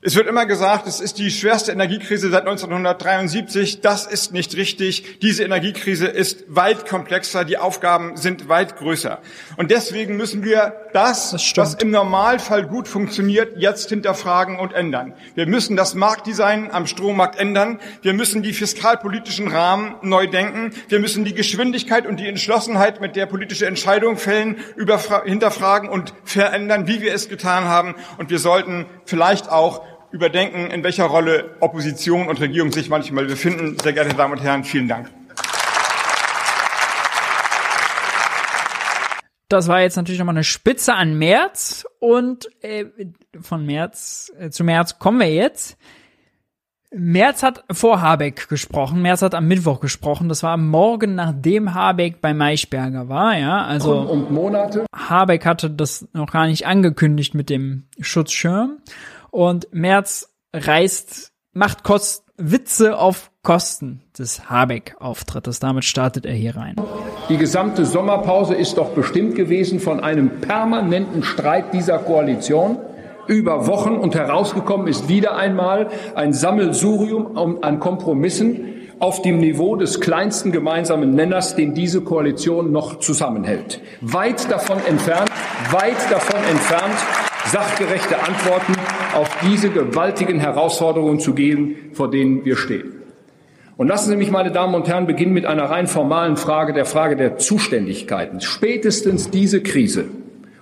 Es 0.05 0.17
wird 0.17 0.27
immer 0.27 0.47
gesagt, 0.47 0.89
es 0.89 0.99
ist 0.99 1.19
die 1.19 1.31
schwerste 1.31 1.71
Energiekrise 1.71 2.29
seit 2.29 2.41
1973. 2.41 3.83
Das 3.83 4.05
ist 4.05 4.33
nicht 4.33 4.57
richtig. 4.57 5.21
Diese 5.21 5.45
Energiekrise 5.45 6.09
ist 6.09 6.43
weit 6.49 6.89
komplexer. 6.89 7.45
Die 7.45 7.57
Aufgaben 7.57 8.17
sind 8.17 8.49
weit 8.49 8.77
größer. 8.77 9.21
Und 9.57 9.71
deswegen 9.71 10.17
müssen 10.17 10.43
wir 10.43 10.75
das, 10.93 11.31
das 11.31 11.53
was 11.57 11.75
im 11.75 11.93
Normalfall 11.93 12.67
gut 12.67 12.89
funktioniert, 12.89 13.57
jetzt 13.59 13.91
hinterfragen 13.91 14.59
und 14.59 14.73
ändern. 14.73 15.15
Wir 15.37 15.47
müssen 15.47 15.77
das 15.77 15.95
Marktdesign 15.95 16.73
am 16.73 16.89
Strommarkt 16.89 17.39
ändern. 17.39 17.79
Wir 18.03 18.13
müssen 18.13 18.43
die 18.43 18.55
fiskalpolitischen 18.55 19.47
Rahmen 19.47 19.95
neu 20.03 20.27
denken. 20.27 20.73
Wir 20.89 20.99
müssen 20.99 21.25
die 21.25 21.33
Geschwindigkeit 21.33 22.09
und 22.09 22.19
die 22.19 22.27
Entschlossenheit, 22.27 23.01
mit 23.01 23.15
der 23.15 23.27
politische 23.27 23.67
Entscheidungen 23.67 24.17
fällen, 24.17 24.57
hinterfragen 25.25 25.89
und 25.89 26.13
verändern, 26.25 26.89
wie 26.89 27.01
wir 27.03 27.15
es 27.15 27.29
getan 27.29 27.67
haben. 27.67 27.95
Und 28.19 28.31
wir 28.31 28.41
sollten 28.41 28.87
vielleicht 29.05 29.49
auch 29.49 29.92
überdenken, 30.13 30.71
in 30.71 30.85
welcher 30.85 31.05
Rolle 31.05 31.57
Opposition 31.61 32.29
und 32.29 32.41
Regierung 32.41 32.71
sich 32.71 32.89
manchmal 32.89 33.27
befinden. 33.27 33.77
Sehr 33.83 33.93
geehrte 33.93 34.15
Damen 34.15 34.35
und 34.35 34.43
Herren, 34.43 34.65
vielen 34.65 34.89
Dank. 34.89 35.11
Das 39.49 39.69
war 39.69 39.83
jetzt 39.83 39.97
natürlich 39.97 40.19
nochmal 40.19 40.37
eine 40.37 40.45
Spitze 40.45 40.95
an 40.95 41.19
März 41.19 41.87
und 41.99 42.49
äh, 42.63 42.87
von 43.41 43.67
März 43.67 44.33
äh, 44.39 44.49
zu 44.49 44.65
März 44.65 44.99
kommen 44.99 45.21
wir 45.21 45.33
jetzt. 45.33 45.77
Merz 46.95 47.43
hat 47.43 47.65
vor 47.71 48.01
Habeck 48.03 48.49
gesprochen. 48.49 49.01
Merz 49.03 49.23
hat 49.23 49.35
am 49.35 49.49
Mittwoch 49.49 49.81
gesprochen. 49.81 50.29
Das 50.29 50.43
war 50.43 50.53
am 50.53 50.69
Morgen, 50.69 51.15
nachdem 51.15 51.75
Habeck 51.75 52.21
bei 52.21 52.35
Maischberger 52.35 53.09
war, 53.09 53.37
ja. 53.37 53.63
Also 53.65 53.99
und 54.01 54.31
Monate. 54.31 54.87
Habeck 54.95 55.47
hatte 55.47 55.71
das 55.71 56.07
noch 56.13 56.31
gar 56.31 56.47
nicht 56.47 56.67
angekündigt 56.67 57.35
mit 57.35 57.49
dem 57.49 57.85
Schutzschirm. 58.01 58.79
Und 59.33 59.69
Merz 59.73 60.29
reißt, 60.53 61.33
macht 61.55 61.85
Kost, 61.85 62.25
Witze 62.37 62.99
auf 62.99 63.31
Kosten 63.43 64.03
des 64.17 64.51
Habeck-Auftrittes. 64.51 65.59
Damit 65.59 65.85
startet 65.85 66.27
er 66.27 66.35
hier 66.35 66.55
rein. 66.55 66.77
Die 67.31 67.39
gesamte 67.39 67.87
Sommerpause 67.87 68.55
ist 68.55 68.77
doch 68.77 68.91
bestimmt 68.91 69.35
gewesen 69.35 69.81
von 69.81 70.01
einem 70.01 70.43
permanenten 70.43 71.23
Streit 71.23 71.73
dieser 71.73 71.99
Koalition 71.99 72.77
über 73.27 73.67
Wochen 73.67 73.97
und 73.97 74.15
herausgekommen 74.15 74.87
ist 74.87 75.09
wieder 75.09 75.35
einmal 75.35 75.89
ein 76.15 76.35
Sammelsurium 76.35 77.63
an 77.63 77.81
Kompromissen 77.81 78.91
auf 78.99 79.23
dem 79.23 79.39
Niveau 79.39 79.77
des 79.77 80.01
kleinsten 80.01 80.53
gemeinsamen 80.53 81.15
Nenners, 81.15 81.57
den 81.57 81.73
diese 81.73 82.03
Koalition 82.03 82.71
noch 82.71 82.99
zusammenhält. 82.99 83.81
Weit 84.03 84.51
davon 84.51 84.79
entfernt, 84.87 85.31
weit 85.71 85.97
davon 86.11 86.41
entfernt, 86.51 86.99
sachgerechte 87.47 88.19
Antworten 88.19 88.75
auf 89.15 89.29
diese 89.43 89.71
gewaltigen 89.71 90.39
Herausforderungen 90.39 91.21
zu 91.21 91.35
geben, 91.35 91.77
vor 91.93 92.11
denen 92.11 92.45
wir 92.45 92.57
stehen. 92.57 93.03
Und 93.77 93.89
lassen 93.89 94.11
Sie 94.11 94.17
mich, 94.17 94.31
meine 94.31 94.53
Damen 94.53 94.75
und 94.75 94.87
Herren, 94.87 95.07
beginnen 95.07 95.33
mit 95.33 95.47
einer 95.47 95.65
rein 95.65 95.87
formalen 95.87 96.37
Frage, 96.37 96.73
der 96.73 96.85
Frage 96.85 97.17
der 97.17 97.39
Zuständigkeiten. 97.39 98.41
Spätestens 98.41 99.31
diese 99.31 99.63
Krise 99.63 100.05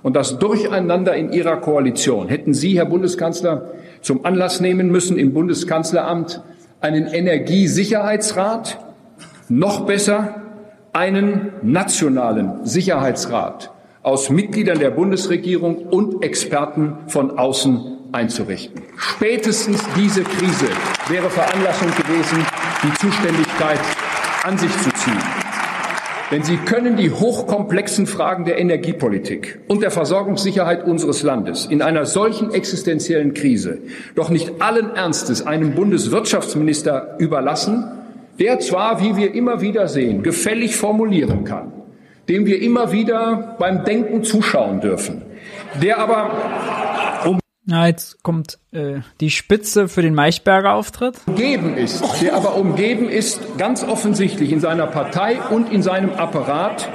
und 0.02 0.16
das 0.16 0.38
Durcheinander 0.38 1.14
in 1.14 1.32
Ihrer 1.32 1.56
Koalition 1.56 2.28
hätten 2.28 2.54
Sie, 2.54 2.78
Herr 2.78 2.86
Bundeskanzler, 2.86 3.72
zum 4.00 4.24
Anlass 4.24 4.60
nehmen 4.60 4.90
müssen, 4.90 5.18
im 5.18 5.34
Bundeskanzleramt 5.34 6.42
einen 6.80 7.06
Energiesicherheitsrat, 7.06 8.78
noch 9.48 9.84
besser 9.84 10.42
einen 10.92 11.52
nationalen 11.62 12.64
Sicherheitsrat 12.64 13.70
aus 14.02 14.30
Mitgliedern 14.30 14.78
der 14.78 14.90
Bundesregierung 14.90 15.86
und 15.88 16.22
Experten 16.22 16.96
von 17.08 17.38
außen 17.38 17.98
einzurichten. 18.12 18.82
Spätestens 18.96 19.82
diese 19.96 20.22
Krise 20.22 20.66
wäre 21.08 21.30
Veranlassung 21.30 21.88
gewesen, 21.90 22.44
die 22.82 22.94
Zuständigkeit 22.94 23.80
an 24.44 24.56
sich 24.56 24.70
zu 24.78 24.90
ziehen. 24.92 25.22
Denn 26.30 26.44
Sie 26.44 26.56
können 26.58 26.96
die 26.96 27.10
hochkomplexen 27.10 28.06
Fragen 28.06 28.44
der 28.44 28.58
Energiepolitik 28.58 29.58
und 29.66 29.82
der 29.82 29.90
Versorgungssicherheit 29.90 30.84
unseres 30.84 31.22
Landes 31.22 31.66
in 31.66 31.82
einer 31.82 32.06
solchen 32.06 32.52
existenziellen 32.54 33.34
Krise 33.34 33.78
doch 34.14 34.30
nicht 34.30 34.62
allen 34.62 34.94
Ernstes 34.94 35.44
einem 35.44 35.74
Bundeswirtschaftsminister 35.74 37.16
überlassen, 37.18 37.84
der 38.38 38.60
zwar, 38.60 39.02
wie 39.02 39.16
wir 39.16 39.34
immer 39.34 39.60
wieder 39.60 39.88
sehen, 39.88 40.22
gefällig 40.22 40.76
formulieren 40.76 41.44
kann, 41.44 41.72
dem 42.30 42.46
wir 42.46 42.62
immer 42.62 42.92
wieder 42.92 43.56
beim 43.58 43.84
Denken 43.84 44.22
zuschauen 44.22 44.80
dürfen, 44.80 45.22
der 45.82 45.98
aber 45.98 46.30
ja, 47.66 47.86
jetzt 47.86 48.22
kommt 48.22 48.58
äh, 48.72 49.00
die 49.20 49.30
Spitze 49.30 49.86
für 49.86 50.02
den 50.02 50.14
Maichberger 50.14 50.72
Auftritt. 50.72 51.16
Umgeben 51.26 51.76
ist, 51.76 52.02
der 52.22 52.34
aber 52.34 52.56
umgeben 52.56 53.08
ist 53.08 53.58
ganz 53.58 53.84
offensichtlich 53.84 54.50
in 54.50 54.60
seiner 54.60 54.86
Partei 54.86 55.38
und 55.50 55.70
in 55.70 55.82
seinem 55.82 56.10
Apparat 56.14 56.88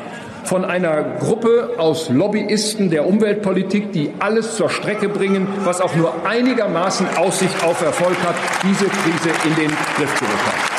von 0.43 0.65
einer 0.65 1.03
Gruppe 1.19 1.75
aus 1.77 2.09
Lobbyisten 2.09 2.89
der 2.89 3.07
Umweltpolitik, 3.07 3.91
die 3.91 4.11
alles 4.19 4.55
zur 4.55 4.69
Strecke 4.69 5.07
bringen, 5.07 5.47
was 5.63 5.81
auch 5.81 5.95
nur 5.95 6.25
einigermaßen 6.27 7.07
Aussicht 7.17 7.63
auf 7.63 7.81
Erfolg 7.81 8.17
hat, 8.23 8.35
diese 8.63 8.85
Krise 8.85 9.29
in 9.47 9.55
den 9.55 9.71
Griff 9.97 10.13
zu 10.15 10.25
bekommen. 10.25 10.74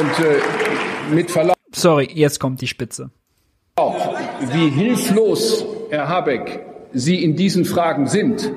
Und 0.00 0.24
äh, 0.24 1.14
mit 1.14 1.30
Verlaub. 1.30 1.56
Sorry, 1.72 2.08
jetzt 2.14 2.40
kommt 2.40 2.62
die 2.62 2.66
Spitze. 2.66 3.10
Wie 4.52 4.68
hilflos, 4.70 5.66
Herr 5.90 6.08
Habeck, 6.08 6.64
Sie 6.92 7.22
in 7.22 7.36
diesen 7.36 7.66
Fragen 7.66 8.06
sind, 8.06 8.50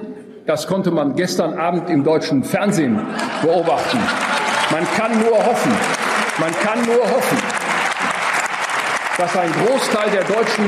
das 0.45 0.68
konnte 0.68 0.91
man 0.91 1.15
gestern 1.15 1.57
Abend 1.57 1.90
im 1.90 2.03
deutschen 2.03 2.44
Fernsehen 2.44 2.99
beobachten. 3.41 3.99
Man 4.72 4.86
kann 4.95 5.20
nur 5.20 5.38
hoffen, 5.38 5.72
man 6.40 6.52
kann 6.64 6.82
nur 6.86 7.03
hoffen, 7.03 7.38
dass 9.18 9.36
ein 9.38 9.52
Großteil 9.52 10.11
der 10.11 10.24
deutschen 10.24 10.65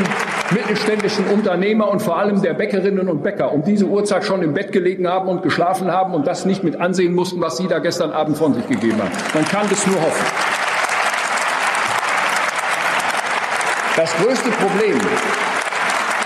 mittelständischen 0.52 1.26
Unternehmer 1.28 1.90
und 1.90 2.02
vor 2.02 2.18
allem 2.18 2.42
der 2.42 2.54
Bäckerinnen 2.54 3.10
und 3.10 3.24
Bäcker 3.24 3.52
um 3.52 3.64
diese 3.64 3.86
Uhrzeit 3.86 4.24
schon 4.24 4.44
im 4.44 4.54
Bett 4.54 4.72
gelegen 4.72 5.08
haben 5.08 5.28
und 5.28 5.42
geschlafen 5.42 5.92
haben 5.92 6.14
und 6.14 6.28
das 6.28 6.46
nicht 6.46 6.64
mit 6.64 6.80
ansehen 6.80 7.16
mussten, 7.16 7.42
was 7.42 7.58
Sie 7.58 7.68
da 7.68 7.80
gestern 7.80 8.12
Abend 8.12 8.38
von 8.38 8.54
sich 8.54 8.68
gegeben 8.68 9.02
haben. 9.02 9.12
Man 9.34 9.46
kann 9.46 9.68
das 9.70 9.88
nur 9.88 9.96
hoffen. 9.96 10.55
Das 13.96 14.14
größte 14.16 14.50
Problem, 14.50 15.00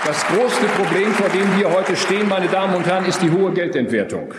das 0.04 0.26
größte 0.26 0.66
Problem, 0.76 1.12
vor 1.12 1.28
dem 1.28 1.56
wir 1.56 1.72
heute 1.72 1.94
stehen, 1.94 2.28
meine 2.28 2.48
Damen 2.48 2.74
und 2.74 2.84
Herren, 2.84 3.04
ist 3.04 3.22
die 3.22 3.30
hohe 3.30 3.52
Geldentwertung. 3.52 4.34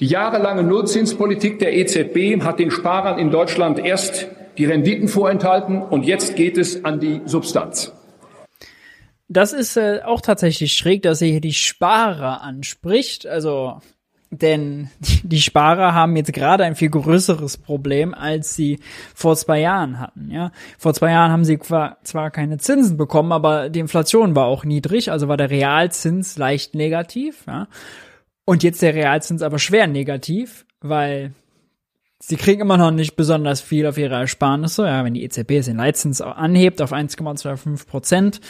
Die 0.00 0.06
jahrelange 0.06 0.64
Nullzinspolitik 0.64 1.60
der 1.60 1.76
EZB 1.76 2.42
hat 2.42 2.58
den 2.58 2.72
Sparern 2.72 3.20
in 3.20 3.30
Deutschland 3.30 3.78
erst 3.78 4.26
die 4.58 4.64
Renditen 4.64 5.06
vorenthalten 5.06 5.82
und 5.82 6.04
jetzt 6.04 6.34
geht 6.34 6.58
es 6.58 6.84
an 6.84 6.98
die 6.98 7.20
Substanz. 7.26 7.92
Das 9.28 9.52
ist 9.52 9.76
äh, 9.76 10.00
auch 10.04 10.20
tatsächlich 10.20 10.72
schräg, 10.72 11.02
dass 11.02 11.22
er 11.22 11.28
hier 11.28 11.40
die 11.40 11.52
Sparer 11.52 12.42
anspricht. 12.42 13.24
Also 13.24 13.80
denn 14.30 14.90
die 15.22 15.40
Sparer 15.40 15.94
haben 15.94 16.14
jetzt 16.16 16.32
gerade 16.32 16.64
ein 16.64 16.76
viel 16.76 16.90
größeres 16.90 17.56
Problem, 17.56 18.12
als 18.14 18.54
sie 18.54 18.78
vor 19.14 19.36
zwei 19.36 19.60
Jahren 19.60 19.98
hatten. 19.98 20.30
Ja, 20.30 20.52
vor 20.76 20.92
zwei 20.92 21.12
Jahren 21.12 21.32
haben 21.32 21.44
sie 21.44 21.58
zwar 21.58 22.30
keine 22.30 22.58
Zinsen 22.58 22.96
bekommen, 22.96 23.32
aber 23.32 23.70
die 23.70 23.80
Inflation 23.80 24.36
war 24.36 24.46
auch 24.46 24.64
niedrig, 24.64 25.10
also 25.10 25.28
war 25.28 25.36
der 25.36 25.50
Realzins 25.50 26.36
leicht 26.36 26.74
negativ. 26.74 27.44
Ja, 27.46 27.68
und 28.44 28.62
jetzt 28.62 28.82
der 28.82 28.94
Realzins 28.94 29.42
aber 29.42 29.58
schwer 29.58 29.86
negativ, 29.86 30.66
weil 30.80 31.32
sie 32.18 32.36
kriegen 32.36 32.60
immer 32.60 32.76
noch 32.76 32.90
nicht 32.90 33.16
besonders 33.16 33.60
viel 33.60 33.86
auf 33.86 33.96
ihre 33.96 34.16
Ersparnisse. 34.16 34.84
Ja, 34.84 35.04
wenn 35.04 35.14
die 35.14 35.24
EZB 35.24 35.64
den 35.64 35.76
Leitzins 35.76 36.20
anhebt 36.20 36.82
auf 36.82 36.92
1,25 36.92 37.86
Prozent, 37.86 38.40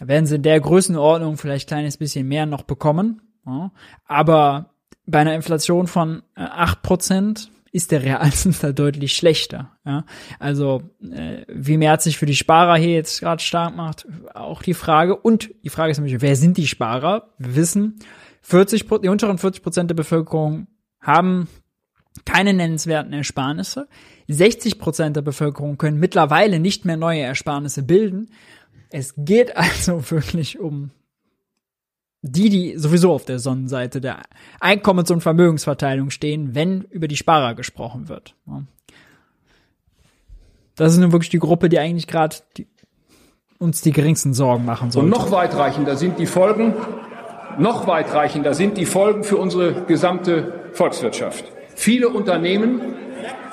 werden 0.00 0.26
sie 0.26 0.36
in 0.36 0.42
der 0.42 0.58
Größenordnung 0.60 1.36
vielleicht 1.36 1.68
kleines 1.68 1.96
bisschen 1.96 2.26
mehr 2.26 2.46
noch 2.46 2.62
bekommen. 2.62 3.22
Ja, 3.46 3.70
aber 4.06 4.70
bei 5.06 5.20
einer 5.20 5.34
Inflation 5.34 5.86
von 5.86 6.22
äh, 6.36 6.42
acht 6.42 6.82
Prozent 6.82 7.50
ist 7.72 7.92
der 7.92 8.02
Realzins 8.02 8.58
da 8.60 8.72
deutlich 8.72 9.14
schlechter. 9.14 9.76
Ja? 9.84 10.04
Also 10.38 10.82
äh, 11.02 11.44
wie 11.48 11.76
Merz 11.76 12.04
sich 12.04 12.18
für 12.18 12.26
die 12.26 12.36
Sparer 12.36 12.76
hier 12.76 12.94
jetzt 12.94 13.20
gerade 13.20 13.42
stark 13.42 13.76
macht, 13.76 14.06
auch 14.34 14.62
die 14.62 14.74
Frage. 14.74 15.16
Und 15.16 15.50
die 15.64 15.70
Frage 15.70 15.90
ist 15.90 15.98
nämlich, 15.98 16.20
wer 16.20 16.36
sind 16.36 16.56
die 16.56 16.66
Sparer? 16.66 17.30
Wir 17.38 17.56
wissen, 17.56 17.98
40 18.42 18.86
die 19.02 19.08
unteren 19.08 19.38
40 19.38 19.62
Prozent 19.62 19.90
der 19.90 19.96
Bevölkerung 19.96 20.66
haben 21.00 21.48
keine 22.24 22.52
nennenswerten 22.52 23.12
Ersparnisse. 23.12 23.88
60 24.28 24.78
Prozent 24.78 25.16
der 25.16 25.22
Bevölkerung 25.22 25.78
können 25.78 25.98
mittlerweile 25.98 26.60
nicht 26.60 26.84
mehr 26.84 26.96
neue 26.96 27.22
Ersparnisse 27.22 27.82
bilden. 27.82 28.30
Es 28.90 29.14
geht 29.16 29.56
also 29.56 30.10
wirklich 30.10 30.58
um 30.58 30.90
die, 32.22 32.48
die 32.50 32.76
sowieso 32.76 33.12
auf 33.12 33.24
der 33.24 33.38
Sonnenseite 33.38 34.00
der 34.00 34.22
Einkommens- 34.60 35.10
und 35.10 35.22
Vermögensverteilung 35.22 36.10
stehen, 36.10 36.54
wenn 36.54 36.82
über 36.82 37.08
die 37.08 37.16
Sparer 37.16 37.54
gesprochen 37.54 38.08
wird. 38.08 38.34
Das 40.76 40.92
ist 40.92 40.98
nun 40.98 41.12
wirklich 41.12 41.30
die 41.30 41.38
Gruppe, 41.38 41.68
die 41.68 41.78
eigentlich 41.78 42.06
gerade 42.06 42.36
uns 43.58 43.82
die 43.82 43.92
geringsten 43.92 44.34
Sorgen 44.34 44.64
machen 44.64 44.90
soll. 44.90 45.04
Und 45.04 45.10
noch 45.10 45.30
weitreichender 45.30 45.96
sind 45.96 46.18
die 46.18 46.26
Folgen, 46.26 46.74
noch 47.58 47.86
weitreichender 47.86 48.54
sind 48.54 48.76
die 48.78 48.86
Folgen 48.86 49.22
für 49.22 49.36
unsere 49.36 49.84
gesamte 49.84 50.70
Volkswirtschaft. 50.72 51.44
Viele 51.74 52.08
Unternehmen, 52.08 52.80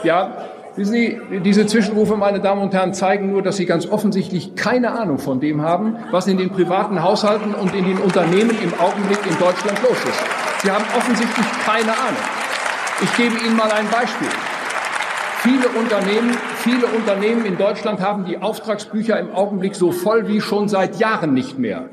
ja, 0.04 0.46
Wissen 0.78 0.94
Sie, 0.94 1.20
diese 1.44 1.66
Zwischenrufe, 1.66 2.16
meine 2.18 2.40
Damen 2.40 2.62
und 2.62 2.72
Herren, 2.72 2.94
zeigen 2.94 3.32
nur, 3.32 3.42
dass 3.42 3.58
Sie 3.58 3.66
ganz 3.66 3.88
offensichtlich 3.88 4.56
keine 4.56 4.92
Ahnung 4.92 5.18
von 5.18 5.40
dem 5.40 5.64
haben, 5.64 5.96
was 6.12 6.28
in 6.28 6.38
den 6.38 6.52
privaten 6.52 7.02
Haushalten 7.02 7.56
und 7.56 7.74
in 7.74 7.84
den 7.84 7.98
Unternehmen 7.98 8.52
im 8.62 8.72
Augenblick 8.80 9.18
in 9.28 9.36
Deutschland 9.40 9.82
los 9.82 9.98
ist. 9.98 10.62
Sie 10.62 10.70
haben 10.70 10.86
offensichtlich 10.96 11.46
keine 11.66 11.92
Ahnung. 11.92 12.22
Ich 13.02 13.18
gebe 13.18 13.36
Ihnen 13.44 13.58
mal 13.58 13.72
ein 13.72 13.90
Beispiel. 13.90 14.28
Viele 15.40 15.68
Unternehmen, 15.70 16.38
viele 16.58 16.86
Unternehmen 16.86 17.46
in 17.46 17.58
Deutschland 17.58 18.00
haben 18.00 18.26
die 18.26 18.38
Auftragsbücher 18.38 19.20
im 19.20 19.34
Augenblick 19.34 19.74
so 19.74 19.92
voll 19.92 20.28
wie 20.28 20.42
schon 20.42 20.70
seit 20.70 21.00
Jahren 21.00 21.34
nicht 21.34 21.58
mehr. 21.58 21.90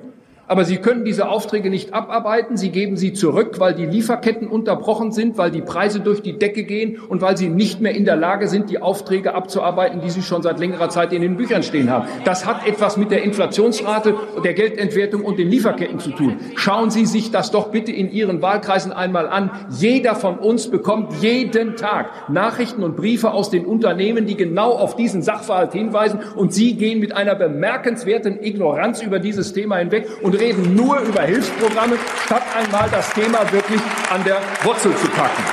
Aber 0.47 0.65
Sie 0.65 0.77
können 0.77 1.05
diese 1.05 1.29
Aufträge 1.29 1.71
nicht 1.71 1.95
abarbeiten. 1.95 2.57
Sie 2.57 2.71
geben 2.71 2.97
sie 2.97 3.13
zurück, 3.13 3.61
weil 3.61 3.75
die 3.75 3.87
Lieferketten 3.87 4.49
unterbrochen 4.49 5.13
sind, 5.13 5.39
weil 5.39 5.51
die 5.51 5.63
Preise 5.63 6.01
durch 6.01 6.23
die 6.23 6.39
Decke 6.39 6.65
gehen 6.65 6.99
und 7.09 7.23
weil 7.23 7.37
Sie 7.37 7.49
nicht 7.49 7.81
mehr 7.81 7.95
in 7.95 8.05
der 8.05 8.17
Lage 8.17 8.49
sind, 8.49 8.69
die 8.69 8.83
Aufträge 8.83 9.35
abzuarbeiten, 9.35 10.01
die 10.03 10.11
Sie 10.11 10.23
schon 10.23 10.43
seit 10.43 10.59
längerer 10.59 10.91
Zeit 10.91 11.13
in 11.13 11.23
den 11.23 11.37
Büchern 11.37 11.63
stehen 11.63 11.91
haben. 11.91 12.09
Das 12.25 12.47
hat 12.47 12.67
etwas 12.67 12.97
mit 12.97 13.11
der 13.11 13.23
Inflationsrate, 13.23 14.15
der 14.43 14.55
Geldentwertung 14.55 15.25
und 15.25 15.39
den 15.39 15.49
Lieferketten 15.49 15.99
zu 15.99 16.11
tun. 16.11 16.37
Schauen 16.57 16.91
Sie 16.91 17.07
sich 17.07 17.31
das 17.31 17.51
doch 17.51 17.69
bitte 17.69 17.93
in 17.93 18.11
Ihren 18.11 18.43
Wahlkreisen 18.43 18.93
einmal 18.93 19.29
an. 19.29 19.51
Jeder 19.71 20.15
von 20.15 20.39
uns 20.39 20.71
bekommt 20.71 21.13
jeden 21.23 21.77
Tag 21.77 22.29
Nachrichten 22.29 22.83
und 22.83 22.97
Briefe 22.97 23.33
aus 23.33 23.51
den 23.51 23.65
Unternehmen, 23.65 24.27
die 24.27 24.37
genau 24.37 24.73
auf 24.73 24.97
diesen 24.97 25.23
Sachverhalt 25.23 25.73
hinweisen. 25.73 26.21
Und 26.37 26.53
Sie 26.53 26.75
gehen 26.75 27.01
mit 27.01 27.17
einer 27.17 27.35
bemerkenswerten 27.35 28.43
Ignoranz 28.43 29.03
über 29.03 29.19
dieses 29.19 29.53
Thema 29.53 29.77
hinweg 29.77 30.07
und 30.23 30.34
und 30.35 30.41
reden 30.41 30.75
nur 30.75 30.99
über 31.01 31.23
Hilfsprogramme, 31.23 31.97
statt 32.25 32.43
einmal 32.57 32.89
das 32.91 33.13
Thema 33.13 33.41
wirklich 33.53 33.81
an 34.11 34.25
der 34.25 34.39
Wurzel 34.63 34.95
zu 34.97 35.07
packen. 35.09 35.45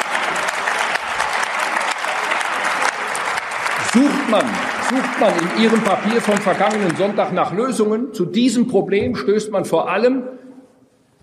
Sucht 3.94 4.30
man, 4.30 4.46
sucht 4.90 5.20
man 5.20 5.34
in 5.34 5.64
Ihrem 5.64 5.82
Papier 5.82 6.22
vom 6.22 6.38
vergangenen 6.38 6.96
Sonntag 6.96 7.34
nach 7.34 7.54
Lösungen 7.54 8.14
zu 8.14 8.26
diesem 8.26 8.68
Problem, 8.68 9.16
stößt 9.16 9.52
man 9.52 9.66
vor 9.66 9.90
allem 9.90 10.24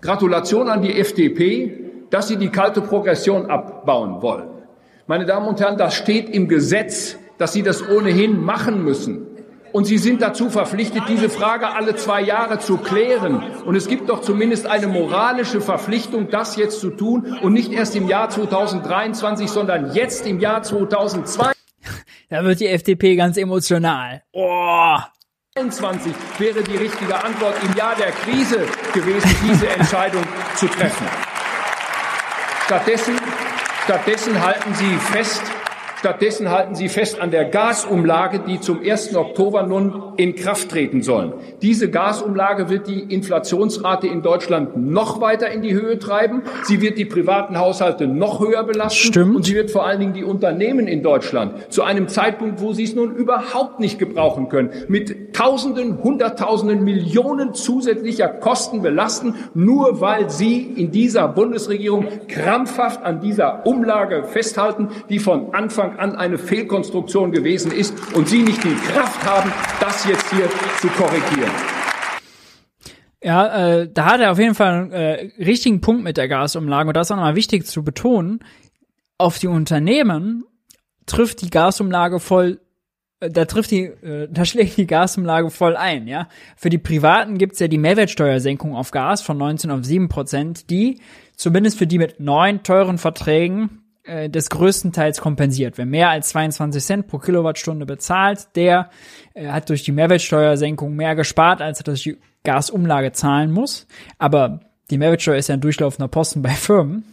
Gratulation 0.01 0.69
an 0.69 0.81
die 0.81 0.97
FDP, 0.97 1.91
dass 2.11 2.27
sie 2.27 2.37
die 2.37 2.49
kalte 2.49 2.81
Progression 2.81 3.47
abbauen 3.47 4.21
wollen. 4.21 4.49
Meine 5.07 5.25
Damen 5.25 5.47
und 5.47 5.59
Herren, 5.59 5.77
das 5.77 5.95
steht 5.95 6.29
im 6.29 6.47
Gesetz, 6.47 7.17
dass 7.37 7.53
Sie 7.53 7.63
das 7.63 7.87
ohnehin 7.89 8.43
machen 8.43 8.83
müssen. 8.83 9.28
Und 9.71 9.85
Sie 9.85 9.97
sind 9.97 10.21
dazu 10.21 10.49
verpflichtet, 10.49 11.03
diese 11.07 11.29
Frage 11.29 11.69
alle 11.69 11.95
zwei 11.95 12.21
Jahre 12.21 12.59
zu 12.59 12.77
klären. 12.77 13.43
Und 13.65 13.75
es 13.75 13.87
gibt 13.87 14.09
doch 14.09 14.21
zumindest 14.21 14.65
eine 14.65 14.87
moralische 14.87 15.61
Verpflichtung, 15.61 16.29
das 16.29 16.55
jetzt 16.55 16.79
zu 16.79 16.89
tun 16.89 17.37
und 17.41 17.53
nicht 17.53 17.71
erst 17.71 17.95
im 17.95 18.07
Jahr 18.07 18.29
2023, 18.29 19.49
sondern 19.49 19.93
jetzt 19.93 20.25
im 20.25 20.39
Jahr 20.39 20.63
2022. 20.63 21.55
Da 22.29 22.43
wird 22.43 22.59
die 22.59 22.67
FDP 22.67 23.15
ganz 23.15 23.37
emotional. 23.37 24.23
Oh. 24.33 24.97
2022 25.55 26.13
wäre 26.37 26.63
die 26.63 26.77
richtige 26.77 27.23
Antwort 27.23 27.55
im 27.63 27.75
Jahr 27.75 27.95
der 27.95 28.11
Krise 28.11 28.65
gewesen, 28.93 29.29
diese 29.43 29.67
Entscheidung 29.67 30.23
zu 30.55 30.67
treffen. 30.67 31.07
Stattdessen, 32.65 33.15
stattdessen 33.83 34.41
halten 34.41 34.73
Sie 34.75 34.95
fest 35.11 35.41
Stattdessen 35.99 36.49
halten 36.49 36.75
Sie 36.75 36.87
fest 36.87 37.19
an 37.19 37.29
der 37.29 37.43
Gasumlage, 37.43 38.39
die 38.39 38.61
zum 38.61 38.79
1. 38.81 39.17
Oktober 39.17 39.63
nun 39.63 40.13
in 40.15 40.33
Kraft 40.33 40.69
treten 40.69 41.01
soll. 41.01 41.33
Diese 41.61 41.89
Gasumlage 41.89 42.69
wird 42.69 42.87
die 42.87 43.01
Inflationsrate 43.13 44.07
in 44.07 44.21
Deutschland 44.21 44.77
noch 44.77 45.19
weiter 45.19 45.49
in 45.49 45.61
die 45.61 45.73
Höhe 45.73 45.99
treiben. 45.99 46.43
Sie 46.63 46.79
wird 46.79 46.97
die 46.97 47.03
privaten 47.03 47.59
Haushalte 47.59 48.07
noch 48.07 48.39
höher 48.39 48.63
belasten. 48.63 49.09
Stimmt. 49.09 49.35
Und 49.35 49.43
sie 49.43 49.55
wird 49.55 49.71
vor 49.71 49.85
allen 49.85 49.99
Dingen 49.99 50.13
die 50.13 50.23
Unternehmen 50.23 50.87
in 50.87 51.03
Deutschland 51.03 51.69
zu 51.69 51.83
einem 51.83 52.07
Zeitpunkt, 52.07 52.61
wo 52.61 52.71
sie 52.71 52.83
es 52.83 52.95
nun 52.95 53.13
überhaupt 53.13 53.81
nicht 53.81 53.99
gebrauchen 53.99 54.47
können, 54.47 54.69
mit 54.87 55.33
Tausenden, 55.33 56.01
Hunderttausenden, 56.01 56.81
Millionen 56.81 57.53
zusätzlicher 57.53 58.29
Kosten 58.29 58.81
belasten, 58.81 59.35
nur 59.53 59.99
weil 59.99 60.29
sie 60.29 60.61
in 60.61 60.91
dieser 60.91 61.27
Bundesregierung 61.27 62.07
krampfhaft 62.29 63.03
an 63.03 63.19
dieser 63.19 63.65
Umlage 63.65 64.23
festhalten, 64.23 64.87
die 65.09 65.19
von 65.19 65.53
Anfang 65.53 65.88
Anfang 65.89 65.99
an 65.99 66.15
eine 66.15 66.37
Fehlkonstruktion 66.37 67.31
gewesen 67.31 67.71
ist 67.71 67.93
und 68.13 68.27
Sie 68.27 68.43
nicht 68.43 68.63
die 68.63 68.75
Kraft 68.75 69.23
haben, 69.25 69.51
das 69.79 70.05
jetzt 70.05 70.29
hier 70.31 70.49
zu 70.79 70.87
korrigieren. 70.89 71.51
Ja, 73.21 73.79
äh, 73.79 73.89
da 73.91 74.05
hat 74.05 74.21
er 74.21 74.31
auf 74.31 74.39
jeden 74.39 74.55
Fall 74.55 74.73
einen 74.73 74.91
äh, 74.91 75.31
richtigen 75.43 75.81
Punkt 75.81 76.03
mit 76.03 76.17
der 76.17 76.27
Gasumlage 76.27 76.89
und 76.89 76.95
das 76.95 77.07
ist 77.07 77.11
auch 77.11 77.17
nochmal 77.17 77.35
wichtig 77.35 77.65
zu 77.65 77.83
betonen. 77.83 78.39
Auf 79.17 79.39
die 79.39 79.47
Unternehmen 79.47 80.45
trifft 81.05 81.41
die 81.41 81.49
Gasumlage 81.49 82.21
voll, 82.21 82.61
äh, 83.19 83.29
da 83.29 83.43
trifft 83.43 83.71
die, 83.71 83.83
äh, 83.83 84.29
da 84.31 84.45
schlägt 84.45 84.77
die 84.77 84.87
Gasumlage 84.87 85.49
voll 85.49 85.75
ein, 85.75 86.07
ja. 86.07 86.29
Für 86.55 86.69
die 86.69 86.77
Privaten 86.77 87.37
gibt's 87.37 87.59
ja 87.59 87.67
die 87.67 87.77
Mehrwertsteuersenkung 87.77 88.73
auf 88.73 88.91
Gas 88.91 89.21
von 89.21 89.37
19 89.37 89.69
auf 89.71 89.83
7 89.83 90.07
Prozent, 90.07 90.69
die 90.69 91.01
zumindest 91.35 91.77
für 91.77 91.87
die 91.87 91.97
mit 91.97 92.21
neun 92.21 92.63
teuren 92.63 92.97
Verträgen 92.97 93.81
äh, 94.09 94.29
des 94.29 94.49
größtenteils 94.49 95.21
kompensiert. 95.21 95.77
Wer 95.77 95.85
mehr 95.85 96.09
als 96.09 96.29
22 96.29 96.83
Cent 96.83 97.07
pro 97.07 97.19
Kilowattstunde 97.19 97.85
bezahlt, 97.85 98.47
der 98.55 98.89
äh, 99.35 99.47
hat 99.49 99.69
durch 99.69 99.83
die 99.83 99.91
Mehrwertsteuersenkung 99.91 100.95
mehr 100.95 101.15
gespart, 101.15 101.61
als 101.61 101.79
er 101.79 101.83
durch 101.83 102.03
die 102.03 102.17
Gasumlage 102.43 103.11
zahlen 103.11 103.51
muss. 103.51 103.85
Aber 104.17 104.61
die 104.89 104.97
Mehrwertsteuer 104.97 105.37
ist 105.37 105.49
ja 105.49 105.53
ein 105.53 105.61
durchlaufender 105.61 106.07
Posten 106.07 106.41
bei 106.41 106.49
Firmen. 106.49 107.03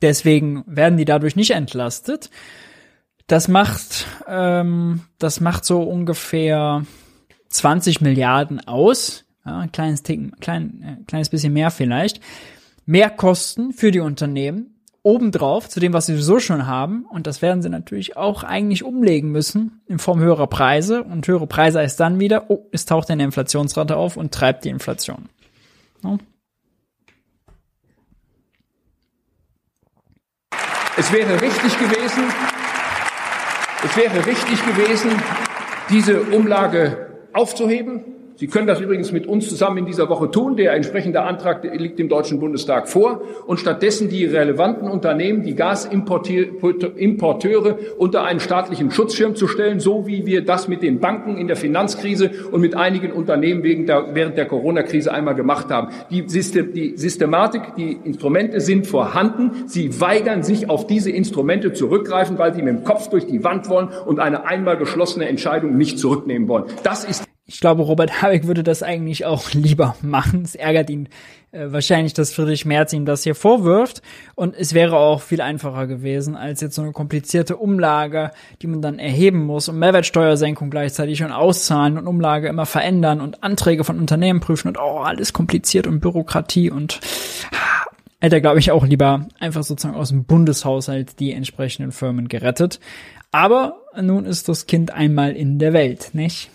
Deswegen 0.00 0.64
werden 0.66 0.96
die 0.96 1.04
dadurch 1.04 1.36
nicht 1.36 1.50
entlastet. 1.50 2.30
Das 3.26 3.48
macht, 3.48 4.06
ähm, 4.26 5.02
das 5.18 5.40
macht 5.40 5.64
so 5.64 5.82
ungefähr 5.82 6.84
20 7.50 8.00
Milliarden 8.00 8.66
aus. 8.66 9.24
Ja, 9.44 9.58
ein 9.58 9.72
kleines 9.72 10.02
Ticken, 10.02 10.32
klein, 10.40 10.82
äh, 10.82 11.04
kleines 11.04 11.28
bisschen 11.28 11.52
mehr 11.52 11.70
vielleicht. 11.70 12.20
Mehr 12.86 13.10
Kosten 13.10 13.72
für 13.72 13.90
die 13.90 14.00
Unternehmen 14.00 14.75
obendrauf 15.06 15.68
zu 15.68 15.78
dem, 15.78 15.92
was 15.92 16.06
sie 16.06 16.14
sowieso 16.14 16.40
schon 16.40 16.66
haben. 16.66 17.06
Und 17.08 17.28
das 17.28 17.40
werden 17.40 17.62
sie 17.62 17.68
natürlich 17.68 18.16
auch 18.16 18.42
eigentlich 18.42 18.82
umlegen 18.82 19.30
müssen 19.30 19.80
in 19.86 20.00
Form 20.00 20.18
höherer 20.18 20.48
Preise. 20.48 21.04
Und 21.04 21.28
höhere 21.28 21.46
Preise 21.46 21.78
heißt 21.78 22.00
dann 22.00 22.18
wieder, 22.18 22.46
oh, 22.50 22.66
es 22.72 22.86
taucht 22.86 23.08
eine 23.10 23.22
Inflationsrate 23.22 23.96
auf 23.96 24.16
und 24.16 24.34
treibt 24.34 24.64
die 24.64 24.68
Inflation. 24.68 25.28
No? 26.02 26.18
Es 30.98 31.12
wäre 31.12 31.40
richtig 31.40 31.78
gewesen, 31.78 32.24
es 33.84 33.96
wäre 33.96 34.26
richtig 34.26 34.66
gewesen, 34.66 35.10
diese 35.88 36.22
Umlage 36.22 37.28
aufzuheben, 37.32 38.15
Sie 38.38 38.48
können 38.48 38.66
das 38.66 38.82
übrigens 38.82 39.12
mit 39.12 39.26
uns 39.26 39.48
zusammen 39.48 39.78
in 39.78 39.86
dieser 39.86 40.10
Woche 40.10 40.30
tun. 40.30 40.56
Der 40.56 40.74
entsprechende 40.74 41.22
Antrag 41.22 41.64
liegt 41.64 41.98
dem 41.98 42.10
Deutschen 42.10 42.38
Bundestag 42.38 42.86
vor. 42.86 43.22
Und 43.46 43.60
stattdessen 43.60 44.10
die 44.10 44.26
relevanten 44.26 44.90
Unternehmen, 44.90 45.42
die 45.42 45.54
Gasimporteure 45.54 47.78
unter 47.96 48.24
einen 48.24 48.40
staatlichen 48.40 48.90
Schutzschirm 48.90 49.36
zu 49.36 49.48
stellen, 49.48 49.80
so 49.80 50.06
wie 50.06 50.26
wir 50.26 50.44
das 50.44 50.68
mit 50.68 50.82
den 50.82 51.00
Banken 51.00 51.38
in 51.38 51.46
der 51.46 51.56
Finanzkrise 51.56 52.30
und 52.52 52.60
mit 52.60 52.76
einigen 52.76 53.10
Unternehmen 53.10 53.86
der, 53.86 54.08
während 54.12 54.36
der 54.36 54.44
Corona-Krise 54.44 55.14
einmal 55.14 55.34
gemacht 55.34 55.70
haben. 55.70 55.88
Die, 56.10 56.28
System, 56.28 56.74
die 56.74 56.98
Systematik, 56.98 57.62
die 57.78 57.96
Instrumente 58.04 58.60
sind 58.60 58.86
vorhanden. 58.86 59.64
Sie 59.66 59.98
weigern 59.98 60.42
sich 60.42 60.68
auf 60.68 60.86
diese 60.86 61.10
Instrumente 61.10 61.72
zurückgreifen, 61.72 62.36
weil 62.36 62.52
sie 62.52 62.60
mit 62.60 62.74
dem 62.74 62.84
Kopf 62.84 63.08
durch 63.08 63.26
die 63.26 63.42
Wand 63.44 63.70
wollen 63.70 63.88
und 64.04 64.20
eine 64.20 64.44
einmal 64.44 64.76
geschlossene 64.76 65.26
Entscheidung 65.26 65.78
nicht 65.78 65.98
zurücknehmen 65.98 66.48
wollen. 66.48 66.64
Das 66.82 67.04
ist 67.04 67.24
ich 67.46 67.60
glaube, 67.60 67.82
Robert 67.82 68.22
Habeck 68.22 68.46
würde 68.46 68.62
das 68.62 68.82
eigentlich 68.82 69.24
auch 69.24 69.50
lieber 69.52 69.96
machen. 70.02 70.42
Es 70.42 70.54
ärgert 70.54 70.90
ihn 70.90 71.08
äh, 71.52 71.66
wahrscheinlich, 71.68 72.12
dass 72.12 72.32
Friedrich 72.32 72.64
Merz 72.64 72.92
ihm 72.92 73.06
das 73.06 73.22
hier 73.22 73.34
vorwirft. 73.34 74.02
Und 74.34 74.54
es 74.56 74.74
wäre 74.74 74.96
auch 74.96 75.22
viel 75.22 75.40
einfacher 75.40 75.86
gewesen, 75.86 76.36
als 76.36 76.60
jetzt 76.60 76.74
so 76.74 76.82
eine 76.82 76.92
komplizierte 76.92 77.56
Umlage, 77.56 78.32
die 78.62 78.66
man 78.66 78.82
dann 78.82 78.98
erheben 78.98 79.44
muss 79.44 79.68
und 79.68 79.78
Mehrwertsteuersenkung 79.78 80.70
gleichzeitig 80.70 81.22
und 81.22 81.32
auszahlen 81.32 81.98
und 81.98 82.06
Umlage 82.06 82.48
immer 82.48 82.66
verändern 82.66 83.20
und 83.20 83.42
Anträge 83.42 83.84
von 83.84 83.98
Unternehmen 83.98 84.40
prüfen 84.40 84.68
und 84.68 84.78
oh, 84.78 84.98
alles 84.98 85.32
kompliziert 85.32 85.86
und 85.86 86.00
Bürokratie 86.00 86.70
und 86.70 87.00
hätte 88.20 88.36
er, 88.36 88.40
glaube 88.40 88.58
ich, 88.58 88.72
auch 88.72 88.84
lieber 88.84 89.28
einfach 89.38 89.62
sozusagen 89.62 89.96
aus 89.96 90.08
dem 90.08 90.24
Bundeshaushalt 90.24 91.20
die 91.20 91.32
entsprechenden 91.32 91.92
Firmen 91.92 92.28
gerettet. 92.28 92.80
Aber 93.30 93.82
nun 94.00 94.24
ist 94.24 94.48
das 94.48 94.66
Kind 94.66 94.92
einmal 94.92 95.32
in 95.32 95.58
der 95.58 95.72
Welt, 95.72 96.10
nicht? 96.12 96.50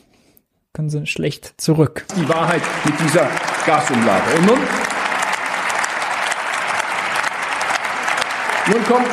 Können 0.73 0.89
sie 0.89 1.06
schlecht 1.06 1.60
zurück. 1.60 2.06
Die 2.15 2.30
Wahrheit 2.30 2.61
mit 2.85 2.93
dieser 3.02 3.27
Gasumlage. 3.65 4.38
Und 4.38 4.45
nun, 4.45 4.60
nun 8.72 8.84
kommt 8.85 9.07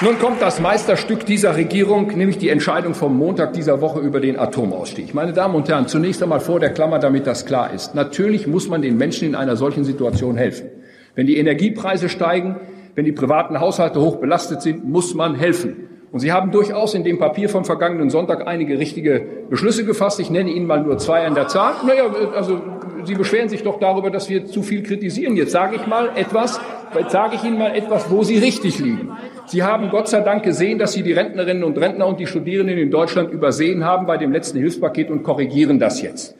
nun 0.00 0.18
kommt 0.18 0.42
das 0.42 0.60
Meisterstück 0.60 1.24
dieser 1.24 1.56
Regierung, 1.56 2.08
nämlich 2.08 2.36
die 2.36 2.50
Entscheidung 2.50 2.94
vom 2.94 3.16
Montag 3.16 3.52
dieser 3.54 3.80
Woche 3.80 4.00
über 4.00 4.20
den 4.20 4.38
Atomausstieg. 4.38 5.14
Meine 5.14 5.32
Damen 5.32 5.54
und 5.54 5.68
Herren, 5.68 5.88
zunächst 5.88 6.22
einmal 6.22 6.40
vor 6.40 6.60
der 6.60 6.70
Klammer, 6.70 6.98
damit 6.98 7.26
das 7.26 7.46
klar 7.46 7.72
ist. 7.72 7.94
Natürlich 7.94 8.46
muss 8.46 8.68
man 8.68 8.82
den 8.82 8.96
Menschen 8.96 9.28
in 9.28 9.34
einer 9.34 9.56
solchen 9.56 9.84
Situation 9.84 10.36
helfen. 10.36 10.68
Wenn 11.14 11.26
die 11.26 11.38
Energiepreise 11.38 12.08
steigen, 12.08 12.56
wenn 12.94 13.04
die 13.04 13.12
privaten 13.12 13.60
Haushalte 13.60 14.00
hoch 14.00 14.16
belastet 14.16 14.62
sind, 14.62 14.84
muss 14.84 15.14
man 15.14 15.36
helfen. 15.36 15.93
Und 16.14 16.20
Sie 16.20 16.30
haben 16.30 16.52
durchaus 16.52 16.94
in 16.94 17.02
dem 17.02 17.18
Papier 17.18 17.48
vom 17.48 17.64
vergangenen 17.64 18.08
Sonntag 18.08 18.46
einige 18.46 18.78
richtige 18.78 19.20
Beschlüsse 19.50 19.84
gefasst. 19.84 20.20
Ich 20.20 20.30
nenne 20.30 20.48
Ihnen 20.48 20.64
mal 20.64 20.80
nur 20.80 20.96
zwei 20.96 21.26
an 21.26 21.34
der 21.34 21.48
Zahl. 21.48 21.74
Naja, 21.84 22.04
also 22.36 22.60
Sie 23.02 23.14
beschweren 23.14 23.48
sich 23.48 23.64
doch 23.64 23.80
darüber, 23.80 24.12
dass 24.12 24.28
wir 24.28 24.46
zu 24.46 24.62
viel 24.62 24.84
kritisieren. 24.84 25.34
Jetzt 25.34 25.50
sage 25.50 25.74
ich 25.74 25.88
mal 25.88 26.10
etwas, 26.14 26.60
jetzt 26.96 27.10
sage 27.10 27.34
ich 27.34 27.42
Ihnen 27.42 27.58
mal 27.58 27.74
etwas, 27.74 28.12
wo 28.12 28.22
Sie 28.22 28.38
richtig 28.38 28.78
liegen. 28.78 29.10
Sie 29.46 29.64
haben 29.64 29.90
Gott 29.90 30.06
sei 30.06 30.20
Dank 30.20 30.44
gesehen, 30.44 30.78
dass 30.78 30.92
Sie 30.92 31.02
die 31.02 31.12
Rentnerinnen 31.12 31.64
und 31.64 31.78
Rentner 31.78 32.06
und 32.06 32.20
die 32.20 32.28
Studierenden 32.28 32.78
in 32.78 32.92
Deutschland 32.92 33.32
übersehen 33.32 33.84
haben 33.84 34.06
bei 34.06 34.16
dem 34.16 34.30
letzten 34.30 34.58
Hilfspaket 34.58 35.10
und 35.10 35.24
korrigieren 35.24 35.80
das 35.80 36.00
jetzt. 36.00 36.36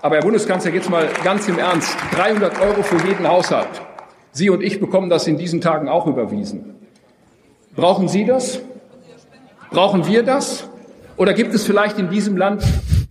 Aber 0.00 0.16
Herr 0.16 0.22
Bundeskanzler, 0.22 0.74
jetzt 0.74 0.90
mal 0.90 1.06
ganz 1.22 1.46
im 1.46 1.60
Ernst. 1.60 1.96
300 2.16 2.60
Euro 2.60 2.82
für 2.82 2.96
jeden 3.06 3.28
Haushalt. 3.28 3.68
Sie 4.32 4.50
und 4.50 4.64
ich 4.64 4.80
bekommen 4.80 5.10
das 5.10 5.28
in 5.28 5.36
diesen 5.36 5.60
Tagen 5.60 5.88
auch 5.88 6.08
überwiesen. 6.08 6.74
Brauchen 7.76 8.08
Sie 8.08 8.24
das? 8.24 8.60
Brauchen 9.72 10.06
wir 10.06 10.22
das? 10.22 10.68
Oder 11.16 11.32
gibt 11.32 11.54
es 11.54 11.64
vielleicht 11.64 11.98
in 11.98 12.10
diesem 12.10 12.36
Land 12.36 12.62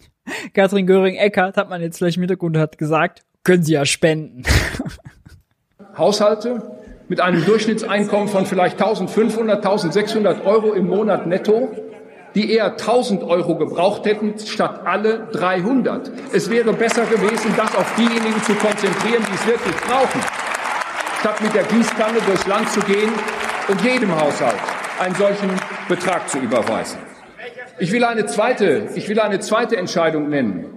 Katrin 0.54 0.86
Göring-Eckardt 0.86 1.58
hat 1.58 1.70
man 1.70 1.82
jetzt 1.82 1.98
vielleicht 1.98 2.18
im 2.18 2.24
Hintergrund 2.24 2.56
hat 2.56 2.78
gesagt, 2.78 3.24
können 3.44 3.64
Sie 3.64 3.74
ja 3.74 3.86
spenden. 3.86 4.44
Haushalte 5.98 6.62
mit 7.08 7.20
einem 7.20 7.44
Durchschnittseinkommen 7.44 8.28
von 8.28 8.46
vielleicht 8.46 8.80
1500, 8.80 9.58
1600 9.58 10.46
Euro 10.46 10.74
im 10.74 10.88
Monat 10.88 11.26
netto, 11.26 11.70
die 12.36 12.54
eher 12.54 12.72
1000 12.72 13.24
Euro 13.24 13.58
gebraucht 13.58 14.06
hätten, 14.06 14.38
statt 14.40 14.82
alle 14.86 15.28
300. 15.34 16.12
Es 16.32 16.50
wäre 16.50 16.74
besser 16.74 17.06
gewesen, 17.06 17.54
das 17.58 17.76
auf 17.76 17.96
diejenigen 17.96 18.42
zu 18.44 18.54
konzentrieren, 18.54 19.26
die 19.28 19.36
es 19.36 19.48
wirklich 19.48 19.76
brauchen, 19.78 20.22
statt 21.20 21.42
mit 21.42 21.54
der 21.56 21.64
Gießkanne 21.64 22.20
durchs 22.26 22.46
Land 22.46 22.70
zu 22.70 22.80
gehen 22.82 23.12
und 23.68 23.82
jedem 23.82 24.16
Haushalt 24.16 24.56
einen 25.00 25.16
solchen 25.16 25.50
Betrag 25.92 26.30
zu 26.30 26.40
überweisen. 26.40 27.00
Ich 27.78 27.92
will 27.92 28.06
eine 28.06 28.26
zweite, 28.26 28.88
ich 28.96 29.10
will 29.10 29.20
eine 29.20 29.42
zweite 29.42 29.76
Entscheidung 29.76 30.30
nennen, 30.30 30.68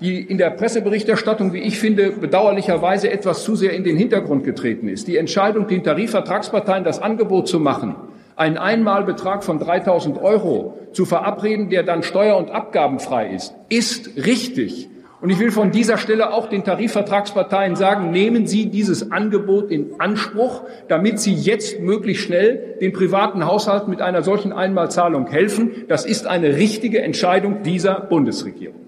die 0.00 0.18
in 0.18 0.38
der 0.38 0.48
Presseberichterstattung, 0.48 1.52
wie 1.52 1.58
ich 1.58 1.78
finde, 1.78 2.12
bedauerlicherweise 2.12 3.10
etwas 3.10 3.44
zu 3.44 3.54
sehr 3.54 3.74
in 3.74 3.84
den 3.84 3.98
Hintergrund 3.98 4.44
getreten 4.44 4.88
ist. 4.88 5.08
Die 5.08 5.18
Entscheidung, 5.18 5.66
den 5.66 5.84
Tarifvertragsparteien 5.84 6.84
das 6.84 7.02
Angebot 7.02 7.48
zu 7.48 7.60
machen, 7.60 7.96
einen 8.34 8.56
Einmalbetrag 8.56 9.44
von 9.44 9.58
3000 9.58 10.22
Euro 10.22 10.78
zu 10.92 11.04
verabreden, 11.04 11.68
der 11.68 11.82
dann 11.82 12.02
steuer- 12.02 12.38
und 12.38 12.50
abgabenfrei 12.50 13.28
ist, 13.34 13.54
ist 13.68 14.16
richtig. 14.24 14.88
Und 15.20 15.30
ich 15.30 15.38
will 15.38 15.50
von 15.50 15.70
dieser 15.70 15.96
Stelle 15.96 16.32
auch 16.32 16.48
den 16.48 16.62
Tarifvertragsparteien 16.62 17.74
sagen, 17.74 18.10
nehmen 18.10 18.46
Sie 18.46 18.66
dieses 18.66 19.10
Angebot 19.10 19.70
in 19.70 19.98
Anspruch, 19.98 20.64
damit 20.88 21.20
Sie 21.20 21.32
jetzt 21.32 21.80
möglichst 21.80 22.24
schnell 22.24 22.76
den 22.80 22.92
privaten 22.92 23.46
Haushalten 23.46 23.88
mit 23.90 24.02
einer 24.02 24.22
solchen 24.22 24.52
Einmalzahlung 24.52 25.26
helfen. 25.26 25.86
Das 25.88 26.04
ist 26.04 26.26
eine 26.26 26.56
richtige 26.56 27.00
Entscheidung 27.00 27.62
dieser 27.62 28.00
Bundesregierung. 28.00 28.80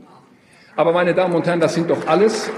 Aber 0.76 0.92
meine 0.92 1.14
Damen 1.14 1.34
und 1.34 1.46
Herren, 1.46 1.60
das 1.60 1.74
sind 1.74 1.88
doch 1.88 2.06
alles. 2.06 2.50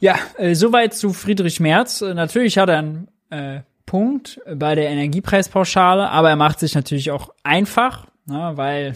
Ja, 0.00 0.14
äh, 0.36 0.54
soweit 0.54 0.94
zu 0.94 1.12
Friedrich 1.12 1.58
Merz. 1.58 2.00
Äh, 2.00 2.14
natürlich 2.14 2.58
hat 2.58 2.68
er 2.68 2.78
einen 2.78 3.08
äh, 3.30 3.60
Punkt 3.84 4.40
bei 4.54 4.76
der 4.76 4.88
Energiepreispauschale, 4.88 6.08
aber 6.08 6.30
er 6.30 6.36
macht 6.36 6.60
sich 6.60 6.74
natürlich 6.76 7.10
auch 7.10 7.30
einfach, 7.42 8.06
ne, 8.26 8.52
weil 8.54 8.94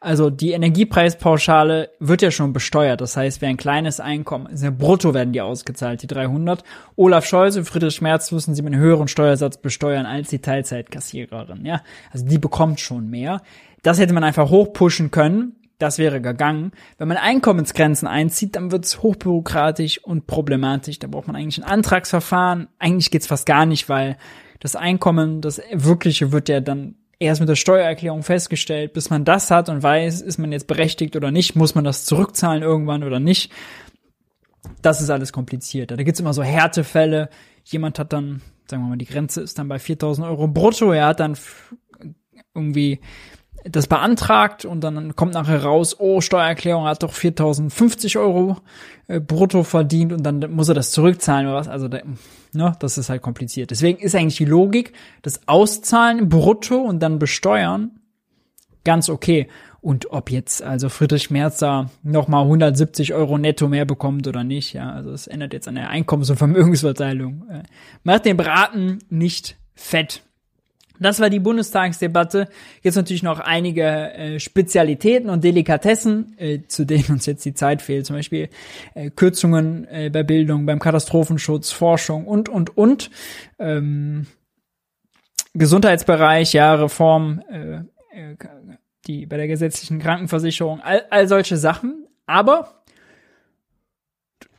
also 0.00 0.30
die 0.30 0.52
Energiepreispauschale 0.52 1.90
wird 2.00 2.22
ja 2.22 2.30
schon 2.30 2.54
besteuert. 2.54 3.02
Das 3.02 3.18
heißt, 3.18 3.42
wer 3.42 3.50
ein 3.50 3.58
kleines 3.58 4.00
Einkommen, 4.00 4.46
also 4.46 4.72
brutto 4.72 5.12
werden 5.12 5.34
die 5.34 5.42
ausgezahlt, 5.42 6.02
die 6.02 6.06
300. 6.06 6.64
Olaf 6.96 7.26
Scholz 7.26 7.56
und 7.56 7.66
Friedrich 7.66 8.00
Merz 8.00 8.32
müssen 8.32 8.54
sie 8.54 8.62
mit 8.62 8.72
einem 8.72 8.82
höheren 8.82 9.08
Steuersatz 9.08 9.58
besteuern 9.58 10.06
als 10.06 10.30
die 10.30 10.38
Teilzeitkassiererin. 10.38 11.66
Ja, 11.66 11.82
also 12.10 12.26
die 12.26 12.38
bekommt 12.38 12.80
schon 12.80 13.10
mehr. 13.10 13.42
Das 13.82 13.98
hätte 13.98 14.14
man 14.14 14.24
einfach 14.24 14.48
hochpushen 14.48 15.10
können. 15.10 15.56
Das 15.78 15.98
wäre 15.98 16.20
gegangen. 16.22 16.72
Wenn 16.96 17.08
man 17.08 17.16
Einkommensgrenzen 17.18 18.08
einzieht, 18.08 18.56
dann 18.56 18.70
wird 18.70 18.86
es 18.86 19.02
hochbürokratisch 19.02 20.02
und 20.02 20.26
problematisch. 20.26 20.98
Da 20.98 21.08
braucht 21.08 21.26
man 21.26 21.36
eigentlich 21.36 21.58
ein 21.58 21.70
Antragsverfahren. 21.70 22.68
Eigentlich 22.78 23.10
geht's 23.10 23.26
fast 23.26 23.46
gar 23.46 23.66
nicht, 23.66 23.88
weil 23.90 24.16
das 24.60 24.76
Einkommen, 24.76 25.40
das 25.40 25.60
wirkliche 25.72 26.32
wird 26.32 26.48
ja 26.50 26.60
dann 26.60 26.96
erst 27.20 27.40
mit 27.40 27.48
der 27.48 27.56
Steuererklärung 27.56 28.24
festgestellt. 28.24 28.92
Bis 28.94 29.10
man 29.10 29.24
das 29.24 29.50
hat 29.50 29.68
und 29.68 29.82
weiß, 29.82 30.22
ist 30.22 30.38
man 30.38 30.50
jetzt 30.50 30.66
berechtigt 30.66 31.14
oder 31.14 31.30
nicht, 31.30 31.54
muss 31.54 31.76
man 31.76 31.84
das 31.84 32.04
zurückzahlen 32.06 32.62
irgendwann 32.62 33.04
oder 33.04 33.20
nicht. 33.20 33.52
Das 34.82 35.00
ist 35.00 35.10
alles 35.10 35.32
komplizierter. 35.32 35.96
Da 35.96 36.02
gibt's 36.02 36.20
immer 36.20 36.34
so 36.34 36.42
Härtefälle. 36.42 37.28
Jemand 37.64 37.98
hat 37.98 38.12
dann, 38.12 38.42
sagen 38.68 38.82
wir 38.82 38.88
mal, 38.88 38.98
die 38.98 39.06
Grenze 39.06 39.42
ist 39.42 39.58
dann 39.58 39.68
bei 39.68 39.78
4000 39.78 40.26
Euro 40.26 40.48
brutto. 40.48 40.92
Er 40.92 41.06
hat 41.06 41.20
dann 41.20 41.36
irgendwie 42.54 43.00
das 43.64 43.86
beantragt 43.86 44.64
und 44.64 44.82
dann 44.82 45.16
kommt 45.16 45.34
nachher 45.34 45.62
raus, 45.62 45.96
oh, 45.98 46.20
Steuererklärung 46.20 46.84
hat 46.84 47.02
doch 47.02 47.12
4050 47.12 48.16
Euro 48.16 48.56
äh, 49.06 49.20
brutto 49.20 49.62
verdient 49.62 50.12
und 50.12 50.22
dann 50.22 50.40
muss 50.50 50.68
er 50.68 50.74
das 50.74 50.92
zurückzahlen 50.92 51.46
oder 51.46 51.56
was. 51.56 51.68
Also, 51.68 51.88
da, 51.88 52.00
ne, 52.52 52.72
das 52.80 52.98
ist 52.98 53.10
halt 53.10 53.22
kompliziert. 53.22 53.70
Deswegen 53.70 53.98
ist 53.98 54.14
eigentlich 54.14 54.36
die 54.36 54.44
Logik, 54.44 54.92
das 55.22 55.46
Auszahlen 55.46 56.28
brutto 56.28 56.76
und 56.76 57.00
dann 57.00 57.18
besteuern 57.18 58.00
ganz 58.84 59.08
okay. 59.08 59.48
Und 59.82 60.12
ob 60.12 60.30
jetzt 60.30 60.62
also 60.62 60.88
Friedrich 60.90 61.30
Merz 61.30 61.58
da 61.58 61.90
nochmal 62.02 62.42
170 62.42 63.14
Euro 63.14 63.38
netto 63.38 63.66
mehr 63.66 63.86
bekommt 63.86 64.26
oder 64.26 64.44
nicht, 64.44 64.74
ja, 64.74 64.90
also 64.90 65.10
es 65.12 65.26
ändert 65.26 65.54
jetzt 65.54 65.68
an 65.68 65.76
der 65.76 65.88
Einkommens- 65.88 66.28
und 66.28 66.36
Vermögensverteilung. 66.36 67.48
Äh, 67.48 67.62
macht 68.02 68.26
den 68.26 68.36
Braten 68.36 68.98
nicht 69.08 69.56
fett. 69.74 70.22
Das 71.00 71.18
war 71.18 71.30
die 71.30 71.40
Bundestagsdebatte. 71.40 72.48
Jetzt 72.82 72.96
natürlich 72.96 73.22
noch 73.22 73.40
einige 73.40 74.12
äh, 74.12 74.38
Spezialitäten 74.38 75.30
und 75.30 75.42
Delikatessen, 75.42 76.34
äh, 76.38 76.60
zu 76.68 76.84
denen 76.84 77.06
uns 77.08 77.26
jetzt 77.26 77.44
die 77.44 77.54
Zeit 77.54 77.80
fehlt. 77.80 78.06
Zum 78.06 78.16
Beispiel 78.16 78.50
äh, 78.94 79.10
Kürzungen 79.10 79.88
äh, 79.88 80.10
bei 80.10 80.22
Bildung, 80.22 80.66
beim 80.66 80.78
Katastrophenschutz, 80.78 81.72
Forschung 81.72 82.26
und, 82.26 82.48
und, 82.48 82.76
und. 82.76 83.10
Ähm, 83.58 84.26
Gesundheitsbereich, 85.54 86.52
ja, 86.52 86.74
Reform, 86.74 87.42
äh, 87.50 87.78
äh, 88.12 88.36
die 89.06 89.26
bei 89.26 89.38
der 89.38 89.48
gesetzlichen 89.48 89.98
Krankenversicherung, 89.98 90.80
all, 90.80 91.04
all 91.10 91.26
solche 91.26 91.56
Sachen. 91.56 92.06
Aber 92.26 92.82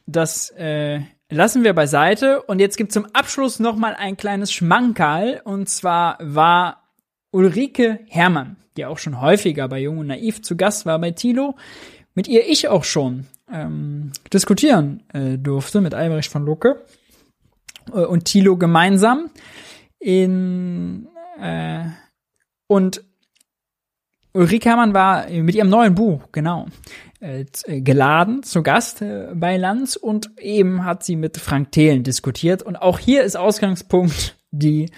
das 0.08 0.50
äh, 0.52 1.02
lassen 1.32 1.64
wir 1.64 1.74
beiseite. 1.74 2.44
Und 2.44 2.60
jetzt 2.60 2.78
gibt 2.78 2.92
zum 2.92 3.08
Abschluss 3.14 3.60
noch 3.60 3.76
mal 3.76 3.96
ein 3.96 4.18
kleines 4.18 4.52
Schmankerl. 4.52 5.42
Und 5.44 5.70
zwar 5.70 6.18
war 6.22 6.84
Ulrike 7.32 8.02
Herrmann, 8.10 8.58
die 8.78 8.86
auch 8.86 8.98
schon 8.98 9.20
häufiger 9.20 9.68
bei 9.68 9.80
Jung 9.80 9.98
und 9.98 10.08
Naiv 10.08 10.42
zu 10.44 10.56
Gast 10.56 10.86
war 10.86 11.00
bei 11.00 11.12
Tilo, 11.12 11.56
mit 12.14 12.28
ihr 12.28 12.48
ich 12.48 12.68
auch 12.68 12.84
schon 12.84 13.26
ähm, 13.52 14.12
diskutieren 14.34 15.04
äh, 15.14 15.38
durfte, 15.38 15.82
mit 15.82 15.94
Albrecht 15.94 16.32
von 16.32 16.46
Lucke 16.46 16.82
äh, 17.94 18.02
und 18.02 18.26
Tilo 18.26 18.58
gemeinsam. 18.58 19.30
In, 20.00 21.08
äh, 21.40 21.86
und 22.68 23.04
Ulrike 24.34 24.70
Herrmann 24.70 24.94
war 24.94 25.30
mit 25.30 25.56
ihrem 25.56 25.70
neuen 25.70 25.94
Buch, 25.96 26.24
genau, 26.32 26.68
geladen 27.22 28.42
zu 28.42 28.64
Gast 28.64 29.02
äh, 29.02 29.30
bei 29.36 29.58
Lanz 29.58 29.96
und 29.96 30.40
eben 30.40 30.84
hat 30.84 31.04
sie 31.04 31.16
mit 31.16 31.38
Frank 31.38 31.72
Thelen 31.72 32.04
diskutiert. 32.04 32.64
Und 32.64 32.78
auch 32.78 32.98
hier 32.98 33.24
ist 33.24 33.36
Ausgangspunkt 33.36 34.38
die 34.52 34.90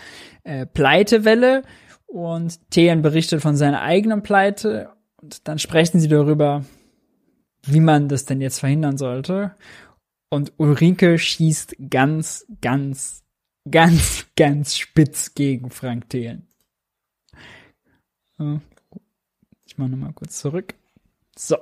äh, 0.44 0.66
Pleitewelle 0.66 1.64
und 2.06 2.70
Thelen 2.70 3.02
berichtet 3.02 3.42
von 3.42 3.56
seiner 3.56 3.82
eigenen 3.82 4.24
Pleite 4.24 4.90
und 5.22 5.48
dann 5.48 5.60
sprechen 5.60 6.00
sie 6.00 6.08
darüber, 6.08 6.64
wie 7.66 7.80
man 7.80 8.08
das 8.08 8.26
denn 8.26 8.42
jetzt 8.42 8.60
verhindern 8.60 8.98
sollte. 8.98 9.56
Und 10.30 10.54
Ulrike 10.58 11.20
schießt 11.20 11.76
ganz, 11.90 12.46
ganz, 12.62 13.24
ganz, 13.70 14.28
ganz 14.36 14.78
spitz 14.78 15.34
gegen 15.36 15.70
Frank 15.70 16.10
Thelen. 16.10 16.48
Ich 19.66 19.78
mache 19.78 19.90
nochmal 19.90 20.14
kurz 20.14 20.40
zurück. 20.40 20.74
So. 21.36 21.58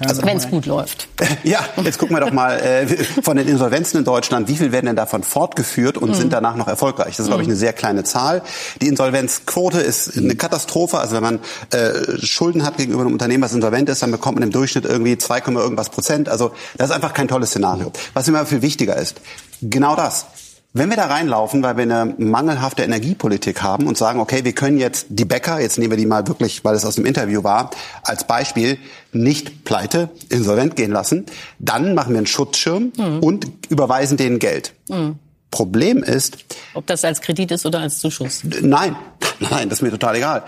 Also 0.00 0.22
wenn 0.24 0.36
es 0.36 0.48
gut 0.48 0.66
läuft. 0.66 1.08
Ja, 1.44 1.60
jetzt 1.84 1.98
gucken 1.98 2.16
wir 2.16 2.20
doch 2.20 2.32
mal 2.32 2.58
äh, 2.58 2.86
von 3.22 3.36
den 3.36 3.48
Insolvenzen 3.48 3.98
in 3.98 4.04
Deutschland, 4.04 4.48
wie 4.48 4.56
viel 4.56 4.72
werden 4.72 4.86
denn 4.86 4.96
davon 4.96 5.22
fortgeführt 5.22 5.96
und 5.96 6.10
mhm. 6.10 6.14
sind 6.14 6.32
danach 6.32 6.56
noch 6.56 6.68
erfolgreich? 6.68 7.16
Das 7.16 7.20
ist, 7.20 7.26
glaube 7.26 7.42
ich, 7.42 7.48
eine 7.48 7.56
sehr 7.56 7.72
kleine 7.72 8.04
Zahl. 8.04 8.42
Die 8.80 8.88
Insolvenzquote 8.88 9.80
ist 9.80 10.16
eine 10.16 10.34
Katastrophe. 10.34 10.98
Also 10.98 11.14
wenn 11.14 11.22
man 11.22 11.40
äh, 11.70 12.18
Schulden 12.18 12.64
hat 12.64 12.76
gegenüber 12.76 13.02
einem 13.02 13.12
Unternehmen, 13.12 13.42
was 13.42 13.52
insolvent 13.52 13.88
ist, 13.88 14.02
dann 14.02 14.10
bekommt 14.10 14.38
man 14.38 14.42
im 14.42 14.52
Durchschnitt 14.52 14.84
irgendwie 14.84 15.16
2, 15.16 15.38
irgendwas 15.38 15.90
Prozent. 15.90 16.28
Also 16.28 16.52
das 16.76 16.90
ist 16.90 16.94
einfach 16.94 17.14
kein 17.14 17.28
tolles 17.28 17.50
Szenario. 17.50 17.92
Was 18.14 18.28
immer 18.28 18.44
viel 18.46 18.62
wichtiger 18.62 18.96
ist, 18.96 19.20
genau 19.62 19.94
das. 19.96 20.26
Wenn 20.74 20.88
wir 20.88 20.96
da 20.96 21.04
reinlaufen, 21.06 21.62
weil 21.62 21.76
wir 21.76 21.82
eine 21.82 22.14
mangelhafte 22.16 22.82
Energiepolitik 22.82 23.62
haben 23.62 23.86
und 23.86 23.98
sagen, 23.98 24.20
okay, 24.20 24.42
wir 24.44 24.54
können 24.54 24.78
jetzt 24.78 25.06
die 25.10 25.26
Bäcker, 25.26 25.60
jetzt 25.60 25.78
nehmen 25.78 25.90
wir 25.90 25.98
die 25.98 26.06
mal 26.06 26.26
wirklich, 26.26 26.64
weil 26.64 26.74
es 26.74 26.86
aus 26.86 26.94
dem 26.94 27.04
Interview 27.04 27.44
war, 27.44 27.70
als 28.04 28.26
Beispiel 28.26 28.78
nicht 29.12 29.64
pleite, 29.64 30.08
insolvent 30.30 30.74
gehen 30.74 30.90
lassen, 30.90 31.26
dann 31.58 31.94
machen 31.94 32.14
wir 32.14 32.18
einen 32.18 32.26
Schutzschirm 32.26 32.92
mhm. 32.96 33.18
und 33.18 33.48
überweisen 33.68 34.16
denen 34.16 34.38
Geld. 34.38 34.72
Mhm. 34.88 35.18
Problem 35.50 36.02
ist. 36.02 36.38
Ob 36.72 36.86
das 36.86 37.04
als 37.04 37.20
Kredit 37.20 37.50
ist 37.50 37.66
oder 37.66 37.80
als 37.80 37.98
Zuschuss? 37.98 38.42
Nein, 38.62 38.96
nein, 39.40 39.68
das 39.68 39.78
ist 39.78 39.82
mir 39.82 39.90
total 39.90 40.16
egal. 40.16 40.44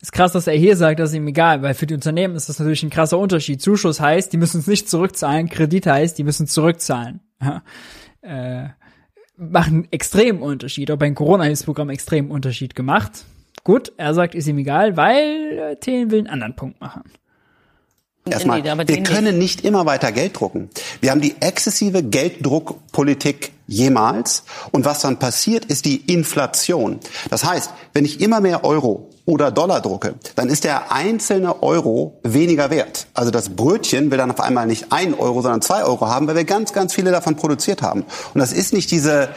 Ist 0.00 0.12
krass, 0.12 0.32
dass 0.32 0.48
er 0.48 0.54
hier 0.54 0.76
sagt, 0.76 0.98
das 0.98 1.10
ist 1.10 1.16
ihm 1.16 1.28
egal, 1.28 1.62
weil 1.62 1.74
für 1.74 1.86
die 1.86 1.94
Unternehmen 1.94 2.34
ist 2.34 2.48
das 2.48 2.58
natürlich 2.58 2.82
ein 2.82 2.90
krasser 2.90 3.18
Unterschied. 3.18 3.62
Zuschuss 3.62 4.00
heißt, 4.00 4.32
die 4.32 4.38
müssen 4.38 4.60
es 4.60 4.66
nicht 4.66 4.88
zurückzahlen, 4.88 5.48
Kredit 5.48 5.86
heißt, 5.86 6.18
die 6.18 6.24
müssen 6.24 6.48
zurückzahlen. 6.48 7.20
Ja. 7.40 7.62
Äh, 8.20 8.70
machen 9.38 9.88
extrem 9.90 10.42
Unterschied, 10.42 10.90
auch 10.90 10.96
beim 10.96 11.14
Corona-Hilfsprogramm 11.14 11.90
extrem 11.90 12.30
Unterschied 12.30 12.74
gemacht. 12.74 13.24
Gut, 13.64 13.92
er 13.96 14.14
sagt, 14.14 14.34
ist 14.34 14.48
ihm 14.48 14.58
egal, 14.58 14.96
weil 14.96 15.58
äh, 15.58 15.76
Thelen 15.76 16.10
will 16.10 16.20
einen 16.20 16.28
anderen 16.28 16.56
Punkt 16.56 16.80
machen. 16.80 17.02
Erstmal, 18.30 18.62
wir 18.62 19.02
können 19.02 19.38
nicht 19.38 19.64
immer 19.64 19.86
weiter 19.86 20.12
Geld 20.12 20.38
drucken. 20.38 20.68
Wir 21.00 21.10
haben 21.10 21.20
die 21.20 21.36
exzessive 21.40 22.02
Gelddruckpolitik 22.02 23.52
jemals. 23.66 24.44
Und 24.70 24.84
was 24.84 25.00
dann 25.00 25.18
passiert, 25.18 25.64
ist 25.64 25.84
die 25.84 25.96
Inflation. 26.12 27.00
Das 27.30 27.44
heißt, 27.44 27.72
wenn 27.94 28.04
ich 28.04 28.20
immer 28.20 28.40
mehr 28.40 28.64
Euro 28.64 29.07
oder 29.28 29.50
Dollar 29.50 29.82
drucke, 29.82 30.14
dann 30.36 30.48
ist 30.48 30.64
der 30.64 30.90
einzelne 30.90 31.62
Euro 31.62 32.18
weniger 32.22 32.70
wert. 32.70 33.08
Also 33.12 33.30
das 33.30 33.50
Brötchen 33.50 34.10
will 34.10 34.16
dann 34.16 34.30
auf 34.30 34.40
einmal 34.40 34.66
nicht 34.66 34.86
ein 34.90 35.12
Euro, 35.12 35.42
sondern 35.42 35.60
zwei 35.60 35.84
Euro 35.84 36.08
haben, 36.08 36.26
weil 36.26 36.34
wir 36.34 36.44
ganz, 36.44 36.72
ganz 36.72 36.94
viele 36.94 37.10
davon 37.10 37.36
produziert 37.36 37.82
haben. 37.82 38.06
Und 38.32 38.40
das 38.40 38.54
ist 38.54 38.72
nicht 38.72 38.90
diese, 38.90 39.28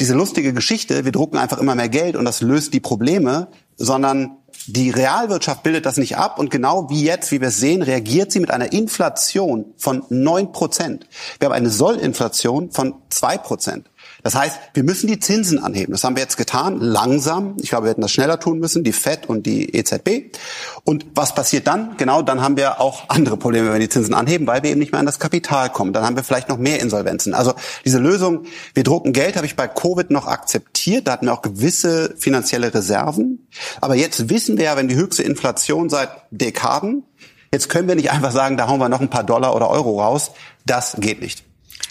diese 0.00 0.14
lustige 0.14 0.52
Geschichte, 0.52 1.04
wir 1.04 1.12
drucken 1.12 1.38
einfach 1.38 1.58
immer 1.58 1.76
mehr 1.76 1.88
Geld 1.88 2.16
und 2.16 2.24
das 2.24 2.40
löst 2.40 2.74
die 2.74 2.80
Probleme, 2.80 3.46
sondern 3.76 4.38
die 4.66 4.90
Realwirtschaft 4.90 5.62
bildet 5.62 5.86
das 5.86 5.98
nicht 5.98 6.16
ab 6.16 6.40
und 6.40 6.50
genau 6.50 6.90
wie 6.90 7.04
jetzt, 7.04 7.30
wie 7.30 7.40
wir 7.40 7.48
es 7.48 7.58
sehen, 7.58 7.82
reagiert 7.82 8.32
sie 8.32 8.40
mit 8.40 8.50
einer 8.50 8.72
Inflation 8.72 9.66
von 9.76 10.02
9 10.08 10.50
Prozent. 10.50 11.06
Wir 11.38 11.46
haben 11.46 11.54
eine 11.54 11.70
Sollinflation 11.70 12.72
von 12.72 12.94
2 13.10 13.38
Prozent. 13.38 13.88
Das 14.22 14.34
heißt, 14.34 14.58
wir 14.74 14.82
müssen 14.82 15.06
die 15.06 15.20
Zinsen 15.20 15.62
anheben. 15.62 15.92
Das 15.92 16.02
haben 16.02 16.16
wir 16.16 16.22
jetzt 16.22 16.36
getan, 16.36 16.80
langsam. 16.80 17.56
Ich 17.60 17.70
glaube, 17.70 17.84
wir 17.84 17.90
hätten 17.90 18.00
das 18.00 18.10
schneller 18.10 18.40
tun 18.40 18.58
müssen, 18.58 18.82
die 18.82 18.92
FED 18.92 19.26
und 19.26 19.46
die 19.46 19.74
EZB. 19.74 20.36
Und 20.84 21.06
was 21.14 21.34
passiert 21.34 21.66
dann? 21.66 21.96
Genau, 21.96 22.22
dann 22.22 22.40
haben 22.40 22.56
wir 22.56 22.80
auch 22.80 23.08
andere 23.08 23.36
Probleme, 23.36 23.66
wenn 23.66 23.74
wir 23.74 23.80
die 23.80 23.88
Zinsen 23.88 24.14
anheben, 24.14 24.46
weil 24.46 24.62
wir 24.62 24.70
eben 24.70 24.80
nicht 24.80 24.92
mehr 24.92 24.98
an 24.98 25.06
das 25.06 25.20
Kapital 25.20 25.70
kommen. 25.70 25.92
Dann 25.92 26.04
haben 26.04 26.16
wir 26.16 26.24
vielleicht 26.24 26.48
noch 26.48 26.58
mehr 26.58 26.80
Insolvenzen. 26.80 27.32
Also 27.32 27.54
diese 27.84 27.98
Lösung, 27.98 28.44
wir 28.74 28.82
drucken 28.82 29.12
Geld, 29.12 29.36
habe 29.36 29.46
ich 29.46 29.54
bei 29.54 29.68
Covid 29.68 30.10
noch 30.10 30.26
akzeptiert. 30.26 31.06
Da 31.06 31.12
hatten 31.12 31.26
wir 31.26 31.32
auch 31.32 31.42
gewisse 31.42 32.14
finanzielle 32.18 32.74
Reserven. 32.74 33.48
Aber 33.80 33.94
jetzt 33.94 34.30
wissen 34.30 34.58
wir 34.58 34.64
ja, 34.64 34.76
wenn 34.76 34.88
die 34.88 34.96
höchste 34.96 35.22
Inflation 35.22 35.88
seit 35.88 36.10
Dekaden, 36.30 37.04
jetzt 37.52 37.68
können 37.68 37.86
wir 37.86 37.94
nicht 37.94 38.10
einfach 38.10 38.32
sagen, 38.32 38.56
da 38.56 38.68
hauen 38.68 38.80
wir 38.80 38.88
noch 38.88 39.00
ein 39.00 39.10
paar 39.10 39.24
Dollar 39.24 39.54
oder 39.54 39.70
Euro 39.70 40.00
raus. 40.00 40.32
Das 40.66 40.96
geht 40.98 41.20
nicht. 41.20 41.47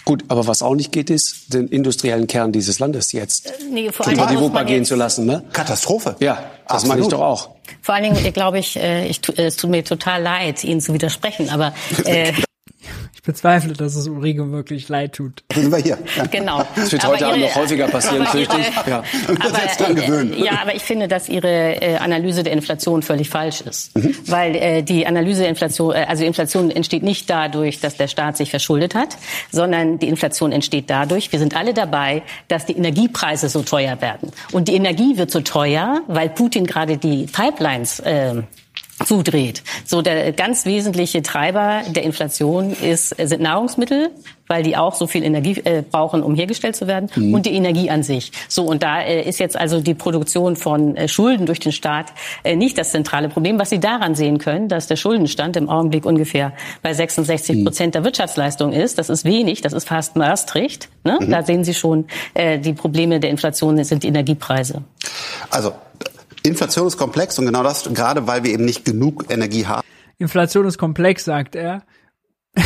Gut, 0.08 0.24
aber 0.28 0.46
was 0.46 0.62
auch 0.62 0.74
nicht 0.74 0.90
geht, 0.90 1.10
ist, 1.10 1.52
den 1.52 1.68
industriellen 1.68 2.26
Kern 2.26 2.50
dieses 2.50 2.78
Landes 2.78 3.12
jetzt 3.12 3.52
Nee, 3.70 3.92
vor 3.92 4.06
unter 4.06 4.26
allen 4.26 4.38
die 4.38 4.42
Wupper 4.42 4.64
gehen 4.64 4.86
zu 4.86 4.94
lassen. 4.94 5.26
Ne? 5.26 5.44
Katastrophe. 5.52 6.16
Ja, 6.18 6.44
das 6.66 6.86
meine 6.86 7.02
ich 7.02 7.08
doch 7.08 7.20
auch. 7.20 7.50
Vor 7.82 7.94
allen 7.94 8.14
Dingen, 8.14 8.32
glaube 8.32 8.58
ich, 8.58 8.76
äh, 8.76 9.06
ich, 9.06 9.20
es 9.36 9.56
tut 9.56 9.68
mir 9.68 9.84
total 9.84 10.22
leid, 10.22 10.64
Ihnen 10.64 10.80
zu 10.80 10.94
widersprechen, 10.94 11.50
aber 11.50 11.74
äh, 12.06 12.32
Ich 13.14 13.22
bezweifle, 13.22 13.72
dass 13.74 13.94
es 13.96 14.06
Ulrike 14.08 14.50
wirklich 14.52 14.88
leid 14.88 15.14
tut. 15.14 15.42
Sind 15.52 15.70
wir 15.70 15.78
hier. 15.78 15.98
genau. 16.30 16.64
Das 16.76 16.92
wird 16.92 17.04
Aber 17.04 17.14
heute 17.14 17.26
Abend 17.26 17.40
noch 17.42 17.54
häufiger 17.56 17.88
passieren, 17.88 18.26
fürchte 18.26 18.56
ich. 18.58 18.66
ihre- 18.68 18.90
Ja. 18.90 19.02
Aber, 19.40 19.62
jetzt 19.62 19.80
dran 19.80 19.94
gewöhnen. 19.96 20.32
äh, 20.32 20.44
ja, 20.44 20.52
aber 20.62 20.74
ich 20.74 20.82
finde, 20.82 21.08
dass 21.08 21.28
Ihre 21.28 21.82
äh, 21.82 21.96
Analyse 21.96 22.42
der 22.42 22.52
Inflation 22.52 23.02
völlig 23.02 23.28
falsch 23.28 23.60
ist. 23.62 23.96
Mhm. 23.96 24.14
Weil 24.26 24.54
äh, 24.56 24.82
die 24.82 25.06
Analyse 25.06 25.40
der 25.42 25.50
Inflation, 25.50 25.94
äh, 25.94 26.06
also 26.08 26.24
Inflation 26.24 26.70
entsteht 26.70 27.02
nicht 27.02 27.28
dadurch, 27.28 27.80
dass 27.80 27.96
der 27.96 28.08
Staat 28.08 28.36
sich 28.36 28.50
verschuldet 28.50 28.94
hat, 28.94 29.16
sondern 29.50 29.98
die 29.98 30.08
Inflation 30.08 30.52
entsteht 30.52 30.88
dadurch, 30.88 31.30
wir 31.32 31.38
sind 31.38 31.56
alle 31.56 31.74
dabei, 31.74 32.22
dass 32.48 32.66
die 32.66 32.76
Energiepreise 32.76 33.48
so 33.48 33.62
teuer 33.62 34.00
werden. 34.00 34.30
Und 34.52 34.68
die 34.68 34.74
Energie 34.74 35.18
wird 35.18 35.30
so 35.30 35.40
teuer, 35.40 36.02
weil 36.06 36.28
Putin 36.30 36.66
gerade 36.66 36.96
die 36.98 37.26
Pipelines 37.26 38.00
äh, 38.00 38.42
zudreht. 39.04 39.62
So 39.84 40.02
der 40.02 40.32
ganz 40.32 40.64
wesentliche 40.66 41.22
Treiber 41.22 41.82
der 41.88 42.02
Inflation 42.02 42.72
ist 42.72 43.10
sind 43.10 43.40
Nahrungsmittel, 43.40 44.10
weil 44.48 44.62
die 44.62 44.76
auch 44.76 44.94
so 44.94 45.06
viel 45.06 45.22
Energie 45.24 45.60
äh, 45.64 45.82
brauchen, 45.88 46.22
um 46.22 46.34
hergestellt 46.34 46.74
zu 46.74 46.86
werden, 46.86 47.10
Mhm. 47.14 47.34
und 47.34 47.46
die 47.46 47.52
Energie 47.52 47.90
an 47.90 48.02
sich. 48.02 48.32
So 48.48 48.64
und 48.64 48.82
da 48.82 49.00
äh, 49.02 49.22
ist 49.28 49.38
jetzt 49.38 49.56
also 49.56 49.80
die 49.80 49.94
Produktion 49.94 50.56
von 50.56 50.96
äh, 50.96 51.06
Schulden 51.08 51.46
durch 51.46 51.60
den 51.60 51.72
Staat 51.72 52.06
äh, 52.44 52.56
nicht 52.56 52.78
das 52.78 52.90
zentrale 52.90 53.28
Problem. 53.28 53.58
Was 53.58 53.70
Sie 53.70 53.78
daran 53.80 54.14
sehen 54.14 54.38
können, 54.38 54.68
dass 54.68 54.86
der 54.86 54.96
Schuldenstand 54.96 55.56
im 55.56 55.68
Augenblick 55.68 56.04
ungefähr 56.06 56.52
bei 56.82 56.94
66 56.94 57.64
Prozent 57.64 57.94
der 57.94 58.04
Wirtschaftsleistung 58.04 58.72
ist. 58.72 58.98
Das 58.98 59.10
ist 59.10 59.24
wenig, 59.24 59.60
das 59.60 59.72
ist 59.72 59.86
fast 59.88 60.16
Maastricht. 60.16 60.88
Ne? 61.04 61.18
Mhm. 61.20 61.30
Da 61.30 61.42
sehen 61.42 61.62
Sie 61.64 61.74
schon, 61.74 62.06
äh, 62.34 62.58
die 62.58 62.72
Probleme 62.72 63.20
der 63.20 63.30
Inflation 63.30 63.82
sind 63.84 64.02
die 64.02 64.08
Energiepreise. 64.08 64.82
Also 65.50 65.72
Inflation 66.48 66.86
ist 66.86 66.96
komplex 66.96 67.38
und 67.38 67.46
genau 67.46 67.62
das, 67.62 67.84
gerade 67.92 68.26
weil 68.26 68.44
wir 68.44 68.52
eben 68.52 68.64
nicht 68.64 68.84
genug 68.84 69.26
Energie 69.28 69.66
haben. 69.66 69.86
Inflation 70.18 70.66
ist 70.66 70.78
komplex, 70.78 71.24
sagt 71.24 71.54
er. 71.54 71.82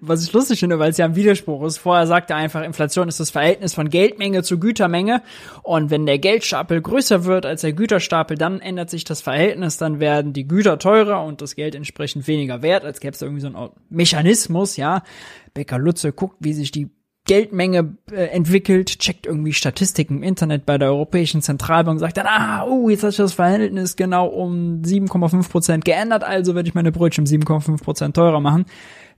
Was 0.00 0.24
ich 0.24 0.32
lustig 0.32 0.60
finde, 0.60 0.78
weil 0.78 0.90
es 0.90 0.96
ja 0.96 1.04
ein 1.04 1.14
Widerspruch 1.14 1.62
ist. 1.64 1.76
Vorher 1.76 2.06
sagt 2.06 2.30
er 2.30 2.36
einfach, 2.36 2.62
Inflation 2.62 3.08
ist 3.08 3.20
das 3.20 3.30
Verhältnis 3.30 3.74
von 3.74 3.90
Geldmenge 3.90 4.42
zu 4.42 4.58
Gütermenge. 4.58 5.22
Und 5.62 5.90
wenn 5.90 6.06
der 6.06 6.18
Geldstapel 6.18 6.80
größer 6.80 7.24
wird 7.24 7.44
als 7.44 7.60
der 7.60 7.74
Güterstapel, 7.74 8.38
dann 8.38 8.60
ändert 8.60 8.88
sich 8.88 9.04
das 9.04 9.20
Verhältnis. 9.20 9.76
Dann 9.76 10.00
werden 10.00 10.32
die 10.32 10.48
Güter 10.48 10.78
teurer 10.78 11.22
und 11.22 11.42
das 11.42 11.54
Geld 11.54 11.74
entsprechend 11.74 12.26
weniger 12.26 12.62
wert, 12.62 12.84
als 12.84 13.00
gäbe 13.00 13.14
es 13.14 13.20
irgendwie 13.20 13.42
so 13.42 13.48
einen 13.48 13.70
Mechanismus, 13.90 14.76
ja. 14.76 15.02
Becker 15.52 15.78
Lutze 15.78 16.12
guckt, 16.12 16.36
wie 16.40 16.54
sich 16.54 16.70
die 16.70 16.88
Geldmenge 17.28 17.96
äh, 18.10 18.24
entwickelt, 18.26 18.98
checkt 18.98 19.26
irgendwie 19.26 19.52
Statistiken 19.52 20.16
im 20.16 20.22
Internet 20.24 20.66
bei 20.66 20.78
der 20.78 20.88
Europäischen 20.88 21.42
Zentralbank 21.42 22.00
sagt 22.00 22.16
dann, 22.16 22.26
ah, 22.26 22.64
oh, 22.64 22.88
jetzt 22.88 23.04
hat 23.04 23.12
sich 23.12 23.18
das 23.18 23.34
Verhältnis 23.34 23.94
genau 23.94 24.26
um 24.26 24.82
7,5 24.82 25.48
Prozent 25.48 25.84
geändert, 25.84 26.24
also 26.24 26.56
werde 26.56 26.68
ich 26.68 26.74
meine 26.74 26.90
Brötchen 26.90 27.22
um 27.22 27.30
7,5 27.30 27.82
Prozent 27.84 28.16
teurer 28.16 28.40
machen. 28.40 28.64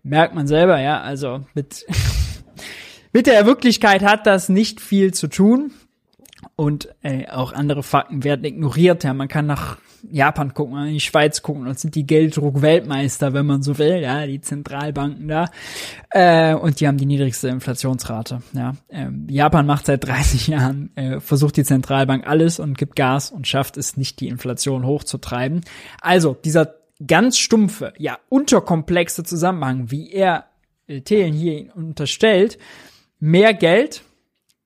Merkt 0.03 0.35
man 0.35 0.47
selber, 0.47 0.81
ja, 0.81 1.01
also 1.01 1.45
mit, 1.55 1.87
mit 3.12 3.27
der 3.27 3.47
Wirklichkeit 3.47 4.03
hat 4.03 4.27
das 4.27 4.51
nicht 4.51 4.81
viel 4.82 5.15
zu 5.15 5.28
tun. 5.28 5.73
Und 6.57 6.89
äh, 7.03 7.27
auch 7.28 7.53
andere 7.53 7.82
Fakten 7.82 8.24
werden 8.24 8.45
ignoriert. 8.45 9.05
Ja, 9.05 9.15
man 9.15 9.28
kann 9.28 9.47
nach 9.47 9.78
Japan 10.10 10.55
gucken, 10.55 10.78
in 10.86 10.94
die 10.94 11.01
Schweiz 11.01 11.43
gucken, 11.43 11.64
das 11.64 11.81
sind 11.81 11.94
die 11.94 12.06
Gelddruck-Weltmeister, 12.06 13.32
wenn 13.32 13.47
man 13.47 13.62
so 13.62 13.78
will, 13.78 14.01
ja, 14.01 14.27
die 14.27 14.40
Zentralbanken 14.40 15.28
da. 15.28 15.47
Äh, 16.10 16.55
und 16.55 16.81
die 16.81 16.89
haben 16.89 16.98
die 16.98 17.06
niedrigste 17.06 17.48
Inflationsrate. 17.48 18.43
Ja. 18.52 18.74
Ähm, 18.89 19.27
Japan 19.28 19.66
macht 19.66 19.86
seit 19.86 20.06
30 20.06 20.48
Jahren, 20.48 20.90
äh, 20.97 21.20
versucht 21.20 21.56
die 21.56 21.64
Zentralbank 21.64 22.27
alles 22.27 22.59
und 22.59 22.78
gibt 22.78 22.97
Gas 22.97 23.31
und 23.31 23.47
schafft 23.47 23.77
es 23.77 23.97
nicht, 23.97 24.20
die 24.20 24.28
Inflation 24.28 24.86
hochzutreiben. 24.86 25.62
Also, 26.01 26.35
dieser 26.35 26.74
ganz 27.06 27.39
stumpfe, 27.39 27.93
ja, 27.98 28.18
unterkomplexe 28.28 29.24
Zusammenhang, 29.24 29.90
wie 29.90 30.10
er 30.12 30.47
äh, 30.86 31.01
Thelen 31.01 31.33
hier 31.33 31.75
unterstellt, 31.75 32.58
mehr 33.18 33.55
Geld 33.55 34.02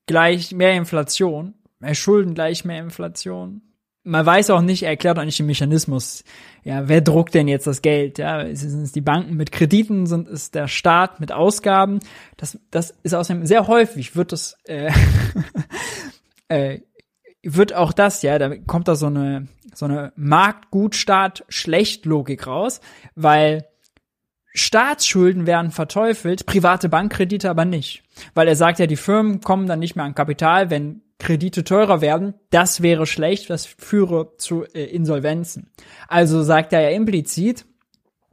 gleich 0.06 0.52
mehr 0.52 0.74
Inflation, 0.74 1.54
mehr 1.78 1.94
Schulden 1.94 2.34
gleich 2.34 2.64
mehr 2.64 2.80
Inflation. 2.80 3.62
Man 4.06 4.26
weiß 4.26 4.50
auch 4.50 4.60
nicht, 4.60 4.82
er 4.82 4.90
erklärt 4.90 5.18
auch 5.18 5.24
nicht 5.24 5.38
den 5.38 5.46
Mechanismus. 5.46 6.24
Ja, 6.62 6.88
wer 6.88 7.00
druckt 7.00 7.32
denn 7.32 7.48
jetzt 7.48 7.66
das 7.66 7.80
Geld? 7.80 8.18
Ja, 8.18 8.54
sind 8.54 8.82
es 8.82 8.92
die 8.92 9.00
Banken 9.00 9.34
mit 9.34 9.50
Krediten, 9.50 10.04
sind 10.06 10.28
es 10.28 10.50
der 10.50 10.68
Staat 10.68 11.20
mit 11.20 11.32
Ausgaben? 11.32 12.00
Das, 12.36 12.58
das 12.70 12.90
ist 13.02 13.14
außerdem 13.14 13.46
sehr 13.46 13.66
häufig, 13.66 14.14
wird 14.14 14.32
das, 14.32 14.58
äh, 14.64 14.92
äh, 16.48 16.80
wird 17.42 17.74
auch 17.74 17.94
das, 17.94 18.20
ja, 18.20 18.38
da 18.38 18.54
kommt 18.56 18.88
da 18.88 18.94
so 18.94 19.06
eine, 19.06 19.48
so 19.74 19.86
eine 19.86 20.12
Marktgutstaat-Schlecht-Logik 20.16 22.46
raus, 22.46 22.82
weil 23.14 23.66
Staatsschulden 24.52 25.46
werden 25.46 25.70
verteufelt, 25.72 26.46
private 26.46 26.88
Bankkredite 26.88 27.50
aber 27.50 27.64
nicht. 27.64 28.04
Weil 28.34 28.48
er 28.48 28.56
sagt 28.56 28.78
ja, 28.78 28.86
die 28.86 28.96
Firmen 28.96 29.40
kommen 29.40 29.66
dann 29.66 29.80
nicht 29.80 29.96
mehr 29.96 30.04
an 30.04 30.14
Kapital, 30.14 30.70
wenn 30.70 31.03
Kredite 31.18 31.64
teurer 31.64 32.00
werden. 32.00 32.34
Das 32.50 32.82
wäre 32.82 33.06
schlecht, 33.06 33.50
das 33.50 33.66
führe 33.66 34.36
zu 34.36 34.64
äh, 34.64 34.84
Insolvenzen. 34.84 35.70
Also 36.08 36.42
sagt 36.42 36.72
er 36.72 36.80
ja 36.80 36.90
implizit, 36.90 37.64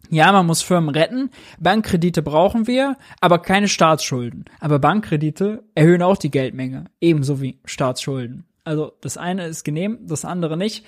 ja, 0.10 0.32
man 0.34 0.46
muss 0.46 0.62
Firmen 0.62 0.90
retten, 0.90 1.30
Bankkredite 1.60 2.22
brauchen 2.22 2.68
wir, 2.68 2.98
aber 3.22 3.40
keine 3.40 3.70
Staatsschulden. 3.70 4.44
Aber 4.60 4.78
Bankkredite 4.78 5.64
erhöhen 5.74 6.02
auch 6.02 6.18
die 6.18 6.32
Geldmenge, 6.32 6.86
ebenso 7.00 7.42
wie 7.42 7.62
Staatsschulden. 7.64 8.46
Also 8.66 8.92
das 9.00 9.18
eine 9.18 9.48
ist 9.48 9.64
genehm, 9.64 10.00
das 10.06 10.26
andere 10.26 10.58
nicht. 10.58 10.86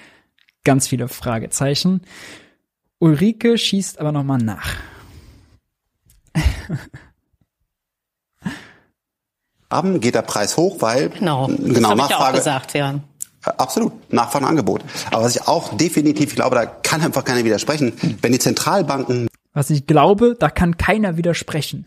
Ganz 0.65 0.87
viele 0.87 1.07
Fragezeichen. 1.07 2.01
Ulrike 2.99 3.57
schießt 3.57 3.99
aber 3.99 4.11
nochmal 4.11 4.39
nach. 4.39 4.75
Haben 9.73 9.99
geht 9.99 10.15
der 10.15 10.21
Preis 10.21 10.55
hoch, 10.57 10.77
weil 10.79 11.09
Genau, 11.09 11.47
das 11.47 11.57
genau 11.57 11.89
habe 11.89 12.01
ich 12.01 12.09
ja 12.09 12.15
auch 12.15 12.19
Nachfrage 12.19 12.37
gesagt, 12.37 12.73
ja. 12.73 12.99
Absolut, 13.57 13.91
Nachfrage 14.13 14.45
und 14.45 14.49
Angebot. 14.51 14.81
Aber 15.11 15.23
was 15.23 15.35
ich 15.35 15.47
auch 15.47 15.75
definitiv, 15.75 16.33
glaube, 16.35 16.55
da 16.55 16.65
kann 16.65 17.01
einfach 17.01 17.25
keiner 17.25 17.43
widersprechen, 17.43 17.91
wenn 18.21 18.31
die 18.31 18.39
Zentralbanken 18.39 19.27
Was 19.53 19.69
ich 19.69 19.85
glaube, 19.85 20.35
da 20.39 20.49
kann 20.49 20.77
keiner 20.77 21.17
widersprechen. 21.17 21.85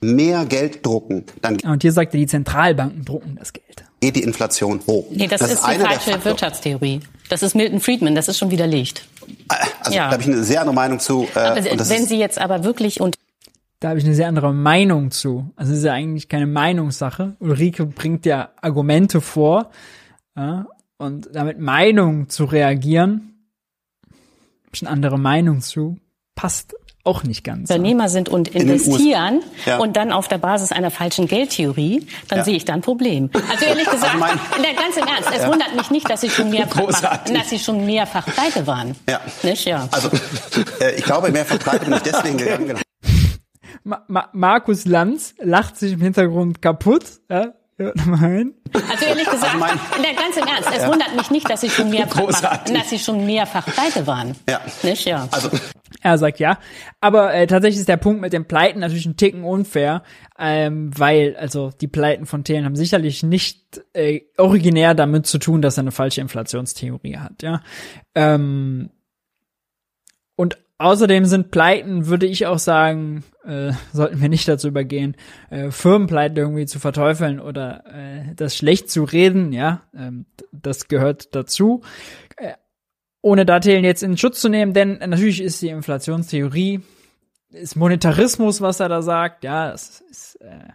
mehr 0.00 0.44
Geld 0.46 0.84
drucken, 0.84 1.24
dann 1.42 1.58
Und 1.60 1.82
hier 1.82 1.92
sagt 1.92 2.14
er, 2.14 2.18
die 2.18 2.26
Zentralbanken 2.26 3.04
drucken 3.04 3.36
das 3.38 3.52
Geld. 3.52 3.84
geht 4.00 4.16
die 4.16 4.22
Inflation 4.22 4.80
hoch. 4.86 5.06
Nee, 5.10 5.26
das, 5.28 5.42
ist 5.42 5.60
die 5.62 5.64
einer 5.66 5.88
der 5.88 6.00
falsche. 6.00 6.24
Wirtschaftstheorie. 6.24 7.00
Das 7.28 7.42
ist 7.44 7.54
Milton 7.54 7.80
Friedman, 7.80 8.14
das 8.16 8.26
ist 8.28 8.38
schon 8.38 8.50
widerlegt. 8.50 9.04
Also 9.82 9.96
Ja. 9.96 10.06
da 10.06 10.12
habe 10.14 10.22
ich 10.22 10.28
eine 10.28 10.42
sehr 10.42 10.60
andere 10.60 10.74
Meinung 10.74 10.98
zu. 10.98 11.28
Äh, 11.34 11.38
Aber 11.38 11.70
und 11.70 11.78
das 11.80 11.88
wenn 11.90 12.02
ist, 12.02 12.08
Sie 12.08 12.18
jetzt 12.18 12.40
aber 12.40 12.64
wirklich 12.64 13.00
und 13.00 13.14
Da 13.80 13.88
habe 13.88 13.98
ich 13.98 14.04
eine 14.04 14.14
sehr 14.14 14.28
andere 14.28 14.52
Meinung 14.52 15.10
zu. 15.10 15.50
Also 15.56 15.72
es 15.72 15.78
ist 15.78 15.84
ja 15.84 15.94
eigentlich 15.94 16.28
keine 16.28 16.46
Meinungssache. 16.46 17.36
Ulrike 17.40 17.86
bringt 17.86 18.26
ja 18.26 18.50
Argumente 18.60 19.22
vor. 19.22 19.70
Ja, 20.36 20.66
und 20.98 21.30
damit 21.32 21.58
Meinung 21.58 22.28
zu 22.28 22.44
reagieren, 22.44 23.46
habe 24.04 24.74
ich 24.74 24.82
eine 24.82 24.90
andere 24.90 25.18
Meinung 25.18 25.62
zu, 25.62 25.96
passt 26.34 26.74
auch 27.04 27.22
nicht 27.22 27.42
ganz. 27.42 27.70
Unternehmer 27.70 28.10
sind 28.10 28.28
und 28.28 28.48
investieren 28.48 29.40
ja. 29.64 29.78
und 29.78 29.96
dann 29.96 30.12
auf 30.12 30.28
der 30.28 30.36
Basis 30.36 30.70
einer 30.70 30.90
falschen 30.90 31.26
Geldtheorie, 31.26 32.06
dann 32.28 32.40
ja. 32.40 32.44
sehe 32.44 32.56
ich 32.56 32.66
da 32.66 32.74
ein 32.74 32.82
Problem. 32.82 33.30
Also 33.50 33.64
ehrlich 33.64 33.88
also 33.88 33.98
gesagt, 33.98 34.22
also 34.22 34.36
mein, 34.62 34.76
ganz 34.76 34.96
im 34.98 35.06
Ernst, 35.06 35.30
es 35.34 35.42
ja. 35.42 35.48
wundert 35.48 35.74
mich 35.74 35.90
nicht, 35.90 36.10
dass 36.10 36.20
sie 36.20 36.28
schon 36.28 36.50
mehrfach, 36.50 37.24
dass 37.24 37.48
sie 37.48 37.58
schon 37.58 37.86
mehrfach 37.86 38.26
pleite 38.26 38.66
waren. 38.66 38.94
Ja. 39.08 39.20
Nicht? 39.42 39.64
ja. 39.64 39.88
Also 39.90 40.10
äh, 40.80 40.96
ich 40.96 41.04
glaube, 41.04 41.30
mehrfach 41.30 41.58
pleite 41.58 41.86
bin 41.86 41.94
ich 41.94 42.02
deswegen 42.02 42.36
gegangen. 42.36 42.66
Genau. 42.68 42.80
Ma 43.84 44.04
Ma 44.08 44.28
Markus 44.32 44.84
Lanz 44.84 45.34
lacht 45.38 45.76
sich 45.76 45.92
im 45.92 46.00
Hintergrund 46.00 46.60
kaputt. 46.62 47.04
Ja? 47.28 47.54
Nein. 47.78 48.52
Also 48.74 49.06
ehrlich 49.06 49.24
gesagt, 49.24 49.54
also 49.54 49.58
mein, 49.58 50.16
ganz 50.16 50.36
im 50.36 50.46
Ernst, 50.46 50.68
es 50.70 50.82
ja. 50.82 50.88
wundert 50.88 51.16
mich 51.16 51.30
nicht, 51.30 51.48
dass 51.48 51.62
sie 51.62 51.70
schon 51.70 51.88
mehrfach, 51.88 52.64
dass 52.64 52.90
sie 52.90 52.98
schon 52.98 53.24
mehrfach 53.24 53.64
pleite 53.64 54.06
waren. 54.06 54.36
Ja. 54.48 54.60
Nicht? 54.82 55.06
Ja. 55.06 55.28
Also 55.30 55.50
er 56.02 56.18
sagt 56.18 56.38
ja. 56.40 56.58
Aber 57.00 57.32
äh, 57.32 57.46
tatsächlich 57.46 57.80
ist 57.80 57.88
der 57.88 57.96
Punkt 57.96 58.20
mit 58.20 58.34
den 58.34 58.46
Pleiten 58.46 58.80
natürlich 58.80 59.06
ein 59.06 59.16
Ticken 59.16 59.44
unfair, 59.44 60.02
ähm, 60.38 60.90
weil 60.96 61.36
also 61.36 61.70
die 61.80 61.88
Pleiten 61.88 62.26
von 62.26 62.44
Thelen 62.44 62.66
haben 62.66 62.76
sicherlich 62.76 63.22
nicht 63.22 63.82
äh, 63.94 64.20
originär 64.36 64.94
damit 64.94 65.26
zu 65.26 65.38
tun, 65.38 65.62
dass 65.62 65.78
er 65.78 65.82
eine 65.82 65.92
falsche 65.92 66.20
Inflationstheorie 66.20 67.16
hat, 67.16 67.42
ja. 67.42 67.62
Ähm, 68.14 68.90
und 70.36 70.58
außerdem 70.80 71.26
sind 71.26 71.50
Pleiten, 71.50 72.06
würde 72.06 72.26
ich 72.26 72.46
auch 72.46 72.58
sagen, 72.58 73.22
äh, 73.44 73.72
sollten 73.92 74.20
wir 74.20 74.28
nicht 74.28 74.48
dazu 74.48 74.68
übergehen, 74.68 75.14
äh, 75.50 75.70
Firmenpleiten 75.70 76.36
irgendwie 76.36 76.66
zu 76.66 76.78
verteufeln 76.78 77.38
oder 77.38 77.84
äh, 77.86 78.34
das 78.34 78.56
schlecht 78.56 78.90
zu 78.90 79.04
reden, 79.04 79.52
ja, 79.52 79.82
ähm, 79.94 80.26
das 80.52 80.88
gehört 80.88 81.34
dazu. 81.34 81.82
Äh, 82.36 82.54
ohne 83.22 83.44
Dattelen 83.44 83.84
jetzt 83.84 84.02
in 84.02 84.16
Schutz 84.16 84.40
zu 84.40 84.48
nehmen, 84.48 84.72
denn 84.72 84.98
natürlich 85.06 85.42
ist 85.42 85.60
die 85.60 85.68
Inflationstheorie, 85.68 86.80
ist 87.50 87.76
Monetarismus, 87.76 88.62
was 88.62 88.80
er 88.80 88.88
da 88.88 89.02
sagt, 89.02 89.44
ja, 89.44 89.72
es 89.72 90.00
ist 90.10 90.36
äh, 90.40 90.68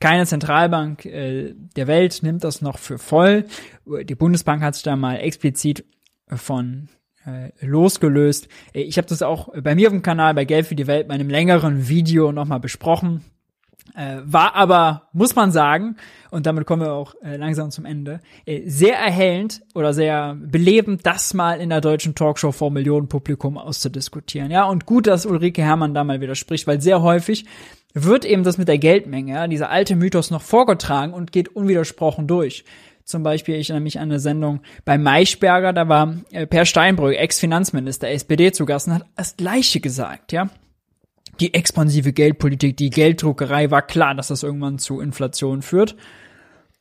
keine 0.00 0.26
Zentralbank 0.26 1.04
äh, 1.04 1.54
der 1.76 1.86
Welt 1.86 2.20
nimmt 2.22 2.42
das 2.42 2.62
noch 2.62 2.78
für 2.78 2.98
voll. 2.98 3.44
Die 3.86 4.14
Bundesbank 4.16 4.62
hat 4.62 4.74
sich 4.74 4.82
da 4.82 4.96
mal 4.96 5.16
explizit 5.16 5.84
von 6.26 6.88
losgelöst. 7.60 8.48
Ich 8.72 8.98
habe 8.98 9.08
das 9.08 9.22
auch 9.22 9.48
bei 9.62 9.74
mir 9.74 9.88
auf 9.88 9.92
dem 9.92 10.02
Kanal 10.02 10.34
bei 10.34 10.44
Geld 10.44 10.66
für 10.66 10.74
die 10.74 10.86
Welt 10.86 11.08
bei 11.08 11.14
einem 11.14 11.30
längeren 11.30 11.88
Video 11.88 12.32
nochmal 12.32 12.60
besprochen. 12.60 13.24
Äh, 13.94 14.22
war 14.24 14.54
aber, 14.54 15.08
muss 15.12 15.34
man 15.34 15.52
sagen, 15.52 15.96
und 16.30 16.46
damit 16.46 16.66
kommen 16.66 16.82
wir 16.82 16.92
auch 16.92 17.14
äh, 17.22 17.36
langsam 17.36 17.70
zum 17.70 17.84
Ende, 17.84 18.20
äh, 18.46 18.62
sehr 18.66 18.96
erhellend 18.96 19.62
oder 19.74 19.92
sehr 19.92 20.34
belebend, 20.40 21.04
das 21.04 21.34
mal 21.34 21.60
in 21.60 21.68
der 21.68 21.82
deutschen 21.82 22.14
Talkshow 22.14 22.52
vor 22.52 22.70
Millionenpublikum 22.70 23.58
auszudiskutieren. 23.58 24.50
Ja, 24.50 24.64
und 24.64 24.86
gut, 24.86 25.06
dass 25.06 25.26
Ulrike 25.26 25.62
Herrmann 25.62 25.94
da 25.94 26.04
mal 26.04 26.22
widerspricht, 26.22 26.66
weil 26.66 26.80
sehr 26.80 27.02
häufig 27.02 27.44
wird 27.92 28.24
eben 28.24 28.44
das 28.44 28.56
mit 28.56 28.68
der 28.68 28.78
Geldmenge, 28.78 29.34
ja, 29.34 29.46
dieser 29.46 29.68
alte 29.68 29.94
Mythos 29.94 30.30
noch 30.30 30.42
vorgetragen 30.42 31.12
und 31.12 31.30
geht 31.30 31.54
unwidersprochen 31.54 32.26
durch. 32.26 32.64
Zum 33.04 33.22
Beispiel, 33.22 33.56
ich 33.56 33.70
erinnere 33.70 33.84
mich 33.84 33.98
an 33.98 34.10
eine 34.10 34.20
Sendung 34.20 34.60
bei 34.84 34.98
Maischberger, 34.98 35.72
da 35.72 35.88
war 35.88 36.16
äh, 36.30 36.46
Per 36.46 36.64
Steinbrück, 36.64 37.14
Ex-Finanzminister, 37.16 38.08
SPD 38.10 38.52
zu 38.52 38.66
Gast 38.66 38.88
und 38.88 38.94
hat 38.94 39.06
das 39.16 39.36
Gleiche 39.36 39.80
gesagt, 39.80 40.32
ja 40.32 40.48
die 41.40 41.54
expansive 41.54 42.12
Geldpolitik, 42.12 42.76
die 42.76 42.90
Gelddruckerei 42.90 43.70
war 43.70 43.82
klar, 43.82 44.14
dass 44.14 44.28
das 44.28 44.42
irgendwann 44.42 44.78
zu 44.78 45.00
Inflation 45.00 45.62
führt 45.62 45.96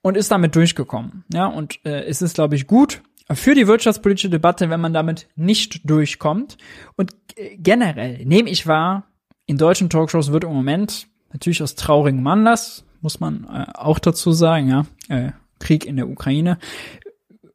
und 0.02 0.18
ist 0.18 0.32
damit 0.32 0.56
durchgekommen. 0.56 1.24
Ja, 1.34 1.48
und 1.48 1.80
äh, 1.86 2.04
es 2.06 2.22
ist, 2.22 2.36
glaube 2.36 2.56
ich, 2.56 2.68
gut 2.68 3.02
für 3.32 3.56
die 3.56 3.68
wirtschaftspolitische 3.68 4.30
Debatte, 4.30 4.70
wenn 4.70 4.82
man 4.82 4.94
damit 4.94 5.28
nicht 5.36 5.90
durchkommt. 5.90 6.58
Und 6.96 7.16
äh, 7.36 7.56
generell 7.58 8.26
nehme 8.26 8.50
ich 8.50 8.68
wahr, 8.68 9.08
in 9.46 9.58
deutschen 9.58 9.90
Talkshows 9.90 10.32
wird 10.32 10.44
im 10.44 10.54
Moment 10.54 11.08
natürlich 11.32 11.64
aus 11.64 11.76
traurigem 11.76 12.26
Anlass, 12.28 12.84
muss 13.02 13.20
man 13.20 13.46
äh, 13.46 13.72
auch 13.74 14.00
dazu 14.00 14.32
sagen, 14.32 14.70
ja, 14.70 14.86
äh, 15.08 15.32
Krieg 15.62 15.86
in 15.86 15.96
der 15.96 16.10
Ukraine, 16.10 16.58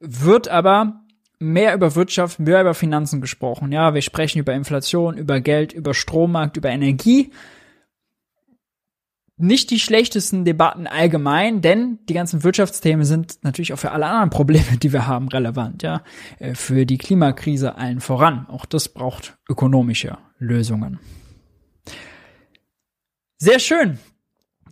wird 0.01 0.49
aber 0.49 1.02
mehr 1.39 1.75
über 1.75 1.94
Wirtschaft, 1.94 2.39
mehr 2.39 2.60
über 2.60 2.75
Finanzen 2.75 3.20
gesprochen. 3.20 3.73
Ja, 3.73 3.94
wir 3.94 4.02
sprechen 4.02 4.39
über 4.39 4.55
Inflation, 4.55 5.18
über 5.18 5.41
Geld, 5.41 5.73
über 5.73 5.94
Strommarkt, 5.94 6.57
über 6.57 6.70
Energie. 6.70 7.31
Nicht 9.39 9.70
die 9.70 9.81
schlechtesten 9.81 10.47
Debatten 10.47 10.86
allgemein, 10.86 11.60
denn 11.60 11.99
die 12.09 12.15
ganzen 12.15 12.43
Wirtschaftsthemen 12.43 13.05
sind 13.05 13.39
natürlich 13.43 13.75
auch 13.75 13.78
für 13.78 13.91
alle 13.91 14.07
anderen 14.07 14.31
Probleme, 14.31 14.78
die 14.83 14.94
wir 14.94 15.07
haben, 15.07 15.28
relevant, 15.28 15.83
ja. 15.83 16.02
Äh, 16.39 16.55
für 16.55 16.86
die 16.86 16.97
Klimakrise 16.97 17.75
allen 17.76 18.01
voran. 18.01 18.47
Auch 18.49 18.65
das 18.65 18.89
braucht 18.89 19.36
ökonomische 19.47 20.17
Lösungen. 20.39 21.01
Sehr 23.36 23.59
schön. 23.59 23.99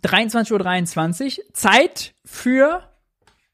23.23 0.01 1.39
Uhr. 1.39 1.45
Zeit 1.53 2.15
für 2.25 2.89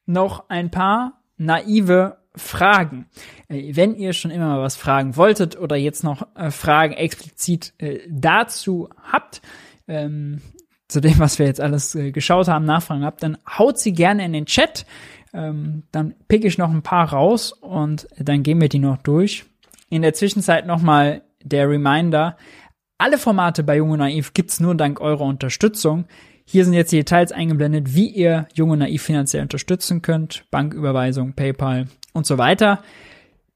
noch 0.06 0.50
ein 0.50 0.72
paar 0.72 1.22
naive 1.38 2.18
Fragen. 2.36 3.08
Äh, 3.48 3.76
wenn 3.76 3.96
ihr 3.96 4.14
schon 4.14 4.32
immer 4.32 4.48
mal 4.48 4.62
was 4.62 4.76
fragen 4.76 5.16
wolltet 5.18 5.60
oder 5.60 5.76
jetzt 5.76 6.04
noch 6.04 6.28
äh, 6.36 6.52
Fragen 6.52 6.94
explizit 6.94 7.74
äh, 7.78 8.00
dazu 8.10 8.90
habt, 9.12 9.42
ähm, 9.88 10.42
zu 10.88 11.00
dem, 11.00 11.20
was 11.20 11.40
wir 11.40 11.46
jetzt 11.46 11.62
alles 11.62 11.98
geschaut 12.12 12.50
haben, 12.50 12.66
Nachfragen 12.66 13.06
habt, 13.06 13.24
dann 13.24 13.38
haut 13.48 13.80
sie 13.80 13.94
gerne 13.94 14.26
in 14.26 14.34
den 14.34 14.46
Chat. 14.46 14.86
Ähm, 15.34 15.84
dann 15.94 16.16
pick 16.28 16.44
ich 16.44 16.58
noch 16.58 16.70
ein 16.70 16.82
paar 16.82 17.14
raus 17.14 17.54
und 17.54 18.08
dann 18.18 18.44
gehen 18.44 18.60
wir 18.60 18.68
die 18.68 18.80
noch 18.80 18.98
durch. 18.98 19.46
In 19.90 20.02
der 20.02 20.14
Zwischenzeit 20.14 20.68
nochmal 20.68 21.22
der 21.42 21.70
Reminder. 21.70 22.36
Alle 22.98 23.18
Formate 23.18 23.64
bei 23.64 23.78
Junge 23.78 23.98
Naiv 23.98 24.34
gibt's 24.34 24.60
nur 24.60 24.76
dank 24.76 25.00
eurer 25.00 25.22
Unterstützung. 25.22 26.06
Hier 26.45 26.66
sind 26.66 26.74
jetzt 26.74 26.92
die 26.92 26.98
Details 26.98 27.32
eingeblendet, 27.32 27.95
wie 27.95 28.08
ihr 28.08 28.48
Junge 28.53 28.78
Naiv 28.78 29.03
finanziell 29.03 29.44
unterstützen 29.44 30.02
könnt. 30.02 30.45
Banküberweisung, 30.52 31.34
PayPal 31.34 31.88
und 32.14 32.26
so 32.26 32.38
weiter. 32.38 32.84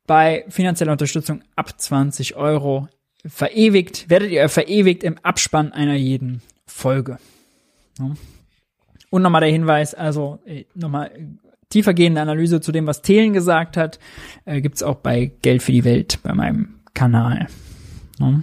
Bei 0.07 0.45
finanzieller 0.49 0.91
Unterstützung 0.91 1.41
ab 1.55 1.79
20 1.79 2.35
Euro 2.35 2.87
verewigt, 3.25 4.09
werdet 4.09 4.31
ihr 4.31 4.47
verewigt 4.49 5.03
im 5.03 5.17
Abspann 5.23 5.71
einer 5.71 5.95
jeden 5.95 6.41
Folge. 6.67 7.17
Und 9.09 9.21
nochmal 9.21 9.41
der 9.41 9.51
Hinweis, 9.51 9.93
also 9.93 10.39
äh, 10.45 10.65
nochmal 10.75 11.11
tiefergehende 11.69 12.21
Analyse 12.21 12.61
zu 12.61 12.71
dem, 12.71 12.87
was 12.87 13.01
Thelen 13.01 13.33
gesagt 13.33 13.77
hat, 13.77 13.99
äh, 14.45 14.61
gibt's 14.61 14.83
auch 14.83 14.95
bei 14.95 15.31
Geld 15.41 15.63
für 15.63 15.71
die 15.71 15.83
Welt 15.83 16.19
bei 16.21 16.33
meinem 16.33 16.75
Kanal. 16.93 17.47
Ja. 18.19 18.39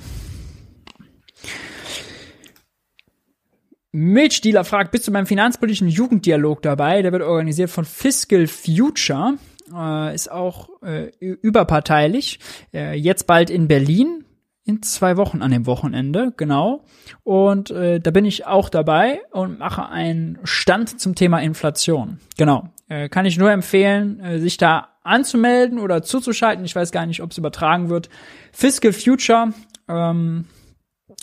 Milchdealer 3.93 4.65
fragt, 4.65 4.91
bist 4.91 5.07
du 5.07 5.13
beim 5.13 5.27
finanzpolitischen 5.27 5.89
Jugenddialog 5.89 6.63
dabei? 6.63 7.03
Der 7.03 7.13
wird 7.13 7.23
organisiert 7.23 7.71
von 7.71 7.85
Fiscal 7.85 8.47
Future 8.47 9.35
äh, 9.75 10.15
ist 10.15 10.31
auch 10.31 10.69
äh, 10.83 11.11
überparteilich. 11.19 12.39
Äh, 12.73 12.95
jetzt 12.95 13.27
bald 13.27 13.51
in 13.51 13.69
Berlin 13.69 14.25
in 14.65 14.81
zwei 14.83 15.17
Wochen 15.17 15.43
an 15.43 15.51
dem 15.51 15.67
Wochenende, 15.67 16.33
genau. 16.37 16.85
Und 17.25 17.71
äh, 17.71 17.99
da 18.01 18.13
bin 18.13 18.25
ich 18.25 18.47
auch 18.47 18.69
dabei 18.69 19.21
und 19.33 19.59
mache 19.59 19.89
einen 19.89 20.39
Stand 20.45 21.01
zum 21.01 21.17
Thema 21.17 21.41
Inflation. 21.41 22.21
Genau. 22.37 22.69
Äh, 22.89 23.09
kann 23.09 23.27
ich 23.27 23.39
nur 23.39 23.51
empfehlen, 23.51 24.21
äh, 24.21 24.39
sich 24.39 24.59
da 24.59 24.91
anzumelden 25.03 25.81
oder 25.81 26.03
zuzuschalten. 26.03 26.65
Ich 26.65 26.77
weiß 26.77 26.93
gar 26.93 27.07
nicht, 27.07 27.23
ob 27.23 27.33
es 27.33 27.39
übertragen 27.39 27.89
wird. 27.89 28.09
Fiscal 28.53 28.93
Future 28.93 29.53
ähm, 29.89 30.47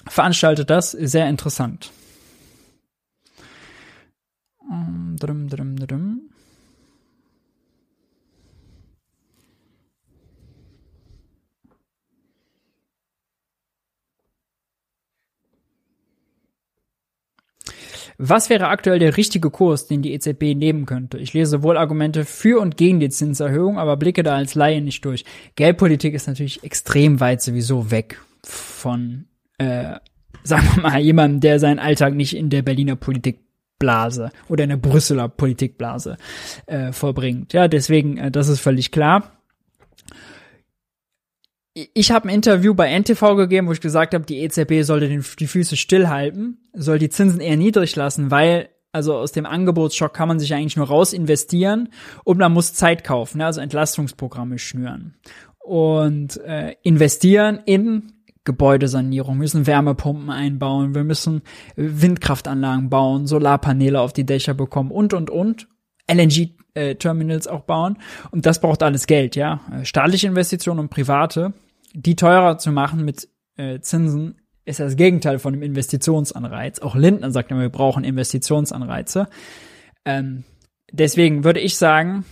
veranstaltet 0.06 0.69
das. 0.69 0.91
Sehr 0.91 1.30
interessant. 1.30 1.91
Um, 4.69 5.15
drum, 5.19 5.48
drum, 5.48 5.75
drum. 5.77 6.30
Was 18.22 18.49
wäre 18.49 18.67
aktuell 18.67 18.99
der 18.99 19.15
richtige 19.15 19.49
Kurs, 19.49 19.88
den 19.88 20.01
die 20.01 20.14
EZB 20.14 20.53
nehmen 20.53 20.85
könnte? 20.85 21.17
Ich 21.17 21.33
lese 21.33 21.51
sowohl 21.51 21.77
Argumente 21.77 22.25
für 22.25 22.59
und 22.59 22.75
gegen 22.75 22.99
die 22.99 23.09
Zinserhöhung, 23.09 23.80
aber 23.80 23.95
blicke 23.95 24.23
da 24.23 24.35
als 24.35 24.56
Laie 24.56 24.81
nicht 24.81 25.06
durch. 25.06 25.23
Geldpolitik 25.56 26.14
ist 26.14 26.27
natürlich 26.27 26.61
extrem 26.64 27.22
weit 27.22 27.41
sowieso 27.41 27.91
weg 27.91 28.19
von, 28.43 29.25
äh, 29.57 29.95
sagen 30.43 30.67
wir 30.75 30.83
mal, 30.83 30.99
jemandem, 30.99 31.39
der 31.39 31.59
seinen 31.59 31.80
Alltag 31.80 32.14
nicht 32.14 32.35
in 32.35 32.49
der 32.49 32.61
Berliner 32.61 32.98
Politikblase 33.80 34.32
oder 34.49 34.64
in 34.66 34.69
der 34.69 34.77
Brüsseler 34.77 35.30
Politikblase 35.30 36.17
äh, 36.66 36.91
vollbringt. 36.91 37.53
Ja, 37.53 37.67
deswegen, 37.67 38.17
äh, 38.17 38.32
das 38.32 38.49
ist 38.49 38.59
völlig 38.59 38.91
klar 38.91 39.32
ich 41.93 42.11
habe 42.11 42.27
ein 42.27 42.35
Interview 42.35 42.74
bei 42.74 42.90
NTV 42.99 43.35
gegeben, 43.38 43.67
wo 43.67 43.72
ich 43.72 43.80
gesagt 43.80 44.14
habe, 44.14 44.25
die 44.25 44.40
EZB 44.40 44.82
sollte 44.82 45.08
den, 45.08 45.24
die 45.40 45.48
Füße 45.48 45.77
stillhalten, 45.77 46.58
soll 46.74 46.99
die 46.99 47.08
Zinsen 47.08 47.40
eher 47.40 47.56
niedrig 47.56 47.95
lassen, 47.95 48.32
weil 48.32 48.67
also 48.91 49.16
aus 49.16 49.32
dem 49.32 49.45
Angebotsschock 49.45 50.14
kann 50.14 50.27
man 50.27 50.40
sich 50.40 50.53
eigentlich 50.53 50.75
nur 50.75 50.88
raus 50.88 51.14
investieren 51.14 51.88
und 52.25 52.38
man 52.40 52.51
muss 52.51 52.74
Zeit 52.74 53.06
kaufen, 53.06 53.38
ne? 53.38 53.45
also 53.45 53.61
Entlastungsprogramme 53.61 54.58
schnüren 54.58 55.16
und 55.59 56.38
äh, 56.43 56.75
investieren 56.83 57.61
in 57.66 58.11
Gebäudesanierung, 58.45 59.35
wir 59.35 59.39
müssen 59.39 59.67
Wärmepumpen 59.67 60.29
einbauen, 60.29 60.95
wir 60.95 61.03
müssen 61.03 61.41
Windkraftanlagen 61.75 62.89
bauen, 62.89 63.27
Solarpaneele 63.27 63.99
auf 63.99 64.13
die 64.13 64.25
Dächer 64.25 64.53
bekommen 64.53 64.91
und, 64.91 65.13
und, 65.13 65.29
und. 65.29 65.67
LNG-Terminals 66.09 67.45
äh, 67.45 67.49
auch 67.49 67.61
bauen. 67.61 67.97
Und 68.31 68.45
das 68.45 68.61
braucht 68.61 68.81
alles 68.81 69.05
Geld, 69.05 69.35
ja. 69.35 69.61
Äh, 69.71 69.85
staatliche 69.85 70.27
Investitionen 70.27 70.79
und 70.79 70.89
private, 70.89 71.53
die 71.93 72.15
teurer 72.15 72.57
zu 72.57 72.71
machen 72.71 73.05
mit 73.05 73.29
äh, 73.57 73.79
Zinsen, 73.79 74.41
ist 74.65 74.79
das 74.79 74.95
Gegenteil 74.95 75.39
von 75.39 75.53
dem 75.53 75.63
Investitionsanreiz. 75.63 76.79
Auch 76.79 76.95
Lindner 76.95 77.31
sagt 77.31 77.51
immer, 77.51 77.61
wir 77.61 77.69
brauchen 77.69 78.03
Investitionsanreize. 78.03 79.27
Ähm, 80.05 80.43
deswegen 80.91 81.43
würde 81.43 81.59
ich 81.59 81.75
sagen, 81.77 82.25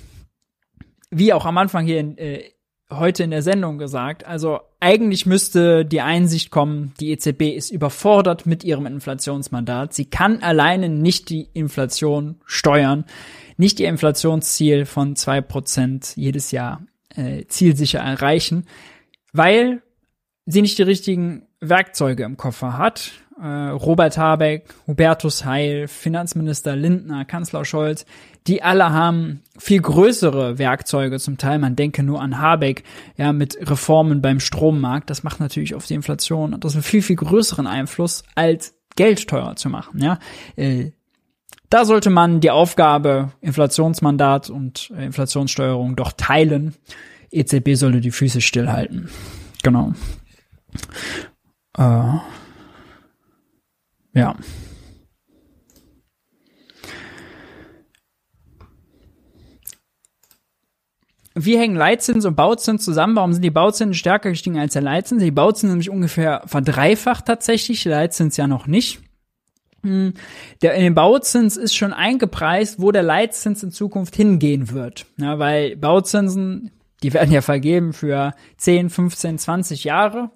wie 1.10 1.34
auch 1.34 1.46
am 1.46 1.58
Anfang 1.58 1.86
hier 1.86 2.00
in, 2.00 2.18
äh, 2.18 2.44
heute 2.92 3.24
in 3.24 3.32
der 3.32 3.42
Sendung 3.42 3.78
gesagt, 3.78 4.26
also 4.26 4.60
eigentlich 4.80 5.26
müsste 5.26 5.86
die 5.86 6.02
Einsicht 6.02 6.52
kommen, 6.52 6.94
die 7.00 7.12
EZB 7.12 7.56
ist 7.56 7.70
überfordert 7.72 8.46
mit 8.46 8.64
ihrem 8.64 8.86
Inflationsmandat. 8.86 9.94
Sie 9.94 10.06
kann 10.06 10.42
alleine 10.42 10.88
nicht 10.88 11.30
die 11.30 11.50
Inflation 11.54 12.40
steuern, 12.46 13.06
nicht 13.58 13.80
ihr 13.80 13.90
Inflationsziel 13.90 14.86
von 14.86 15.16
zwei 15.16 15.42
Prozent 15.42 16.16
jedes 16.16 16.52
Jahr 16.52 16.82
äh, 17.16 17.46
zielsicher 17.48 18.00
erreichen, 18.00 18.66
weil 19.34 19.82
sie 20.46 20.62
nicht 20.62 20.78
die 20.78 20.84
richtigen 20.84 21.48
Werkzeuge 21.60 22.24
im 22.24 22.38
Koffer 22.38 22.78
hat. 22.78 23.12
Äh, 23.42 23.48
Robert 23.48 24.18
Habeck, 24.18 24.74
Hubertus 24.88 25.44
Heil, 25.44 25.88
Finanzminister 25.88 26.76
Lindner, 26.76 27.26
Kanzler 27.26 27.66
Scholz, 27.66 28.06
die 28.48 28.64
alle 28.64 28.92
haben 28.92 29.42
viel 29.58 29.82
größere 29.82 30.58
Werkzeuge 30.58 31.20
zum 31.20 31.38
Teil. 31.38 31.60
Man 31.60 31.76
denke 31.76 32.04
nur 32.04 32.22
an 32.22 32.40
Habeck, 32.40 32.84
ja, 33.18 33.34
mit 33.34 33.58
Reformen 33.70 34.22
beim 34.22 34.40
Strommarkt. 34.40 35.10
Das 35.10 35.24
macht 35.24 35.40
natürlich 35.40 35.76
auf 35.76 35.86
die 35.86 35.96
Inflation 35.96 36.56
das 36.60 36.74
einen 36.74 36.84
viel, 36.84 37.02
viel 37.02 37.18
größeren 37.18 37.68
Einfluss, 37.68 38.24
als 38.36 38.76
Geld 38.96 39.28
teurer 39.28 39.56
zu 39.56 39.70
machen, 39.70 40.02
ja. 40.02 40.20
Äh, 40.56 40.92
da 41.70 41.84
sollte 41.84 42.10
man 42.10 42.40
die 42.40 42.50
Aufgabe 42.50 43.34
Inflationsmandat 43.42 44.50
und 44.50 44.90
Inflationssteuerung 44.92 45.98
doch 45.98 46.14
teilen. 46.14 46.76
EZB 47.30 47.74
sollte 47.74 48.00
die 48.00 48.12
Füße 48.12 48.40
stillhalten. 48.40 49.10
Genau. 49.64 49.92
Äh, 51.78 52.20
ja. 54.14 54.36
Wie 61.40 61.58
hängen 61.58 61.76
Leitzins 61.76 62.26
und 62.26 62.36
Bauzins 62.36 62.84
zusammen? 62.84 63.16
Warum 63.16 63.34
sind 63.34 63.44
die 63.44 63.52
Bauzinsen 63.52 63.94
stärker 63.94 64.32
gestiegen 64.32 64.58
als 64.58 64.74
der 64.74 64.82
Leitzins? 64.82 65.22
Die 65.22 65.32
Bauzinsen 65.32 65.70
nämlich 65.70 65.90
ungefähr 65.90 66.42
verdreifacht 66.46 67.26
tatsächlich, 67.26 67.84
der 67.84 67.94
Leitzins 67.94 68.38
ja 68.38 68.48
noch 68.48 68.68
nicht. 68.68 69.00
Hm, 69.84 70.14
der, 70.62 70.74
in 70.74 70.84
den 70.84 70.96
Bauzins 70.96 71.56
ist 71.56 71.76
schon 71.76 71.94
eingepreist, 71.94 72.82
wo 72.82 72.92
der 72.92 73.04
Leitzins 73.04 73.62
in 73.64 73.72
Zukunft 73.72 74.16
hingehen 74.16 74.72
wird. 74.72 75.06
Ja, 75.18 75.38
weil 75.38 75.76
Bauzinsen, 75.76 76.72
die 77.04 77.14
werden 77.14 77.32
ja 77.32 77.42
vergeben 77.42 77.94
für 77.94 78.34
10, 78.58 78.90
15, 78.90 79.38
20 79.38 79.84
Jahre 79.84 80.32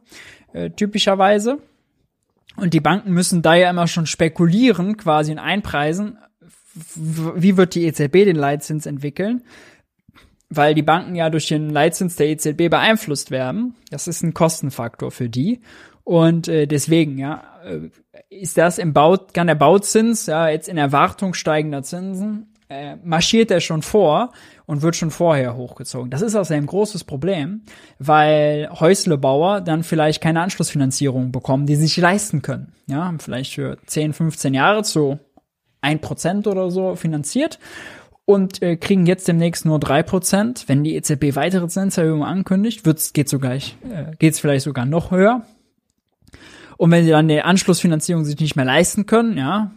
äh, 0.53 0.69
typischerweise. 0.69 1.57
Und 2.57 2.73
die 2.73 2.79
Banken 2.79 3.11
müssen 3.11 3.41
da 3.41 3.55
ja 3.55 3.69
immer 3.69 3.87
schon 3.87 4.05
spekulieren, 4.05 4.97
quasi 4.97 5.31
in 5.31 5.39
einpreisen, 5.39 6.17
wie 6.95 7.57
wird 7.57 7.75
die 7.75 7.85
EZB 7.85 8.25
den 8.25 8.35
Leitzins 8.35 8.85
entwickeln, 8.85 9.41
weil 10.51 10.75
die 10.75 10.83
Banken 10.83 11.15
ja 11.15 11.29
durch 11.29 11.47
den 11.47 11.69
Leitzins 11.69 12.17
der 12.17 12.27
EZB 12.27 12.69
beeinflusst 12.69 13.31
werden. 13.31 13.75
Das 13.89 14.07
ist 14.07 14.21
ein 14.21 14.33
Kostenfaktor 14.33 15.09
für 15.09 15.29
die. 15.29 15.61
Und 16.03 16.47
äh, 16.47 16.67
deswegen, 16.67 17.17
ja, 17.17 17.43
äh, 17.63 17.89
ist 18.29 18.57
das 18.57 18.77
im 18.77 18.93
Bau, 18.93 19.17
kann 19.17 19.47
der 19.47 19.55
Bauzins, 19.55 20.25
ja, 20.25 20.49
jetzt 20.49 20.67
in 20.67 20.77
Erwartung 20.77 21.33
steigender 21.33 21.83
Zinsen, 21.83 22.53
äh, 22.69 22.97
marschiert 23.03 23.49
er 23.49 23.61
schon 23.61 23.81
vor 23.81 24.31
und 24.65 24.81
wird 24.81 24.95
schon 24.95 25.11
vorher 25.11 25.55
hochgezogen. 25.55 26.09
Das 26.09 26.21
ist 26.21 26.35
also 26.35 26.53
ein 26.53 26.65
großes 26.65 27.05
Problem, 27.05 27.61
weil 27.97 28.69
Häuslebauer 28.71 29.61
dann 29.61 29.83
vielleicht 29.83 30.21
keine 30.21 30.41
Anschlussfinanzierung 30.41 31.31
bekommen, 31.31 31.65
die 31.65 31.75
sie 31.75 31.87
sich 31.87 31.97
leisten 31.97 32.41
können. 32.41 32.73
Ja, 32.87 33.13
vielleicht 33.19 33.53
für 33.53 33.77
10, 33.85 34.13
15 34.13 34.53
Jahre 34.53 34.83
zu 34.83 35.19
ein 35.81 35.99
Prozent 35.99 36.47
oder 36.47 36.71
so 36.71 36.95
finanziert 36.95 37.57
und 38.25 38.61
äh, 38.61 38.77
kriegen 38.77 39.05
jetzt 39.05 39.27
demnächst 39.27 39.65
nur 39.65 39.79
drei 39.79 40.03
Prozent. 40.03 40.65
Wenn 40.67 40.83
die 40.83 40.95
EZB 40.95 41.35
weitere 41.35 41.67
Zinserhöhungen 41.67 42.23
ankündigt, 42.23 42.85
wird's, 42.85 43.13
geht 43.13 43.29
sogar, 43.29 43.55
äh, 43.55 43.71
geht's 44.19 44.39
vielleicht 44.39 44.65
sogar 44.65 44.85
noch 44.85 45.11
höher. 45.11 45.45
Und 46.77 46.91
wenn 46.91 47.03
sie 47.03 47.11
dann 47.11 47.27
die 47.27 47.41
Anschlussfinanzierung 47.41 48.25
sich 48.25 48.39
nicht 48.39 48.55
mehr 48.55 48.65
leisten 48.65 49.05
können, 49.05 49.37
ja, 49.37 49.71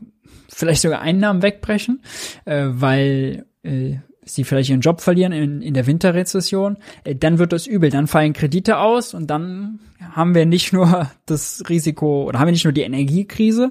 vielleicht 0.49 0.83
sogar 0.83 1.01
Einnahmen 1.01 1.43
wegbrechen, 1.43 2.01
äh, 2.45 2.67
weil 2.69 3.47
äh, 3.63 3.97
sie 4.25 4.45
vielleicht 4.45 4.71
ihren 4.71 4.81
Job 4.81 5.01
verlieren 5.01 5.33
in, 5.33 5.63
in 5.63 5.75
der 5.75 5.87
Winterrezession, 5.87 6.79
äh, 7.05 7.15
dann 7.15 7.39
wird 7.39 7.53
das 7.53 7.67
übel. 7.67 7.91
Dann 7.91 8.07
fallen 8.07 8.33
Kredite 8.33 8.79
aus 8.79 9.15
und 9.15 9.29
dann 9.29 9.81
haben 10.13 10.35
wir 10.35 10.47
nicht 10.47 10.73
nur 10.73 11.11
das 11.27 11.65
Risiko 11.69 12.25
oder 12.25 12.39
haben 12.39 12.49
wir 12.49 12.53
nicht 12.53 12.65
nur 12.65 12.73
die 12.73 12.83
Energiekrise, 12.83 13.71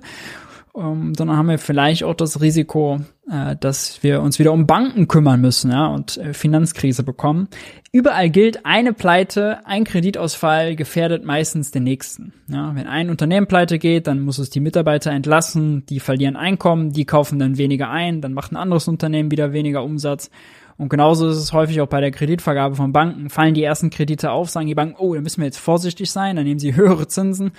ähm, 0.75 1.13
sondern 1.15 1.37
haben 1.37 1.49
wir 1.49 1.59
vielleicht 1.59 2.03
auch 2.03 2.15
das 2.15 2.41
Risiko, 2.41 2.99
äh, 3.29 3.55
dass 3.59 4.01
wir 4.01 4.21
uns 4.21 4.39
wieder 4.39 4.51
um 4.51 4.65
Banken 4.65 5.07
kümmern 5.07 5.39
müssen 5.39 5.71
ja, 5.71 5.87
und 5.87 6.17
äh, 6.17 6.33
Finanzkrise 6.33 7.03
bekommen. 7.03 7.47
Überall 7.91 8.31
gilt, 8.31 8.65
eine 8.65 8.91
Pleite, 8.91 9.65
ein 9.67 9.83
Kreditausfall 9.83 10.75
gefährdet 10.75 11.23
meistens 11.25 11.69
den 11.69 11.83
nächsten. 11.83 12.33
Ja, 12.47 12.73
wenn 12.75 12.87
ein 12.87 13.11
Unternehmen 13.11 13.45
pleite 13.45 13.77
geht, 13.77 14.07
dann 14.07 14.21
muss 14.21 14.39
es 14.39 14.49
die 14.49 14.61
Mitarbeiter 14.61 15.11
entlassen, 15.11 15.85
die 15.85 15.99
verlieren 15.99 16.35
Einkommen, 16.35 16.91
die 16.91 17.05
kaufen 17.05 17.37
dann 17.37 17.57
weniger 17.57 17.91
ein, 17.91 18.21
dann 18.21 18.33
macht 18.33 18.51
ein 18.51 18.57
anderes 18.57 18.87
Unternehmen 18.87 19.29
wieder 19.29 19.53
weniger 19.53 19.83
Umsatz. 19.83 20.31
Und 20.77 20.89
genauso 20.89 21.29
ist 21.29 21.37
es 21.37 21.53
häufig 21.53 21.81
auch 21.81 21.87
bei 21.87 22.01
der 22.01 22.09
Kreditvergabe 22.09 22.75
von 22.75 22.93
Banken. 22.93 23.29
Fallen 23.29 23.53
die 23.53 23.63
ersten 23.63 23.91
Kredite 23.91 24.31
auf, 24.31 24.49
sagen 24.49 24.65
die 24.65 24.73
Banken, 24.73 24.95
oh, 24.97 25.13
da 25.13 25.21
müssen 25.21 25.41
wir 25.41 25.45
jetzt 25.45 25.59
vorsichtig 25.59 26.09
sein, 26.09 26.35
dann 26.35 26.45
nehmen 26.45 26.59
sie 26.59 26.75
höhere 26.75 27.07
Zinsen 27.07 27.51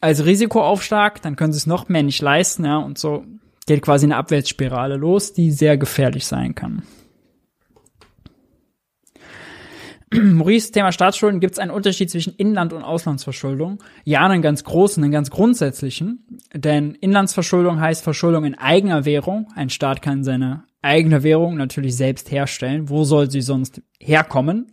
als 0.00 0.24
Risikoaufschlag, 0.24 1.22
dann 1.22 1.36
können 1.36 1.52
sie 1.52 1.58
es 1.58 1.66
noch 1.66 1.88
mehr 1.88 2.02
nicht 2.02 2.22
leisten, 2.22 2.64
ja, 2.64 2.76
und 2.78 2.98
so 2.98 3.24
geht 3.66 3.82
quasi 3.82 4.06
eine 4.06 4.16
Abwärtsspirale 4.16 4.96
los, 4.96 5.32
die 5.32 5.50
sehr 5.50 5.76
gefährlich 5.76 6.26
sein 6.26 6.54
kann. 6.54 6.82
Maurice, 10.14 10.72
Thema 10.72 10.90
Staatsschulden, 10.90 11.40
gibt 11.40 11.54
es 11.54 11.58
einen 11.58 11.70
Unterschied 11.70 12.10
zwischen 12.10 12.34
Inland- 12.34 12.72
und 12.72 12.82
Auslandsverschuldung? 12.82 13.82
Ja, 14.04 14.26
einen 14.26 14.42
ganz 14.42 14.64
großen, 14.64 15.02
einen 15.02 15.12
ganz 15.12 15.30
grundsätzlichen. 15.30 16.40
Denn 16.54 16.94
Inlandsverschuldung 16.94 17.78
heißt 17.80 18.02
Verschuldung 18.02 18.44
in 18.44 18.56
eigener 18.56 19.04
Währung. 19.04 19.48
Ein 19.54 19.68
Staat 19.68 20.00
kann 20.00 20.24
seine 20.24 20.64
eigene 20.80 21.22
Währung 21.22 21.56
natürlich 21.56 21.96
selbst 21.96 22.30
herstellen. 22.30 22.88
Wo 22.88 23.04
soll 23.04 23.30
sie 23.30 23.42
sonst 23.42 23.82
herkommen? 24.00 24.72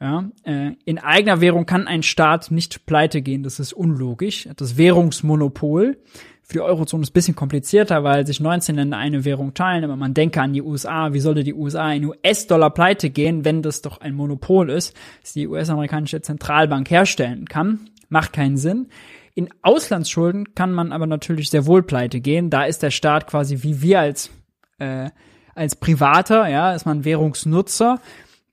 Ja, 0.00 0.30
äh, 0.44 0.72
in 0.84 0.98
eigener 0.98 1.40
Währung 1.40 1.66
kann 1.66 1.88
ein 1.88 2.04
Staat 2.04 2.52
nicht 2.52 2.86
pleite 2.86 3.20
gehen, 3.20 3.42
das 3.42 3.58
ist 3.58 3.72
unlogisch. 3.72 4.48
Das 4.56 4.76
Währungsmonopol 4.76 5.98
für 6.44 6.52
die 6.52 6.60
Eurozone 6.60 7.02
ist 7.02 7.10
ein 7.10 7.12
bisschen 7.14 7.34
komplizierter, 7.34 8.04
weil 8.04 8.24
sich 8.24 8.38
19 8.38 8.76
Länder 8.76 8.96
eine 8.96 9.24
Währung 9.24 9.54
teilen, 9.54 9.82
aber 9.82 9.96
man 9.96 10.14
denke 10.14 10.40
an 10.40 10.52
die 10.52 10.62
USA, 10.62 11.12
wie 11.12 11.20
sollte 11.20 11.42
die 11.42 11.52
USA 11.52 11.92
in 11.92 12.04
US-Dollar 12.04 12.70
pleite 12.70 13.10
gehen, 13.10 13.44
wenn 13.44 13.60
das 13.60 13.82
doch 13.82 14.00
ein 14.00 14.14
Monopol 14.14 14.70
ist, 14.70 14.96
das 15.20 15.32
die 15.32 15.48
US-amerikanische 15.48 16.22
Zentralbank 16.22 16.88
herstellen 16.90 17.46
kann? 17.46 17.90
Macht 18.08 18.32
keinen 18.32 18.56
Sinn. 18.56 18.88
In 19.34 19.48
Auslandsschulden 19.62 20.54
kann 20.54 20.72
man 20.72 20.92
aber 20.92 21.06
natürlich 21.06 21.50
sehr 21.50 21.66
wohl 21.66 21.82
pleite 21.82 22.20
gehen. 22.20 22.50
Da 22.50 22.64
ist 22.64 22.84
der 22.84 22.90
Staat 22.90 23.26
quasi 23.26 23.62
wie 23.62 23.82
wir 23.82 24.00
als 24.00 24.30
äh, 24.78 25.10
als 25.54 25.74
Privater, 25.74 26.48
ja, 26.48 26.72
ist 26.72 26.86
man 26.86 27.04
Währungsnutzer 27.04 28.00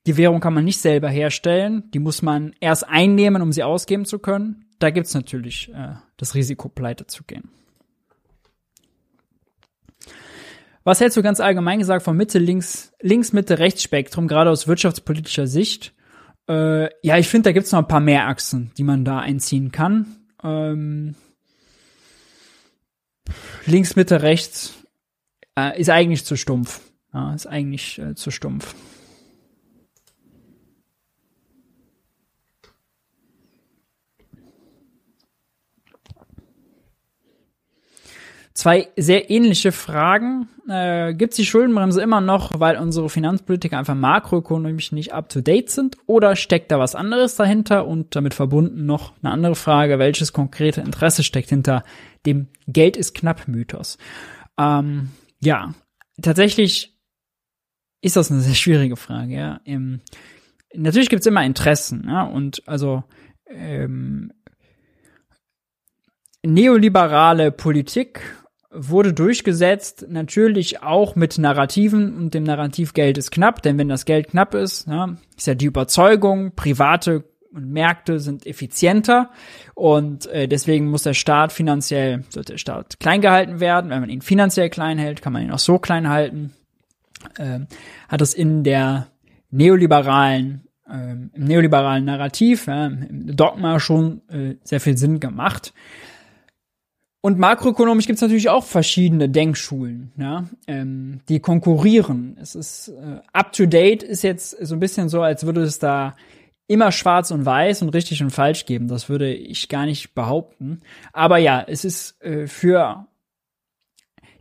die 0.05 0.17
Währung 0.17 0.39
kann 0.39 0.53
man 0.53 0.63
nicht 0.63 0.79
selber 0.79 1.09
herstellen, 1.09 1.89
die 1.91 1.99
muss 1.99 2.21
man 2.21 2.53
erst 2.59 2.87
einnehmen, 2.87 3.41
um 3.41 3.51
sie 3.51 3.63
ausgeben 3.63 4.05
zu 4.05 4.19
können. 4.19 4.65
Da 4.79 4.89
gibt's 4.89 5.13
natürlich 5.13 5.73
äh, 5.73 5.95
das 6.17 6.35
Risiko, 6.35 6.69
pleite 6.69 7.07
zu 7.07 7.23
gehen. 7.23 7.49
Was 10.83 11.01
hältst 11.01 11.17
du 11.17 11.23
ganz 11.23 11.39
allgemein 11.39 11.79
gesagt 11.79 12.03
vom 12.03 12.15
Mitte, 12.15 12.37
links, 12.37 12.93
links, 13.01 13.33
Mitte, 13.33 13.57
Rechtsspektrum, 13.57 14.27
gerade 14.27 14.51
aus 14.51 14.67
wirtschaftspolitischer 14.67 15.47
Sicht? 15.47 15.93
Äh, 16.47 16.89
ja, 17.01 17.17
ich 17.17 17.27
finde, 17.27 17.49
da 17.49 17.53
gibt's 17.53 17.71
noch 17.71 17.79
ein 17.79 17.87
paar 17.87 17.99
mehr 17.99 18.27
Achsen, 18.27 18.71
die 18.77 18.83
man 18.83 19.03
da 19.03 19.19
einziehen 19.19 19.71
kann. 19.71 20.05
Ähm, 20.43 21.15
links, 23.65 23.95
Mitte, 23.95 24.21
rechts 24.21 24.75
äh, 25.57 25.79
ist 25.79 25.89
eigentlich 25.89 26.23
zu 26.23 26.35
stumpf. 26.35 26.81
Ja, 27.11 27.33
ist 27.33 27.47
eigentlich 27.47 27.97
äh, 27.97 28.13
zu 28.13 28.29
stumpf. 28.29 28.75
Zwei 38.55 38.87
sehr 38.95 39.29
ähnliche 39.29 39.71
Fragen. 39.71 40.47
Äh, 40.67 41.13
Gibt 41.13 41.33
es 41.33 41.37
die 41.37 41.45
Schuldenbremse 41.45 42.01
immer 42.01 42.21
noch, 42.21 42.59
weil 42.59 42.77
unsere 42.77 43.09
Finanzpolitiker 43.09 43.77
einfach 43.77 43.95
makroökonomisch 43.95 44.91
nicht 44.93 45.13
up-to-date 45.13 45.69
sind? 45.69 45.97
Oder 46.07 46.35
steckt 46.35 46.71
da 46.71 46.79
was 46.79 46.95
anderes 46.95 47.35
dahinter? 47.35 47.85
Und 47.85 48.15
damit 48.15 48.33
verbunden 48.33 48.85
noch 48.85 49.13
eine 49.21 49.31
andere 49.31 49.55
Frage, 49.55 49.99
welches 49.99 50.33
konkrete 50.33 50.81
Interesse 50.81 51.23
steckt 51.23 51.49
hinter 51.49 51.83
dem 52.25 52.47
Geld 52.65 52.97
ist 52.97 53.13
knapp 53.13 53.47
Mythos? 53.47 53.97
Ähm, 54.57 55.09
ja, 55.41 55.75
tatsächlich 56.21 56.97
ist 58.01 58.15
das 58.15 58.31
eine 58.31 58.39
sehr 58.39 58.55
schwierige 58.55 58.95
Frage. 58.95 59.35
Ja. 59.35 59.59
Ähm, 59.65 59.99
natürlich 60.73 61.09
gibt's 61.09 61.25
immer 61.25 61.43
Interessen, 61.43 62.05
ja, 62.07 62.23
und 62.23 62.63
also 62.67 63.03
ähm, 63.47 64.31
neoliberale 66.43 67.51
Politik 67.51 68.21
wurde 68.75 69.13
durchgesetzt, 69.13 70.05
natürlich 70.09 70.83
auch 70.83 71.15
mit 71.15 71.37
Narrativen 71.37 72.15
und 72.15 72.33
dem 72.33 72.43
Narrativ 72.43 72.93
Geld 72.93 73.17
ist 73.17 73.31
knapp, 73.31 73.61
denn 73.61 73.77
wenn 73.77 73.89
das 73.89 74.05
Geld 74.05 74.29
knapp 74.29 74.53
ist, 74.53 74.87
ja, 74.87 75.15
ist 75.37 75.47
ja 75.47 75.55
die 75.55 75.65
Überzeugung, 75.65 76.53
private 76.55 77.23
und 77.53 77.71
Märkte 77.71 78.19
sind 78.19 78.45
effizienter 78.45 79.29
und 79.73 80.27
äh, 80.27 80.47
deswegen 80.47 80.87
muss 80.87 81.03
der 81.03 81.13
Staat 81.13 81.53
finanziell, 81.53 82.23
sollte 82.29 82.53
der 82.53 82.57
Staat 82.57 82.99
klein 82.99 83.21
gehalten 83.21 83.59
werden. 83.59 83.89
Wenn 83.89 84.01
man 84.01 84.09
ihn 84.09 84.21
finanziell 84.21 84.69
klein 84.69 84.97
hält, 84.97 85.21
kann 85.21 85.33
man 85.33 85.43
ihn 85.43 85.51
auch 85.51 85.59
so 85.59 85.79
klein 85.79 86.09
halten. 86.09 86.53
Äh, 87.37 87.61
hat 88.09 88.21
es 88.21 88.33
in 88.33 88.63
der 88.63 89.07
neoliberalen, 89.51 90.67
äh, 90.89 91.11
im 91.11 91.31
neoliberalen 91.33 92.03
Narrativ, 92.03 92.67
ja, 92.67 92.87
im 92.87 93.35
Dogma 93.35 93.79
schon 93.79 94.21
äh, 94.29 94.55
sehr 94.63 94.81
viel 94.81 94.97
Sinn 94.97 95.19
gemacht. 95.19 95.73
Und 97.25 97.39
makroökonomisch 97.39 98.05
gibt 98.05 98.17
es 98.17 98.21
natürlich 98.21 98.49
auch 98.49 98.63
verschiedene 98.63 99.27
Denkschulen, 99.27 100.11
ja, 100.15 100.47
ähm, 100.67 101.21
die 101.27 101.39
konkurrieren. 101.39 102.37
Es 102.39 102.53
ist 102.53 102.89
äh, 102.89 103.19
up 103.33 103.51
to 103.51 103.65
date 103.65 104.03
ist 104.03 104.21
jetzt 104.21 104.51
so 104.63 104.75
ein 104.75 104.79
bisschen 104.79 105.09
so, 105.09 105.23
als 105.23 105.43
würde 105.43 105.63
es 105.63 105.79
da 105.79 106.15
immer 106.67 106.91
schwarz 106.91 107.31
und 107.31 107.43
weiß 107.43 107.81
und 107.81 107.89
richtig 107.89 108.21
und 108.21 108.29
falsch 108.29 108.67
geben. 108.67 108.87
Das 108.87 109.09
würde 109.09 109.33
ich 109.33 109.69
gar 109.69 109.87
nicht 109.87 110.13
behaupten. 110.13 110.81
Aber 111.13 111.39
ja, 111.39 111.65
es 111.67 111.83
ist 111.83 112.21
äh, 112.21 112.45
für 112.45 113.07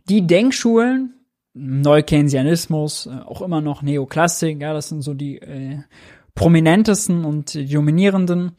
die 0.07 0.27
Denkschulen, 0.27 1.15
Neukeynesianismus, 1.55 3.07
äh, 3.07 3.17
auch 3.25 3.41
immer 3.41 3.61
noch 3.61 3.81
Neoklassik, 3.81 4.61
ja, 4.61 4.73
das 4.73 4.89
sind 4.89 5.01
so 5.01 5.15
die 5.15 5.39
äh, 5.39 5.79
prominentesten 6.35 7.25
und 7.25 7.55
dominierenden. 7.55 8.51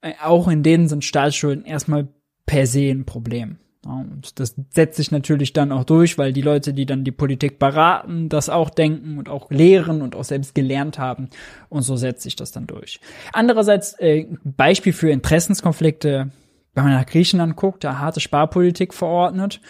Äh, 0.00 0.14
auch 0.20 0.48
in 0.48 0.64
denen 0.64 0.88
sind 0.88 1.04
Staatsschulden 1.04 1.64
erstmal 1.64 2.08
per 2.44 2.66
se 2.66 2.90
ein 2.90 3.04
Problem. 3.04 3.58
Und 3.88 4.38
das 4.38 4.54
setzt 4.68 4.98
sich 4.98 5.10
natürlich 5.10 5.54
dann 5.54 5.72
auch 5.72 5.84
durch, 5.84 6.18
weil 6.18 6.34
die 6.34 6.42
Leute, 6.42 6.74
die 6.74 6.84
dann 6.84 7.04
die 7.04 7.12
Politik 7.12 7.58
beraten, 7.58 8.28
das 8.28 8.50
auch 8.50 8.68
denken 8.68 9.16
und 9.16 9.30
auch 9.30 9.50
lehren 9.50 10.02
und 10.02 10.14
auch 10.14 10.24
selbst 10.24 10.54
gelernt 10.54 10.98
haben. 10.98 11.30
Und 11.70 11.82
so 11.82 11.96
setzt 11.96 12.22
sich 12.22 12.36
das 12.36 12.52
dann 12.52 12.66
durch. 12.66 13.00
Andererseits, 13.32 13.94
äh, 13.98 14.26
Beispiel 14.44 14.92
für 14.92 15.10
Interessenskonflikte, 15.10 16.30
wenn 16.74 16.84
man 16.84 16.92
nach 16.92 17.06
Griechenland 17.06 17.56
guckt, 17.56 17.82
da 17.82 17.98
harte 17.98 18.20
Sparpolitik 18.20 18.92
verordnet. 18.92 19.62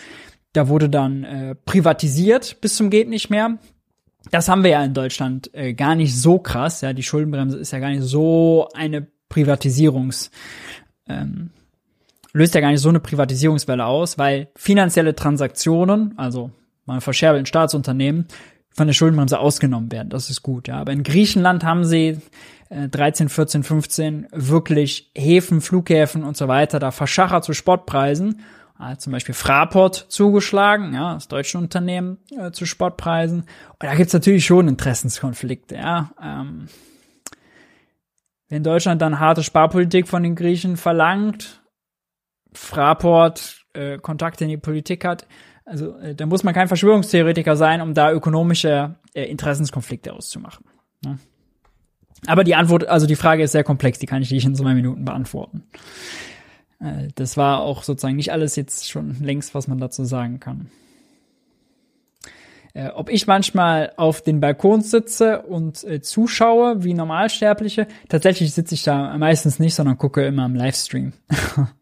Da 0.53 0.67
wurde 0.67 0.89
dann 0.89 1.23
äh, 1.23 1.55
privatisiert 1.55 2.61
bis 2.61 2.77
zum 2.77 2.91
geht 2.91 3.09
nicht 3.09 3.31
mehr. 3.31 3.59
Das 4.33 4.49
haben 4.49 4.65
wir 4.65 4.73
ja 4.73 4.85
in 4.85 4.95
Deutschland 4.95 5.55
äh, 5.55 5.75
gar 5.75 5.95
nicht 5.95 6.17
so 6.21 6.41
krass. 6.41 6.81
Ja, 6.81 6.93
die 6.93 7.05
Schuldenbremse 7.05 7.57
ist 7.57 7.71
ja 7.71 7.79
gar 7.79 7.91
nicht 7.91 8.03
so 8.03 8.69
eine 8.75 9.07
Privatisierungs 9.29 10.33
ähm, 11.09 11.51
löst 12.39 12.55
ja 12.55 12.61
gar 12.61 12.71
nicht 12.71 12.81
so 12.81 12.89
eine 12.89 13.01
Privatisierungswelle 13.01 13.85
aus, 13.85 14.17
weil 14.19 14.49
finanzielle 14.57 15.15
Transaktionen, 15.15 16.15
also 16.17 16.51
mal 16.87 17.01
verscherbeln 17.01 17.47
Staatsunternehmen, 17.47 18.27
von 18.71 18.87
der 18.87 18.95
Schuldenbremse 18.95 19.39
ausgenommen 19.39 19.91
werden. 19.91 20.09
Das 20.09 20.31
ist 20.31 20.43
gut, 20.43 20.69
ja. 20.69 20.77
Aber 20.77 20.93
in 20.93 21.03
Griechenland 21.03 21.65
haben 21.65 21.85
sie 21.85 22.21
äh, 22.71 22.89
13, 22.89 23.29
14, 23.29 23.63
15 23.65 24.29
wirklich 24.33 25.11
Häfen, 25.17 25.61
Flughäfen 25.61 26.23
und 26.23 26.37
so 26.37 26.49
weiter 26.49 26.79
da 26.79 26.93
verschachert 26.93 27.45
zu 27.45 27.53
Sportpreisen. 27.53 28.41
Äh, 28.81 28.97
zum 28.97 29.13
Beispiel 29.13 29.35
Fraport 29.35 30.07
zugeschlagen, 30.09 30.95
ja, 30.95 31.15
das 31.15 31.27
deutsche 31.27 31.59
Unternehmen 31.59 32.19
äh, 32.31 32.53
zu 32.53 32.67
Sportpreisen. 32.67 33.41
Und 33.41 33.83
da 33.83 33.95
gibt's 33.97 34.13
natürlich 34.13 34.47
schon 34.47 34.69
Interessenskonflikte, 34.69 35.75
ja. 35.75 36.13
Ähm, 36.23 36.69
wenn 38.49 38.63
Deutschland 38.63 39.03
dann 39.03 39.19
harte 39.19 39.43
Sparpolitik 39.43 40.09
von 40.09 40.23
den 40.23 40.35
Griechen 40.35 40.77
verlangt, 40.79 41.61
Fraport 42.59 43.65
äh, 43.73 43.99
Kontakte 43.99 44.45
in 44.45 44.51
die 44.51 44.57
Politik 44.57 45.05
hat. 45.05 45.27
Also 45.65 45.97
äh, 45.99 46.15
da 46.15 46.27
muss 46.27 46.45
man 46.45 46.55
kein 46.55 46.69
Verschwörungstheoretiker 46.69 47.57
sein, 47.57 47.81
um 47.81 47.95
da 47.95 48.13
ökonomische 48.13 48.97
äh, 49.15 49.25
Interessenskonflikte 49.25 50.13
auszumachen. 50.13 50.65
Ne? 51.05 51.19
Aber 52.27 52.45
die 52.45 52.55
Antwort, 52.55 52.89
also 52.89 53.07
die 53.07 53.17
Frage 53.17 53.45
ist 53.45 53.53
sehr 53.53 53.65
komplex, 53.65 53.99
die 53.99 54.07
kann 54.07 54.23
ich 54.23 54.31
nicht 54.31 54.45
in 54.45 54.55
zwei 54.55 54.75
Minuten 54.75 55.05
beantworten. 55.05 55.65
Äh, 56.81 57.09
das 57.15 57.37
war 57.37 57.61
auch 57.61 57.83
sozusagen 57.83 58.17
nicht 58.17 58.33
alles 58.33 58.57
jetzt 58.57 58.91
schon 58.91 59.17
längst, 59.21 59.55
was 59.55 59.69
man 59.69 59.79
dazu 59.79 60.05
sagen 60.05 60.41
kann. 60.41 60.71
Äh, 62.75 62.89
ob 62.89 63.09
ich 63.09 63.27
manchmal 63.27 63.93
auf 63.97 64.23
den 64.23 64.41
Balkon 64.41 64.83
sitze 64.83 65.43
und 65.43 65.85
äh, 65.85 66.01
zuschaue 66.01 66.83
wie 66.83 66.95
Normalsterbliche, 66.95 67.87
tatsächlich 68.09 68.53
sitze 68.53 68.75
ich 68.75 68.83
da 68.83 69.17
meistens 69.17 69.59
nicht, 69.59 69.75
sondern 69.75 69.97
gucke 69.97 70.27
immer 70.27 70.47
im 70.47 70.55
Livestream. 70.55 71.13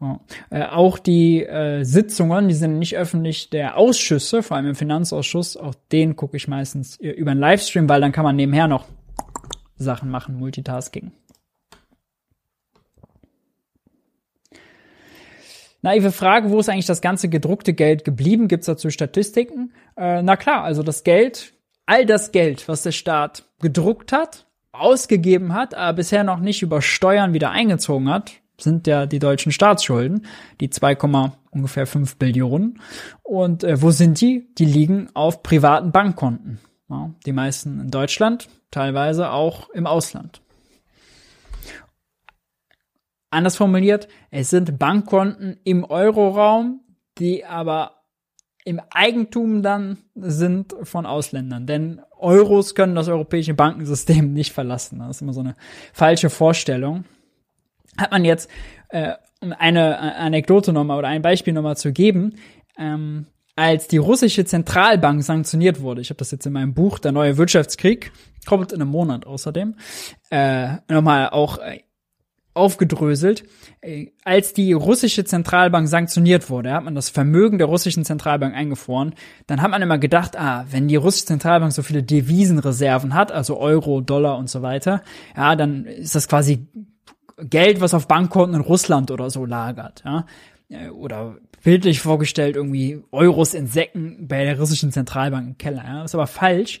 Ja. 0.00 0.20
Äh, 0.50 0.64
auch 0.64 0.98
die 0.98 1.44
äh, 1.44 1.84
Sitzungen, 1.84 2.48
die 2.48 2.54
sind 2.54 2.78
nicht 2.78 2.96
öffentlich, 2.96 3.50
der 3.50 3.76
Ausschüsse, 3.76 4.42
vor 4.42 4.56
allem 4.56 4.66
im 4.66 4.74
Finanzausschuss, 4.74 5.56
auch 5.56 5.74
den 5.92 6.16
gucke 6.16 6.36
ich 6.36 6.48
meistens 6.48 6.96
über 6.96 7.30
einen 7.30 7.40
Livestream, 7.40 7.88
weil 7.88 8.00
dann 8.00 8.12
kann 8.12 8.24
man 8.24 8.36
nebenher 8.36 8.68
noch 8.68 8.86
Sachen 9.76 10.10
machen, 10.10 10.36
Multitasking. 10.36 11.12
Naive 15.82 16.12
Frage, 16.12 16.50
wo 16.50 16.60
ist 16.60 16.70
eigentlich 16.70 16.86
das 16.86 17.02
ganze 17.02 17.28
gedruckte 17.28 17.74
Geld 17.74 18.04
geblieben? 18.04 18.48
Gibt 18.48 18.62
es 18.62 18.66
dazu 18.66 18.88
Statistiken? 18.88 19.74
Äh, 19.96 20.22
na 20.22 20.36
klar, 20.36 20.64
also 20.64 20.82
das 20.82 21.04
Geld, 21.04 21.52
all 21.84 22.06
das 22.06 22.32
Geld, 22.32 22.68
was 22.68 22.82
der 22.82 22.92
Staat 22.92 23.44
gedruckt 23.60 24.10
hat, 24.10 24.46
ausgegeben 24.72 25.52
hat, 25.52 25.74
aber 25.74 25.96
bisher 25.96 26.24
noch 26.24 26.40
nicht 26.40 26.62
über 26.62 26.80
Steuern 26.80 27.34
wieder 27.34 27.50
eingezogen 27.50 28.08
hat, 28.08 28.32
sind 28.58 28.86
ja 28.86 29.06
die 29.06 29.18
deutschen 29.18 29.52
Staatsschulden, 29.52 30.26
die 30.60 30.70
2, 30.70 30.96
ungefähr 31.50 31.86
5 31.86 32.16
Billionen. 32.16 32.80
Und 33.22 33.64
äh, 33.64 33.80
wo 33.80 33.90
sind 33.90 34.20
die? 34.20 34.48
Die 34.56 34.64
liegen 34.64 35.08
auf 35.14 35.42
privaten 35.42 35.92
Bankkonten. 35.92 36.60
Ja, 36.88 37.10
die 37.24 37.32
meisten 37.32 37.80
in 37.80 37.90
Deutschland, 37.90 38.48
teilweise 38.70 39.30
auch 39.30 39.70
im 39.70 39.86
Ausland. 39.86 40.40
Anders 43.30 43.56
formuliert, 43.56 44.06
es 44.30 44.50
sind 44.50 44.78
Bankkonten 44.78 45.58
im 45.64 45.82
Euroraum, 45.84 46.80
die 47.18 47.44
aber 47.44 48.02
im 48.64 48.80
Eigentum 48.90 49.62
dann 49.62 49.98
sind 50.14 50.74
von 50.84 51.04
Ausländern. 51.04 51.66
Denn 51.66 52.00
Euros 52.16 52.74
können 52.74 52.94
das 52.94 53.08
europäische 53.08 53.54
Bankensystem 53.54 54.32
nicht 54.32 54.52
verlassen. 54.52 55.00
Das 55.00 55.16
ist 55.16 55.22
immer 55.22 55.32
so 55.32 55.40
eine 55.40 55.56
falsche 55.92 56.30
Vorstellung 56.30 57.04
hat 57.98 58.10
man 58.10 58.24
jetzt, 58.24 58.50
äh, 58.88 59.12
um 59.40 59.52
eine 59.52 60.16
Anekdote 60.16 60.72
nochmal 60.72 60.98
oder 60.98 61.08
ein 61.08 61.22
Beispiel 61.22 61.52
nochmal 61.52 61.76
zu 61.76 61.92
geben, 61.92 62.34
ähm, 62.78 63.26
als 63.56 63.86
die 63.86 63.98
russische 63.98 64.44
Zentralbank 64.44 65.22
sanktioniert 65.22 65.80
wurde, 65.80 66.00
ich 66.00 66.10
habe 66.10 66.18
das 66.18 66.30
jetzt 66.30 66.46
in 66.46 66.52
meinem 66.52 66.74
Buch, 66.74 66.98
Der 66.98 67.12
neue 67.12 67.36
Wirtschaftskrieg, 67.36 68.10
kommt 68.46 68.72
in 68.72 68.80
einem 68.80 68.90
Monat 68.90 69.26
außerdem, 69.26 69.76
äh, 70.30 70.76
nochmal 70.88 71.30
auch 71.30 71.58
äh, 71.58 71.80
aufgedröselt. 72.54 73.44
Äh, 73.80 74.12
als 74.24 74.54
die 74.54 74.72
russische 74.72 75.24
Zentralbank 75.24 75.88
sanktioniert 75.88 76.50
wurde, 76.50 76.72
hat 76.72 76.84
man 76.84 76.94
das 76.94 77.10
Vermögen 77.10 77.58
der 77.58 77.66
russischen 77.66 78.04
Zentralbank 78.04 78.54
eingefroren. 78.54 79.14
Dann 79.46 79.62
hat 79.62 79.70
man 79.70 79.82
immer 79.82 79.98
gedacht, 79.98 80.36
ah, 80.38 80.64
wenn 80.70 80.88
die 80.88 80.96
russische 80.96 81.26
Zentralbank 81.26 81.72
so 81.72 81.82
viele 81.82 82.02
Devisenreserven 82.02 83.14
hat, 83.14 83.32
also 83.32 83.58
Euro, 83.58 84.00
Dollar 84.00 84.38
und 84.38 84.48
so 84.48 84.62
weiter, 84.62 85.02
ja, 85.36 85.56
dann 85.56 85.84
ist 85.84 86.14
das 86.14 86.28
quasi 86.28 86.66
Geld, 87.38 87.80
was 87.80 87.94
auf 87.94 88.08
Bankkonten 88.08 88.56
in 88.56 88.60
Russland 88.60 89.10
oder 89.10 89.30
so 89.30 89.44
lagert, 89.44 90.02
ja. 90.04 90.26
Äh, 90.68 90.88
oder 90.88 91.36
bildlich 91.62 92.00
vorgestellt 92.00 92.56
irgendwie 92.56 93.02
Euros 93.10 93.54
in 93.54 93.66
Säcken 93.66 94.28
bei 94.28 94.44
der 94.44 94.58
russischen 94.58 94.92
Zentralbank 94.92 95.46
im 95.46 95.58
Keller. 95.58 95.84
Ja. 95.84 96.02
Das 96.02 96.10
ist 96.10 96.14
aber 96.14 96.26
falsch. 96.26 96.80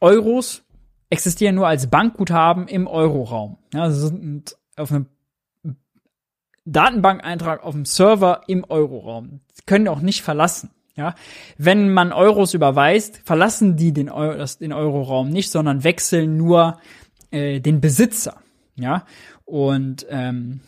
Euros 0.00 0.62
existieren 1.08 1.56
nur 1.56 1.66
als 1.66 1.88
Bankguthaben 1.88 2.68
im 2.68 2.86
Euroraum. 2.86 3.58
Ja, 3.74 3.90
sie 3.90 4.08
sind 4.08 4.56
auf 4.76 4.92
einem 4.92 5.06
Datenbankeintrag 6.64 7.64
auf 7.64 7.74
dem 7.74 7.84
Server 7.84 8.42
im 8.46 8.64
Euroraum. 8.68 9.40
Sie 9.52 9.62
können 9.66 9.88
auch 9.88 10.00
nicht 10.00 10.22
verlassen. 10.22 10.70
Ja, 10.96 11.14
wenn 11.56 11.92
man 11.92 12.12
Euros 12.12 12.52
überweist, 12.52 13.22
verlassen 13.24 13.76
die 13.76 13.92
den, 13.92 14.06
das, 14.06 14.58
den 14.58 14.72
Euroraum 14.72 15.30
nicht, 15.30 15.50
sondern 15.50 15.82
wechseln 15.82 16.36
nur 16.36 16.78
äh, 17.30 17.60
den 17.60 17.80
Besitzer. 17.80 18.42
Ja, 18.76 19.06
und 19.50 20.06
ähm, 20.10 20.60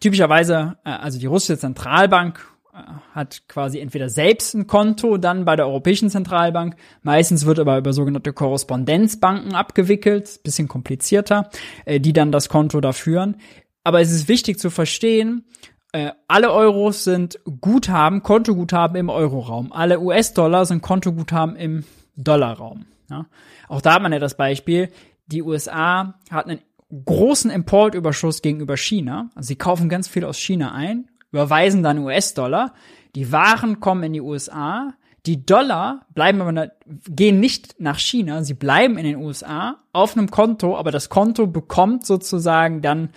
typischerweise, 0.00 0.76
äh, 0.84 0.90
also 0.90 1.18
die 1.18 1.26
russische 1.26 1.58
Zentralbank 1.58 2.44
äh, 2.74 2.78
hat 3.14 3.42
quasi 3.46 3.78
entweder 3.78 4.08
selbst 4.08 4.54
ein 4.54 4.66
Konto 4.66 5.16
dann 5.16 5.44
bei 5.44 5.54
der 5.54 5.66
Europäischen 5.66 6.10
Zentralbank, 6.10 6.74
meistens 7.02 7.46
wird 7.46 7.60
aber 7.60 7.78
über 7.78 7.92
sogenannte 7.92 8.32
Korrespondenzbanken 8.32 9.54
abgewickelt, 9.54 10.42
bisschen 10.42 10.66
komplizierter, 10.66 11.50
äh, 11.84 12.00
die 12.00 12.12
dann 12.12 12.32
das 12.32 12.48
Konto 12.48 12.80
da 12.80 12.92
führen. 12.92 13.36
Aber 13.84 14.00
es 14.00 14.10
ist 14.10 14.28
wichtig 14.28 14.58
zu 14.58 14.70
verstehen, 14.70 15.44
äh, 15.92 16.10
alle 16.26 16.52
Euros 16.52 17.04
sind 17.04 17.38
Guthaben, 17.60 18.22
Kontoguthaben 18.22 18.96
im 18.96 19.08
Euroraum. 19.08 19.72
Alle 19.72 20.00
US-Dollar 20.00 20.66
sind 20.66 20.82
Kontoguthaben 20.82 21.54
im 21.56 21.84
Dollarraum. 22.16 22.86
Ja. 23.08 23.26
Auch 23.68 23.80
da 23.80 23.94
hat 23.94 24.02
man 24.02 24.12
ja 24.12 24.18
das 24.18 24.36
Beispiel, 24.36 24.90
die 25.26 25.42
USA 25.42 26.14
hat 26.30 26.46
einen 26.46 26.60
großen 27.04 27.50
Importüberschuss 27.50 28.42
gegenüber 28.42 28.76
China. 28.76 29.30
Also 29.34 29.48
sie 29.48 29.56
kaufen 29.56 29.88
ganz 29.88 30.08
viel 30.08 30.24
aus 30.24 30.38
China 30.38 30.72
ein, 30.72 31.08
überweisen 31.30 31.82
dann 31.82 31.98
US-Dollar. 31.98 32.74
Die 33.14 33.32
Waren 33.32 33.80
kommen 33.80 34.04
in 34.04 34.12
die 34.12 34.20
USA. 34.20 34.94
Die 35.26 35.44
Dollar 35.44 36.06
bleiben 36.14 36.40
aber 36.40 36.70
gehen 36.86 37.40
nicht 37.40 37.78
nach 37.78 37.98
China, 37.98 38.42
sie 38.42 38.54
bleiben 38.54 38.96
in 38.96 39.04
den 39.04 39.16
USA 39.16 39.76
auf 39.92 40.16
einem 40.16 40.30
Konto, 40.30 40.78
aber 40.78 40.90
das 40.90 41.10
Konto 41.10 41.46
bekommt 41.46 42.06
sozusagen 42.06 42.80
dann 42.80 43.10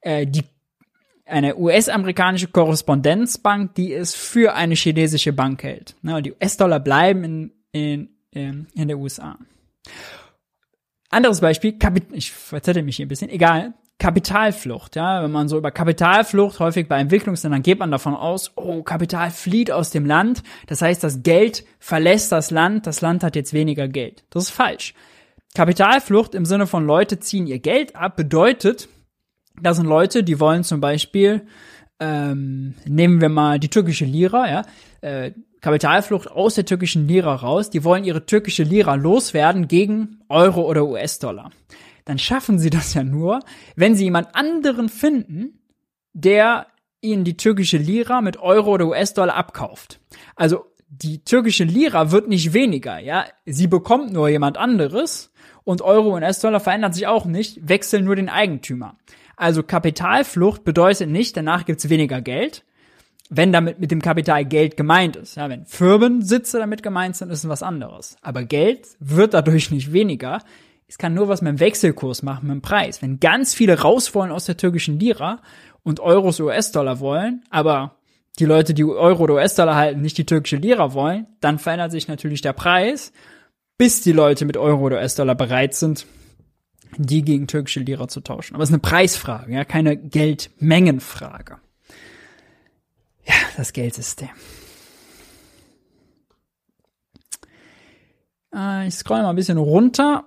äh, 0.00 0.24
die 0.24 0.44
eine 1.26 1.56
US-amerikanische 1.56 2.48
Korrespondenzbank, 2.48 3.74
die 3.74 3.92
es 3.92 4.14
für 4.14 4.54
eine 4.54 4.74
chinesische 4.74 5.32
Bank 5.32 5.62
hält. 5.62 5.94
Na, 6.00 6.20
die 6.20 6.32
US-Dollar 6.32 6.80
bleiben 6.80 7.24
in, 7.24 7.52
in, 7.72 8.08
in, 8.30 8.66
in 8.74 8.88
der 8.88 8.98
USA. 8.98 9.36
Anderes 11.10 11.40
Beispiel, 11.40 11.78
Kapit 11.78 12.04
ich 12.12 12.32
verzettel 12.32 12.82
mich 12.82 12.96
hier 12.96 13.06
ein 13.06 13.08
bisschen, 13.08 13.30
egal, 13.30 13.74
Kapitalflucht, 13.98 14.94
ja, 14.94 15.24
wenn 15.24 15.32
man 15.32 15.48
so 15.48 15.58
über 15.58 15.72
Kapitalflucht 15.72 16.60
häufig 16.60 16.86
bei 16.86 17.00
Entwicklungsländern 17.00 17.62
geht 17.62 17.80
man 17.80 17.90
davon 17.90 18.14
aus, 18.14 18.52
oh, 18.54 18.82
Kapital 18.82 19.30
flieht 19.32 19.72
aus 19.72 19.90
dem 19.90 20.06
Land, 20.06 20.44
das 20.68 20.82
heißt, 20.82 21.02
das 21.02 21.24
Geld 21.24 21.64
verlässt 21.80 22.30
das 22.30 22.52
Land, 22.52 22.86
das 22.86 23.00
Land 23.00 23.24
hat 23.24 23.34
jetzt 23.34 23.52
weniger 23.52 23.88
Geld. 23.88 24.24
Das 24.30 24.44
ist 24.44 24.50
falsch. 24.50 24.94
Kapitalflucht 25.54 26.36
im 26.36 26.44
Sinne 26.44 26.68
von 26.68 26.86
Leute 26.86 27.18
ziehen 27.18 27.48
ihr 27.48 27.58
Geld 27.58 27.96
ab 27.96 28.16
bedeutet, 28.16 28.88
da 29.60 29.74
sind 29.74 29.86
Leute, 29.86 30.22
die 30.22 30.38
wollen 30.38 30.62
zum 30.62 30.80
Beispiel, 30.80 31.46
ähm, 31.98 32.74
nehmen 32.84 33.20
wir 33.20 33.28
mal 33.28 33.58
die 33.58 33.70
türkische 33.70 34.04
Lira, 34.04 34.48
ja, 34.48 34.62
äh, 35.00 35.32
Kapitalflucht 35.60 36.30
aus 36.30 36.54
der 36.54 36.64
türkischen 36.64 37.08
Lira 37.08 37.34
raus, 37.34 37.70
die 37.70 37.84
wollen 37.84 38.04
ihre 38.04 38.26
türkische 38.26 38.62
Lira 38.62 38.94
loswerden 38.94 39.68
gegen 39.68 40.20
Euro 40.28 40.62
oder 40.62 40.86
US-Dollar. 40.86 41.50
Dann 42.04 42.18
schaffen 42.18 42.58
sie 42.58 42.70
das 42.70 42.94
ja 42.94 43.02
nur, 43.02 43.40
wenn 43.76 43.94
sie 43.94 44.04
jemand 44.04 44.34
anderen 44.34 44.88
finden, 44.88 45.60
der 46.12 46.66
ihnen 47.00 47.24
die 47.24 47.36
türkische 47.36 47.76
Lira 47.76 48.20
mit 48.20 48.38
Euro 48.38 48.72
oder 48.72 48.86
US-Dollar 48.86 49.34
abkauft. 49.34 50.00
Also 50.36 50.64
die 50.88 51.22
türkische 51.22 51.64
Lira 51.64 52.10
wird 52.10 52.28
nicht 52.28 52.52
weniger, 52.54 52.98
ja. 52.98 53.26
Sie 53.44 53.66
bekommt 53.66 54.12
nur 54.12 54.28
jemand 54.28 54.56
anderes 54.56 55.30
und 55.64 55.82
Euro 55.82 56.16
und 56.16 56.22
US-Dollar 56.22 56.60
verändert 56.60 56.94
sich 56.94 57.06
auch 57.06 57.26
nicht, 57.26 57.68
wechseln 57.68 58.04
nur 58.04 58.16
den 58.16 58.28
Eigentümer. 58.28 58.96
Also 59.36 59.62
Kapitalflucht 59.62 60.64
bedeutet 60.64 61.10
nicht, 61.10 61.36
danach 61.36 61.64
gibt's 61.64 61.88
weniger 61.88 62.20
Geld, 62.20 62.64
wenn 63.30 63.52
damit 63.52 63.78
mit 63.78 63.90
dem 63.90 64.00
Kapital 64.00 64.44
Geld 64.44 64.76
gemeint 64.76 65.16
ist. 65.16 65.36
Ja, 65.36 65.48
wenn 65.48 65.66
Firmensitze 65.66 66.58
damit 66.58 66.82
gemeint 66.82 67.16
sind, 67.16 67.30
ist 67.30 67.44
es 67.44 67.48
was 67.48 67.62
anderes. 67.62 68.16
Aber 68.22 68.44
Geld 68.44 68.86
wird 69.00 69.34
dadurch 69.34 69.70
nicht 69.70 69.92
weniger. 69.92 70.40
Es 70.86 70.96
kann 70.96 71.14
nur 71.14 71.28
was 71.28 71.42
mit 71.42 71.50
dem 71.50 71.60
Wechselkurs 71.60 72.22
machen, 72.22 72.46
mit 72.48 72.54
dem 72.54 72.62
Preis. 72.62 73.02
Wenn 73.02 73.20
ganz 73.20 73.54
viele 73.54 73.80
raus 73.80 74.14
wollen 74.14 74.30
aus 74.30 74.46
der 74.46 74.56
türkischen 74.56 74.98
Lira 74.98 75.42
und 75.82 76.00
Euros 76.00 76.40
US-Dollar 76.40 77.00
wollen, 77.00 77.44
aber 77.50 77.96
die 78.38 78.46
Leute, 78.46 78.72
die 78.72 78.84
Euro 78.84 79.24
oder 79.24 79.34
US-Dollar 79.34 79.76
halten, 79.76 80.00
nicht 80.00 80.16
die 80.16 80.26
türkische 80.26 80.56
Lira 80.56 80.94
wollen, 80.94 81.26
dann 81.40 81.58
verändert 81.58 81.90
sich 81.90 82.08
natürlich 82.08 82.40
der 82.40 82.54
Preis, 82.54 83.12
bis 83.76 84.00
die 84.00 84.12
Leute 84.12 84.46
mit 84.46 84.56
Euro 84.56 84.86
oder 84.86 84.98
US-Dollar 84.98 85.34
bereit 85.34 85.74
sind, 85.74 86.06
die 86.96 87.22
gegen 87.22 87.46
türkische 87.46 87.80
Lira 87.80 88.08
zu 88.08 88.20
tauschen. 88.20 88.54
Aber 88.54 88.62
es 88.62 88.70
ist 88.70 88.74
eine 88.74 88.80
Preisfrage, 88.80 89.52
ja, 89.52 89.64
keine 89.64 89.96
Geldmengenfrage. 89.96 91.58
Ja, 93.28 93.34
das 93.56 93.72
Geldsystem. 93.74 94.30
Äh, 98.54 98.88
ich 98.88 98.94
scroll 98.94 99.22
mal 99.22 99.30
ein 99.30 99.36
bisschen 99.36 99.58
runter, 99.58 100.26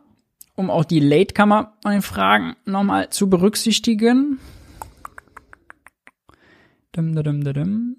um 0.56 0.70
auch 0.70 0.86
die 0.86 1.00
Latecomer 1.00 1.78
an 1.84 1.94
den 1.94 2.02
Fragen 2.04 2.56
nochmal 2.66 3.10
zu 3.10 3.30
berücksichtigen. 3.30 4.40
Dum, 6.92 7.16
dum, 7.16 7.44
dum, 7.44 7.54
dum. 7.54 7.98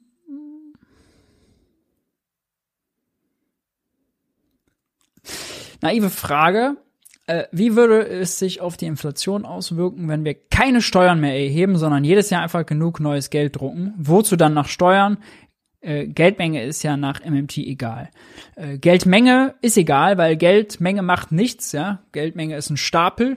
Naive 5.81 6.11
Frage. 6.11 6.77
Äh, 7.27 7.45
wie 7.53 7.77
würde 7.77 8.07
es 8.07 8.39
sich 8.39 8.61
auf 8.61 8.77
die 8.77 8.87
Inflation 8.87 9.45
auswirken, 9.45 10.09
wenn 10.09 10.25
wir 10.25 10.35
keine 10.35 10.83
Steuern 10.83 11.21
mehr 11.21 11.35
erheben, 11.35 11.77
sondern 11.77 12.05
jedes 12.05 12.31
Jahr 12.31 12.43
einfach 12.43 12.67
genug 12.67 12.99
neues 12.99 13.31
Geld 13.31 13.57
drucken? 13.57 13.95
Wozu 13.97 14.37
dann 14.37 14.55
nach 14.55 14.67
Steuern? 14.67 15.19
Äh, 15.81 16.09
Geldmenge 16.09 16.65
ist 16.65 16.83
ja 16.83 16.97
nach 16.97 17.25
MMT 17.25 17.59
egal. 17.59 18.11
Äh, 18.57 18.79
Geldmenge 18.79 19.55
ist 19.63 19.77
egal, 19.77 20.19
weil 20.19 20.37
Geldmenge 20.37 21.03
macht 21.03 21.31
nichts, 21.31 21.73
ja. 21.73 22.03
Geldmenge 22.11 22.57
ist 22.57 22.71
ein 22.71 22.77
Stapel. 22.77 23.37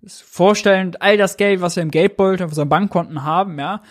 Ist 0.00 0.22
vorstellend, 0.22 1.02
all 1.02 1.16
das 1.16 1.36
Geld, 1.36 1.60
was 1.60 1.76
wir 1.76 1.82
im 1.82 1.90
Geldbeutel 1.90 2.44
auf 2.44 2.50
unseren 2.52 2.68
Bankkonten 2.68 3.24
haben, 3.24 3.58
ja, 3.58 3.82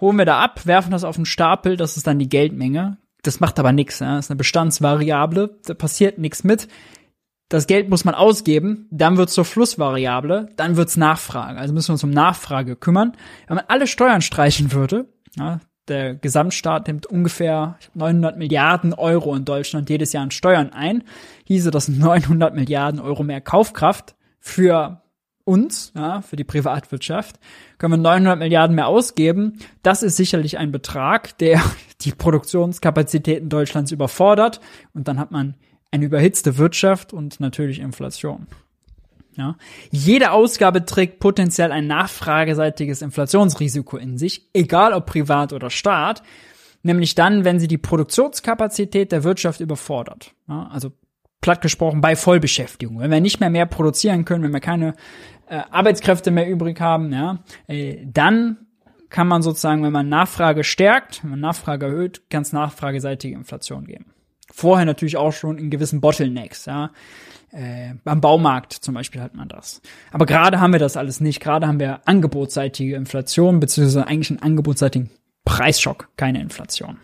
holen 0.00 0.16
wir 0.16 0.24
da 0.24 0.40
ab, 0.40 0.64
werfen 0.64 0.92
das 0.92 1.04
auf 1.04 1.16
einen 1.16 1.26
Stapel, 1.26 1.76
das 1.76 1.96
ist 1.96 2.06
dann 2.06 2.18
die 2.18 2.28
Geldmenge. 2.28 2.96
Das 3.22 3.40
macht 3.40 3.58
aber 3.58 3.72
nichts, 3.72 3.98
ja. 4.00 4.16
Das 4.16 4.26
ist 4.26 4.30
eine 4.30 4.38
Bestandsvariable, 4.38 5.58
da 5.66 5.74
passiert 5.74 6.18
nichts 6.18 6.42
mit 6.42 6.68
das 7.48 7.66
Geld 7.66 7.88
muss 7.88 8.04
man 8.04 8.14
ausgeben, 8.14 8.86
dann 8.90 9.16
wird's 9.16 9.32
zur 9.32 9.44
Flussvariable, 9.44 10.50
dann 10.56 10.76
wird's 10.76 10.96
Nachfrage. 10.96 11.58
Also 11.58 11.72
müssen 11.72 11.88
wir 11.88 11.94
uns 11.94 12.04
um 12.04 12.10
Nachfrage 12.10 12.76
kümmern. 12.76 13.12
Wenn 13.46 13.56
man 13.56 13.64
alle 13.68 13.86
Steuern 13.86 14.20
streichen 14.20 14.72
würde, 14.72 15.06
ja, 15.36 15.60
der 15.88 16.14
Gesamtstaat 16.14 16.86
nimmt 16.86 17.06
ungefähr 17.06 17.78
900 17.94 18.36
Milliarden 18.36 18.92
Euro 18.92 19.34
in 19.34 19.46
Deutschland 19.46 19.88
jedes 19.88 20.12
Jahr 20.12 20.22
an 20.22 20.30
Steuern 20.30 20.72
ein, 20.72 21.04
hieße 21.44 21.70
das 21.70 21.88
900 21.88 22.54
Milliarden 22.54 23.00
Euro 23.00 23.22
mehr 23.22 23.40
Kaufkraft 23.40 24.14
für 24.38 25.00
uns, 25.44 25.92
ja, 25.96 26.20
für 26.20 26.36
die 26.36 26.44
Privatwirtschaft, 26.44 27.40
können 27.78 27.94
wir 27.94 27.98
900 27.98 28.38
Milliarden 28.38 28.76
mehr 28.76 28.86
ausgeben. 28.86 29.58
Das 29.82 30.02
ist 30.02 30.16
sicherlich 30.16 30.58
ein 30.58 30.70
Betrag, 30.70 31.38
der 31.38 31.62
die 32.02 32.12
Produktionskapazitäten 32.12 33.48
Deutschlands 33.48 33.90
überfordert. 33.90 34.60
Und 34.92 35.08
dann 35.08 35.18
hat 35.18 35.30
man 35.30 35.54
eine 35.90 36.04
überhitzte 36.04 36.58
Wirtschaft 36.58 37.12
und 37.12 37.40
natürlich 37.40 37.80
Inflation. 37.80 38.46
Ja. 39.36 39.56
Jede 39.90 40.32
Ausgabe 40.32 40.84
trägt 40.84 41.20
potenziell 41.20 41.70
ein 41.70 41.86
nachfrageseitiges 41.86 43.02
Inflationsrisiko 43.02 43.96
in 43.96 44.18
sich, 44.18 44.48
egal 44.52 44.92
ob 44.92 45.06
privat 45.06 45.52
oder 45.52 45.70
Staat, 45.70 46.22
nämlich 46.82 47.14
dann, 47.14 47.44
wenn 47.44 47.60
sie 47.60 47.68
die 47.68 47.78
Produktionskapazität 47.78 49.12
der 49.12 49.22
Wirtschaft 49.22 49.60
überfordert. 49.60 50.34
Ja, 50.48 50.68
also 50.72 50.90
platt 51.40 51.60
gesprochen 51.60 52.00
bei 52.00 52.16
Vollbeschäftigung. 52.16 52.98
Wenn 52.98 53.12
wir 53.12 53.20
nicht 53.20 53.38
mehr 53.38 53.50
mehr 53.50 53.66
produzieren 53.66 54.24
können, 54.24 54.42
wenn 54.42 54.52
wir 54.52 54.60
keine 54.60 54.94
äh, 55.48 55.62
Arbeitskräfte 55.70 56.32
mehr 56.32 56.48
übrig 56.48 56.80
haben, 56.80 57.12
ja, 57.12 57.38
äh, 57.68 58.04
dann 58.04 58.56
kann 59.08 59.28
man 59.28 59.42
sozusagen, 59.42 59.84
wenn 59.84 59.92
man 59.92 60.08
Nachfrage 60.08 60.64
stärkt, 60.64 61.22
wenn 61.22 61.30
man 61.30 61.40
Nachfrage 61.40 61.86
erhöht, 61.86 62.22
es 62.28 62.52
nachfrageseitige 62.52 63.36
Inflation 63.36 63.86
geben 63.86 64.06
vorher 64.52 64.86
natürlich 64.86 65.16
auch 65.16 65.32
schon 65.32 65.58
in 65.58 65.70
gewissen 65.70 66.00
Bottlenecks, 66.00 66.66
ja. 66.66 66.90
Äh, 67.50 67.94
beim 68.04 68.20
Baumarkt 68.20 68.72
zum 68.74 68.94
Beispiel 68.94 69.22
hat 69.22 69.34
man 69.34 69.48
das. 69.48 69.80
Aber 70.10 70.26
gerade 70.26 70.60
haben 70.60 70.72
wir 70.72 70.78
das 70.80 70.98
alles 70.98 71.20
nicht. 71.20 71.40
Gerade 71.40 71.66
haben 71.66 71.80
wir 71.80 72.06
angebotsseitige 72.06 72.94
Inflation, 72.94 73.58
beziehungsweise 73.58 74.06
eigentlich 74.06 74.30
einen 74.30 74.42
angebotsseitigen 74.42 75.08
Preisschock, 75.46 76.10
keine 76.16 76.42
Inflation. 76.42 76.98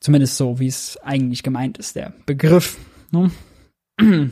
Zumindest 0.00 0.36
so, 0.36 0.58
wie 0.58 0.66
es 0.66 0.96
eigentlich 1.02 1.44
gemeint 1.44 1.78
ist, 1.78 1.94
der 1.94 2.12
Begriff. 2.26 2.78
Ne? 3.12 3.30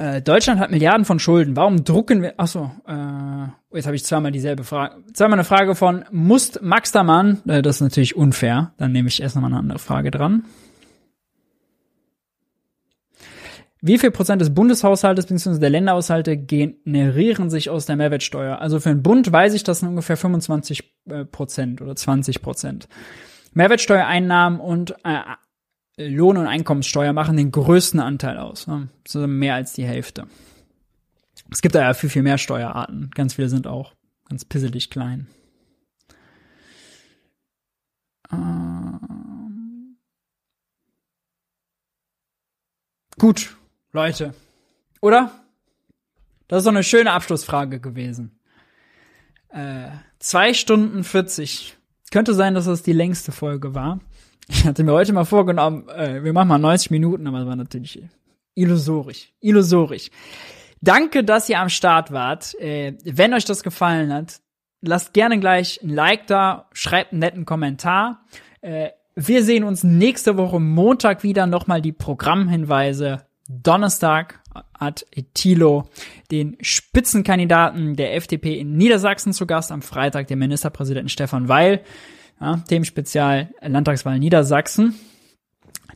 Äh, 0.00 0.22
Deutschland 0.22 0.60
hat 0.60 0.70
Milliarden 0.70 1.04
von 1.04 1.18
Schulden. 1.18 1.56
Warum 1.56 1.84
drucken 1.84 2.22
wir? 2.22 2.32
Achso, 2.40 2.70
äh, 2.88 3.76
jetzt 3.76 3.84
habe 3.84 3.96
ich 3.96 4.02
zweimal 4.02 4.32
dieselbe 4.32 4.64
Frage. 4.64 4.94
Zweimal 5.12 5.38
eine 5.38 5.44
Frage 5.44 5.74
von 5.74 6.06
Must 6.10 6.62
Max 6.62 6.90
Damann. 6.90 7.42
Äh, 7.46 7.60
das 7.60 7.76
ist 7.76 7.80
natürlich 7.82 8.16
unfair. 8.16 8.72
Dann 8.78 8.92
nehme 8.92 9.08
ich 9.08 9.20
erst 9.20 9.34
nochmal 9.36 9.50
eine 9.50 9.60
andere 9.60 9.78
Frage 9.78 10.10
dran. 10.10 10.44
Wie 13.82 13.98
viel 13.98 14.10
Prozent 14.10 14.40
des 14.40 14.54
Bundeshaushaltes 14.54 15.26
bzw. 15.26 15.58
der 15.58 15.68
Länderhaushalte 15.68 16.38
generieren 16.38 17.50
sich 17.50 17.68
aus 17.68 17.84
der 17.84 17.96
Mehrwertsteuer? 17.96 18.58
Also 18.58 18.80
für 18.80 18.88
den 18.88 19.02
Bund 19.02 19.30
weiß 19.30 19.52
ich, 19.52 19.64
das 19.64 19.80
sind 19.80 19.90
ungefähr 19.90 20.16
25 20.16 20.94
äh, 21.10 21.26
Prozent 21.26 21.82
oder 21.82 21.94
20 21.94 22.40
Prozent. 22.40 22.88
Mehrwertsteuereinnahmen 23.52 24.60
und 24.60 24.92
äh, 25.04 25.18
Lohn- 26.08 26.36
und 26.36 26.46
Einkommenssteuer 26.46 27.12
machen 27.12 27.36
den 27.36 27.50
größten 27.50 28.00
Anteil 28.00 28.38
aus. 28.38 28.66
Ne? 28.66 28.88
So 29.06 29.26
mehr 29.26 29.54
als 29.54 29.72
die 29.72 29.84
Hälfte. 29.84 30.26
Es 31.50 31.62
gibt 31.62 31.74
da 31.74 31.82
ja 31.82 31.94
viel, 31.94 32.10
viel 32.10 32.22
mehr 32.22 32.38
Steuerarten. 32.38 33.10
Ganz 33.14 33.34
viele 33.34 33.48
sind 33.48 33.66
auch 33.66 33.94
ganz 34.28 34.44
pisselig 34.44 34.90
klein. 34.90 35.26
Ähm. 38.32 39.96
Gut, 43.18 43.56
Leute. 43.92 44.34
Oder? 45.00 45.32
Das 46.48 46.58
ist 46.58 46.64
doch 46.64 46.72
eine 46.72 46.82
schöne 46.82 47.12
Abschlussfrage 47.12 47.80
gewesen. 47.80 48.40
Äh, 49.50 49.90
zwei 50.18 50.54
Stunden 50.54 51.04
40. 51.04 51.76
Könnte 52.10 52.34
sein, 52.34 52.54
dass 52.54 52.64
das 52.64 52.82
die 52.82 52.92
längste 52.92 53.32
Folge 53.32 53.74
war. 53.74 54.00
Ich 54.50 54.66
hatte 54.66 54.84
mir 54.84 54.92
heute 54.92 55.12
mal 55.12 55.24
vorgenommen, 55.24 55.88
äh, 55.88 56.22
wir 56.22 56.32
machen 56.32 56.48
mal 56.48 56.58
90 56.58 56.90
Minuten, 56.90 57.26
aber 57.26 57.38
das 57.38 57.46
war 57.46 57.56
natürlich 57.56 58.02
illusorisch. 58.54 59.32
Illusorisch. 59.40 60.10
Danke, 60.80 61.24
dass 61.24 61.48
ihr 61.48 61.60
am 61.60 61.68
Start 61.68 62.10
wart. 62.10 62.54
Äh, 62.60 62.94
wenn 63.04 63.32
euch 63.32 63.44
das 63.44 63.62
gefallen 63.62 64.12
hat, 64.12 64.40
lasst 64.80 65.12
gerne 65.12 65.38
gleich 65.38 65.80
ein 65.82 65.90
Like 65.90 66.26
da, 66.26 66.68
schreibt 66.72 67.12
einen 67.12 67.20
netten 67.20 67.44
Kommentar. 67.44 68.24
Äh, 68.60 68.90
wir 69.14 69.44
sehen 69.44 69.64
uns 69.64 69.84
nächste 69.84 70.36
Woche 70.36 70.60
Montag 70.60 71.22
wieder. 71.22 71.46
Nochmal 71.46 71.80
die 71.80 71.92
Programmhinweise. 71.92 73.26
Donnerstag 73.48 74.40
hat 74.78 75.06
Thilo 75.34 75.88
den 76.30 76.56
Spitzenkandidaten 76.60 77.96
der 77.96 78.14
FDP 78.14 78.58
in 78.58 78.76
Niedersachsen 78.76 79.32
zu 79.32 79.46
Gast. 79.46 79.72
Am 79.72 79.82
Freitag 79.82 80.28
den 80.28 80.38
Ministerpräsidenten 80.38 81.08
Stefan 81.08 81.48
Weil. 81.48 81.82
Ja, 82.40 82.56
Themenspezial 82.68 83.50
Landtagswahl 83.60 84.18
Niedersachsen. 84.18 84.94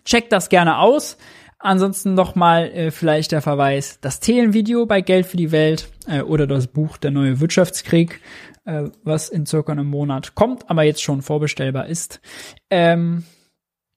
Checkt 0.04 0.32
das 0.32 0.48
gerne 0.48 0.78
aus. 0.78 1.16
Ansonsten 1.58 2.12
nochmal 2.12 2.70
äh, 2.72 2.90
vielleicht 2.90 3.32
der 3.32 3.40
Verweis, 3.40 3.98
das 4.00 4.20
Themenvideo 4.20 4.84
bei 4.84 5.00
Geld 5.00 5.24
für 5.24 5.38
die 5.38 5.50
Welt 5.50 5.88
äh, 6.06 6.20
oder 6.20 6.46
das 6.46 6.66
Buch 6.66 6.98
Der 6.98 7.10
neue 7.10 7.40
Wirtschaftskrieg, 7.40 8.20
äh, 8.66 8.84
was 9.02 9.30
in 9.30 9.46
circa 9.46 9.72
einem 9.72 9.86
Monat 9.86 10.34
kommt, 10.34 10.68
aber 10.68 10.82
jetzt 10.82 11.02
schon 11.02 11.22
vorbestellbar 11.22 11.86
ist. 11.86 12.20
Ähm, 12.68 13.24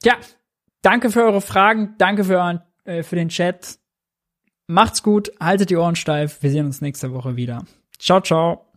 ja, 0.02 0.14
danke 0.82 1.12
für 1.12 1.24
eure 1.24 1.42
Fragen, 1.42 1.96
danke 1.98 2.24
für, 2.24 2.38
euren, 2.38 2.62
äh, 2.86 3.04
für 3.04 3.18
den 3.18 3.28
Chat. 3.28 3.80
Macht's 4.68 5.04
gut, 5.04 5.32
haltet 5.42 5.70
die 5.70 5.76
Ohren 5.76 5.98
steif. 5.98 6.42
Wir 6.42 6.52
sehen 6.52 6.68
uns 6.68 6.80
nächste 6.80 7.12
Woche 7.12 7.36
wieder. 7.36 7.66
Ciao, 8.00 8.22
ciao. 8.22 8.72